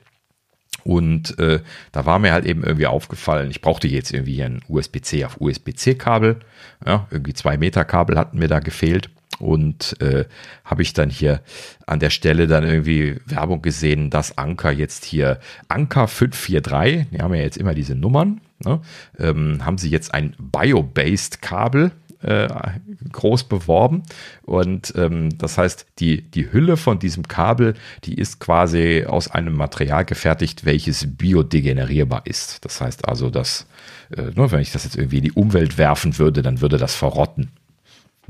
Und 0.84 1.40
äh, 1.40 1.62
da 1.92 2.06
war 2.06 2.20
mir 2.20 2.32
halt 2.32 2.46
eben 2.46 2.64
irgendwie 2.64 2.86
aufgefallen, 2.86 3.50
ich 3.50 3.62
brauchte 3.62 3.88
jetzt 3.88 4.14
irgendwie 4.14 4.44
ein 4.44 4.62
USB-C 4.68 5.26
auf 5.26 5.42
USB-C-Kabel. 5.42 6.38
Ja, 6.86 7.08
irgendwie 7.10 7.34
zwei 7.34 7.58
Meter 7.58 7.86
Kabel 7.86 8.18
hatten 8.18 8.38
mir 8.38 8.48
da 8.48 8.60
gefehlt. 8.60 9.10
und 9.40 10.00
äh, 10.02 10.26
habe 10.64 10.82
ich 10.82 10.94
dann 10.94 11.10
hier 11.10 11.42
an 11.88 12.00
der 12.00 12.10
Stelle 12.10 12.48
dann 12.48 12.64
irgendwie 12.64 13.18
Werbung 13.26 13.62
gesehen, 13.62 14.10
dass 14.10 14.38
Anker 14.38 14.72
jetzt 14.72 15.04
hier 15.06 15.40
Anker 15.68 16.08
543, 16.08 17.10
die 17.12 17.22
haben 17.22 17.34
ja 17.34 17.42
jetzt 17.42 17.58
immer 17.58 17.74
diese 17.74 17.96
Nummern, 17.96 18.42
ne, 18.64 18.80
ähm, 19.20 19.66
haben 19.66 19.78
sie 19.78 19.90
jetzt 19.90 20.14
ein 20.14 20.36
Bio-based 20.40 21.42
Kabel 21.42 21.92
äh, 22.26 22.48
groß 23.12 23.44
beworben. 23.44 24.04
Und 24.44 24.94
ähm, 24.98 25.38
das 25.38 25.58
heißt, 25.58 25.86
die, 26.00 26.24
die 26.24 26.52
Hülle 26.52 26.76
von 26.76 27.00
diesem 27.00 27.28
Kabel, 27.28 27.76
die 28.04 28.16
ist 28.16 28.40
quasi 28.40 29.06
aus 29.08 29.30
einem 29.30 29.56
Material 29.56 30.06
gefertigt, 30.06 30.66
welches 30.66 31.18
biodegenerierbar 31.18 32.26
ist. 32.26 32.66
Das 32.66 32.82
heißt 32.82 33.08
also, 33.08 33.30
dass, 33.30 33.68
äh, 34.16 34.32
nur 34.36 34.52
wenn 34.52 34.62
ich 34.62 34.72
das 34.72 34.84
jetzt 34.84 34.98
irgendwie 34.98 35.18
in 35.20 35.24
die 35.26 35.32
Umwelt 35.34 35.78
werfen 35.78 36.18
würde, 36.18 36.42
dann 36.42 36.62
würde 36.62 36.78
das 36.78 36.96
verrotten. 36.96 37.52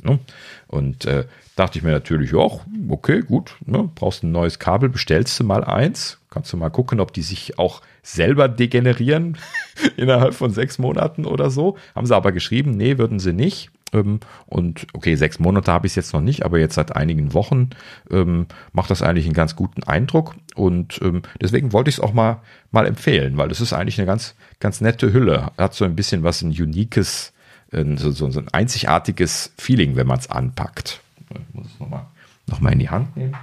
Ne? 0.04 0.20
Und 0.68 1.06
äh, 1.06 1.26
dachte 1.56 1.78
ich 1.78 1.84
mir 1.84 1.92
natürlich, 1.92 2.34
auch, 2.36 2.66
okay, 2.90 3.22
gut, 3.22 3.56
ne, 3.66 3.90
brauchst 3.96 4.24
ein 4.24 4.32
neues 4.32 4.60
Kabel, 4.60 4.90
bestellst 4.90 5.40
du 5.40 5.46
mal 5.46 5.64
eins, 5.64 6.20
kannst 6.30 6.52
du 6.52 6.58
mal 6.58 6.70
gucken, 6.70 7.00
ob 7.00 7.14
die 7.14 7.22
sich 7.22 7.58
auch 7.58 7.82
selber 8.04 8.50
degenerieren 8.50 9.38
innerhalb 9.98 10.34
von 10.34 10.52
sechs 10.52 10.80
Monaten 10.80 11.26
oder 11.26 11.50
so. 11.50 11.78
Haben 11.96 12.08
sie 12.08 12.16
aber 12.16 12.34
geschrieben, 12.34 12.72
nee, 12.72 12.98
würden 12.98 13.20
sie 13.20 13.32
nicht. 13.34 13.72
Ähm, 13.96 14.20
und 14.46 14.88
okay, 14.94 15.16
sechs 15.16 15.40
Monate 15.40 15.72
habe 15.72 15.88
ich 15.88 15.92
es 15.92 15.96
jetzt 15.96 16.14
noch 16.14 16.22
nicht, 16.22 16.44
aber 16.44 16.60
jetzt 16.60 16.76
seit 16.76 16.96
einigen 16.96 17.34
Wochen 17.34 17.70
ähm, 18.12 18.48
macht 18.74 18.90
das 18.90 19.02
eigentlich 19.02 19.26
einen 19.26 19.34
ganz 19.34 19.56
guten 19.56 19.84
Eindruck. 19.84 20.36
Und 20.56 21.00
ähm, 21.02 21.22
deswegen 21.42 21.74
wollte 21.74 21.90
ich 21.90 21.96
es 21.98 22.00
auch 22.02 22.14
mal, 22.14 22.42
mal 22.72 22.86
empfehlen, 22.86 23.38
weil 23.38 23.52
es 23.52 23.62
ist 23.62 23.74
eigentlich 23.74 23.98
eine 24.00 24.08
ganz, 24.08 24.36
ganz 24.60 24.82
nette 24.82 25.14
Hülle. 25.14 25.52
Hat 25.58 25.74
so 25.74 25.86
ein 25.86 25.96
bisschen 25.96 26.24
was 26.24 26.42
ein 26.42 26.50
uniques, 26.50 27.34
so, 27.72 28.12
so, 28.12 28.32
so 28.32 28.40
ein 28.40 28.48
einzigartiges 28.50 29.52
Feeling, 29.58 29.98
wenn 29.98 30.08
man 30.08 30.20
es 30.20 30.30
anpackt. 30.30 31.02
Ich 31.30 31.54
muss 31.54 31.68
es 31.68 31.80
nochmal 31.80 32.06
noch 32.48 32.62
mal 32.62 32.74
in 32.74 32.80
die 32.80 32.90
Hand 32.90 33.16
nehmen. 33.18 33.36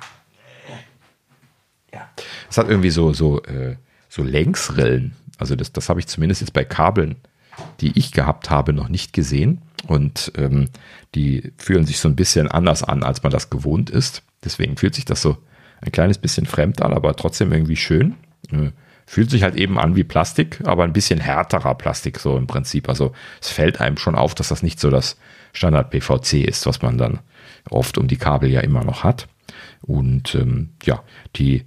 Ja. 1.92 2.08
Es 2.48 2.56
hat 2.56 2.68
irgendwie 2.68 2.90
so, 2.90 3.12
so, 3.12 3.42
äh, 3.42 3.76
so 4.08 4.22
Längsrillen. 4.22 5.14
Also 5.38 5.56
das, 5.56 5.72
das 5.72 5.88
habe 5.88 6.00
ich 6.00 6.06
zumindest 6.06 6.40
jetzt 6.40 6.52
bei 6.52 6.64
Kabeln, 6.64 7.16
die 7.80 7.98
ich 7.98 8.12
gehabt 8.12 8.50
habe, 8.50 8.72
noch 8.72 8.88
nicht 8.88 9.12
gesehen. 9.12 9.62
Und 9.86 10.32
ähm, 10.36 10.68
die 11.14 11.52
fühlen 11.58 11.86
sich 11.86 11.98
so 11.98 12.08
ein 12.08 12.16
bisschen 12.16 12.48
anders 12.48 12.82
an, 12.82 13.02
als 13.02 13.22
man 13.22 13.32
das 13.32 13.50
gewohnt 13.50 13.90
ist. 13.90 14.22
Deswegen 14.44 14.76
fühlt 14.76 14.94
sich 14.94 15.04
das 15.04 15.22
so 15.22 15.38
ein 15.80 15.92
kleines 15.92 16.18
bisschen 16.18 16.46
fremd 16.46 16.82
an, 16.82 16.92
aber 16.92 17.16
trotzdem 17.16 17.52
irgendwie 17.52 17.76
schön. 17.76 18.14
Äh, 18.50 18.70
fühlt 19.06 19.30
sich 19.30 19.42
halt 19.42 19.56
eben 19.56 19.78
an 19.78 19.96
wie 19.96 20.04
Plastik, 20.04 20.60
aber 20.64 20.84
ein 20.84 20.92
bisschen 20.92 21.20
härterer 21.20 21.74
Plastik 21.74 22.18
so 22.18 22.36
im 22.36 22.46
Prinzip. 22.46 22.88
Also 22.88 23.12
es 23.40 23.50
fällt 23.50 23.80
einem 23.80 23.96
schon 23.96 24.14
auf, 24.14 24.34
dass 24.34 24.48
das 24.48 24.62
nicht 24.62 24.80
so 24.80 24.90
das 24.90 25.18
Standard 25.52 25.90
PVC 25.90 26.44
ist, 26.44 26.66
was 26.66 26.82
man 26.82 26.98
dann 26.98 27.18
oft 27.68 27.98
um 27.98 28.08
die 28.08 28.16
Kabel 28.16 28.50
ja 28.50 28.60
immer 28.60 28.84
noch 28.84 29.04
hat. 29.04 29.28
Und 29.82 30.34
ähm, 30.34 30.70
ja, 30.84 31.02
die 31.36 31.64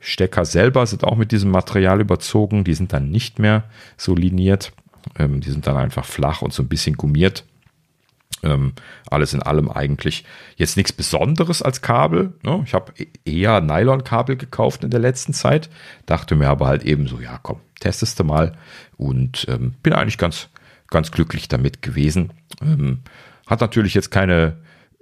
Stecker 0.00 0.44
selber 0.44 0.86
sind 0.86 1.04
auch 1.04 1.16
mit 1.16 1.32
diesem 1.32 1.50
Material 1.50 2.00
überzogen. 2.00 2.64
Die 2.64 2.74
sind 2.74 2.92
dann 2.92 3.10
nicht 3.10 3.38
mehr 3.38 3.64
so 3.96 4.14
liniert. 4.14 4.72
Ähm, 5.18 5.40
die 5.40 5.50
sind 5.50 5.66
dann 5.66 5.76
einfach 5.76 6.04
flach 6.04 6.42
und 6.42 6.52
so 6.52 6.62
ein 6.62 6.68
bisschen 6.68 6.96
gummiert. 6.96 7.44
Ähm, 8.42 8.72
alles 9.10 9.34
in 9.34 9.42
allem 9.42 9.68
eigentlich 9.68 10.24
jetzt 10.56 10.76
nichts 10.76 10.92
Besonderes 10.92 11.60
als 11.62 11.82
Kabel. 11.82 12.34
Ne? 12.42 12.62
Ich 12.64 12.74
habe 12.74 12.92
e-, 12.96 13.06
eher 13.24 13.60
Nylon-Kabel 13.60 14.36
gekauft 14.36 14.84
in 14.84 14.90
der 14.90 15.00
letzten 15.00 15.32
Zeit, 15.32 15.68
dachte 16.06 16.36
mir 16.36 16.48
aber 16.48 16.66
halt 16.66 16.84
eben 16.84 17.08
so, 17.08 17.18
ja 17.18 17.40
komm, 17.42 17.60
testest 17.80 18.20
du 18.20 18.24
mal 18.24 18.56
und 18.96 19.46
ähm, 19.48 19.74
bin 19.82 19.92
eigentlich 19.92 20.18
ganz, 20.18 20.50
ganz 20.88 21.10
glücklich 21.10 21.48
damit 21.48 21.82
gewesen. 21.82 22.32
Ähm, 22.62 23.00
hat 23.46 23.60
natürlich 23.60 23.94
jetzt 23.94 24.10
keine 24.10 24.58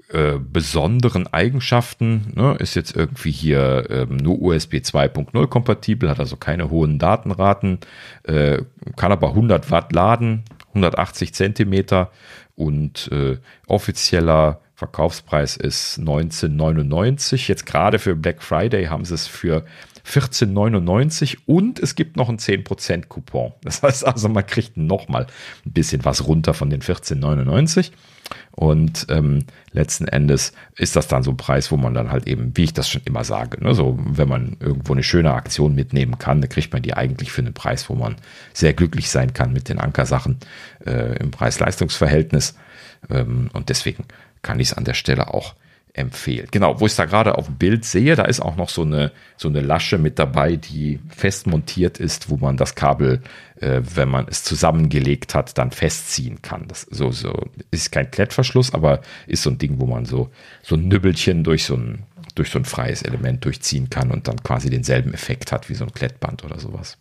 äh, 0.09 0.39
besonderen 0.39 1.27
Eigenschaften, 1.27 2.33
ne? 2.37 2.55
ist 2.61 2.77
jetzt 2.77 2.95
irgendwie 2.95 3.33
hier 3.33 3.87
ähm, 3.91 4.17
nur 4.17 4.41
USB 4.41 4.75
2.0 4.75 5.47
kompatibel, 5.49 6.09
hat 6.09 6.21
also 6.21 6.37
keine 6.37 6.71
hohen 6.71 7.01
Datenraten, 7.01 7.81
äh, 8.23 8.63
kann 8.95 9.11
aber 9.11 9.31
100 9.31 9.71
Watt 9.71 9.93
laden, 9.93 10.45
180 10.69 11.35
Zentimeter 11.35 12.13
und 12.55 13.11
äh, 13.11 13.39
offizieller 13.67 14.61
Verkaufspreis 14.77 15.57
ist 15.57 15.99
19,99. 15.99 17.49
Jetzt 17.49 17.67
gerade 17.67 17.99
für 17.99 18.15
Black 18.15 18.43
Friday 18.43 18.87
haben 18.87 19.05
sie 19.05 19.15
es 19.15 19.27
für 19.27 19.65
14,99 20.07 21.39
und 21.47 21.79
es 21.79 21.95
gibt 21.95 22.17
noch 22.17 22.29
einen 22.29 22.39
10% 22.39 23.07
Coupon. 23.07 23.53
Das 23.63 23.83
heißt 23.83 24.07
also, 24.07 24.29
man 24.29 24.47
kriegt 24.47 24.77
nochmal 24.77 25.27
ein 25.65 25.73
bisschen 25.73 26.05
was 26.05 26.27
runter 26.27 26.55
von 26.55 26.71
den 26.71 26.81
14,99. 26.81 27.91
Und 28.53 29.07
ähm, 29.09 29.45
letzten 29.73 30.09
Endes 30.09 30.53
ist 30.77 30.97
das 30.97 31.07
dann 31.07 31.23
so 31.23 31.31
ein 31.31 31.37
Preis, 31.37 31.71
wo 31.71 31.77
man 31.77 31.95
dann 31.95 32.11
halt 32.11 32.27
eben, 32.27 32.57
wie 32.57 32.65
ich 32.65 32.73
das 32.73 32.89
schon 32.89 33.03
immer 33.05 33.23
sage, 33.23 33.63
ne, 33.63 33.75
so 33.75 33.99
wenn 34.05 34.29
man 34.29 34.57
irgendwo 34.59 34.95
eine 34.95 35.03
schöne 35.03 35.33
Aktion 35.33 35.75
mitnehmen 35.75 36.19
kann, 36.19 36.41
dann 36.41 36.51
kriegt 36.51 36.73
man 36.73 36.83
die 36.83 36.95
eigentlich 36.95 37.31
für 37.31 37.43
einen 37.43 37.55
Preis, 37.55 37.89
wo 37.89 37.95
man 37.95 38.17
sehr 38.53 38.73
glücklich 38.73 39.11
sein 39.11 39.33
kann 39.33 39.53
mit 39.53 39.69
den 39.69 39.79
Ankersachen 39.79 40.39
äh, 40.85 41.17
im 41.19 41.31
Preis-Leistungs-Verhältnis. 41.31 42.57
Ähm, 43.11 43.51
und 43.53 43.69
deswegen 43.69 44.05
kann 44.43 44.59
ich 44.59 44.69
es 44.69 44.75
an 44.75 44.85
der 44.85 44.95
Stelle 44.95 45.33
auch 45.33 45.55
empfehlen. 45.97 46.49
Genau, 46.51 46.79
wo 46.79 46.87
ich 46.87 46.93
es 46.93 46.97
da 46.97 47.07
gerade 47.07 47.39
auf 47.39 47.47
dem 47.47 47.57
Bild 47.57 47.85
sehe, 47.85 48.17
da 48.17 48.25
ist 48.25 48.41
auch 48.41 48.57
noch 48.57 48.69
so 48.69 48.83
eine, 48.83 49.13
so 49.37 49.49
eine 49.49 49.61
Lasche 49.61 49.99
mit 49.99 50.19
dabei, 50.19 50.57
die 50.57 51.01
fest 51.09 51.47
montiert 51.47 51.99
ist, 51.99 52.29
wo 52.29 52.37
man 52.37 52.57
das 52.57 52.75
Kabel, 52.75 53.23
äh, 53.61 53.81
wenn 53.95 54.11
man 54.11 54.27
es 54.29 54.45
zusammengelegt 54.45 55.35
hat, 55.35 55.57
dann 55.57 55.71
festziehen 55.71 56.43
kann. 56.43 56.69
Das 56.69 56.83
so, 56.83 57.11
so 57.11 57.33
ist 57.71 57.93
kein 57.93 58.11
Klettverschluss, 58.11 58.75
aber 58.75 59.01
ist 59.27 59.43
so 59.43 59.51
ein 59.51 59.59
Ding, 59.59 59.81
wo 59.81 59.87
man 59.87 60.05
so, 60.05 60.31
so 60.63 60.77
ein 60.77 60.87
Nübbelchen 60.87 61.45
durch 61.45 61.65
so 61.65 61.77
ein, 61.77 62.05
durch 62.35 62.51
so 62.51 62.59
ein 62.59 62.67
freies 62.67 63.03
Element 63.03 63.45
durchziehen 63.45 63.89
kann 63.89 64.11
und 64.11 64.29
dann 64.29 64.43
quasi 64.43 64.69
denselben 64.69 65.15
Effekt 65.15 65.51
hat 65.51 65.71
wie 65.71 65.75
so 65.75 65.85
ein 65.85 65.93
Klettband 65.93 66.45
oder 66.45 66.61
sowas. 66.61 66.99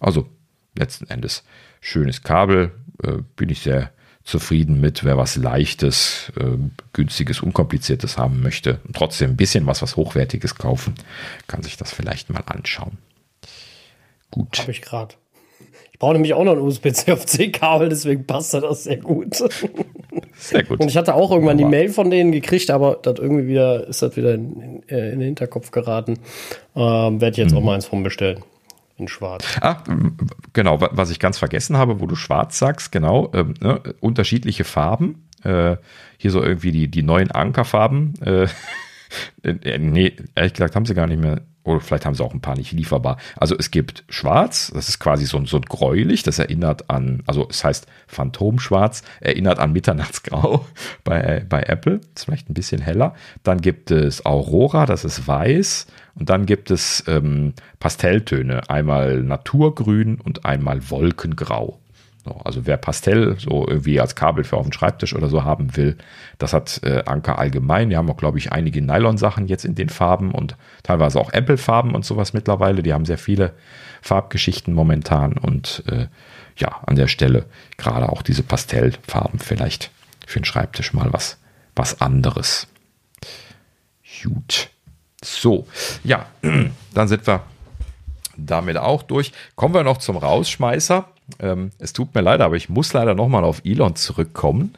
Also 0.00 0.28
letzten 0.76 1.08
Endes 1.08 1.44
schönes 1.80 2.22
Kabel, 2.22 2.72
äh, 3.04 3.18
bin 3.36 3.50
ich 3.50 3.60
sehr 3.60 3.92
zufrieden 4.24 4.80
mit, 4.80 5.04
wer 5.04 5.16
was 5.16 5.36
Leichtes, 5.36 6.32
äh, 6.38 6.56
Günstiges, 6.92 7.40
Unkompliziertes 7.40 8.18
haben 8.18 8.42
möchte 8.42 8.80
und 8.86 8.96
trotzdem 8.96 9.30
ein 9.30 9.36
bisschen 9.36 9.66
was, 9.66 9.82
was 9.82 9.96
Hochwertiges 9.96 10.54
kaufen, 10.54 10.94
kann 11.46 11.62
sich 11.62 11.76
das 11.76 11.92
vielleicht 11.92 12.30
mal 12.30 12.42
anschauen. 12.46 12.98
Gut. 14.30 14.58
Habe 14.60 14.70
ich 14.70 14.82
gerade. 14.82 15.14
Ich 15.92 15.98
brauche 15.98 16.14
nämlich 16.14 16.34
auch 16.34 16.44
noch 16.44 16.52
ein 16.52 16.58
USB-C 16.58 17.12
auf 17.12 17.26
C-Kabel, 17.26 17.88
deswegen 17.88 18.26
passt 18.26 18.54
das 18.54 18.84
sehr 18.84 18.96
gut. 18.96 19.36
Sehr 20.36 20.64
gut. 20.64 20.80
Und 20.80 20.88
ich 20.88 20.96
hatte 20.96 21.14
auch 21.14 21.30
irgendwann 21.30 21.58
aber 21.58 21.64
die 21.64 21.70
Mail 21.70 21.88
von 21.90 22.10
denen 22.10 22.32
gekriegt, 22.32 22.70
aber 22.70 22.98
das 23.00 23.18
irgendwie 23.18 23.46
wieder 23.46 23.86
ist 23.86 24.02
das 24.02 24.16
wieder 24.16 24.34
in, 24.34 24.60
in, 24.60 24.88
äh, 24.88 25.12
in 25.12 25.20
den 25.20 25.26
Hinterkopf 25.26 25.70
geraten. 25.70 26.18
Ähm, 26.74 27.20
Werde 27.20 27.30
ich 27.30 27.36
jetzt 27.36 27.52
mhm. 27.52 27.58
auch 27.58 27.62
mal 27.62 27.74
eins 27.74 27.86
von 27.86 28.02
bestellen 28.02 28.42
in 29.02 29.08
Schwarz. 29.08 29.44
Ah, 29.60 29.82
genau, 30.52 30.80
was 30.80 31.10
ich 31.10 31.18
ganz 31.18 31.38
vergessen 31.38 31.76
habe, 31.76 32.00
wo 32.00 32.06
du 32.06 32.16
Schwarz 32.16 32.58
sagst, 32.58 32.92
genau, 32.92 33.30
ähm, 33.34 33.54
ne, 33.60 33.80
unterschiedliche 34.00 34.64
Farben. 34.64 35.28
Äh, 35.44 35.76
hier 36.18 36.30
so 36.30 36.42
irgendwie 36.42 36.72
die, 36.72 36.88
die 36.88 37.02
neuen 37.02 37.30
Ankerfarben. 37.30 38.14
Äh, 39.42 39.50
äh, 39.50 39.78
nee, 39.78 40.16
ehrlich 40.34 40.54
gesagt 40.54 40.74
haben 40.74 40.86
sie 40.86 40.94
gar 40.94 41.06
nicht 41.06 41.20
mehr. 41.20 41.42
Oder 41.64 41.80
vielleicht 41.80 42.06
haben 42.06 42.14
sie 42.14 42.24
auch 42.24 42.34
ein 42.34 42.40
paar 42.40 42.56
nicht 42.56 42.72
lieferbar. 42.72 43.18
Also 43.36 43.54
es 43.56 43.70
gibt 43.70 44.04
Schwarz, 44.08 44.72
das 44.74 44.88
ist 44.88 44.98
quasi 44.98 45.26
so, 45.26 45.44
so 45.44 45.58
ein 45.58 45.62
gräulich, 45.62 46.22
das 46.22 46.38
erinnert 46.38 46.90
an, 46.90 47.22
also 47.26 47.46
es 47.48 47.62
heißt 47.62 47.86
Phantomschwarz, 48.08 49.02
erinnert 49.20 49.58
an 49.58 49.72
Mitternachtsgrau 49.72 50.66
bei, 51.04 51.44
bei 51.48 51.62
Apple, 51.62 52.00
ist 52.16 52.24
vielleicht 52.24 52.50
ein 52.50 52.54
bisschen 52.54 52.80
heller. 52.80 53.14
Dann 53.44 53.60
gibt 53.60 53.90
es 53.90 54.26
Aurora, 54.26 54.86
das 54.86 55.04
ist 55.04 55.28
weiß. 55.28 55.86
Und 56.14 56.28
dann 56.28 56.46
gibt 56.46 56.70
es 56.70 57.04
ähm, 57.06 57.54
Pastelltöne, 57.80 58.68
einmal 58.68 59.22
Naturgrün 59.22 60.20
und 60.20 60.44
einmal 60.44 60.90
Wolkengrau. 60.90 61.78
So, 62.24 62.36
also 62.44 62.66
wer 62.66 62.76
Pastell 62.76 63.36
so 63.38 63.66
irgendwie 63.66 64.00
als 64.00 64.14
Kabel 64.14 64.44
für 64.44 64.56
auf 64.56 64.64
dem 64.64 64.72
Schreibtisch 64.72 65.14
oder 65.14 65.28
so 65.28 65.42
haben 65.42 65.76
will, 65.76 65.96
das 66.38 66.52
hat 66.52 66.80
äh, 66.84 67.02
Anker 67.04 67.38
allgemein. 67.38 67.90
Wir 67.90 67.96
haben 67.96 68.08
auch, 68.10 68.16
glaube 68.16 68.38
ich, 68.38 68.52
einige 68.52 68.80
Nylon-Sachen 68.80 69.48
jetzt 69.48 69.64
in 69.64 69.74
den 69.74 69.88
Farben 69.88 70.30
und 70.30 70.56
teilweise 70.84 71.18
auch 71.18 71.32
Apple-Farben 71.32 71.94
und 71.94 72.04
sowas 72.04 72.32
mittlerweile. 72.32 72.82
Die 72.82 72.92
haben 72.92 73.06
sehr 73.06 73.18
viele 73.18 73.54
Farbgeschichten 74.02 74.72
momentan 74.72 75.32
und 75.32 75.82
äh, 75.88 76.06
ja, 76.56 76.80
an 76.86 76.96
der 76.96 77.08
Stelle 77.08 77.46
gerade 77.76 78.08
auch 78.08 78.22
diese 78.22 78.44
Pastellfarben 78.44 79.40
vielleicht 79.40 79.90
für 80.26 80.38
den 80.38 80.44
Schreibtisch 80.44 80.92
mal 80.92 81.12
was, 81.12 81.38
was 81.74 82.00
anderes. 82.00 82.68
Gut. 84.22 84.71
So, 85.22 85.66
ja, 86.04 86.26
dann 86.94 87.08
sind 87.08 87.26
wir 87.26 87.42
damit 88.36 88.76
auch 88.76 89.02
durch. 89.02 89.32
Kommen 89.56 89.74
wir 89.74 89.84
noch 89.84 89.98
zum 89.98 90.16
Rausschmeißer. 90.16 91.04
Ähm, 91.38 91.70
es 91.78 91.92
tut 91.92 92.14
mir 92.14 92.20
leid, 92.20 92.40
aber 92.40 92.56
ich 92.56 92.68
muss 92.68 92.92
leider 92.92 93.14
nochmal 93.14 93.44
auf 93.44 93.62
Elon 93.64 93.96
zurückkommen. 93.96 94.74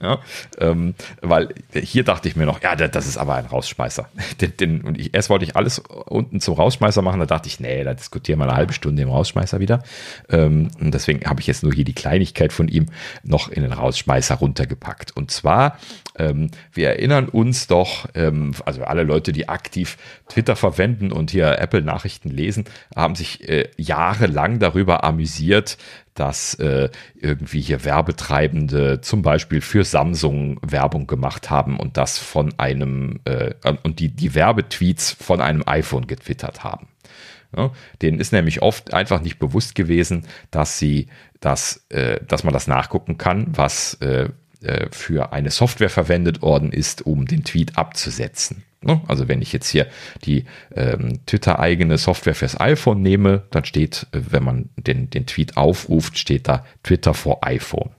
Ja, 0.00 0.20
ähm, 0.58 0.94
weil 1.22 1.48
hier 1.72 2.04
dachte 2.04 2.28
ich 2.28 2.36
mir 2.36 2.46
noch, 2.46 2.62
ja, 2.62 2.76
das 2.76 3.08
ist 3.08 3.16
aber 3.16 3.34
ein 3.34 3.46
Rausschmeißer. 3.46 4.08
Den, 4.40 4.56
den, 4.56 4.80
und 4.82 4.98
ich, 4.98 5.12
erst 5.12 5.28
wollte 5.28 5.44
ich 5.44 5.56
alles 5.56 5.80
unten 5.80 6.40
zum 6.40 6.54
Rausschmeißer 6.54 7.02
machen, 7.02 7.18
da 7.18 7.26
dachte 7.26 7.48
ich, 7.48 7.58
nee, 7.58 7.82
da 7.82 7.94
diskutieren 7.94 8.38
wir 8.38 8.44
eine 8.44 8.54
halbe 8.54 8.72
Stunde 8.72 9.02
im 9.02 9.08
Rausschmeißer 9.08 9.58
wieder. 9.58 9.82
Ähm, 10.28 10.70
und 10.80 10.94
deswegen 10.94 11.28
habe 11.28 11.40
ich 11.40 11.48
jetzt 11.48 11.64
nur 11.64 11.72
hier 11.72 11.84
die 11.84 11.94
Kleinigkeit 11.94 12.52
von 12.52 12.68
ihm 12.68 12.86
noch 13.24 13.48
in 13.48 13.62
den 13.62 13.72
Rausschmeißer 13.72 14.36
runtergepackt. 14.36 15.16
Und 15.16 15.32
zwar, 15.32 15.78
ähm, 16.16 16.50
wir 16.72 16.90
erinnern 16.90 17.28
uns 17.28 17.66
doch, 17.66 18.06
ähm, 18.14 18.54
also 18.64 18.84
alle 18.84 19.02
Leute, 19.02 19.32
die 19.32 19.48
aktiv 19.48 19.96
Twitter 20.28 20.54
verwenden 20.54 21.10
und 21.10 21.32
hier 21.32 21.58
Apple-Nachrichten 21.58 22.28
lesen, 22.28 22.66
haben 22.94 23.16
sich 23.16 23.48
äh, 23.48 23.68
jahrelang 23.76 24.60
darüber 24.60 25.02
amüsiert, 25.02 25.76
dass 26.18 26.54
äh, 26.54 26.90
irgendwie 27.14 27.60
hier 27.60 27.84
Werbetreibende 27.84 29.00
zum 29.00 29.22
Beispiel 29.22 29.60
für 29.60 29.84
Samsung 29.84 30.58
Werbung 30.62 31.06
gemacht 31.06 31.50
haben 31.50 31.78
und 31.78 31.96
das 31.96 32.18
von 32.18 32.52
einem 32.58 33.20
äh, 33.24 33.54
und 33.82 33.98
die, 34.00 34.08
die 34.08 34.34
Werbetweets 34.34 35.12
von 35.12 35.40
einem 35.40 35.62
iPhone 35.66 36.06
getwittert 36.06 36.64
haben. 36.64 36.88
Ja, 37.56 37.70
denen 38.02 38.20
ist 38.20 38.32
nämlich 38.32 38.60
oft 38.60 38.92
einfach 38.92 39.22
nicht 39.22 39.38
bewusst 39.38 39.74
gewesen, 39.74 40.26
dass 40.50 40.78
sie 40.78 41.08
das, 41.40 41.86
äh, 41.88 42.20
dass 42.26 42.44
man 42.44 42.52
das 42.52 42.66
nachgucken 42.66 43.16
kann, 43.16 43.46
was 43.56 43.94
äh, 43.94 44.28
für 44.90 45.32
eine 45.32 45.50
Software 45.50 45.90
verwendet 45.90 46.42
worden 46.42 46.72
ist, 46.72 47.06
um 47.06 47.26
den 47.26 47.44
Tweet 47.44 47.78
abzusetzen. 47.78 48.64
Ne? 48.80 49.00
Also 49.08 49.28
wenn 49.28 49.42
ich 49.42 49.52
jetzt 49.52 49.68
hier 49.68 49.88
die 50.24 50.44
ähm, 50.74 51.20
Twitter-eigene 51.26 51.98
Software 51.98 52.34
fürs 52.34 52.60
iPhone 52.60 53.02
nehme, 53.02 53.42
dann 53.50 53.64
steht, 53.64 54.06
äh, 54.12 54.20
wenn 54.30 54.44
man 54.44 54.68
den, 54.76 55.10
den 55.10 55.26
Tweet 55.26 55.56
aufruft, 55.56 56.18
steht 56.18 56.46
da 56.48 56.64
Twitter 56.82 57.14
for 57.14 57.44
iPhone. 57.44 57.90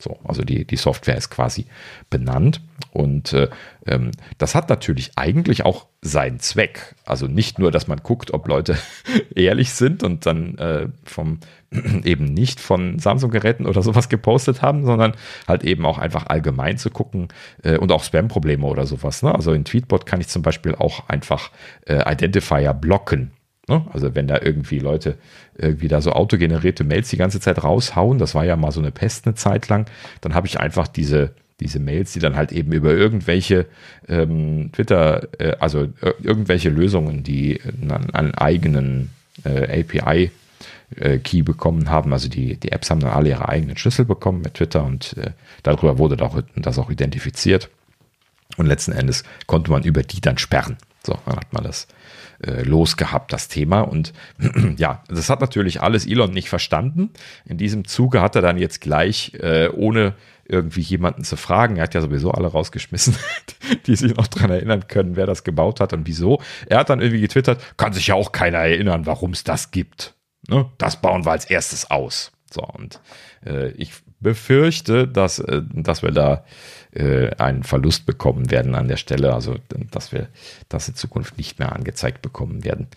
So, 0.00 0.18
also 0.24 0.42
die, 0.42 0.64
die 0.64 0.76
Software 0.76 1.16
ist 1.16 1.30
quasi 1.30 1.66
benannt. 2.08 2.60
Und 2.92 3.32
äh, 3.34 3.48
ähm, 3.86 4.10
das 4.38 4.54
hat 4.54 4.68
natürlich 4.70 5.12
eigentlich 5.16 5.64
auch 5.64 5.86
seinen 6.00 6.40
Zweck. 6.40 6.94
Also 7.04 7.26
nicht 7.26 7.58
nur, 7.58 7.70
dass 7.70 7.86
man 7.86 8.00
guckt, 8.02 8.32
ob 8.32 8.48
Leute 8.48 8.78
ehrlich 9.34 9.72
sind 9.72 10.02
und 10.02 10.24
dann 10.24 10.56
äh, 10.58 10.88
vom 11.04 11.40
eben 12.04 12.24
nicht 12.24 12.60
von 12.60 12.98
Samsung-Geräten 12.98 13.66
oder 13.66 13.82
sowas 13.82 14.08
gepostet 14.08 14.62
haben, 14.62 14.84
sondern 14.84 15.12
halt 15.46 15.64
eben 15.64 15.84
auch 15.84 15.98
einfach 15.98 16.26
allgemein 16.26 16.78
zu 16.78 16.90
gucken 16.90 17.28
äh, 17.62 17.76
und 17.76 17.92
auch 17.92 18.02
Spam-Probleme 18.02 18.66
oder 18.66 18.86
sowas. 18.86 19.22
Ne? 19.22 19.34
Also 19.34 19.52
in 19.52 19.64
Tweetbot 19.64 20.06
kann 20.06 20.20
ich 20.20 20.28
zum 20.28 20.42
Beispiel 20.42 20.74
auch 20.74 21.08
einfach 21.08 21.50
äh, 21.86 22.10
Identifier 22.10 22.72
blocken. 22.74 23.32
Ne? 23.70 23.86
Also 23.92 24.14
wenn 24.14 24.26
da 24.26 24.40
irgendwie 24.42 24.80
Leute 24.80 25.16
irgendwie 25.56 25.88
da 25.88 26.00
so 26.00 26.12
autogenerierte 26.12 26.84
Mails 26.84 27.08
die 27.08 27.16
ganze 27.16 27.40
Zeit 27.40 27.62
raushauen, 27.62 28.18
das 28.18 28.34
war 28.34 28.44
ja 28.44 28.56
mal 28.56 28.72
so 28.72 28.80
eine 28.80 28.90
Pest 28.90 29.26
eine 29.26 29.36
Zeit 29.36 29.68
lang, 29.68 29.86
dann 30.20 30.34
habe 30.34 30.48
ich 30.48 30.58
einfach 30.58 30.88
diese 30.88 31.30
diese 31.60 31.78
Mails, 31.78 32.12
die 32.12 32.20
dann 32.20 32.36
halt 32.36 32.52
eben 32.52 32.72
über 32.72 32.90
irgendwelche 32.90 33.66
ähm, 34.08 34.70
Twitter, 34.72 35.28
äh, 35.38 35.56
also 35.60 35.88
irgendwelche 36.22 36.70
Lösungen, 36.70 37.22
die 37.22 37.60
einen, 38.12 38.34
eigenen 38.34 39.10
äh, 39.44 39.80
API 39.80 40.30
äh, 40.96 41.18
Key 41.18 41.42
bekommen 41.42 41.90
haben. 41.90 42.12
Also 42.12 42.28
die, 42.28 42.56
die 42.56 42.72
Apps 42.72 42.90
haben 42.90 43.00
dann 43.00 43.12
alle 43.12 43.28
ihre 43.28 43.48
eigenen 43.48 43.76
Schlüssel 43.76 44.06
bekommen 44.06 44.40
mit 44.40 44.54
Twitter 44.54 44.84
und 44.84 45.16
äh, 45.18 45.32
darüber 45.62 45.98
wurde 45.98 46.16
das 46.56 46.78
auch 46.78 46.90
identifiziert. 46.90 47.68
Und 48.56 48.66
letzten 48.66 48.92
Endes 48.92 49.22
konnte 49.46 49.70
man 49.70 49.84
über 49.84 50.02
die 50.02 50.20
dann 50.20 50.38
sperren. 50.38 50.76
So, 51.04 51.16
dann 51.26 51.36
hat 51.36 51.52
man 51.52 51.64
das 51.64 51.86
äh, 52.44 52.62
losgehabt, 52.62 53.32
das 53.32 53.48
Thema. 53.48 53.80
Und 53.82 54.12
ja, 54.76 55.02
das 55.08 55.30
hat 55.30 55.40
natürlich 55.40 55.82
alles 55.82 56.06
Elon 56.06 56.32
nicht 56.32 56.48
verstanden. 56.48 57.10
In 57.44 57.58
diesem 57.58 57.84
Zuge 57.84 58.20
hat 58.20 58.36
er 58.36 58.42
dann 58.42 58.58
jetzt 58.58 58.80
gleich, 58.80 59.34
äh, 59.40 59.68
ohne 59.68 60.14
irgendwie 60.50 60.80
jemanden 60.80 61.22
zu 61.22 61.36
fragen, 61.36 61.76
er 61.76 61.84
hat 61.84 61.94
ja 61.94 62.00
sowieso 62.00 62.32
alle 62.32 62.48
rausgeschmissen, 62.48 63.14
die 63.86 63.94
sich 63.94 64.16
noch 64.16 64.26
dran 64.26 64.50
erinnern 64.50 64.88
können, 64.88 65.14
wer 65.14 65.26
das 65.26 65.44
gebaut 65.44 65.80
hat 65.80 65.92
und 65.92 66.06
wieso. 66.06 66.40
Er 66.66 66.78
hat 66.78 66.90
dann 66.90 67.00
irgendwie 67.00 67.20
getwittert, 67.20 67.60
kann 67.76 67.92
sich 67.92 68.08
ja 68.08 68.16
auch 68.16 68.32
keiner 68.32 68.58
erinnern, 68.58 69.06
warum 69.06 69.30
es 69.30 69.44
das 69.44 69.70
gibt. 69.70 70.14
Ne? 70.48 70.68
Das 70.78 71.00
bauen 71.00 71.24
wir 71.24 71.30
als 71.30 71.44
erstes 71.44 71.90
aus. 71.90 72.32
So, 72.52 72.62
und 72.62 73.00
äh, 73.46 73.70
ich 73.72 73.92
befürchte, 74.18 75.06
dass, 75.06 75.38
äh, 75.38 75.62
dass 75.72 76.02
wir 76.02 76.10
da 76.10 76.44
äh, 76.92 77.30
einen 77.36 77.62
Verlust 77.62 78.06
bekommen 78.06 78.50
werden 78.50 78.74
an 78.74 78.88
der 78.88 78.96
Stelle, 78.96 79.34
also 79.34 79.56
dass 79.90 80.12
wir 80.12 80.28
das 80.68 80.88
in 80.88 80.94
Zukunft 80.94 81.38
nicht 81.38 81.58
mehr 81.58 81.72
angezeigt 81.72 82.22
bekommen 82.22 82.64
werden, 82.64 82.88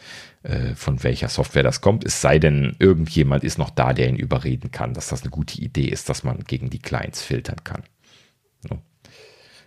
äh, 0.43 0.75
von 0.75 1.03
welcher 1.03 1.29
Software 1.29 1.63
das 1.63 1.81
kommt. 1.81 2.03
Es 2.03 2.21
sei 2.21 2.39
denn, 2.39 2.75
irgendjemand 2.79 3.43
ist 3.43 3.57
noch 3.57 3.69
da, 3.69 3.93
der 3.93 4.09
ihn 4.09 4.15
überreden 4.15 4.71
kann, 4.71 4.93
dass 4.93 5.09
das 5.09 5.21
eine 5.21 5.31
gute 5.31 5.61
Idee 5.61 5.87
ist, 5.87 6.09
dass 6.09 6.23
man 6.23 6.39
gegen 6.45 6.69
die 6.69 6.79
Clients 6.79 7.21
filtern 7.21 7.63
kann. 7.63 7.83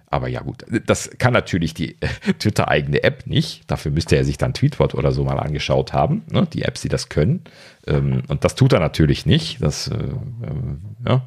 Aber 0.09 0.29
ja 0.29 0.41
gut, 0.41 0.65
das 0.87 1.11
kann 1.19 1.33
natürlich 1.33 1.75
die 1.75 1.97
Twitter-eigene 2.39 3.03
App 3.03 3.27
nicht. 3.27 3.69
Dafür 3.71 3.91
müsste 3.91 4.17
er 4.17 4.25
sich 4.25 4.39
dann 4.39 4.55
Tweetbot 4.55 4.95
oder 4.95 5.13
so 5.13 5.25
mal 5.25 5.39
angeschaut 5.39 5.93
haben. 5.93 6.23
Ne? 6.31 6.47
Die 6.53 6.63
Apps, 6.63 6.81
die 6.81 6.89
das 6.89 7.09
können. 7.09 7.43
Ähm, 7.87 8.23
und 8.29 8.45
das 8.45 8.55
tut 8.55 8.73
er 8.73 8.81
natürlich 8.81 9.27
nicht. 9.27 9.61
Das, 9.61 9.89
äh, 9.89 9.95
äh, 9.95 11.09
ja. 11.09 11.27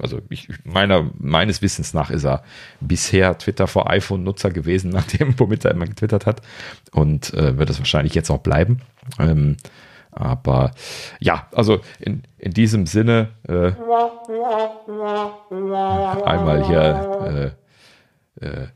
Also 0.00 0.20
ich, 0.28 0.48
meiner, 0.64 1.10
meines 1.18 1.60
Wissens 1.60 1.92
nach 1.92 2.10
ist 2.10 2.24
er 2.24 2.44
bisher 2.80 3.36
Twitter 3.38 3.66
vor 3.66 3.90
iPhone-Nutzer 3.90 4.50
gewesen, 4.50 4.90
nachdem 4.92 5.38
womit 5.38 5.64
er 5.64 5.72
immer 5.72 5.86
getwittert 5.86 6.26
hat. 6.26 6.42
Und 6.92 7.34
äh, 7.34 7.58
wird 7.58 7.70
es 7.70 7.78
wahrscheinlich 7.78 8.14
jetzt 8.14 8.30
auch 8.30 8.38
bleiben. 8.38 8.80
Ähm, 9.18 9.56
aber 10.10 10.70
ja, 11.20 11.46
also 11.52 11.80
in, 11.98 12.22
in 12.38 12.52
diesem 12.52 12.86
Sinne 12.86 13.28
äh, 13.46 13.72
einmal 16.24 16.66
hier 16.66 17.54
äh, 18.40 18.46
äh, 18.46 18.68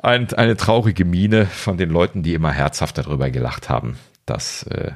ein, 0.00 0.32
eine 0.34 0.56
traurige 0.56 1.04
Miene 1.04 1.46
von 1.46 1.78
den 1.78 1.90
Leuten, 1.90 2.22
die 2.22 2.34
immer 2.34 2.52
herzhaft 2.52 2.96
darüber 2.96 3.30
gelacht 3.30 3.68
haben, 3.68 3.98
dass 4.24 4.62
äh, 4.64 4.92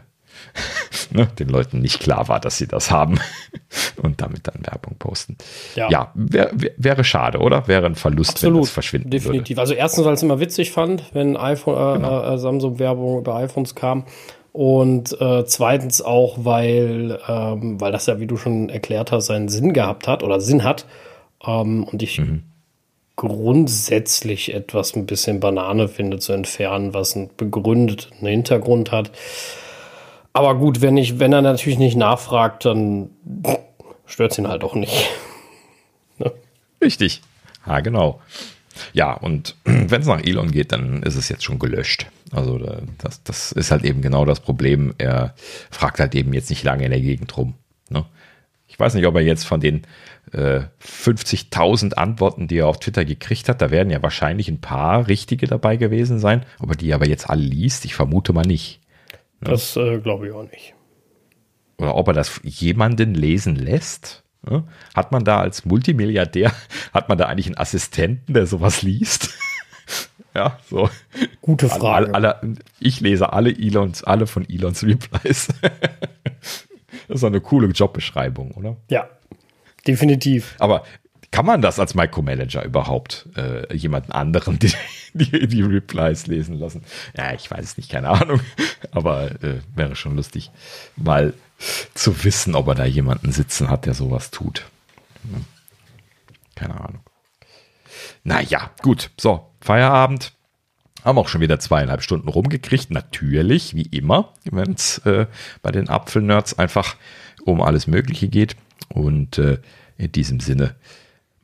ne, 1.11 1.29
den 1.39 1.49
Leuten 1.49 1.81
nicht 1.81 2.01
klar 2.01 2.29
war, 2.29 2.41
dass 2.41 2.59
sie 2.59 2.67
das 2.67 2.91
haben 2.91 3.19
und 4.03 4.21
damit 4.21 4.47
dann 4.47 4.65
Werbung 4.65 4.97
posten. 4.99 5.37
Ja, 5.75 5.89
ja 5.91 6.13
wär, 6.15 6.51
wär, 6.53 6.73
wäre 6.77 7.05
schade, 7.05 7.39
oder? 7.39 7.69
Wäre 7.69 7.87
ein 7.87 7.95
Verlust, 7.95 8.33
Absolut, 8.33 8.55
wenn 8.55 8.63
das 8.63 8.71
verschwinden 8.71 9.11
definitiv. 9.11 9.57
Würde. 9.57 9.61
Also 9.61 9.75
erstens, 9.75 10.05
weil 10.05 10.15
es 10.15 10.23
immer 10.23 10.41
witzig 10.41 10.73
fand, 10.73 11.05
wenn 11.13 11.37
iPhone, 11.37 11.75
äh, 11.75 11.97
genau. 11.99 12.35
äh, 12.35 12.39
Samsung 12.39 12.79
Werbung 12.79 13.19
über 13.19 13.37
iPhones 13.37 13.75
kam 13.75 14.05
und 14.53 15.19
äh, 15.19 15.45
zweitens 15.47 16.03
auch, 16.03 16.37
weil, 16.43 17.19
ähm, 17.27 17.81
weil 17.81 17.91
das 17.91 18.07
ja, 18.07 18.21
wie 18.21 18.27
du 18.27 18.37
schon 18.37 18.69
erklärt 18.69 19.11
hast, 19.11 19.27
seinen 19.27 19.49
Sinn 19.49 19.73
gehabt 19.73 20.07
hat 20.07 20.23
oder 20.23 20.41
Sinn 20.41 20.63
hat. 20.63 20.87
Ähm, 21.45 21.85
und 21.85 22.03
ich 22.03 22.21
mhm. 22.21 22.43
grundsätzlich 23.17 24.53
etwas 24.53 24.95
ein 24.95 25.07
bisschen 25.07 25.41
Banane 25.41 25.89
finde 25.89 26.19
zu 26.19 26.35
entfernen, 26.35 26.93
was 26.93 27.17
einen 27.17 27.31
begründeten 27.35 28.27
Hintergrund 28.27 28.93
hat. 28.93 29.11
Aber 30.33 30.57
gut, 30.57 30.81
wenn 30.81 30.97
ich, 30.97 31.19
wenn 31.19 31.33
er 31.33 31.43
natürlich 31.43 31.79
nicht 31.79 31.97
nachfragt, 31.97 32.65
dann 32.65 33.11
stört 34.07 34.33
es 34.33 34.39
ihn 34.39 34.49
halt 34.49 34.65
auch 34.65 34.75
nicht. 34.75 35.09
ne? 36.19 36.33
Richtig. 36.81 37.23
Ja, 37.67 37.81
genau. 37.81 38.21
Ja, 38.93 39.13
und 39.13 39.57
wenn 39.65 40.01
es 40.01 40.07
nach 40.07 40.23
Elon 40.23 40.51
geht, 40.51 40.73
dann 40.73 41.03
ist 41.03 41.17
es 41.17 41.29
jetzt 41.29 41.45
schon 41.45 41.59
gelöscht. 41.59 42.07
Also 42.31 42.59
das, 42.99 43.23
das 43.23 43.53
ist 43.53 43.71
halt 43.71 43.85
eben 43.85 44.01
genau 44.01 44.25
das 44.25 44.41
Problem. 44.41 44.95
Er 44.97 45.35
fragt 45.71 46.01
halt 46.01 46.15
eben 46.15 46.33
jetzt 46.33 46.51
nicht 46.51 46.65
lange 46.65 46.85
in 46.85 46.91
der 46.91 47.01
Gegend 47.01 47.37
rum. 47.37 47.55
Ne? 47.91 48.07
Ich 48.67 48.81
weiß 48.81 48.95
nicht, 48.95 49.07
ob 49.07 49.15
er 49.17 49.21
jetzt 49.21 49.45
von 49.45 49.61
den 49.61 49.83
äh, 50.33 50.63
50.000 50.83 51.95
Antworten, 51.95 52.49
die 52.49 52.59
er 52.59 52.69
auf 52.69 52.81
Twitter 52.81 53.05
gekriegt 53.05 53.51
hat, 53.51 53.61
da 53.61 53.71
werden 53.71 53.91
ja 53.91 54.03
wahrscheinlich 54.03 54.49
ein 54.49 54.63
paar 54.63 55.09
richtige 55.09 55.47
dabei 55.47 55.77
gewesen 55.77 56.19
sein, 56.19 56.47
ob 56.59 56.71
er 56.71 56.77
die 56.77 56.95
aber 56.95 57.07
jetzt 57.07 57.29
alle 57.29 57.43
liest, 57.43 57.85
ich 57.85 57.95
vermute 57.95 58.33
mal 58.33 58.47
nicht. 58.47 58.81
Ne? 59.43 59.51
Das 59.51 59.77
äh, 59.77 59.99
glaube 59.99 60.29
ich 60.29 60.33
auch 60.33 60.45
nicht. 60.45 60.75
Oder 61.79 61.97
ob 61.97 62.09
er 62.09 62.15
das 62.15 62.41
jemanden 62.45 63.15
lesen 63.15 63.57
lässt. 63.57 64.23
Ne? 64.49 64.65
Hat 64.95 65.13
man 65.13 65.25
da 65.25 65.41
als 65.41 65.65
Multimilliardär, 65.65 66.53
hat 66.93 67.09
man 67.09 67.19
da 67.19 67.27
eigentlich 67.27 67.47
einen 67.47 67.59
Assistenten, 67.59 68.35
der 68.35 68.47
sowas 68.47 68.83
liest? 68.83 69.31
Ja, 70.35 70.59
so. 70.71 70.89
Gute 71.43 71.69
Frage. 71.69 72.15
Alle, 72.15 72.39
alle, 72.41 72.55
ich 72.81 73.01
lese 73.03 73.35
alle 73.35 73.51
Elons, 73.51 74.03
alle 74.03 74.27
von 74.27 74.49
Elons 74.49 74.83
Replies. 74.83 75.49
das 75.61 77.17
ist 77.17 77.25
eine 77.25 77.43
coole 77.43 77.67
Jobbeschreibung, 77.67 78.53
oder? 78.53 78.79
Ja, 78.89 79.11
definitiv. 79.87 80.55
Aber 80.59 80.85
kann 81.33 81.47
man 81.47 81.63
das 81.63 81.81
als 81.81 81.95
Micromanager 81.95 82.63
überhaupt 82.63 83.29
äh, 83.37 83.75
jemanden 83.75 84.13
anderen 84.13 84.59
die, 84.59 84.73
die, 85.15 85.49
die, 85.49 85.63
Replies 85.63 86.27
lesen 86.27 86.59
lassen? 86.59 86.85
Ja, 87.17 87.33
ich 87.33 87.51
weiß 87.51 87.65
es 87.65 87.77
nicht, 87.79 87.91
keine 87.91 88.11
Ahnung. 88.11 88.41
Aber 88.93 89.33
äh, 89.43 89.61
wäre 89.75 89.97
schon 89.97 90.15
lustig, 90.15 90.51
mal 90.95 91.35
zu 91.95 92.23
wissen, 92.25 92.55
ob 92.55 92.69
er 92.69 92.75
da 92.75 92.85
jemanden 92.85 93.33
sitzen 93.33 93.71
hat, 93.71 93.87
der 93.87 93.95
sowas 93.95 94.31
tut. 94.31 94.67
Hm. 95.23 95.45
Keine 96.55 96.79
Ahnung. 96.79 97.01
Naja, 98.25 98.71
gut. 98.83 99.11
So, 99.19 99.51
Feierabend. 99.61 100.33
Haben 101.03 101.19
auch 101.19 101.29
schon 101.29 101.41
wieder 101.41 101.59
zweieinhalb 101.59 102.03
Stunden 102.03 102.29
rumgekriegt. 102.29 102.91
Natürlich, 102.91 103.75
wie 103.75 103.83
immer, 103.83 104.35
wenn 104.45 104.75
es 104.75 104.99
äh, 104.99 105.27
bei 105.63 105.73
den 105.73 105.89
Apfelnerds 105.89 106.59
einfach 106.59 106.97
um 107.45 107.61
alles 107.61 107.87
Mögliche 107.87 108.29
geht. 108.29 108.55
Und 108.89 109.39
äh, 109.39 109.59
in 109.97 110.13
diesem 110.13 110.39
Sinne 110.39 110.77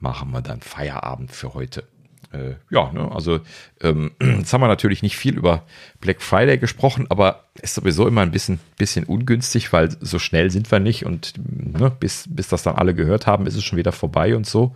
machen 0.00 0.30
wir 0.30 0.42
dann 0.42 0.60
Feierabend 0.60 1.32
für 1.32 1.54
heute. 1.54 1.84
Äh, 2.30 2.56
ja, 2.70 2.92
ne, 2.92 3.10
also 3.10 3.40
ähm, 3.80 4.10
jetzt 4.20 4.52
haben 4.52 4.60
wir 4.60 4.68
natürlich 4.68 5.02
nicht 5.02 5.16
viel 5.16 5.36
über 5.36 5.62
Black 6.00 6.20
Friday 6.20 6.58
gesprochen, 6.58 7.06
aber 7.08 7.44
ist 7.62 7.74
sowieso 7.74 8.06
immer 8.06 8.20
ein 8.20 8.30
bisschen, 8.30 8.60
bisschen 8.76 9.04
ungünstig, 9.04 9.72
weil 9.72 9.90
so 10.00 10.18
schnell 10.18 10.50
sind 10.50 10.70
wir 10.70 10.78
nicht 10.78 11.06
und 11.06 11.34
ne, 11.38 11.90
bis, 11.90 12.26
bis 12.28 12.48
das 12.48 12.62
dann 12.62 12.76
alle 12.76 12.94
gehört 12.94 13.26
haben, 13.26 13.46
ist 13.46 13.56
es 13.56 13.64
schon 13.64 13.78
wieder 13.78 13.92
vorbei 13.92 14.36
und 14.36 14.46
so. 14.46 14.74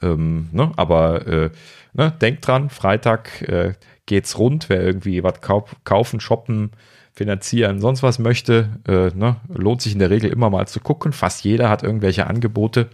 Ähm, 0.00 0.48
ne, 0.52 0.72
aber 0.76 1.26
äh, 1.26 1.50
ne, 1.92 2.10
denkt 2.10 2.46
dran, 2.46 2.70
Freitag 2.70 3.42
äh, 3.42 3.74
geht's 4.06 4.38
rund, 4.38 4.68
wer 4.70 4.82
irgendwie 4.82 5.22
was 5.22 5.40
kauf, 5.42 5.76
kaufen, 5.84 6.20
shoppen, 6.20 6.70
finanzieren, 7.12 7.80
sonst 7.80 8.02
was 8.02 8.18
möchte, 8.18 8.70
äh, 8.88 9.16
ne, 9.16 9.36
lohnt 9.48 9.82
sich 9.82 9.92
in 9.92 10.00
der 10.00 10.10
Regel 10.10 10.30
immer 10.30 10.50
mal 10.50 10.66
zu 10.66 10.80
gucken. 10.80 11.12
Fast 11.12 11.44
jeder 11.44 11.68
hat 11.68 11.82
irgendwelche 11.82 12.26
Angebote. 12.26 12.88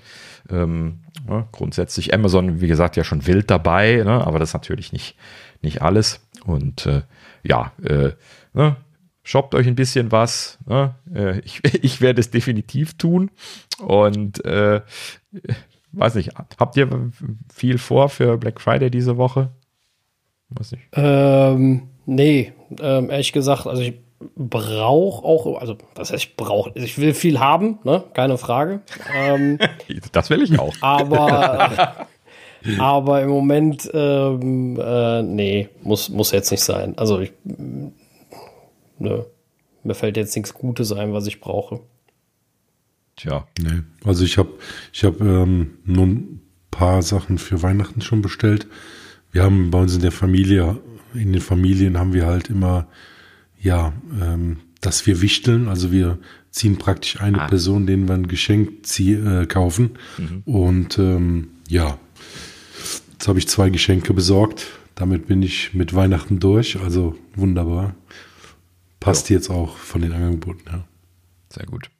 Ähm, 0.48 1.00
ja, 1.28 1.46
grundsätzlich 1.52 2.14
Amazon, 2.14 2.60
wie 2.60 2.66
gesagt, 2.66 2.96
ja 2.96 3.04
schon 3.04 3.26
wild 3.26 3.50
dabei, 3.50 4.02
ne, 4.04 4.26
aber 4.26 4.38
das 4.38 4.50
ist 4.50 4.54
natürlich 4.54 4.92
nicht, 4.92 5.16
nicht 5.62 5.82
alles. 5.82 6.26
Und 6.44 6.86
äh, 6.86 7.02
ja, 7.42 7.72
äh, 7.82 8.12
ne, 8.52 8.76
shoppt 9.22 9.54
euch 9.54 9.66
ein 9.66 9.76
bisschen 9.76 10.12
was. 10.12 10.58
Ne? 10.66 10.94
Äh, 11.14 11.40
ich, 11.40 11.60
ich 11.82 12.00
werde 12.00 12.20
es 12.20 12.30
definitiv 12.30 12.94
tun. 12.94 13.30
Und 13.78 14.44
äh, 14.44 14.82
weiß 15.92 16.16
nicht, 16.16 16.32
habt 16.58 16.76
ihr 16.76 17.10
viel 17.52 17.78
vor 17.78 18.08
für 18.08 18.36
Black 18.38 18.60
Friday 18.60 18.90
diese 18.90 19.16
Woche? 19.16 19.50
Weiß 20.50 20.72
nicht. 20.72 20.82
Ähm, 20.92 21.88
nee, 22.06 22.52
ähm, 22.80 23.10
ehrlich 23.10 23.32
gesagt, 23.32 23.66
also 23.66 23.82
ich 23.82 23.94
brauche 24.36 25.24
auch, 25.24 25.60
also 25.60 25.76
was 25.94 26.12
heißt 26.12 26.24
ich 26.24 26.36
brauche, 26.36 26.72
ich 26.74 26.98
will 26.98 27.14
viel 27.14 27.40
haben, 27.40 27.78
ne? 27.84 28.04
keine 28.12 28.36
Frage. 28.38 28.82
Ähm, 29.14 29.58
das 30.12 30.30
will 30.30 30.42
ich 30.42 30.58
auch. 30.58 30.74
Aber, 30.80 32.06
aber 32.78 33.22
im 33.22 33.30
Moment, 33.30 33.90
ähm, 33.94 34.78
äh, 34.78 35.22
nee, 35.22 35.68
muss, 35.82 36.10
muss 36.10 36.32
jetzt 36.32 36.50
nicht 36.50 36.62
sein. 36.62 36.98
Also 36.98 37.20
ich, 37.20 37.32
ne, 37.44 39.24
mir 39.82 39.94
fällt 39.94 40.18
jetzt 40.18 40.36
nichts 40.36 40.52
Gutes 40.52 40.92
ein, 40.92 41.14
was 41.14 41.26
ich 41.26 41.40
brauche. 41.40 41.80
Tja. 43.16 43.46
Nee, 43.58 43.82
also 44.04 44.24
ich 44.24 44.36
habe 44.36 44.50
ich 44.92 45.04
hab, 45.04 45.20
ähm, 45.20 45.78
nur 45.84 46.06
ein 46.06 46.42
paar 46.70 47.00
Sachen 47.02 47.38
für 47.38 47.62
Weihnachten 47.62 48.02
schon 48.02 48.20
bestellt. 48.20 48.66
Wir 49.32 49.44
haben 49.44 49.70
bei 49.70 49.78
uns 49.78 49.94
in 49.94 50.02
der 50.02 50.12
Familie, 50.12 50.78
in 51.14 51.32
den 51.32 51.40
Familien 51.42 51.98
haben 51.98 52.12
wir 52.12 52.26
halt 52.26 52.50
immer 52.50 52.86
ja, 53.60 53.92
ähm, 54.20 54.58
dass 54.80 55.06
wir 55.06 55.20
wichteln. 55.20 55.68
Also 55.68 55.92
wir 55.92 56.18
ziehen 56.50 56.78
praktisch 56.78 57.20
eine 57.20 57.42
ah. 57.42 57.46
Person, 57.46 57.86
denen 57.86 58.08
wir 58.08 58.14
ein 58.14 58.28
Geschenk 58.28 58.86
zieh, 58.86 59.14
äh, 59.14 59.46
kaufen. 59.46 59.98
Mhm. 60.18 60.42
Und 60.44 60.98
ähm, 60.98 61.48
ja, 61.68 61.98
jetzt 63.12 63.28
habe 63.28 63.38
ich 63.38 63.48
zwei 63.48 63.70
Geschenke 63.70 64.14
besorgt. 64.14 64.66
Damit 64.94 65.26
bin 65.26 65.42
ich 65.42 65.74
mit 65.74 65.94
Weihnachten 65.94 66.40
durch. 66.40 66.80
Also 66.80 67.16
wunderbar. 67.34 67.94
Passt 68.98 69.30
ja. 69.30 69.36
jetzt 69.36 69.50
auch 69.50 69.76
von 69.76 70.02
den 70.02 70.12
Angeboten, 70.12 70.62
ja. 70.66 70.84
Sehr 71.48 71.66
gut. 71.66 71.90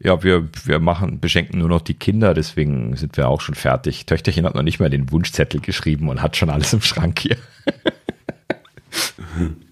Ja, 0.00 0.22
wir, 0.22 0.48
wir 0.64 0.80
machen, 0.80 1.20
beschenken 1.20 1.58
nur 1.58 1.68
noch 1.68 1.82
die 1.82 1.94
Kinder, 1.94 2.34
deswegen 2.34 2.96
sind 2.96 3.16
wir 3.16 3.28
auch 3.28 3.40
schon 3.40 3.54
fertig. 3.54 4.06
Töchterchen 4.06 4.44
hat 4.44 4.54
noch 4.54 4.62
nicht 4.62 4.80
mal 4.80 4.90
den 4.90 5.12
Wunschzettel 5.12 5.60
geschrieben 5.60 6.08
und 6.08 6.22
hat 6.22 6.36
schon 6.36 6.50
alles 6.50 6.72
im 6.72 6.80
Schrank 6.80 7.20
hier. 7.20 7.36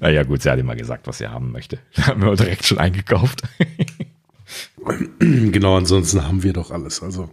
Naja, 0.00 0.22
gut, 0.22 0.42
sie 0.42 0.50
hat 0.50 0.58
immer 0.58 0.76
gesagt, 0.76 1.06
was 1.06 1.18
sie 1.18 1.28
haben 1.28 1.52
möchte. 1.52 1.78
haben 2.02 2.22
wir 2.22 2.34
direkt 2.36 2.64
schon 2.64 2.78
eingekauft. 2.78 3.42
genau, 5.18 5.76
ansonsten 5.76 6.26
haben 6.26 6.42
wir 6.42 6.52
doch 6.52 6.70
alles. 6.70 7.02
Also, 7.02 7.30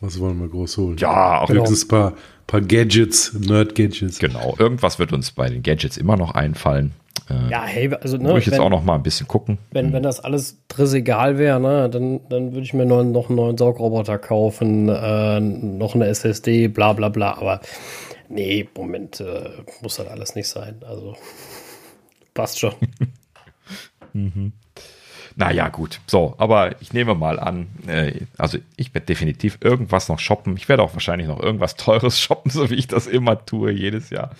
was 0.00 0.18
wollen 0.20 0.40
wir 0.40 0.48
groß 0.48 0.76
holen? 0.76 0.96
Ja, 0.98 1.40
auch 1.40 1.48
höchstens 1.48 1.84
ein 1.84 1.88
paar, 1.88 2.12
paar 2.46 2.60
Gadgets, 2.60 3.32
Nerd-Gadgets. 3.34 4.18
Genau, 4.18 4.54
irgendwas 4.58 4.98
wird 4.98 5.12
uns 5.12 5.32
bei 5.32 5.48
den 5.48 5.62
Gadgets 5.62 5.96
immer 5.96 6.16
noch 6.16 6.32
einfallen. 6.32 6.92
Äh, 7.28 7.50
ja, 7.50 7.64
hey, 7.64 7.92
also, 7.92 8.16
ne, 8.18 8.24
Würde 8.24 8.38
ich 8.38 8.46
jetzt 8.46 8.54
wenn, 8.54 8.60
auch 8.60 8.70
noch 8.70 8.84
mal 8.84 8.94
ein 8.94 9.02
bisschen 9.02 9.26
gucken. 9.26 9.58
Wenn, 9.72 9.92
wenn 9.92 10.02
das 10.02 10.20
alles 10.20 10.58
egal 10.92 11.38
wäre, 11.38 11.58
ne, 11.58 11.88
dann, 11.90 12.20
dann 12.28 12.52
würde 12.52 12.62
ich 12.62 12.74
mir 12.74 12.86
noch, 12.86 13.02
noch 13.02 13.28
einen 13.28 13.36
neuen 13.36 13.58
Saugroboter 13.58 14.18
kaufen, 14.18 14.88
äh, 14.88 15.40
noch 15.40 15.94
eine 15.94 16.06
SSD, 16.06 16.68
bla, 16.68 16.92
bla, 16.92 17.08
bla. 17.08 17.36
Aber 17.38 17.60
nee, 18.28 18.68
Moment, 18.76 19.20
äh, 19.20 19.50
muss 19.82 19.96
das 19.96 20.06
alles 20.06 20.34
nicht 20.34 20.48
sein. 20.48 20.76
Also. 20.86 21.16
Passt 22.36 22.60
schon. 22.60 22.74
mhm. 24.12 24.52
Naja, 25.34 25.68
gut. 25.68 26.00
So, 26.06 26.34
aber 26.38 26.80
ich 26.80 26.92
nehme 26.92 27.14
mal 27.14 27.40
an, 27.40 27.66
äh, 27.86 28.20
also 28.38 28.58
ich 28.76 28.94
werde 28.94 29.06
definitiv 29.06 29.58
irgendwas 29.62 30.08
noch 30.08 30.18
shoppen. 30.18 30.56
Ich 30.56 30.68
werde 30.68 30.82
auch 30.82 30.92
wahrscheinlich 30.92 31.28
noch 31.28 31.40
irgendwas 31.40 31.76
Teures 31.76 32.20
shoppen, 32.20 32.50
so 32.50 32.70
wie 32.70 32.74
ich 32.74 32.88
das 32.88 33.06
immer 33.06 33.44
tue, 33.44 33.72
jedes 33.72 34.10
Jahr. 34.10 34.30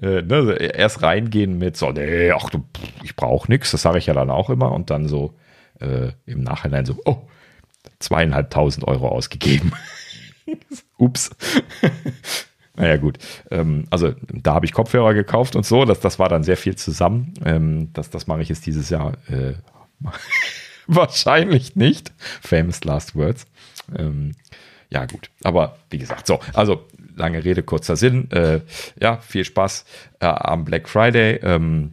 Äh, 0.00 0.22
ne, 0.22 0.54
erst 0.54 1.02
reingehen 1.02 1.58
mit 1.58 1.76
so, 1.76 1.90
nee, 1.90 2.30
ach 2.30 2.48
du, 2.50 2.64
ich 3.02 3.16
brauche 3.16 3.50
nichts, 3.50 3.72
das 3.72 3.82
sage 3.82 3.98
ich 3.98 4.06
ja 4.06 4.14
dann 4.14 4.30
auch 4.30 4.48
immer. 4.48 4.70
Und 4.72 4.90
dann 4.90 5.08
so 5.08 5.34
äh, 5.80 6.12
im 6.26 6.42
Nachhinein 6.42 6.86
so, 6.86 6.96
oh, 7.04 7.18
zweieinhalbtausend 7.98 8.86
Euro 8.86 9.08
ausgegeben. 9.08 9.72
Ups. 10.98 11.30
Naja, 12.76 12.96
gut. 12.96 13.18
Ähm, 13.50 13.84
also 13.90 14.14
da 14.32 14.54
habe 14.54 14.66
ich 14.66 14.72
Kopfhörer 14.72 15.14
gekauft 15.14 15.56
und 15.56 15.66
so. 15.66 15.84
Das, 15.84 16.00
das 16.00 16.18
war 16.18 16.28
dann 16.28 16.44
sehr 16.44 16.56
viel 16.56 16.76
zusammen. 16.76 17.34
Ähm, 17.44 17.92
das, 17.92 18.10
das 18.10 18.26
mache 18.26 18.42
ich 18.42 18.48
jetzt 18.48 18.66
dieses 18.66 18.90
Jahr 18.90 19.14
äh, 19.28 19.54
wahrscheinlich 20.86 21.76
nicht. 21.76 22.12
Famous 22.40 22.84
Last 22.84 23.16
Words. 23.16 23.46
Ähm, 23.96 24.32
ja, 24.88 25.06
gut. 25.06 25.30
Aber 25.44 25.78
wie 25.90 25.98
gesagt, 25.98 26.26
so, 26.26 26.40
also 26.54 26.86
lange 27.16 27.44
Rede, 27.44 27.62
kurzer 27.62 27.96
Sinn. 27.96 28.30
Äh, 28.30 28.60
ja, 29.00 29.18
viel 29.18 29.44
Spaß 29.44 29.84
äh, 30.20 30.26
am 30.26 30.64
Black 30.64 30.88
Friday. 30.88 31.40
Ähm, 31.42 31.92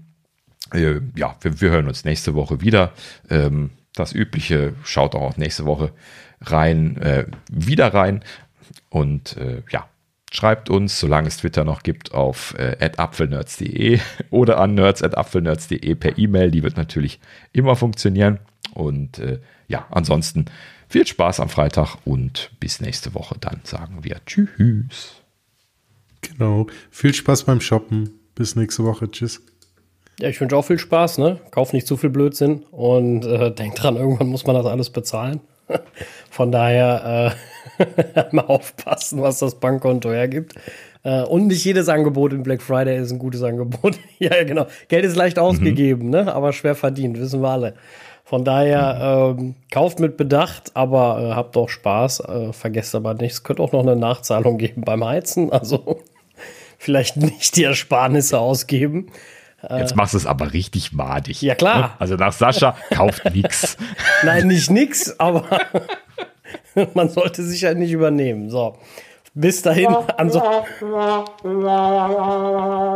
äh, 0.73 0.99
ja, 1.15 1.35
wir, 1.41 1.61
wir, 1.61 1.69
hören 1.69 1.87
uns 1.87 2.05
nächste 2.05 2.33
Woche 2.33 2.61
wieder. 2.61 2.93
Ähm, 3.29 3.71
das 3.93 4.13
Übliche, 4.13 4.73
schaut 4.83 5.15
auch 5.15 5.37
nächste 5.37 5.65
Woche 5.65 5.91
rein, 6.41 6.97
äh, 6.97 7.25
wieder 7.51 7.93
rein. 7.93 8.23
Und 8.89 9.37
äh, 9.37 9.63
ja, 9.69 9.87
Schreibt 10.31 10.69
uns, 10.69 10.99
solange 10.99 11.29
es 11.29 11.37
Twitter 11.37 11.63
noch 11.63 11.83
gibt, 11.83 12.13
auf 12.13 12.53
äh, 12.57 12.91
apfelnerds.de 12.97 13.99
oder 14.29 14.59
an 14.59 14.73
nerds.apfelnerds.de 14.75 15.95
per 15.95 16.17
E-Mail. 16.17 16.51
Die 16.51 16.63
wird 16.63 16.77
natürlich 16.77 17.19
immer 17.53 17.75
funktionieren. 17.75 18.39
Und 18.73 19.19
äh, 19.19 19.39
ja, 19.67 19.87
ansonsten 19.89 20.45
viel 20.89 21.07
Spaß 21.07 21.39
am 21.39 21.49
Freitag 21.49 21.97
und 22.05 22.51
bis 22.59 22.81
nächste 22.81 23.13
Woche. 23.13 23.35
Dann 23.39 23.61
sagen 23.63 24.03
wir 24.03 24.17
Tschüss. 24.25 25.21
Genau. 26.21 26.67
Viel 26.91 27.13
Spaß 27.13 27.45
beim 27.45 27.61
Shoppen. 27.61 28.09
Bis 28.35 28.55
nächste 28.55 28.83
Woche. 28.83 29.09
Tschüss. 29.09 29.41
Ja, 30.19 30.29
ich 30.29 30.41
wünsche 30.41 30.57
auch 30.57 30.65
viel 30.65 30.79
Spaß, 30.79 31.19
ne? 31.19 31.39
Kauf 31.51 31.73
nicht 31.73 31.85
zu 31.85 31.95
viel 31.95 32.09
Blödsinn 32.09 32.63
und 32.71 33.23
äh, 33.25 33.51
denk 33.51 33.75
dran, 33.75 33.97
irgendwann 33.97 34.27
muss 34.27 34.47
man 34.47 34.55
das 34.55 34.65
alles 34.65 34.89
bezahlen. 34.89 35.41
Von 36.31 36.51
daher 36.51 37.33
äh, 37.33 37.56
mal 38.31 38.45
aufpassen, 38.45 39.21
was 39.21 39.39
das 39.39 39.55
Bankkonto 39.55 40.11
hergibt. 40.11 40.55
Äh, 41.03 41.23
und 41.23 41.47
nicht 41.47 41.63
jedes 41.63 41.89
Angebot 41.89 42.33
in 42.33 42.43
Black 42.43 42.61
Friday 42.61 42.97
ist 42.97 43.11
ein 43.11 43.19
gutes 43.19 43.43
Angebot. 43.43 43.97
ja, 44.19 44.43
genau. 44.43 44.67
Geld 44.87 45.05
ist 45.05 45.15
leicht 45.15 45.39
ausgegeben, 45.39 46.05
mhm. 46.05 46.11
ne? 46.11 46.33
aber 46.33 46.53
schwer 46.53 46.75
verdient, 46.75 47.19
wissen 47.19 47.41
wir 47.41 47.49
alle. 47.49 47.73
Von 48.23 48.43
daher 48.43 49.35
ähm, 49.39 49.55
kauft 49.71 50.01
mit 50.01 50.17
Bedacht, 50.17 50.71
aber 50.73 51.21
äh, 51.21 51.33
habt 51.33 51.55
auch 51.55 51.69
Spaß. 51.69 52.19
Äh, 52.19 52.53
vergesst 52.53 52.93
aber 52.93 53.13
nicht, 53.13 53.31
es 53.31 53.43
könnte 53.43 53.63
auch 53.63 53.71
noch 53.71 53.83
eine 53.83 53.95
Nachzahlung 53.95 54.57
geben 54.57 54.81
beim 54.81 55.05
Heizen. 55.05 55.51
Also 55.51 56.01
vielleicht 56.77 57.15
nicht 57.15 57.55
die 57.55 57.63
Ersparnisse 57.63 58.39
ausgeben. 58.39 59.07
Jetzt 59.69 59.95
machst 59.95 60.13
du 60.13 60.17
es 60.17 60.27
aber 60.27 60.53
richtig 60.53 60.93
madig. 60.93 61.41
Ja, 61.41 61.55
klar. 61.55 61.77
Ne? 61.77 61.89
Also 61.97 62.15
nach 62.15 62.31
Sascha 62.31 62.77
kauft 62.91 63.23
nix. 63.33 63.75
Nein, 64.23 64.47
nicht 64.47 64.69
nix, 64.69 65.19
aber 65.19 65.45
man 66.93 67.09
sollte 67.09 67.43
sich 67.43 67.65
halt 67.65 67.77
nicht 67.77 67.91
übernehmen. 67.91 68.49
So. 68.49 68.75
Bis 69.33 69.61
dahin. 69.61 69.87
Anso 70.17 70.41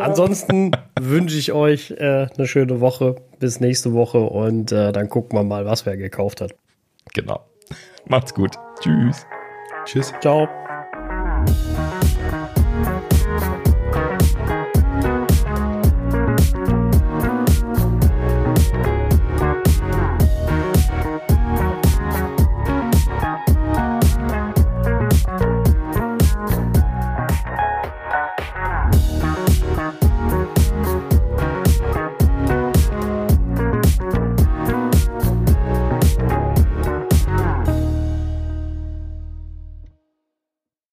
Ansonsten 0.01 0.71
wünsche 0.99 1.37
ich 1.37 1.51
euch 1.51 1.91
äh, 1.91 2.27
eine 2.35 2.47
schöne 2.47 2.79
Woche. 2.81 3.15
Bis 3.39 3.59
nächste 3.59 3.93
Woche 3.93 4.19
und 4.19 4.71
äh, 4.71 4.91
dann 4.91 5.09
gucken 5.09 5.37
wir 5.37 5.43
mal, 5.43 5.65
was 5.65 5.85
wer 5.85 5.97
gekauft 5.97 6.41
hat. 6.41 6.55
Genau. 7.13 7.41
Macht's 8.05 8.33
gut. 8.33 8.55
Tschüss. 8.79 9.25
Tschüss. 9.85 10.13
Ciao. 10.21 10.47